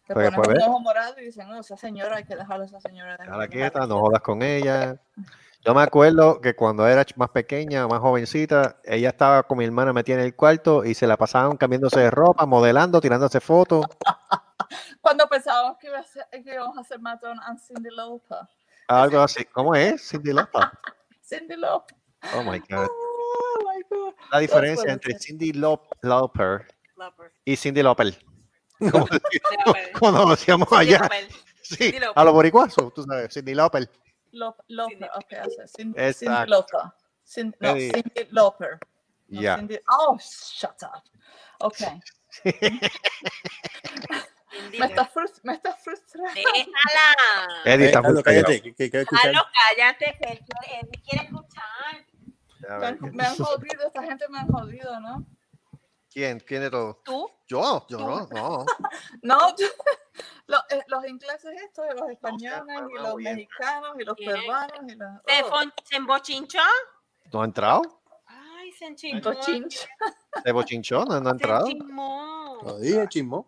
Porque, 0.06 0.30
ponen 0.32 0.56
un 0.62 0.68
ojo 0.68 0.80
morado 0.80 1.14
y 1.18 1.24
dicen, 1.26 1.50
oh, 1.50 1.60
esa 1.60 1.76
señora 1.78 2.16
hay 2.16 2.24
que 2.24 2.36
dejarlo 2.36 2.64
a 2.64 2.66
esa 2.66 2.80
señora. 2.80 3.16
dejarla 3.16 3.48
quieta, 3.48 3.86
no 3.86 4.00
jodas 4.00 4.20
con 4.20 4.42
ella. 4.42 4.96
Yo 5.64 5.74
me 5.74 5.80
acuerdo 5.82 6.42
que 6.42 6.54
cuando 6.54 6.86
era 6.86 7.06
más 7.16 7.30
pequeña, 7.30 7.86
más 7.88 8.00
jovencita, 8.00 8.76
ella 8.84 9.08
estaba 9.08 9.44
con 9.44 9.56
mi 9.56 9.64
hermana 9.64 9.94
metida 9.94 10.16
en 10.16 10.22
el 10.24 10.34
cuarto 10.36 10.84
y 10.84 10.92
se 10.94 11.06
la 11.06 11.16
pasaban 11.16 11.56
cambiándose 11.56 12.00
de 12.00 12.10
ropa, 12.10 12.44
modelando, 12.44 13.00
tirándose 13.00 13.40
fotos. 13.40 13.86
Cuando 15.00 15.26
pensábamos 15.28 15.78
que, 15.78 15.88
íbamos 16.50 16.76
a 16.78 16.80
hacer 16.80 16.98
Madonna 17.00 17.42
and 17.46 17.58
Cindy 17.58 17.90
Lauper. 17.90 18.38
Algo 18.88 19.20
así. 19.20 19.44
¿Cómo 19.46 19.74
es? 19.74 20.08
Cindy 20.08 20.32
Lauper. 20.32 20.62
Cindy 21.22 21.56
Lauper. 21.56 21.96
Oh 22.34 22.42
my 22.42 22.58
God. 22.58 22.88
Oh 22.90 23.58
my 23.64 23.82
God. 23.90 24.14
La 24.30 24.38
diferencia 24.40 24.92
entre 24.92 25.12
ser. 25.12 25.20
Cindy 25.22 25.52
Laup- 25.52 25.88
Lauper 26.02 26.66
y 27.44 27.56
Cindy 27.56 27.82
Lauper. 27.82 28.14
Como, 29.98 30.30
decíamos 30.30 30.68
Cindy 30.68 30.82
allá. 30.94 30.98
Lauper. 31.00 31.28
Sí, 31.62 31.76
Cindy 31.76 31.98
Lauper. 32.00 32.20
a 32.20 32.24
los 32.24 32.34
boricuazos, 32.34 32.92
tú 32.94 33.02
sabes, 33.04 33.32
Cindy 33.32 33.54
Lauper. 33.54 33.90
Lauper, 34.32 35.10
ok, 35.14 35.34
Cindy, 35.76 36.12
Cindy. 36.12 36.50
Lauper. 36.50 36.80
Cin- 37.26 37.54
no. 37.60 37.74
Cindy 37.74 38.28
Lauper. 38.30 38.78
No, 39.28 39.40
Ya. 39.40 39.56
Cindy- 39.56 39.80
oh, 39.88 40.18
shut 40.18 40.82
up. 40.82 41.02
Ok. 41.60 41.78
Me 44.78 44.86
estás 44.86 45.10
me 45.42 45.54
estás 45.54 45.82
frustrando. 45.82 46.32
Déjala. 46.34 47.62
Eddie 47.64 47.86
está 47.86 48.02
cállate, 48.22 48.62
que, 48.62 48.90
que 48.90 49.00
escuchar. 49.00 49.22
Carlos, 49.22 49.44
cállate, 49.68 50.04
que 50.18 50.32
él 50.32 50.40
quiere, 50.40 50.80
él 50.80 51.02
quiere 51.02 51.24
escuchar. 51.26 52.06
Me 53.00 53.10
me 53.12 53.24
han 53.24 53.36
jodido, 53.36 53.86
esta 53.86 54.02
gente 54.02 54.24
me 54.28 54.38
han 54.38 54.48
jodido, 54.48 55.00
¿no? 55.00 55.26
¿Quién? 56.10 56.38
¿Quién 56.40 56.62
de 56.62 56.70
todo? 56.70 57.00
¿Tú? 57.04 57.28
Yo, 57.48 57.86
yo 57.88 57.98
no, 57.98 58.26
no. 58.28 58.64
No, 59.22 59.56
yo- 59.56 59.66
lo- 60.46 60.58
eh, 60.70 60.82
los 60.86 61.04
ingleses 61.06 61.50
estos, 61.62 61.86
los 61.96 62.08
españoles, 62.08 62.62
y 62.90 63.02
los 63.02 63.14
mexicanos, 63.16 63.96
y 63.98 64.04
los 64.04 64.16
Bien. 64.16 64.30
peruanos, 64.32 64.78
y 64.86 64.94
los... 64.94 65.08
¿Se, 65.26 65.42
oh, 65.42 65.60
se 65.84 65.96
embochinchó? 65.96 66.60
¿No 67.32 67.42
ha 67.42 67.44
entrado? 67.44 67.82
Ay, 68.26 68.70
se 68.72 68.86
enchinchó. 68.86 69.32
¿De 70.44 70.52
bochinchón? 70.52 71.08
¿No, 71.08 71.20
no 71.20 71.28
ha 71.30 71.32
Se 71.32 71.36
entrado? 71.36 71.66
enchismó. 71.66 72.58
Lo 72.62 72.78
dije, 72.78 73.08
chismo. 73.08 73.46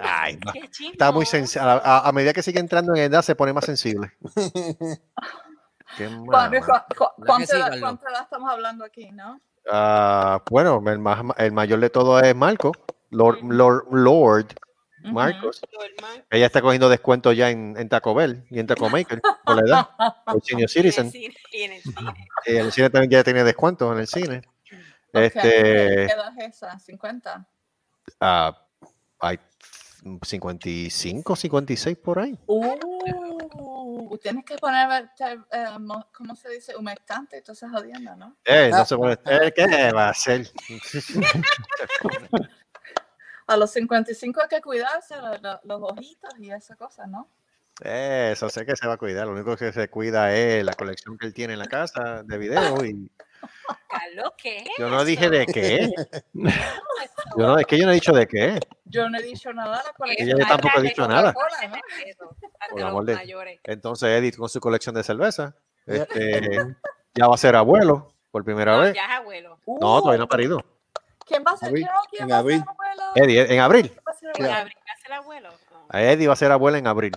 Ay. 0.00 0.38
Qué. 0.52 0.88
Está 0.92 1.12
muy 1.12 1.26
sensible. 1.26 1.68
A, 1.68 1.74
a- 1.76 2.08
a 2.08 2.12
medida 2.12 2.32
que 2.32 2.42
sigue 2.42 2.60
entrando 2.60 2.94
en 2.94 3.02
edad, 3.02 3.22
se 3.22 3.34
pone 3.34 3.52
más 3.52 3.64
sensible. 3.64 4.12
Qué 5.96 6.08
¿Cuán- 6.08 6.50
mamá. 6.50 6.60
cu- 6.60 6.94
cu- 6.96 7.10
que 7.16 7.26
¿Cuánta 7.26 7.46
sí, 7.46 7.56
edad- 7.56 7.74
estamos 8.22 8.50
hablando 8.50 8.84
aquí, 8.84 9.10
no? 9.12 9.40
Ah, 9.70 10.42
bueno, 10.50 10.82
el, 10.86 10.98
más, 10.98 11.24
el 11.38 11.52
mayor 11.52 11.80
de 11.80 11.90
todo 11.90 12.20
es 12.20 12.34
Marco, 12.36 12.72
Lord, 13.10 13.38
Lord, 13.42 13.86
Lord 13.90 14.46
Marcos. 15.04 15.60
Ella 16.30 16.46
está 16.46 16.60
cogiendo 16.60 16.88
descuento 16.88 17.32
ya 17.32 17.50
en, 17.50 17.74
en 17.78 17.88
Taco 17.88 18.14
Bell 18.14 18.44
y 18.50 18.58
en 18.60 18.66
Taco 18.66 18.88
Maker 18.90 19.20
por 19.44 19.56
la 19.56 19.62
edad, 19.62 19.88
por 20.26 20.42
senior 20.44 20.68
citizen. 20.68 21.10
Y 21.14 21.62
en 21.62 21.72
el 21.72 21.82
cine. 21.82 22.14
Y 22.46 22.56
en 22.56 22.64
el 22.66 22.72
cine 22.72 22.90
también 22.90 23.10
ya 23.10 23.24
tiene 23.24 23.44
descuento 23.44 23.92
en 23.92 24.00
el 24.00 24.06
cine. 24.06 24.38
Ok, 24.38 25.12
¿Qué 25.12 25.26
Este, 25.26 26.04
edad 26.12 26.32
es 26.38 26.56
esa? 26.62 26.76
¿50? 26.78 27.46
ah, 28.20 28.56
hay 29.20 29.38
55, 30.22 31.36
56 31.36 31.96
por 31.98 32.18
ahí. 32.18 32.38
Uh, 32.46 34.16
tienes 34.18 34.44
que 34.44 34.56
poner, 34.56 35.10
eh, 35.20 35.38
eh, 35.52 35.78
mo- 35.78 36.06
¿cómo 36.12 36.34
se 36.36 36.48
dice? 36.50 36.74
Humectante 36.76 37.38
esas 37.46 37.70
jodiendas, 37.70 38.16
¿no? 38.16 38.36
Eh, 38.44 38.70
no 38.70 38.84
se 38.84 38.96
puede, 38.96 39.18
eh, 39.26 39.52
¿Qué 39.54 39.92
va 39.92 40.06
a 40.06 40.10
hacer? 40.10 40.46
A 43.48 43.56
los 43.56 43.70
55 43.70 44.40
hay 44.42 44.48
que 44.48 44.60
cuidarse 44.60 45.14
lo- 45.16 45.38
lo- 45.38 45.60
los 45.64 45.92
ojitos 45.92 46.30
y 46.38 46.50
esa 46.50 46.74
cosa, 46.74 47.06
¿no? 47.06 47.28
Eso 47.80 48.48
sé 48.48 48.64
que 48.66 48.74
se 48.74 48.86
va 48.88 48.94
a 48.94 48.96
cuidar. 48.96 49.26
Lo 49.26 49.34
único 49.34 49.56
que 49.56 49.72
se 49.72 49.88
cuida 49.88 50.34
es 50.34 50.64
la 50.64 50.72
colección 50.72 51.16
que 51.18 51.26
él 51.26 51.34
tiene 51.34 51.52
en 51.52 51.58
la 51.60 51.66
casa 51.66 52.22
de 52.24 52.38
video. 52.38 52.84
Y 52.84 53.10
Carlos, 53.88 54.32
¿qué 54.36 54.58
es 54.58 54.68
yo 54.78 54.88
no 54.88 55.04
dije 55.04 55.28
de 55.30 55.46
qué. 55.46 55.90
Yo 57.36 57.46
no, 57.46 57.58
es 57.58 57.66
que 57.66 57.78
yo 57.78 57.84
no 57.86 57.92
he 57.92 57.94
dicho 57.94 58.12
de 58.12 58.26
qué. 58.26 58.60
Yo 58.84 59.08
no 59.08 59.18
he 59.18 59.22
dicho 59.22 59.52
nada. 59.52 59.82
La 59.84 59.92
colección 59.92 60.28
Ella 60.28 60.36
de 60.36 60.44
tampoco 60.44 60.78
ha 60.78 60.80
dicho 60.82 61.08
nada. 61.08 61.32
Por 62.70 62.82
amor 62.82 63.04
de-. 63.04 63.60
Entonces 63.64 64.08
Edith 64.10 64.36
con 64.36 64.48
su 64.48 64.60
colección 64.60 64.94
de 64.94 65.02
cerveza. 65.02 65.54
Este, 65.86 66.58
ya 67.14 67.26
va 67.28 67.34
a 67.34 67.38
ser 67.38 67.56
abuelo 67.56 68.12
por 68.30 68.44
primera 68.44 68.76
No, 68.76 68.82
vez. 68.82 68.94
ya 68.94 69.04
es 69.06 69.10
abuelo. 69.12 69.58
No, 69.66 70.00
todavía 70.00 70.18
no 70.18 70.24
ha 70.24 70.28
parido. 70.28 70.64
¿Quién 71.24 71.42
va 71.46 71.52
a 71.52 71.56
ser? 71.56 71.68
Abril. 71.68 71.84
yo? 71.84 71.90
¿Quién 72.10 72.22
En 72.24 72.30
va 72.30 72.36
a 72.36 72.38
abril. 72.38 72.58
ser 72.60 72.68
abuelo? 72.68 73.02
Eddie, 73.16 73.54
en 73.54 73.60
abril. 73.60 73.88
¿Quién 73.90 74.02
va 74.06 74.12
a 74.12 74.14
ser 74.14 74.28
¿En 74.28 74.44
abuelo? 74.44 74.60
abril 74.60 74.74
va 74.88 74.92
a 74.92 74.96
ser 75.02 75.12
abuelo? 75.12 75.48
Eddie 75.92 76.26
va 76.26 76.32
a 76.32 76.36
ser 76.36 76.52
abuela 76.52 76.78
en 76.78 76.86
abril. 76.86 77.12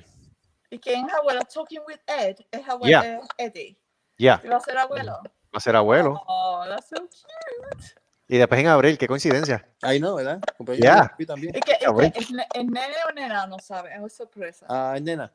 ¿Y 0.71 0.79
quién 0.79 1.07
es 1.07 1.13
abuelo? 1.13 1.41
Talking 1.51 1.81
with 1.87 1.99
Ed. 2.07 2.35
Es 2.51 2.67
abuelo. 2.67 3.01
Yeah. 3.01 3.19
Eddie. 3.37 3.77
Ya, 4.17 4.41
¿Y 4.43 4.47
va 4.47 4.57
a 4.57 4.59
ser 4.59 4.77
abuelo? 4.77 5.19
Va 5.53 5.57
a 5.57 5.59
ser 5.59 5.75
abuelo. 5.75 6.21
Oh, 6.27 6.63
that's 6.67 6.89
so 6.89 6.95
cute. 6.97 7.99
Y 8.27 8.37
después 8.37 8.61
en 8.61 8.67
abril, 8.67 8.97
qué 8.97 9.07
coincidencia. 9.07 9.67
Ahí 9.81 9.99
no, 9.99 10.15
¿verdad? 10.15 10.39
Ya. 10.79 11.01
de 11.01 11.09
Luis 11.17 11.27
también. 11.27 11.55
¿Y 11.55 11.59
qué, 11.61 11.77
y 11.81 11.85
Abril. 11.85 12.11
qué, 12.13 12.19
¿es, 12.19 12.29
es 12.29 12.65
nene 12.65 12.95
o 13.09 13.13
nena? 13.13 13.47
No 13.47 13.57
sabe, 13.57 13.89
es 13.93 14.13
sorpresa. 14.13 14.67
Ah, 14.69 14.97
nena. 15.01 15.33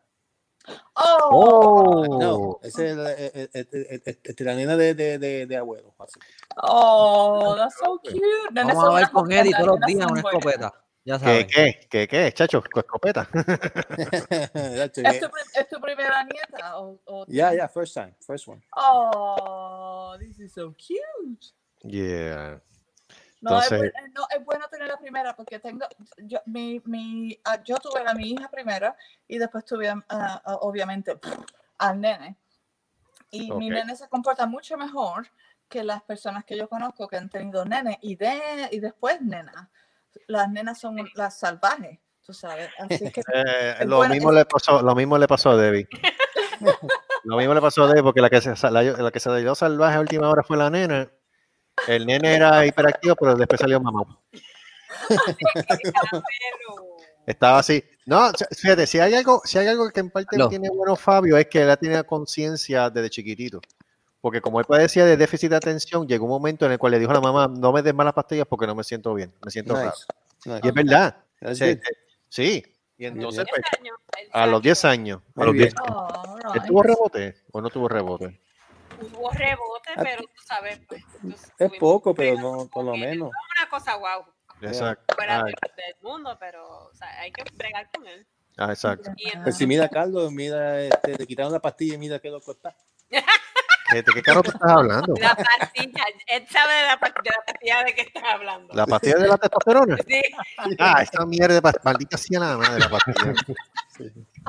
Oh, 0.95 2.07
No, 2.19 2.59
esa 2.63 2.87
es 2.87 2.97
la, 2.97 3.13
eh, 3.13 3.51
eh, 3.53 4.19
eh, 4.25 4.35
la 4.39 4.55
nena 4.55 4.77
de, 4.77 4.95
de, 4.95 5.19
de, 5.19 5.47
de 5.47 5.57
abuelo. 5.57 5.95
así. 5.99 6.19
oh, 6.63 7.55
that's 7.57 7.77
so 7.77 7.99
cute. 7.99 8.21
Vamos 8.53 8.85
a 8.85 8.95
ver 8.95 9.11
con 9.11 9.31
Eddie 9.31 9.53
todos 9.53 9.67
los 9.67 9.81
días 9.81 10.11
una 10.11 10.21
escopeta. 10.21 10.73
Ya 11.07 11.19
¿Qué, 11.19 11.25
sabes. 11.25 11.47
qué? 11.55 11.87
¿Qué, 11.91 12.09
qué? 12.09 12.33
Chacho, 12.33 12.63
con 12.63 12.81
escopeta. 12.83 13.29
¿Es 13.99 14.93
tu, 14.93 15.03
es 15.03 15.69
tu 15.69 15.81
primera 15.81 16.25
nieta? 16.25 16.79
O, 16.79 16.99
o 17.05 17.27
Yeah, 17.29 17.53
yeah, 17.53 17.69
first 17.69 17.95
time, 17.95 18.15
first 18.27 18.49
one. 18.49 18.63
Oh, 18.75 20.17
this 20.19 20.39
is 20.41 20.55
so 20.55 20.73
cute. 20.73 21.53
Yeah. 21.83 22.61
No, 23.43 23.59
es, 23.59 23.71
Entonces, 23.71 23.93
bu- 23.93 24.13
no, 24.15 24.27
es 24.35 24.43
bueno 24.47 24.67
tener 24.69 24.89
la 24.89 24.97
primera 24.97 25.37
porque 25.37 25.59
tengo, 25.59 25.87
yo, 26.17 26.39
mi, 26.47 26.81
mi, 26.87 27.39
ah, 27.45 27.63
yo 27.63 27.77
tuve 27.77 28.03
a 28.07 28.15
mi 28.15 28.31
hija 28.31 28.49
primero 28.49 28.95
y 29.29 29.37
después 29.37 29.67
tuve, 29.67 29.93
ah, 30.09 30.43
obviamente, 30.63 31.19
al 31.77 32.01
nene. 32.01 32.39
Y 33.31 33.53
mi 33.53 33.67
Ok. 33.69 33.75
nene 33.75 33.97
se 33.97 34.09
comporta 34.09 34.47
mucho 34.47 34.79
mejor 34.79 35.29
que 35.69 35.85
las 35.85 36.03
personas 36.03 36.47
que 36.47 36.57
yo 36.57 36.67
conozco 36.71 37.07
que 37.09 37.19
han 37.19 37.29
tenido 37.29 37.67
nene 37.67 37.99
y, 38.01 38.17
de, 38.17 38.41
y 38.71 38.81
después 38.81 39.21
nena. 39.21 39.69
Las 40.27 40.51
nenas 40.51 40.79
son 40.81 40.97
las 41.15 41.39
salvajes. 41.39 41.99
tú 42.25 42.33
sabes. 42.33 42.71
Así 42.79 43.11
que 43.13 43.21
Eh, 43.35 43.85
lo, 43.87 43.97
bueno, 43.99 44.15
mismo 44.15 44.31
es- 44.31 44.37
le 44.37 44.45
pasó, 44.47 44.83
lo 44.83 44.95
mismo 44.95 45.19
le 45.19 45.27
pasó 45.27 45.51
a 45.51 45.57
Debbie. 45.57 45.87
lo 47.25 47.37
mismo 47.37 47.55
le 47.55 47.61
pasó 47.61 47.85
a 47.85 47.89
Debbie 47.89 48.03
porque 48.03 48.21
la 48.21 48.31
que 48.31 48.41
se, 48.41 48.55
la, 48.71 48.83
la 48.83 49.11
que 49.11 49.21
se 49.21 49.35
dio 49.41 49.55
salvaje 49.55 49.97
a 49.97 50.01
última 50.01 50.29
hora 50.31 50.43
fue 50.43 50.57
la 50.57 50.71
nena. 50.71 51.11
El 51.89 52.07
nene 52.07 52.35
era 52.37 52.65
hiperactivo, 52.65 53.17
pero 53.17 53.35
después 53.35 53.61
salió 53.61 53.81
mamá. 53.81 54.05
Estaba 57.27 57.59
así. 57.59 57.83
No, 58.07 58.31
fíjate, 58.57 58.87
si 58.87 59.01
hay 59.01 59.15
algo, 59.15 59.41
si 59.45 59.59
hay 59.59 59.67
algo 59.67 59.89
que 59.91 60.01
en 60.01 60.11
parte 60.11 60.37
Aló. 60.37 60.49
tiene 60.49 60.69
bueno 60.69 60.95
Fabio 60.95 61.37
es 61.39 61.47
que 61.47 61.63
él 61.63 61.71
ha 61.71 61.77
tenido 61.77 62.05
conciencia 62.07 62.91
desde 62.91 63.11
chiquitito. 63.11 63.61
Porque 64.25 64.41
como 64.41 64.59
él 64.59 64.65
padecía 64.65 65.05
de 65.05 65.19
déficit 65.19 65.51
de 65.51 65.57
atención, 65.57 66.09
llegó 66.09 66.25
un 66.25 66.31
momento 66.31 66.65
en 66.65 66.73
el 66.73 66.79
cual 66.79 66.93
le 66.93 66.99
dijo 66.99 67.11
a 67.11 67.15
la 67.17 67.21
mamá, 67.21 67.47
no 67.47 67.73
me 67.73 67.83
des 67.83 67.93
malas 67.93 68.15
pastillas 68.15 68.47
porque 68.49 68.67
no 68.67 68.75
me 68.75 68.83
siento 68.83 69.13
bien, 69.13 69.35
me 69.45 69.51
siento 69.51 69.75
Nice, 69.75 69.85
raro. 69.85 69.97
nice. 70.47 70.61
Y 70.65 70.69
es 70.69 70.75
verdad. 70.75 71.17
Sí, 71.53 71.79
sí. 72.31 72.77
Y 72.97 73.05
entonces, 73.05 73.45
pues, 73.51 73.61
a 74.33 74.47
los 74.47 74.63
10 74.63 74.83
años, 74.87 75.21
a 75.37 75.45
los 75.45 75.53
bien. 75.53 75.69
10 75.69 75.75
Oh, 75.87 76.39
¿él 76.55 76.63
tuvo 76.67 76.83
rebote 76.83 77.37
o 77.53 77.61
no 77.61 77.69
tuvo 77.69 77.87
rebote? 77.87 78.41
Hubo 78.99 79.31
rebote, 79.31 79.91
pero 79.97 80.23
tú 80.23 80.43
sabes, 80.47 80.81
pues, 80.89 81.03
Es 81.59 81.71
poco, 81.79 82.15
pero 82.15 82.39
no, 82.41 82.67
por 82.69 82.83
lo 82.87 82.97
menos. 82.97 83.29
una 83.29 83.69
cosa 83.69 83.95
guau. 83.97 84.25
Exacto. 84.63 85.15
Fuera 85.17 85.45
de- 85.45 85.53
del 85.53 85.97
mundo, 86.01 86.35
pero 86.41 86.87
o 86.87 86.95
sea, 86.95 87.09
hay 87.21 87.31
que 87.31 87.45
bregar 87.59 87.91
con 87.95 88.07
él. 88.07 88.27
ah, 88.57 88.71
exacto. 88.71 89.11
Pues 89.43 89.55
si 89.59 89.67
mira 89.67 89.85
a 89.85 89.89
Carlos, 89.91 90.33
mira, 90.33 90.81
este, 90.81 91.15
le 91.19 91.27
quitaron 91.27 91.53
la 91.53 91.61
pastilla 91.61 91.97
y 91.97 91.99
mira 91.99 92.19
qué 92.21 92.31
loco 92.31 92.53
está. 92.53 92.75
¿Qué- 93.91 94.03
¿De 94.03 94.13
qué 94.13 94.23
carro 94.23 94.43
tú 94.43 94.51
estás 94.51 94.71
hablando? 94.71 95.15
la 95.21 95.35
pastilla, 95.37 96.05
él 96.27 96.47
sabe 96.51 96.73
de 96.75 96.83
la, 96.87 96.99
pa- 96.99 97.09
de 97.09 97.31
la 97.31 97.43
pastilla 97.47 97.85
de 97.85 97.95
que 97.95 98.01
estás 98.03 98.23
hablando. 98.25 98.75
¿La 98.75 98.87
pastilla 98.87 99.17
de 99.17 99.29
la 99.29 99.37
testosterona? 99.37 99.97
Sí. 100.09 100.23
Ah, 100.79 101.03
esta 101.03 101.25
mierda 101.27 101.55
de 101.55 101.63
pa- 101.63 101.73
maldita 101.83 102.17
sea 102.17 102.41
la 102.41 102.57
madre 102.57 102.79
la 102.81 102.89
pastilla. 102.89 103.35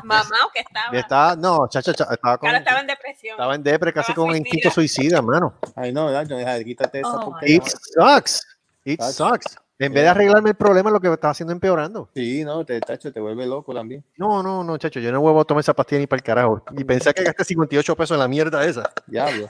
Mamá, 0.03 0.35
o 0.45 0.51
que 0.51 0.59
estaba. 0.61 0.97
Estaba, 0.97 1.35
no, 1.35 1.67
chacha, 1.69 1.93
cha- 1.93 2.07
estaba 2.11 2.37
con, 2.37 2.47
Ahora 2.49 2.59
estaba 2.59 2.79
en 2.79 2.87
depresión. 2.87 3.31
estaba 3.33 3.55
en 3.55 3.63
depre, 3.63 3.93
casi 3.93 4.11
Estaba 4.11 4.27
con 4.27 4.35
instinto 4.35 4.69
suicida, 4.71 5.17
hermano. 5.17 5.57
Ay, 5.75 5.91
no. 5.91 6.09
No, 6.11 6.63
quítate 6.63 6.99
esa 7.01 7.09
Oh. 7.15 7.37
It 7.41 7.63
sucks. 7.93 8.41
It 8.83 9.01
sucks. 9.01 9.57
En 9.77 9.93
vez 9.93 10.03
de 10.03 10.09
arreglarme 10.09 10.51
el 10.51 10.55
problema, 10.55 10.89
lo 10.89 11.01
que 11.01 11.11
está 11.11 11.31
haciendo 11.31 11.51
es 11.51 11.55
empeorando. 11.55 12.09
Sí, 12.15 12.43
no, 12.45 12.65
te, 12.65 12.79
tacho, 12.79 13.11
te 13.11 13.19
vuelve 13.19 13.45
loco 13.45 13.73
también. 13.73 14.03
No, 14.17 14.41
no, 14.41 14.63
no, 14.63 14.77
chacho, 14.77 15.01
yo 15.01 15.11
no 15.11 15.19
vuelvo 15.19 15.41
a 15.41 15.45
tomar 15.45 15.59
esa 15.59 15.73
pastilla 15.73 15.99
ni 15.99 16.07
para 16.07 16.19
el 16.19 16.23
carajo. 16.23 16.63
Y 16.77 16.83
pensé 16.85 17.13
que 17.13 17.23
gasté 17.23 17.43
58 17.43 17.95
pesos 17.95 18.15
en 18.15 18.19
la 18.19 18.27
mierda 18.27 18.65
esa. 18.65 18.89
Diablo. 19.05 19.49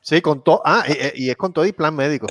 Sí, 0.00 0.20
con 0.20 0.42
todo. 0.42 0.60
Ah, 0.64 0.84
y, 1.14 1.26
y 1.26 1.30
es 1.30 1.36
con 1.36 1.52
todo 1.52 1.64
y 1.66 1.72
plan 1.72 1.94
médico. 1.94 2.26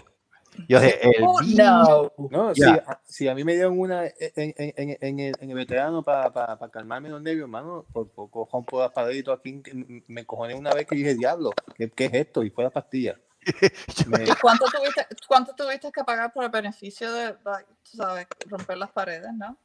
Yo 0.67 0.79
dije, 0.79 0.99
el 1.03 1.23
Oh, 1.23 2.11
no. 2.29 2.55
Si, 2.55 2.63
a- 2.63 2.99
si 3.05 3.27
a 3.27 3.35
mí 3.35 3.43
me 3.43 3.53
dieron 3.53 3.79
una 3.79 4.05
en, 4.07 4.13
en, 4.35 4.53
en, 4.57 4.97
en 4.99 5.19
el, 5.19 5.35
en 5.39 5.49
el 5.51 5.55
veterano 5.55 6.03
para 6.03 6.57
calmarme 6.71 7.09
los 7.09 7.21
nervios, 7.21 7.43
hermano, 7.43 7.85
por 7.93 8.09
poco 8.09 8.47
las 8.81 8.91
paredes 8.91 9.23
aquí, 9.29 9.61
me- 9.73 10.03
me 10.07 10.25
cojoné 10.25 10.55
una 10.55 10.73
vez 10.73 10.87
que 10.87 10.95
dije, 10.95 11.15
diablo, 11.15 11.51
¿qué, 11.75 11.89
qué 11.89 12.05
es 12.05 12.13
esto? 12.13 12.43
Y 12.43 12.49
fue 12.49 12.63
la 12.63 12.69
pastilla. 12.71 13.17
Me- 14.07 14.23
¿Y 14.25 14.33
cuánto 14.41 14.65
tuviste, 14.65 15.07
cuánto 15.27 15.53
tuviste 15.55 15.91
que 15.91 16.03
pagar 16.03 16.31
por 16.33 16.43
el 16.43 16.49
beneficio 16.49 17.11
de, 17.11 17.35
sabes, 17.83 18.27
romper 18.47 18.77
las 18.77 18.91
paredes, 18.91 19.33
no? 19.33 19.57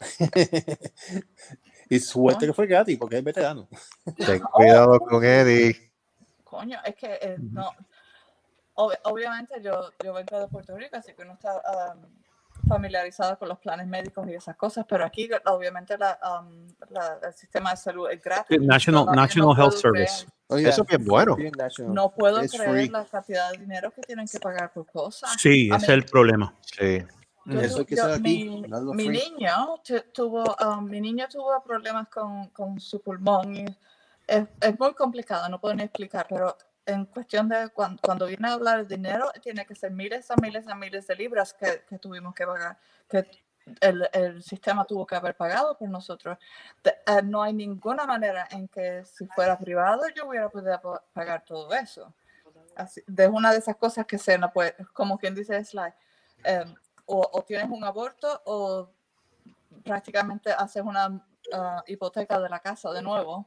y 1.90 2.00
suerte 2.00 2.46
que 2.46 2.52
fue 2.52 2.66
gratis, 2.66 2.98
porque 2.98 3.18
es 3.18 3.24
veterano. 3.24 3.68
Ten 4.16 4.40
cuidado 4.40 4.98
con 5.00 5.24
Eddie. 5.24 5.92
Coño, 6.44 6.78
es 6.84 6.96
que 6.96 7.18
eh, 7.20 7.36
no. 7.38 7.70
ob- 8.74 8.98
obviamente 9.04 9.62
yo, 9.62 9.92
yo 10.02 10.12
vengo 10.14 10.40
de 10.40 10.48
Puerto 10.48 10.76
Rico, 10.76 10.96
así 10.96 11.12
que 11.14 11.22
uno 11.22 11.34
está 11.34 11.62
um, 11.94 12.02
familiarizado 12.66 13.38
con 13.38 13.48
los 13.48 13.58
planes 13.58 13.86
médicos 13.86 14.28
y 14.28 14.34
esas 14.34 14.56
cosas, 14.56 14.84
pero 14.88 15.04
aquí 15.04 15.28
obviamente 15.46 15.96
la, 15.98 16.18
um, 16.42 16.66
la- 16.90 17.18
el 17.22 17.32
sistema 17.34 17.70
de 17.70 17.76
salud 17.76 18.10
es 18.10 18.22
gratis. 18.22 18.60
National, 18.60 19.04
No, 19.06 19.10
yo 19.12 19.16
no 19.16 19.22
National 19.22 19.58
Health 19.58 19.74
Service. 19.74 20.26
Oye, 20.48 20.68
Eso 20.68 20.82
es 20.82 20.88
bien 20.88 21.04
bueno. 21.04 21.36
national. 21.56 21.94
No 21.94 22.10
puedo 22.10 22.42
It's 22.42 22.52
creer 22.54 22.70
free. 22.70 22.88
la 22.88 23.04
cantidad 23.04 23.50
de 23.52 23.58
dinero 23.58 23.90
que 23.92 24.02
tienen 24.02 24.26
que 24.26 24.40
pagar 24.40 24.72
por 24.72 24.86
cosas. 24.90 25.30
Sí, 25.38 25.66
I 25.68 25.74
ese 25.74 25.76
es 25.84 25.88
el 25.90 26.04
problema. 26.04 26.54
Sí. 26.62 27.02
Yo 27.46 27.60
Eso 27.60 27.86
que 27.86 27.96
yo- 27.96 28.18
mi, 28.20 28.62
mi 28.94 29.08
niño 29.08 29.80
tu- 29.82 30.00
tuvo 30.12 30.44
um, 30.64 30.84
mi 30.84 31.00
niño 31.00 31.26
tuvo 31.28 31.62
problemas 31.62 32.08
con, 32.08 32.48
con 32.48 32.78
su 32.78 33.00
pulmón 33.00 33.56
y 33.56 33.64
es, 34.26 34.44
es 34.60 34.78
muy 34.78 34.92
complicado 34.94 35.48
no 35.48 35.58
puedo 35.58 35.74
ni 35.74 35.82
explicar 35.84 36.26
pero 36.28 36.56
en 36.90 37.06
cuestión 37.06 37.48
de 37.48 37.68
cuan- 37.70 37.98
cuando, 38.02 38.26
viene 38.26 38.48
a 38.48 38.52
hablar 38.54 38.86
de 38.86 38.96
dinero 38.96 39.30
tiene 39.42 39.64
que 39.66 39.74
ser 39.74 39.90
miles 39.92 40.30
a 40.30 40.36
miles 40.36 40.66
a 40.68 40.74
miles 40.74 41.06
de 41.06 41.14
libras 41.16 41.54
que, 41.54 41.84
que 41.88 41.98
tuvimos 41.98 42.34
que 42.34 42.46
pagar 42.46 42.78
que 43.08 43.28
el, 43.80 44.08
el 44.12 44.42
sistema 44.42 44.84
tuvo 44.84 45.06
que 45.06 45.14
haber 45.14 45.36
pagado 45.36 45.76
por 45.76 45.88
nosotros. 45.88 46.38
De- 46.82 46.90
eh, 47.06 47.22
no 47.22 47.42
hay 47.42 47.52
ninguna 47.52 48.04
manera 48.06 48.46
en 48.50 48.66
que 48.68 49.04
si 49.04 49.26
fuera 49.26 49.58
privado 49.58 50.02
yo 50.14 50.26
hubiera 50.28 50.48
podido 50.48 50.80
pa- 50.80 51.02
pagar 51.12 51.44
todo 51.44 51.72
eso. 51.74 52.12
Así, 52.76 53.02
de 53.06 53.28
una 53.28 53.52
de 53.52 53.58
esas 53.58 53.76
cosas 53.76 54.06
que 54.06 54.16
se 54.18 54.38
no 54.38 54.52
puede, 54.52 54.74
como 54.92 55.18
quien 55.18 55.34
dice, 55.34 55.56
es 55.56 55.74
like, 55.74 55.96
em, 56.44 56.74
o, 57.06 57.28
o 57.32 57.42
tienes 57.42 57.68
un 57.68 57.84
aborto 57.84 58.40
o 58.44 58.88
prácticamente 59.84 60.52
haces 60.52 60.82
una 60.82 61.22
ah, 61.52 61.82
hipoteca 61.86 62.40
de 62.40 62.48
la 62.48 62.60
casa 62.60 62.90
de 62.92 63.02
nuevo 63.02 63.46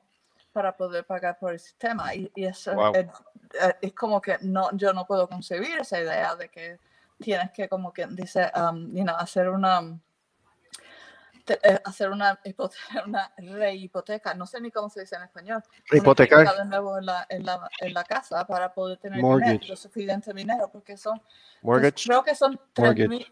para 0.54 0.78
poder 0.78 1.06
pagar 1.06 1.38
por 1.40 1.52
el 1.52 1.60
sistema. 1.60 2.14
Y, 2.16 2.32
y 2.36 2.46
eso 2.46 2.74
Wow. 2.74 2.94
es, 2.96 3.08
es- 3.54 3.76
es 3.82 3.94
como 3.94 4.22
que 4.22 4.38
no, 4.42 4.70
yo 4.78 4.94
no 4.94 5.06
puedo 5.06 5.28
concebir 5.28 5.78
esa 5.80 6.00
idea 6.00 6.36
de 6.36 6.50
que 6.50 6.80
tienes 7.20 7.52
que, 7.52 7.68
como 7.68 7.92
quien 7.92 8.16
dice, 8.16 8.52
um, 8.56 8.94
you 8.96 9.04
know, 9.04 9.16
hacer 9.18 9.50
una 9.50 10.00
te- 11.46 11.60
eh, 11.62 11.82
hacer 11.84 12.10
una, 12.10 12.40
hipote- 12.44 12.78
una 13.08 13.34
rehipoteca, 13.38 14.34
no 14.34 14.46
sé 14.46 14.62
ni 14.62 14.72
cómo 14.72 14.90
se 14.90 15.02
dice 15.02 15.16
en 15.16 15.24
español. 15.24 15.62
una 15.68 15.74
Rehipotecar. 15.90 16.42
hipoteca 16.44 16.64
de 16.64 16.70
nuevo 16.70 16.98
en 16.98 17.06
la, 17.06 17.26
en 17.30 17.46
la, 17.46 17.70
en 17.80 17.94
la 17.94 18.04
casa 18.04 18.46
para 18.48 18.74
poder 18.74 18.98
tener 18.98 19.22
dinero, 19.22 19.60
lo 19.68 19.76
suficiente 19.76 20.34
dinero, 20.34 20.70
porque 20.72 20.96
son, 20.98 21.22
Mortgage. 21.62 22.06
creo 22.08 22.24
que 22.24 22.36
son 22.36 22.60
Mortgage. 22.78 23.26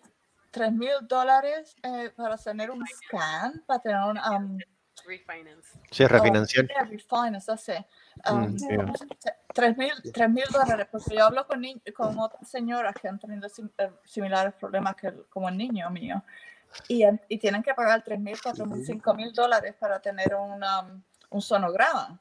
3 0.52 0.74
mil 0.74 0.92
dólares 1.04 1.78
eh, 1.82 2.12
para 2.14 2.36
tener 2.38 2.70
un 2.72 2.86
scan, 2.86 3.64
para 3.66 3.80
tener 3.80 4.02
un... 4.02 4.18
um, 4.18 4.60
Refinance. 5.06 5.80
Sí, 5.90 6.06
refinanciar. 6.06 6.66
Oh, 6.66 6.68
yeah, 6.74 6.84
refinance. 6.84 7.86
Um, 8.30 8.44
Mm, 8.44 8.58
yeah. 8.58 8.94
te- 9.20 9.36
Tres 9.54 9.78
mil, 9.78 9.92
tres 10.14 10.30
mil 10.30 10.46
dólares, 10.52 10.88
porque 10.90 11.16
yo 11.16 11.26
hablo 11.26 11.46
con, 11.46 11.60
ni- 11.60 11.80
con 11.94 12.18
otras 12.20 12.50
señoras 12.50 12.96
que 13.00 13.08
han 13.10 13.20
tenido 13.20 13.50
sim- 13.50 13.70
eh, 13.78 13.92
similares 14.06 14.54
problemas 14.54 14.96
que 14.96 15.08
el- 15.08 15.26
como 15.30 15.50
el 15.50 15.58
niño 15.58 15.90
mío 15.90 16.24
y, 16.88 17.04
y 17.28 17.38
tienen 17.38 17.62
que 17.62 17.74
pagar 17.74 18.02
tres 18.02 18.18
mil, 18.20 18.40
cuatro 18.42 18.66
mil, 18.66 18.86
cinco 18.86 19.14
mil 19.14 19.34
dólares 19.34 19.76
para 19.78 20.00
tener 20.00 20.34
una, 20.36 20.88
un 21.30 21.42
sonograma. 21.42 22.18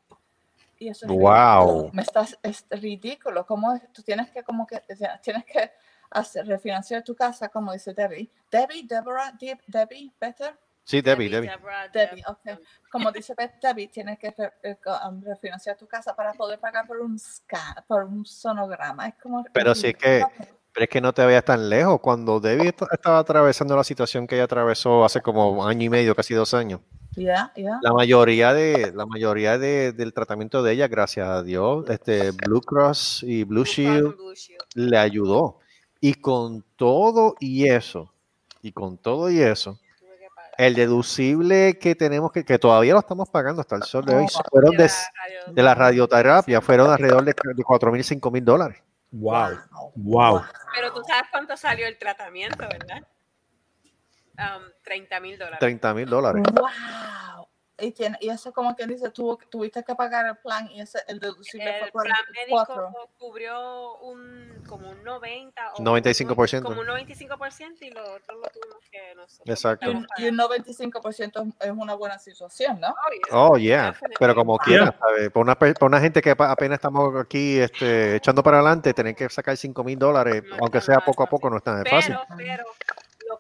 Y 0.78 0.89
eso 0.89 1.07
es 1.07 1.12
Wow. 1.12 1.28
ridículo. 1.69 1.90
Me 1.93 2.02
estás, 2.02 2.39
es 2.43 2.65
ridículo. 2.70 3.47
¿Cómo 3.47 3.74
es? 3.74 3.93
Tú 3.93 4.02
tienes 4.02 4.28
que, 4.31 4.43
como 4.43 4.66
que, 4.66 4.81
tienes 5.23 5.44
que 5.44 5.70
hacer, 6.11 6.47
refinanciar 6.47 7.05
tu 7.05 7.15
casa, 7.15 7.48
como 7.48 7.73
dice 7.73 7.94
Debbie. 7.94 8.28
Debbie, 8.51 8.85
Deborah, 8.89 9.32
Deb- 9.39 9.62
Debbie, 9.69 10.11
Better. 10.19 10.59
Sí, 10.85 11.01
Debbie, 11.02 11.28
Debbie. 11.28 11.48
Deborah, 11.48 11.89
Debbie, 11.89 12.23
ok. 12.27 12.59
Como 12.90 13.12
dice 13.12 13.35
Beth, 13.36 13.52
Debbie, 13.62 13.89
tienes 13.89 14.19
que 14.19 14.31
re- 14.36 14.52
eh, 14.62 14.77
um, 15.09 15.23
refinanciar 15.23 15.77
tu 15.77 15.86
casa 15.86 16.16
para 16.16 16.32
poder 16.32 16.59
pagar 16.59 16.86
por 16.86 16.98
un 17.01 17.19
scan, 17.19 17.77
por 17.86 18.05
un 18.05 18.27
sonograma. 18.27 19.07
Es 19.09 19.15
como 19.23 19.44
Pero 19.52 19.74
sí 19.74 19.94
que, 19.94 20.24
pero 20.73 20.85
es 20.85 20.89
que 20.90 21.01
no 21.01 21.12
te 21.12 21.24
vayas 21.24 21.44
tan 21.44 21.69
lejos. 21.69 22.01
Cuando 22.01 22.40
Debbie 22.40 22.69
est- 22.70 22.82
estaba 22.93 23.19
atravesando 23.20 23.77
la 23.77 23.85
situación 23.85 24.27
que 24.27 24.35
ella 24.35 24.44
atravesó 24.44 25.05
hace 25.05 25.20
como 25.20 25.65
año 25.66 25.85
y 25.85 25.89
medio, 25.89 26.16
casi 26.16 26.35
dos 26.35 26.55
años, 26.55 26.81
Ya, 27.15 27.52
ya. 27.55 27.78
la 27.82 27.93
mayoría 27.93 28.52
de, 28.52 28.90
la 28.93 29.07
mayoría 29.07 29.59
de- 29.59 29.93
del 29.93 30.12
tratamiento 30.12 30.62
de 30.65 30.73
ella, 30.73 30.89
gracias 30.89 31.28
a 31.28 31.43
Dios, 31.44 31.89
este 31.89 32.32
Blue 32.32 32.62
Cross 32.62 33.23
y 33.23 33.44
Blue 33.44 33.65
Shield 33.65 34.16
Blue 34.16 34.35
Shield. 34.35 34.62
le 34.74 34.98
ayudó. 34.98 35.59
Y 36.01 36.15
con 36.15 36.65
todo 36.77 37.36
y 37.39 37.69
eso, 37.69 38.12
y 38.62 38.73
con 38.73 38.97
todo 38.98 39.31
y 39.31 39.40
eso. 39.43 39.78
El 40.66 40.74
deducible 40.74 41.78
que 41.78 41.95
tenemos 41.95 42.32
que, 42.32 42.45
que 42.45 42.59
todavía 42.59 42.93
lo 42.93 42.99
estamos 43.01 43.28
pagando 43.31 43.61
hasta 43.61 43.77
el 43.77 43.82
sol 43.82 44.05
de 44.05 44.15
hoy, 44.16 44.27
Oh, 44.35 44.43
fueron 44.51 44.70
De 44.77 44.82
de, 44.85 44.89
la 44.89 44.95
radio- 45.24 45.55
de 45.55 45.62
la 45.62 45.74
radioterapia, 45.74 46.61
fueron 46.61 46.91
alrededor 46.91 47.24
de, 47.24 47.35
de 47.55 47.62
4 47.65 47.93
mil, 47.93 48.05
5 48.05 48.31
mil 48.31 48.45
dólares. 48.45 48.82
Wow. 49.11 49.59
Wow. 49.97 50.43
Pero 50.74 50.93
tú 50.93 51.03
sabes 51.07 51.24
cuánto 51.31 51.57
salió 51.57 51.87
el 51.87 51.97
tratamiento, 51.99 52.59
¿verdad? 52.59 53.03
Um, 54.39 54.62
30 54.85 55.20
mil 55.20 55.39
dólares. 55.39 55.59
30 55.61 55.95
mil 55.95 56.09
dólares. 56.09 56.43
¡Wow! 56.53 57.40
Y, 57.81 57.93
tiene, 57.93 58.16
y 58.20 58.28
eso 58.31 58.52
como 58.52 58.74
quien 58.77 58.89
dice, 58.90 59.11
tuvo, 59.11 59.39
tuviste 59.51 59.82
que 59.85 59.94
pagar 59.94 60.27
el 60.27 60.36
plan 60.36 60.69
y 60.70 60.81
ese, 60.81 60.98
el 61.09 61.19
deducible 61.20 61.65
El 61.85 61.90
fue 61.90 62.02
plan 62.02 62.15
44. 62.48 62.74
médico 62.90 63.11
cubrió 63.19 63.94
un 63.98 64.62
como 64.69 64.90
un 64.90 65.02
90 65.02 65.73
o 65.74 65.82
95%. 65.82 66.59
un- 66.59 66.62
como 66.65 66.81
un 66.81 66.86
95% 66.86 67.82
y 67.82 67.90
lo 67.90 68.02
otro 68.02 68.36
lo 68.36 68.48
tuvimos 68.51 68.78
que 68.90 69.15
nosotros. 69.15 69.48
Exacto. 69.48 69.86
Y 69.90 69.94
un, 69.94 70.07
y 70.19 70.28
un 70.28 70.36
95% 70.36 71.55
es 71.61 71.70
una 71.70 71.94
buena 71.94 72.19
situación, 72.19 72.81
¿no? 72.81 72.89
Oh, 72.89 73.11
yeah. 73.11 73.31
Oh, 73.32 73.57
yeah. 73.57 73.94
Pero 74.19 74.35
como 74.35 74.59
quiera, 74.59 74.94
¿sabes? 74.98 75.31
Para 75.31 75.43
una, 75.43 75.59
per- 75.59 75.74
para 75.74 75.86
una 75.86 76.01
gente 76.01 76.20
que 76.23 76.36
pa- 76.36 76.51
apenas 76.51 76.77
estamos 76.77 77.15
aquí 77.20 77.59
este, 77.59 78.16
echando 78.16 78.43
para 78.43 78.59
adelante, 78.59 78.93
tener 78.94 79.15
que 79.15 79.28
sacar 79.28 79.57
5 79.57 79.82
mil 79.85 79.98
dólares, 79.98 80.43
No 80.48 80.57
aunque 80.61 80.81
sea 80.81 81.01
poco 81.01 81.23
a 81.23 81.27
fácil. 81.27 81.31
poco, 81.39 81.51
no 81.51 81.57
es 81.59 81.62
tan 81.62 81.85
fácil. 81.85 82.15
Pero, 82.15 82.36
pero 82.36 82.62
lo 82.65 82.70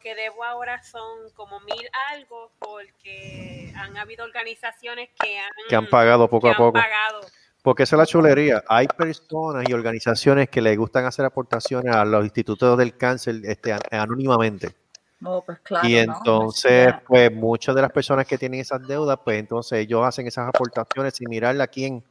que 0.00 0.14
debo 0.14 0.42
ahora 0.44 0.82
son 0.82 1.30
como 1.34 1.60
mil 1.60 1.88
algo 2.10 2.50
porque 2.58 3.72
han 3.76 3.96
habido 3.96 4.24
organizaciones 4.24 5.10
que 5.22 5.38
han, 5.38 5.50
Que 5.68 5.76
han 5.76 5.88
pagado 5.88 6.28
poco 6.28 6.46
que 6.46 6.48
a 6.48 6.52
han 6.52 6.56
poco. 6.58 6.72
pagado. 6.72 7.20
Porque 7.62 7.82
esa 7.82 7.96
es 7.96 7.98
la 7.98 8.06
chulería. 8.06 8.64
Hay 8.68 8.86
personas 8.88 9.64
y 9.68 9.72
organizaciones 9.74 10.48
que 10.48 10.62
les 10.62 10.78
gustan 10.78 11.04
hacer 11.04 11.26
aportaciones 11.26 11.94
a 11.94 12.04
los 12.06 12.24
institutos 12.24 12.78
del 12.78 12.96
cáncer 12.96 13.36
este, 13.44 13.72
an- 13.72 13.80
anónimamente. 13.90 14.74
No, 15.20 15.42
pues 15.42 15.58
claro, 15.60 15.86
y 15.86 15.92
¿no? 15.94 16.00
entonces, 16.16 16.86
Ya. 16.86 17.02
pues 17.06 17.30
muchas 17.30 17.74
de 17.74 17.82
las 17.82 17.92
personas 17.92 18.26
que 18.26 18.38
tienen 18.38 18.60
esas 18.60 18.86
deudas, 18.86 19.18
pues 19.22 19.38
entonces 19.38 19.80
ellos 19.80 20.02
hacen 20.06 20.26
esas 20.26 20.48
aportaciones 20.48 21.12
sin 21.14 21.28
mirarle 21.28 21.62
a 21.62 21.66
quién 21.66 22.02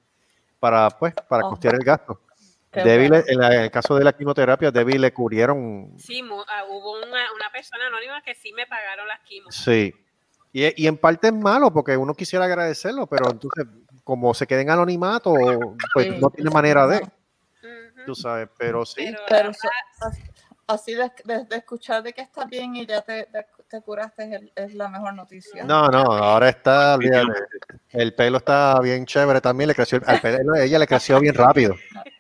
para, 0.60 0.88
pues, 0.92 1.16
para 1.28 1.48
Oh. 1.48 1.50
costear 1.50 1.74
el 1.74 1.84
gasto. 1.84 2.22
Debbie 2.72 3.10
bueno. 3.10 3.24
en, 3.28 3.38
la- 3.40 3.56
en 3.56 3.62
el 3.62 3.72
caso 3.72 3.96
de 3.96 4.04
la 4.04 4.14
quimioterapia, 4.14 4.72
Debbie 4.72 5.00
le 5.00 5.12
cubrieron, 5.14 5.94
Sí, 5.98 6.22
mu- 6.22 6.42
ah, 6.48 6.66
hubo 6.70 6.98
una, 7.00 7.32
una 7.34 7.50
persona 7.52 7.88
anónima 7.88 8.22
que 8.22 8.36
sí 8.36 8.54
me 8.54 8.68
pagaron 8.68 9.08
las 9.08 9.20
quimos. 9.22 9.56
sí. 9.56 9.94
Y, 10.52 10.84
y 10.84 10.88
en 10.88 10.98
parte 10.98 11.28
es 11.28 11.34
malo 11.34 11.72
porque 11.72 11.96
uno 11.96 12.16
quisiera 12.16 12.46
agradecerlo, 12.46 13.06
pero 13.06 13.30
entonces, 13.30 13.66
como 14.04 14.34
se 14.34 14.48
queda 14.48 14.62
en 14.62 14.72
anonimato, 14.72 15.32
pues 15.94 16.08
Sí, 16.08 16.18
no 16.20 16.30
tiene 16.32 16.50
manera 16.50 16.88
de, 16.88 16.98
Ujú. 16.98 18.06
tú 18.08 18.16
sabes, 18.16 18.50
pero 18.58 18.84
sí. 18.84 18.96
Pero 19.06 19.20
Pero 19.30 19.52
así 20.66 20.94
de, 20.96 21.12
de- 21.26 21.46
de 21.46 21.56
escuchar 21.56 22.02
de 22.02 22.14
que 22.14 22.22
estás 22.22 22.48
bien 22.48 22.76
y 22.76 22.86
ya 22.88 23.02
te, 23.02 23.26
te, 23.26 23.46
te 23.70 23.82
curaste 23.82 24.24
es, 24.24 24.32
el- 24.34 24.52
es 24.56 24.74
la 24.74 24.90
mejor 24.90 25.14
noticia. 25.14 25.64
No, 25.64 25.88
no, 25.90 26.00
ahora 26.02 26.50
está, 26.50 26.96
olvídate, 26.96 27.28
el 27.92 28.14
pelo 28.16 28.38
está 28.38 28.80
bien 28.82 29.06
chévere 29.06 29.40
también, 29.42 29.68
le 29.68 29.76
creció, 29.76 30.02
al 30.06 30.20
pelo 30.20 30.56
ella 30.56 30.80
le 30.80 30.88
creció 30.88 31.20
bien 31.20 31.36
rápido. 31.36 31.76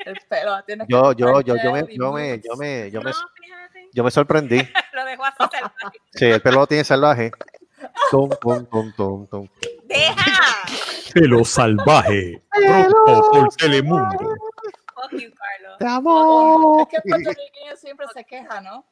El 0.06 0.18
pelo, 0.28 0.58
Yo, 0.88 1.12
yo, 1.14 1.42
yo, 1.42 1.56
yo 1.64 1.72
me, 1.74 1.88
yo 1.96 2.12
me, 2.14 2.40
yo 2.40 2.56
me, 2.56 2.92
yo 2.92 3.02
me, 3.02 3.12
yo 3.94 4.04
me 4.04 4.12
sorprendí. 4.12 4.58
lo 4.94 5.06
dejo 5.06 5.24
así 5.26 5.38
salvaje. 5.52 6.00
Sí, 6.14 6.26
el 6.26 6.42
pelo 6.42 6.60
lo 6.62 6.68
tiene 6.68 6.84
salvaje. 6.84 7.32
Tum, 8.12 8.30
tum, 8.42 8.66
tum, 8.66 8.94
tum, 8.96 9.28
tum. 9.28 9.48
¡Deja! 9.86 10.66
Pelo 11.14 11.44
salvaje. 11.44 12.44
Pronto 12.52 13.30
por 13.32 13.50
Telemundo. 13.56 14.18
Fuck 14.94 15.12
you, 15.14 15.32
Carlos. 15.34 15.78
Te 15.80 15.88
amo. 15.88 16.82
Es 16.82 16.88
que 16.90 16.96
el 16.98 17.04
puertorriqueño 17.04 17.76
siempre 17.76 18.06
se 18.14 18.24
queja, 18.26 18.62
¿no? 18.62 18.86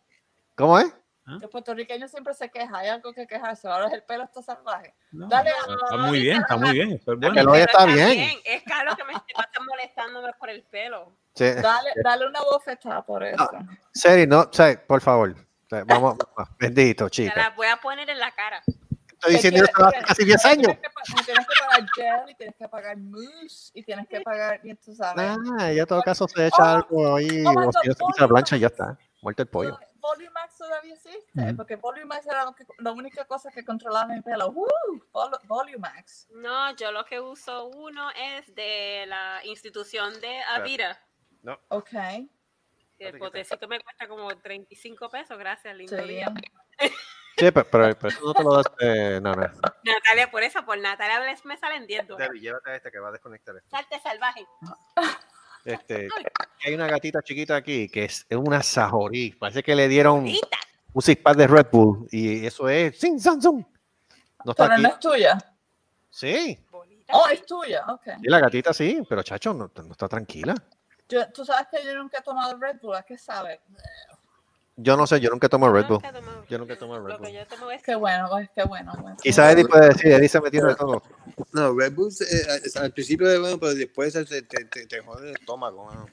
¿Cómo 0.56 0.80
es? 0.80 0.92
El 1.28 1.49
puertorriqueño 1.49 2.08
siempre 2.08 2.34
se 2.34 2.49
queja, 2.49 2.78
hay 2.78 2.88
algo 2.88 3.12
que 3.14 3.28
quejarse. 3.28 3.68
Ahora 3.68 3.88
el 3.94 4.02
pelo 4.04 4.24
está 4.24 4.41
salvaje. 4.41 4.95
No, 5.12 5.28
Dale, 5.28 5.49
Está 5.84 5.98
muy 5.98 6.22
bien, 6.22 6.38
está 6.41 6.56
muy 6.58 6.72
bien. 6.72 6.91
Eso 6.94 7.02
es 7.02 7.08
El 7.08 7.16
bueno. 7.18 7.34
pelo 7.36 7.56
ya 7.56 7.64
está 7.66 7.86
bien. 7.86 8.40
Es 8.45 8.64
Carlos 8.64 8.95
que 8.95 9.04
me 9.04 9.14
está 9.14 9.49
molestándome 9.68 10.32
por 10.40 10.49
el 10.49 10.64
pelo. 10.64 11.12
Sí. 11.36 11.45
dale, 11.62 11.91
dale 12.04 12.28
una 12.28 12.40
bofetada 12.41 13.02
por 13.06 13.24
eso. 13.24 13.49
Seri, 13.94 14.26
no, 14.26 14.49
por 14.88 15.02
favor. 15.02 15.36
Vamos, 15.86 16.16
ah, 16.38 16.49
bendito, 16.58 17.06
Te 17.06 17.12
chica. 17.12 17.34
la 17.36 17.49
voy 17.52 17.68
a 17.68 17.76
poner 17.78 18.10
en 18.10 18.20
la 18.20 18.32
cara. 18.32 18.64
Estoy 19.12 19.34
diciendo 19.34 19.64
Es 19.64 19.70
esto 19.70 19.90
que- 19.90 19.98
hace 19.98 20.06
casi 20.06 20.26
10 20.26 20.45
años. 20.45 20.68
Tienes 20.68 20.80
que, 20.80 21.24
tienes 21.26 21.45
que 21.48 21.54
pagar 21.60 21.88
gel 21.95 22.30
y 22.32 22.36
tienes 22.36 22.56
que 22.56 22.68
pagar 22.70 22.98
mousse 22.98 23.72
y 23.74 23.84
tienes 23.84 24.08
que 24.08 24.22
pagar, 24.22 24.60
y 24.64 24.74
tú 24.76 24.94
sabes. 24.95 25.38
Ah, 25.60 25.72
ya 25.74 25.82
en 25.82 25.88
todo 25.88 26.02
caso 26.04 26.28
se 26.28 26.48
echa 26.48 26.76
algo 26.76 27.16
ahí, 27.16 27.44
Oh 27.45 27.49
o 27.49 27.72
si 27.74 27.88
no 27.90 27.94
se 27.95 28.04
quita 28.06 28.22
la 28.22 28.28
plancha 28.28 28.56
y 28.56 28.60
ya 28.62 28.68
está. 28.68 28.98
Muerto 29.22 29.41
el 29.41 29.48
pollo. 29.49 29.80
Vol- 29.99 30.18
Volumax 30.18 30.57
todavía 30.57 30.94
existe, 30.94 31.41
Ujú. 31.41 31.56
porque 31.56 31.76
Volumax 31.76 32.26
era 32.28 32.45
lo 32.45 32.53
que, 32.53 32.65
la 32.80 32.91
única 32.91 33.26
cosa 33.26 33.52
que 33.52 33.64
controlaba 33.65 34.07
mi 34.14 34.22
pelo. 34.22 34.48
¡Uh! 34.49 34.68
Vol- 35.11 35.40
Volumax. 35.48 36.28
No, 36.32 36.76
yo 36.76 36.91
lo 36.91 37.06
que 37.06 37.19
uso 37.19 37.65
uno 37.68 38.10
es 38.11 38.53
de 38.56 39.06
la 39.07 39.41
institución 39.44 40.19
de 40.22 40.40
Avira. 40.44 40.99
Ok. 41.69 41.90
El 42.99 43.19
potecito 43.19 43.68
me 43.68 43.80
cuesta 43.80 44.07
como 44.07 44.28
35 44.38 45.10
pesos, 45.10 45.38
gracias, 45.38 45.76
lindo 45.76 45.95
Sí. 45.98 46.03
día. 46.07 46.34
Sí, 47.40 47.52
pero, 47.52 47.68
pero, 47.69 47.95
pero 47.95 48.07
eso 48.07 48.19
no 48.26 48.34
te 48.34 48.44
lo 48.44 48.56
das. 48.56 48.65
Eh, 48.80 49.19
no, 49.22 49.32
no. 49.36 49.41
Natalia, 49.84 50.32
por 50.32 50.41
eso, 50.41 50.65
por 50.65 50.80
Natalia 50.80 51.19
les- 51.19 51.45
me 51.45 51.56
salen 51.57 51.86
10 51.86 52.07
dólares. 52.07 52.30
Debbie, 52.30 52.41
llévate 52.41 52.72
a 52.72 52.76
este 52.76 52.91
que 52.91 52.98
va 52.98 53.10
a 53.10 53.11
desconectar 53.11 53.56
esto. 53.56 53.69
Salte 53.69 53.99
salvaje. 53.99 54.48
Este, 55.66 56.08
hay 56.66 56.74
una 56.74 56.88
gatita 56.88 57.22
chiquita 57.22 57.56
aquí 57.58 57.90
que 57.90 58.06
es, 58.06 58.26
es 58.30 58.38
una 58.38 58.64
sajorí. 58.64 59.32
Parece 59.32 59.62
que 59.64 59.76
le 59.76 59.88
dieron 59.88 60.26
un 60.94 61.02
six 61.02 61.22
pack 61.22 61.36
de 61.38 61.48
Red 61.48 61.68
Bull 61.72 62.08
y 62.12 62.46
eso 62.46 62.70
es 62.70 62.98
sin 63.00 63.20
Samsung. 63.20 63.64
No 64.46 64.52
está 64.52 64.64
Pero 64.64 64.74
aquí. 64.76 64.84
no 64.84 64.90
es 64.90 65.00
tuya. 65.00 65.38
Sí, 66.10 66.60
Oh, 67.10 67.26
es 67.32 67.46
tuya. 67.46 67.86
Ok. 67.88 68.06
y 68.22 68.30
la 68.30 68.40
gatita 68.40 68.74
sí, 68.74 69.02
pero 69.08 69.24
chacho, 69.24 69.54
no, 69.54 69.72
no 69.74 69.92
está 69.92 70.10
tranquila. 70.10 70.54
Yo, 71.08 71.32
Tú 71.32 71.46
sabes 71.46 71.68
que 71.72 71.82
yo 71.86 71.96
nunca 71.96 72.18
he 72.18 72.22
tomado 72.22 72.58
Red 72.58 72.80
Bull. 72.82 72.96
¿A 72.98 73.04
qué 73.04 73.18
sabe? 73.18 73.62
Yo 74.80 74.95
no 74.95 75.08
sé, 75.08 75.20
yo 75.20 75.32
nunca 75.32 75.49
tomo 75.49 75.72
Red 75.72 75.88
Bull. 75.88 75.99
Yo 76.48 76.60
nunca 76.60 76.78
tomo 76.78 76.99
Red 76.99 77.08
Lo 77.08 77.18
que 77.18 77.24
Bull. 77.24 77.32
yo 77.32 77.48
tomo 77.48 77.72
es 77.72 77.82
Qué 77.82 77.95
bueno, 77.95 78.28
pues, 78.30 78.48
qué 78.54 78.64
bueno. 78.64 78.94
bueno. 79.02 79.18
Quizás 79.22 79.52
Eddie 79.54 79.66
puede 79.66 79.88
decir, 79.90 80.12
Eddie 80.12 80.30
se 80.30 80.40
metió 80.40 80.66
de 80.68 80.76
todo. 80.76 81.02
No, 81.52 81.74
Red 81.76 81.94
Bull 81.94 82.12
eh, 82.22 82.60
es- 82.64 82.78
al 82.78 82.91
principio 82.91 83.28
es 83.30 83.40
bueno, 83.40 83.58
pero 83.60 83.74
después 83.74 84.14
te, 84.14 84.24
te, 84.44 84.66
te, 84.86 84.99
jode 85.02 85.30
el 85.32 85.36
estómago. 85.36 85.86
mano. 85.86 86.06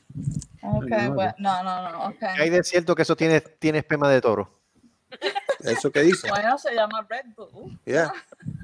Ok, 0.63 0.89
bueno. 1.15 1.35
No, 1.39 1.63
no, 1.63 1.93
no. 1.93 2.05
Ok. 2.07 2.23
Hay 2.23 2.49
de 2.49 2.65
cierto 2.65 2.95
que 2.95 3.03
eso 3.03 3.15
tiene, 3.15 3.41
tiene 3.43 3.79
espema 3.79 4.09
de 4.11 4.23
toro. 4.23 4.51
Eso 5.61 5.91
que 5.91 6.01
dice. 6.03 6.29
Bueno, 6.31 6.59
se 6.59 6.75
llama 6.75 7.07
Red 7.09 7.35
Bull. 7.37 7.79
Yeah. 7.85 8.13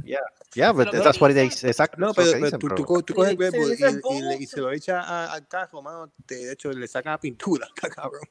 Yeah, 0.03 0.19
yeah, 0.55 0.73
but 0.73 0.91
that's 0.91 1.21
what 1.21 1.33
they 1.35 1.47
exacto. 1.47 1.99
No, 1.99 2.11
es 2.11 2.17
pero, 2.17 2.27
lo 2.27 2.33
que 2.33 2.39
pero 2.39 2.45
dicen, 2.47 2.59
tú, 2.59 2.69
tú, 2.75 2.85
co- 2.85 3.03
tú 3.03 3.15
coges 3.15 3.37
Red 3.37 3.53
Bull 3.53 3.71
y, 3.79 3.85
y, 3.85 4.01
Bull, 4.01 4.29
le- 4.29 4.37
y 4.37 4.47
se 4.47 4.61
lo 4.61 4.73
echa 4.73 5.31
al 5.33 5.47
cajo, 5.47 5.81
mano. 5.83 6.11
te- 6.27 6.37
de 6.47 6.53
hecho, 6.55 6.73
le 6.73 6.89
saca 6.89 7.19
pintura, 7.21 7.69
cabrón. 7.95 8.23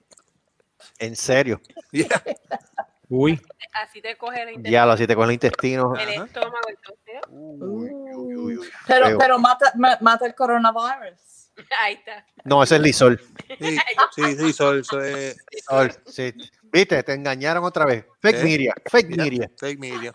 En 0.98 1.16
serio. 1.16 1.62
Yeah. 1.92 2.08
Uy, 3.12 3.42
Así 3.74 4.02
te 4.02 4.16
coge 4.18 4.42
el 4.44 4.50
intestino. 4.50 4.70
Diablo, 4.70 4.98
si 4.98 5.08
te 5.08 5.16
cogen 5.16 5.30
el 5.30 5.34
intestino. 5.34 5.96
El 5.96 6.10
estómago, 6.10 6.70
entonces. 6.70 8.70
Pero, 8.88 9.18
pero 9.18 9.40
mata, 9.40 9.72
ma- 9.76 9.98
mata 10.02 10.26
el 10.26 10.36
coronavirus. 10.36 11.52
Ahí 11.82 11.96
está. 11.96 12.26
No, 12.44 12.64
ese 12.64 12.76
es 12.76 12.82
Lisol. 12.82 13.20
Sí, 13.60 13.78
sí, 14.16 14.36
sí, 14.38 14.54
Sol, 14.54 14.80
eso 14.82 15.02
es. 15.02 15.38
Lisol, 15.52 15.92
sí. 16.06 16.34
Viste, 16.72 17.02
te 17.04 17.14
engañaron 17.14 17.64
otra 17.64 17.86
vez. 17.86 18.06
Fake 18.22 18.38
¿Eh? 18.38 18.44
media, 18.44 18.74
fake 18.86 19.10
Yeah, 19.10 19.24
media. 19.24 19.52
Fake 19.58 19.80
media. 19.80 20.12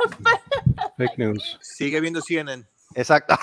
Fake 0.97 1.19
news. 1.19 1.59
Sigue 1.61 2.01
viendo 2.01 2.21
CNN. 2.21 2.65
Exacto. 2.95 3.37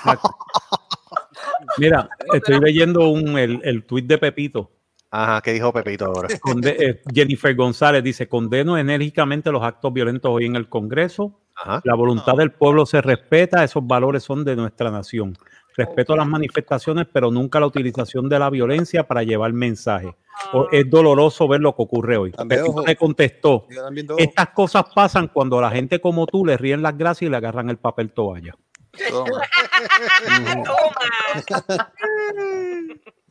mira, 1.76 2.08
estoy 2.32 2.58
leyendo 2.58 3.08
un, 3.08 3.36
el, 3.38 3.60
el 3.64 3.84
tuit 3.84 4.06
de 4.06 4.16
Pepito. 4.16 4.70
Ajá, 5.14 5.40
¿qué 5.42 5.52
dijo 5.52 5.72
Pepito 5.72 6.06
ahora? 6.06 6.28
Conde- 6.40 6.76
eh, 6.78 7.02
Jennifer 7.14 7.54
González 7.54 8.02
dice, 8.02 8.26
condeno 8.28 8.76
enérgicamente 8.78 9.52
los 9.52 9.62
actos 9.62 9.92
violentos 9.92 10.30
hoy 10.32 10.46
en 10.46 10.56
el 10.56 10.68
Congreso. 10.68 11.38
Ajá. 11.54 11.82
La 11.84 11.94
voluntad 11.94 12.34
del 12.34 12.50
pueblo 12.50 12.86
se 12.86 13.00
respeta, 13.02 13.62
esos 13.62 13.86
valores 13.86 14.22
son 14.24 14.42
de 14.44 14.56
nuestra 14.56 14.90
nación. 14.90 15.36
Respeto 15.76 16.14
a 16.14 16.16
las 16.16 16.26
manifestaciones, 16.26 17.06
pero 17.12 17.30
nunca 17.30 17.60
la 17.60 17.66
utilización 17.66 18.28
de 18.28 18.38
la 18.38 18.48
violencia 18.50 19.06
para 19.06 19.22
llevar 19.22 19.52
mensaje. 19.52 20.14
O- 20.54 20.66
es 20.72 20.88
doloroso 20.88 21.46
ver 21.46 21.60
lo 21.60 21.76
que 21.76 21.82
ocurre 21.82 22.16
hoy. 22.16 22.32
También, 22.32 22.64
le 22.86 22.96
contestó, 22.96 23.66
también 23.74 24.06
estas 24.18 24.48
cosas 24.48 24.84
pasan 24.94 25.28
cuando 25.28 25.60
la 25.60 25.70
gente 25.70 26.00
como 26.00 26.26
tú 26.26 26.44
le 26.46 26.56
ríen 26.56 26.80
las 26.82 26.96
gracias 26.96 27.28
y 27.28 27.30
le 27.30 27.36
agarran 27.36 27.68
el 27.70 27.76
papel 27.76 28.12
toalla. 28.12 28.54
Toma. 29.10 29.40
Toma. 30.64 31.92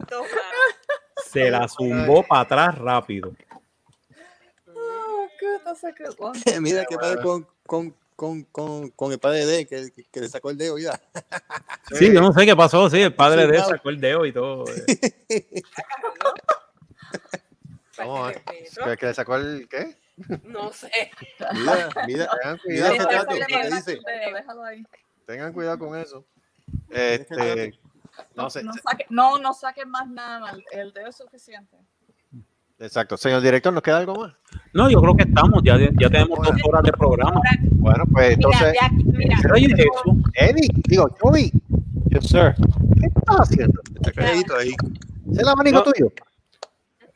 Toma. 0.10 0.28
Se 1.32 1.50
la 1.50 1.68
zumbó 1.68 2.24
para 2.24 2.42
atrás 2.42 2.78
rápido. 2.78 3.34
Oh, 4.68 5.28
good, 5.40 5.64
that's 5.64 5.84
a 5.84 5.92
good 5.92 6.16
one. 6.20 6.40
Mira 6.60 6.86
qué 6.86 6.98
padre 6.98 7.22
con, 7.22 7.48
con, 7.66 7.96
con, 8.16 8.44
con, 8.44 8.90
con 8.90 9.12
el 9.12 9.20
padre 9.20 9.46
de 9.46 9.66
que, 9.66 9.92
que, 10.12 10.20
le 10.20 10.30
sacó 10.30 10.50
el 10.50 10.58
dedo 10.58 10.78
ya. 10.78 11.00
Sí, 11.94 12.14
yo 12.14 12.22
no 12.22 12.34
sé 12.34 12.46
qué 12.46 12.56
pasó, 12.56 12.90
sí, 12.90 13.02
el 13.02 13.14
padre 13.14 13.48
de 13.48 13.60
sacó 13.60 13.90
el 13.90 14.00
dedo 14.00 14.26
y 14.26 14.34
todo. 14.34 14.66
eh. 15.30 15.64
¿Cómo? 17.98 18.28
¿Que, 18.30 18.98
que 18.98 19.06
le 19.06 19.14
sacó 19.14 19.36
el 19.36 19.68
qué? 19.70 19.96
No 20.44 20.72
sé. 20.72 20.92
Mira, 21.54 21.90
mira, 22.08 22.30
Tengan 22.42 22.58
cuidado, 22.58 22.94
ese 22.94 23.04
Déjalo 23.04 23.10
trato, 23.10 23.32
ahí, 23.32 23.40
lo 23.40 23.46
que 23.48 23.76
dice. 23.76 24.00
déjalo, 24.06 24.36
déjalo 24.36 24.64
ahí. 24.64 24.84
tengan 25.26 25.54
cuidado 25.54 25.80
con 25.80 25.98
eso. 25.98 26.26
Este, 26.90 27.74
no 28.36 28.50
sé. 28.50 28.64
No, 28.64 28.74
saque- 28.74 29.06
no, 29.10 29.38
no 29.40 29.54
saquen 29.54 29.90
más 29.90 30.08
nada. 30.10 30.52
El, 30.52 30.64
el 30.80 30.94
dedo 30.94 31.08
es 31.08 31.16
suficiente. 31.18 31.78
Exacto. 32.80 33.16
Señor 33.16 33.42
director, 33.42 33.72
¿nos 33.72 33.84
queda 33.84 33.98
algo 34.00 34.16
más? 34.16 34.34
No, 34.74 34.90
yo 34.90 35.00
creo 35.02 35.16
que 35.16 35.24
estamos, 35.24 35.62
ya, 35.64 35.78
ya 35.78 36.10
tenemos 36.10 36.40
dos 36.40 36.56
horas 36.68 36.84
de 36.84 36.92
programa. 36.92 37.40
Bueno, 37.74 38.04
pues 38.12 38.34
entonces, 38.34 38.74
aquí, 38.82 39.04
mira. 39.04 39.38
Oye, 39.54 39.68
eso, 39.78 40.16
Eddie, 40.34 40.68
digo, 40.88 41.08
Joey, 41.20 41.52
Yes, 42.10 42.28
sir. 42.28 42.56
¿qué 43.00 43.08
estás 43.08 43.38
haciendo? 43.42 43.80
Está 43.96 44.12
calladito 44.12 44.56
ahí. 44.58 44.74
¿Es 45.32 45.38
el 45.40 45.48
abanico 45.48 45.78
No. 45.78 45.84
tuyo? 45.84 46.12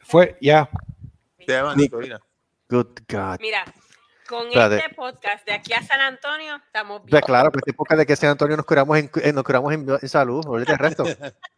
Fue, 0.03 0.37
ya. 0.39 0.69
Te 1.45 1.57
abanico, 1.57 1.97
mira. 1.97 2.19
Good 2.69 2.99
God. 3.09 3.39
Mira, 3.41 3.65
Con 4.27 4.47
Espérate. 4.47 4.77
este 4.77 4.95
podcast 4.95 5.45
de 5.45 5.53
aquí 5.53 5.71
a 5.73 5.83
San 5.83 6.01
Antonio 6.01 6.55
estamos 6.55 7.01
bien. 7.03 7.11
Pues 7.11 7.21
claro, 7.25 7.51
pues 7.51 7.63
época 7.67 7.95
de 7.95 8.05
que 8.07 8.15
San 8.15 8.29
Antonio 8.31 8.57
nos 8.57 8.65
curamos 8.65 8.97
en, 8.97 9.11
eh, 9.21 9.31
nos 9.31 9.43
curamos 9.43 9.71
en, 9.73 9.87
en 10.01 10.09
salud, 10.09 10.43
el 10.57 10.65
resto. 10.77 11.03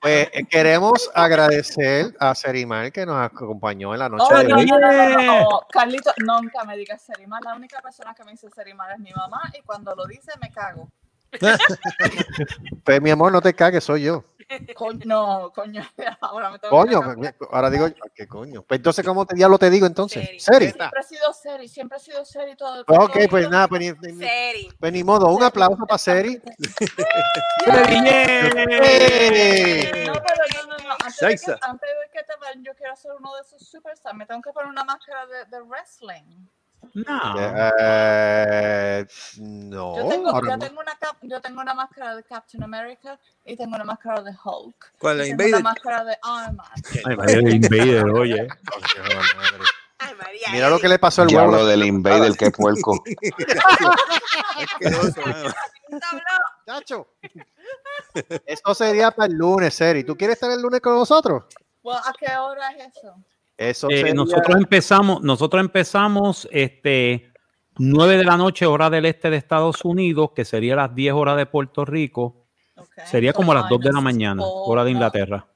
Pues 0.02 0.28
eh, 0.34 0.46
queremos 0.50 1.10
agradecer 1.16 2.14
a 2.20 2.36
Serimar 2.36 2.92
que 2.92 3.06
nos 3.06 3.16
acompañó 3.24 3.94
en 3.94 4.00
la 4.00 4.10
noche 4.10 4.26
Oh, 4.30 4.38
de 4.38 4.44
no, 4.50 4.58
hoy. 4.58 4.66
no, 4.66 4.80
no, 4.80 4.92
no, 4.92 5.22
no. 5.50 5.62
Carlito, 5.72 6.12
nunca 6.18 6.64
me 6.66 6.76
digas 6.76 7.02
Serimar. 7.02 7.42
La 7.44 7.56
única 7.56 7.80
persona 7.82 8.14
que 8.14 8.24
me 8.26 8.32
dice 8.32 8.50
Serimar 8.50 8.92
es 8.92 9.00
mi 9.00 9.12
mamá 9.14 9.42
y 9.58 9.62
cuando 9.64 9.96
lo 9.96 10.06
dice 10.06 10.32
me 10.42 10.52
cago. 10.52 10.90
Pues 12.84 13.02
mi 13.02 13.10
amor, 13.12 13.32
no 13.32 13.42
te 13.42 13.54
cagues, 13.54 13.84
soy 13.84 14.04
yo. 14.04 14.24
Coño, 14.76 15.02
no, 15.06 15.52
coño, 15.54 15.82
ahora 16.22 16.52
me 16.52 16.60
tengo 16.60 16.72
Coño, 16.78 17.02
que 17.02 17.18
me- 17.18 17.34
ahora 17.52 17.70
digo, 17.70 17.86
¿qué 18.16 18.28
coño? 18.28 18.64
Pues 18.64 18.78
entonces, 18.80 19.06
¿cómo 19.06 19.26
te, 19.26 19.36
diablo 19.36 19.58
te 19.60 19.70
digo 19.70 19.86
entonces? 19.86 20.42
¿Seri? 20.42 20.72
Siempre 20.72 21.02
he 21.02 21.04
sido 21.04 21.34
Seri, 21.34 21.68
siempre 21.68 21.98
he 21.98 22.02
sido 22.02 22.24
Seri 22.24 22.56
todo 22.56 22.80
el 22.80 22.86
Pues, 22.86 22.98
ok, 23.00 23.12
pues 23.12 23.28
tiempo. 23.30 23.50
nada, 23.50 23.68
pues 23.68 23.82
ni, 23.82 23.92
ni- 24.14 24.26
Seri. 24.26 24.70
pues 24.80 24.94
ni 24.94 25.04
modo, 25.04 25.28
un 25.28 25.44
aplauso 25.44 25.86
para 25.86 25.98
Seri. 25.98 26.42
No, 27.68 27.74
pero 30.14 30.44
no, 30.56 30.68
no, 30.68 30.78
no. 30.88 30.94
Antes 31.04 31.20
de, 31.20 31.28
que, 31.38 31.56
antes 31.62 31.90
de 31.90 32.10
que 32.14 32.24
te 32.24 32.34
vayan, 32.40 32.64
yo 32.64 32.74
quiero 32.76 32.94
hacer 32.94 33.12
uno 33.20 33.36
de 33.36 33.42
esos 33.42 33.68
superstars. 33.68 34.16
Me 34.16 34.26
tengo 34.26 34.42
que 34.42 34.52
poner 34.52 34.70
una 34.70 34.84
máscara 34.84 35.26
de, 35.28 35.46
de 35.46 35.62
wrestling. 35.64 36.48
Eh, 37.80 39.06
no, 39.40 39.98
Yo 39.98 40.08
tengo, 40.10 40.32
yo, 40.34 40.42
no. 40.42 40.60
tengo 40.60 40.80
una 40.80 40.96
cap- 40.98 41.18
yo 41.22 41.42
tengo 41.42 41.62
una 41.62 41.74
máscara 41.74 42.16
de 42.16 42.24
Captain 42.24 42.64
America 42.64 43.20
y 43.46 43.56
tengo 43.56 43.76
una 43.76 43.84
máscara 43.84 44.22
de 44.22 44.32
Hulk. 44.44 44.94
¿Cuál, 45.00 45.20
la 45.20 45.28
Invader? 45.28 45.54
una 45.56 45.64
máscara 45.64 46.04
de 46.04 46.18
Iron 46.24 46.56
Man. 46.56 46.68
Ay, 47.06 47.16
María 47.16 47.36
del 47.38 47.56
Invader, 47.56 48.10
oye. 48.10 48.48
Mira 50.52 50.70
lo 50.70 50.80
que 50.80 50.88
le 50.88 51.00
pasó 51.00 51.24
al 51.24 51.30
huevo. 51.36 51.66
del 51.66 51.84
Invader, 51.84 52.36
qué 52.38 52.52
puerco. 52.52 53.04
Chacho. 56.66 57.08
Eso 58.46 58.76
sería 58.76 59.12
para 59.12 59.28
el 59.28 59.34
lunes, 59.38 59.74
Seri. 59.74 60.04
¿Tú 60.04 60.16
quieres 60.16 60.36
estar 60.36 60.52
el 60.52 60.62
lunes 60.62 60.82
con 60.82 60.96
nosotros? 60.96 61.44
Well, 61.84 61.98
¿A 62.04 62.14
qué 62.14 62.36
hora 62.38 62.70
es 62.72 62.98
eso? 62.98 63.16
Eso 63.58 63.90
Eh, 63.90 63.98
sería- 63.98 64.14
nosotros 64.14 64.56
empezamos, 64.56 65.22
nosotros 65.24 65.62
empezamos 65.62 66.48
este 66.52 67.32
9 67.78 68.18
de 68.18 68.24
la 68.24 68.38
noche, 68.38 68.66
hora 68.66 68.90
del 68.90 69.06
este 69.06 69.30
de 69.30 69.38
Estados 69.38 69.84
Unidos, 69.84 70.32
que 70.36 70.46
sería 70.46 70.76
las 70.76 70.94
10 70.94 71.14
horas 71.14 71.38
de 71.38 71.46
Puerto 71.48 71.84
Rico. 71.86 72.46
Sería 73.06 73.34
como 73.34 73.52
a 73.52 73.56
las 73.56 73.70
2 73.70 73.80
de 73.82 73.92
la 73.92 74.02
mañana, 74.02 74.44
hora 74.46 74.84
de 74.84 74.92
Inglaterra. 74.92 75.48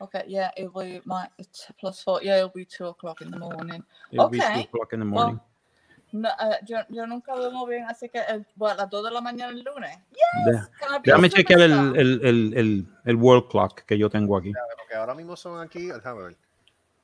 Okay, 0.00 0.22
yeah, 0.28 0.52
it 0.56 0.68
will 0.72 0.86
be 0.86 1.02
my 1.06 1.24
it's 1.38 1.66
plus 1.80 2.04
four. 2.04 2.22
Yeah, 2.22 2.38
it'll 2.38 2.52
be 2.54 2.64
two 2.64 2.86
o'clock 2.86 3.20
in 3.20 3.32
the 3.32 3.36
morning. 3.38 3.82
It'll 4.12 4.28
be 4.30 4.38
two 4.38 4.44
Okay. 4.46 4.62
o'clock 4.62 4.92
in 4.92 5.00
the 5.00 5.06
Well, 5.06 5.12
morning. 5.12 5.40
no, 6.12 6.28
eh, 6.28 6.58
yo, 6.64 6.76
yo 6.88 7.04
nunca 7.08 7.34
duermo 7.34 7.66
bien, 7.66 7.84
así 7.88 8.08
que 8.08 8.20
el, 8.20 8.46
bueno, 8.54 8.74
a 8.74 8.76
las 8.84 8.90
2 8.90 9.04
de 9.06 9.10
la 9.10 9.20
mañana 9.20 9.50
el 9.52 9.64
lunes. 9.64 9.98
I 10.12 10.52
be 10.52 11.00
Déjame 11.02 11.28
chequear 11.30 11.60
el, 11.62 11.72
superstar? 11.72 12.00
el, 12.00 12.20
el, 12.24 12.54
el, 12.56 12.86
el 13.06 13.16
world 13.16 13.48
clock 13.50 13.80
que 13.86 13.98
yo 13.98 14.08
tengo 14.08 14.36
aquí. 14.36 14.52
Porque 14.78 14.94
ahora 14.94 15.16
mismo 15.16 15.34
son 15.34 15.60
aquí, 15.60 15.86
déjame 15.86 16.22
ver. 16.22 16.36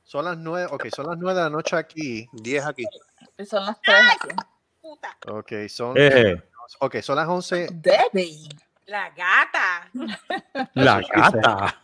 Son 0.05 0.23
las 0.23 0.37
nueve, 0.37 0.67
ok, 0.71 0.85
son 0.95 1.07
las 1.07 1.17
nueve 1.17 1.37
de 1.37 1.43
la 1.45 1.49
noche 1.49 1.75
aquí. 1.75 2.29
10 2.31 2.65
aquí. 2.65 2.85
Son 3.49 3.65
las 3.65 3.81
3 3.81 3.97
aquí. 4.21 4.29
Ok, 5.27 5.51
son, 5.67 5.95
Eh. 5.97 6.41
ok, 6.79 6.97
son 7.01 7.15
las 7.15 7.27
11. 7.27 7.67
Debbie. 7.73 8.47
La 8.85 9.09
gata. 9.09 9.89
La 10.75 11.01
gata. 11.01 11.81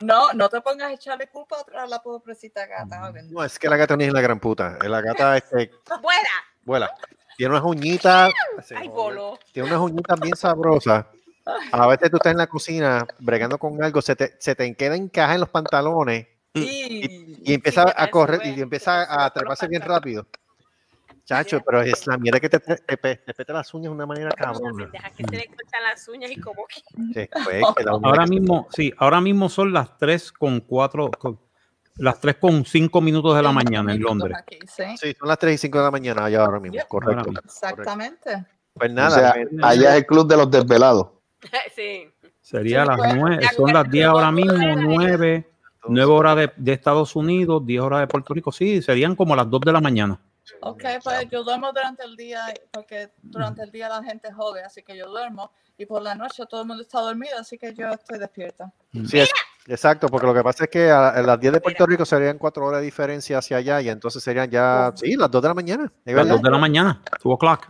No, 0.00 0.32
no 0.34 0.50
te 0.50 0.60
pongas 0.60 0.90
a 0.90 0.92
echarle 0.92 1.28
culpa 1.28 1.56
a 1.56 1.60
otra 1.62 1.86
la 1.86 2.02
pobrecita 2.02 2.66
gata. 2.66 3.06
joven. 3.06 3.32
No, 3.32 3.42
es 3.42 3.58
que 3.58 3.70
la 3.70 3.76
gata 3.78 3.96
no 3.96 4.04
es 4.04 4.12
la 4.12 4.20
gran 4.20 4.38
puta. 4.38 4.76
La 4.82 5.00
gata 5.00 5.38
este, 5.38 5.70
Buena. 6.02 6.28
vuela. 6.62 6.94
Tiene 7.38 7.54
unas 7.54 7.64
uñitas. 7.64 8.30
Ay, 8.76 8.88
bolo. 8.88 9.38
Tiene 9.50 9.70
unas 9.70 9.80
uñitas 9.80 10.20
bien 10.20 10.36
sabrosas. 10.36 11.06
A 11.72 11.86
veces 11.86 12.10
tú 12.10 12.18
estás 12.18 12.32
en 12.32 12.36
la 12.38 12.46
cocina 12.48 13.06
bregando 13.18 13.56
con 13.56 13.82
algo, 13.82 14.02
se 14.02 14.14
te, 14.14 14.36
se 14.38 14.54
te 14.54 14.74
queda 14.76 14.94
encaja 14.94 15.32
en 15.34 15.40
los 15.40 15.48
pantalones 15.48 16.26
y, 16.54 17.50
y 17.50 17.54
empieza 17.54 17.92
a 17.96 18.10
correr 18.10 18.40
y 18.46 18.60
empieza 18.60 19.24
a 19.24 19.30
treparse 19.32 19.68
bien 19.68 19.82
rápido. 19.82 20.26
Chacho, 21.24 21.60
pero 21.64 21.80
es 21.82 22.06
la 22.08 22.18
mierda 22.18 22.40
que 22.40 22.48
te, 22.48 22.58
te, 22.58 22.76
te 22.76 22.96
pe- 22.96 23.16
te 23.16 23.34
peta 23.34 23.52
las 23.52 23.72
uñas 23.72 23.90
de 23.90 23.94
una 23.94 24.06
manera 24.06 24.30
cabrona. 24.30 24.88
Deja 24.92 25.10
que 25.10 25.24
se 25.24 25.36
le 25.36 25.46
cortan 25.46 25.82
las 25.84 26.08
uñas 26.08 26.30
y 26.30 26.40
como 26.40 26.66
que. 26.66 26.80
Sí, 27.14 27.28
pues, 27.44 27.64
que 27.76 27.84
Ahora 28.02 28.26
mismo, 28.26 28.66
sí, 28.72 28.92
ahora 28.98 29.20
mismo 29.20 29.48
son 29.48 29.72
las 29.72 29.96
3 29.96 30.32
con 30.32 30.60
4, 30.60 31.08
las 31.96 32.20
3 32.20 32.36
con 32.36 32.64
5 32.64 33.00
minutos 33.00 33.36
de 33.36 33.42
la 33.42 33.52
mañana 33.52 33.92
en 33.92 34.00
Londres. 34.00 34.36
Aquí, 34.38 34.58
sí. 34.66 34.82
Sí, 34.96 35.14
son 35.16 35.28
las 35.28 35.38
3 35.38 35.54
y 35.54 35.58
5 35.58 35.78
de 35.78 35.84
la 35.84 35.90
mañana 35.92 36.24
allá 36.24 36.44
ahora 36.44 36.58
mismo, 36.58 36.80
correcto. 36.88 37.30
Exactamente. 37.44 38.44
Pues 38.74 38.90
O 38.90 38.94
nada, 38.94 39.32
sea, 39.32 39.44
me- 39.52 39.64
allá 39.66 39.90
es 39.92 39.98
el 39.98 40.06
club 40.06 40.26
de 40.26 40.36
los 40.36 40.50
desvelados. 40.50 41.10
sí. 41.76 42.08
Sería 42.40 42.82
Sí, 42.82 42.88
las 42.88 42.96
pues, 42.96 43.14
9, 43.14 43.38
ya 43.42 43.52
son 43.52 43.72
las 43.72 43.88
10 43.88 44.06
ahora 44.06 44.32
mismo, 44.32 44.74
9, 44.76 45.48
9 45.88 46.02
Entonces- 46.02 46.06
horas 46.18 46.36
de, 46.36 46.52
de 46.56 46.72
Estados 46.72 47.16
Unidos, 47.16 47.64
10 47.64 47.80
horas 47.82 48.00
de 48.00 48.06
Puerto 48.06 48.34
Rico. 48.34 48.52
Sí, 48.52 48.82
serían 48.82 49.16
como 49.16 49.34
las 49.36 49.48
2 49.48 49.60
de 49.62 49.72
la 49.72 49.80
mañana. 49.80 50.20
Ok, 50.62 50.82
pues 51.04 51.28
yo 51.30 51.44
duermo 51.44 51.72
durante 51.72 52.02
el 52.04 52.16
día 52.16 52.40
porque 52.72 53.10
durante 53.22 53.62
el 53.62 53.70
día 53.70 53.88
la 53.88 54.02
gente 54.02 54.32
jode, 54.32 54.62
así 54.64 54.82
que 54.82 54.96
yo 54.96 55.08
duermo 55.08 55.50
y 55.78 55.86
por 55.86 56.02
la 56.02 56.14
noche 56.14 56.44
todo 56.48 56.62
el 56.62 56.66
mundo 56.66 56.82
está 56.82 57.00
dormido, 57.00 57.38
así 57.38 57.56
que 57.56 57.72
yo 57.72 57.88
estoy 57.90 58.18
despierta. 58.18 58.72
Sí, 59.06 59.20
es- 59.20 59.30
exacto, 59.66 60.08
porque 60.08 60.26
lo 60.26 60.34
que 60.34 60.42
pasa 60.42 60.64
es 60.64 60.70
que 60.70 60.90
a, 60.90 61.08
a 61.08 61.22
las 61.22 61.38
10 61.40 61.54
de 61.54 61.60
Puerto 61.60 61.86
Rico 61.86 62.04
serían 62.04 62.38
4 62.38 62.64
horas 62.64 62.80
de 62.80 62.84
diferencia 62.84 63.38
hacia 63.38 63.58
allá 63.58 63.80
y 63.80 63.88
entonces 63.88 64.22
serían 64.22 64.50
ya, 64.50 64.92
sí, 64.94 65.16
las 65.16 65.30
2 65.30 65.42
de 65.42 65.48
la 65.48 65.54
mañana. 65.54 65.84
¿es 66.04 66.14
Las 66.14 66.24
verdad? 66.24 66.34
2 66.34 66.42
de 66.42 66.50
la 66.50 66.58
mañana, 66.58 67.02
2 67.22 67.34
o'clock. 67.34 67.66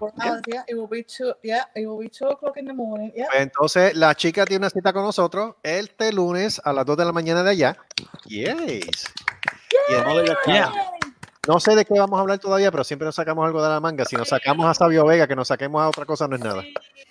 Entonces 3.35 3.95
la 3.97 4.15
chica 4.15 4.45
tiene 4.45 4.59
una 4.65 4.71
cita 4.71 4.93
con 4.93 5.03
nosotros 5.03 5.55
este 5.63 6.13
lunes 6.13 6.61
a 6.65 6.73
las 6.73 6.87
2 6.87 6.97
de 6.97 7.05
la 7.05 7.13
mañana 7.13 7.43
de 7.43 7.51
allá. 7.51 7.77
Yes. 8.27 9.05
Y 9.89 9.95
entonces, 9.95 10.35
Yeah. 10.47 10.73
No 11.49 11.59
sé 11.59 11.75
de 11.75 11.87
qué 11.87 11.99
vamos 11.99 12.19
a 12.19 12.21
hablar 12.21 12.39
todavía, 12.39 12.71
pero 12.71 12.85
siempre 12.85 13.07
nos 13.07 13.15
sacamos 13.15 13.47
algo 13.47 13.63
de 13.63 13.69
la 13.71 13.81
manga. 13.81 14.05
Si 14.05 14.15
nos 14.15 14.29
sacamos 14.29 14.67
a 14.67 14.75
Sabio 14.75 15.07
Vega, 15.07 15.27
que 15.27 15.35
nos 15.35 15.49
saquemos 15.49 15.81
a 15.81 15.89
otra 15.89 16.05
cosa 16.05 16.29
no 16.29 16.37
es 16.37 16.43
nada. 16.43 16.63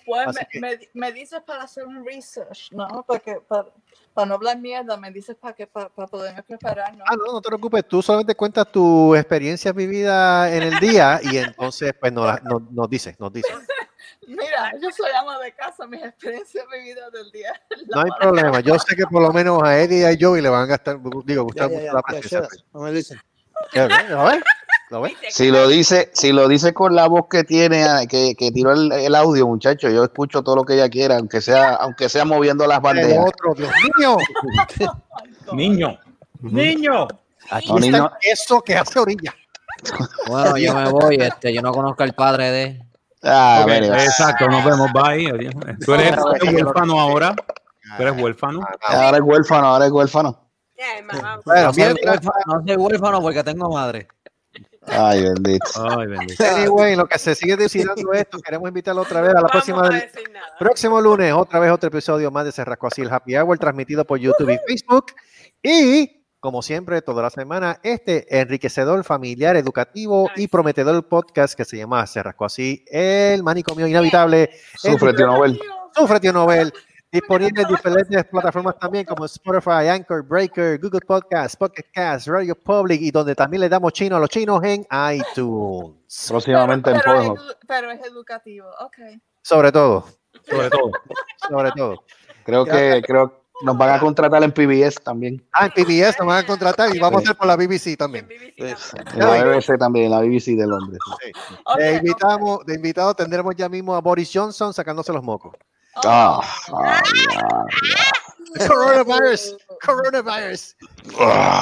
Pues 0.06 0.26
me, 0.28 0.46
que- 0.46 0.60
me, 0.60 0.78
me 0.94 1.12
dices 1.12 1.40
para 1.44 1.64
hacer 1.64 1.84
un 1.84 2.04
research, 2.06 2.70
¿no? 2.70 3.04
Porque 3.06 3.40
para, 3.48 3.66
para 4.14 4.26
no 4.28 4.34
hablar 4.34 4.56
mierda, 4.58 4.96
me 4.96 5.10
dices 5.10 5.34
para 5.34 5.52
que 5.54 5.66
para, 5.66 5.88
para 5.88 6.06
poderme 6.06 6.44
preparar, 6.44 6.96
¿no? 6.96 7.04
Ah, 7.08 7.16
no, 7.16 7.32
no 7.32 7.40
te 7.40 7.48
preocupes, 7.48 7.84
tú 7.88 8.02
solamente 8.02 8.36
cuentas 8.36 8.70
tu 8.70 9.16
experiencia 9.16 9.72
vivida 9.72 10.54
en 10.54 10.62
el 10.62 10.78
día 10.78 11.18
y 11.24 11.36
entonces 11.36 11.92
pues 11.98 12.12
nos, 12.12 12.40
nos, 12.44 12.62
nos 12.70 12.88
dice, 12.88 13.16
nos 13.18 13.32
dice. 13.32 13.48
Mira, 14.28 14.72
yo 14.80 14.90
soy 14.92 15.10
ama 15.18 15.38
de 15.40 15.52
casa, 15.54 15.86
mis 15.88 16.04
experiencias 16.04 16.64
vividas 16.72 17.10
del 17.12 17.30
día. 17.32 17.52
No 17.88 18.00
hay 18.02 18.10
problema, 18.20 18.60
yo 18.60 18.78
sé 18.78 18.94
que 18.94 19.04
por 19.06 19.22
lo 19.22 19.32
menos 19.32 19.60
a 19.64 19.76
Eddie 19.80 20.00
y 20.02 20.04
a 20.04 20.16
Joey 20.18 20.40
le 20.40 20.48
van 20.48 20.62
a 20.62 20.66
gastar, 20.66 20.98
digo, 21.24 21.42
gustar 21.44 21.68
Ya, 21.68 21.74
mucho 21.74 21.86
ya, 21.86 21.92
la 21.94 22.02
presencia. 22.02 22.40
up. 22.40 22.48
No 22.72 22.80
me 22.82 22.92
dicen. 22.92 23.20
Ya 23.74 23.86
ves, 23.86 24.10
¿Lo 24.10 24.24
ves? 24.24 24.42
¿Lo 24.90 25.00
ves? 25.02 25.12
Si 25.30 25.50
lo 25.50 25.68
dice, 25.68 26.10
si 26.14 26.32
lo 26.32 26.48
dice 26.48 26.74
con 26.74 26.94
la 26.96 27.06
voz 27.06 27.26
que 27.30 27.44
tiene, 27.44 27.84
ah, 27.84 28.00
que, 28.08 28.34
que 28.36 28.50
tiró 28.50 28.72
el, 28.72 28.90
el 28.90 29.14
audio, 29.14 29.46
muchacho, 29.46 29.88
yo 29.88 30.02
escucho 30.04 30.42
todo 30.42 30.56
lo 30.56 30.64
que 30.64 30.74
ella 30.74 30.88
quiera, 30.88 31.16
aunque 31.18 31.40
sea, 31.40 31.74
aunque 31.76 32.08
sea 32.08 32.24
moviendo 32.24 32.66
las 32.66 32.78
El 32.78 32.82
bandejas. 32.82 33.24
otro, 33.26 33.54
Dios 33.54 33.70
mío. 33.98 34.16
Niño, 35.52 35.98
niño. 36.40 37.08
Aquí 37.50 37.68
No, 37.68 37.78
está 37.78 37.80
niño. 37.90 38.04
el 38.06 38.18
queso 38.20 38.60
que 38.62 38.76
hace 38.76 38.98
orilla. 39.00 39.34
Bueno, 40.28 40.56
yo 40.56 40.74
me 40.74 40.88
voy, 40.90 41.16
este, 41.16 41.52
yo 41.52 41.62
no 41.62 41.72
conozco 41.72 42.02
al 42.02 42.12
padre 42.12 42.50
de. 42.50 42.82
Ah, 43.22 43.60
Ok, 43.64 43.70
mire, 43.70 43.86
exacto, 43.88 44.46
nos 44.48 44.64
vemos, 44.64 44.90
bye. 44.92 45.50
Tú 45.84 45.94
eres 45.94 46.16
huérfano 46.52 47.00
ahora. 47.00 47.34
Tú 47.96 48.02
eres 48.02 48.20
huérfano. 48.22 48.60
ahora 48.86 49.16
es 49.16 49.22
huérfano, 49.24 49.66
ahora 49.66 49.86
es 49.86 49.92
huérfano. 49.92 50.49
Mamá. 51.04 51.40
Bueno, 51.44 51.66
No 51.68 51.72
soy, 51.74 51.82
huérfano, 51.84 52.32
no 52.46 52.62
soy 52.66 52.76
huérfano 52.76 53.20
porque 53.20 53.42
tengo 53.44 53.70
madre. 53.70 54.08
Ay, 54.86 55.22
bendito. 55.22 55.66
Ay, 55.76 56.06
bendito. 56.06 56.44
anyway, 56.44 56.96
lo 56.96 57.06
que 57.06 57.18
se 57.18 57.34
sigue 57.34 57.56
decidiendo 57.56 58.12
esto, 58.12 58.38
queremos 58.40 58.66
invitarlo 58.68 59.02
otra 59.02 59.20
vez 59.20 59.30
a 59.30 59.34
la 59.34 59.40
Vamos 59.42 59.52
próxima 59.52 59.86
a 59.86 59.88
del- 59.90 60.10
próximo 60.58 61.00
lunes, 61.00 61.32
otra 61.34 61.60
vez 61.60 61.70
otro 61.70 61.88
episodio 61.88 62.30
más 62.30 62.46
de 62.46 62.52
Se 62.52 62.64
Rascó 62.64 62.86
Así 62.88 63.02
el 63.02 63.12
Happy 63.12 63.36
Hour, 63.36 63.58
transmitido 63.58 64.04
por 64.06 64.18
YouTube 64.18 64.50
y 64.50 64.58
Facebook. 64.66 65.06
Y, 65.62 66.24
como 66.40 66.62
siempre, 66.62 67.02
toda 67.02 67.22
la 67.22 67.30
semana, 67.30 67.78
este 67.82 68.40
enriquecedor, 68.40 69.04
familiar, 69.04 69.54
educativo 69.56 70.30
y 70.34 70.48
prometedor 70.48 71.06
podcast 71.06 71.54
que 71.54 71.66
se 71.66 71.76
llama 71.76 72.06
Se 72.06 72.22
Rascó 72.22 72.46
Así, 72.46 72.82
el 72.90 73.42
manicomio 73.42 73.86
inhabitable. 73.86 74.50
Sufre, 74.76 75.12
tío 75.12 75.26
Nobel. 75.26 75.60
Sufre, 75.94 76.20
tío 76.20 76.32
Nobel. 76.32 76.72
Disponible 77.12 77.62
en 77.62 77.68
diferentes 77.68 78.24
plataformas 78.26 78.78
también 78.78 79.04
como 79.04 79.24
Spotify, 79.24 79.88
Anchor, 79.88 80.22
Breaker, 80.22 80.78
Google 80.78 81.00
Podcast, 81.00 81.56
Pocket 81.58 81.84
Cast, 81.92 82.28
Radio 82.28 82.54
Public 82.54 83.00
y 83.02 83.10
donde 83.10 83.34
también 83.34 83.62
le 83.62 83.68
damos 83.68 83.92
chino 83.92 84.14
a 84.16 84.20
los 84.20 84.28
chinos 84.28 84.62
en 84.62 84.86
iTunes. 85.12 85.96
Próximamente 86.28 86.90
en 86.90 87.00
pero, 87.04 87.34
edu- 87.34 87.56
pero 87.66 87.90
es 87.90 88.00
educativo, 88.06 88.68
ok. 88.80 89.20
Sobre 89.42 89.72
todo, 89.72 90.06
Sobre 90.48 90.70
todo. 90.70 90.90
sobre 91.48 91.72
todo. 91.72 92.04
Creo 92.44 92.64
que, 92.64 93.02
creo, 93.04 93.42
Nos 93.62 93.76
van 93.76 93.90
a 93.90 93.98
contratar 93.98 94.44
en 94.44 94.52
PBS 94.52 95.02
también. 95.02 95.44
Ah, 95.52 95.66
en 95.66 95.72
PBS 95.72 96.16
nos 96.20 96.28
van 96.28 96.44
a 96.44 96.46
contratar 96.46 96.94
y 96.94 96.98
vamos 97.00 97.22
a 97.22 97.24
hacer 97.24 97.36
por 97.36 97.48
la 97.48 97.56
BBC 97.56 97.96
también. 97.98 98.28
En 98.56 99.18
la 99.18 99.44
BBC 99.44 99.76
también, 99.78 100.04
en 100.06 100.10
la 100.12 100.20
BBC 100.20 100.56
de 100.56 100.66
Londres. 100.66 101.00
Invitamos, 101.96 102.64
de 102.66 102.74
invitado 102.76 103.14
tendremos 103.14 103.56
ya 103.56 103.68
mismo 103.68 103.96
a 103.96 104.00
Boris 104.00 104.30
Johnson 104.32 104.72
sacándose 104.72 105.12
los 105.12 105.24
mocos. 105.24 105.56
Ah, 106.04 106.40
ah, 106.72 107.02
ya, 108.58 108.66
Coronavirus, 108.66 109.56
coronavirus. 109.84 110.76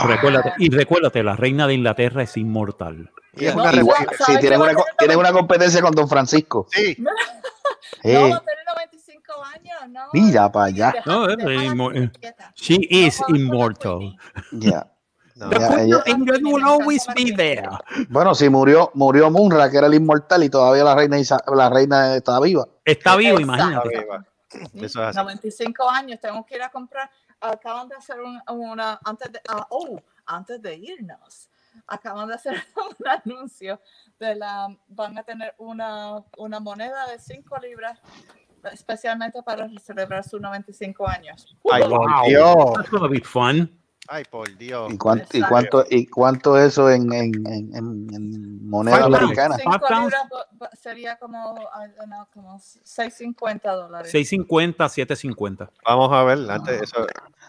Recuérdate, 0.07 0.53
y 0.59 0.71
recuérdate, 0.71 1.23
la 1.23 1.37
reina 1.37 1.67
de 1.67 1.75
Inglaterra 1.75 2.23
es 2.23 2.37
inmortal. 2.37 3.11
Y 3.35 3.47
es 3.47 3.55
ya. 3.55 3.61
una 3.61 3.73
Igual- 3.73 3.77
revuelta. 3.77 4.25
sí, 4.27 4.37
tienen 4.41 4.61
una, 4.61 4.73
tienen 4.99 5.19
una 5.19 5.33
competencia 5.33 5.81
con 5.83 5.93
Don 5.93 6.09
Francisco. 6.09 6.67
Sí. 6.71 6.97
No, 6.99 7.11
tiene 8.03 8.19
95 8.67 9.33
años, 9.55 9.79
no. 9.91 10.01
Mira 10.13 10.51
para 10.53 10.67
allá. 10.67 10.95
No, 11.07 11.29
es 11.29 11.37
inmo- 11.39 11.93
eh, 11.95 12.11
she 12.55 12.79
is 12.91 13.21
immortal. 13.29 14.17
Ya. 14.53 14.87
The 15.39 15.87
Ya, 15.87 16.03
will 16.43 16.65
always 16.65 17.07
be 17.15 17.33
there. 17.33 17.69
Bueno, 18.09 18.35
si 18.35 18.49
murió, 18.49 18.91
murió 18.95 19.31
Munra, 19.31 19.71
que 19.71 19.77
era 19.79 19.87
el 19.87 19.95
inmortal, 19.95 20.43
y 20.43 20.51
todavía 20.51 20.83
la 20.83 20.97
reina, 20.97 21.17
Isa- 21.19 21.43
la 21.55 21.71
reina 21.71 22.17
está 22.17 22.41
viva. 22.41 22.67
Está 22.85 23.15
vivo, 23.17 23.39
Exacto. 23.39 23.55
imagínate. 23.55 24.25
Eso 24.75 25.01
es 25.03 25.09
así. 25.09 25.17
95 25.19 25.89
años, 25.89 26.19
tengo 26.21 26.45
que 26.45 26.57
ir 26.57 26.63
a 26.63 26.71
comprar. 26.71 27.09
Acaban 27.41 27.89
de 27.89 27.95
hacer 27.95 28.17
un- 28.21 28.41
una, 28.49 28.99
antes 29.05 29.31
de, 29.33 29.41
ah, 29.49 29.65
oh, 29.71 30.01
antes 30.27 30.61
de 30.61 30.75
irnos, 30.75 31.49
acaban 31.87 32.27
de 32.27 32.35
hacer 32.35 32.55
un 32.99 33.07
anuncio 33.07 33.81
de 34.19 34.35
la, 34.35 34.67
van 34.89 35.17
a 35.19 35.23
tener 35.23 35.55
una, 35.59 36.25
una 36.37 36.59
moneda 36.59 37.07
de 37.07 37.19
5 37.21 37.57
libras 37.63 38.01
especialmente 38.73 39.41
para 39.45 39.69
celebrar 39.81 40.25
sus 40.25 40.41
95 40.41 41.07
años. 41.09 41.57
Ay, 41.71 41.83
Wow. 41.85 42.07
Dios. 42.27 42.73
That's 42.75 42.91
gonna 42.91 43.07
be 43.09 43.21
fun. 43.21 43.78
Ay, 44.11 44.25
por 44.31 44.57
Dios. 44.57 44.91
¿Y 44.93 44.97
cuánto, 44.97 45.37
y 45.37 45.43
cuánto, 45.43 45.85
y 45.91 46.07
cuánto 46.07 46.57
eso 46.59 46.91
en, 46.91 47.13
en, 47.13 47.47
en, 47.47 47.77
en- 47.77 48.09
en 48.15 48.69
moneda 48.71 48.97
Five 49.05 49.17
americana? 49.17 49.57
5 49.59 49.71
Five 49.71 49.81
pounds. 49.87 50.05
libras 50.05 50.29
bo- 50.31 50.45
bo- 50.59 50.69
sería 50.81 51.19
como, 51.19 51.55
don't 51.99 52.07
know, 52.07 52.27
como 52.33 52.59
6.50 52.59 53.61
dólares. 53.75 54.11
650, 54.11 54.89
750. 54.89 55.71
Vamos 55.85 56.11
a 56.13 56.25
ver. 56.25 56.51
Antes, 56.51 56.83
eso, 56.83 57.07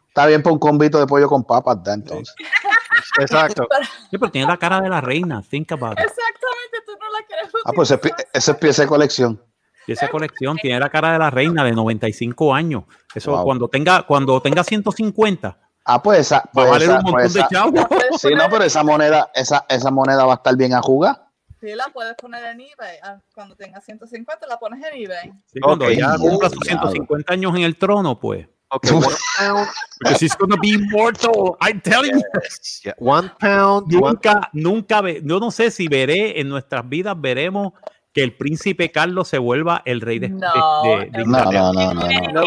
Está 0.10 0.26
bien 0.26 0.44
por 0.44 0.52
un 0.52 0.60
convito 0.60 1.00
de 1.00 1.08
pollo 1.08 1.30
con 1.30 1.44
papas, 1.46 1.82
da 1.84 1.94
entonces. 1.94 2.36
exacto. 3.20 3.66
Sí, 4.12 4.18
pero 4.18 4.30
tiene 4.32 4.48
la 4.48 4.58
cara 4.58 4.82
de 4.82 4.90
la 4.90 5.00
reina. 5.00 5.42
Think 5.42 5.72
about 5.72 5.94
it. 5.94 6.00
Exactamente, 6.00 6.78
tú 6.86 6.92
no 7.00 7.12
la 7.12 7.26
quieres 7.26 7.52
Ah, 7.64 7.72
pues 7.74 7.92
ese, 7.92 8.12
es 8.34 8.56
pieza 8.58 8.82
de 8.82 8.88
colección. 8.90 9.42
Y 9.88 9.94
esa 9.94 10.10
colección 10.10 10.58
tiene 10.58 10.80
la 10.80 10.90
cara 10.90 11.14
de 11.14 11.20
la 11.20 11.30
reina 11.30 11.64
de 11.64 11.72
95 11.72 12.54
años. 12.54 12.84
Eso 13.16 13.32
Wow. 13.32 13.44
cuando 13.46 13.68
tenga 13.70 14.04
cuando 14.04 14.42
tenga 14.42 14.64
150 14.64 15.58
Ah, 15.92 16.02
pues 16.04 16.20
esa, 16.20 16.36
va 16.36 16.42
a 16.44 16.52
pues 16.52 16.70
valer 16.70 16.90
esa, 16.90 16.98
un 16.98 17.04
montón 17.04 17.14
pues 17.22 17.34
de 17.34 17.44
chavos. 17.50 17.74
Sí, 18.20 18.28
no, 18.36 18.44
pero 18.50 18.64
esa 18.64 18.84
moneda, 18.84 19.32
esa, 19.34 19.66
esa 19.68 19.90
moneda 19.90 20.24
va 20.26 20.34
a 20.34 20.36
estar 20.36 20.56
bien 20.56 20.74
a 20.76 20.82
jugar. 20.82 21.26
Sí, 21.60 21.74
la 21.76 21.88
puedes 21.92 22.14
poner 22.16 22.44
en 22.46 22.62
eBay. 22.62 22.98
Ah, 23.04 23.18
Cuando 23.34 23.56
tengas 23.56 23.84
150, 23.84 24.46
la 24.48 24.58
pones 24.60 24.86
en 24.86 25.02
eBay. 25.04 25.32
Sí, 25.48 25.60
cuando 25.60 25.86
Ok. 25.86 25.92
ella 25.92 26.16
cumpla 26.20 26.50
sus 26.50 26.60
Diablo. 26.60 26.92
150 26.92 27.34
años 27.34 27.56
en 27.56 27.64
el 27.64 27.76
trono, 27.78 28.20
pues. 28.20 28.48
Ok, 28.72 28.86
one 28.92 29.08
pound, 29.40 29.68
Because 30.00 30.20
she's 30.20 30.38
gonna 30.38 30.56
be 30.62 30.70
immortal. 30.70 31.58
I'm 31.60 31.82
telling 31.82 32.12
you. 32.14 32.22
yeah, 32.86 32.94
one 33.00 33.32
pound, 33.40 33.92
one- 33.96 34.12
Nunca, 34.14 34.50
nunca, 34.54 35.02
ve- 35.02 35.22
yo 35.26 35.40
no 35.40 35.50
sé 35.50 35.72
si 35.72 35.88
veré 35.88 36.40
en 36.40 36.50
nuestras 36.50 36.88
vidas, 36.88 37.20
veremos 37.20 37.74
que 38.14 38.24
el 38.24 38.36
príncipe 38.36 38.92
Carlos 38.92 39.28
se 39.28 39.38
vuelva 39.38 39.82
el 39.86 40.02
rey 40.02 40.20
de, 40.20 40.30
No, 40.30 40.82
de- 40.84 41.10
de 41.12 41.26
no. 41.26 41.44
No, 41.44 41.52
no, 41.52 41.74
no, 41.74 41.94
no, 41.94 42.04
no. 42.04 42.32
No, 42.34 42.44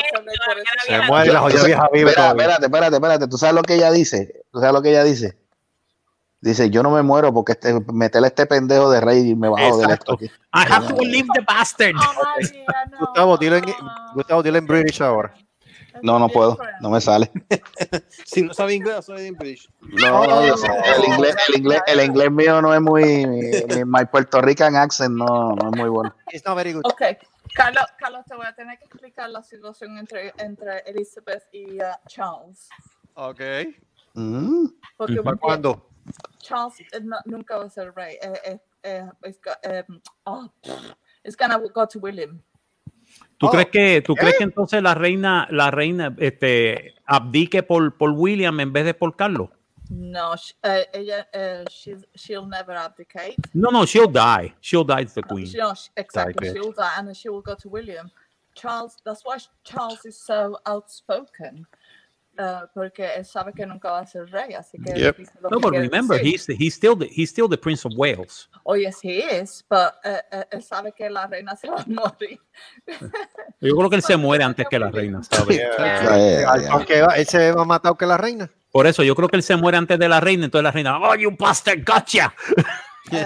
se 0.86 1.00
muere 1.06 1.32
la 1.32 1.40
joya 1.40 1.64
vieja 1.64 1.88
viva 1.92 2.10
espérate, 2.10 2.66
espérate, 2.66 2.96
espérate. 2.96 3.28
¿Tú 3.28 3.38
sabes 3.38 3.54
lo 3.54 3.62
que 3.62 3.74
ella 3.74 3.90
dice? 3.92 4.42
¿Tú 4.50 4.58
sabes 4.58 4.74
lo 4.74 4.82
que 4.82 4.90
ella 4.90 5.04
dice? 5.04 5.38
Dice, 6.40 6.70
yo 6.70 6.82
no 6.82 6.90
me 6.90 7.02
muero 7.02 7.32
porque 7.32 7.52
este, 7.52 7.72
meterle 7.92 8.26
a 8.26 8.30
este 8.30 8.46
pendejo 8.46 8.90
de 8.90 9.00
rey 9.00 9.30
y 9.30 9.34
me 9.36 9.48
bajo 9.48 9.78
de 9.78 9.94
esto 9.94 10.14
aquí. 10.14 10.24
I 10.24 10.64
have 10.68 10.88
to 10.88 11.00
leave 11.00 11.28
the 11.34 11.40
bastard. 11.46 11.94
Gustavo, 12.98 13.36
dilo 13.38 13.56
en, 13.56 13.64
Gustavo, 14.14 14.42
dilo 14.42 14.58
en 14.58 14.66
British 14.66 15.00
ahora. 15.00 15.32
No, 16.00 16.18
no 16.18 16.28
puedo, 16.28 16.56
no 16.80 16.90
me 16.90 17.00
sale. 17.00 17.30
Si 18.24 18.42
no 18.42 18.54
sabe 18.54 18.74
inglés, 18.74 19.04
soy 19.04 19.26
en 19.26 19.34
British. 19.34 19.68
No, 19.82 20.26
no, 20.26 20.46
yo 20.46 20.56
sé, 20.56 20.66
el 20.96 21.04
inglés, 21.12 21.36
el 21.48 21.56
inglés, 21.58 21.82
el 21.86 22.00
inglés 22.00 22.30
mío 22.30 22.62
no 22.62 22.72
es 22.74 22.80
muy, 22.80 23.26
mi, 23.26 23.84
my 23.84 24.06
Puerto 24.06 24.40
Rican 24.40 24.74
accent 24.76 25.14
no, 25.14 25.54
no 25.54 25.70
es 25.70 25.76
muy 25.76 25.88
bueno. 25.90 26.14
It's 26.32 26.44
not 26.46 26.56
very 26.56 26.72
good. 26.72 26.82
Ok, 26.86 27.02
Carlos, 27.54 27.84
Carlos, 27.98 28.24
te 28.26 28.34
voy 28.34 28.46
a 28.46 28.54
tener 28.54 28.78
que 28.78 28.84
explicar 28.86 29.28
la 29.28 29.42
situación 29.42 29.98
entre, 29.98 30.32
entre 30.38 30.78
Elizabeth 30.86 31.42
y 31.52 31.78
uh, 31.80 31.84
Charles. 32.08 32.68
Ok. 33.14 33.40
Mm. 34.14 34.66
Porque 34.96 35.22
¿Para 35.22 35.36
cuándo? 35.36 35.86
Charles 36.38 36.80
eh, 36.92 37.00
no- 37.02 37.20
nunca 37.26 37.58
va 37.58 37.64
a 37.66 37.70
ser 37.70 37.92
rey. 37.94 38.16
Eh, 38.22 38.40
eh, 38.44 38.58
eh, 38.84 39.10
it's, 39.24 39.40
go- 39.42 39.52
eh, 39.62 39.84
oh, 40.24 40.48
it's 41.22 41.36
gonna 41.36 41.58
go 41.58 41.86
to 41.86 41.98
William. 41.98 42.40
¿Tú 43.42 43.48
Oh, 43.48 43.50
crees 43.50 43.70
que 43.70 44.02
tú 44.02 44.12
¿eh? 44.12 44.16
crees 44.20 44.38
que 44.38 44.44
entonces 44.44 44.80
la 44.80 44.94
reina 44.94 45.48
la 45.50 45.72
reina 45.72 46.14
este 46.18 46.94
abdique 47.06 47.64
por, 47.64 47.96
por 47.98 48.10
William 48.12 48.60
en 48.60 48.72
vez 48.72 48.84
de 48.84 48.94
por 48.94 49.16
Carlos? 49.16 49.50
No, 49.90 50.34
eh, 50.62 50.86
ella, 50.94 51.26
eh, 51.32 51.64
she's, 51.68 52.06
she'll 52.14 52.46
never 52.46 52.76
abdicate. 52.76 53.34
No, 53.52 53.70
no, 53.70 53.84
she'll 53.84 54.06
die. 54.06 54.54
She'll 54.60 54.84
die 54.84 55.02
as 55.02 55.14
the 55.14 55.22
queen. 55.24 55.46
She, 55.46 55.58
no, 55.58 55.74
exactly, 55.96 56.34
bitch. 56.50 56.54
she'll 56.54 56.72
die 56.72 56.92
and 56.98 57.08
then 57.08 57.14
she 57.14 57.28
will 57.28 57.42
go 57.42 57.56
to 57.56 57.68
William. 57.68 58.12
Charles, 58.54 58.96
that's 59.04 59.24
why 59.24 59.38
Charles 59.64 60.04
is 60.06 60.16
so 60.16 60.56
outspoken. 60.66 61.66
Uh, 62.38 62.66
porque 62.74 63.06
él 63.16 63.24
sabe 63.24 63.52
que 63.52 63.66
nunca 63.66 63.90
va 63.90 64.00
a 64.00 64.06
ser 64.06 64.26
rey, 64.30 64.54
así 64.54 64.78
que 64.78 64.98
Yep. 64.98 65.16
No, 65.50 65.60
but 65.60 65.72
remember, 65.72 66.18
decir. 66.18 66.34
he's 66.34 66.46
he's 66.58 66.74
still 66.74 66.96
the, 66.96 67.06
he's 67.06 67.30
still 67.30 67.48
the 67.48 67.56
Prince 67.56 67.86
of 67.86 67.92
Wales. 67.96 68.48
Oh, 68.64 68.74
yes, 68.74 69.00
he 69.02 69.20
is, 69.20 69.64
but 69.68 69.94
eh, 70.04 70.20
eh, 70.30 70.44
él 70.50 70.62
sabe 70.62 70.92
que 70.92 71.08
la 71.10 71.26
reina 71.26 71.56
se 71.56 71.68
va 71.68 71.80
a 71.80 71.84
morir. 71.86 72.38
Yo 73.60 73.76
creo 73.76 73.90
que 73.90 73.96
él 73.96 74.02
se 74.02 74.16
muere 74.26 74.44
antes 74.44 74.66
que 74.68 74.78
la 74.78 74.90
reina, 74.90 75.22
¿sabes? 75.22 75.60
Aunque 76.70 77.02
va- 77.02 77.16
él 77.16 77.26
se 77.26 77.52
va 77.52 77.62
a 77.62 77.66
matar 77.66 77.96
que 77.96 78.06
la 78.06 78.16
reina. 78.16 78.50
Por 78.70 78.86
eso 78.86 79.02
yo 79.02 79.14
creo 79.14 79.28
que 79.28 79.36
él 79.36 79.42
se 79.42 79.56
muere 79.56 79.76
antes 79.76 79.98
de 79.98 80.08
la 80.08 80.20
reina, 80.20 80.46
entonces 80.46 80.64
la 80.64 80.70
reina, 80.70 80.98
oh, 80.98 81.14
you 81.14 81.30
bastard, 81.38 81.84
gotcha. 81.84 82.32
No, 83.10 83.18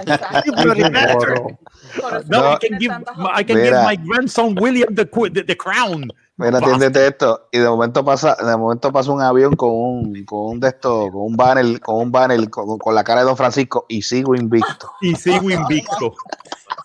I 2.51 2.57
can 2.57 2.79
give, 2.79 2.91
I 2.91 3.43
can 3.43 3.57
give 3.57 3.73
my 3.83 3.95
grandson 3.95 4.55
William 4.55 4.95
the, 4.95 5.05
the, 5.05 5.43
the 5.43 5.55
crown. 5.55 6.09
Mira, 6.37 6.59
atiéndete 6.59 7.07
esto. 7.07 7.49
Y 7.51 7.57
de 7.57 7.67
momento 7.67 8.05
pasa, 8.05 8.35
de 8.35 8.55
momento 8.55 8.91
pasa 8.91 9.11
un 9.11 9.21
avión 9.21 9.55
con 9.55 9.71
un, 9.71 10.25
con 10.25 10.51
un 10.51 10.59
de 10.59 10.67
estos, 10.69 11.09
con 11.09 11.21
un 11.21 11.35
banner, 11.35 11.79
con 11.81 11.95
un 11.95 12.11
banner 12.11 12.47
con, 12.49 12.77
con 12.77 12.93
la 12.93 13.03
cara 13.03 13.21
de 13.21 13.25
Don 13.25 13.37
Francisco 13.37 13.85
y 13.89 14.03
sigo 14.03 14.35
invicto. 14.35 14.91
Y 15.01 15.15
sigo 15.15 15.49
invicto. 15.49 16.13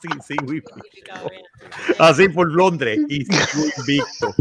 Sí, 0.01 0.09
sigo 0.27 0.45
invicto. 0.45 0.74
Así 1.99 2.29
por 2.31 2.51
Londres. 2.51 2.99
Y 3.09 3.24
sigo 3.27 3.66
invicto. 3.79 4.35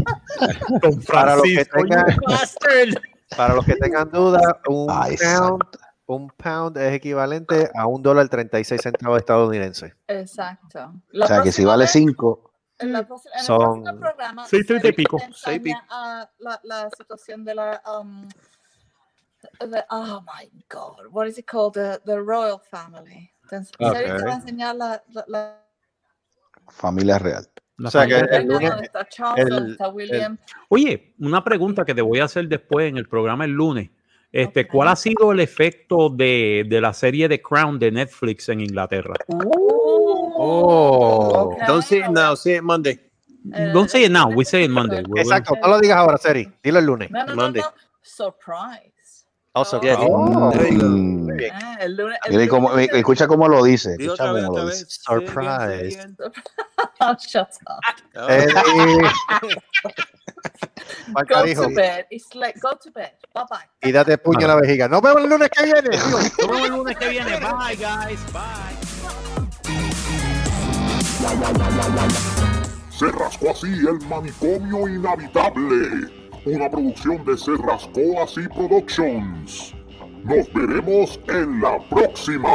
Don 0.80 1.02
Para 1.02 1.36
los 1.36 1.42
que 1.42 1.64
Francisco, 1.64 1.78
tengan, 1.78 3.02
para 3.36 3.54
los 3.54 3.64
que 3.66 3.76
tengan 3.76 4.10
duda, 4.10 4.60
un 4.66 4.86
pound, 4.86 5.62
un 6.06 6.30
pound 6.30 6.78
es 6.78 6.94
equivalente 6.94 7.70
a 7.74 7.86
un 7.86 8.02
dólar 8.02 8.28
36 8.30 8.80
centavos 8.80 9.18
estadounidense. 9.18 9.94
Exacto. 10.08 10.94
O 11.20 11.26
sea 11.26 11.42
que 11.42 11.52
si 11.52 11.64
vale 11.64 11.86
cinco, 11.86 12.51
En, 12.82 12.92
la 12.92 13.06
próxima- 13.06 13.34
en 13.34 13.40
el 13.40 13.46
Son 13.46 13.58
próximo 13.82 14.00
programa 14.00 14.46
seis 14.46 14.66
treinta 14.66 14.88
y 14.88 14.92
pico. 14.92 15.18
Seis 15.34 15.60
pico. 15.60 15.78
ah, 15.90 16.28
la, 16.38 16.60
la 16.64 16.90
situación 16.96 17.44
de 17.44 17.54
la 17.54 17.82
um, 18.00 18.28
the- 19.58 19.84
oh 19.90 20.20
my 20.22 20.50
god 20.70 21.06
what 21.10 21.26
is 21.26 21.38
it 21.38 21.46
called 21.50 21.72
the, 21.74 22.00
the 22.04 22.16
royal 22.18 22.58
family 22.70 23.32
Entonces, 23.44 23.72
Ok. 23.78 23.92
Sherry 23.94 24.18
te 24.18 24.24
va 24.24 24.32
a 24.32 24.36
enseñar 24.36 24.76
la, 24.76 25.02
la, 25.08 25.24
la- 25.28 25.62
familia 26.68 27.18
real. 27.18 27.46
O 27.84 27.90
sea 27.90 28.06
que 28.06 28.18
el 28.20 28.46
lunes, 28.46 28.72
está 28.82 29.06
Charles, 29.08 29.46
el- 29.46 29.72
está 29.72 29.88
William 29.88 30.38
Oye, 30.68 31.14
una 31.18 31.42
pregunta 31.42 31.84
que 31.84 31.94
te 31.94 32.00
voy 32.02 32.20
a 32.20 32.24
hacer 32.24 32.46
después 32.48 32.88
en 32.88 32.96
el 32.98 33.08
programa 33.08 33.44
el 33.44 33.50
lunes. 33.50 33.90
Este, 34.32 34.66
¿Cuál 34.66 34.88
ha 34.88 34.96
sido 34.96 35.30
el 35.32 35.40
efecto 35.40 36.08
de, 36.08 36.64
de 36.66 36.80
la 36.80 36.94
serie 36.94 37.28
The 37.28 37.42
Crown 37.42 37.78
de 37.78 37.92
Netflix 37.92 38.48
en 38.48 38.60
Inglaterra? 38.60 39.14
Oh. 40.34 41.54
Don't 41.66 41.84
say 41.84 41.98
it 41.98 42.08
now, 42.08 42.34
say 42.34 42.56
it 42.56 42.62
Monday. 42.62 42.98
Don't 43.44 43.90
say 43.90 44.04
it 44.04 44.10
now, 44.10 44.28
we 44.28 44.44
say 44.44 44.64
it 44.64 44.70
Monday. 44.70 45.02
We're- 45.06 45.20
Exacto, 45.22 45.54
no 45.60 45.68
lo 45.68 45.80
digas 45.80 45.98
ahora, 45.98 46.16
Seri. 46.16 46.50
Dilo 46.62 46.78
el 46.78 46.86
lunes. 46.86 47.10
no 47.10 47.26
no 47.26 47.34
no, 47.34 47.50
no 47.50 47.62
surprise 48.00 48.91
Also, 49.54 49.80
Yeah, 49.82 49.96
oh. 50.00 50.50
Mm. 50.50 51.30
Eh, 51.38 51.50
el 51.80 51.94
lunes- 51.96 52.18
escucha 52.94 53.26
cómo 53.26 53.48
lo 53.48 53.62
dice. 53.62 53.96
Escucha 53.98 54.32
vez, 54.32 54.44
cómo 54.46 54.58
lo 54.58 54.66
dice. 54.68 54.86
Surprise. 54.88 55.98
Oh, 57.04 57.14
shut 57.18 57.48
up 57.66 58.30
Eh, 58.30 58.46
go 59.74 61.12
Bacarijo. 61.12 61.62
to 61.64 61.68
bed 61.74 62.06
it's 62.10 62.32
like 62.34 62.58
go 62.60 62.70
to 62.80 62.90
bed 62.92 63.10
bye 63.34 63.42
bye 63.50 63.66
Y 63.82 63.90
date 63.92 64.18
puño 64.18 64.42
en 64.42 64.48
la 64.48 64.54
vejiga. 64.56 64.88
Nos 64.88 65.02
vemos 65.02 65.22
el 65.24 65.28
lunes 65.30 65.50
que 65.50 65.64
viene. 65.64 65.88
Dios. 65.90 66.06
Nos 66.12 66.36
vemos 66.38 66.60
el 66.64 66.70
lunes 66.72 66.96
que 66.96 67.08
viene. 67.08 67.30
Bye, 67.40 67.76
guys. 67.76 68.20
Bye. 68.32 68.76
Se 72.90 73.10
rascó 73.10 73.50
así 73.50 73.66
el 73.66 73.98
manicomio 74.06 74.86
inhabitable. 74.88 76.21
Una 76.44 76.68
producción 76.68 77.24
de 77.24 77.36
Cerrasco 77.36 78.00
Así 78.22 78.48
Productions. 78.48 79.74
Nos 80.24 80.52
veremos 80.52 81.20
en 81.28 81.60
la 81.60 81.78
próxima. 81.88 82.48